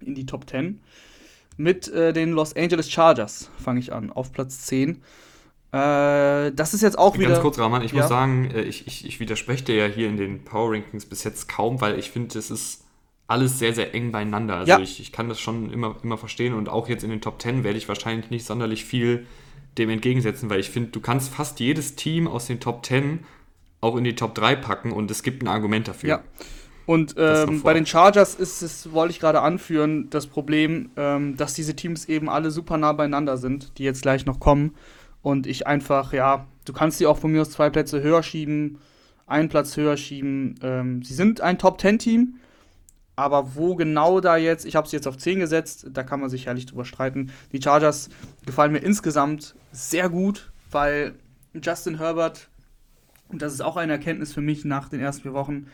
in 0.00 0.16
die 0.16 0.26
Top 0.26 0.50
10 0.50 0.80
mit 1.56 1.86
äh, 1.88 2.12
den 2.12 2.32
Los 2.32 2.56
Angeles 2.56 2.90
Chargers, 2.90 3.50
fange 3.58 3.78
ich 3.78 3.92
an, 3.92 4.10
auf 4.10 4.32
Platz 4.32 4.62
10. 4.66 5.00
Äh, 5.72 6.52
das 6.52 6.74
ist 6.74 6.82
jetzt 6.82 6.98
auch 6.98 7.16
wieder. 7.16 7.28
Ganz 7.28 7.40
kurz, 7.40 7.58
Rahman, 7.58 7.82
ich 7.82 7.92
ja. 7.92 8.00
muss 8.00 8.08
sagen, 8.08 8.50
äh, 8.50 8.62
ich, 8.62 8.86
ich, 8.86 9.06
ich 9.06 9.20
widerspreche 9.20 9.64
dir 9.64 9.76
ja 9.76 9.86
hier 9.86 10.08
in 10.08 10.16
den 10.16 10.44
Power 10.44 10.72
Rankings 10.72 11.06
bis 11.06 11.24
jetzt 11.24 11.48
kaum, 11.48 11.80
weil 11.80 11.98
ich 11.98 12.10
finde, 12.10 12.38
es 12.38 12.50
ist 12.50 12.84
alles 13.28 13.60
sehr, 13.60 13.72
sehr 13.72 13.94
eng 13.94 14.10
beieinander. 14.10 14.56
Also 14.56 14.72
ja. 14.72 14.78
ich, 14.80 15.00
ich 15.00 15.12
kann 15.12 15.28
das 15.28 15.38
schon 15.38 15.72
immer, 15.72 15.96
immer 16.02 16.18
verstehen 16.18 16.54
und 16.54 16.68
auch 16.68 16.88
jetzt 16.88 17.04
in 17.04 17.10
den 17.10 17.20
Top 17.20 17.40
10 17.40 17.62
werde 17.62 17.78
ich 17.78 17.88
wahrscheinlich 17.88 18.30
nicht 18.30 18.44
sonderlich 18.44 18.84
viel 18.84 19.26
dem 19.78 19.88
entgegensetzen, 19.90 20.50
weil 20.50 20.58
ich 20.58 20.70
finde, 20.70 20.90
du 20.90 21.00
kannst 21.00 21.32
fast 21.32 21.60
jedes 21.60 21.94
Team 21.94 22.26
aus 22.26 22.46
den 22.46 22.58
Top 22.58 22.84
10 22.84 23.20
auch 23.80 23.96
in 23.96 24.02
die 24.02 24.16
Top 24.16 24.34
3 24.34 24.56
packen 24.56 24.90
und 24.90 25.10
es 25.12 25.22
gibt 25.22 25.44
ein 25.44 25.48
Argument 25.48 25.86
dafür. 25.86 26.08
Ja. 26.08 26.22
Und 26.86 27.14
ähm, 27.18 27.62
bei 27.62 27.72
den 27.72 27.86
Chargers 27.86 28.34
ist 28.34 28.62
es, 28.62 28.90
wollte 28.90 29.12
ich 29.12 29.20
gerade 29.20 29.42
anführen, 29.42 30.10
das 30.10 30.26
Problem, 30.26 30.90
ähm, 30.96 31.36
dass 31.36 31.54
diese 31.54 31.76
Teams 31.76 32.06
eben 32.06 32.28
alle 32.28 32.50
super 32.50 32.78
nah 32.78 32.92
beieinander 32.92 33.36
sind, 33.36 33.78
die 33.78 33.84
jetzt 33.84 34.02
gleich 34.02 34.26
noch 34.26 34.40
kommen. 34.40 34.74
Und 35.22 35.46
ich 35.46 35.66
einfach, 35.66 36.12
ja, 36.12 36.46
du 36.64 36.72
kannst 36.72 36.98
sie 36.98 37.06
auch 37.06 37.18
von 37.18 37.32
mir 37.32 37.42
aus 37.42 37.50
zwei 37.50 37.70
Plätze 37.70 38.02
höher 38.02 38.22
schieben, 38.22 38.78
einen 39.26 39.48
Platz 39.48 39.76
höher 39.76 39.96
schieben. 39.96 40.54
Ähm, 40.62 41.02
sie 41.02 41.14
sind 41.14 41.40
ein 41.40 41.58
Top-10-Team, 41.58 42.36
aber 43.16 43.54
wo 43.54 43.76
genau 43.76 44.20
da 44.20 44.36
jetzt, 44.36 44.64
ich 44.64 44.76
habe 44.76 44.88
sie 44.88 44.96
jetzt 44.96 45.06
auf 45.06 45.18
10 45.18 45.40
gesetzt, 45.40 45.86
da 45.92 46.02
kann 46.02 46.20
man 46.20 46.30
sich 46.30 46.46
herrlich 46.46 46.66
drüber 46.66 46.84
streiten. 46.84 47.32
Die 47.52 47.60
Chargers 47.60 48.08
gefallen 48.46 48.72
mir 48.72 48.78
insgesamt 48.78 49.54
sehr 49.72 50.08
gut, 50.08 50.50
weil 50.70 51.14
Justin 51.54 51.98
Herbert 51.98 52.48
und 53.30 53.42
das 53.42 53.52
ist 53.52 53.60
auch 53.60 53.76
eine 53.76 53.92
Erkenntnis 53.92 54.32
für 54.32 54.40
mich 54.40 54.64
nach 54.64 54.88
den 54.88 55.00
ersten 55.00 55.22
vier 55.22 55.32
Wochen, 55.32 55.66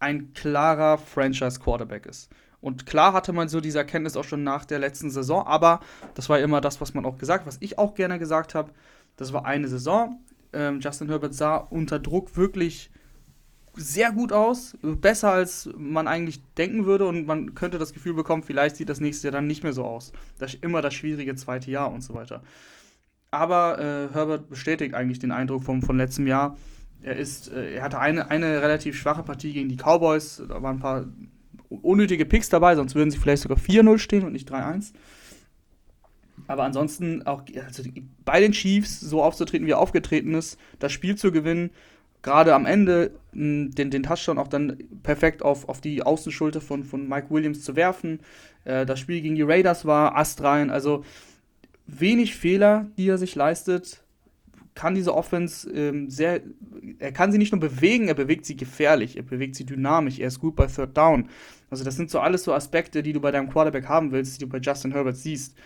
ein 0.00 0.32
klarer 0.32 0.98
Franchise-Quarterback 0.98 2.06
ist. 2.06 2.30
Und 2.60 2.86
klar 2.86 3.12
hatte 3.12 3.32
man 3.32 3.48
so 3.48 3.60
diese 3.60 3.78
Erkenntnis 3.78 4.16
auch 4.16 4.24
schon 4.24 4.42
nach 4.42 4.64
der 4.64 4.78
letzten 4.78 5.10
Saison, 5.10 5.46
aber 5.46 5.80
das 6.14 6.28
war 6.28 6.40
immer 6.40 6.60
das, 6.60 6.80
was 6.80 6.92
man 6.94 7.04
auch 7.04 7.18
gesagt, 7.18 7.46
was 7.46 7.58
ich 7.60 7.78
auch 7.78 7.94
gerne 7.94 8.18
gesagt 8.18 8.54
habe. 8.54 8.72
Das 9.16 9.32
war 9.32 9.44
eine 9.44 9.68
Saison. 9.68 10.20
Ähm, 10.52 10.80
Justin 10.80 11.08
Herbert 11.08 11.34
sah 11.34 11.56
unter 11.56 11.98
Druck 11.98 12.36
wirklich 12.36 12.90
sehr 13.74 14.10
gut 14.10 14.32
aus, 14.32 14.76
besser 14.82 15.30
als 15.30 15.70
man 15.76 16.08
eigentlich 16.08 16.42
denken 16.54 16.84
würde 16.84 17.06
und 17.06 17.26
man 17.26 17.54
könnte 17.54 17.78
das 17.78 17.92
Gefühl 17.92 18.14
bekommen, 18.14 18.42
vielleicht 18.42 18.76
sieht 18.76 18.88
das 18.88 19.00
nächste 19.00 19.28
Jahr 19.28 19.32
dann 19.32 19.46
nicht 19.46 19.62
mehr 19.62 19.72
so 19.72 19.84
aus. 19.84 20.12
Das 20.38 20.54
ist 20.54 20.64
immer 20.64 20.82
das 20.82 20.94
schwierige 20.94 21.36
zweite 21.36 21.70
Jahr 21.70 21.92
und 21.92 22.02
so 22.02 22.14
weiter. 22.14 22.42
Aber 23.30 23.78
äh, 23.78 24.12
Herbert 24.12 24.48
bestätigt 24.48 24.94
eigentlich 24.94 25.20
den 25.20 25.30
Eindruck 25.30 25.62
vom, 25.62 25.82
von 25.82 25.96
letztem 25.96 26.26
Jahr. 26.26 26.56
Er, 27.02 27.16
ist, 27.16 27.52
äh, 27.52 27.74
er 27.74 27.82
hatte 27.82 28.00
eine, 28.00 28.30
eine 28.30 28.62
relativ 28.62 28.96
schwache 28.96 29.22
Partie 29.22 29.52
gegen 29.52 29.68
die 29.68 29.76
Cowboys. 29.76 30.42
Da 30.48 30.62
waren 30.62 30.76
ein 30.76 30.80
paar 30.80 31.04
unnötige 31.68 32.24
Picks 32.24 32.48
dabei, 32.48 32.74
sonst 32.76 32.94
würden 32.94 33.10
sie 33.10 33.18
vielleicht 33.18 33.42
sogar 33.42 33.58
4-0 33.58 33.98
stehen 33.98 34.24
und 34.24 34.32
nicht 34.32 34.50
3-1. 34.50 34.92
Aber 36.46 36.64
ansonsten 36.64 37.26
auch 37.26 37.42
also 37.66 37.82
bei 38.24 38.40
den 38.40 38.52
Chiefs 38.52 39.00
so 39.00 39.22
aufzutreten, 39.22 39.66
wie 39.66 39.72
er 39.72 39.78
aufgetreten 39.78 40.34
ist, 40.34 40.58
das 40.78 40.92
Spiel 40.92 41.16
zu 41.16 41.32
gewinnen, 41.32 41.70
gerade 42.22 42.54
am 42.54 42.66
Ende 42.66 43.12
den, 43.32 43.72
den 43.74 44.02
Touchdown 44.02 44.38
auch 44.38 44.48
dann 44.48 44.78
perfekt 45.02 45.42
auf, 45.42 45.68
auf 45.68 45.80
die 45.80 46.02
Außenschulter 46.02 46.60
von, 46.60 46.84
von 46.84 47.08
Mike 47.08 47.28
Williams 47.30 47.62
zu 47.62 47.76
werfen. 47.76 48.20
Äh, 48.64 48.86
das 48.86 48.98
Spiel 49.00 49.20
gegen 49.20 49.34
die 49.34 49.42
Raiders 49.42 49.84
war 49.84 50.16
astrein, 50.16 50.70
also 50.70 51.04
wenig 51.86 52.36
Fehler, 52.36 52.86
die 52.96 53.08
er 53.08 53.18
sich 53.18 53.34
leistet, 53.34 54.02
kann 54.78 54.94
diese 54.94 55.12
Offense 55.12 55.68
ähm, 55.70 56.08
sehr, 56.08 56.40
er 57.00 57.10
kann 57.10 57.32
sie 57.32 57.38
nicht 57.38 57.50
nur 57.50 57.60
bewegen, 57.60 58.06
er 58.06 58.14
bewegt 58.14 58.46
sie 58.46 58.56
gefährlich, 58.56 59.16
er 59.16 59.24
bewegt 59.24 59.56
sie 59.56 59.66
dynamisch, 59.66 60.20
er 60.20 60.28
ist 60.28 60.38
gut 60.38 60.54
bei 60.54 60.68
Third 60.68 60.96
Down. 60.96 61.28
Also 61.68 61.82
das 61.82 61.96
sind 61.96 62.10
so 62.10 62.20
alles 62.20 62.44
so 62.44 62.54
Aspekte, 62.54 63.02
die 63.02 63.12
du 63.12 63.20
bei 63.20 63.32
deinem 63.32 63.50
Quarterback 63.50 63.88
haben 63.88 64.12
willst, 64.12 64.36
die 64.36 64.44
du 64.44 64.48
bei 64.48 64.58
Justin 64.58 64.92
Herbert 64.92 65.16
siehst. 65.16 65.58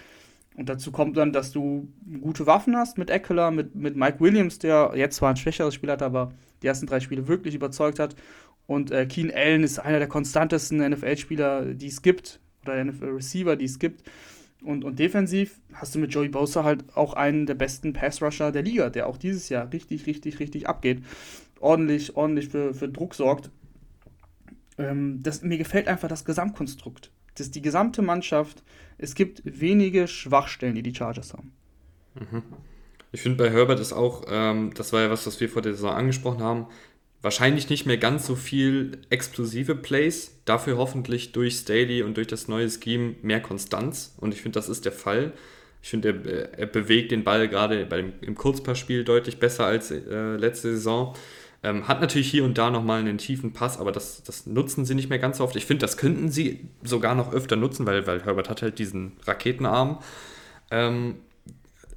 Und 0.57 0.71
dazu 0.71 0.93
kommt 0.93 1.19
dann, 1.19 1.35
dass 1.35 1.53
du 1.53 1.93
gute 2.23 2.47
Waffen 2.47 2.75
hast 2.75 2.97
mit 2.97 3.11
Eckler, 3.11 3.51
mit, 3.51 3.75
mit 3.75 3.97
Mike 3.97 4.19
Williams, 4.21 4.59
der 4.59 4.93
jetzt 4.95 5.17
zwar 5.17 5.29
ein 5.29 5.37
schwächeres 5.37 5.75
Spiel 5.75 5.91
hat, 5.91 6.01
aber 6.01 6.33
die 6.63 6.67
ersten 6.67 6.87
drei 6.87 7.01
Spiele 7.01 7.29
wirklich 7.29 7.55
überzeugt 7.55 7.99
hat. 7.99 8.17
Und 8.67 8.93
äh, 8.93 9.05
Keen 9.05 9.31
Allen 9.31 9.63
ist 9.63 9.79
einer 9.79 9.99
der 9.99 10.09
konstantesten 10.09 10.79
NFL-Spieler, 10.79 11.75
die 11.75 11.89
es 11.89 12.01
gibt, 12.01 12.41
oder 12.63 12.83
NFL-Receiver, 12.83 13.57
die 13.57 13.67
es 13.67 13.79
gibt. 13.79 14.03
Und, 14.65 14.85
und 14.85 14.99
defensiv 14.99 15.61
hast 15.73 15.95
du 15.95 15.99
mit 15.99 16.15
Joey 16.15 16.29
Bosa 16.29 16.63
halt 16.63 16.97
auch 16.97 17.15
einen 17.15 17.47
der 17.47 17.55
besten 17.55 17.93
Pass-Rusher 17.93 18.53
der 18.53 18.63
Liga, 18.63 18.91
der 18.91 19.09
auch 19.09 19.17
dieses 19.17 19.49
Jahr 19.49 19.73
richtig, 19.73 20.07
richtig, 20.07 20.39
richtig 20.39 20.69
abgeht. 20.69 21.03
Ordentlich, 21.59 22.17
ordentlich 22.17 22.49
für, 22.49 22.73
für 22.73 22.89
Druck 22.89 23.15
sorgt. 23.15 23.51
Ähm, 24.79 25.21
das, 25.23 25.43
mir 25.43 25.59
gefällt 25.59 25.89
einfach 25.89 26.09
das 26.09 26.25
Gesamtkonstrukt. 26.25 27.11
Das 27.35 27.47
ist 27.47 27.55
die 27.55 27.63
gesamte 27.63 28.03
Mannschaft. 28.03 28.63
Es 28.99 29.15
gibt 29.15 29.43
wenige 29.45 30.07
Schwachstellen, 30.07 30.75
die 30.75 30.83
die 30.83 30.95
Chargers 30.95 31.33
haben. 31.33 31.53
Mhm. 32.15 32.43
Ich 33.11 33.21
finde 33.21 33.45
bei 33.45 33.51
Herbert 33.51 33.81
ist 33.81 33.93
auch, 33.93 34.25
ähm, 34.29 34.73
das 34.75 34.93
war 34.93 35.03
ja 35.03 35.11
was, 35.11 35.27
was 35.27 35.41
wir 35.41 35.49
vor 35.49 35.61
der 35.61 35.75
Saison 35.75 35.93
angesprochen 35.93 36.43
haben, 36.43 36.67
Wahrscheinlich 37.23 37.71
nicht 37.71 37.87
mehr 37.87 37.99
ganz 37.99 38.27
so 38.27 38.35
viel 38.35 38.99
explosive 39.09 39.77
Plays, 39.77 40.35
dafür 40.45 40.77
hoffentlich 40.77 41.31
durch 41.31 41.55
Staley 41.55 42.03
und 42.03 42.17
durch 42.17 42.27
das 42.27 42.49
neue 42.49 42.69
Scheme 42.69 43.15
mehr 43.23 43.41
Konstanz. 43.41 44.15
Und 44.19 44.35
ich 44.35 44.43
finde, 44.43 44.59
das 44.59 44.69
ist 44.69 44.85
der 44.85 44.93
Fall. 44.93 45.33
Ich 45.83 45.89
finde, 45.91 46.21
er, 46.27 46.59
er, 46.59 46.67
bewegt 46.67 47.13
den 47.13 47.23
Ball 47.23 47.49
gerade 47.49 47.87
im 48.21 48.35
Kurzpassspiel 48.35 49.05
deutlich 49.05 49.39
besser 49.39 49.67
als 49.67 49.93
äh, 49.93 50.37
letzte 50.37 50.73
Saison. 50.73 51.15
Ähm, 51.65 51.87
hat 51.87 52.01
natürlich 52.01 52.29
hier 52.29 52.45
und 52.45 52.59
da 52.59 52.71
nochmal 52.71 52.99
einen 52.99 53.19
tiefen 53.19 53.53
Pass, 53.53 53.79
aber 53.79 53.93
das, 53.93 54.25
das 54.25 54.47
nutzen 54.47 54.85
sie 54.85 54.97
nicht 54.97 55.09
mehr 55.09 55.21
ganz 55.21 55.39
so 55.39 55.45
oft. 55.45 55.55
Ich 55.55 55.65
finde, 55.65 55.83
das 55.83 55.97
könnten 55.97 56.29
sie 56.29 56.69
sogar 56.83 57.15
noch 57.15 57.33
öfter 57.33 57.55
nutzen, 57.55 57.87
weil, 57.87 58.05
weil 58.07 58.25
Herbert 58.25 58.51
hat 58.51 58.63
halt 58.63 58.81
diesen 58.81 59.13
Raketenarm. 59.25 60.01
Ähm, 60.73 61.17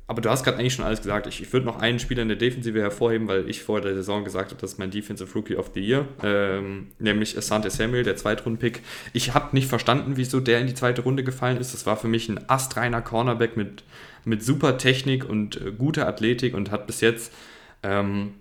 aber 0.08 0.22
du 0.22 0.30
hast 0.30 0.44
gerade 0.44 0.60
eigentlich 0.60 0.74
schon 0.74 0.86
alles 0.86 1.02
gesagt. 1.02 1.26
Ich, 1.26 1.42
ich 1.42 1.52
würde 1.52 1.66
noch 1.66 1.80
einen 1.80 1.98
Spieler 1.98 2.22
in 2.22 2.28
der 2.28 2.38
Defensive 2.38 2.80
hervorheben, 2.80 3.28
weil 3.28 3.50
ich 3.50 3.64
vor 3.64 3.82
der 3.82 3.96
Saison 3.96 4.24
gesagt 4.24 4.52
habe, 4.52 4.62
das 4.62 4.74
ist 4.74 4.78
mein 4.78 4.92
Defensive 4.92 5.34
Rookie 5.34 5.56
of 5.56 5.72
the 5.74 5.80
Year, 5.80 6.08
ähm, 6.22 6.88
nämlich 7.00 7.36
Asante 7.38 7.72
Samuel, 7.72 8.04
der 8.04 8.16
Zweitrunden-Pick. 8.16 8.82
Ich 9.14 9.34
habe 9.34 9.56
nicht 9.56 9.68
verstanden, 9.68 10.14
wieso 10.16 10.40
der 10.40 10.60
in 10.60 10.68
die 10.68 10.76
zweite 10.76 11.02
Runde 11.02 11.24
gefallen 11.24 11.58
ist. 11.58 11.74
Das 11.74 11.88
war 11.88 11.98
für 11.98 12.08
mich 12.08 12.30
ein 12.30 12.50
astreiner 12.50 13.02
Cornerback 13.02 13.58
mit, 13.58 13.84
mit 14.26 14.44
super 14.44 14.78
Technik 14.78 15.28
und 15.28 15.60
äh, 15.60 15.72
guter 15.72 16.08
Athletik 16.08 16.54
und 16.54 16.70
hat 16.70 16.86
bis 16.86 17.02
jetzt 17.02 17.34
ähm, 17.82 18.34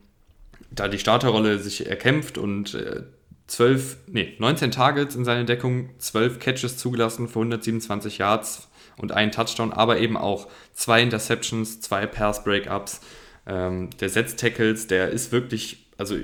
da 0.70 0.88
die 0.88 0.98
Starterrolle 0.98 1.58
sich 1.58 1.86
erkämpft 1.86 2.36
und 2.36 2.74
äh, 2.74 3.04
12, 3.46 3.98
nee, 4.06 4.34
19 4.38 4.70
Targets 4.70 5.14
in 5.16 5.24
seiner 5.24 5.44
Deckung, 5.44 5.90
12 5.98 6.38
Catches 6.38 6.78
zugelassen 6.78 7.28
für 7.28 7.40
127 7.40 8.18
Yards, 8.18 8.68
und 8.96 9.12
einen 9.12 9.32
Touchdown, 9.32 9.72
aber 9.72 9.98
eben 9.98 10.16
auch 10.16 10.48
zwei 10.72 11.02
Interceptions, 11.02 11.80
zwei 11.80 12.06
Pass-Breakups. 12.06 13.00
Ähm, 13.46 13.90
der 14.00 14.08
setzt 14.08 14.40
Tackles, 14.40 14.86
der 14.86 15.10
ist 15.10 15.32
wirklich, 15.32 15.86
also 15.98 16.16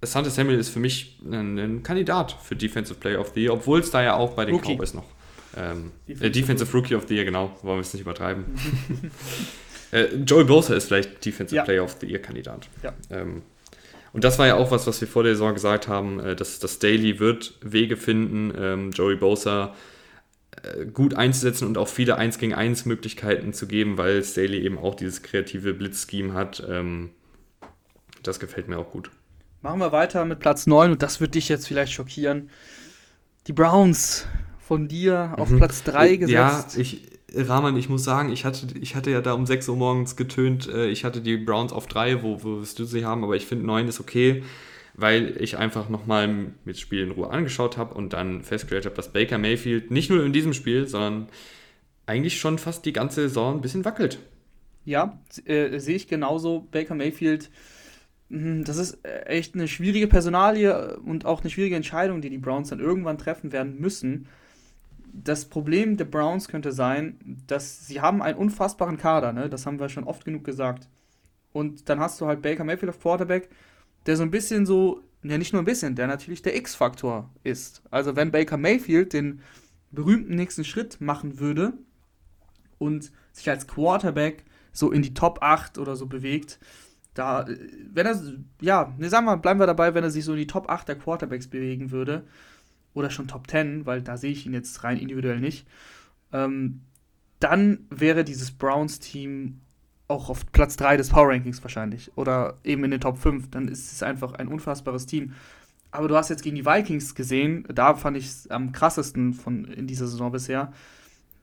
Asante 0.00 0.30
Samuel 0.30 0.58
ist 0.58 0.68
für 0.68 0.78
mich 0.78 1.18
ein, 1.24 1.58
ein, 1.58 1.82
Kandidat 1.82 2.36
für 2.42 2.54
Defensive 2.54 2.98
Player 2.98 3.20
of 3.20 3.32
the 3.34 3.42
Year, 3.42 3.52
obwohl 3.52 3.80
es 3.80 3.90
da 3.90 4.02
ja 4.02 4.14
auch 4.16 4.34
bei 4.34 4.44
den 4.44 4.54
Rookie. 4.54 4.74
Cowboys 4.74 4.94
noch. 4.94 5.06
Ähm, 5.56 5.92
Defensive, 6.06 6.26
äh, 6.26 6.30
Defensive 6.30 6.72
Rookie 6.76 6.94
of 6.94 7.06
the 7.08 7.14
Year, 7.14 7.24
genau, 7.24 7.56
wollen 7.62 7.78
wir 7.78 7.82
es 7.82 7.94
nicht 7.94 8.02
übertreiben. 8.02 8.44
äh, 9.92 10.04
Joey 10.16 10.44
Bosa 10.44 10.74
ist 10.74 10.88
vielleicht 10.88 11.24
Defensive 11.24 11.56
ja. 11.56 11.64
Player 11.64 11.82
of 11.82 11.96
the 12.00 12.06
Year 12.06 12.20
Kandidat. 12.20 12.68
Ja. 12.82 12.92
Ähm, 13.10 13.42
und 14.12 14.24
das 14.24 14.38
war 14.38 14.46
ja 14.46 14.56
auch 14.56 14.70
was, 14.70 14.86
was 14.86 14.98
wir 15.00 15.08
vor 15.08 15.24
der 15.24 15.34
Saison 15.34 15.52
gesagt 15.54 15.88
haben, 15.88 16.20
äh, 16.20 16.36
dass 16.36 16.58
das 16.58 16.78
Daily 16.78 17.18
wird 17.18 17.54
Wege 17.60 17.96
finden. 17.96 18.52
Ähm, 18.58 18.90
Joey 18.90 19.16
Bosa 19.16 19.74
gut 20.92 21.14
einzusetzen 21.14 21.66
und 21.66 21.78
auch 21.78 21.88
viele 21.88 22.16
1 22.16 22.38
gegen 22.38 22.54
1 22.54 22.86
Möglichkeiten 22.86 23.52
zu 23.52 23.66
geben, 23.66 23.98
weil 23.98 24.22
Staley 24.22 24.62
eben 24.62 24.78
auch 24.78 24.94
dieses 24.94 25.22
kreative 25.22 25.74
Blitz-Scheme 25.74 26.34
hat. 26.34 26.62
Ähm, 26.68 27.10
das 28.22 28.40
gefällt 28.40 28.68
mir 28.68 28.78
auch 28.78 28.90
gut. 28.90 29.10
Machen 29.62 29.80
wir 29.80 29.92
weiter 29.92 30.24
mit 30.24 30.40
Platz 30.40 30.66
9 30.66 30.92
und 30.92 31.02
das 31.02 31.20
wird 31.20 31.34
dich 31.34 31.48
jetzt 31.48 31.66
vielleicht 31.66 31.92
schockieren. 31.92 32.50
Die 33.46 33.52
Browns 33.52 34.26
von 34.58 34.88
dir 34.88 35.34
auf 35.36 35.50
mhm. 35.50 35.58
Platz 35.58 35.82
3 35.84 36.16
gesetzt. 36.16 36.76
Ja, 36.76 36.80
ich, 36.80 37.02
Rahman, 37.34 37.76
ich 37.76 37.88
muss 37.88 38.04
sagen, 38.04 38.32
ich 38.32 38.44
hatte, 38.44 38.66
ich 38.80 38.96
hatte 38.96 39.10
ja 39.10 39.20
da 39.20 39.32
um 39.32 39.46
6 39.46 39.68
Uhr 39.68 39.76
morgens 39.76 40.16
getönt, 40.16 40.68
äh, 40.68 40.86
ich 40.88 41.04
hatte 41.04 41.20
die 41.20 41.36
Browns 41.36 41.72
auf 41.72 41.86
3, 41.86 42.22
wo, 42.22 42.42
wo 42.42 42.60
wirst 42.60 42.78
du 42.78 42.84
sie 42.84 43.04
haben, 43.04 43.24
aber 43.24 43.36
ich 43.36 43.46
finde 43.46 43.66
9 43.66 43.88
ist 43.88 44.00
okay 44.00 44.42
weil 44.96 45.36
ich 45.42 45.58
einfach 45.58 45.88
nochmal 45.88 46.26
mir 46.26 46.52
das 46.64 46.80
Spiel 46.80 47.02
in 47.02 47.10
Ruhe 47.10 47.30
angeschaut 47.30 47.76
habe 47.76 47.94
und 47.94 48.12
dann 48.14 48.42
festgestellt 48.42 48.86
habe, 48.86 48.96
dass 48.96 49.12
Baker 49.12 49.38
Mayfield 49.38 49.90
nicht 49.90 50.10
nur 50.10 50.24
in 50.24 50.32
diesem 50.32 50.54
Spiel, 50.54 50.86
sondern 50.88 51.28
eigentlich 52.06 52.38
schon 52.38 52.58
fast 52.58 52.84
die 52.86 52.92
ganze 52.92 53.22
Saison 53.22 53.56
ein 53.56 53.60
bisschen 53.60 53.84
wackelt. 53.84 54.18
Ja, 54.84 55.20
äh, 55.44 55.78
sehe 55.78 55.96
ich 55.96 56.08
genauso. 56.08 56.66
Baker 56.70 56.94
Mayfield, 56.94 57.50
mh, 58.30 58.64
das 58.64 58.78
ist 58.78 59.04
äh, 59.04 59.26
echt 59.26 59.54
eine 59.54 59.68
schwierige 59.68 60.06
Personalie 60.06 60.96
und 60.98 61.26
auch 61.26 61.42
eine 61.42 61.50
schwierige 61.50 61.76
Entscheidung, 61.76 62.22
die 62.22 62.30
die 62.30 62.38
Browns 62.38 62.70
dann 62.70 62.80
irgendwann 62.80 63.18
treffen 63.18 63.52
werden 63.52 63.78
müssen. 63.78 64.28
Das 65.12 65.46
Problem 65.46 65.96
der 65.96 66.04
Browns 66.04 66.48
könnte 66.48 66.72
sein, 66.72 67.18
dass 67.46 67.86
sie 67.86 68.00
haben 68.00 68.22
einen 68.22 68.38
unfassbaren 68.38 68.96
Kader, 68.96 69.32
ne? 69.32 69.48
das 69.50 69.66
haben 69.66 69.80
wir 69.80 69.88
schon 69.88 70.04
oft 70.04 70.24
genug 70.24 70.44
gesagt. 70.44 70.88
Und 71.52 71.88
dann 71.88 72.00
hast 72.00 72.20
du 72.20 72.26
halt 72.26 72.42
Baker 72.42 72.64
Mayfield 72.64 72.90
auf 72.90 73.00
Quarterback, 73.00 73.48
der 74.06 74.16
so 74.16 74.22
ein 74.22 74.30
bisschen 74.30 74.66
so, 74.66 75.02
ja 75.22 75.38
nicht 75.38 75.52
nur 75.52 75.62
ein 75.62 75.66
bisschen, 75.66 75.94
der 75.94 76.06
natürlich 76.06 76.42
der 76.42 76.56
X-Faktor 76.56 77.30
ist. 77.42 77.82
Also 77.90 78.16
wenn 78.16 78.30
Baker 78.30 78.56
Mayfield 78.56 79.12
den 79.12 79.40
berühmten 79.90 80.34
nächsten 80.34 80.64
Schritt 80.64 81.00
machen 81.00 81.38
würde 81.38 81.74
und 82.78 83.12
sich 83.32 83.48
als 83.50 83.66
Quarterback 83.66 84.44
so 84.72 84.92
in 84.92 85.02
die 85.02 85.14
Top 85.14 85.38
8 85.42 85.78
oder 85.78 85.96
so 85.96 86.06
bewegt, 86.06 86.58
da, 87.14 87.46
wenn 87.92 88.06
er, 88.06 88.20
ja, 88.60 88.94
ne, 88.98 89.08
sagen 89.08 89.24
wir, 89.24 89.38
bleiben 89.38 89.58
wir 89.58 89.66
dabei, 89.66 89.94
wenn 89.94 90.04
er 90.04 90.10
sich 90.10 90.24
so 90.24 90.32
in 90.32 90.38
die 90.38 90.46
Top 90.46 90.68
8 90.68 90.86
der 90.88 90.98
Quarterbacks 90.98 91.48
bewegen 91.48 91.90
würde, 91.90 92.24
oder 92.96 93.10
schon 93.10 93.28
Top 93.28 93.48
10, 93.50 93.86
weil 93.86 94.02
da 94.02 94.16
sehe 94.16 94.32
ich 94.32 94.46
ihn 94.46 94.54
jetzt 94.54 94.82
rein 94.82 94.96
individuell 94.96 95.38
nicht, 95.38 95.66
ähm, 96.32 96.80
dann 97.40 97.86
wäre 97.90 98.24
dieses 98.24 98.50
Browns-Team 98.50 99.60
auch 100.08 100.30
auf 100.30 100.50
Platz 100.52 100.76
3 100.76 100.96
des 100.96 101.10
Power 101.10 101.28
Rankings 101.28 101.62
wahrscheinlich 101.62 102.12
oder 102.16 102.58
eben 102.64 102.84
in 102.84 102.92
den 102.92 103.00
Top 103.00 103.18
5, 103.18 103.50
dann 103.50 103.68
ist 103.68 103.92
es 103.92 104.02
einfach 104.02 104.32
ein 104.32 104.48
unfassbares 104.48 105.06
Team. 105.06 105.32
Aber 105.90 106.08
du 106.08 106.16
hast 106.16 106.28
jetzt 106.28 106.42
gegen 106.42 106.56
die 106.56 106.66
Vikings 106.66 107.14
gesehen, 107.14 107.66
da 107.72 107.94
fand 107.94 108.16
ich 108.16 108.26
es 108.26 108.50
am 108.50 108.72
krassesten 108.72 109.32
von 109.34 109.64
in 109.64 109.86
dieser 109.86 110.06
Saison 110.06 110.30
bisher, 110.30 110.72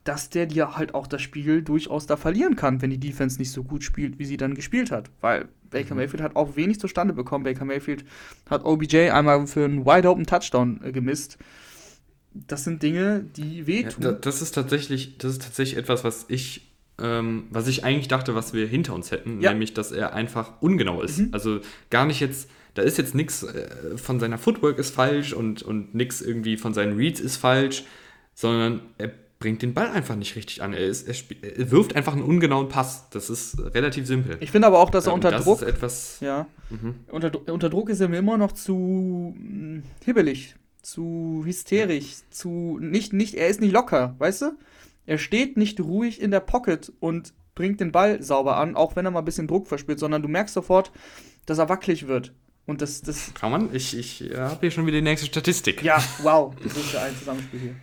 dass 0.04 0.28
der 0.28 0.46
dir 0.46 0.76
halt 0.76 0.94
auch 0.94 1.06
das 1.06 1.22
Spiel 1.22 1.62
durchaus 1.62 2.06
da 2.06 2.16
verlieren 2.16 2.56
kann, 2.56 2.82
wenn 2.82 2.90
die 2.90 2.98
Defense 2.98 3.38
nicht 3.38 3.50
so 3.50 3.64
gut 3.64 3.82
spielt, 3.82 4.18
wie 4.18 4.26
sie 4.26 4.36
dann 4.36 4.54
gespielt 4.54 4.90
hat. 4.90 5.10
Weil 5.20 5.48
Baker 5.70 5.94
mhm. 5.94 6.00
Mayfield 6.00 6.22
hat 6.22 6.36
auch 6.36 6.56
wenig 6.56 6.78
zustande 6.78 7.14
bekommen. 7.14 7.44
Baker 7.44 7.64
Mayfield 7.64 8.04
hat 8.48 8.64
OBJ 8.64 9.10
einmal 9.10 9.46
für 9.46 9.64
einen 9.64 9.86
Wide 9.86 10.08
Open 10.08 10.26
Touchdown 10.26 10.80
äh, 10.84 10.92
gemisst. 10.92 11.38
Das 12.34 12.64
sind 12.64 12.82
Dinge, 12.82 13.24
die 13.36 13.66
wehtun. 13.66 14.04
Ja, 14.04 14.12
das 14.12 14.42
ist 14.42 14.52
tatsächlich, 14.52 15.18
das 15.18 15.32
ist 15.32 15.42
tatsächlich 15.42 15.78
etwas, 15.78 16.04
was 16.04 16.26
ich 16.28 16.73
ähm, 17.00 17.44
was 17.50 17.66
ich 17.68 17.84
eigentlich 17.84 18.08
dachte, 18.08 18.34
was 18.34 18.52
wir 18.52 18.66
hinter 18.66 18.94
uns 18.94 19.10
hätten, 19.10 19.40
Ja. 19.40 19.50
nämlich, 19.50 19.74
dass 19.74 19.90
er 19.92 20.14
einfach 20.14 20.52
ungenau 20.60 21.02
ist. 21.02 21.18
Mhm. 21.18 21.28
Also 21.32 21.60
gar 21.90 22.06
nicht 22.06 22.20
jetzt, 22.20 22.48
da 22.74 22.82
ist 22.82 22.98
jetzt 22.98 23.14
nichts 23.14 23.42
äh, 23.42 23.96
von 23.96 24.20
seiner 24.20 24.38
Footwork 24.38 24.78
ist 24.78 24.94
falsch 24.94 25.32
und, 25.32 25.62
und 25.62 25.94
nichts 25.94 26.20
irgendwie 26.20 26.56
von 26.56 26.72
seinen 26.74 26.96
Reads 26.96 27.20
ist 27.20 27.36
falsch, 27.36 27.84
sondern 28.34 28.80
er 28.98 29.10
bringt 29.40 29.62
den 29.62 29.74
Ball 29.74 29.88
einfach 29.88 30.16
nicht 30.16 30.36
richtig 30.36 30.62
an. 30.62 30.72
Er, 30.72 30.86
ist, 30.86 31.06
er, 31.08 31.14
er 31.58 31.70
wirft 31.70 31.96
einfach 31.96 32.12
einen 32.14 32.22
ungenauen 32.22 32.68
Pass. 32.68 33.10
Das 33.10 33.28
ist 33.28 33.58
relativ 33.74 34.06
simpel. 34.06 34.36
Ich 34.40 34.50
finde 34.50 34.68
aber 34.68 34.78
auch, 34.78 34.90
dass 34.90 35.06
er 35.06 35.10
Ähm, 35.10 35.14
unter 35.16 35.30
das 35.32 35.44
Druck. 35.44 35.60
ist 35.62 35.68
etwas. 35.68 36.18
Ja. 36.20 36.46
Mhm. 36.70 36.94
Unter, 37.08 37.30
unter 37.52 37.68
Druck 37.68 37.90
ist 37.90 38.00
er 38.00 38.08
mir 38.08 38.18
immer 38.18 38.38
noch 38.38 38.52
zu 38.52 39.34
mh, 39.38 39.82
hibbelig, 40.04 40.54
zu 40.80 41.42
hysterisch, 41.44 42.14
zu 42.30 42.78
nicht, 42.80 43.12
nicht, 43.12 43.34
er 43.34 43.48
ist 43.48 43.60
nicht 43.60 43.72
locker, 43.72 44.14
weißt 44.18 44.42
du? 44.42 44.52
Er 45.06 45.18
steht 45.18 45.56
nicht 45.56 45.80
ruhig 45.80 46.20
in 46.20 46.30
der 46.30 46.40
Pocket 46.40 46.92
und 47.00 47.34
bringt 47.54 47.80
den 47.80 47.92
Ball 47.92 48.22
sauber 48.22 48.56
an, 48.56 48.76
auch 48.76 48.96
wenn 48.96 49.04
er 49.04 49.10
mal 49.10 49.20
ein 49.20 49.24
bisschen 49.24 49.46
Druck 49.46 49.68
verspürt, 49.68 49.98
sondern 49.98 50.22
du 50.22 50.28
merkst 50.28 50.54
sofort, 50.54 50.92
dass 51.46 51.58
er 51.58 51.68
wackelig 51.68 52.06
wird. 52.06 52.32
Und 52.66 52.80
das, 52.80 53.02
das, 53.02 53.34
Kann 53.34 53.50
man? 53.50 53.74
Ich, 53.74 53.96
ich 53.96 54.30
äh, 54.30 54.36
habe 54.36 54.60
hier 54.60 54.70
schon 54.70 54.86
wieder 54.86 54.96
die 54.96 55.02
nächste 55.02 55.26
Statistik. 55.26 55.82
ja, 55.82 56.02
wow, 56.22 56.54
das 56.62 56.76
ist 56.76 56.92
ja 56.92 57.02
ein 57.02 57.16
Zusammenspiel 57.16 57.60
hier. 57.60 57.74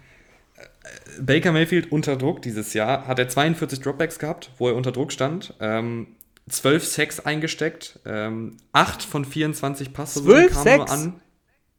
Baker 1.19 1.51
Mayfield 1.51 1.91
unter 1.91 2.15
Druck 2.15 2.41
dieses 2.41 2.73
Jahr 2.73 3.07
hat 3.07 3.19
er 3.19 3.29
42 3.29 3.79
Dropbacks 3.79 4.17
gehabt, 4.17 4.51
wo 4.57 4.67
er 4.67 4.75
unter 4.75 4.91
Druck 4.91 5.11
stand. 5.11 5.53
Ähm, 5.59 6.07
12 6.49 6.85
Sacks 6.85 7.19
eingesteckt, 7.19 7.99
ähm, 8.05 8.57
8 8.73 9.03
von 9.03 9.25
24 9.25 9.93
Passversuchen 9.93 10.49
12 10.49 10.51
kamen 10.53 10.63
Sacks? 10.63 10.77
nur 10.77 10.89
an. 10.91 11.21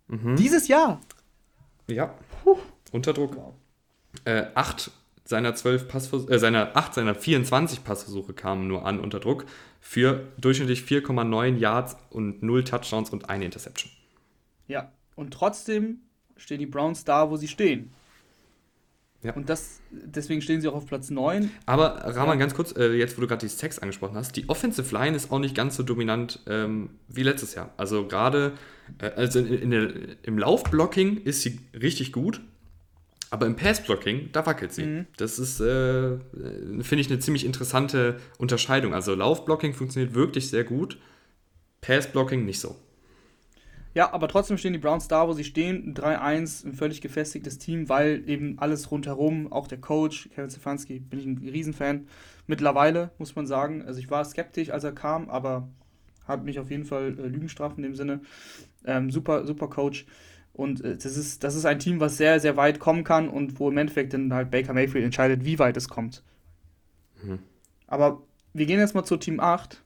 Mhm. 0.07 0.37
Dieses 0.37 0.69
Jahr. 0.69 1.01
Ja, 1.89 2.15
unter 2.93 3.13
Druck. 3.13 3.37
Äh, 4.25 4.45
8 4.55 4.91
seiner 5.25 5.55
12 5.55 5.89
Passvers 5.89 6.29
äh, 6.29 6.39
seiner 6.39 6.77
8 6.77 6.95
seiner 6.95 7.15
24 7.15 7.85
Passversuche 7.85 8.33
kamen 8.33 8.67
nur 8.67 8.87
an 8.87 9.01
unter 9.01 9.21
Druck 9.21 9.45
für 9.81 10.29
durchschnittlich 10.39 10.81
4,9 10.83 11.57
Yards 11.57 11.97
und 12.11 12.43
0 12.43 12.65
Touchdowns 12.65 13.11
und 13.11 13.29
eine 13.29 13.45
Interception. 13.45 13.91
Ja. 14.69 14.93
Und 15.15 15.33
trotzdem 15.35 15.99
stehen 16.37 16.59
die 16.59 16.67
Browns 16.67 17.05
da, 17.05 17.31
wo 17.31 17.37
sie 17.37 17.49
stehen. 17.49 17.93
Ja. 19.23 19.35
Und 19.35 19.49
das, 19.49 19.81
deswegen 19.93 20.43
stehen 20.43 20.61
sie 20.61 20.67
auch 20.69 20.75
auf 20.75 20.87
Platz 20.87 21.11
9. 21.11 21.51
Aber 21.67 21.95
Rahman, 22.05 22.39
Ja. 22.39 22.45
ganz 22.47 22.55
kurz, 22.55 22.75
äh, 22.77 22.93
jetzt 22.95 23.17
wo 23.17 23.21
du 23.21 23.29
gerade 23.29 23.47
die 23.47 23.49
Sex 23.53 23.79
angesprochen 23.79 24.17
hast, 24.17 24.35
die 24.37 24.49
Offensive 24.49 24.93
Line 24.93 25.15
ist 25.17 25.31
auch 25.31 25.39
nicht 25.39 25.55
ganz 25.55 25.77
so 25.77 25.85
dominant 25.85 26.41
ähm, 26.49 26.91
wie 27.09 27.23
letztes 27.23 27.55
Jahr. 27.55 27.73
Also 27.77 28.09
gerade 28.09 28.55
äh, 28.99 29.11
also 29.11 29.39
in, 29.39 29.71
in 29.73 30.17
im 30.23 30.39
Laufblocking 30.39 31.19
ist 31.19 31.43
sie 31.43 31.61
richtig 31.73 32.13
gut, 32.13 32.41
aber 33.33 33.47
im 33.47 33.57
Passblocking, 33.57 34.29
da 34.33 34.45
wackelt 34.45 34.75
sie. 34.75 34.85
Mhm. 34.85 35.07
Das 35.17 35.39
ist, 35.39 35.59
äh, 35.59 36.19
finde 36.83 37.01
ich, 37.01 37.09
eine 37.09 37.19
ziemlich 37.19 37.47
interessante 37.47 38.21
Unterscheidung. 38.37 38.93
Also 38.93 39.15
Laufblocking 39.15 39.73
funktioniert 39.73 40.15
wirklich 40.15 40.51
sehr 40.51 40.65
gut, 40.65 40.99
Passblocking 41.81 42.45
nicht 42.45 42.61
so. 42.61 42.77
Ja, 43.95 44.13
aber 44.13 44.29
trotzdem 44.29 44.59
stehen 44.59 44.75
die 44.75 44.79
Browns 44.79 45.09
da, 45.09 45.27
wo 45.27 45.33
sie 45.33 45.45
stehen. 45.45 45.95
3-1, 45.95 46.67
ein 46.67 46.75
völlig 46.75 47.01
gefestigtes 47.01 47.57
Team, 47.57 47.89
weil 47.89 48.23
eben 48.29 48.59
alles 48.59 48.91
rundherum, 48.91 49.51
auch 49.51 49.67
der 49.67 49.81
Coach, 49.81 50.29
Kevin 50.35 50.51
Stefanski, 50.51 51.01
bin 51.01 51.19
ich 51.19 51.25
ein 51.25 51.39
Riesenfan. 51.39 52.07
Mittlerweile, 52.47 53.13
muss 53.17 53.35
man 53.35 53.47
sagen. 53.47 53.83
Also 53.83 53.99
ich 53.99 54.11
war 54.11 54.23
skeptisch, 54.27 54.69
als 54.69 54.85
er 54.85 54.93
kam, 54.93 55.31
aber 55.31 55.69
hat 56.27 56.45
mich 56.45 56.59
auf 56.59 56.71
jeden 56.71 56.85
Fall 56.85 57.19
äh, 57.19 57.29
Lügen 57.29 57.49
in 57.77 57.83
dem 57.83 57.95
Sinne. 57.95 58.21
Ähm, 58.85 59.11
super, 59.11 59.47
super 59.47 59.69
Coach. 59.69 60.05
Und 60.55 60.85
äh, 60.85 60.97
das, 60.97 61.17
ist, 61.17 61.45
das 61.45 61.55
ist 61.55 61.65
ein 61.65 61.79
Team, 61.79 61.99
was 62.01 62.17
sehr, 62.17 62.39
sehr 62.41 62.57
weit 62.57 62.79
kommen 62.79 63.05
kann 63.05 63.29
und 63.29 63.59
wo 63.59 63.71
im 63.71 63.79
Endeffekt 63.79 64.13
dann 64.13 64.33
halt 64.35 64.51
Baker 64.51 64.75
Mayfield 64.75 65.05
entscheidet, 65.05 65.45
wie 65.45 65.59
weit 65.59 65.77
es 65.77 65.89
kommt. 65.89 66.23
Mhm. 67.23 67.39
Aber 67.87 68.23
wir 68.53 68.67
gehen 68.67 68.79
jetzt 68.81 68.95
mal 68.95 69.05
zu 69.05 69.17
Team 69.17 69.41
8. 69.41 69.83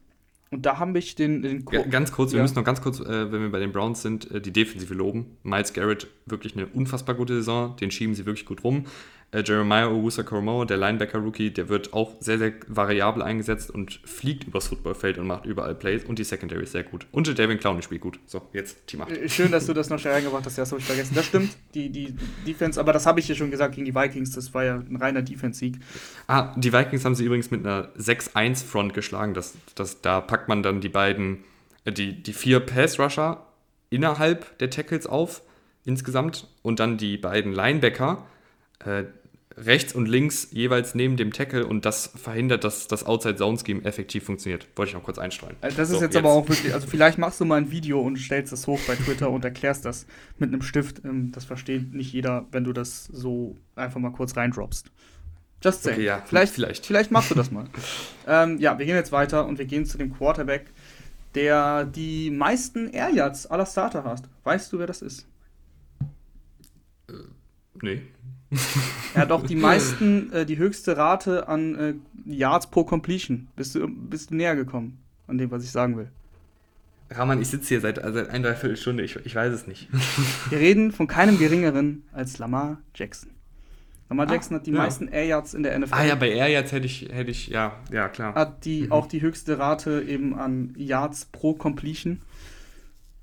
Und 0.53 0.65
da 0.65 0.79
habe 0.79 0.97
ich 0.99 1.17
den, 1.17 1.43
den 1.43 1.65
Ga- 1.65 1.83
Ganz 1.83 2.13
kurz, 2.13 2.31
wir 2.33 2.39
Ja. 2.39 2.43
müssen 2.45 2.55
noch 2.55 2.65
ganz 2.65 2.81
kurz, 2.81 3.01
äh, 3.01 3.33
wenn 3.33 3.43
wir 3.43 3.51
bei 3.51 3.59
den 3.59 3.73
Browns 3.73 4.03
sind, 4.03 4.31
äh, 4.31 4.41
die 4.41 4.53
Defensive 4.53 4.95
loben. 4.95 5.37
Miles 5.43 5.73
Garrett, 5.73 6.07
wirklich 6.25 6.57
eine 6.57 6.67
unfassbar 6.69 7.17
gute 7.17 7.35
Saison, 7.35 7.77
den 7.77 7.91
schieben 7.91 8.15
sie 8.15 8.27
wirklich 8.27 8.47
gut 8.47 8.63
rum. 8.63 8.87
Äh, 9.33 9.43
Jeremiah 9.45 9.89
Owusa-Koromoa, 9.89 10.67
der 10.67 10.77
Linebacker-Rookie, 10.77 11.51
der 11.51 11.69
wird 11.69 11.93
auch 11.93 12.15
sehr, 12.21 12.39
sehr 12.39 12.53
variabel 12.69 13.23
eingesetzt 13.23 13.71
und 13.71 14.01
fliegt 14.05 14.45
übers 14.45 14.69
Footballfeld 14.69 15.19
und 15.19 15.27
macht 15.27 15.47
überall 15.47 15.75
Plays. 15.75 16.05
Und 16.05 16.21
die 16.21 16.25
Secondary 16.25 16.63
ist 16.63 16.73
sehr 16.73 16.85
gut. 16.85 17.07
Und 17.11 17.27
der 17.27 17.35
Devin 17.35 17.59
Clowney 17.59 17.83
spielt 17.83 18.03
gut. 18.03 18.21
So, 18.27 18.43
jetzt 18.53 18.87
Team 18.87 19.03
8. 19.03 19.11
Äh, 19.11 19.29
Schön, 19.29 19.51
dass 19.51 19.67
du 19.67 19.73
das 19.73 19.91
noch 19.91 19.99
schnell 19.99 20.15
reingebracht 20.15 20.47
hast, 20.47 20.57
das 20.57 20.71
habe 20.71 20.81
ich 20.81 20.87
vergessen. 20.87 21.15
Das 21.17 21.27
stimmt, 21.27 21.57
die, 21.75 21.91
die 21.91 22.15
Defense, 22.47 22.79
aber 22.79 22.93
das 22.93 23.05
habe 23.05 23.19
ich 23.19 23.27
ja 23.27 23.35
schon 23.35 23.51
gesagt 23.51 23.75
gegen 23.75 23.85
die 23.85 23.95
Vikings, 23.95 24.31
das 24.31 24.55
war 24.55 24.65
ja 24.65 24.77
ein 24.77 24.97
reiner 24.97 25.23
Defense-Sieg. 25.23 25.81
Ah, 26.29 26.55
die 26.57 26.73
Vikings 26.73 27.05
haben 27.05 27.17
sie 27.17 27.25
übrigens 27.25 27.51
mit 27.51 27.67
einer 27.67 27.89
6-1-Front 27.97 28.95
geschlagen. 28.95 29.35
Das, 29.35 29.55
das, 29.75 30.01
da 30.03 30.21
packt 30.21 30.49
man 30.49 30.63
dann 30.63 30.81
die 30.81 30.89
beiden, 30.89 31.45
äh, 31.85 31.91
die, 31.91 32.23
die 32.23 32.33
vier 32.33 32.61
Pass-Rusher 32.61 33.45
innerhalb 33.91 34.57
der 34.59 34.71
Tackles 34.71 35.07
auf, 35.07 35.43
insgesamt. 35.85 36.47
Und 36.63 36.79
dann 36.79 36.97
die 36.97 37.17
beiden 37.17 37.53
Linebacker 37.53 38.25
äh, 38.85 39.05
rechts 39.57 39.95
und 39.95 40.07
links 40.07 40.49
jeweils 40.51 40.95
neben 40.95 41.17
dem 41.17 41.33
Tackle. 41.33 41.67
Und 41.67 41.85
das 41.87 42.11
verhindert, 42.15 42.65
dass 42.65 42.89
das 42.89 43.05
Outside-Zone-Scheme 43.05 43.85
effektiv 43.85 44.25
funktioniert. 44.25 44.67
Wollte 44.77 44.91
ich 44.91 44.95
noch 44.95 45.03
kurz 45.03 45.19
einstreuen. 45.19 45.57
Also 45.61 45.77
das 45.77 45.91
ist 45.91 45.99
So, 45.99 46.05
jetzt, 46.05 46.17
aber 46.17 46.31
auch 46.31 46.49
wirklich, 46.49 46.75
also 46.75 46.87
vielleicht 46.87 47.19
machst 47.19 47.41
du 47.41 47.45
mal 47.45 47.57
ein 47.57 47.71
Video 47.71 48.01
und 48.01 48.19
stellst 48.19 48.53
das 48.53 48.67
hoch 48.67 48.79
bei 48.87 48.95
Twitter 48.97 49.31
und 49.31 49.45
erklärst 49.45 49.85
das 49.85 50.07
mit 50.39 50.53
einem 50.53 50.63
Stift. 50.63 51.05
Ähm, 51.05 51.33
Das 51.33 51.45
versteht 51.45 51.95
nicht 51.95 52.13
jeder, 52.13 52.47
wenn 52.53 52.65
du 52.65 52.73
das 52.73 53.05
so 53.05 53.57
einfach 53.75 54.01
mal 54.01 54.13
kurz 54.13 54.37
reindroppst. 54.37 54.91
Just 55.63 55.83
saying. 55.83 55.97
Okay, 55.97 56.07
ja, 56.07 56.23
vielleicht, 56.27 56.53
vielleicht. 56.53 56.87
vielleicht 56.87 57.11
machst 57.11 57.31
du 57.31 57.35
das 57.35 57.51
mal. 57.51 57.67
ähm, 58.27 58.59
ja, 58.59 58.79
wir 58.79 58.85
gehen 58.85 58.95
jetzt 58.95 59.13
weiter 59.13 59.47
und 59.47 59.59
wir 59.59 59.65
gehen 59.65 59.87
zu 59.87 59.97
dem 59.97 60.13
Quarterback, 60.15 60.67
der 61.35 61.85
die 61.87 62.31
meisten 62.31 62.91
Air 62.91 63.11
Yards 63.11 63.47
aller 63.47 63.67
Starter 63.67 64.05
hat. 64.05 64.23
Weißt 64.45 64.73
du, 64.73 64.79
wer 64.79 64.87
das 64.87 65.01
ist? 65.03 65.27
Nee. 67.83 68.03
Er 69.15 69.23
hat 69.23 69.33
auch 69.33 69.45
die 69.45 69.57
meisten, 69.57 70.33
äh, 70.33 70.47
die 70.47 70.59
höchste 70.59 70.97
Rate 70.97 71.49
an 71.49 71.75
äh, 71.75 71.95
Yards 72.27 72.69
pro 72.69 72.85
Completion. 72.85 73.49
Bist 73.57 73.75
du, 73.75 73.89
bist 73.89 74.31
du 74.31 74.37
näher 74.37 74.57
gekommen 74.57 74.99
an 75.27 75.39
dem, 75.39 75.51
was 75.51 75.65
ich 75.65 75.71
sagen 75.71 75.97
will? 75.97 76.09
Rahman, 77.11 77.41
ich 77.41 77.49
sitze 77.49 77.69
hier 77.69 77.81
seit, 77.81 77.97
seit 77.97 78.31
ein, 78.31 78.43
dreiviertel 78.43 78.77
Stunde. 78.77 79.05
Ich, 79.05 79.17
ich 79.17 79.35
weiß 79.35 79.53
es 79.53 79.67
nicht. 79.67 79.89
Wir 80.51 80.59
reden 80.59 80.93
von 80.93 81.07
keinem 81.07 81.39
geringeren 81.39 82.03
als 82.13 82.39
Lamar 82.39 82.79
Jackson. 82.95 83.31
Lamar 84.09 84.29
Ah, 84.29 84.33
Jackson 84.33 84.57
hat 84.57 84.67
die 84.67 84.73
ja. 84.73 84.79
meisten 84.79 85.09
Air 85.09 85.25
Yards 85.25 85.55
in 85.55 85.63
der 85.63 85.79
NFL. 85.79 85.95
Ah 85.95 86.05
ja, 86.05 86.15
bei 86.15 86.31
Air 86.31 86.49
jetzt 86.49 86.73
hätte 86.73 86.87
ich, 86.87 87.09
hätte 87.11 87.31
ich, 87.31 87.49
ja, 87.49 87.73
ja, 87.93 88.09
klar. 88.09 88.35
Hat 88.35 88.65
die 88.65 88.91
auch 88.91 89.07
die 89.07 89.21
höchste 89.21 89.59
Rate 89.59 90.03
eben 90.03 90.39
an 90.39 90.75
Yards 90.77 91.27
pro 91.27 91.55
Completion. 91.55 92.23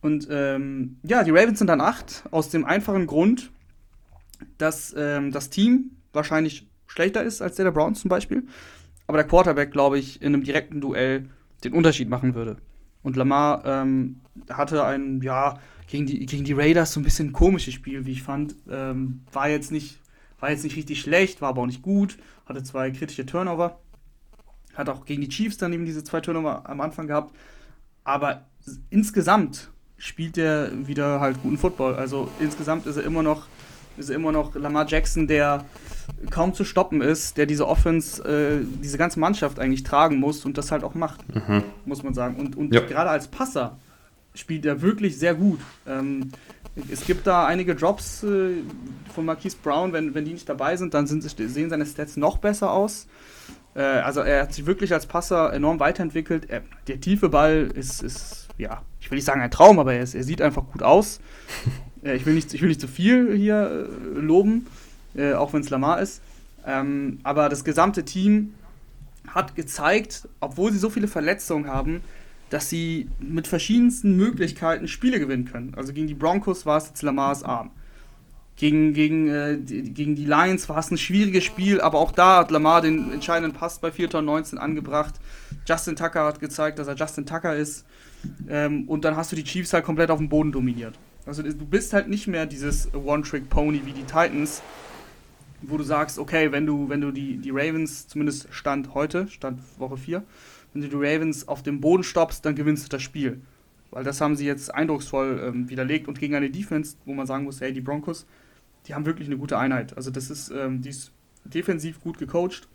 Und 0.01 0.27
ähm, 0.29 0.97
ja, 1.03 1.23
die 1.23 1.31
Ravens 1.31 1.59
sind 1.59 1.67
dann 1.67 1.79
8, 1.79 2.23
aus 2.31 2.49
dem 2.49 2.65
einfachen 2.65 3.07
Grund, 3.07 3.51
dass 4.57 4.93
ähm, 4.97 5.31
das 5.31 5.49
Team 5.49 5.91
wahrscheinlich 6.11 6.67
schlechter 6.87 7.23
ist 7.23 7.41
als 7.41 7.55
der 7.55 7.65
der 7.65 7.71
Browns 7.71 8.01
zum 8.01 8.09
Beispiel. 8.09 8.43
Aber 9.07 9.17
der 9.17 9.27
Quarterback, 9.27 9.71
glaube 9.71 9.99
ich, 9.99 10.21
in 10.21 10.33
einem 10.33 10.43
direkten 10.43 10.81
Duell 10.81 11.29
den 11.63 11.73
Unterschied 11.73 12.09
machen 12.09 12.35
würde. 12.35 12.57
Und 13.01 13.15
Lamar 13.15 13.65
ähm, 13.65 14.21
hatte 14.49 14.85
ein, 14.85 15.21
ja, 15.21 15.59
gegen 15.87 16.05
die, 16.05 16.25
gegen 16.25 16.45
die 16.45 16.53
Raiders 16.53 16.93
so 16.93 16.99
ein 16.99 17.03
bisschen 17.03 17.33
komisches 17.33 17.73
Spiel, 17.73 18.05
wie 18.05 18.13
ich 18.13 18.23
fand. 18.23 18.55
Ähm, 18.69 19.21
war, 19.31 19.49
jetzt 19.49 19.71
nicht, 19.71 19.99
war 20.39 20.49
jetzt 20.49 20.63
nicht 20.63 20.77
richtig 20.77 21.01
schlecht, 21.01 21.41
war 21.41 21.49
aber 21.49 21.61
auch 21.61 21.67
nicht 21.67 21.81
gut. 21.81 22.17
Hatte 22.45 22.63
zwei 22.63 22.91
kritische 22.91 23.25
Turnover. 23.25 23.79
Hat 24.73 24.89
auch 24.89 25.05
gegen 25.05 25.21
die 25.21 25.29
Chiefs 25.29 25.57
dann 25.57 25.73
eben 25.73 25.85
diese 25.85 26.03
zwei 26.03 26.21
Turnover 26.21 26.67
am 26.67 26.81
Anfang 26.81 27.07
gehabt. 27.07 27.35
Aber 28.03 28.45
insgesamt 28.89 29.69
spielt 29.97 30.37
er 30.37 30.87
wieder 30.87 31.19
halt 31.19 31.41
guten 31.43 31.57
Football. 31.57 31.95
Also 31.95 32.29
insgesamt 32.39 32.85
ist 32.85 32.97
er 32.97 33.03
immer 33.03 33.23
noch, 33.23 33.47
ist 33.97 34.09
er 34.09 34.15
immer 34.15 34.31
noch 34.31 34.55
Lamar 34.55 34.87
Jackson, 34.87 35.27
der 35.27 35.65
kaum 36.29 36.53
zu 36.53 36.63
stoppen 36.65 37.01
ist, 37.01 37.37
der 37.37 37.45
diese 37.45 37.67
Offense, 37.67 38.23
äh, 38.23 38.65
diese 38.81 38.97
ganze 38.97 39.19
Mannschaft 39.19 39.59
eigentlich 39.59 39.83
tragen 39.83 40.17
muss 40.19 40.45
und 40.45 40.57
das 40.57 40.71
halt 40.71 40.83
auch 40.83 40.95
macht, 40.95 41.21
Mhm. 41.33 41.63
muss 41.85 42.03
man 42.03 42.13
sagen. 42.13 42.35
Und, 42.37 42.55
und 42.57 42.73
Ja. 42.73 42.81
gerade 42.81 43.09
als 43.09 43.27
Passer 43.27 43.77
spielt 44.35 44.65
er 44.65 44.81
wirklich 44.81 45.17
sehr 45.17 45.35
gut. 45.35 45.59
Ähm, 45.87 46.31
es 46.91 47.05
gibt 47.05 47.27
da 47.27 47.45
einige 47.45 47.75
Drops 47.75 48.23
äh, 48.23 48.53
von 49.13 49.25
Marquise 49.25 49.57
Brown, 49.61 49.93
wenn, 49.93 50.15
wenn 50.15 50.25
die 50.25 50.33
nicht 50.33 50.49
dabei 50.49 50.75
sind, 50.75 50.93
dann 50.95 51.05
sind, 51.05 51.21
sehen 51.23 51.69
seine 51.69 51.85
Stats 51.85 52.17
noch 52.17 52.37
besser 52.39 52.71
aus. 52.71 53.07
Äh, 53.75 53.81
also 53.81 54.21
er 54.21 54.41
hat 54.43 54.53
sich 54.53 54.65
wirklich 54.65 54.91
als 54.91 55.05
Passer 55.05 55.53
enorm 55.53 55.79
weiterentwickelt. 55.79 56.49
Er, 56.49 56.61
der 56.87 56.99
tiefe 56.99 57.29
Ball 57.29 57.69
ist, 57.75 58.01
ist, 58.01 58.47
ja, 58.57 58.81
ich 58.99 59.11
will 59.11 59.17
nicht 59.17 59.25
sagen 59.25 59.41
ein 59.41 59.51
Traum, 59.51 59.77
aber 59.77 59.93
er, 59.93 60.01
ist, 60.01 60.15
er 60.15 60.23
sieht 60.23 60.41
einfach 60.41 60.63
gut 60.71 60.81
aus. 60.83 61.19
äh, 62.03 62.15
ich, 62.15 62.25
will 62.25 62.33
nicht, 62.33 62.53
ich 62.53 62.61
will 62.61 62.69
nicht 62.69 62.81
zu 62.81 62.87
viel 62.87 63.35
hier 63.35 63.87
äh, 63.89 64.19
loben, 64.19 64.67
äh, 65.15 65.33
auch 65.33 65.53
wenn 65.53 65.61
es 65.61 65.69
Lamar 65.69 66.01
ist. 66.01 66.21
Ähm, 66.65 67.19
aber 67.23 67.49
das 67.49 67.63
gesamte 67.63 68.05
Team 68.05 68.53
hat 69.27 69.55
gezeigt, 69.55 70.27
obwohl 70.39 70.71
sie 70.71 70.77
so 70.77 70.89
viele 70.89 71.07
Verletzungen 71.07 71.67
haben, 71.67 72.01
dass 72.49 72.69
sie 72.69 73.07
mit 73.19 73.47
verschiedensten 73.47 74.15
Möglichkeiten 74.15 74.87
Spiele 74.87 75.19
gewinnen 75.19 75.45
können. 75.45 75.73
Also 75.75 75.93
gegen 75.93 76.07
die 76.07 76.13
Broncos 76.13 76.65
war 76.65 76.77
es 76.77 76.87
jetzt 76.87 77.01
Lamars 77.01 77.43
Arm. 77.43 77.71
Gegen, 78.55 78.93
gegen, 78.93 79.27
äh, 79.29 79.57
die, 79.57 79.93
gegen 79.93 80.15
die 80.15 80.25
Lions 80.25 80.69
war 80.69 80.77
es 80.77 80.91
ein 80.91 80.97
schwieriges 80.97 81.43
Spiel, 81.43 81.81
aber 81.81 81.97
auch 81.99 82.11
da 82.11 82.39
hat 82.39 82.51
Lamar 82.51 82.81
den 82.81 83.11
entscheidenden 83.11 83.57
Pass 83.57 83.79
bei 83.79 83.89
4.19 83.89 84.57
angebracht. 84.57 85.15
Justin 85.67 85.95
Tucker 85.95 86.25
hat 86.25 86.39
gezeigt, 86.39 86.77
dass 86.77 86.87
er 86.87 86.95
Justin 86.95 87.25
Tucker 87.25 87.55
ist. 87.55 87.85
Ähm, 88.47 88.87
und 88.87 89.03
dann 89.03 89.15
hast 89.15 89.31
du 89.31 89.35
die 89.35 89.43
Chiefs 89.43 89.73
halt 89.73 89.83
komplett 89.83 90.11
auf 90.11 90.19
dem 90.19 90.29
Boden 90.29 90.51
dominiert. 90.51 90.93
Also 91.25 91.41
du 91.41 91.65
bist 91.65 91.93
halt 91.93 92.09
nicht 92.09 92.27
mehr 92.27 92.45
dieses 92.45 92.93
One-Trick-Pony 92.93 93.85
wie 93.85 93.93
die 93.93 94.03
Titans, 94.03 94.61
wo 95.61 95.77
du 95.77 95.83
sagst, 95.83 96.19
okay, 96.19 96.51
wenn 96.51 96.65
du, 96.65 96.89
wenn 96.89 96.99
du 96.99 97.11
die, 97.11 97.37
die 97.37 97.51
Ravens, 97.51 98.07
zumindest 98.07 98.47
Stand 98.51 98.93
heute, 98.93 99.27
Stand 99.29 99.59
Woche 99.79 99.95
4, 99.97 100.23
wenn 100.73 100.81
du 100.81 100.89
die 100.89 100.95
Ravens 100.95 101.47
auf 101.47 101.63
dem 101.63 101.79
Boden 101.79 102.03
stoppst, 102.03 102.45
dann 102.45 102.55
gewinnst 102.55 102.85
du 102.85 102.89
das 102.89 103.01
Spiel. 103.01 103.41
Weil 103.91 104.03
das 104.03 104.19
haben 104.19 104.35
sie 104.35 104.45
jetzt 104.45 104.73
eindrucksvoll 104.73 105.41
ähm, 105.45 105.69
widerlegt 105.69 106.07
und 106.07 106.19
gegen 106.19 106.35
eine 106.35 106.49
Defense, 106.49 106.97
wo 107.05 107.13
man 107.13 107.27
sagen 107.27 107.45
muss, 107.45 107.61
hey, 107.61 107.71
die 107.71 107.81
Broncos, 107.81 108.25
die 108.87 108.93
haben 108.93 109.05
wirklich 109.05 109.27
eine 109.27 109.37
gute 109.37 109.57
Einheit. 109.57 109.95
Also 109.95 110.11
das 110.11 110.29
ist, 110.29 110.49
ähm, 110.49 110.81
die 110.81 110.89
ist 110.89 111.11
defensiv 111.45 112.01
gut 112.01 112.17
gecoacht, 112.17 112.67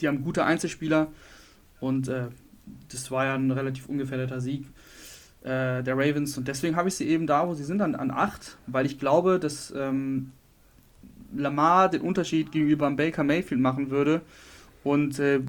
die 0.00 0.08
haben 0.08 0.22
gute 0.22 0.44
Einzelspieler 0.44 1.08
und 1.80 2.08
äh, 2.08 2.28
das 2.90 3.10
war 3.10 3.24
ja 3.24 3.34
ein 3.34 3.50
relativ 3.50 3.88
ungefährdeter 3.88 4.40
Sieg 4.40 4.66
äh, 5.42 5.82
der 5.82 5.96
Ravens 5.96 6.36
und 6.36 6.48
deswegen 6.48 6.76
habe 6.76 6.88
ich 6.88 6.94
sie 6.94 7.08
eben 7.08 7.26
da, 7.26 7.46
wo 7.46 7.54
sie 7.54 7.64
sind, 7.64 7.80
an, 7.80 7.94
an 7.94 8.10
8, 8.10 8.56
weil 8.66 8.86
ich 8.86 8.98
glaube, 8.98 9.38
dass 9.38 9.72
ähm, 9.76 10.32
Lamar 11.34 11.88
den 11.88 12.02
Unterschied 12.02 12.52
gegenüber 12.52 12.90
Baker 12.90 13.24
Mayfield 13.24 13.60
machen 13.60 13.90
würde 13.90 14.22
und 14.84 15.18
äh, 15.18 15.40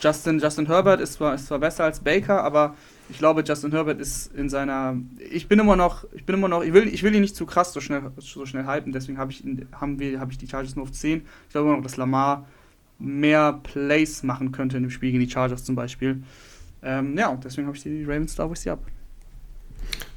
Justin, 0.00 0.38
Justin 0.38 0.66
Herbert 0.66 1.00
ist 1.00 1.14
zwar, 1.14 1.34
ist 1.34 1.46
zwar 1.46 1.58
besser 1.58 1.84
als 1.84 2.00
Baker, 2.00 2.42
aber 2.42 2.74
ich 3.08 3.18
glaube, 3.18 3.44
Justin 3.46 3.72
Herbert 3.72 4.00
ist 4.00 4.34
in 4.34 4.48
seiner. 4.48 4.96
Ich 5.30 5.48
bin 5.48 5.58
immer 5.58 5.76
noch, 5.76 6.04
ich 6.12 6.24
bin 6.24 6.36
immer 6.36 6.48
noch, 6.48 6.62
ich 6.62 6.72
will, 6.72 6.88
ich 6.88 7.02
will 7.02 7.14
ihn 7.14 7.20
nicht 7.20 7.36
zu 7.36 7.46
krass 7.46 7.72
so 7.72 7.80
schnell, 7.80 8.02
so 8.16 8.46
schnell 8.46 8.64
halten, 8.64 8.92
deswegen 8.92 9.18
habe 9.18 9.32
ich, 9.32 9.44
haben 9.72 9.98
wir, 9.98 10.18
habe 10.18 10.32
ich 10.32 10.38
die 10.38 10.48
Chargers 10.48 10.76
nur 10.76 10.84
auf 10.84 10.92
10. 10.92 11.22
Ich 11.46 11.52
glaube 11.52 11.68
immer 11.68 11.76
noch, 11.76 11.84
dass 11.84 11.96
Lamar 11.96 12.46
mehr 12.98 13.60
Plays 13.62 14.22
machen 14.22 14.52
könnte 14.52 14.76
in 14.76 14.84
dem 14.84 14.90
Spiel 14.90 15.12
gegen 15.12 15.24
die 15.24 15.30
Chargers 15.30 15.64
zum 15.64 15.74
Beispiel. 15.74 16.22
Ähm, 16.82 17.16
ja, 17.16 17.34
deswegen 17.36 17.66
habe 17.66 17.76
ich 17.76 17.82
die 17.82 18.04
Ravens 18.04 18.34
da, 18.34 18.48
wo 18.48 18.54
ich 18.54 18.60
sie 18.60 18.70
habe. 18.70 18.82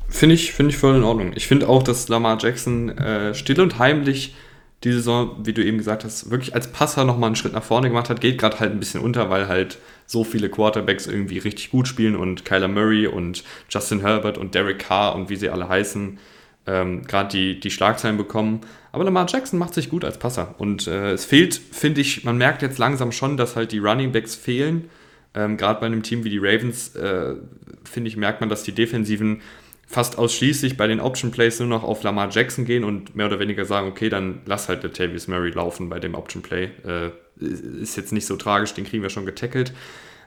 Finde 0.07 0.35
ich, 0.35 0.53
find 0.53 0.69
ich 0.69 0.77
voll 0.77 0.95
in 0.95 1.03
Ordnung. 1.03 1.33
Ich 1.35 1.47
finde 1.47 1.67
auch, 1.67 1.83
dass 1.83 2.07
Lamar 2.07 2.37
Jackson 2.39 2.89
äh, 2.97 3.33
still 3.33 3.59
und 3.61 3.79
heimlich 3.79 4.35
die 4.83 4.91
Saison, 4.91 5.37
wie 5.43 5.53
du 5.53 5.63
eben 5.63 5.79
gesagt 5.79 6.03
hast, 6.03 6.29
wirklich 6.29 6.53
als 6.53 6.71
Passer 6.71 7.05
nochmal 7.05 7.29
einen 7.29 7.35
Schritt 7.35 7.53
nach 7.53 7.63
vorne 7.63 7.87
gemacht 7.87 8.09
hat, 8.09 8.21
geht 8.21 8.37
gerade 8.37 8.59
halt 8.59 8.71
ein 8.71 8.79
bisschen 8.79 9.01
unter, 9.01 9.29
weil 9.29 9.47
halt 9.47 9.79
so 10.05 10.23
viele 10.23 10.47
Quarterbacks 10.47 11.07
irgendwie 11.07 11.39
richtig 11.39 11.71
gut 11.71 11.87
spielen 11.87 12.15
und 12.15 12.45
Kyler 12.45 12.67
Murray 12.67 13.07
und 13.07 13.43
Justin 13.69 14.01
Herbert 14.01 14.37
und 14.37 14.53
Derek 14.53 14.79
Carr 14.79 15.15
und 15.15 15.29
wie 15.29 15.37
sie 15.37 15.49
alle 15.49 15.67
heißen, 15.67 16.19
ähm, 16.67 17.03
gerade 17.07 17.29
die, 17.29 17.59
die 17.59 17.71
Schlagzeilen 17.71 18.17
bekommen. 18.17 18.61
Aber 18.91 19.03
Lamar 19.03 19.25
Jackson 19.27 19.57
macht 19.57 19.73
sich 19.73 19.89
gut 19.89 20.05
als 20.05 20.19
Passer. 20.19 20.55
Und 20.59 20.87
äh, 20.87 21.11
es 21.13 21.25
fehlt, 21.25 21.55
finde 21.55 22.01
ich, 22.01 22.23
man 22.23 22.37
merkt 22.37 22.61
jetzt 22.61 22.77
langsam 22.77 23.11
schon, 23.11 23.37
dass 23.37 23.55
halt 23.55 23.71
die 23.71 23.79
Running 23.79 24.11
Backs 24.11 24.35
fehlen. 24.35 24.89
Ähm, 25.33 25.57
gerade 25.57 25.79
bei 25.79 25.87
einem 25.87 26.03
Team 26.03 26.23
wie 26.23 26.29
die 26.29 26.37
Ravens, 26.37 26.95
äh, 26.95 27.35
finde 27.83 28.07
ich, 28.07 28.17
merkt 28.17 28.39
man, 28.39 28.49
dass 28.49 28.63
die 28.63 28.71
Defensiven 28.71 29.41
fast 29.87 30.17
ausschließlich 30.17 30.77
bei 30.77 30.87
den 30.87 30.99
Option 30.99 31.31
Plays 31.31 31.59
nur 31.59 31.69
noch 31.69 31.83
auf 31.83 32.03
Lamar 32.03 32.29
Jackson 32.29 32.65
gehen 32.65 32.83
und 32.83 33.15
mehr 33.15 33.27
oder 33.27 33.39
weniger 33.39 33.65
sagen, 33.65 33.87
okay, 33.87 34.09
dann 34.09 34.41
lass 34.45 34.67
halt 34.69 34.83
Latavius 34.83 35.27
Murray 35.27 35.51
laufen 35.51 35.89
bei 35.89 35.99
dem 35.99 36.15
Option 36.15 36.41
Play. 36.41 36.71
Äh, 36.85 37.11
ist 37.39 37.97
jetzt 37.97 38.13
nicht 38.13 38.25
so 38.25 38.35
tragisch, 38.35 38.73
den 38.73 38.85
kriegen 38.85 39.03
wir 39.03 39.09
schon 39.09 39.25
getackelt. 39.25 39.73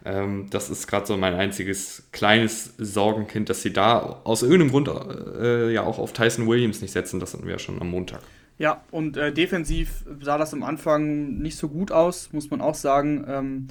Ähm, 0.05 0.47
das 0.51 0.71
ist 0.71 0.87
gerade 0.87 1.07
so 1.07 1.17
mein 1.17 1.35
einziges 1.35 2.05
kleines 2.13 2.75
Sorgenkind, 2.79 3.49
dass 3.49 3.63
sie 3.63 3.73
da 3.73 4.21
aus 4.25 4.43
irgendeinem 4.43 4.71
Grund 4.71 4.89
äh, 4.89 5.73
ja 5.73 5.83
auch 5.83 5.99
auf 5.99 6.13
Tyson 6.13 6.47
Williams 6.47 6.81
nicht 6.81 6.93
setzen. 6.93 7.21
Das 7.21 7.35
hatten 7.35 7.45
wir 7.45 7.53
ja 7.53 7.59
schon 7.59 7.81
am 7.81 7.91
Montag. 7.91 8.21
Ja, 8.59 8.83
und 8.91 9.17
äh, 9.17 9.33
defensiv 9.33 10.05
sah 10.21 10.37
das 10.37 10.53
am 10.53 10.65
Anfang 10.65 11.39
nicht 11.39 11.57
so 11.57 11.69
gut 11.69 11.93
aus, 11.93 12.33
muss 12.33 12.51
man 12.51 12.61
auch 12.61 12.75
sagen. 12.75 13.25
Ähm, 13.29 13.69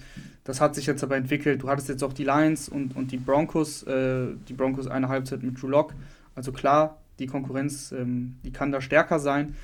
das 0.47 0.61
hat 0.61 0.75
sich 0.75 0.85
jetzt 0.85 1.03
aber 1.03 1.17
entwickelt. 1.17 1.61
Du 1.61 1.67
hattest 1.67 1.89
jetzt 1.89 2.03
auch 2.05 2.13
die 2.13 2.23
Lions 2.23 2.69
und, 2.69 2.95
und 2.95 3.11
die 3.11 3.17
Broncos, 3.17 3.83
äh, 3.83 4.27
die 4.47 4.53
Broncos 4.53 4.87
eine 4.87 5.09
Halbzeit 5.09 5.43
mit 5.43 5.61
Drew 5.61 5.67
Lock. 5.67 5.93
Also 6.35 6.53
klar, 6.53 6.99
die 7.19 7.27
Konkurrenz, 7.27 7.91
ähm, 7.91 8.37
die 8.45 8.51
kann 8.51 8.71
da 8.71 8.79
stärker 8.79 9.19
sein. 9.19 9.55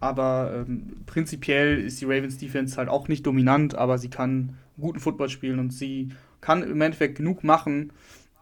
Aber 0.00 0.64
ähm, 0.66 0.94
prinzipiell 1.04 1.78
ist 1.78 2.00
die 2.00 2.06
Ravens 2.06 2.38
Defense 2.38 2.78
halt 2.78 2.88
auch 2.88 3.06
nicht 3.06 3.26
dominant, 3.26 3.74
aber 3.74 3.98
sie 3.98 4.08
kann 4.08 4.56
guten 4.80 4.98
Football 4.98 5.28
spielen 5.28 5.58
und 5.58 5.74
sie 5.74 6.08
kann 6.40 6.62
im 6.62 6.80
Endeffekt 6.80 7.18
genug 7.18 7.44
machen, 7.44 7.92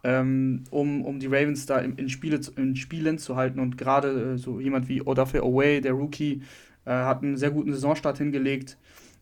ähm, 0.05 0.63
um, 0.69 1.03
um 1.03 1.19
die 1.19 1.27
Ravens 1.27 1.65
da 1.65 1.79
in, 1.79 1.97
in, 1.97 2.07
Spiele, 2.07 2.39
in 2.55 2.77
Spielen 2.77 3.17
zu 3.17 3.35
halten. 3.35 3.59
Und 3.59 3.77
gerade 3.77 4.35
äh, 4.35 4.37
so 4.37 4.61
jemand 4.61 4.87
wie 4.87 5.01
Odafe 5.01 5.41
Away, 5.41 5.81
der 5.81 5.91
Rookie, 5.91 6.43
äh, 6.85 6.91
hat 6.91 7.23
einen 7.23 7.35
sehr 7.35 7.51
guten 7.51 7.73
Saisonstart 7.73 8.19
hingelegt 8.19 8.77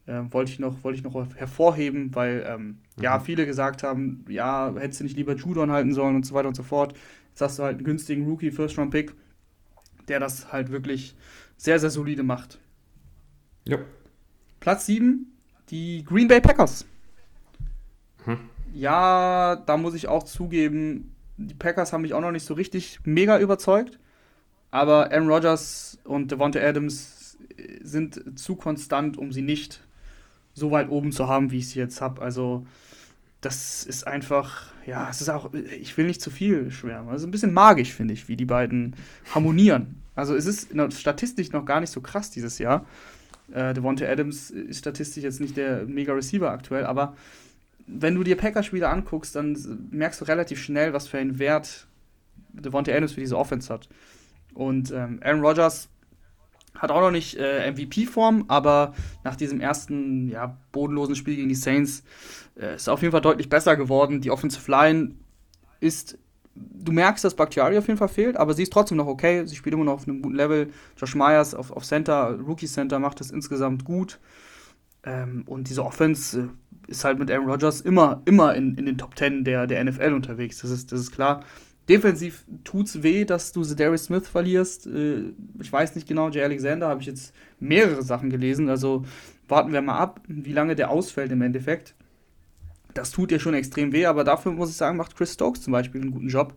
äh, 0.08 0.24
wollte 0.32 0.52
ich 0.52 0.60
noch, 0.60 0.84
wollte 0.84 0.98
ich 0.98 1.04
noch 1.04 1.36
hervorheben, 1.36 2.16
weil 2.16 2.46
ähm, 2.48 2.80
mhm. 2.96 3.04
ja 3.04 3.20
viele 3.20 3.46
gesagt 3.46 3.84
haben, 3.84 4.26
ja, 4.28 4.74
hättest 4.78 5.02
du 5.02 5.04
nicht 5.04 5.18
lieber 5.18 5.36
Judon 5.36 5.72
halten 5.72 5.94
sollen 5.94 6.16
und 6.16 6.26
so 6.26 6.34
weiter 6.34 6.48
und 6.48 6.56
so 6.56 6.64
fort. 6.64 6.96
Jetzt 7.30 7.42
hast 7.42 7.60
du 7.60 7.64
halt 7.64 7.76
einen 7.76 7.86
günstigen 7.86 8.26
Rookie 8.26 8.52
First 8.52 8.78
Round 8.78 8.92
Pick, 8.92 9.14
der 10.08 10.20
das 10.20 10.52
halt 10.52 10.72
wirklich 10.72 11.16
sehr, 11.58 11.80
sehr 11.80 11.90
solide 11.90 12.24
macht. 12.24 12.60
Ja. 13.66 13.78
Platz 14.60 14.86
7, 14.86 15.32
die 15.70 16.04
Green 16.04 16.28
Bay 16.28 16.42
Packers. 16.42 16.86
Hm. 18.24 18.40
Ja, 18.74 19.56
da 19.66 19.78
muss 19.78 19.94
ich 19.94 20.08
auch 20.08 20.24
zugeben, 20.24 21.16
die 21.38 21.54
Packers 21.54 21.94
haben 21.94 22.02
mich 22.02 22.14
auch 22.14 22.22
noch 22.22 22.32
nicht 22.32 22.46
so 22.46 22.54
richtig 22.54 23.00
mega 23.04 23.40
überzeugt. 23.40 24.00
Aber 24.72 25.12
Aaron 25.12 25.30
Rodgers 25.30 26.00
und 26.04 26.32
Devonta 26.32 26.60
Adams 26.60 27.38
sind 27.82 28.40
zu 28.40 28.56
konstant, 28.56 29.18
um 29.18 29.32
sie 29.32 29.42
nicht 29.42 29.87
so 30.58 30.72
weit 30.72 30.90
oben 30.90 31.12
zu 31.12 31.28
haben, 31.28 31.52
wie 31.52 31.60
ich 31.60 31.70
sie 31.70 31.80
jetzt 31.80 32.02
habe. 32.02 32.20
Also 32.20 32.66
das 33.42 33.86
ist 33.86 34.08
einfach, 34.08 34.74
ja, 34.88 35.08
es 35.08 35.22
ist 35.22 35.30
auch, 35.30 35.54
ich 35.54 35.96
will 35.98 36.08
nicht 36.08 36.20
zu 36.20 36.32
viel 36.32 36.72
schwärmen. 36.72 37.10
Also 37.10 37.28
ein 37.28 37.32
bisschen 37.32 37.54
magisch, 37.54 37.94
finde 37.94 38.16
ich, 38.16 38.28
wie 38.28 38.36
die 38.36 38.46
beiden 38.46 38.96
harmonieren. 39.36 40.02
Also 40.16 40.36
es 40.36 40.48
ist 40.48 40.70
statistisch 40.98 41.52
noch 41.52 41.64
gar 41.64 41.80
nicht 41.80 41.92
so 41.92 42.02
krass 42.02 42.32
dieses 42.32 42.58
Jahr. 42.58 42.88
Äh, 43.54 43.76
Devonta 43.76 44.06
Adams 44.06 44.50
ist 44.50 44.80
statistisch 44.80 45.24
jetzt 45.24 45.40
nicht 45.40 45.56
der 45.56 45.86
Mega-Receiver 45.86 46.50
aktuell, 46.50 46.86
aber 46.86 47.16
wenn 47.86 48.16
du 48.16 48.24
dir 48.24 48.36
Packers-Spiele 48.36 48.90
anguckst, 48.90 49.36
dann 49.36 49.56
merkst 49.92 50.20
du 50.20 50.26
relativ 50.26 50.60
schnell, 50.60 50.92
was 50.92 51.08
für 51.08 51.20
einen 51.20 51.38
Wert 51.38 51.86
Devonta 52.52 52.92
Adams 52.92 53.14
für 53.14 53.22
diese 53.22 53.38
Offense 53.38 53.72
hat. 53.72 53.88
Und 54.56 54.92
ähm, 54.92 55.20
Aaron 55.24 55.42
Rodgers 55.42 55.88
hat 56.78 56.92
auch 56.92 57.02
noch 57.02 57.12
nicht 57.12 57.38
äh, 57.38 57.72
MVP-Form, 57.72 58.46
aber 58.48 58.94
nach 59.24 59.36
diesem 59.36 59.60
ersten 59.60 60.30
ja, 60.30 60.58
bodenlosen 60.72 61.16
Spiel 61.16 61.36
gegen 61.36 61.50
die 61.50 61.56
Saints 61.56 62.04
äh, 62.60 62.76
ist 62.76 62.90
auf 62.90 63.02
jeden 63.02 63.12
Fall 63.12 63.22
deutlich 63.22 63.50
besser 63.50 63.76
geworden. 63.76 64.22
Die 64.22 64.32
Offensive 64.32 64.70
Line 64.70 65.16
ist, 65.80 66.18
du 66.56 66.92
merkst, 66.92 67.24
dass 67.24 67.36
Bakhtiari 67.36 67.78
auf 67.78 67.88
jeden 67.88 67.98
Fall 67.98 68.08
fehlt, 68.08 68.38
aber 68.38 68.54
sie 68.54 68.64
ist 68.64 68.74
trotzdem 68.74 68.98
noch 68.98 69.08
okay. 69.08 69.46
Sie 69.46 69.56
spielt 69.56 69.74
immer 69.74 69.86
noch 69.86 69.94
auf 69.94 70.08
einem 70.08 70.22
guten 70.22 70.36
Level. 70.36 70.72
Josh 70.98 71.16
Myers 71.16 71.54
auf, 71.54 71.72
auf 71.72 71.86
Center, 71.86 72.38
Rookie 72.40 72.68
Center 72.68 73.00
macht 73.00 73.20
das 73.20 73.32
insgesamt 73.32 73.86
gut. 73.86 74.20
Ähm, 75.04 75.44
und 75.46 75.70
diese 75.70 75.86
Offense 75.86 76.40
äh, 76.40 76.92
ist 76.92 77.04
halt 77.04 77.20
mit 77.20 77.30
Aaron 77.32 77.50
Rodgers 77.50 77.82
immer, 77.82 78.22
immer 78.26 78.56
in, 78.56 78.76
in 78.76 78.86
den 78.86 78.98
Top 78.98 79.18
10 79.18 79.44
der, 79.44 79.68
der 79.68 79.84
NFL 79.84 80.14
unterwegs. 80.14 80.60
Das 80.60 80.72
ist, 80.72 80.92
das 80.92 81.00
ist 81.02 81.12
klar. 81.12 81.44
Defensiv 81.90 82.44
tut's 82.64 83.02
weh, 83.02 83.24
dass 83.24 83.54
du 83.54 83.64
Darius 83.64 84.06
Smith 84.06 84.28
verlierst. 84.28 84.88
Äh, 84.88 85.32
ich 85.62 85.72
weiß 85.72 85.96
nicht 85.96 86.08
genau, 86.08 86.30
Jay 86.30 86.44
Alexander 86.44 86.88
habe 86.90 87.02
ich 87.02 87.08
jetzt 87.08 87.34
mehrere 87.60 88.04
Sachen 88.04 88.30
gelesen. 88.30 88.70
Also 88.70 89.06
warten 89.48 89.72
wir 89.72 89.82
mal 89.82 89.98
ab, 89.98 90.22
wie 90.28 90.54
lange 90.54 90.76
der 90.76 90.90
ausfällt 90.90 91.32
im 91.32 91.42
Endeffekt. 91.42 91.96
Das 92.94 93.12
tut 93.12 93.32
dir 93.32 93.40
schon 93.40 93.54
extrem 93.54 93.94
weh, 93.94 94.06
aber 94.06 94.24
dafür 94.24 94.52
muss 94.52 94.70
ich 94.70 94.76
sagen, 94.76 94.98
macht 94.98 95.16
Chris 95.16 95.34
Stokes 95.34 95.62
zum 95.62 95.72
Beispiel 95.72 96.02
einen 96.02 96.12
guten 96.12 96.30
Job. 96.30 96.54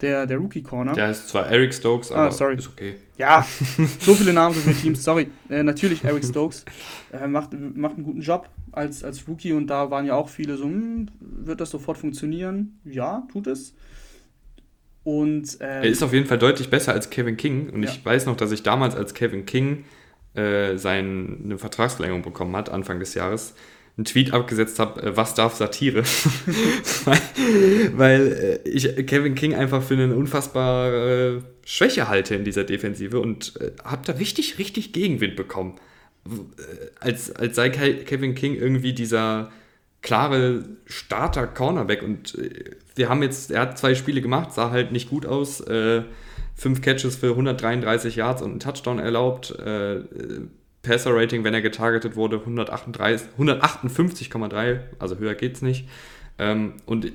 Der, 0.00 0.26
der 0.26 0.38
Rookie 0.38 0.62
Corner. 0.62 0.94
Der 0.94 1.06
heißt 1.06 1.28
zwar 1.28 1.46
Eric 1.46 1.72
Stokes, 1.72 2.10
ah, 2.10 2.16
aber 2.16 2.26
ah, 2.26 2.30
sorry. 2.32 2.56
ist 2.56 2.66
okay. 2.66 2.96
Ja, 3.18 3.46
so 4.00 4.14
viele 4.16 4.32
Namen 4.32 4.52
sind 4.52 4.74
für 4.74 4.80
Teams, 4.80 5.04
sorry. 5.04 5.28
Äh, 5.48 5.62
natürlich 5.62 6.02
Eric 6.02 6.24
Stokes. 6.24 6.64
Äh, 7.12 7.28
macht, 7.28 7.50
macht 7.52 7.94
einen 7.94 8.04
guten 8.04 8.20
Job 8.20 8.48
als, 8.72 9.04
als 9.04 9.28
Rookie 9.28 9.52
und 9.52 9.68
da 9.68 9.92
waren 9.92 10.04
ja 10.04 10.14
auch 10.14 10.28
viele 10.28 10.56
so, 10.56 10.64
hm, 10.64 11.08
wird 11.20 11.60
das 11.60 11.70
sofort 11.70 11.98
funktionieren? 11.98 12.80
Ja, 12.84 13.28
tut 13.30 13.46
es. 13.46 13.74
Und, 15.04 15.58
ähm, 15.60 15.82
er 15.82 15.84
ist 15.84 16.02
auf 16.02 16.12
jeden 16.12 16.26
Fall 16.26 16.38
deutlich 16.38 16.70
besser 16.70 16.92
als 16.92 17.10
Kevin 17.10 17.36
King. 17.36 17.70
Und 17.70 17.82
ja. 17.82 17.90
ich 17.90 18.04
weiß 18.04 18.26
noch, 18.26 18.36
dass 18.36 18.52
ich 18.52 18.62
damals, 18.62 18.94
als 18.94 19.14
Kevin 19.14 19.46
King 19.46 19.84
äh, 20.34 20.76
seine 20.76 21.58
Vertragsverlängerung 21.58 22.22
bekommen 22.22 22.54
hat, 22.56 22.70
Anfang 22.70 23.00
des 23.00 23.14
Jahres, 23.14 23.54
einen 23.96 24.04
Tweet 24.04 24.32
abgesetzt 24.32 24.78
habe, 24.78 25.02
äh, 25.02 25.16
was 25.16 25.34
darf 25.34 25.54
Satire? 25.54 26.02
weil, 27.04 27.18
weil 27.96 28.60
äh, 28.64 28.68
ich 28.68 29.06
Kevin 29.06 29.34
King 29.34 29.54
einfach 29.54 29.82
für 29.82 29.94
eine 29.94 30.14
unfassbare 30.14 31.42
äh, 31.42 31.66
Schwäche 31.66 32.08
halte 32.08 32.34
in 32.34 32.44
dieser 32.44 32.64
Defensive 32.64 33.20
und 33.20 33.60
äh, 33.60 33.72
habe 33.84 34.02
da 34.06 34.12
richtig, 34.14 34.58
richtig 34.58 34.92
Gegenwind 34.92 35.36
bekommen. 35.36 35.76
Äh, 36.26 36.30
als, 37.00 37.34
als 37.34 37.56
sei 37.56 37.70
Kevin 37.70 38.34
King 38.34 38.54
irgendwie 38.54 38.92
dieser 38.94 39.50
klare 40.02 40.64
Starter-Cornerback 40.86 42.02
und 42.02 42.38
äh, 42.38 42.76
wir 42.94 43.08
haben 43.08 43.22
jetzt, 43.22 43.50
er 43.50 43.62
hat 43.62 43.78
zwei 43.78 43.94
Spiele 43.94 44.20
gemacht, 44.20 44.52
sah 44.52 44.70
halt 44.70 44.92
nicht 44.92 45.08
gut 45.08 45.24
aus. 45.24 45.60
Äh, 45.60 46.02
fünf 46.54 46.82
Catches 46.82 47.16
für 47.16 47.30
133 47.30 48.16
Yards 48.16 48.42
und 48.42 48.50
einen 48.50 48.60
Touchdown 48.60 48.98
erlaubt. 48.98 49.58
Äh, 49.58 50.00
Passer-Rating, 50.82 51.44
wenn 51.44 51.54
er 51.54 51.62
getargetet 51.62 52.16
wurde, 52.16 52.38
158,3, 52.38 54.80
also 54.98 55.18
höher 55.18 55.34
geht's 55.34 55.62
nicht. 55.62 55.88
Ähm, 56.38 56.74
und 56.86 57.12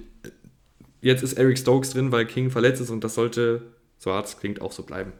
jetzt 1.01 1.21
ist 1.21 1.33
Eric 1.33 1.57
Stokes 1.57 1.91
drin, 1.91 2.11
weil 2.11 2.25
King 2.25 2.49
verletzt 2.49 2.81
ist 2.81 2.89
und 2.89 3.03
das 3.03 3.15
sollte, 3.15 3.63
so 3.97 4.13
hart 4.13 4.27
es 4.27 4.39
klingt, 4.39 4.61
auch 4.61 4.71
so 4.71 4.83
bleiben. 4.83 5.11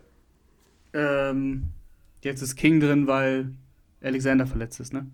Ähm, 0.94 1.64
jetzt 2.24 2.42
ist 2.42 2.56
King 2.56 2.80
drin, 2.80 3.08
weil 3.08 3.52
Alexander 4.02 4.48
verletzt 4.48 4.80
ist, 4.80 4.94
ne? 4.94 5.08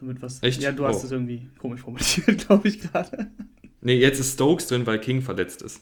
Damit 0.00 0.20
was. 0.22 0.42
Echt? 0.42 0.62
Ja, 0.62 0.72
du 0.72 0.86
hast 0.86 1.04
es 1.04 1.10
irgendwie 1.12 1.48
komisch 1.58 1.82
formuliert, 1.82 2.38
glaube 2.46 2.66
ich 2.68 2.80
gerade. 2.80 3.30
Nee, 3.82 3.96
jetzt 3.98 4.18
ist 4.18 4.34
Stokes 4.34 4.66
drin, 4.66 4.86
weil 4.86 4.98
King 4.98 5.22
verletzt 5.22 5.62
ist. 5.62 5.80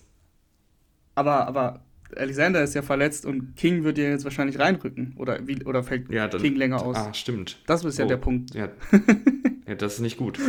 Aber, 1.14 1.46
aber 1.46 1.84
Alexander 2.16 2.62
ist 2.62 2.74
ja 2.74 2.82
verletzt 2.82 3.26
und 3.26 3.54
King 3.56 3.84
wird 3.84 3.98
ja 3.98 4.04
jetzt 4.04 4.24
wahrscheinlich 4.24 4.58
reinrücken. 4.58 5.14
Oder, 5.16 5.46
wie, 5.46 5.64
oder 5.64 5.82
fällt 5.82 6.10
Ja, 6.10 6.26
dann, 6.28 6.40
King 6.40 6.56
länger 6.56 6.80
aus? 6.82 6.96
Ah, 6.96 7.12
stimmt. 7.14 7.58
Das 7.66 7.84
ist 7.84 7.98
ja 7.98 8.04
Oh. 8.04 8.08
der 8.08 8.16
Punkt. 8.16 8.54
Ja. 8.54 8.68
ja, 9.66 9.74
das 9.74 9.94
ist 9.94 10.00
nicht 10.00 10.16
gut. 10.16 10.38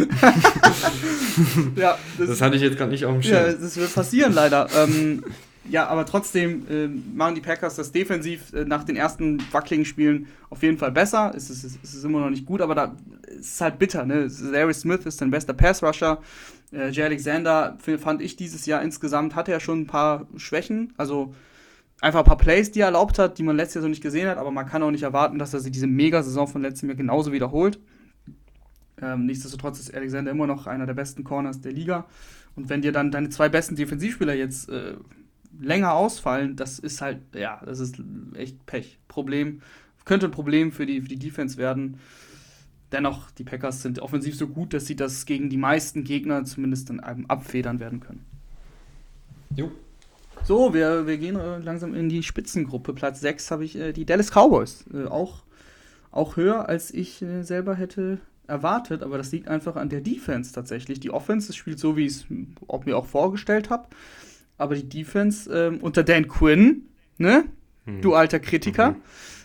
Ja, 1.76 1.98
Das 2.18 2.42
hatte 2.42 2.56
ich 2.58 2.62
jetzt 2.62 2.78
gerade 2.78 2.92
nicht 2.92 3.06
auf 3.06 3.14
dem 3.14 3.22
Ja, 3.22 3.46
Schirm. 3.50 3.62
das 3.62 3.78
wird 3.78 3.94
passieren 3.94 4.34
leider. 4.34 4.68
ähm, 4.76 5.24
ja, 5.70 5.88
aber 5.88 6.06
trotzdem 6.06 6.66
äh, 6.70 6.88
machen 6.88 7.36
die 7.36 7.42
Packers 7.42 7.76
das 7.76 7.92
defensiv 7.92 8.54
äh, 8.54 8.66
nach 8.66 8.84
den 8.84 8.96
ersten 8.96 9.42
wackeligen 9.52 9.86
Spielen 9.86 10.28
auf 10.50 10.64
jeden 10.64 10.78
Fall 10.78 10.92
besser. 10.92 11.32
Es 11.36 11.50
ist, 11.50 11.64
es 11.64 11.94
ist 11.94 12.04
immer 12.04 12.20
noch 12.20 12.30
nicht 12.30 12.46
gut, 12.46 12.62
aber 12.62 12.76
da 12.76 12.96
es 13.28 13.52
ist 13.52 13.62
halt 13.62 13.80
bitter. 13.80 14.06
Ne? 14.06 14.30
Larry 14.52 14.74
Smith 14.74 15.06
ist 15.06 15.22
dein 15.22 15.32
bester 15.32 15.54
Pass-Rusher. 15.54 16.20
Äh, 16.72 16.90
Jay 16.90 17.04
Alexander 17.04 17.78
fand 18.00 18.22
ich 18.22 18.36
dieses 18.36 18.66
Jahr 18.66 18.82
insgesamt 18.82 19.36
hatte 19.36 19.52
er 19.52 19.60
schon 19.60 19.82
ein 19.82 19.88
paar 19.88 20.28
Schwächen. 20.38 20.94
Also 20.98 21.34
einfach 22.02 22.20
ein 22.20 22.26
paar 22.26 22.38
Plays, 22.38 22.72
die 22.72 22.82
er 22.82 22.88
erlaubt 22.88 23.20
hat, 23.20 23.38
die 23.38 23.44
man 23.44 23.56
letztes 23.56 23.76
Jahr 23.76 23.82
so 23.84 23.90
nicht 23.90 24.04
gesehen 24.04 24.28
hat, 24.28 24.38
aber 24.38 24.52
man 24.52 24.66
kann 24.66 24.84
auch 24.84 24.92
nicht 24.92 25.04
erwarten, 25.04 25.40
dass 25.40 25.54
er 25.54 25.60
sich 25.60 25.72
diese 25.72 25.88
Mega-Saison 25.88 26.48
von 26.48 26.62
letztem 26.62 26.90
Jahr 26.90 26.98
genauso 26.98 27.32
wiederholt. 27.32 27.80
Ähm, 29.02 29.26
nichtsdestotrotz 29.26 29.80
ist 29.80 29.94
Alexander 29.94 30.32
immer 30.32 30.48
noch 30.48 30.68
einer 30.68 30.86
der 30.86 30.94
besten 30.94 31.24
Corners 31.24 31.62
der 31.62 31.72
Liga. 31.72 32.06
Und 32.56 32.70
wenn 32.70 32.82
dir 32.82 32.92
dann 32.92 33.12
deine 33.12 33.30
zwei 33.30 33.50
besten 33.50 33.76
Defensivspieler 33.76 34.34
jetzt 34.34 34.70
äh, 34.70 34.96
länger 35.60 35.94
ausfallen, 35.94 36.56
das 36.56 36.80
ist 36.80 37.02
halt, 37.02 37.20
ja, 37.34 37.62
das 37.66 37.80
ist 37.80 38.02
echt 38.36 38.66
Pech. 38.66 39.00
Problem, 39.08 39.62
könnte 40.06 40.28
ein 40.28 40.32
Problem 40.32 40.72
für 40.72 40.86
die, 40.86 41.02
für 41.02 41.08
die 41.08 41.20
Defense 41.20 41.58
werden. 41.58 42.00
Dennoch, 42.92 43.30
die 43.32 43.44
Packers 43.44 43.84
sind 43.84 44.00
offensiv 44.00 44.36
so 44.36 44.48
gut, 44.48 44.74
dass 44.74 44.88
sie 44.88 44.96
das 44.96 45.26
gegen 45.26 45.50
die 45.50 45.58
meisten 45.58 46.04
Gegner 46.04 46.44
zumindest 46.46 46.90
dann 46.90 47.02
ähm, 47.08 47.26
abfedern 47.28 47.80
werden 47.80 48.00
können. 48.00 48.26
Jo. 49.56 49.72
So, 50.44 50.74
wir, 50.74 51.06
wir 51.06 51.18
gehen 51.18 51.36
äh, 51.36 51.60
langsam 51.60 51.94
in 51.94 52.10
die 52.10 52.24
Spitzengruppe. 52.24 52.94
Platz 52.94 53.20
6 53.22 53.52
habe 53.52 53.66
ich 53.66 53.76
äh, 53.76 53.94
die 53.94 54.06
Dallas 54.06 54.32
Cowboys. 54.32 54.86
Äh, 54.92 55.06
auch, 55.06 55.44
auch 56.12 56.38
höher, 56.38 56.68
als 56.68 56.92
ich 56.92 57.22
äh, 57.22 57.44
selber 57.44 57.76
hätte 57.76 58.20
erwartet, 58.48 59.04
aber 59.04 59.20
das 59.20 59.32
liegt 59.32 59.48
einfach 59.48 59.76
an 59.76 59.90
der 59.90 60.02
Defense 60.02 60.54
tatsächlich. 60.54 61.00
Die 61.00 61.12
Offense 61.12 61.54
spielt 61.54 61.78
so, 61.78 61.96
wie 61.96 62.08
ich 62.08 62.14
es 62.14 62.26
mir 62.30 62.98
auch 62.98 63.06
vorgestellt 63.06 63.70
habe. 63.70 63.88
Aber 64.60 64.76
die 64.76 64.88
Defense 64.88 65.52
ähm, 65.52 65.80
unter 65.80 66.04
Dan 66.04 66.28
Quinn, 66.28 66.90
ne? 67.18 67.46
Hm. 67.86 68.02
Du 68.02 68.14
alter 68.14 68.40
Kritiker. 68.40 68.96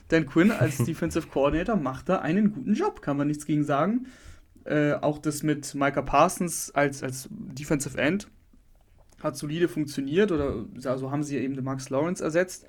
Dan 0.09 0.27
Quinn 0.27 0.51
als 0.51 0.77
Defensive 0.85 1.29
Coordinator 1.29 1.77
macht 1.77 2.11
da 2.11 2.19
einen 2.19 2.53
guten 2.53 2.75
Job, 2.75 3.01
kann 3.01 3.17
man 3.17 3.29
nichts 3.29 3.47
gegen 3.47 3.65
sagen. 3.65 4.07
Äh, 4.65 4.95
auch 4.95 5.19
das 5.19 5.43
mit 5.43 5.75
Micah 5.75 6.03
Parsons 6.03 6.71
als, 6.75 7.03
als 7.03 7.29
Defensive 7.31 7.97
End 7.97 8.29
hat 9.23 9.37
solide 9.37 9.69
funktioniert 9.69 10.31
oder 10.31 10.67
ja, 10.79 10.99
so 10.99 11.11
haben 11.11 11.23
sie 11.23 11.39
eben 11.39 11.55
den 11.55 11.65
Max 11.65 11.89
Lawrence 11.91 12.23
ersetzt. 12.23 12.67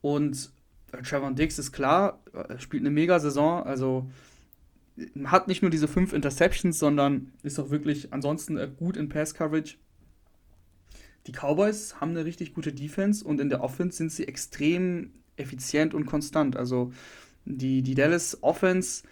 Und 0.00 0.50
äh, 0.92 1.02
Trevor 1.02 1.32
Dix 1.32 1.58
ist 1.58 1.72
klar, 1.72 2.20
er 2.32 2.58
spielt 2.58 2.82
eine 2.82 2.90
Mega-Saison, 2.90 3.62
also 3.62 4.10
äh, 4.96 5.06
hat 5.26 5.48
nicht 5.48 5.62
nur 5.62 5.70
diese 5.70 5.88
fünf 5.88 6.12
Interceptions, 6.12 6.78
sondern 6.78 7.32
ist 7.42 7.58
auch 7.58 7.70
wirklich 7.70 8.12
ansonsten 8.12 8.56
äh, 8.56 8.68
gut 8.76 8.96
in 8.96 9.08
Pass-Coverage. 9.08 9.76
Die 11.26 11.32
Cowboys 11.32 11.96
haben 12.00 12.10
eine 12.10 12.24
richtig 12.24 12.54
gute 12.54 12.72
Defense 12.72 13.24
und 13.24 13.40
in 13.40 13.48
der 13.48 13.62
Offense 13.62 13.96
sind 13.96 14.12
sie 14.12 14.28
extrem 14.28 15.10
effizient 15.36 15.94
und 15.94 16.06
konstant. 16.06 16.56
Also 16.56 16.92
die, 17.44 17.82
die 17.82 17.94
Dallas 17.94 18.42
Offense, 18.42 19.02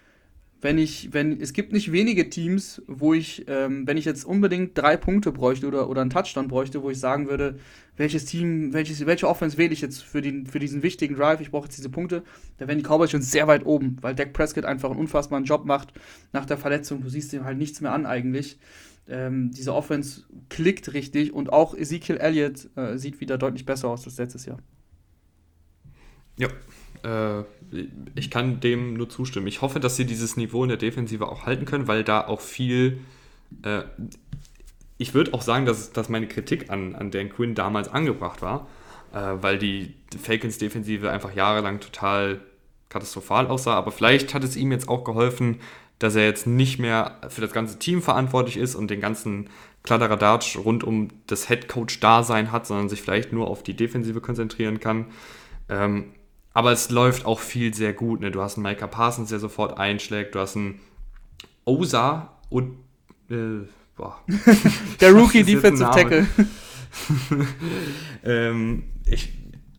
wenn 0.60 0.78
ich, 0.78 1.12
wenn, 1.12 1.40
es 1.40 1.52
gibt 1.52 1.72
nicht 1.72 1.92
wenige 1.92 2.30
Teams, 2.30 2.82
wo 2.86 3.12
ich, 3.12 3.44
ähm, 3.48 3.86
wenn 3.86 3.96
ich 3.96 4.06
jetzt 4.06 4.24
unbedingt 4.24 4.78
drei 4.78 4.96
Punkte 4.96 5.30
bräuchte 5.30 5.66
oder, 5.66 5.90
oder 5.90 6.00
einen 6.00 6.10
Touchdown 6.10 6.48
bräuchte, 6.48 6.82
wo 6.82 6.90
ich 6.90 6.98
sagen 6.98 7.28
würde, 7.28 7.58
welches 7.96 8.24
Team, 8.24 8.72
welches, 8.72 9.04
welche 9.04 9.28
Offense 9.28 9.58
wähle 9.58 9.72
ich 9.72 9.82
jetzt 9.82 10.02
für, 10.02 10.22
den, 10.22 10.46
für 10.46 10.58
diesen 10.58 10.82
wichtigen 10.82 11.16
Drive, 11.16 11.40
ich 11.40 11.50
brauche 11.50 11.66
jetzt 11.66 11.76
diese 11.76 11.90
Punkte, 11.90 12.22
da 12.56 12.66
wären 12.66 12.78
die 12.78 12.84
Cowboys 12.84 13.10
schon 13.10 13.22
sehr 13.22 13.46
weit 13.46 13.66
oben, 13.66 13.98
weil 14.00 14.14
Dak 14.14 14.32
Prescott 14.32 14.64
einfach 14.64 14.90
einen 14.90 15.00
unfassbaren 15.00 15.44
Job 15.44 15.66
macht 15.66 15.92
nach 16.32 16.46
der 16.46 16.56
Verletzung. 16.56 17.02
Du 17.02 17.10
siehst 17.10 17.32
ihm 17.34 17.44
halt 17.44 17.58
nichts 17.58 17.80
mehr 17.80 17.92
an 17.92 18.06
eigentlich. 18.06 18.58
Ähm, 19.08 19.50
diese 19.50 19.74
Offense 19.74 20.22
klickt 20.48 20.94
richtig 20.94 21.32
und 21.32 21.52
auch 21.52 21.74
Ezekiel 21.74 22.16
Elliott 22.16 22.70
äh, 22.76 22.96
sieht 22.96 23.20
wieder 23.20 23.36
deutlich 23.36 23.66
besser 23.66 23.88
aus 23.88 24.04
als 24.04 24.16
letztes 24.16 24.46
Jahr. 24.46 24.58
Ja, 26.36 26.48
äh, 27.04 27.44
ich 28.14 28.30
kann 28.30 28.60
dem 28.60 28.94
nur 28.94 29.08
zustimmen. 29.08 29.46
Ich 29.46 29.62
hoffe, 29.62 29.80
dass 29.80 29.96
sie 29.96 30.06
dieses 30.06 30.36
Niveau 30.36 30.62
in 30.62 30.68
der 30.68 30.78
Defensive 30.78 31.28
auch 31.28 31.46
halten 31.46 31.64
können, 31.64 31.86
weil 31.86 32.02
da 32.02 32.26
auch 32.26 32.40
viel. 32.40 33.00
Äh, 33.62 33.82
ich 34.96 35.12
würde 35.12 35.34
auch 35.34 35.42
sagen, 35.42 35.66
dass, 35.66 35.92
dass 35.92 36.08
meine 36.08 36.28
Kritik 36.28 36.70
an, 36.70 36.94
an 36.94 37.10
Dan 37.10 37.28
Quinn 37.28 37.54
damals 37.54 37.88
angebracht 37.88 38.42
war, 38.42 38.68
äh, 39.12 39.18
weil 39.42 39.58
die 39.58 39.94
Falcons-Defensive 40.16 41.10
einfach 41.10 41.34
jahrelang 41.34 41.80
total 41.80 42.40
katastrophal 42.88 43.48
aussah. 43.48 43.74
Aber 43.74 43.90
vielleicht 43.90 44.34
hat 44.34 44.44
es 44.44 44.56
ihm 44.56 44.72
jetzt 44.72 44.88
auch 44.88 45.04
geholfen, 45.04 45.58
dass 46.04 46.16
er 46.16 46.26
jetzt 46.26 46.46
nicht 46.46 46.78
mehr 46.78 47.18
für 47.30 47.40
das 47.40 47.52
ganze 47.52 47.78
Team 47.78 48.02
verantwortlich 48.02 48.58
ist 48.58 48.74
und 48.74 48.90
den 48.90 49.00
ganzen 49.00 49.48
Kladderadatsch 49.84 50.58
rund 50.58 50.84
um 50.84 51.08
das 51.28 51.48
Headcoach-Dasein 51.48 52.52
hat, 52.52 52.66
sondern 52.66 52.90
sich 52.90 53.00
vielleicht 53.00 53.32
nur 53.32 53.48
auf 53.48 53.62
die 53.62 53.72
Defensive 53.72 54.20
konzentrieren 54.20 54.80
kann. 54.80 55.06
Ähm, 55.70 56.12
aber 56.52 56.72
es 56.72 56.90
läuft 56.90 57.24
auch 57.24 57.40
viel 57.40 57.72
sehr 57.72 57.94
gut. 57.94 58.20
Ne? 58.20 58.30
Du 58.30 58.42
hast 58.42 58.58
einen 58.58 58.64
Micah 58.64 58.86
Parsons, 58.86 59.30
der 59.30 59.38
sofort 59.38 59.78
einschlägt. 59.78 60.34
Du 60.34 60.40
hast 60.40 60.56
einen 60.56 60.78
Osa 61.64 62.34
und. 62.50 62.76
Äh, 63.30 63.66
boah. 63.96 64.20
Der 65.00 65.12
Rookie 65.12 65.42
Defensive. 65.42 65.90
Tackle. 65.90 66.26
ähm, 68.24 68.82
ich, 69.06 69.32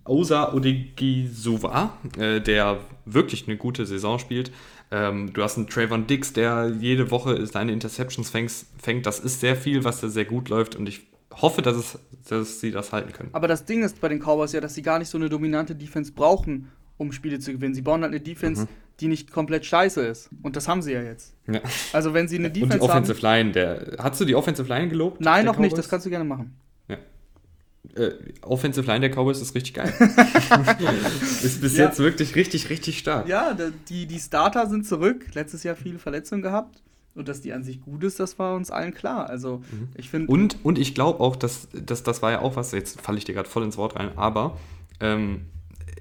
Osa 0.06 0.54
Odigisuwa, 0.54 1.96
äh, 2.18 2.42
der 2.42 2.80
wirklich 3.06 3.48
eine 3.48 3.58
gute 3.58 3.86
Saison 3.86 4.18
spielt. 4.18 4.52
Ähm, 4.96 5.34
du 5.34 5.44
hast 5.44 5.58
einen 5.58 5.68
Trayvon 5.68 6.08
Dix, 6.08 6.32
der 6.32 6.72
jede 6.80 7.12
Woche 7.12 7.46
seine 7.48 7.74
Interceptions 7.74 8.30
fängt, 8.30 8.52
fängt. 8.82 9.06
Das 9.06 9.20
ist 9.20 9.42
sehr 9.42 9.56
viel, 9.58 9.84
was 9.84 10.00
da 10.00 10.08
sehr 10.08 10.26
gut 10.26 10.48
läuft 10.50 10.76
und 10.76 10.88
ich 10.88 11.02
hoffe, 11.42 11.62
dass, 11.62 11.76
es, 11.76 12.00
dass 12.30 12.62
sie 12.62 12.72
das 12.72 12.94
halten 12.94 13.12
können. 13.12 13.30
Aber 13.34 13.48
das 13.50 13.66
Ding 13.66 13.84
ist 13.84 14.00
bei 14.00 14.08
den 14.08 14.20
Cowboys 14.20 14.54
ja, 14.54 14.62
dass 14.62 14.74
sie 14.74 14.82
gar 14.82 15.00
nicht 15.00 15.10
so 15.10 15.18
eine 15.18 15.28
dominante 15.28 15.76
Defense 15.76 16.14
brauchen, 16.14 16.72
um 16.98 17.12
Spiele 17.12 17.40
zu 17.40 17.52
gewinnen. 17.52 17.74
Sie 17.74 17.82
bauen 17.82 18.04
halt 18.04 18.14
eine 18.14 18.22
Defense, 18.22 18.62
Mhm. 18.64 18.68
die 19.02 19.08
nicht 19.10 19.32
komplett 19.32 19.66
scheiße 19.66 20.02
ist. 20.06 20.30
Und 20.44 20.56
das 20.56 20.70
haben 20.70 20.82
sie 20.82 20.94
ja 20.94 21.02
jetzt. 21.04 21.36
Ja. 21.48 21.60
Also 21.92 22.14
wenn 22.14 22.30
sie 22.30 22.38
eine 22.38 22.48
Und 22.48 22.56
die 22.56 22.62
Defense 22.62 22.80
haben. 22.88 22.90
Offensive 23.04 23.22
Line, 23.22 23.52
der. 23.52 23.98
Hast 24.00 24.22
du 24.22 24.26
die 24.26 24.36
Offensive 24.36 24.70
Line 24.70 24.88
gelobt? 24.88 25.20
Nein, 25.20 25.46
noch 25.46 25.58
nicht, 25.58 25.72
Cowboys? 25.72 25.78
das 25.82 25.90
kannst 25.90 26.06
du 26.06 26.10
gerne 26.10 26.24
machen. 26.24 26.56
Äh, 27.96 28.12
Offensive 28.42 28.86
Line 28.88 29.02
der 29.02 29.10
Cowboys 29.12 29.42
ist 29.42 29.56
richtig 29.56 29.74
geil. 29.76 29.94
ist 31.44 31.62
bis 31.62 31.78
Ja. 31.78 31.86
jetzt 31.86 32.00
wirklich 32.00 32.36
richtig, 32.36 32.70
richtig 32.70 33.00
stark. 33.00 33.28
Ja, 33.28 33.56
die, 33.90 34.06
die 34.06 34.20
Starter 34.20 34.68
sind 34.68 34.86
zurück. 34.88 35.26
Letztes 35.34 35.64
Jahr 35.64 35.76
viele 35.76 36.00
Verletzungen 36.00 36.42
gehabt. 36.42 36.82
Und 37.14 37.30
dass 37.30 37.40
die 37.40 37.54
an 37.54 37.64
sich 37.64 37.80
gut 37.82 38.04
ist, 38.04 38.20
das 38.20 38.38
war 38.40 38.56
uns 38.56 38.72
allen 38.72 38.94
klar. 38.94 39.30
Also 39.30 39.62
ich 39.96 40.10
finde. 40.10 40.30
Und, 40.32 40.58
und 40.64 40.78
ich 40.78 40.94
glaube 40.94 41.22
auch, 41.22 41.38
dass, 41.38 41.70
dass 41.72 42.04
das 42.04 42.22
war 42.22 42.32
ja 42.32 42.42
auch 42.42 42.58
was, 42.58 42.74
jetzt 42.74 43.00
falle 43.00 43.18
ich 43.18 43.24
dir 43.24 43.34
gerade 43.34 43.48
voll 43.48 43.64
ins 43.64 43.78
Wort 43.78 43.96
rein, 43.96 44.10
aber 44.18 44.58
ähm, 45.00 45.46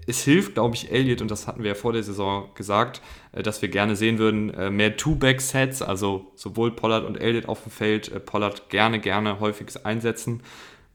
es 0.09 0.23
hilft, 0.24 0.55
glaube 0.55 0.74
ich, 0.74 0.90
Elliott, 0.90 1.23
und 1.23 1.31
das 1.31 1.47
hatten 1.47 1.62
wir 1.62 1.69
ja 1.69 1.74
vor 1.77 1.93
der 1.93 2.02
Saison 2.02 2.48
gesagt, 2.56 3.01
äh, 3.31 3.44
dass 3.44 3.62
wir 3.62 3.69
gerne 3.69 3.94
sehen 3.94 4.19
würden, 4.19 4.52
äh, 4.55 4.70
mehr 4.70 4.97
Two-Back-Sets, 4.97 5.82
also 5.82 6.32
sowohl 6.35 6.73
Pollard 6.73 7.05
und 7.05 7.16
Elliott 7.16 7.47
auf 7.47 7.62
dem 7.62 7.70
Feld, 7.70 8.11
äh, 8.11 8.19
Pollard 8.19 8.69
gerne, 8.69 8.98
gerne 8.98 9.39
häufig 9.39 9.69
einsetzen. 9.86 10.43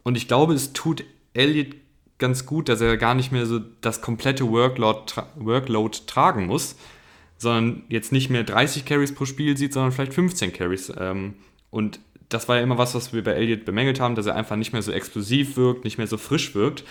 Und 0.10 0.16
ich 0.16 0.28
glaube, 0.28 0.56
es 0.56 0.74
tut 0.74 1.04
Elliott 1.36 1.76
ganz 2.18 2.48
gut, 2.48 2.68
dass 2.68 2.82
er 2.82 2.98
gar 2.98 3.14
nicht 3.14 3.32
mehr 3.32 3.46
so 3.46 3.60
das 3.60 4.02
komplette 4.02 4.50
Workload, 4.50 5.02
tra 5.06 5.28
Workload 5.36 6.00
tragen 6.08 6.48
muss, 6.48 6.78
sondern 7.38 7.84
jetzt 7.90 8.12
nicht 8.12 8.32
mehr 8.32 8.44
30 8.44 8.86
Carries 8.86 9.14
pro 9.14 9.26
Spiel 9.26 9.56
sieht, 9.56 9.72
sondern 9.72 9.92
vielleicht 9.92 10.16
15 10.16 10.52
Carries. 10.52 10.92
Ähm, 10.98 11.36
und 11.70 12.00
das 12.28 12.50
war 12.50 12.56
ja 12.56 12.64
immer 12.64 12.80
was, 12.80 12.96
was 12.96 13.14
wir 13.14 13.24
bei 13.24 13.34
Elliott 13.34 13.66
bemängelt 13.66 14.00
haben, 14.00 14.16
dass 14.16 14.26
er 14.26 14.36
einfach 14.36 14.56
nicht 14.56 14.74
mehr 14.74 14.82
so 14.82 14.92
explosiv 14.92 15.58
wirkt, 15.58 15.84
nicht 15.84 16.00
mehr 16.00 16.08
so 16.08 16.18
frisch 16.18 16.56
wirkt. 16.56 16.86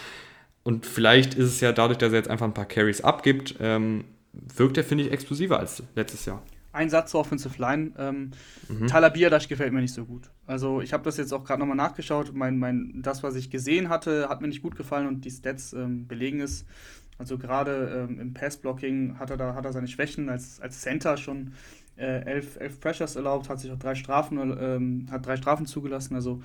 Und 0.63 0.87
vielleicht 0.87 1.35
ist 1.35 1.47
es 1.47 1.61
ja 1.61 1.73
dadurch, 1.73 1.99
dass 1.99 2.13
er 2.13 2.19
jetzt 2.19 2.31
einfach 2.31 2.47
ein 2.47 2.55
paar 2.55 2.67
Carries 2.67 3.01
abgibt, 3.01 3.57
ähm, 3.59 4.05
wirkt 4.33 4.77
er, 4.77 4.85
finde 4.85 5.03
ich, 5.03 5.11
explosiver 5.11 5.59
als 5.59 5.83
letztes 5.97 6.25
Jahr. 6.25 6.41
Ein 6.73 6.91
Satz 6.91 7.13
zur 7.13 7.21
Offensive 7.21 7.61
Line. 7.61 7.93
Ähm, 7.99 8.31
mhm. 8.69 8.87
Tyler 8.87 9.11
Biadasch 9.11 9.49
gefällt 9.49 9.73
mir 9.73 9.81
nicht 9.81 9.95
so 9.95 10.05
gut. 10.05 10.31
Also 10.47 10.81
ich 10.81 10.93
habe 10.93 11.03
das 11.05 11.17
jetzt 11.17 11.33
auch 11.33 11.45
gerade 11.45 11.61
nochmal 11.61 11.77
nachgeschaut. 11.77 12.33
Mein, 12.35 12.59
mein, 12.59 13.01
das, 13.03 13.23
was 13.23 13.35
ich 13.37 13.51
gesehen 13.51 13.89
hatte, 13.89 14.29
hat 14.29 14.41
mir 14.41 14.49
nicht 14.49 14.63
gut 14.63 14.77
gefallen 14.77 15.07
und 15.07 15.25
die 15.25 15.31
Stats 15.31 15.73
ähm, 15.73 16.07
belegen 16.07 16.41
es. 16.41 16.67
Also 17.19 17.37
gerade 17.37 18.07
ähm, 18.09 18.21
im 18.21 18.35
Passblocking 18.35 19.19
hat 19.19 19.31
er 19.31 19.37
da 19.37 19.55
hat 19.55 19.65
er 19.65 19.73
seine 19.73 19.89
Schwächen 19.89 20.29
als, 20.29 20.61
als 20.61 20.81
Center 20.83 21.17
schon 21.17 21.53
äh, 21.99 22.25
elf, 22.25 22.57
elf 22.61 22.81
Pressures 22.81 23.17
erlaubt, 23.17 23.49
hat 23.49 23.59
sich 23.61 23.73
auch 23.73 23.79
drei 23.79 23.95
Strafen, 23.97 24.39
ähm, 24.61 25.07
hat 25.11 25.27
drei 25.27 25.37
Strafen 25.37 25.67
zugelassen. 25.67 26.15
Also 26.15 26.41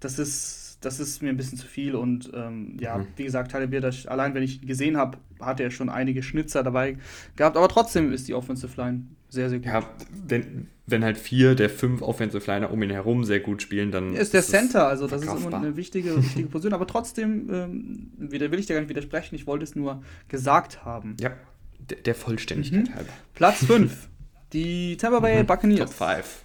das 0.00 0.18
ist, 0.18 0.78
das 0.80 0.98
ist 1.00 1.22
mir 1.22 1.30
ein 1.30 1.36
bisschen 1.36 1.58
zu 1.58 1.66
viel. 1.66 1.94
Und 1.94 2.30
ähm, 2.34 2.76
ja, 2.80 2.98
mhm. 2.98 3.06
wie 3.16 3.24
gesagt, 3.24 3.52
Tyler 3.52 3.68
Bierdasch, 3.68 4.06
allein 4.08 4.34
wenn 4.34 4.42
ich 4.42 4.62
ihn 4.62 4.68
gesehen 4.68 4.96
habe, 4.96 5.18
hat 5.40 5.60
er 5.60 5.70
schon 5.70 5.88
einige 5.88 6.22
Schnitzer 6.22 6.62
dabei 6.62 6.96
gehabt. 7.36 7.56
Aber 7.56 7.68
trotzdem 7.68 8.12
ist 8.12 8.26
die 8.26 8.34
Offensive 8.34 8.80
Line 8.80 9.06
sehr, 9.28 9.50
sehr 9.50 9.58
gut. 9.58 9.66
Ja, 9.66 9.88
wenn, 10.26 10.68
wenn 10.86 11.04
halt 11.04 11.18
vier 11.18 11.54
der 11.54 11.68
fünf 11.68 12.02
Offensive 12.02 12.44
Liner 12.50 12.70
um 12.70 12.82
ihn 12.82 12.90
herum 12.90 13.24
sehr 13.24 13.40
gut 13.40 13.62
spielen, 13.62 13.90
dann. 13.90 14.14
ist 14.14 14.32
der 14.32 14.40
ist 14.40 14.50
Center, 14.50 14.86
also 14.86 15.06
das 15.06 15.22
ist 15.22 15.28
immer 15.28 15.56
eine 15.56 15.76
wichtige, 15.76 16.16
wichtige 16.16 16.48
Position. 16.48 16.74
Aber 16.74 16.86
trotzdem, 16.86 17.50
ähm, 17.52 18.12
wieder 18.16 18.50
will 18.50 18.58
ich 18.58 18.66
da 18.66 18.74
gar 18.74 18.80
nicht 18.80 18.90
widersprechen, 18.90 19.34
ich 19.34 19.46
wollte 19.46 19.64
es 19.64 19.74
nur 19.74 20.02
gesagt 20.28 20.84
haben. 20.84 21.16
Ja, 21.20 21.32
der, 21.78 21.98
der 21.98 22.14
Vollständigkeit 22.14 22.88
mhm. 22.88 22.94
halber. 22.94 23.12
Platz 23.34 23.64
5. 23.64 24.08
Die 24.52 24.96
Tampa 24.96 25.20
Bay 25.20 25.42
mhm. 25.42 25.46
Buccaneers. 25.46 25.90
Top 25.96 26.08
5. 26.08 26.42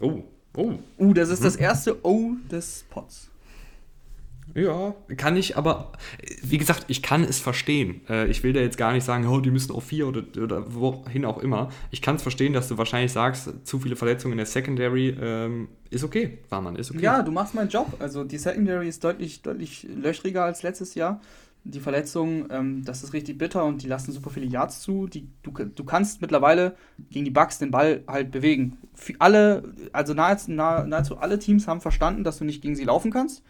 Oh, 0.00 0.24
oh. 0.56 0.78
Uh, 0.98 1.12
das 1.12 1.28
ist 1.28 1.40
mhm. 1.40 1.44
das 1.44 1.56
erste 1.56 2.04
O 2.04 2.32
des 2.50 2.86
Pots. 2.88 3.30
Ja, 4.54 4.94
kann 5.16 5.36
ich, 5.36 5.56
aber 5.56 5.92
wie 6.42 6.58
gesagt, 6.58 6.84
ich 6.88 7.02
kann 7.02 7.22
es 7.22 7.38
verstehen. 7.38 8.00
Äh, 8.08 8.28
ich 8.28 8.42
will 8.42 8.52
da 8.52 8.60
jetzt 8.60 8.76
gar 8.76 8.92
nicht 8.92 9.04
sagen, 9.04 9.26
oh, 9.26 9.40
die 9.40 9.50
müssen 9.50 9.72
auf 9.72 9.84
vier 9.84 10.08
oder, 10.08 10.22
oder 10.42 10.74
wohin 10.74 11.24
auch 11.24 11.38
immer. 11.38 11.70
Ich 11.90 12.02
kann 12.02 12.16
es 12.16 12.22
verstehen, 12.22 12.52
dass 12.52 12.68
du 12.68 12.78
wahrscheinlich 12.78 13.12
sagst, 13.12 13.50
zu 13.64 13.78
viele 13.78 13.96
Verletzungen 13.96 14.32
in 14.32 14.38
der 14.38 14.46
Secondary 14.46 15.16
ähm, 15.20 15.68
ist 15.90 16.04
okay. 16.04 16.38
War 16.48 16.60
man, 16.60 16.76
ist 16.76 16.90
okay. 16.90 17.00
Ja, 17.02 17.22
du 17.22 17.32
machst 17.32 17.54
meinen 17.54 17.68
Job. 17.68 17.94
Also 17.98 18.24
die 18.24 18.38
Secondary 18.38 18.88
ist 18.88 19.02
deutlich, 19.04 19.42
deutlich 19.42 19.86
löchriger 19.94 20.44
als 20.44 20.62
letztes 20.62 20.94
Jahr 20.94 21.20
die 21.64 21.80
Verletzungen, 21.80 22.48
ähm, 22.50 22.84
das 22.84 23.02
ist 23.02 23.12
richtig 23.12 23.38
bitter 23.38 23.64
und 23.64 23.82
die 23.82 23.86
lassen 23.86 24.12
super 24.12 24.30
viele 24.30 24.46
Yards 24.46 24.80
zu. 24.80 25.06
Die, 25.06 25.28
du, 25.42 25.50
du 25.50 25.84
kannst 25.84 26.20
mittlerweile 26.20 26.74
gegen 27.10 27.24
die 27.24 27.30
Bucks 27.30 27.58
den 27.58 27.70
Ball 27.70 28.02
halt 28.06 28.30
bewegen. 28.30 28.78
Für 28.94 29.14
alle, 29.18 29.74
also 29.92 30.14
nahezu, 30.14 30.52
nahezu 30.52 31.18
alle 31.18 31.38
Teams 31.38 31.68
haben 31.68 31.80
verstanden, 31.80 32.24
dass 32.24 32.38
du 32.38 32.44
nicht 32.44 32.62
gegen 32.62 32.76
sie 32.76 32.84
laufen 32.84 33.10
kannst. 33.10 33.42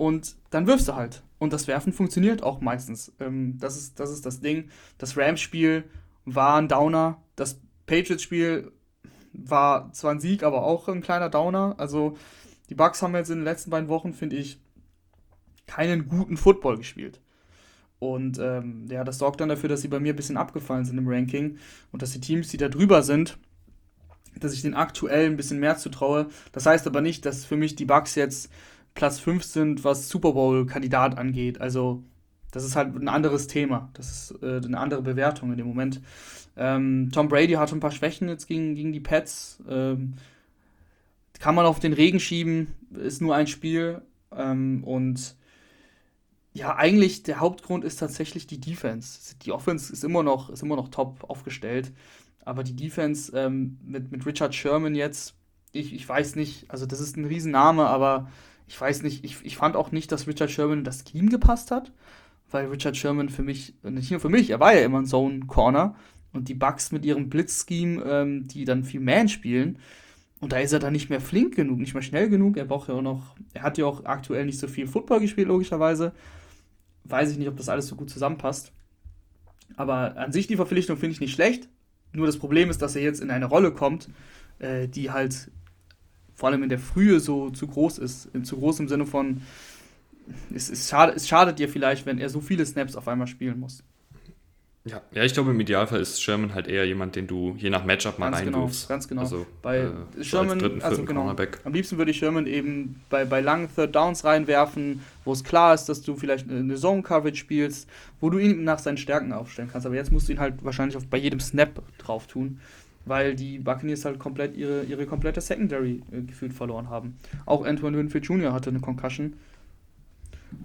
Und 0.00 0.36
dann 0.48 0.66
wirfst 0.66 0.88
du 0.88 0.94
halt. 0.94 1.22
Und 1.38 1.52
das 1.52 1.66
Werfen 1.66 1.92
funktioniert 1.92 2.42
auch 2.42 2.62
meistens. 2.62 3.12
Ähm, 3.20 3.58
das, 3.58 3.76
ist, 3.76 4.00
das 4.00 4.10
ist 4.10 4.24
das 4.24 4.40
Ding. 4.40 4.70
Das 4.96 5.14
Rams-Spiel 5.14 5.84
war 6.24 6.56
ein 6.56 6.68
Downer. 6.68 7.22
Das 7.36 7.60
Patriots-Spiel 7.84 8.72
war 9.34 9.92
zwar 9.92 10.12
ein 10.12 10.18
Sieg, 10.18 10.42
aber 10.42 10.62
auch 10.62 10.88
ein 10.88 11.02
kleiner 11.02 11.28
Downer. 11.28 11.74
Also 11.76 12.16
die 12.70 12.74
Bucks 12.74 13.02
haben 13.02 13.14
jetzt 13.14 13.28
in 13.28 13.40
den 13.40 13.44
letzten 13.44 13.68
beiden 13.68 13.90
Wochen, 13.90 14.14
finde 14.14 14.36
ich, 14.36 14.58
keinen 15.66 16.08
guten 16.08 16.38
Football 16.38 16.78
gespielt. 16.78 17.20
Und 17.98 18.38
ähm, 18.38 18.86
ja, 18.88 19.04
das 19.04 19.18
sorgt 19.18 19.42
dann 19.42 19.50
dafür, 19.50 19.68
dass 19.68 19.82
sie 19.82 19.88
bei 19.88 20.00
mir 20.00 20.14
ein 20.14 20.16
bisschen 20.16 20.38
abgefallen 20.38 20.86
sind 20.86 20.96
im 20.96 21.08
Ranking 21.08 21.58
und 21.92 22.00
dass 22.00 22.12
die 22.12 22.22
Teams, 22.22 22.48
die 22.48 22.56
da 22.56 22.70
drüber 22.70 23.02
sind, 23.02 23.36
dass 24.34 24.54
ich 24.54 24.62
den 24.62 24.72
aktuell 24.72 25.26
ein 25.26 25.36
bisschen 25.36 25.60
mehr 25.60 25.76
zutraue. 25.76 26.30
Das 26.52 26.64
heißt 26.64 26.86
aber 26.86 27.02
nicht, 27.02 27.26
dass 27.26 27.44
für 27.44 27.58
mich 27.58 27.76
die 27.76 27.84
Bucks 27.84 28.14
jetzt 28.14 28.50
Platz 28.94 29.18
5 29.20 29.44
sind, 29.44 29.84
was 29.84 30.08
Super 30.08 30.32
Bowl-Kandidat 30.32 31.18
angeht. 31.18 31.60
Also, 31.60 32.02
das 32.50 32.64
ist 32.64 32.76
halt 32.76 32.94
ein 32.94 33.08
anderes 33.08 33.46
Thema. 33.46 33.90
Das 33.94 34.10
ist 34.10 34.42
äh, 34.42 34.60
eine 34.64 34.78
andere 34.78 35.02
Bewertung 35.02 35.50
in 35.52 35.58
dem 35.58 35.66
Moment. 35.66 36.00
Ähm, 36.56 37.10
Tom 37.12 37.28
Brady 37.28 37.54
hatte 37.54 37.76
ein 37.76 37.80
paar 37.80 37.92
Schwächen 37.92 38.28
jetzt 38.28 38.46
gegen, 38.46 38.74
gegen 38.74 38.92
die 38.92 39.00
Pets. 39.00 39.62
Ähm, 39.68 40.14
kann 41.38 41.54
man 41.54 41.66
auf 41.66 41.80
den 41.80 41.94
Regen 41.94 42.20
schieben, 42.20 42.74
ist 42.92 43.22
nur 43.22 43.34
ein 43.34 43.46
Spiel. 43.46 44.02
Ähm, 44.36 44.84
und 44.84 45.36
ja, 46.52 46.76
eigentlich 46.76 47.22
der 47.22 47.40
Hauptgrund 47.40 47.84
ist 47.84 47.96
tatsächlich 47.96 48.46
die 48.46 48.60
Defense. 48.60 49.36
Die 49.42 49.52
Offense 49.52 49.92
ist 49.92 50.04
immer 50.04 50.22
noch, 50.22 50.50
ist 50.50 50.62
immer 50.62 50.76
noch 50.76 50.88
top 50.88 51.24
aufgestellt. 51.28 51.92
Aber 52.44 52.64
die 52.64 52.76
Defense 52.76 53.32
ähm, 53.36 53.78
mit, 53.84 54.10
mit 54.10 54.26
Richard 54.26 54.54
Sherman 54.54 54.94
jetzt, 54.94 55.34
ich, 55.72 55.94
ich 55.94 56.08
weiß 56.08 56.36
nicht, 56.36 56.70
also 56.70 56.86
das 56.86 57.00
ist 57.00 57.16
ein 57.16 57.24
Riesenname, 57.24 57.86
aber 57.86 58.28
ich 58.70 58.80
weiß 58.80 59.02
nicht, 59.02 59.24
ich, 59.24 59.44
ich 59.44 59.56
fand 59.56 59.74
auch 59.74 59.90
nicht, 59.90 60.12
dass 60.12 60.28
Richard 60.28 60.48
Sherman 60.48 60.84
das 60.84 61.02
Scheme 61.02 61.28
gepasst 61.28 61.72
hat, 61.72 61.90
weil 62.52 62.66
Richard 62.66 62.96
Sherman 62.96 63.28
für 63.28 63.42
mich, 63.42 63.74
nicht 63.82 64.12
nur 64.12 64.20
für 64.20 64.28
mich, 64.28 64.48
er 64.50 64.60
war 64.60 64.72
ja 64.72 64.84
immer 64.84 65.00
ein 65.00 65.06
Zone 65.06 65.40
Corner 65.48 65.96
und 66.32 66.48
die 66.48 66.54
Bucks 66.54 66.92
mit 66.92 67.04
ihrem 67.04 67.28
Blitz-Scheme, 67.28 68.00
ähm, 68.04 68.46
die 68.46 68.64
dann 68.64 68.84
viel 68.84 69.00
Man 69.00 69.28
spielen, 69.28 69.78
und 70.38 70.52
da 70.52 70.58
ist 70.58 70.72
er 70.72 70.78
dann 70.78 70.92
nicht 70.92 71.10
mehr 71.10 71.20
flink 71.20 71.56
genug, 71.56 71.80
nicht 71.80 71.94
mehr 71.94 72.02
schnell 72.02 72.30
genug. 72.30 72.56
Er 72.56 72.64
braucht 72.64 72.88
ja 72.88 72.94
auch 72.94 73.02
noch, 73.02 73.34
er 73.52 73.62
hat 73.62 73.76
ja 73.76 73.84
auch 73.84 74.04
aktuell 74.06 74.46
nicht 74.46 74.58
so 74.58 74.68
viel 74.68 74.86
Football 74.86 75.20
gespielt, 75.20 75.48
logischerweise 75.48 76.12
weiß 77.04 77.32
ich 77.32 77.38
nicht, 77.38 77.48
ob 77.48 77.56
das 77.56 77.68
alles 77.68 77.88
so 77.88 77.96
gut 77.96 78.08
zusammenpasst. 78.08 78.72
Aber 79.76 80.16
an 80.16 80.32
sich 80.32 80.46
die 80.46 80.56
Verpflichtung 80.56 80.96
finde 80.96 81.14
ich 81.14 81.20
nicht 81.20 81.34
schlecht. 81.34 81.68
Nur 82.12 82.26
das 82.26 82.38
Problem 82.38 82.70
ist, 82.70 82.80
dass 82.80 82.96
er 82.96 83.02
jetzt 83.02 83.20
in 83.20 83.30
eine 83.30 83.46
Rolle 83.46 83.72
kommt, 83.72 84.08
äh, 84.60 84.86
die 84.86 85.10
halt 85.10 85.50
vor 86.40 86.48
allem 86.48 86.62
in 86.62 86.70
der 86.70 86.78
Frühe 86.78 87.20
so 87.20 87.50
zu 87.50 87.66
groß 87.66 87.98
ist. 87.98 88.30
Zu 88.44 88.56
groß 88.56 88.80
im 88.80 88.88
Sinne 88.88 89.04
von, 89.04 89.42
es, 90.54 90.70
es, 90.70 90.88
schade, 90.88 91.12
es 91.14 91.28
schadet 91.28 91.58
dir 91.58 91.68
vielleicht, 91.68 92.06
wenn 92.06 92.18
er 92.18 92.30
so 92.30 92.40
viele 92.40 92.64
Snaps 92.64 92.96
auf 92.96 93.08
einmal 93.08 93.26
spielen 93.26 93.60
muss. 93.60 93.84
Ja, 94.86 95.02
ja, 95.12 95.22
ich 95.22 95.34
glaube, 95.34 95.50
im 95.50 95.60
Idealfall 95.60 96.00
ist 96.00 96.22
Sherman 96.22 96.54
halt 96.54 96.66
eher 96.66 96.86
jemand, 96.86 97.14
den 97.14 97.26
du 97.26 97.54
je 97.58 97.68
nach 97.68 97.84
Matchup 97.84 98.18
mal 98.18 98.30
ganz 98.30 98.42
genau, 98.42 98.58
reinwirfst. 98.60 98.88
Genau, 98.88 98.94
ganz 98.94 99.08
genau. 99.08 99.20
Also, 99.20 99.46
bei 99.60 99.80
äh, 99.80 100.24
Sherman, 100.24 100.58
so 100.58 100.66
dritten, 100.66 100.82
also 100.82 101.04
genau, 101.04 101.36
am 101.64 101.72
liebsten 101.74 101.98
würde 101.98 102.10
ich 102.10 102.16
Sherman 102.16 102.46
eben 102.46 103.02
bei, 103.10 103.26
bei 103.26 103.42
langen 103.42 103.68
Third 103.74 103.94
Downs 103.94 104.24
reinwerfen, 104.24 105.02
wo 105.26 105.34
es 105.34 105.44
klar 105.44 105.74
ist, 105.74 105.90
dass 105.90 106.00
du 106.00 106.16
vielleicht 106.16 106.48
eine 106.48 106.76
Zone 106.76 107.02
Coverage 107.02 107.36
spielst, 107.36 107.86
wo 108.18 108.30
du 108.30 108.38
ihn 108.38 108.64
nach 108.64 108.78
seinen 108.78 108.96
Stärken 108.96 109.34
aufstellen 109.34 109.68
kannst. 109.70 109.86
Aber 109.86 109.96
jetzt 109.96 110.10
musst 110.10 110.28
du 110.28 110.32
ihn 110.32 110.40
halt 110.40 110.64
wahrscheinlich 110.64 110.96
auf, 110.96 111.06
bei 111.06 111.18
jedem 111.18 111.40
Snap 111.40 111.82
drauf 111.98 112.26
tun, 112.26 112.60
weil 113.04 113.34
die 113.34 113.58
Buccaneers 113.58 114.04
halt 114.04 114.18
komplett 114.18 114.56
ihre, 114.56 114.84
ihre 114.84 115.06
komplette 115.06 115.40
Secondary 115.40 116.02
äh, 116.12 116.22
gefühlt 116.22 116.52
verloren 116.52 116.88
haben. 116.90 117.16
Auch 117.46 117.64
Antoine 117.64 117.96
Winfield 117.96 118.26
Jr. 118.26 118.52
hatte 118.52 118.70
eine 118.70 118.80
Concussion. 118.80 119.34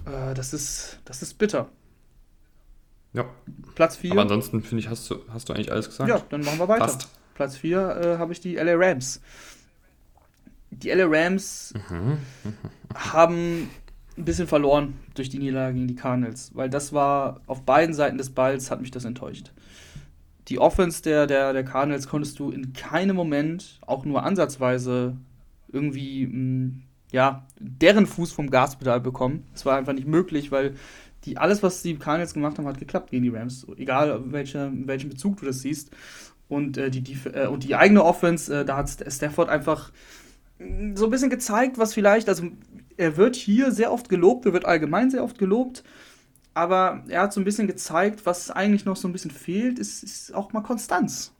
Äh, 0.05 0.33
das, 0.33 0.53
ist, 0.53 0.99
das 1.05 1.21
ist 1.21 1.35
bitter. 1.37 1.69
Ja. 3.13 3.25
Platz 3.75 3.97
4. 3.97 4.11
Aber 4.11 4.21
ansonsten, 4.21 4.61
finde 4.61 4.83
ich, 4.83 4.89
hast 4.89 5.09
du, 5.09 5.19
hast 5.29 5.49
du 5.49 5.53
eigentlich 5.53 5.71
alles 5.71 5.87
gesagt. 5.87 6.09
Ja, 6.09 6.21
dann 6.29 6.41
machen 6.41 6.59
wir 6.59 6.67
weiter. 6.67 6.85
Passt. 6.85 7.09
Platz 7.33 7.57
4 7.57 7.77
äh, 7.77 8.17
habe 8.17 8.33
ich 8.33 8.41
die 8.41 8.55
LA 8.55 8.73
Rams. 8.75 9.21
Die 10.71 10.89
LA 10.89 11.05
Rams 11.07 11.73
mhm. 11.89 12.17
haben 12.93 13.69
ein 14.17 14.25
bisschen 14.25 14.47
verloren 14.47 14.93
durch 15.13 15.29
die 15.29 15.39
Niederlage 15.39 15.75
gegen 15.75 15.87
die 15.87 15.95
Cardinals, 15.95 16.51
weil 16.53 16.69
das 16.69 16.93
war 16.93 17.41
auf 17.47 17.63
beiden 17.63 17.93
Seiten 17.93 18.17
des 18.17 18.29
Balls 18.29 18.71
hat 18.71 18.81
mich 18.81 18.91
das 18.91 19.05
enttäuscht. 19.05 19.51
Die 20.47 20.59
Offense 20.59 21.01
der, 21.01 21.27
der, 21.27 21.53
der 21.53 21.63
Cardinals 21.63 22.07
konntest 22.07 22.39
du 22.39 22.51
in 22.51 22.73
keinem 22.73 23.15
Moment, 23.15 23.79
auch 23.85 24.05
nur 24.05 24.23
ansatzweise, 24.23 25.17
irgendwie, 25.71 26.27
mh, 26.27 26.33
mm, 26.33 26.81
ja, 27.11 27.45
deren 27.59 28.05
Fuß 28.05 28.31
vom 28.31 28.49
Gaspedal 28.49 28.99
bekommen. 28.99 29.45
Das 29.53 29.65
war 29.65 29.77
einfach 29.77 29.93
nicht 29.93 30.07
möglich, 30.07 30.51
weil 30.51 30.75
die, 31.23 31.37
alles, 31.37 31.63
was 31.63 31.81
die 31.81 31.95
Cardinals 31.95 32.33
gemacht 32.33 32.57
haben, 32.57 32.67
hat 32.67 32.77
geklappt 32.77 33.11
gegen 33.11 33.23
die 33.23 33.29
Rams. 33.29 33.65
Egal, 33.77 34.21
welche, 34.31 34.71
welchen 34.73 35.09
Bezug 35.09 35.37
du 35.37 35.45
das 35.45 35.61
siehst. 35.61 35.91
Und, 36.47 36.77
äh, 36.77 36.91
die, 36.91 37.01
die, 37.01 37.17
äh, 37.33 37.47
und 37.47 37.63
die 37.63 37.75
eigene 37.75 38.03
Offense, 38.03 38.61
äh, 38.61 38.65
da 38.65 38.77
hat 38.77 38.89
Stafford 38.89 39.49
einfach 39.49 39.91
mm, 40.59 40.95
so 40.95 41.05
ein 41.05 41.11
bisschen 41.11 41.31
gezeigt, 41.31 41.77
was 41.77 41.93
vielleicht, 41.93 42.29
also 42.29 42.47
er 42.97 43.17
wird 43.17 43.35
hier 43.35 43.71
sehr 43.71 43.91
oft 43.91 44.09
gelobt, 44.09 44.45
er 44.45 44.53
wird 44.53 44.65
allgemein 44.65 45.09
sehr 45.09 45.23
oft 45.23 45.37
gelobt, 45.37 45.83
aber 46.55 47.03
er 47.09 47.21
hat 47.21 47.33
so 47.33 47.41
ein 47.41 47.43
bisschen 47.43 47.67
gezeigt, 47.67 48.25
was 48.25 48.49
eigentlich 48.49 48.85
noch 48.85 48.95
so 48.95 49.07
ein 49.07 49.11
bisschen 49.11 49.29
fehlt, 49.29 49.77
ist, 49.77 50.03
ist 50.03 50.33
auch 50.33 50.53
mal 50.53 50.61
Konstanz. 50.61 51.33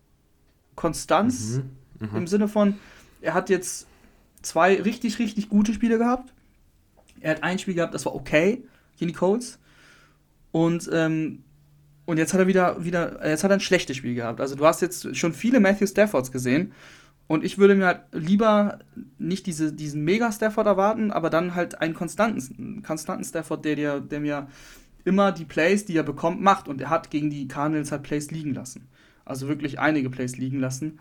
Konstanz 0.76 1.62
mhm, 2.00 2.08
mh. 2.08 2.18
im 2.18 2.28
Sinne 2.28 2.50
von, 2.50 2.76
er 3.22 3.34
hat 3.34 3.50
jetzt 3.50 3.88
zwei 4.42 4.80
richtig, 4.82 5.18
richtig 5.18 5.50
gute 5.50 5.74
Spiele 5.74 5.98
gehabt. 5.98 6.34
Er 7.22 7.32
hat 7.32 7.44
ein 7.44 7.58
Spiel 7.58 7.76
gehabt, 7.76 7.94
das 7.94 8.06
war 8.06 8.14
okay 8.14 8.66
gegen 8.98 9.08
die 9.08 9.18
Colts. 9.18 9.58
Und, 10.52 10.90
ähm, 10.92 11.44
und 12.06 12.18
jetzt 12.18 12.34
hat 12.34 12.42
er 12.42 12.48
wieder, 12.48 12.84
wieder, 12.84 13.26
jetzt 13.26 13.46
hat 13.46 13.52
er 13.52 13.58
ein 13.58 13.62
schlechtes 13.62 13.96
Spiel 13.96 14.16
gehabt. 14.16 14.42
Also 14.42 14.56
du 14.56 14.66
hast 14.66 14.82
jetzt 14.82 15.16
schon 15.16 15.34
viele 15.34 15.62
Matthew 15.62 15.88
Staffords 15.88 16.34
gesehen. 16.34 16.74
Und 17.28 17.46
ich 17.46 17.58
würde 17.58 17.74
mir 17.74 17.86
halt 17.88 18.02
lieber 18.12 18.80
nicht 19.18 19.48
diese, 19.48 19.72
diesen 19.72 20.04
Mega-Stafford 20.04 20.68
erwarten, 20.68 21.12
aber 21.12 21.30
dann 21.30 21.56
halt 21.56 21.82
einen 21.82 21.94
konstanten, 21.94 22.84
konstanten 22.84 23.24
Stafford, 23.24 23.64
der, 23.66 23.76
dir, 23.76 24.00
der 24.02 24.20
mir 24.20 24.48
immer 25.06 25.32
die 25.32 25.46
Plays, 25.46 25.86
die 25.86 25.96
er 25.96 26.04
bekommt, 26.04 26.42
macht. 26.42 26.68
Und 26.68 26.82
er 26.82 26.90
hat 26.90 27.10
gegen 27.10 27.30
die 27.30 27.48
Cardinals 27.48 27.92
halt 27.92 28.04
Plays 28.04 28.32
liegen 28.32 28.54
lassen. 28.54 28.88
Also 29.24 29.48
wirklich 29.48 29.80
einige 29.80 30.10
Plays 30.10 30.38
liegen 30.38 30.60
lassen. 30.60 31.00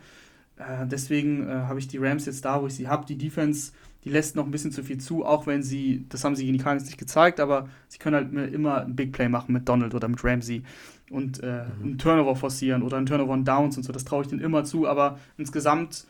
Äh, 0.57 0.87
deswegen 0.87 1.49
äh, 1.49 1.53
habe 1.53 1.79
ich 1.79 1.89
die 1.89 1.99
Rams 1.99 2.27
jetzt 2.27 2.45
da, 2.45 2.63
wo 2.63 2.67
ich 2.67 2.75
sie 2.75 2.89
habe. 2.89 3.07
Die 3.07 3.19
Defense, 3.19 3.73
die 4.05 4.11
lässt 4.11 4.37
noch 4.37 4.45
ein 4.45 4.51
bisschen 4.51 4.71
zu 4.71 4.85
viel 4.85 4.99
zu, 4.99 5.25
auch 5.25 5.47
wenn 5.47 5.63
sie, 5.63 6.07
das 6.09 6.25
haben 6.25 6.37
sie 6.37 6.45
gegen 6.45 6.57
die 6.57 6.63
Cardinals 6.63 6.87
nicht 6.87 6.99
gezeigt, 6.99 7.41
aber 7.41 7.69
sie 7.89 7.99
können 7.99 8.17
halt 8.17 8.55
immer 8.55 8.83
ein 8.83 8.95
Big 8.95 9.13
Play 9.13 9.29
machen 9.29 9.53
mit 9.53 9.69
Donald 9.69 9.95
oder 9.95 10.07
mit 10.09 10.23
Ramsey 10.23 10.63
und 11.11 11.43
äh, 11.43 11.65
mhm. 11.79 11.85
einen 11.85 11.99
Turnover 11.99 12.37
forcieren 12.37 12.83
oder 12.83 12.99
einen 12.99 13.07
Turnover 13.07 13.33
on 13.33 13.45
Downs 13.45 13.77
und 13.77 13.83
so. 13.83 13.93
Das 13.93 14.05
traue 14.05 14.23
ich 14.23 14.29
denen 14.29 14.43
immer 14.43 14.65
zu, 14.65 14.87
aber 14.87 15.19
insgesamt 15.37 16.07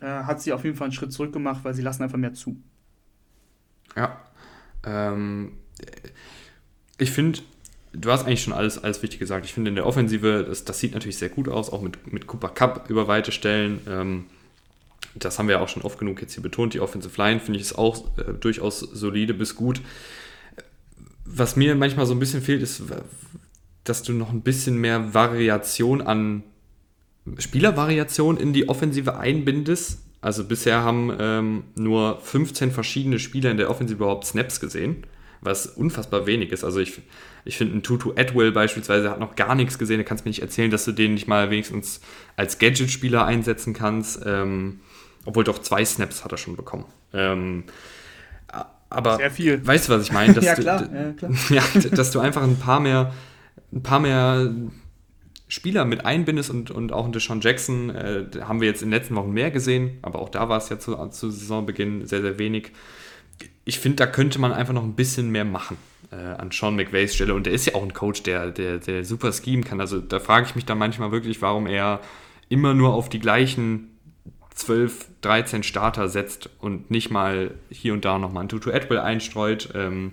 äh, 0.00 0.06
hat 0.06 0.40
sie 0.42 0.52
auf 0.52 0.64
jeden 0.64 0.76
Fall 0.76 0.86
einen 0.86 0.92
Schritt 0.92 1.12
zurück 1.12 1.32
gemacht, 1.32 1.60
weil 1.62 1.74
sie 1.74 1.82
lassen 1.82 2.02
einfach 2.02 2.18
mehr 2.18 2.34
zu. 2.34 2.56
Ja. 3.96 4.16
Ähm, 4.84 5.52
ich 6.98 7.10
finde, 7.10 7.40
du 7.92 8.10
hast 8.10 8.26
eigentlich 8.26 8.42
schon 8.42 8.52
alles, 8.52 8.82
alles 8.82 9.02
wichtig 9.02 9.18
gesagt. 9.18 9.46
Ich 9.46 9.54
finde 9.54 9.70
in 9.70 9.74
der 9.74 9.86
Offensive, 9.86 10.44
das, 10.48 10.64
das 10.64 10.78
sieht 10.78 10.94
natürlich 10.94 11.18
sehr 11.18 11.28
gut 11.28 11.48
aus, 11.48 11.70
auch 11.70 11.80
mit, 11.80 12.12
mit 12.12 12.26
Cooper 12.26 12.50
Cup 12.50 12.90
über 12.90 13.08
weite 13.08 13.32
Stellen. 13.32 13.80
Ähm, 13.88 14.26
das 15.14 15.38
haben 15.38 15.48
wir 15.48 15.56
ja 15.56 15.60
auch 15.60 15.68
schon 15.68 15.82
oft 15.82 15.98
genug 15.98 16.20
jetzt 16.20 16.34
hier 16.34 16.42
betont. 16.42 16.74
Die 16.74 16.80
Offensive 16.80 17.20
Line 17.20 17.40
finde 17.40 17.58
ich 17.58 17.66
ist 17.66 17.78
auch 17.78 18.04
äh, 18.18 18.32
durchaus 18.38 18.80
solide 18.80 19.34
bis 19.34 19.54
gut. 19.54 19.80
Was 21.24 21.56
mir 21.56 21.74
manchmal 21.74 22.06
so 22.06 22.14
ein 22.14 22.18
bisschen 22.18 22.42
fehlt, 22.42 22.62
ist, 22.62 22.82
dass 23.84 24.02
du 24.02 24.12
noch 24.12 24.30
ein 24.30 24.42
bisschen 24.42 24.78
mehr 24.78 25.14
Variation 25.14 26.00
an 26.00 26.42
Spielervariation 27.38 28.38
in 28.38 28.52
die 28.52 28.68
Offensive 28.68 29.18
einbindest. 29.18 30.00
Also 30.20 30.44
bisher 30.44 30.82
haben 30.82 31.12
ähm, 31.18 31.64
nur 31.76 32.20
15 32.20 32.72
verschiedene 32.72 33.18
Spieler 33.18 33.50
in 33.50 33.56
der 33.56 33.70
Offensive 33.70 33.98
überhaupt 33.98 34.24
Snaps 34.24 34.60
gesehen, 34.60 35.04
was 35.40 35.66
unfassbar 35.66 36.26
wenig 36.26 36.52
ist. 36.52 36.64
Also 36.64 36.80
ich, 36.80 37.00
ich 37.44 37.56
finde, 37.56 37.76
ein 37.76 37.82
Tutu 37.82 38.12
Atwell 38.16 38.52
beispielsweise 38.52 39.10
hat 39.10 39.20
noch 39.20 39.36
gar 39.36 39.54
nichts 39.54 39.78
gesehen. 39.78 39.98
Da 39.98 40.04
kannst 40.04 40.24
du 40.24 40.28
mir 40.28 40.30
nicht 40.30 40.42
erzählen, 40.42 40.70
dass 40.70 40.84
du 40.84 40.92
den 40.92 41.14
nicht 41.14 41.28
mal 41.28 41.50
wenigstens 41.50 42.00
als 42.36 42.58
Gadget-Spieler 42.58 43.24
einsetzen 43.24 43.74
kannst. 43.74 44.20
Ähm, 44.24 44.80
obwohl 45.24 45.44
doch 45.44 45.58
zwei 45.58 45.84
Snaps 45.84 46.24
hat 46.24 46.32
er 46.32 46.38
schon 46.38 46.56
bekommen. 46.56 46.86
Ähm, 47.12 47.64
aber 48.90 49.16
Sehr 49.16 49.30
viel. 49.30 49.66
weißt 49.66 49.88
du, 49.88 49.92
was 49.92 50.02
ich 50.02 50.12
meine? 50.12 50.38
ja, 50.40 50.54
klar. 50.54 50.88
ja, 50.94 51.12
klar. 51.12 51.32
ja, 51.50 51.62
dass 51.90 52.10
du 52.10 52.20
einfach 52.20 52.42
ein 52.42 52.58
paar 52.58 52.80
mehr 52.80 53.12
ein 53.72 53.82
paar 53.82 54.00
mehr 54.00 54.50
Spieler 55.48 55.84
mit 55.84 56.04
einbindest 56.04 56.50
und, 56.50 56.70
und 56.70 56.92
auch 56.92 57.06
ein 57.06 57.12
Deshaun 57.12 57.40
Jackson 57.40 57.90
äh, 57.90 58.26
haben 58.42 58.60
wir 58.60 58.68
jetzt 58.68 58.82
in 58.82 58.90
den 58.90 58.98
letzten 58.98 59.16
Wochen 59.16 59.32
mehr 59.32 59.50
gesehen, 59.50 59.98
aber 60.02 60.18
auch 60.18 60.28
da 60.28 60.48
war 60.48 60.58
es 60.58 60.68
ja 60.68 60.78
zu, 60.78 60.94
zu 61.08 61.30
Saisonbeginn 61.30 62.06
sehr, 62.06 62.20
sehr 62.20 62.38
wenig. 62.38 62.72
Ich 63.68 63.80
finde, 63.80 63.96
da 63.96 64.06
könnte 64.06 64.38
man 64.38 64.54
einfach 64.54 64.72
noch 64.72 64.82
ein 64.82 64.94
bisschen 64.94 65.28
mehr 65.28 65.44
machen 65.44 65.76
äh, 66.10 66.16
an 66.16 66.50
Sean 66.50 66.74
McVays 66.74 67.14
Stelle 67.14 67.34
und 67.34 67.44
der 67.44 67.52
ist 67.52 67.66
ja 67.66 67.74
auch 67.74 67.82
ein 67.82 67.92
Coach, 67.92 68.22
der, 68.22 68.50
der, 68.50 68.78
der 68.78 69.04
super 69.04 69.30
scheme 69.30 69.62
kann. 69.62 69.78
Also 69.78 70.00
da 70.00 70.20
frage 70.20 70.46
ich 70.46 70.54
mich 70.54 70.64
dann 70.64 70.78
manchmal 70.78 71.12
wirklich, 71.12 71.42
warum 71.42 71.66
er 71.66 72.00
immer 72.48 72.72
nur 72.72 72.94
auf 72.94 73.10
die 73.10 73.18
gleichen 73.18 73.88
12, 74.54 75.08
13 75.20 75.62
Starter 75.64 76.08
setzt 76.08 76.48
und 76.60 76.90
nicht 76.90 77.10
mal 77.10 77.50
hier 77.68 77.92
und 77.92 78.06
da 78.06 78.18
nochmal 78.18 78.44
ein 78.44 78.48
Tutu 78.48 78.70
Atwell 78.70 79.00
einstreut. 79.00 79.68
Ähm, 79.74 80.12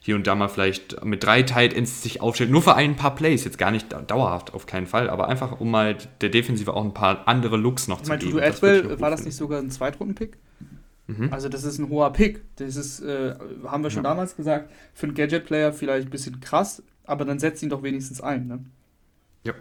hier 0.00 0.16
und 0.16 0.26
da 0.26 0.34
mal 0.34 0.48
vielleicht 0.48 1.04
mit 1.04 1.22
drei 1.22 1.42
Tight 1.42 1.74
Ends 1.74 2.02
sich 2.02 2.20
aufstellt, 2.20 2.50
nur 2.50 2.62
für 2.62 2.74
ein 2.74 2.96
paar 2.96 3.14
Plays, 3.14 3.44
jetzt 3.44 3.58
gar 3.58 3.70
nicht 3.70 3.86
dauerhaft 4.08 4.52
auf 4.52 4.66
keinen 4.66 4.86
Fall, 4.88 5.10
aber 5.10 5.28
einfach 5.28 5.60
um 5.60 5.70
mal 5.70 5.96
der 6.20 6.28
Defensive 6.28 6.74
auch 6.74 6.84
ein 6.84 6.94
paar 6.94 7.26
andere 7.26 7.56
Looks 7.56 7.86
noch 7.86 8.00
ich 8.00 8.06
zu 8.06 8.16
geben. 8.16 8.40
Adwell, 8.40 9.00
war 9.00 9.10
das 9.10 9.24
nicht 9.24 9.36
sogar 9.36 9.60
ein 9.60 9.70
Zweitrunden-Pick? 9.70 10.38
Mhm. 11.06 11.32
Also 11.32 11.48
das 11.48 11.64
ist 11.64 11.78
ein 11.78 11.88
hoher 11.88 12.12
Pick. 12.12 12.42
Das 12.56 12.76
ist, 12.76 13.00
äh, 13.00 13.34
haben 13.64 13.82
wir 13.82 13.90
schon 13.90 14.04
ja. 14.04 14.10
damals 14.10 14.36
gesagt, 14.36 14.70
für 14.94 15.06
einen 15.06 15.14
Gadget-Player 15.14 15.72
vielleicht 15.72 16.08
ein 16.08 16.10
bisschen 16.10 16.40
krass, 16.40 16.82
aber 17.04 17.24
dann 17.24 17.38
setzt 17.38 17.62
ihn 17.62 17.70
doch 17.70 17.82
wenigstens 17.82 18.20
ein. 18.20 18.46
Ne? 18.46 18.64
Ja. 19.44 19.54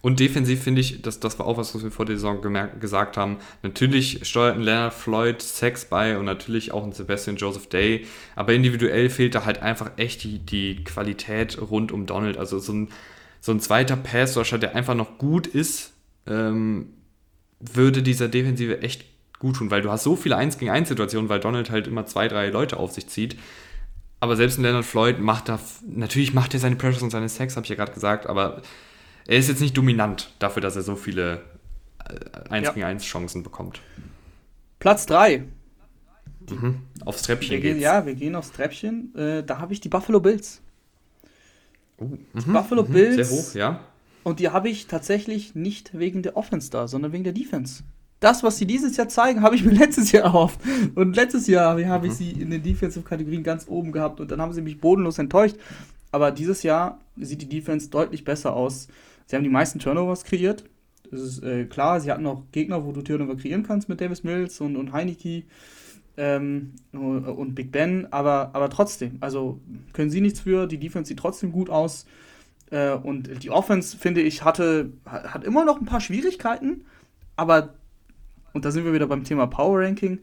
Und 0.00 0.20
defensiv 0.20 0.62
finde 0.62 0.80
ich, 0.80 1.02
dass 1.02 1.20
das 1.20 1.38
war 1.38 1.46
auch 1.46 1.58
was, 1.58 1.74
was 1.74 1.82
wir 1.82 1.90
vor 1.90 2.06
der 2.06 2.16
Saison 2.16 2.40
gemerkt, 2.40 2.80
gesagt 2.80 3.16
haben. 3.16 3.38
Natürlich 3.62 4.20
steuert 4.26 4.56
ein 4.56 4.62
Leonard 4.62 4.94
Floyd 4.94 5.42
Sex 5.42 5.84
bei 5.84 6.18
und 6.18 6.24
natürlich 6.24 6.72
auch 6.72 6.84
ein 6.84 6.92
Sebastian 6.92 7.36
Joseph 7.36 7.68
Day, 7.68 8.06
aber 8.34 8.54
individuell 8.54 9.10
fehlt 9.10 9.34
da 9.34 9.44
halt 9.44 9.62
einfach 9.62 9.90
echt 9.96 10.24
die, 10.24 10.38
die 10.38 10.84
Qualität 10.84 11.60
rund 11.60 11.92
um 11.92 12.06
Donald. 12.06 12.38
Also 12.38 12.58
so 12.58 12.72
ein, 12.72 12.88
so 13.40 13.52
ein 13.52 13.60
zweiter 13.60 13.96
Pass-Rusher, 13.96 14.58
der 14.58 14.74
einfach 14.74 14.94
noch 14.94 15.18
gut 15.18 15.46
ist, 15.46 15.92
ähm, 16.26 16.94
würde 17.60 18.02
dieser 18.02 18.28
Defensive 18.28 18.82
echt 18.82 19.04
gut 19.38 19.56
tun, 19.56 19.70
weil 19.70 19.82
du 19.82 19.90
hast 19.90 20.04
so 20.04 20.16
viele 20.16 20.36
1 20.36 20.58
gegen 20.58 20.70
1 20.70 20.88
Situationen, 20.88 21.28
weil 21.28 21.40
Donald 21.40 21.70
halt 21.70 21.86
immer 21.86 22.06
zwei, 22.06 22.28
drei 22.28 22.48
Leute 22.48 22.78
auf 22.78 22.92
sich 22.92 23.08
zieht. 23.08 23.36
Aber 24.20 24.36
selbst 24.36 24.58
ein 24.58 24.62
Leonard 24.62 24.84
Floyd 24.84 25.20
macht 25.20 25.48
da, 25.48 25.60
natürlich 25.86 26.32
macht 26.32 26.54
er 26.54 26.60
seine 26.60 26.76
Pressures 26.76 27.02
und 27.02 27.10
seine 27.10 27.28
Sex, 27.28 27.56
habe 27.56 27.64
ich 27.64 27.70
ja 27.70 27.76
gerade 27.76 27.92
gesagt, 27.92 28.26
aber 28.26 28.62
er 29.26 29.38
ist 29.38 29.48
jetzt 29.48 29.60
nicht 29.60 29.76
dominant 29.76 30.32
dafür, 30.38 30.62
dass 30.62 30.76
er 30.76 30.82
so 30.82 30.96
viele 30.96 31.42
1 32.48 32.62
äh, 32.62 32.64
ja. 32.64 32.72
gegen 32.72 32.86
1 32.86 33.04
Chancen 33.04 33.42
bekommt. 33.42 33.80
Platz 34.78 35.06
3. 35.06 35.44
Mhm. 36.48 36.80
Aufs 37.04 37.22
Treppchen 37.22 37.50
wir 37.50 37.60
gehen, 37.60 37.80
Ja, 37.80 38.06
wir 38.06 38.14
gehen 38.14 38.36
aufs 38.36 38.52
Treppchen. 38.52 39.14
Äh, 39.16 39.42
da 39.42 39.58
habe 39.58 39.72
ich 39.72 39.80
die 39.80 39.88
Buffalo 39.88 40.20
Bills. 40.20 40.62
Oh, 41.98 42.10
die 42.34 42.50
Buffalo 42.50 42.84
mhm, 42.84 42.92
Bills. 42.92 43.28
Sehr 43.28 43.36
hoch, 43.36 43.54
ja. 43.54 43.80
Und 44.22 44.40
die 44.40 44.48
habe 44.48 44.68
ich 44.68 44.86
tatsächlich 44.86 45.54
nicht 45.54 45.98
wegen 45.98 46.22
der 46.22 46.36
Offense 46.36 46.70
da, 46.70 46.88
sondern 46.88 47.12
wegen 47.12 47.24
der 47.24 47.32
Defense. 47.32 47.82
Das, 48.20 48.42
was 48.42 48.56
sie 48.56 48.66
dieses 48.66 48.96
Jahr 48.96 49.08
zeigen, 49.08 49.42
habe 49.42 49.56
ich 49.56 49.64
mir 49.64 49.72
letztes 49.78 50.12
Jahr 50.12 50.24
erhofft. 50.24 50.60
Und 50.94 51.16
letztes 51.16 51.46
Jahr 51.46 51.70
habe 51.70 52.06
ich 52.06 52.12
mhm. 52.12 52.16
sie 52.16 52.30
in 52.30 52.50
den 52.50 52.62
Defensive-Kategorien 52.62 53.42
ganz 53.42 53.66
oben 53.68 53.92
gehabt 53.92 54.20
und 54.20 54.30
dann 54.30 54.40
haben 54.40 54.52
sie 54.52 54.62
mich 54.62 54.80
bodenlos 54.80 55.18
enttäuscht. 55.18 55.56
Aber 56.12 56.30
dieses 56.30 56.62
Jahr 56.62 57.00
sieht 57.16 57.42
die 57.42 57.48
Defense 57.48 57.90
deutlich 57.90 58.24
besser 58.24 58.54
aus. 58.54 58.88
Sie 59.26 59.36
haben 59.36 59.42
die 59.42 59.50
meisten 59.50 59.78
Turnovers 59.78 60.24
kreiert. 60.24 60.64
Das 61.10 61.20
ist 61.20 61.42
äh, 61.42 61.64
klar, 61.64 62.00
sie 62.00 62.10
hatten 62.10 62.26
auch 62.26 62.42
Gegner, 62.52 62.84
wo 62.84 62.92
du 62.92 63.02
Turnover 63.02 63.36
kreieren 63.36 63.62
kannst 63.62 63.88
mit 63.88 64.00
Davis 64.00 64.24
Mills 64.24 64.60
und, 64.60 64.76
und 64.76 64.92
Heineke 64.92 65.44
ähm, 66.16 66.72
und 66.92 67.54
Big 67.54 67.70
Ben, 67.70 68.10
aber, 68.10 68.50
aber 68.54 68.70
trotzdem, 68.70 69.18
also 69.20 69.60
können 69.92 70.10
sie 70.10 70.20
nichts 70.20 70.40
für, 70.40 70.66
die 70.66 70.78
Defense 70.78 71.08
sieht 71.08 71.18
trotzdem 71.18 71.52
gut 71.52 71.70
aus. 71.70 72.06
Äh, 72.70 72.92
und 72.92 73.42
die 73.42 73.50
Offense, 73.50 73.96
finde 73.96 74.22
ich, 74.22 74.42
hatte, 74.42 74.92
hat 75.04 75.44
immer 75.44 75.64
noch 75.64 75.80
ein 75.80 75.86
paar 75.86 76.00
Schwierigkeiten, 76.00 76.84
aber, 77.36 77.74
und 78.56 78.64
da 78.64 78.70
sind 78.70 78.86
wir 78.86 78.94
wieder 78.94 79.06
beim 79.06 79.22
Thema 79.22 79.46
Power 79.46 79.80
Ranking, 79.80 80.20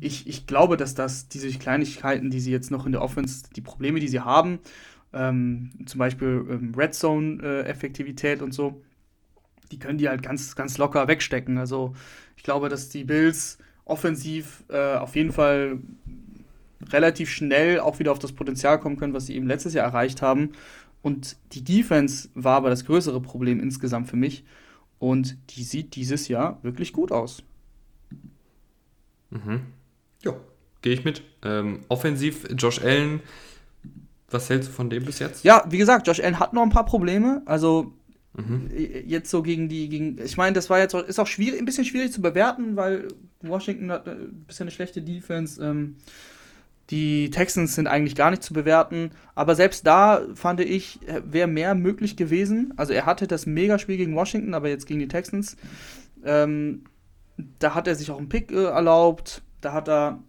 ich, 0.00 0.26
ich 0.26 0.46
glaube, 0.46 0.76
dass 0.76 0.94
das 0.94 1.28
diese 1.28 1.48
Kleinigkeiten, 1.50 2.28
die 2.28 2.40
sie 2.40 2.50
jetzt 2.50 2.72
noch 2.72 2.84
in 2.84 2.90
der 2.90 3.00
Offense, 3.00 3.44
die 3.54 3.60
Probleme, 3.60 4.00
die 4.00 4.08
sie 4.08 4.20
haben, 4.20 4.58
ähm, 5.12 5.70
zum 5.86 6.00
Beispiel 6.00 6.44
ähm, 6.50 6.74
Red 6.76 6.94
Zone-Effektivität 6.94 8.40
äh, 8.40 8.42
und 8.42 8.52
so, 8.52 8.82
die 9.70 9.78
können 9.78 9.98
die 9.98 10.08
halt 10.08 10.22
ganz, 10.22 10.56
ganz 10.56 10.78
locker 10.78 11.06
wegstecken. 11.06 11.58
Also 11.58 11.94
ich 12.36 12.42
glaube, 12.42 12.68
dass 12.68 12.88
die 12.88 13.04
Bills 13.04 13.58
offensiv 13.84 14.64
äh, 14.68 14.96
auf 14.96 15.14
jeden 15.14 15.30
Fall 15.30 15.78
relativ 16.92 17.30
schnell 17.30 17.78
auch 17.78 18.00
wieder 18.00 18.10
auf 18.10 18.18
das 18.18 18.32
Potenzial 18.32 18.80
kommen 18.80 18.96
können, 18.96 19.14
was 19.14 19.26
sie 19.26 19.36
eben 19.36 19.46
letztes 19.46 19.74
Jahr 19.74 19.86
erreicht 19.86 20.22
haben. 20.22 20.50
Und 21.02 21.36
die 21.52 21.62
Defense 21.62 22.30
war 22.34 22.56
aber 22.56 22.70
das 22.70 22.84
größere 22.84 23.20
Problem 23.20 23.60
insgesamt 23.60 24.08
für 24.08 24.16
mich. 24.16 24.44
Und 24.98 25.36
die 25.50 25.62
sieht 25.62 25.94
dieses 25.94 26.26
Jahr 26.26 26.58
wirklich 26.62 26.92
gut 26.92 27.12
aus. 27.12 27.44
Mhm. 29.30 29.62
Ja, 30.22 30.34
gehe 30.82 30.92
ich 30.92 31.04
mit. 31.04 31.22
Ähm, 31.42 31.80
offensiv, 31.88 32.46
Josh 32.56 32.82
Allen 32.82 33.20
was 34.30 34.48
hältst 34.48 34.68
du 34.68 34.72
von 34.72 34.90
dem 34.90 35.04
bis 35.04 35.18
jetzt? 35.18 35.44
Ja, 35.44 35.64
wie 35.68 35.78
gesagt, 35.78 36.06
Josh 36.06 36.20
Allen 36.20 36.38
hat 36.38 36.52
noch 36.52 36.62
ein 36.62 36.70
paar 36.70 36.84
Probleme. 36.84 37.42
Also 37.46 37.92
mhm. 38.34 38.70
jetzt 39.06 39.30
so 39.30 39.42
gegen 39.42 39.68
die, 39.68 39.88
gegen, 39.88 40.18
ich 40.22 40.36
meine, 40.36 40.54
das 40.54 40.70
war 40.70 40.78
jetzt 40.78 40.94
auch, 40.94 41.02
ist 41.02 41.18
auch 41.18 41.26
schwierig, 41.26 41.58
ein 41.58 41.64
bisschen 41.64 41.84
schwierig 41.84 42.12
zu 42.12 42.22
bewerten, 42.22 42.76
weil 42.76 43.08
Washington 43.42 43.90
hat 43.90 44.08
ein 44.08 44.44
bisschen 44.46 44.64
eine 44.64 44.70
schlechte 44.70 45.02
Defense. 45.02 45.62
Ähm, 45.62 45.96
die 46.90 47.30
Texans 47.30 47.74
sind 47.74 47.86
eigentlich 47.86 48.16
gar 48.16 48.30
nicht 48.30 48.42
zu 48.42 48.52
bewerten. 48.52 49.10
Aber 49.34 49.54
selbst 49.54 49.86
da 49.86 50.22
fand 50.34 50.60
ich, 50.60 50.98
wäre 51.24 51.46
mehr 51.46 51.74
möglich 51.74 52.16
gewesen. 52.16 52.72
Also 52.76 52.92
er 52.92 53.06
hatte 53.06 53.26
das 53.26 53.46
Megaspiel 53.46 53.96
gegen 53.96 54.14
Washington, 54.14 54.54
aber 54.54 54.68
jetzt 54.68 54.86
gegen 54.86 55.00
die 55.00 55.08
Texans. 55.08 55.56
Ähm, 56.24 56.82
da 57.58 57.74
hat 57.74 57.86
er 57.86 57.94
sich 57.94 58.10
auch 58.10 58.18
einen 58.18 58.28
Pick 58.28 58.50
äh, 58.52 58.64
erlaubt. 58.64 59.42
Da 59.60 59.72
hat 59.72 59.88
er 59.88 60.20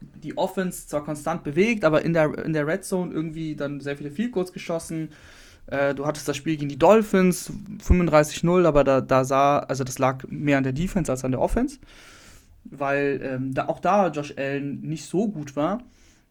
die 0.00 0.36
Offense 0.36 0.86
zwar 0.86 1.04
konstant 1.04 1.42
bewegt, 1.42 1.84
aber 1.84 2.02
in 2.02 2.12
der, 2.12 2.36
in 2.44 2.52
der 2.52 2.66
Red 2.66 2.84
Zone 2.84 3.12
irgendwie 3.12 3.54
dann 3.54 3.80
sehr 3.80 3.96
viele 3.96 4.10
Field 4.10 4.32
Goals 4.32 4.52
geschossen. 4.52 5.10
Äh, 5.66 5.94
du 5.94 6.06
hattest 6.06 6.26
das 6.28 6.36
Spiel 6.36 6.56
gegen 6.56 6.68
die 6.68 6.78
Dolphins, 6.78 7.52
35-0, 7.82 8.66
aber 8.66 8.84
da, 8.84 9.00
da 9.00 9.24
sah, 9.24 9.60
also 9.60 9.84
das 9.84 9.98
lag 9.98 10.24
mehr 10.28 10.58
an 10.58 10.64
der 10.64 10.72
Defense 10.72 11.10
als 11.10 11.24
an 11.24 11.30
der 11.30 11.40
Offense, 11.40 11.78
weil 12.64 13.20
ähm, 13.22 13.54
da, 13.54 13.66
auch 13.66 13.78
da 13.78 14.08
Josh 14.08 14.34
Allen 14.36 14.80
nicht 14.80 15.06
so 15.06 15.28
gut 15.28 15.56
war. 15.56 15.82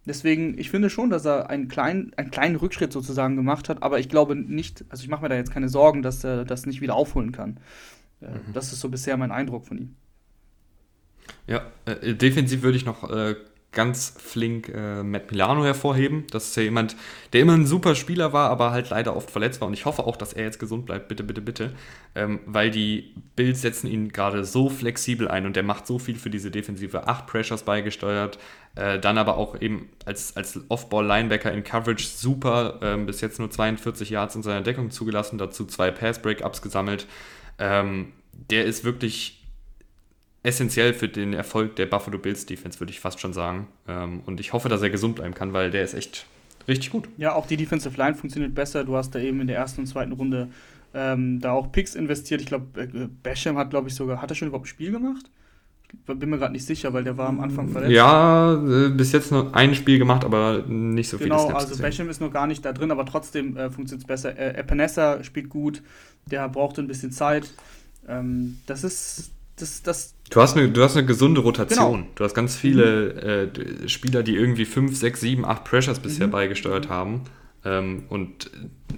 Deswegen, 0.05 0.57
ich 0.57 0.69
finde 0.71 0.89
schon, 0.89 1.09
dass 1.09 1.25
er 1.25 1.49
einen 1.49 1.67
kleinen, 1.67 2.13
einen 2.15 2.31
kleinen 2.31 2.55
Rückschritt 2.55 2.91
sozusagen 2.91 3.35
gemacht 3.35 3.69
hat, 3.69 3.83
aber 3.83 3.99
ich 3.99 4.09
glaube 4.09 4.35
nicht, 4.35 4.83
also 4.89 5.03
ich 5.03 5.09
mache 5.09 5.21
mir 5.21 5.29
da 5.29 5.35
jetzt 5.35 5.51
keine 5.51 5.69
Sorgen, 5.69 6.01
dass 6.01 6.23
er 6.23 6.45
das 6.45 6.65
nicht 6.65 6.81
wieder 6.81 6.95
aufholen 6.95 7.31
kann. 7.31 7.59
Äh, 8.21 8.31
mhm. 8.31 8.53
Das 8.53 8.73
ist 8.73 8.79
so 8.79 8.89
bisher 8.89 9.17
mein 9.17 9.31
Eindruck 9.31 9.67
von 9.67 9.77
ihm. 9.77 9.95
Ja, 11.47 11.65
äh, 11.85 12.13
defensiv 12.13 12.61
würde 12.61 12.77
ich 12.77 12.85
noch 12.85 13.09
äh, 13.09 13.35
ganz 13.71 14.15
flink 14.17 14.69
äh, 14.69 15.03
Matt 15.03 15.29
Milano 15.31 15.63
hervorheben. 15.63 16.25
Das 16.31 16.47
ist 16.47 16.55
ja 16.57 16.63
jemand, 16.63 16.95
der 17.33 17.41
immer 17.41 17.53
ein 17.53 17.67
super 17.67 17.93
Spieler 17.93 18.33
war, 18.33 18.49
aber 18.49 18.71
halt 18.71 18.89
leider 18.89 19.15
oft 19.15 19.29
verletzt 19.29 19.61
war. 19.61 19.67
Und 19.67 19.75
ich 19.75 19.85
hoffe 19.85 20.05
auch, 20.05 20.15
dass 20.15 20.33
er 20.33 20.45
jetzt 20.45 20.59
gesund 20.59 20.87
bleibt. 20.87 21.07
Bitte, 21.07 21.23
bitte, 21.23 21.41
bitte. 21.41 21.73
Ähm, 22.15 22.39
weil 22.47 22.71
die 22.71 23.13
Bills 23.35 23.61
setzen 23.61 23.85
ihn 23.85 24.09
gerade 24.09 24.43
so 24.43 24.69
flexibel 24.69 25.27
ein 25.27 25.45
und 25.45 25.55
der 25.55 25.63
macht 25.63 25.85
so 25.85 25.99
viel 25.99 26.15
für 26.15 26.31
diese 26.31 26.49
Defensive. 26.49 27.07
Acht 27.07 27.27
Pressures 27.27 27.61
beigesteuert. 27.61 28.39
Äh, 28.73 28.97
dann 28.97 29.19
aber 29.19 29.37
auch 29.37 29.61
eben 29.61 29.89
als, 30.03 30.35
als 30.35 30.59
Off-Ball-Linebacker 30.69 31.51
in 31.51 31.63
Coverage 31.63 32.07
super. 32.07 32.79
Ähm, 32.81 33.05
bis 33.05 33.21
jetzt 33.21 33.37
nur 33.37 33.51
42 33.51 34.09
Yards 34.09 34.35
in 34.35 34.41
seiner 34.41 34.61
Deckung 34.61 34.89
zugelassen. 34.89 35.37
Dazu 35.37 35.65
zwei 35.65 35.91
Pass-Breakups 35.91 36.63
gesammelt. 36.63 37.05
Ähm, 37.59 38.13
der 38.49 38.65
ist 38.65 38.83
wirklich 38.83 39.38
essentiell 40.43 40.93
für 40.93 41.07
den 41.07 41.33
Erfolg 41.33 41.75
der 41.75 41.85
Buffalo 41.85 42.17
Bills 42.17 42.45
Defense, 42.45 42.79
würde 42.79 42.91
ich 42.91 42.99
fast 42.99 43.19
schon 43.19 43.33
sagen. 43.33 43.67
Ähm, 43.87 44.21
und 44.25 44.39
ich 44.39 44.53
hoffe, 44.53 44.69
dass 44.69 44.81
er 44.81 44.89
gesund 44.89 45.15
bleiben 45.15 45.33
kann, 45.33 45.53
weil 45.53 45.71
der 45.71 45.83
ist 45.83 45.93
echt 45.93 46.25
richtig 46.67 46.91
gut. 46.91 47.09
Ja, 47.17 47.33
auch 47.35 47.47
die 47.47 47.57
Defensive 47.57 47.97
Line 47.97 48.15
funktioniert 48.15 48.55
besser. 48.55 48.83
Du 48.83 48.95
hast 48.95 49.11
da 49.11 49.19
eben 49.19 49.41
in 49.41 49.47
der 49.47 49.57
ersten 49.57 49.81
und 49.81 49.87
zweiten 49.87 50.13
Runde 50.13 50.49
ähm, 50.93 51.39
da 51.39 51.51
auch 51.51 51.71
Picks 51.71 51.95
investiert. 51.95 52.41
Ich 52.41 52.47
glaube, 52.47 52.81
äh, 52.81 53.07
Basham 53.23 53.57
hat, 53.57 53.69
glaube 53.69 53.89
ich, 53.89 53.95
sogar, 53.95 54.21
hat 54.21 54.31
er 54.31 54.35
schon 54.35 54.47
überhaupt 54.47 54.65
ein 54.65 54.69
Spiel 54.69 54.91
gemacht? 54.91 55.29
Bin 56.05 56.29
mir 56.29 56.37
gerade 56.37 56.53
nicht 56.53 56.65
sicher, 56.65 56.93
weil 56.93 57.03
der 57.03 57.17
war 57.17 57.27
am 57.27 57.39
Anfang 57.39 57.67
verletzt. 57.67 57.91
Ja, 57.91 58.53
äh, 58.53 58.89
bis 58.89 59.11
jetzt 59.11 59.31
nur 59.31 59.55
ein 59.55 59.73
Spiel 59.73 59.97
gemacht, 59.97 60.23
aber 60.23 60.63
nicht 60.67 61.09
so 61.09 61.17
viele 61.17 61.31
Snaps. 61.31 61.47
Genau, 61.47 61.57
also 61.57 61.81
Basham 61.81 62.09
ist 62.09 62.21
noch 62.21 62.31
gar 62.31 62.45
nicht 62.45 62.63
da 62.63 62.73
drin, 62.73 62.91
aber 62.91 63.05
trotzdem 63.05 63.57
äh, 63.57 63.71
funktioniert 63.71 64.03
es 64.03 64.07
besser. 64.07 64.37
Äh, 64.37 64.59
Epinesa 64.59 65.23
spielt 65.23 65.49
gut, 65.49 65.81
der 66.27 66.47
brauchte 66.47 66.81
ein 66.81 66.87
bisschen 66.87 67.11
Zeit. 67.11 67.51
Ähm, 68.07 68.59
das 68.67 68.83
ist 68.83 69.31
das, 69.61 69.83
das 69.83 70.15
Du 70.29 70.41
hast 70.41 70.55
eine, 70.55 70.69
du 70.69 70.83
hast 70.83 70.95
eine 70.95 71.05
gesunde 71.05 71.41
Rotation. 71.41 72.01
Genau. 72.01 72.11
Du 72.15 72.23
hast 72.23 72.33
ganz 72.33 72.55
viele 72.55 73.51
mhm. 73.55 73.83
äh, 73.83 73.89
Spieler, 73.89 74.23
die 74.23 74.35
irgendwie 74.35 74.65
5, 74.65 74.95
6, 74.95 75.21
7, 75.21 75.45
8 75.45 75.63
Pressures 75.63 75.99
bisher 75.99 76.27
mhm. 76.27 76.31
beigesteuert 76.31 76.89
haben. 76.89 77.23
Ähm, 77.65 78.03
und 78.09 78.51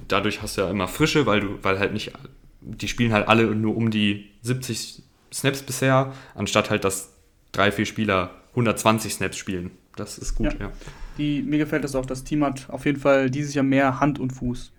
dadurch 0.07 0.41
hast 0.41 0.57
du 0.57 0.61
ja 0.61 0.69
immer 0.69 0.87
Frische, 0.87 1.25
weil 1.25 1.39
du, 1.39 1.47
weil 1.61 1.79
halt 1.79 1.93
nicht, 1.93 2.11
die 2.59 2.87
spielen 2.87 3.13
halt 3.13 3.27
alle 3.27 3.45
nur 3.55 3.77
um 3.77 3.91
die 3.91 4.29
70 4.41 5.03
Snaps 5.33 5.63
bisher, 5.63 6.13
anstatt 6.35 6.69
halt, 6.69 6.83
dass 6.83 7.13
drei, 7.53 7.71
vier 7.71 7.85
Spieler 7.85 8.31
120 8.51 9.13
Snaps 9.13 9.37
spielen. 9.37 9.71
Das 9.95 10.17
ist 10.17 10.35
gut, 10.35 10.53
ja. 10.53 10.67
ja. 10.67 10.71
Die, 11.17 11.41
mir 11.41 11.57
gefällt 11.57 11.83
das 11.83 11.95
auch, 11.95 12.05
das 12.05 12.23
Team 12.23 12.43
hat 12.43 12.69
auf 12.69 12.85
jeden 12.85 12.99
Fall 12.99 13.29
dieses 13.29 13.53
Jahr 13.53 13.63
mehr 13.63 13.99
Hand 13.99 14.19
und 14.19 14.31
Fuß. 14.31 14.71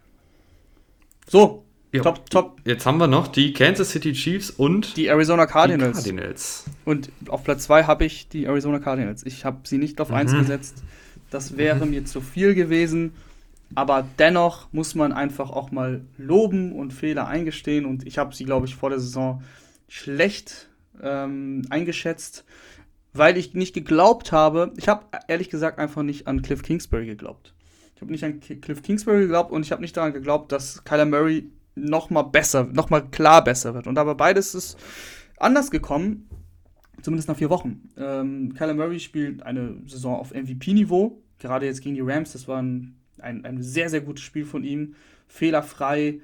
So, 1.27 1.65
ja. 1.93 2.03
Top, 2.03 2.31
top. 2.31 2.61
Jetzt 2.65 2.87
haben 2.87 2.99
wir 2.99 3.07
noch 3.07 3.29
die 3.29 3.53
Kansas 3.53 3.91
City 3.91 4.13
Chiefs 4.15 4.51
und 4.51 4.97
die 4.97 5.07
Arizona 5.09 5.47
Cardinals. 5.47 6.03
Die 6.03 6.11
Cardinals. 6.11 6.65
Und 6.87 7.13
auf 7.29 7.45
Platz 7.45 7.65
2 7.65 7.85
habe 7.85 8.07
ich 8.07 8.29
die 8.29 8.47
Arizona 8.47 8.79
Cardinals. 8.79 9.25
Ich 9.27 9.45
habe 9.45 9.59
sie 9.65 9.77
nicht 9.77 10.01
auf 10.01 10.11
1 10.11 10.33
mhm. 10.33 10.39
gesetzt. 10.39 10.83
Das 11.31 11.57
wäre 11.59 11.85
mhm. 11.85 11.91
mir 11.91 12.05
zu 12.07 12.23
viel 12.23 12.55
gewesen. 12.55 13.13
Aber 13.75 14.07
dennoch 14.19 14.69
muss 14.73 14.95
man 14.95 15.13
einfach 15.13 15.51
auch 15.51 15.71
mal 15.71 16.03
loben 16.17 16.73
und 16.73 16.93
Fehler 16.93 17.27
eingestehen. 17.27 17.85
Und 17.85 18.07
ich 18.07 18.19
habe 18.19 18.35
sie, 18.35 18.45
glaube 18.45 18.67
ich, 18.67 18.75
vor 18.75 18.91
der 18.91 18.99
Saison 18.99 19.43
schlecht 19.89 20.71
ähm, 21.03 21.63
eingeschätzt, 21.69 22.45
weil 23.13 23.37
ich 23.37 23.53
nicht 23.53 23.75
geglaubt 23.75 24.33
habe. 24.33 24.73
Ich 24.77 24.89
habe 24.89 25.05
ehrlich 25.29 25.51
gesagt 25.51 25.79
einfach 25.79 26.03
nicht 26.03 26.27
an 26.27 26.41
Cliff 26.41 26.63
Kingsbury 26.63 27.05
geglaubt. 27.05 27.53
Ich 27.95 28.01
habe 28.01 28.11
nicht 28.11 28.25
an 28.25 28.41
Cliff 28.41 28.83
Kingsbury 28.83 29.21
geglaubt 29.21 29.53
und 29.53 29.65
ich 29.65 29.73
habe 29.73 29.83
nicht 29.83 29.97
daran 29.97 30.15
geglaubt, 30.15 30.53
dass 30.53 30.85
Kyler 30.85 31.07
Murray 31.07 31.51
noch 31.75 32.11
mal 32.11 32.23
besser, 32.23 32.65
noch 32.65 32.91
mal 32.91 33.01
klar 33.01 33.43
besser 33.43 33.75
wird. 33.75 33.87
Und 33.87 33.99
aber 33.99 34.15
beides 34.15 34.55
ist 34.55 34.79
anders 35.39 35.71
gekommen, 35.71 36.29
zumindest 37.01 37.29
nach 37.29 37.37
vier 37.37 37.51
Wochen. 37.51 37.89
Ähm, 37.97 38.55
Kyler 38.55 38.75
Murray 38.75 39.01
spielt 39.01 39.43
eine 39.43 39.77
Saison 39.87 40.17
auf 40.17 40.33
MVP-Niveau, 40.33 41.23
gerade 41.39 41.67
jetzt 41.67 41.83
gegen 41.83 41.95
die 41.95 42.03
Rams. 42.03 42.33
Das 42.33 42.49
war 42.49 42.61
ein, 42.61 42.97
ein, 43.19 43.45
ein 43.45 43.63
sehr, 43.63 43.89
sehr 43.89 44.01
gutes 44.01 44.25
Spiel 44.25 44.45
von 44.45 44.65
ihm. 44.65 44.95
Fehlerfrei, 45.27 46.21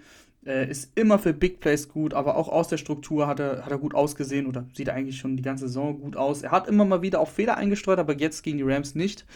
äh, 0.49 0.71
ist 0.71 0.97
immer 0.97 1.19
für 1.19 1.33
Big 1.33 1.61
Plays 1.61 1.89
gut, 1.89 2.15
aber 2.15 2.37
auch 2.37 2.49
aus 2.49 2.69
der 2.69 2.79
Struktur 2.79 3.27
hat 3.27 3.41
er, 3.41 3.65
hat 3.65 3.71
er 3.71 3.79
gut 3.79 3.95
ausgesehen 3.95 4.47
oder 4.47 4.67
sieht 4.73 4.89
eigentlich 4.89 5.19
schon 5.19 5.37
die 5.37 5.43
ganze 5.43 5.69
Saison 5.69 6.01
gut 6.01 6.17
aus. 6.17 6.43
Er 6.43 6.51
hat 6.51 6.69
immer 6.69 6.85
mal 6.85 7.03
wieder 7.03 7.21
auch 7.21 7.29
Fehler 7.29 7.57
eingestreut, 7.57 7.99
aber 7.99 8.17
jetzt 8.17 8.43
gegen 8.43 8.59
die 8.59 8.65
Rams 8.65 8.95
nicht. 8.95 9.27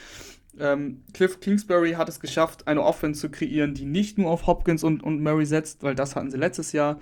Ähm, 0.59 1.03
Cliff 1.15 1.41
Kingsbury 1.41 1.93
hat 1.93 2.09
es 2.09 2.21
geschafft, 2.21 2.69
eine 2.69 2.83
Offense 2.83 3.21
zu 3.21 3.31
kreieren, 3.31 3.75
die 3.75 3.87
nicht 3.87 4.19
nur 4.19 4.31
auf 4.31 4.47
Hopkins 4.47 4.85
und, 4.85 5.03
und 5.03 5.23
Murray 5.23 5.47
setzt, 5.47 5.83
weil 5.83 5.95
das 5.95 6.15
hatten 6.15 6.31
sie 6.31 6.37
letztes 6.37 6.73
Jahr. 6.73 6.99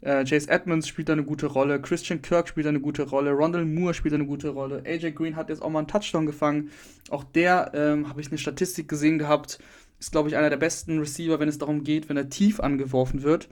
Äh, 0.00 0.24
Chase 0.24 0.48
Edmonds 0.48 0.88
spielt 0.88 1.08
da 1.08 1.14
eine 1.14 1.24
gute 1.24 1.46
Rolle, 1.46 1.80
Christian 1.80 2.22
Kirk 2.22 2.48
spielt 2.48 2.66
da 2.66 2.70
eine 2.70 2.80
gute 2.80 3.02
Rolle, 3.02 3.32
Rondell 3.32 3.64
Moore 3.64 3.94
spielt 3.94 4.12
da 4.12 4.16
eine 4.16 4.26
gute 4.26 4.50
Rolle, 4.50 4.82
AJ 4.86 5.12
Green 5.12 5.36
hat 5.36 5.48
jetzt 5.48 5.62
auch 5.62 5.70
mal 5.70 5.80
einen 5.80 5.88
Touchdown 5.88 6.26
gefangen. 6.26 6.70
Auch 7.10 7.24
der, 7.24 7.72
ähm, 7.74 8.08
habe 8.08 8.20
ich 8.20 8.28
eine 8.28 8.38
Statistik 8.38 8.88
gesehen 8.88 9.18
gehabt, 9.18 9.58
ist, 9.98 10.12
glaube 10.12 10.28
ich, 10.28 10.36
einer 10.36 10.50
der 10.50 10.58
besten 10.58 10.98
Receiver, 10.98 11.40
wenn 11.40 11.48
es 11.48 11.58
darum 11.58 11.82
geht, 11.82 12.08
wenn 12.08 12.16
er 12.16 12.28
tief 12.28 12.60
angeworfen 12.60 13.22
wird. 13.22 13.48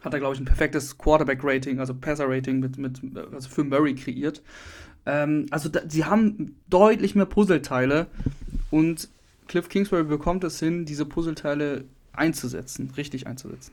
Hat 0.00 0.12
er, 0.12 0.20
glaube 0.20 0.34
ich, 0.34 0.40
ein 0.40 0.44
perfektes 0.44 0.98
Quarterback-Rating, 0.98 1.80
also 1.80 1.94
Passer-Rating 1.94 2.60
mit, 2.60 2.78
mit, 2.78 3.00
also 3.32 3.48
für 3.48 3.64
Murray 3.64 3.94
kreiert. 3.94 4.42
Ähm, 5.08 5.46
also 5.50 5.70
da, 5.70 5.80
sie 5.88 6.04
haben 6.04 6.54
deutlich 6.68 7.14
mehr 7.14 7.24
Puzzleteile 7.24 8.06
und 8.70 9.08
Cliff 9.48 9.70
Kingsbury 9.70 10.04
bekommt 10.04 10.44
es 10.44 10.60
hin, 10.60 10.84
diese 10.84 11.06
Puzzleteile 11.06 11.84
einzusetzen, 12.12 12.92
richtig 12.94 13.26
einzusetzen. 13.26 13.72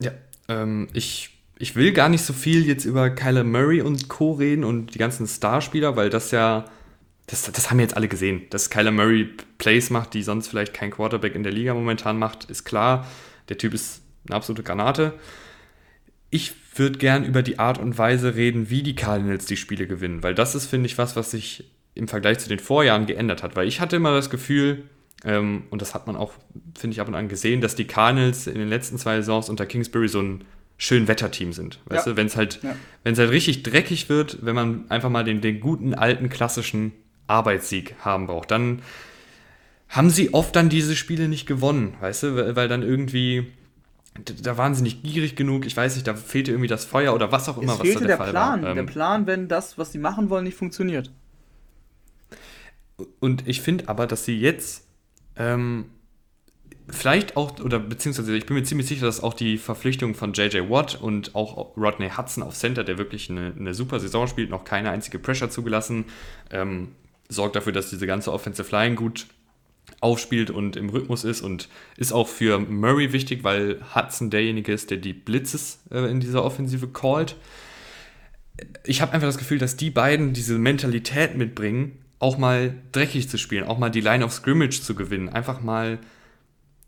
Ja, 0.00 0.12
ähm, 0.48 0.88
ich, 0.92 1.30
ich 1.58 1.74
will 1.74 1.92
gar 1.94 2.10
nicht 2.10 2.22
so 2.22 2.34
viel 2.34 2.66
jetzt 2.66 2.84
über 2.84 3.08
Kyler 3.08 3.44
Murray 3.44 3.80
und 3.80 4.08
Co. 4.08 4.32
reden 4.32 4.62
und 4.62 4.94
die 4.94 4.98
ganzen 4.98 5.26
Starspieler, 5.26 5.96
weil 5.96 6.10
das 6.10 6.30
ja, 6.32 6.66
das, 7.26 7.50
das 7.50 7.70
haben 7.70 7.78
wir 7.78 7.84
jetzt 7.84 7.96
alle 7.96 8.08
gesehen, 8.08 8.42
dass 8.50 8.68
Kyler 8.68 8.90
Murray 8.90 9.30
Plays 9.56 9.88
macht, 9.88 10.12
die 10.12 10.22
sonst 10.22 10.48
vielleicht 10.48 10.74
kein 10.74 10.90
Quarterback 10.90 11.34
in 11.34 11.44
der 11.44 11.52
Liga 11.52 11.72
momentan 11.72 12.18
macht, 12.18 12.50
ist 12.50 12.64
klar. 12.64 13.06
Der 13.48 13.56
Typ 13.56 13.72
ist 13.72 14.02
eine 14.26 14.36
absolute 14.36 14.62
Granate. 14.62 15.14
Ich 16.28 16.52
würde 16.78 16.98
gern 16.98 17.24
über 17.24 17.42
die 17.42 17.58
Art 17.58 17.78
und 17.78 17.96
Weise 17.98 18.34
reden, 18.34 18.70
wie 18.70 18.82
die 18.82 18.94
Cardinals 18.94 19.46
die 19.46 19.56
Spiele 19.56 19.86
gewinnen, 19.86 20.22
weil 20.22 20.34
das 20.34 20.54
ist, 20.54 20.66
finde 20.66 20.86
ich, 20.86 20.98
was, 20.98 21.16
was 21.16 21.30
sich 21.30 21.70
im 21.94 22.08
Vergleich 22.08 22.38
zu 22.38 22.48
den 22.48 22.58
Vorjahren 22.58 23.06
geändert 23.06 23.42
hat. 23.42 23.56
Weil 23.56 23.68
ich 23.68 23.80
hatte 23.80 23.96
immer 23.96 24.12
das 24.12 24.30
Gefühl, 24.30 24.84
ähm, 25.24 25.64
und 25.70 25.80
das 25.80 25.94
hat 25.94 26.06
man 26.06 26.16
auch, 26.16 26.32
finde 26.76 26.94
ich, 26.94 27.00
ab 27.00 27.08
und 27.08 27.14
an 27.14 27.28
gesehen, 27.28 27.60
dass 27.60 27.74
die 27.74 27.86
Cardinals 27.86 28.46
in 28.46 28.58
den 28.58 28.68
letzten 28.68 28.98
zwei 28.98 29.16
Saisons 29.16 29.48
unter 29.48 29.66
Kingsbury 29.66 30.08
so 30.08 30.20
ein 30.20 30.44
schön 30.76 31.08
Wetterteam 31.08 31.52
sind. 31.52 31.80
Weißt 31.86 32.06
ja. 32.06 32.12
du, 32.12 32.16
wenn 32.16 32.26
es 32.26 32.36
halt, 32.36 32.60
ja. 32.62 32.74
halt 33.04 33.18
richtig 33.30 33.62
dreckig 33.62 34.08
wird, 34.08 34.38
wenn 34.42 34.54
man 34.54 34.90
einfach 34.90 35.10
mal 35.10 35.24
den, 35.24 35.40
den 35.40 35.60
guten, 35.60 35.94
alten, 35.94 36.28
klassischen 36.28 36.92
Arbeitssieg 37.26 37.94
haben 38.00 38.26
braucht, 38.26 38.50
dann 38.50 38.82
haben 39.88 40.10
sie 40.10 40.34
oft 40.34 40.56
dann 40.56 40.68
diese 40.68 40.96
Spiele 40.96 41.28
nicht 41.28 41.46
gewonnen, 41.46 41.94
weißt 42.00 42.24
du, 42.24 42.56
weil 42.56 42.68
dann 42.68 42.82
irgendwie 42.82 43.52
da 44.14 44.56
waren 44.56 44.74
sie 44.74 44.82
nicht 44.82 45.02
gierig 45.02 45.34
genug, 45.36 45.66
ich 45.66 45.76
weiß 45.76 45.94
nicht, 45.96 46.06
da 46.06 46.14
fehlte 46.14 46.52
irgendwie 46.52 46.68
das 46.68 46.84
Feuer 46.84 47.14
oder 47.14 47.32
was 47.32 47.48
auch 47.48 47.58
immer, 47.58 47.72
es 47.72 47.80
was 47.80 47.86
fehlte 47.86 48.00
da 48.02 48.06
der, 48.06 48.16
der 48.16 48.16
Fall 48.18 48.30
Plan, 48.30 48.62
war. 48.62 48.70
Ähm, 48.70 48.76
der 48.76 48.82
Plan, 48.84 49.26
wenn 49.26 49.48
das, 49.48 49.76
was 49.76 49.92
sie 49.92 49.98
machen 49.98 50.30
wollen, 50.30 50.44
nicht 50.44 50.56
funktioniert. 50.56 51.10
Und 53.18 53.48
ich 53.48 53.60
finde 53.60 53.88
aber, 53.88 54.06
dass 54.06 54.24
sie 54.24 54.38
jetzt 54.38 54.86
ähm, 55.36 55.86
vielleicht 56.88 57.36
auch, 57.36 57.58
oder 57.60 57.80
beziehungsweise 57.80 58.36
ich 58.36 58.46
bin 58.46 58.56
mir 58.56 58.62
ziemlich 58.62 58.86
sicher, 58.86 59.06
dass 59.06 59.22
auch 59.22 59.34
die 59.34 59.58
Verpflichtung 59.58 60.14
von 60.14 60.32
JJ 60.32 60.70
Watt 60.70 61.00
und 61.00 61.34
auch 61.34 61.76
Rodney 61.76 62.10
Hudson 62.10 62.42
auf 62.44 62.54
Center, 62.54 62.84
der 62.84 62.98
wirklich 62.98 63.30
eine, 63.30 63.52
eine 63.58 63.74
super 63.74 63.98
Saison 63.98 64.28
spielt, 64.28 64.50
noch 64.50 64.64
keine 64.64 64.90
einzige 64.90 65.18
Pressure 65.18 65.50
zugelassen, 65.50 66.04
ähm, 66.50 66.92
sorgt 67.28 67.56
dafür, 67.56 67.72
dass 67.72 67.90
diese 67.90 68.06
ganze 68.06 68.32
Offensive 68.32 68.70
Line 68.70 68.94
gut 68.94 69.26
aufspielt 70.04 70.50
und 70.50 70.76
im 70.76 70.90
Rhythmus 70.90 71.24
ist 71.24 71.40
und 71.40 71.68
ist 71.96 72.12
auch 72.12 72.28
für 72.28 72.58
Murray 72.58 73.12
wichtig, 73.12 73.42
weil 73.42 73.80
Hudson 73.94 74.30
derjenige 74.30 74.72
ist, 74.72 74.90
der 74.90 74.98
die 74.98 75.14
Blitzes 75.14 75.80
äh, 75.90 76.10
in 76.10 76.20
dieser 76.20 76.44
Offensive 76.44 76.88
callt. 76.88 77.36
Ich 78.84 79.00
habe 79.00 79.12
einfach 79.12 79.26
das 79.26 79.38
Gefühl, 79.38 79.58
dass 79.58 79.76
die 79.76 79.90
beiden 79.90 80.34
diese 80.34 80.58
Mentalität 80.58 81.36
mitbringen, 81.36 81.98
auch 82.18 82.38
mal 82.38 82.74
dreckig 82.92 83.28
zu 83.28 83.38
spielen, 83.38 83.64
auch 83.64 83.78
mal 83.78 83.90
die 83.90 84.02
Line 84.02 84.24
of 84.24 84.32
Scrimmage 84.32 84.82
zu 84.82 84.94
gewinnen, 84.94 85.28
einfach 85.28 85.62
mal 85.62 85.98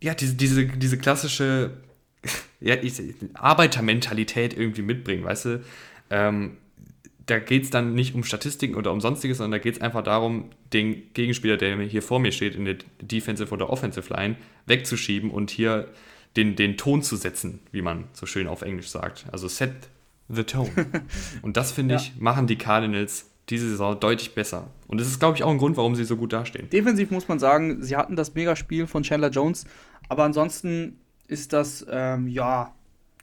ja, 0.02 0.14
diese, 0.14 0.34
diese, 0.34 0.66
diese 0.66 0.98
klassische 0.98 1.78
ja, 2.60 2.76
Arbeitermentalität 3.34 4.56
irgendwie 4.56 4.82
mitbringen, 4.82 5.24
weißt 5.24 5.44
du? 5.46 5.64
Ähm, 6.10 6.58
da 7.26 7.40
geht 7.40 7.64
es 7.64 7.70
dann 7.70 7.94
nicht 7.94 8.14
um 8.14 8.22
Statistiken 8.22 8.76
oder 8.76 8.92
um 8.92 9.00
sonstiges, 9.00 9.38
sondern 9.38 9.58
da 9.58 9.58
geht 9.58 9.76
es 9.76 9.80
einfach 9.80 10.02
darum, 10.02 10.50
den 10.72 11.12
Gegenspieler, 11.12 11.56
der 11.56 11.76
hier 11.80 12.02
vor 12.02 12.20
mir 12.20 12.32
steht, 12.32 12.54
in 12.54 12.64
der 12.64 12.76
Defensive 13.02 13.52
oder 13.52 13.68
Offensive 13.68 14.12
Line, 14.14 14.36
wegzuschieben 14.66 15.30
und 15.30 15.50
hier 15.50 15.88
den, 16.36 16.54
den 16.54 16.76
Ton 16.76 17.02
zu 17.02 17.16
setzen, 17.16 17.60
wie 17.72 17.82
man 17.82 18.04
so 18.12 18.26
schön 18.26 18.46
auf 18.46 18.62
Englisch 18.62 18.88
sagt. 18.88 19.26
Also 19.32 19.48
set 19.48 19.72
the 20.28 20.44
tone. 20.44 20.70
und 21.42 21.56
das, 21.56 21.72
finde 21.72 21.94
ja. 21.94 22.00
ich, 22.00 22.12
machen 22.18 22.46
die 22.46 22.56
Cardinals 22.56 23.30
diese 23.48 23.68
Saison 23.68 23.98
deutlich 23.98 24.34
besser. 24.34 24.70
Und 24.86 25.00
das 25.00 25.08
ist, 25.08 25.18
glaube 25.18 25.36
ich, 25.36 25.44
auch 25.44 25.50
ein 25.50 25.58
Grund, 25.58 25.76
warum 25.76 25.94
sie 25.94 26.04
so 26.04 26.16
gut 26.16 26.32
dastehen. 26.32 26.68
Defensiv 26.70 27.10
muss 27.10 27.28
man 27.28 27.38
sagen, 27.38 27.82
sie 27.82 27.96
hatten 27.96 28.16
das 28.16 28.34
Megaspiel 28.34 28.86
von 28.86 29.02
Chandler 29.02 29.30
Jones, 29.30 29.66
aber 30.08 30.24
ansonsten 30.24 30.98
ist 31.28 31.52
das, 31.52 31.86
ähm, 31.88 32.28
ja, 32.28 32.74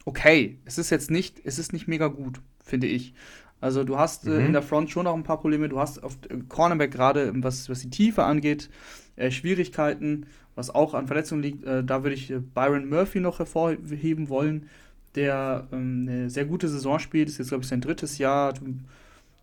okay. 0.04 0.58
Es 0.64 0.78
ist 0.78 0.90
jetzt 0.90 1.10
nicht, 1.10 1.40
es 1.44 1.58
ist 1.58 1.72
nicht 1.72 1.88
mega 1.88 2.08
gut, 2.08 2.40
finde 2.62 2.86
ich. 2.86 3.14
Also 3.60 3.84
du 3.84 3.98
hast 3.98 4.26
äh, 4.26 4.40
Mhm. 4.40 4.46
in 4.46 4.52
der 4.52 4.62
Front 4.62 4.90
schon 4.90 5.04
noch 5.04 5.14
ein 5.14 5.22
paar 5.22 5.40
Probleme. 5.40 5.68
Du 5.68 5.78
hast 5.80 6.02
auf 6.02 6.18
äh, 6.28 6.36
Cornerback 6.48 6.90
gerade, 6.92 7.32
was, 7.36 7.68
was 7.68 7.80
die 7.80 7.90
Tiefe 7.90 8.24
angeht, 8.24 8.70
äh, 9.16 9.30
Schwierigkeiten, 9.30 10.26
was 10.54 10.70
auch 10.74 10.94
an 10.94 11.06
Verletzungen 11.06 11.42
liegt. 11.42 11.64
Äh, 11.64 11.84
da 11.84 12.02
würde 12.02 12.14
ich 12.14 12.30
äh, 12.30 12.38
Byron 12.40 12.88
Murphy 12.88 13.20
noch 13.20 13.38
hervorheben 13.38 14.28
wollen, 14.28 14.68
der 15.14 15.68
ähm, 15.72 16.06
eine 16.08 16.30
sehr 16.30 16.44
gute 16.44 16.68
Saison 16.68 16.98
spielt. 16.98 17.28
Ist 17.28 17.38
jetzt, 17.38 17.48
glaube 17.48 17.62
ich, 17.64 17.68
sein 17.68 17.80
drittes 17.80 18.18
Jahr. 18.18 18.54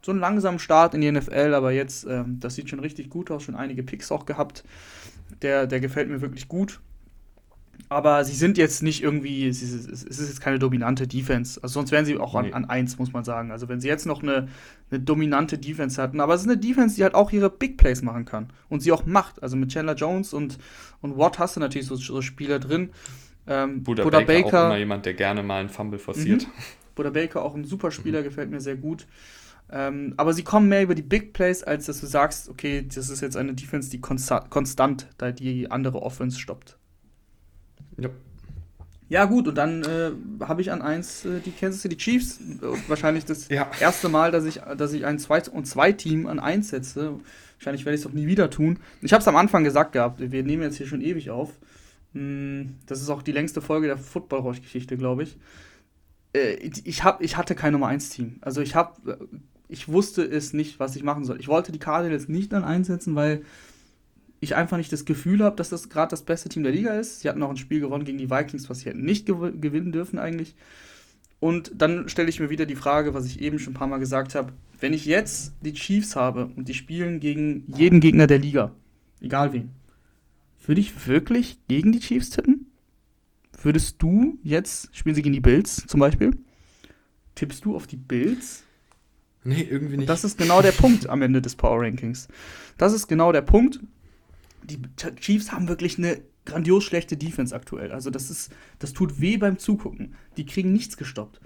So 0.03 0.11
einen 0.11 0.19
langsamen 0.21 0.59
Start 0.59 0.93
in 0.95 1.01
die 1.01 1.07
NFL, 1.07 1.53
aber 1.53 1.71
jetzt, 1.71 2.05
ähm, 2.09 2.39
das 2.39 2.55
sieht 2.55 2.69
schon 2.69 2.79
richtig 2.79 3.09
gut 3.09 3.29
aus. 3.31 3.43
Schon 3.43 3.55
einige 3.55 3.83
Picks 3.83 4.11
auch 4.11 4.25
gehabt. 4.25 4.63
Der, 5.41 5.67
der 5.67 5.79
gefällt 5.79 6.09
mir 6.09 6.21
wirklich 6.21 6.47
gut. 6.47 6.81
Aber 7.91 8.23
sie 8.23 8.35
sind 8.35 8.57
jetzt 8.57 8.83
nicht 8.83 9.03
irgendwie, 9.03 9.49
es 9.49 9.61
ist, 9.61 10.05
jetzt 10.05 10.39
keine 10.39 10.59
dominante 10.59 11.07
Defense. 11.07 11.61
Also 11.61 11.73
sonst 11.73 11.91
wären 11.91 12.05
sie 12.05 12.17
auch 12.17 12.35
an, 12.35 12.45
Nee. 12.45 12.53
an 12.53 12.63
1, 12.63 12.97
muss 12.97 13.11
man 13.11 13.25
sagen. 13.25 13.51
Also 13.51 13.67
wenn 13.67 13.81
sie 13.81 13.89
jetzt 13.89 14.05
noch 14.05 14.23
eine, 14.23 14.47
eine 14.89 15.01
dominante 15.01 15.57
Defense 15.57 16.01
hatten, 16.01 16.21
aber 16.21 16.33
es 16.33 16.39
ist 16.39 16.47
eine 16.47 16.57
Defense, 16.57 16.95
die 16.95 17.03
halt 17.03 17.15
auch 17.15 17.33
ihre 17.33 17.49
Big 17.49 17.75
Plays 17.75 18.01
machen 18.01 18.23
kann. 18.23 18.47
Und 18.69 18.79
sie 18.79 18.93
auch 18.93 19.05
macht. 19.05 19.43
Also 19.43 19.57
mit 19.57 19.73
Chandler 19.73 19.95
Jones 19.95 20.33
und, 20.33 20.57
und 21.01 21.17
Watt 21.17 21.37
hast 21.37 21.57
du 21.57 21.59
natürlich 21.59 21.85
so, 21.85 21.97
so 21.97 22.21
Spieler 22.21 22.59
drin. 22.59 22.91
Ähm, 23.45 23.83
Buda, 23.83 24.03
Buda 24.03 24.21
Baker, 24.21 24.31
auch 24.39 24.43
Baker, 24.51 24.65
immer 24.67 24.77
jemand, 24.77 25.05
der 25.05 25.13
gerne 25.13 25.43
mal 25.43 25.59
einen 25.59 25.67
Fumble 25.67 25.99
forciert. 25.99 26.47
Buda 26.95 27.09
Baker 27.09 27.41
auch 27.41 27.55
ein 27.55 27.65
super 27.65 27.91
Spieler, 27.91 28.23
gefällt 28.23 28.51
mir 28.51 28.61
sehr 28.61 28.77
gut. 28.77 29.05
Ähm, 29.69 30.13
aber 30.15 30.31
sie 30.31 30.43
kommen 30.43 30.69
mehr 30.69 30.83
über 30.83 30.95
die 30.95 31.01
Big 31.01 31.33
Plays, 31.33 31.61
als 31.61 31.87
dass 31.87 31.99
du 31.99 32.05
sagst, 32.07 32.47
okay, 32.47 32.87
das 32.87 33.09
ist 33.09 33.19
jetzt 33.19 33.35
eine 33.35 33.53
Defense, 33.53 33.89
die 33.89 33.99
konsta 33.99 34.39
konstant 34.49 35.07
da 35.17 35.33
die 35.33 35.69
andere 35.69 36.01
Offense 36.01 36.39
stoppt. 36.39 36.77
Ja. 37.97 38.09
Ja, 39.09 39.25
gut, 39.25 39.47
und 39.49 39.55
dann 39.55 39.83
äh, 39.83 40.11
habe 40.45 40.61
ich 40.61 40.71
an 40.71 40.81
eins 40.81 41.25
äh, 41.25 41.41
die 41.41 41.51
Kansas 41.51 41.81
City 41.81 41.97
Chiefs. 41.97 42.39
Äh, 42.39 42.77
wahrscheinlich 42.87 43.25
das 43.25 43.49
Ja. 43.49 43.69
erste 43.81 44.07
Mal, 44.07 44.31
dass 44.31 44.45
ich, 44.45 44.61
dass 44.77 44.93
ich 44.93 45.05
ein 45.05 45.19
2 45.19 45.49
und 45.49 45.65
2 45.67 45.91
Team 45.91 46.27
an 46.27 46.39
eins 46.39 46.69
setze. 46.69 47.19
Wahrscheinlich 47.57 47.83
werde 47.85 47.95
ich 47.95 48.01
es 48.01 48.07
auch 48.07 48.13
nie 48.13 48.27
wieder 48.27 48.49
tun. 48.49 48.79
Ich 49.01 49.11
habe 49.11 49.21
es 49.21 49.27
am 49.27 49.35
Anfang 49.35 49.65
gesagt 49.65 49.91
gehabt, 49.91 50.19
wir 50.31 50.43
nehmen 50.43 50.63
jetzt 50.63 50.77
hier 50.77 50.87
schon 50.87 51.01
ewig 51.01 51.29
auf. 51.29 51.51
Mm, 52.13 52.61
Das 52.85 53.01
ist 53.01 53.09
auch 53.09 53.21
die 53.21 53.33
längste 53.33 53.61
Folge 53.61 53.87
der 53.87 53.97
Football-Geschichte, 53.97 54.95
glaube 54.95 55.23
ich. 55.23 55.37
Äh, 56.33 56.53
ich, 56.85 57.03
hab, 57.03 57.21
ich 57.21 57.35
hatte 57.35 57.53
kein 57.53 57.73
Nummer 57.73 57.87
1 57.87 58.09
Team. 58.11 58.37
Also 58.39 58.61
ich 58.61 58.75
habe, 58.75 59.27
ich 59.67 59.89
wusste 59.89 60.23
es 60.23 60.53
nicht, 60.53 60.79
was 60.79 60.95
ich 60.95 61.03
machen 61.03 61.25
soll. 61.25 61.37
Ich 61.41 61.49
wollte 61.49 61.73
die 61.73 61.79
Cardinals 61.79 62.29
nicht 62.29 62.53
an 62.53 62.63
einsetzen, 62.63 63.13
weil 63.15 63.41
ich 64.41 64.55
einfach 64.55 64.77
nicht 64.77 64.91
das 64.91 65.05
Gefühl 65.05 65.43
habe, 65.43 65.55
dass 65.55 65.69
das 65.69 65.87
gerade 65.87 66.09
das 66.09 66.23
beste 66.23 66.49
Team 66.49 66.63
der 66.63 66.71
Liga 66.71 66.93
ist. 66.95 67.21
Sie 67.21 67.29
hatten 67.29 67.41
auch 67.43 67.49
ein 67.49 67.57
Spiel 67.57 67.79
gewonnen 67.79 68.05
gegen 68.05 68.17
die 68.17 68.29
Vikings, 68.29 68.69
was 68.69 68.79
sie 68.79 68.89
hätten 68.89 69.05
nicht 69.05 69.27
gew 69.27 69.51
gewinnen 69.53 69.91
dürfen 69.91 70.19
eigentlich. 70.19 70.55
Und 71.39 71.71
dann 71.75 72.09
stelle 72.09 72.29
ich 72.29 72.39
mir 72.39 72.49
wieder 72.49 72.65
die 72.65 72.75
Frage, 72.75 73.13
was 73.13 73.25
ich 73.25 73.39
eben 73.39 73.59
schon 73.59 73.73
ein 73.73 73.77
paar 73.77 73.87
Mal 73.87 73.99
gesagt 73.99 74.35
habe. 74.35 74.51
Wenn 74.79 74.93
ich 74.93 75.05
jetzt 75.05 75.53
die 75.61 75.73
Chiefs 75.73 76.15
habe 76.15 76.49
und 76.55 76.67
die 76.67 76.73
spielen 76.73 77.19
gegen 77.19 77.63
jeden 77.67 77.99
Gegner 77.99 78.25
der 78.25 78.39
Liga, 78.39 78.71
egal 79.21 79.53
wen, 79.53 79.69
würde 80.65 80.81
ich 80.81 81.07
wirklich 81.07 81.59
gegen 81.67 81.91
die 81.91 81.99
Chiefs 81.99 82.31
tippen? 82.31 82.67
Würdest 83.61 84.01
du 84.01 84.39
jetzt, 84.43 84.95
spielen 84.95 85.13
sie 85.13 85.21
gegen 85.21 85.33
die 85.33 85.39
Bills 85.39 85.85
zum 85.85 85.99
Beispiel, 85.99 86.31
tippst 87.35 87.63
du 87.63 87.75
auf 87.75 87.85
die 87.85 87.97
Bills? 87.97 88.63
Nee, 89.43 89.67
irgendwie 89.69 89.97
nicht. 89.97 90.09
Das 90.09 90.23
ist 90.23 90.37
genau 90.37 90.63
der 90.63 90.71
Punkt 90.71 91.09
am 91.09 91.21
Ende 91.21 91.41
des 91.43 91.55
Power 91.55 91.81
Rankings. 91.81 92.27
Das 92.77 92.93
ist 92.93 93.07
genau 93.07 93.31
der 93.31 93.41
Punkt. 93.41 93.79
Die 94.63 94.81
Chiefs 95.19 95.51
haben 95.51 95.67
wirklich 95.67 95.97
eine 95.97 96.21
grandios 96.45 96.83
schlechte 96.83 97.17
Defense 97.17 97.55
aktuell. 97.55 97.91
Also 97.91 98.09
das 98.09 98.29
ist, 98.29 98.51
das 98.79 98.93
tut 98.93 99.21
weh 99.21 99.37
beim 99.37 99.57
Zugucken. 99.57 100.15
Die 100.37 100.45
kriegen 100.45 100.73
nichts 100.73 100.97
gestoppt. 100.97 101.39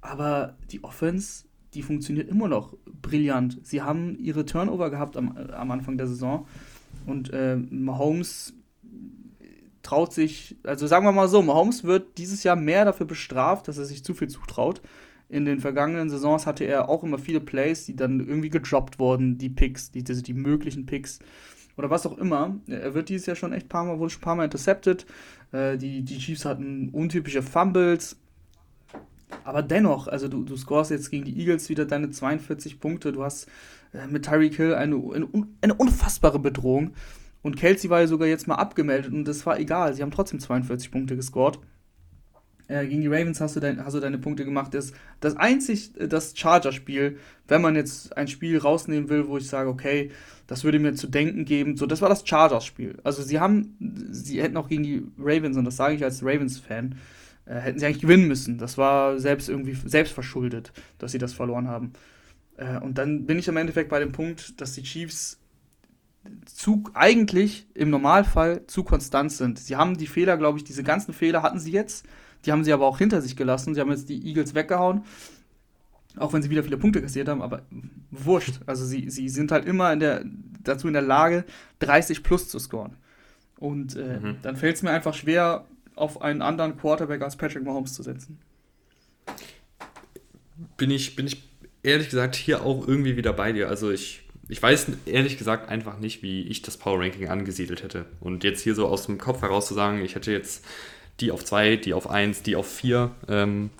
Aber 0.00 0.56
die 0.70 0.84
Offense, 0.84 1.44
die 1.74 1.82
funktioniert 1.82 2.28
immer 2.28 2.48
noch 2.48 2.76
brillant. 3.02 3.58
Sie 3.62 3.82
haben 3.82 4.18
ihre 4.18 4.44
Turnover 4.44 4.90
gehabt 4.90 5.16
am, 5.16 5.36
äh, 5.36 5.52
am 5.52 5.70
Anfang 5.70 5.96
der 5.96 6.06
Saison. 6.06 6.46
Und 7.06 7.32
äh, 7.32 7.56
Mahomes 7.56 8.54
traut 9.86 10.12
sich, 10.12 10.56
also 10.64 10.86
sagen 10.88 11.06
wir 11.06 11.12
mal 11.12 11.28
so, 11.28 11.42
Mahomes 11.42 11.84
wird 11.84 12.18
dieses 12.18 12.42
Jahr 12.42 12.56
mehr 12.56 12.84
dafür 12.84 13.06
bestraft, 13.06 13.68
dass 13.68 13.78
er 13.78 13.84
sich 13.84 14.02
zu 14.02 14.14
viel 14.14 14.28
zutraut. 14.28 14.82
In 15.28 15.44
den 15.44 15.60
vergangenen 15.60 16.10
Saisons 16.10 16.46
hatte 16.46 16.64
er 16.64 16.88
auch 16.88 17.04
immer 17.04 17.18
viele 17.18 17.40
Plays, 17.40 17.84
die 17.84 17.94
dann 17.94 18.20
irgendwie 18.20 18.50
gedroppt 18.50 18.98
wurden, 18.98 19.38
die 19.38 19.48
Picks, 19.48 19.92
die, 19.92 20.04
also 20.08 20.22
die 20.22 20.34
möglichen 20.34 20.86
Picks 20.86 21.20
oder 21.76 21.90
was 21.90 22.06
auch 22.06 22.18
immer. 22.18 22.56
Er 22.68 22.94
wird 22.94 23.08
dieses 23.08 23.26
Jahr 23.26 23.36
schon 23.36 23.52
echt 23.52 23.68
paar 23.68 23.84
Mal, 23.84 23.98
wurde 23.98 24.10
schon 24.10 24.22
ein 24.22 24.24
paar 24.24 24.36
Mal 24.36 24.44
intercepted. 24.44 25.06
Äh, 25.52 25.76
die, 25.76 26.02
die 26.02 26.18
Chiefs 26.18 26.44
hatten 26.44 26.88
untypische 26.90 27.42
Fumbles. 27.42 28.16
Aber 29.44 29.62
dennoch, 29.62 30.08
also 30.08 30.28
du, 30.28 30.44
du 30.44 30.56
scorest 30.56 30.90
jetzt 30.90 31.10
gegen 31.10 31.24
die 31.24 31.38
Eagles 31.38 31.68
wieder 31.68 31.84
deine 31.84 32.10
42 32.10 32.80
Punkte. 32.80 33.12
Du 33.12 33.22
hast 33.22 33.48
äh, 33.92 34.06
mit 34.06 34.24
Tyreek 34.24 34.56
Hill 34.56 34.74
eine, 34.74 34.96
eine, 34.96 35.28
eine 35.60 35.74
unfassbare 35.74 36.38
Bedrohung. 36.38 36.92
Und 37.42 37.56
Kelsey 37.56 37.90
war 37.90 38.00
ja 38.00 38.06
sogar 38.06 38.26
jetzt 38.26 38.48
mal 38.48 38.56
abgemeldet 38.56 39.12
und 39.12 39.24
das 39.24 39.46
war 39.46 39.60
egal. 39.60 39.94
Sie 39.94 40.02
haben 40.02 40.10
trotzdem 40.10 40.40
42 40.40 40.90
Punkte 40.90 41.14
gescored. 41.14 41.60
Äh, 42.68 42.86
gegen 42.86 43.02
die 43.02 43.06
Ravens 43.06 43.40
hast 43.40 43.54
du, 43.54 43.60
dein, 43.60 43.84
hast 43.84 43.94
du 43.94 44.00
deine 44.00 44.18
Punkte 44.18 44.44
gemacht. 44.44 44.74
Das, 44.74 44.92
das 45.20 45.36
einzig, 45.36 45.92
äh, 46.00 46.08
das 46.08 46.36
Charger-Spiel, 46.36 47.18
wenn 47.46 47.62
man 47.62 47.76
jetzt 47.76 48.16
ein 48.16 48.26
Spiel 48.26 48.58
rausnehmen 48.58 49.08
will, 49.08 49.28
wo 49.28 49.36
ich 49.36 49.46
sage, 49.46 49.68
okay, 49.68 50.10
das 50.46 50.64
würde 50.64 50.78
mir 50.78 50.94
zu 50.94 51.08
denken 51.08 51.44
geben, 51.44 51.76
so, 51.76 51.86
das 51.86 52.00
war 52.02 52.08
das 52.08 52.26
Chargers-Spiel. 52.26 52.98
Also 53.02 53.22
sie 53.22 53.40
haben, 53.40 53.76
sie 54.10 54.42
hätten 54.42 54.56
auch 54.56 54.68
gegen 54.68 54.82
die 54.82 55.04
Ravens, 55.18 55.56
und 55.56 55.64
das 55.64 55.76
sage 55.76 55.94
ich 55.94 56.04
als 56.04 56.22
Ravens-Fan, 56.22 56.96
äh, 57.46 57.54
hätten 57.54 57.78
sie 57.78 57.86
eigentlich 57.86 58.02
gewinnen 58.02 58.28
müssen. 58.28 58.58
Das 58.58 58.78
war 58.78 59.18
selbst 59.18 59.48
irgendwie 59.48 59.76
selbst 59.84 60.12
verschuldet, 60.12 60.72
dass 60.98 61.12
sie 61.12 61.18
das 61.18 61.32
verloren 61.32 61.68
haben. 61.68 61.92
Äh, 62.56 62.78
und 62.78 62.98
dann 62.98 63.26
bin 63.26 63.38
ich 63.38 63.48
im 63.48 63.56
Endeffekt 63.56 63.90
bei 63.90 64.00
dem 64.00 64.12
Punkt, 64.12 64.60
dass 64.60 64.72
die 64.74 64.82
Chiefs 64.82 65.38
zu, 66.46 66.84
eigentlich 66.94 67.66
im 67.74 67.90
Normalfall 67.90 68.66
zu 68.66 68.84
konstant 68.84 69.32
sind. 69.32 69.58
Sie 69.58 69.76
haben 69.76 69.96
die 69.96 70.06
Fehler, 70.06 70.36
glaube 70.36 70.58
ich, 70.58 70.64
diese 70.64 70.82
ganzen 70.82 71.12
Fehler 71.12 71.42
hatten 71.42 71.58
sie 71.58 71.72
jetzt. 71.72 72.06
Die 72.44 72.52
haben 72.52 72.64
sie 72.64 72.72
aber 72.72 72.86
auch 72.86 72.98
hinter 72.98 73.22
sich 73.22 73.36
gelassen. 73.36 73.74
Sie 73.74 73.80
haben 73.80 73.90
jetzt 73.90 74.08
die 74.08 74.26
Eagles 74.26 74.54
weggehauen. 74.54 75.02
Auch 76.18 76.32
wenn 76.32 76.42
sie 76.42 76.50
wieder 76.50 76.62
viele 76.64 76.78
Punkte 76.78 77.02
kassiert 77.02 77.28
haben, 77.28 77.42
aber 77.42 77.62
wurscht. 78.10 78.60
Also 78.66 78.84
sie, 78.84 79.10
sie 79.10 79.28
sind 79.28 79.52
halt 79.52 79.66
immer 79.66 79.92
in 79.92 80.00
der, 80.00 80.24
dazu 80.62 80.86
in 80.86 80.94
der 80.94 81.02
Lage, 81.02 81.44
30 81.80 82.22
plus 82.22 82.48
zu 82.48 82.58
scoren. 82.58 82.96
Und 83.58 83.96
äh, 83.96 84.20
Mhm. 84.20 84.36
dann 84.42 84.56
fällt 84.56 84.76
es 84.76 84.82
mir 84.82 84.90
einfach 84.90 85.14
schwer, 85.14 85.64
auf 85.94 86.20
einen 86.20 86.42
anderen 86.42 86.76
Quarterback 86.76 87.22
als 87.22 87.36
Patrick 87.36 87.64
Mahomes 87.64 87.94
zu 87.94 88.02
setzen. 88.02 88.38
bin 90.76 90.90
ich, 90.90 91.16
bin 91.16 91.26
ich 91.26 91.42
ehrlich 91.82 92.08
gesagt 92.10 92.34
hier 92.34 92.62
auch 92.64 92.86
irgendwie 92.86 93.16
wieder 93.16 93.32
bei 93.32 93.52
dir. 93.52 93.68
Also 93.68 93.90
ich, 93.90 94.22
ich 94.48 94.62
weiß 94.62 94.86
ehrlich 95.06 95.38
gesagt 95.38 95.68
einfach 95.68 95.98
nicht, 95.98 96.22
wie 96.22 96.42
ich 96.42 96.62
das 96.62 96.76
Power 96.76 97.00
Ranking 97.00 97.28
angesiedelt 97.28 97.82
hätte. 97.82 98.06
Und 98.20 98.44
jetzt 98.44 98.62
hier 98.62 98.74
so 98.74 98.86
aus 98.86 99.06
dem 99.06 99.18
Kopf 99.18 99.42
heraus 99.42 99.66
zu 99.68 99.74
sagen, 99.74 100.02
ich 100.04 100.14
hätte 100.14 100.32
jetzt 100.32 100.64
die 101.20 101.30
auf 101.30 101.44
zwei, 101.44 101.76
die 101.76 101.94
auf 101.94 102.10
eins, 102.10 102.42
die 102.42 102.56
auf 102.56 102.70
vier, 102.70 103.10
ähm, 103.28 103.70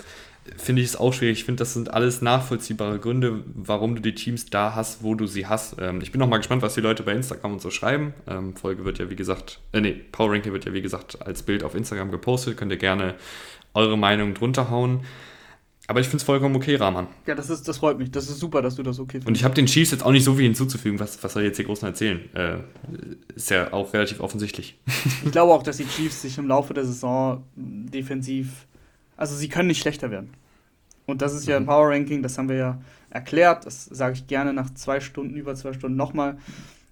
finde 0.57 0.83
ich 0.83 0.89
es 0.89 0.97
auch 0.97 1.13
schwierig. 1.13 1.39
Ich 1.39 1.45
finde, 1.45 1.61
das 1.61 1.75
sind 1.75 1.93
alles 1.93 2.23
nachvollziehbare 2.23 2.99
Gründe, 2.99 3.43
warum 3.55 3.95
du 3.95 4.03
die 4.03 4.15
Teams 4.15 4.47
da 4.47 4.75
hast, 4.75 5.03
wo 5.03 5.15
du 5.15 5.27
sie 5.27 5.47
hast. 5.47 5.77
Ähm, 5.81 6.01
ich 6.01 6.13
bin 6.13 6.19
noch 6.19 6.29
mal 6.29 6.39
gespannt, 6.39 6.63
was 6.63 6.75
die 6.75 6.81
Leute 6.81 7.03
bei 7.03 7.13
Instagram 7.13 7.55
und 7.55 7.61
so 7.61 7.71
schreiben. 7.71 8.15
Ähm, 8.27 8.57
Folge 8.57 8.85
wird 8.85 8.99
ja, 8.99 9.11
wie 9.11 9.17
gesagt, 9.17 9.61
äh, 9.73 9.81
nee, 9.81 10.01
Power 10.13 10.33
Ranking 10.33 10.53
wird 10.53 10.65
ja, 10.65 10.73
wie 10.73 10.83
gesagt, 10.83 11.25
als 11.27 11.43
Bild 11.43 11.63
auf 11.63 11.75
Instagram 11.75 12.11
gepostet. 12.11 12.57
Könnt 12.57 12.73
ihr 12.73 12.79
gerne 12.79 13.15
eure 13.75 13.99
Meinung 13.99 14.35
drunter 14.35 14.71
hauen. 14.71 15.01
Aber 15.89 16.01
ich 16.01 16.07
finde 16.07 16.19
es 16.19 16.23
vollkommen 16.25 16.57
okay, 16.57 16.75
Rahman. 16.75 17.07
Ja, 17.27 17.35
das, 17.37 17.49
ist, 17.49 17.69
das 17.69 17.79
freut 17.79 17.99
mich. 17.99 18.11
Das 18.11 18.29
ist 18.29 18.41
super, 18.41 18.61
dass 18.61 18.75
du 18.75 18.83
das 18.83 18.99
okay 18.99 19.13
findest. 19.13 19.29
Und 19.29 19.37
ich 19.37 19.45
habe 19.45 19.55
den 19.55 19.67
Chiefs 19.67 19.93
jetzt 19.93 20.05
auch 20.05 20.11
nicht 20.11 20.25
so 20.25 20.35
viel 20.35 20.45
hinzuzufügen. 20.45 20.99
Was, 20.99 21.23
was 21.23 21.33
soll 21.33 21.43
ich 21.43 21.49
jetzt 21.49 21.57
hier 21.57 21.67
groß 21.67 21.83
noch 21.83 21.91
erzählen? 21.91 22.35
Äh, 22.35 22.57
ist 23.37 23.51
ja 23.51 23.73
auch 23.73 23.93
relativ 23.93 24.21
offensichtlich. 24.21 24.79
Ich 25.25 25.31
glaube 25.31 25.53
auch, 25.53 25.63
dass 25.63 25.77
die 25.77 25.87
Chiefs 25.87 26.23
sich 26.23 26.39
im 26.39 26.49
Laufe 26.49 26.75
der 26.75 26.85
Saison 26.85 27.45
defensiv, 27.55 28.67
also 29.17 29.35
sie 29.35 29.49
können 29.49 29.69
nicht 29.69 29.81
schlechter 29.81 30.11
werden. 30.11 30.31
Und 31.07 31.23
das 31.23 31.35
ist 31.35 31.47
ja 31.47 31.57
ein 31.57 31.63
Mhm. 31.63 31.67
Power 31.67 31.91
Ranking, 31.91 32.23
das 32.23 32.37
haben 32.37 32.49
wir 32.49 32.57
ja 32.57 32.81
erklärt, 33.11 33.65
das 33.65 33.85
sage 33.85 34.15
ich 34.15 34.27
gerne 34.27 34.53
nach 34.53 34.75
zwei 34.75 35.01
Stunden, 35.01 35.37
über 35.37 35.55
zwei 35.55 35.73
Stunden 35.73 35.97
nochmal, 35.97 36.37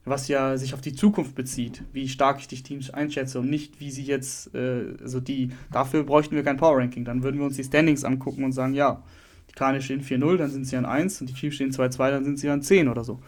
was 0.04 0.28
ja 0.28 0.56
sich 0.56 0.74
auf 0.74 0.80
die 0.80 0.92
Zukunft 0.92 1.34
bezieht, 1.34 1.82
wie 1.92 2.08
stark 2.08 2.38
ich 2.38 2.46
die 2.46 2.62
Teams 2.62 2.90
einschätze 2.90 3.40
und 3.40 3.50
nicht, 3.50 3.80
wie 3.80 3.90
sie 3.90 4.04
jetzt, 4.04 4.54
äh, 4.54 4.94
also 5.00 5.18
die, 5.18 5.50
dafür 5.72 6.04
bräuchten 6.04 6.36
wir 6.36 6.42
kein 6.42 6.58
Power 6.58 6.78
Ranking. 6.78 7.04
Dann 7.04 7.22
würden 7.22 7.38
wir 7.40 7.46
uns 7.46 7.56
die 7.56 7.64
Standings 7.64 8.04
angucken 8.04 8.44
und 8.44 8.52
sagen, 8.52 8.74
ja, 8.74 9.02
die 9.50 9.54
Cardinals 9.54 9.84
stehen 9.84 10.02
4-0, 10.02 10.36
dann 10.36 10.50
sind 10.50 10.66
sie 10.66 10.76
an 10.76 10.84
1 10.84 11.20
und 11.20 11.30
die 11.30 11.34
Chiefs 11.34 11.56
stehen 11.56 11.72
2-2, 11.72 12.10
dann 12.10 12.24
sind 12.24 12.38
sie 12.38 12.48
an 12.50 12.62
10 12.62 12.88
oder 12.88 13.02
so. 13.02 13.20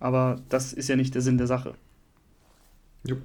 Aber 0.00 0.40
das 0.48 0.72
ist 0.72 0.88
ja 0.88 0.96
nicht 0.96 1.14
der 1.14 1.22
Sinn 1.22 1.38
der 1.38 1.46
Sache. 1.46 1.74
Jupp. 3.04 3.22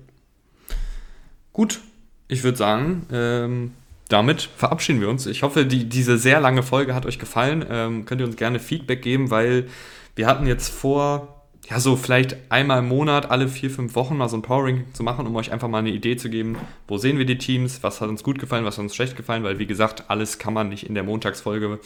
Gut, 1.52 1.82
ich 2.28 2.44
würde 2.44 2.58
sagen, 2.58 3.06
ähm, 3.12 3.72
damit 4.14 4.44
verabschieden 4.56 5.02
wir 5.02 5.10
uns. 5.10 5.26
Ich 5.26 5.42
hoffe, 5.42 5.66
die, 5.66 5.90
diese 5.90 6.20
sehr 6.20 6.40
lange 6.40 6.62
Folge 6.62 6.94
hat 6.94 7.08
euch 7.08 7.18
gefallen. 7.18 7.66
Ähm, 7.68 8.06
könnt 8.06 8.22
ihr 8.22 8.28
uns 8.28 8.36
gerne 8.36 8.60
Feedback 8.60 9.02
geben, 9.02 9.32
weil 9.32 9.66
wir 10.16 10.28
hatten 10.28 10.46
jetzt 10.46 10.70
vor, 10.70 11.44
ja, 11.68 11.80
so 11.80 11.96
vielleicht 11.96 12.38
einmal 12.50 12.80
im 12.80 12.88
Monat, 12.88 13.32
alle 13.32 13.48
vier, 13.48 13.72
fünf 13.72 13.96
Wochen 13.96 14.16
mal 14.16 14.30
so 14.30 14.38
ein 14.38 14.44
Power 14.44 14.66
Ranking 14.66 14.94
zu 14.94 15.02
machen, 15.02 15.26
um 15.26 15.36
euch 15.36 15.52
einfach 15.52 15.68
mal 15.68 15.80
eine 15.80 15.90
Idee 15.90 16.16
zu 16.16 16.30
geben, 16.30 16.58
wo 16.88 17.00
sehen 17.00 17.18
wir 17.18 17.26
die 17.26 17.40
Teams, 17.40 17.82
was 17.82 18.02
hat 18.02 18.10
uns 18.10 18.22
gut 18.22 18.38
gefallen, 18.38 18.66
was 18.66 18.78
hat 18.78 18.84
uns 18.84 18.96
schlecht 18.96 19.18
gefallen, 19.18 19.44
weil 19.44 19.58
wie 19.58 19.66
gesagt, 19.66 20.04
alles 20.10 20.38
kann 20.38 20.54
man 20.54 20.70
nicht 20.70 20.86
in 20.86 20.94
der 20.94 21.04
Montagsfolge 21.04 21.80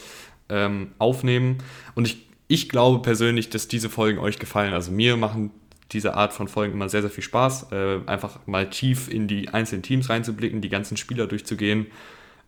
ähm, 0.50 0.92
aufnehmen. 1.00 1.60
Und 1.96 2.08
ich, 2.08 2.28
ich 2.50 2.68
glaube 2.68 3.02
persönlich, 3.02 3.50
dass 3.50 3.70
diese 3.70 3.90
Folgen 3.90 4.20
euch 4.20 4.38
gefallen. 4.38 4.74
Also 4.74 4.92
mir 4.92 5.16
machen 5.16 5.52
diese 5.94 6.16
Art 6.16 6.34
von 6.34 6.50
Folgen 6.50 6.74
immer 6.74 6.90
sehr, 6.90 7.04
sehr 7.04 7.12
viel 7.12 7.24
Spaß. 7.24 7.72
Äh, 7.72 8.00
einfach 8.06 8.40
mal 8.48 8.70
tief 8.70 9.08
in 9.08 9.30
die 9.30 9.48
einzelnen 9.48 9.84
Teams 9.84 10.10
reinzublicken, 10.10 10.60
die 10.60 10.68
ganzen 10.68 10.98
Spieler 10.98 11.26
durchzugehen. 11.26 11.88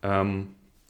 Ähm, 0.04 0.48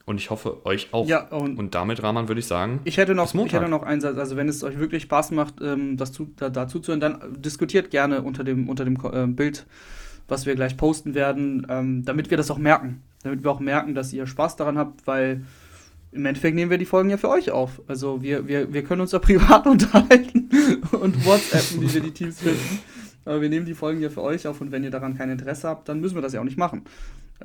und 0.09 0.17
ich 0.17 0.31
hoffe, 0.31 0.65
euch 0.65 0.87
auch. 0.91 1.07
Ja, 1.07 1.27
und, 1.27 1.59
und 1.59 1.75
damit, 1.75 2.01
Rahman, 2.01 2.27
würde 2.27 2.39
ich 2.39 2.47
sagen. 2.47 2.79
Ich 2.83 2.97
hätte 2.97 3.13
noch, 3.13 3.31
ich 3.31 3.53
hätte 3.53 3.69
noch 3.69 3.83
einen 3.83 4.01
Satz. 4.01 4.17
Also, 4.17 4.35
wenn 4.37 4.49
es 4.49 4.63
euch 4.63 4.79
wirklich 4.79 5.03
Spaß 5.03 5.29
macht, 5.31 5.61
ähm, 5.61 5.97
das 5.97 6.11
zu, 6.11 6.31
da, 6.35 6.49
dazu 6.49 6.79
zu 6.79 6.91
hören, 6.91 6.99
dann 6.99 7.19
diskutiert 7.39 7.91
gerne 7.91 8.23
unter 8.23 8.43
dem, 8.43 8.69
unter 8.69 8.85
dem 8.85 8.97
äh, 9.03 9.27
Bild, 9.27 9.67
was 10.27 10.47
wir 10.47 10.55
gleich 10.55 10.77
posten 10.77 11.13
werden, 11.13 11.67
ähm, 11.69 12.05
damit 12.05 12.31
wir 12.31 12.37
das 12.37 12.49
auch 12.49 12.57
merken. 12.57 13.03
Damit 13.21 13.43
wir 13.43 13.51
auch 13.51 13.59
merken, 13.59 13.93
dass 13.93 14.11
ihr 14.11 14.25
Spaß 14.25 14.55
daran 14.55 14.79
habt, 14.79 15.05
weil 15.05 15.45
im 16.11 16.25
Endeffekt 16.25 16.55
nehmen 16.55 16.71
wir 16.71 16.79
die 16.79 16.85
Folgen 16.85 17.11
ja 17.11 17.17
für 17.17 17.29
euch 17.29 17.51
auf. 17.51 17.79
Also, 17.85 18.23
wir, 18.23 18.47
wir, 18.47 18.73
wir 18.73 18.83
können 18.83 19.01
uns 19.01 19.11
da 19.11 19.19
privat 19.19 19.67
unterhalten 19.67 20.49
und 20.91 21.23
WhatsAppen, 21.23 21.83
wie 21.83 21.93
wir 21.93 22.01
die 22.01 22.13
Teams 22.13 22.39
finden. 22.39 22.79
Aber 23.25 23.41
wir 23.41 23.49
nehmen 23.49 23.67
die 23.67 23.75
Folgen 23.75 24.01
ja 24.01 24.09
für 24.09 24.23
euch 24.23 24.47
auf 24.47 24.59
und 24.59 24.71
wenn 24.71 24.83
ihr 24.83 24.89
daran 24.89 25.15
kein 25.15 25.29
Interesse 25.29 25.67
habt, 25.67 25.87
dann 25.87 25.99
müssen 25.99 26.15
wir 26.15 26.23
das 26.23 26.33
ja 26.33 26.39
auch 26.39 26.45
nicht 26.45 26.57
machen. 26.57 26.81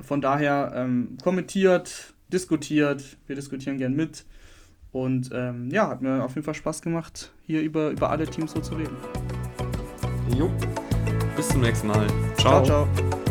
Von 0.01 0.21
daher 0.21 0.71
ähm, 0.75 1.17
kommentiert, 1.23 2.13
diskutiert, 2.31 3.17
wir 3.27 3.35
diskutieren 3.35 3.77
gern 3.77 3.93
mit. 3.93 4.25
Und 4.91 5.29
ähm, 5.33 5.69
ja, 5.71 5.89
hat 5.89 6.01
mir 6.01 6.23
auf 6.23 6.35
jeden 6.35 6.45
Fall 6.45 6.53
Spaß 6.53 6.81
gemacht, 6.81 7.31
hier 7.45 7.61
über, 7.61 7.89
über 7.89 8.09
alle 8.09 8.25
Teams 8.25 8.53
so 8.53 8.61
zu 8.61 8.75
reden. 8.75 8.95
Jo. 10.37 10.49
Bis 11.35 11.49
zum 11.49 11.61
nächsten 11.61 11.87
Mal. 11.87 12.07
ciao. 12.37 12.63
ciao. 12.63 12.87
ciao. 12.95 13.24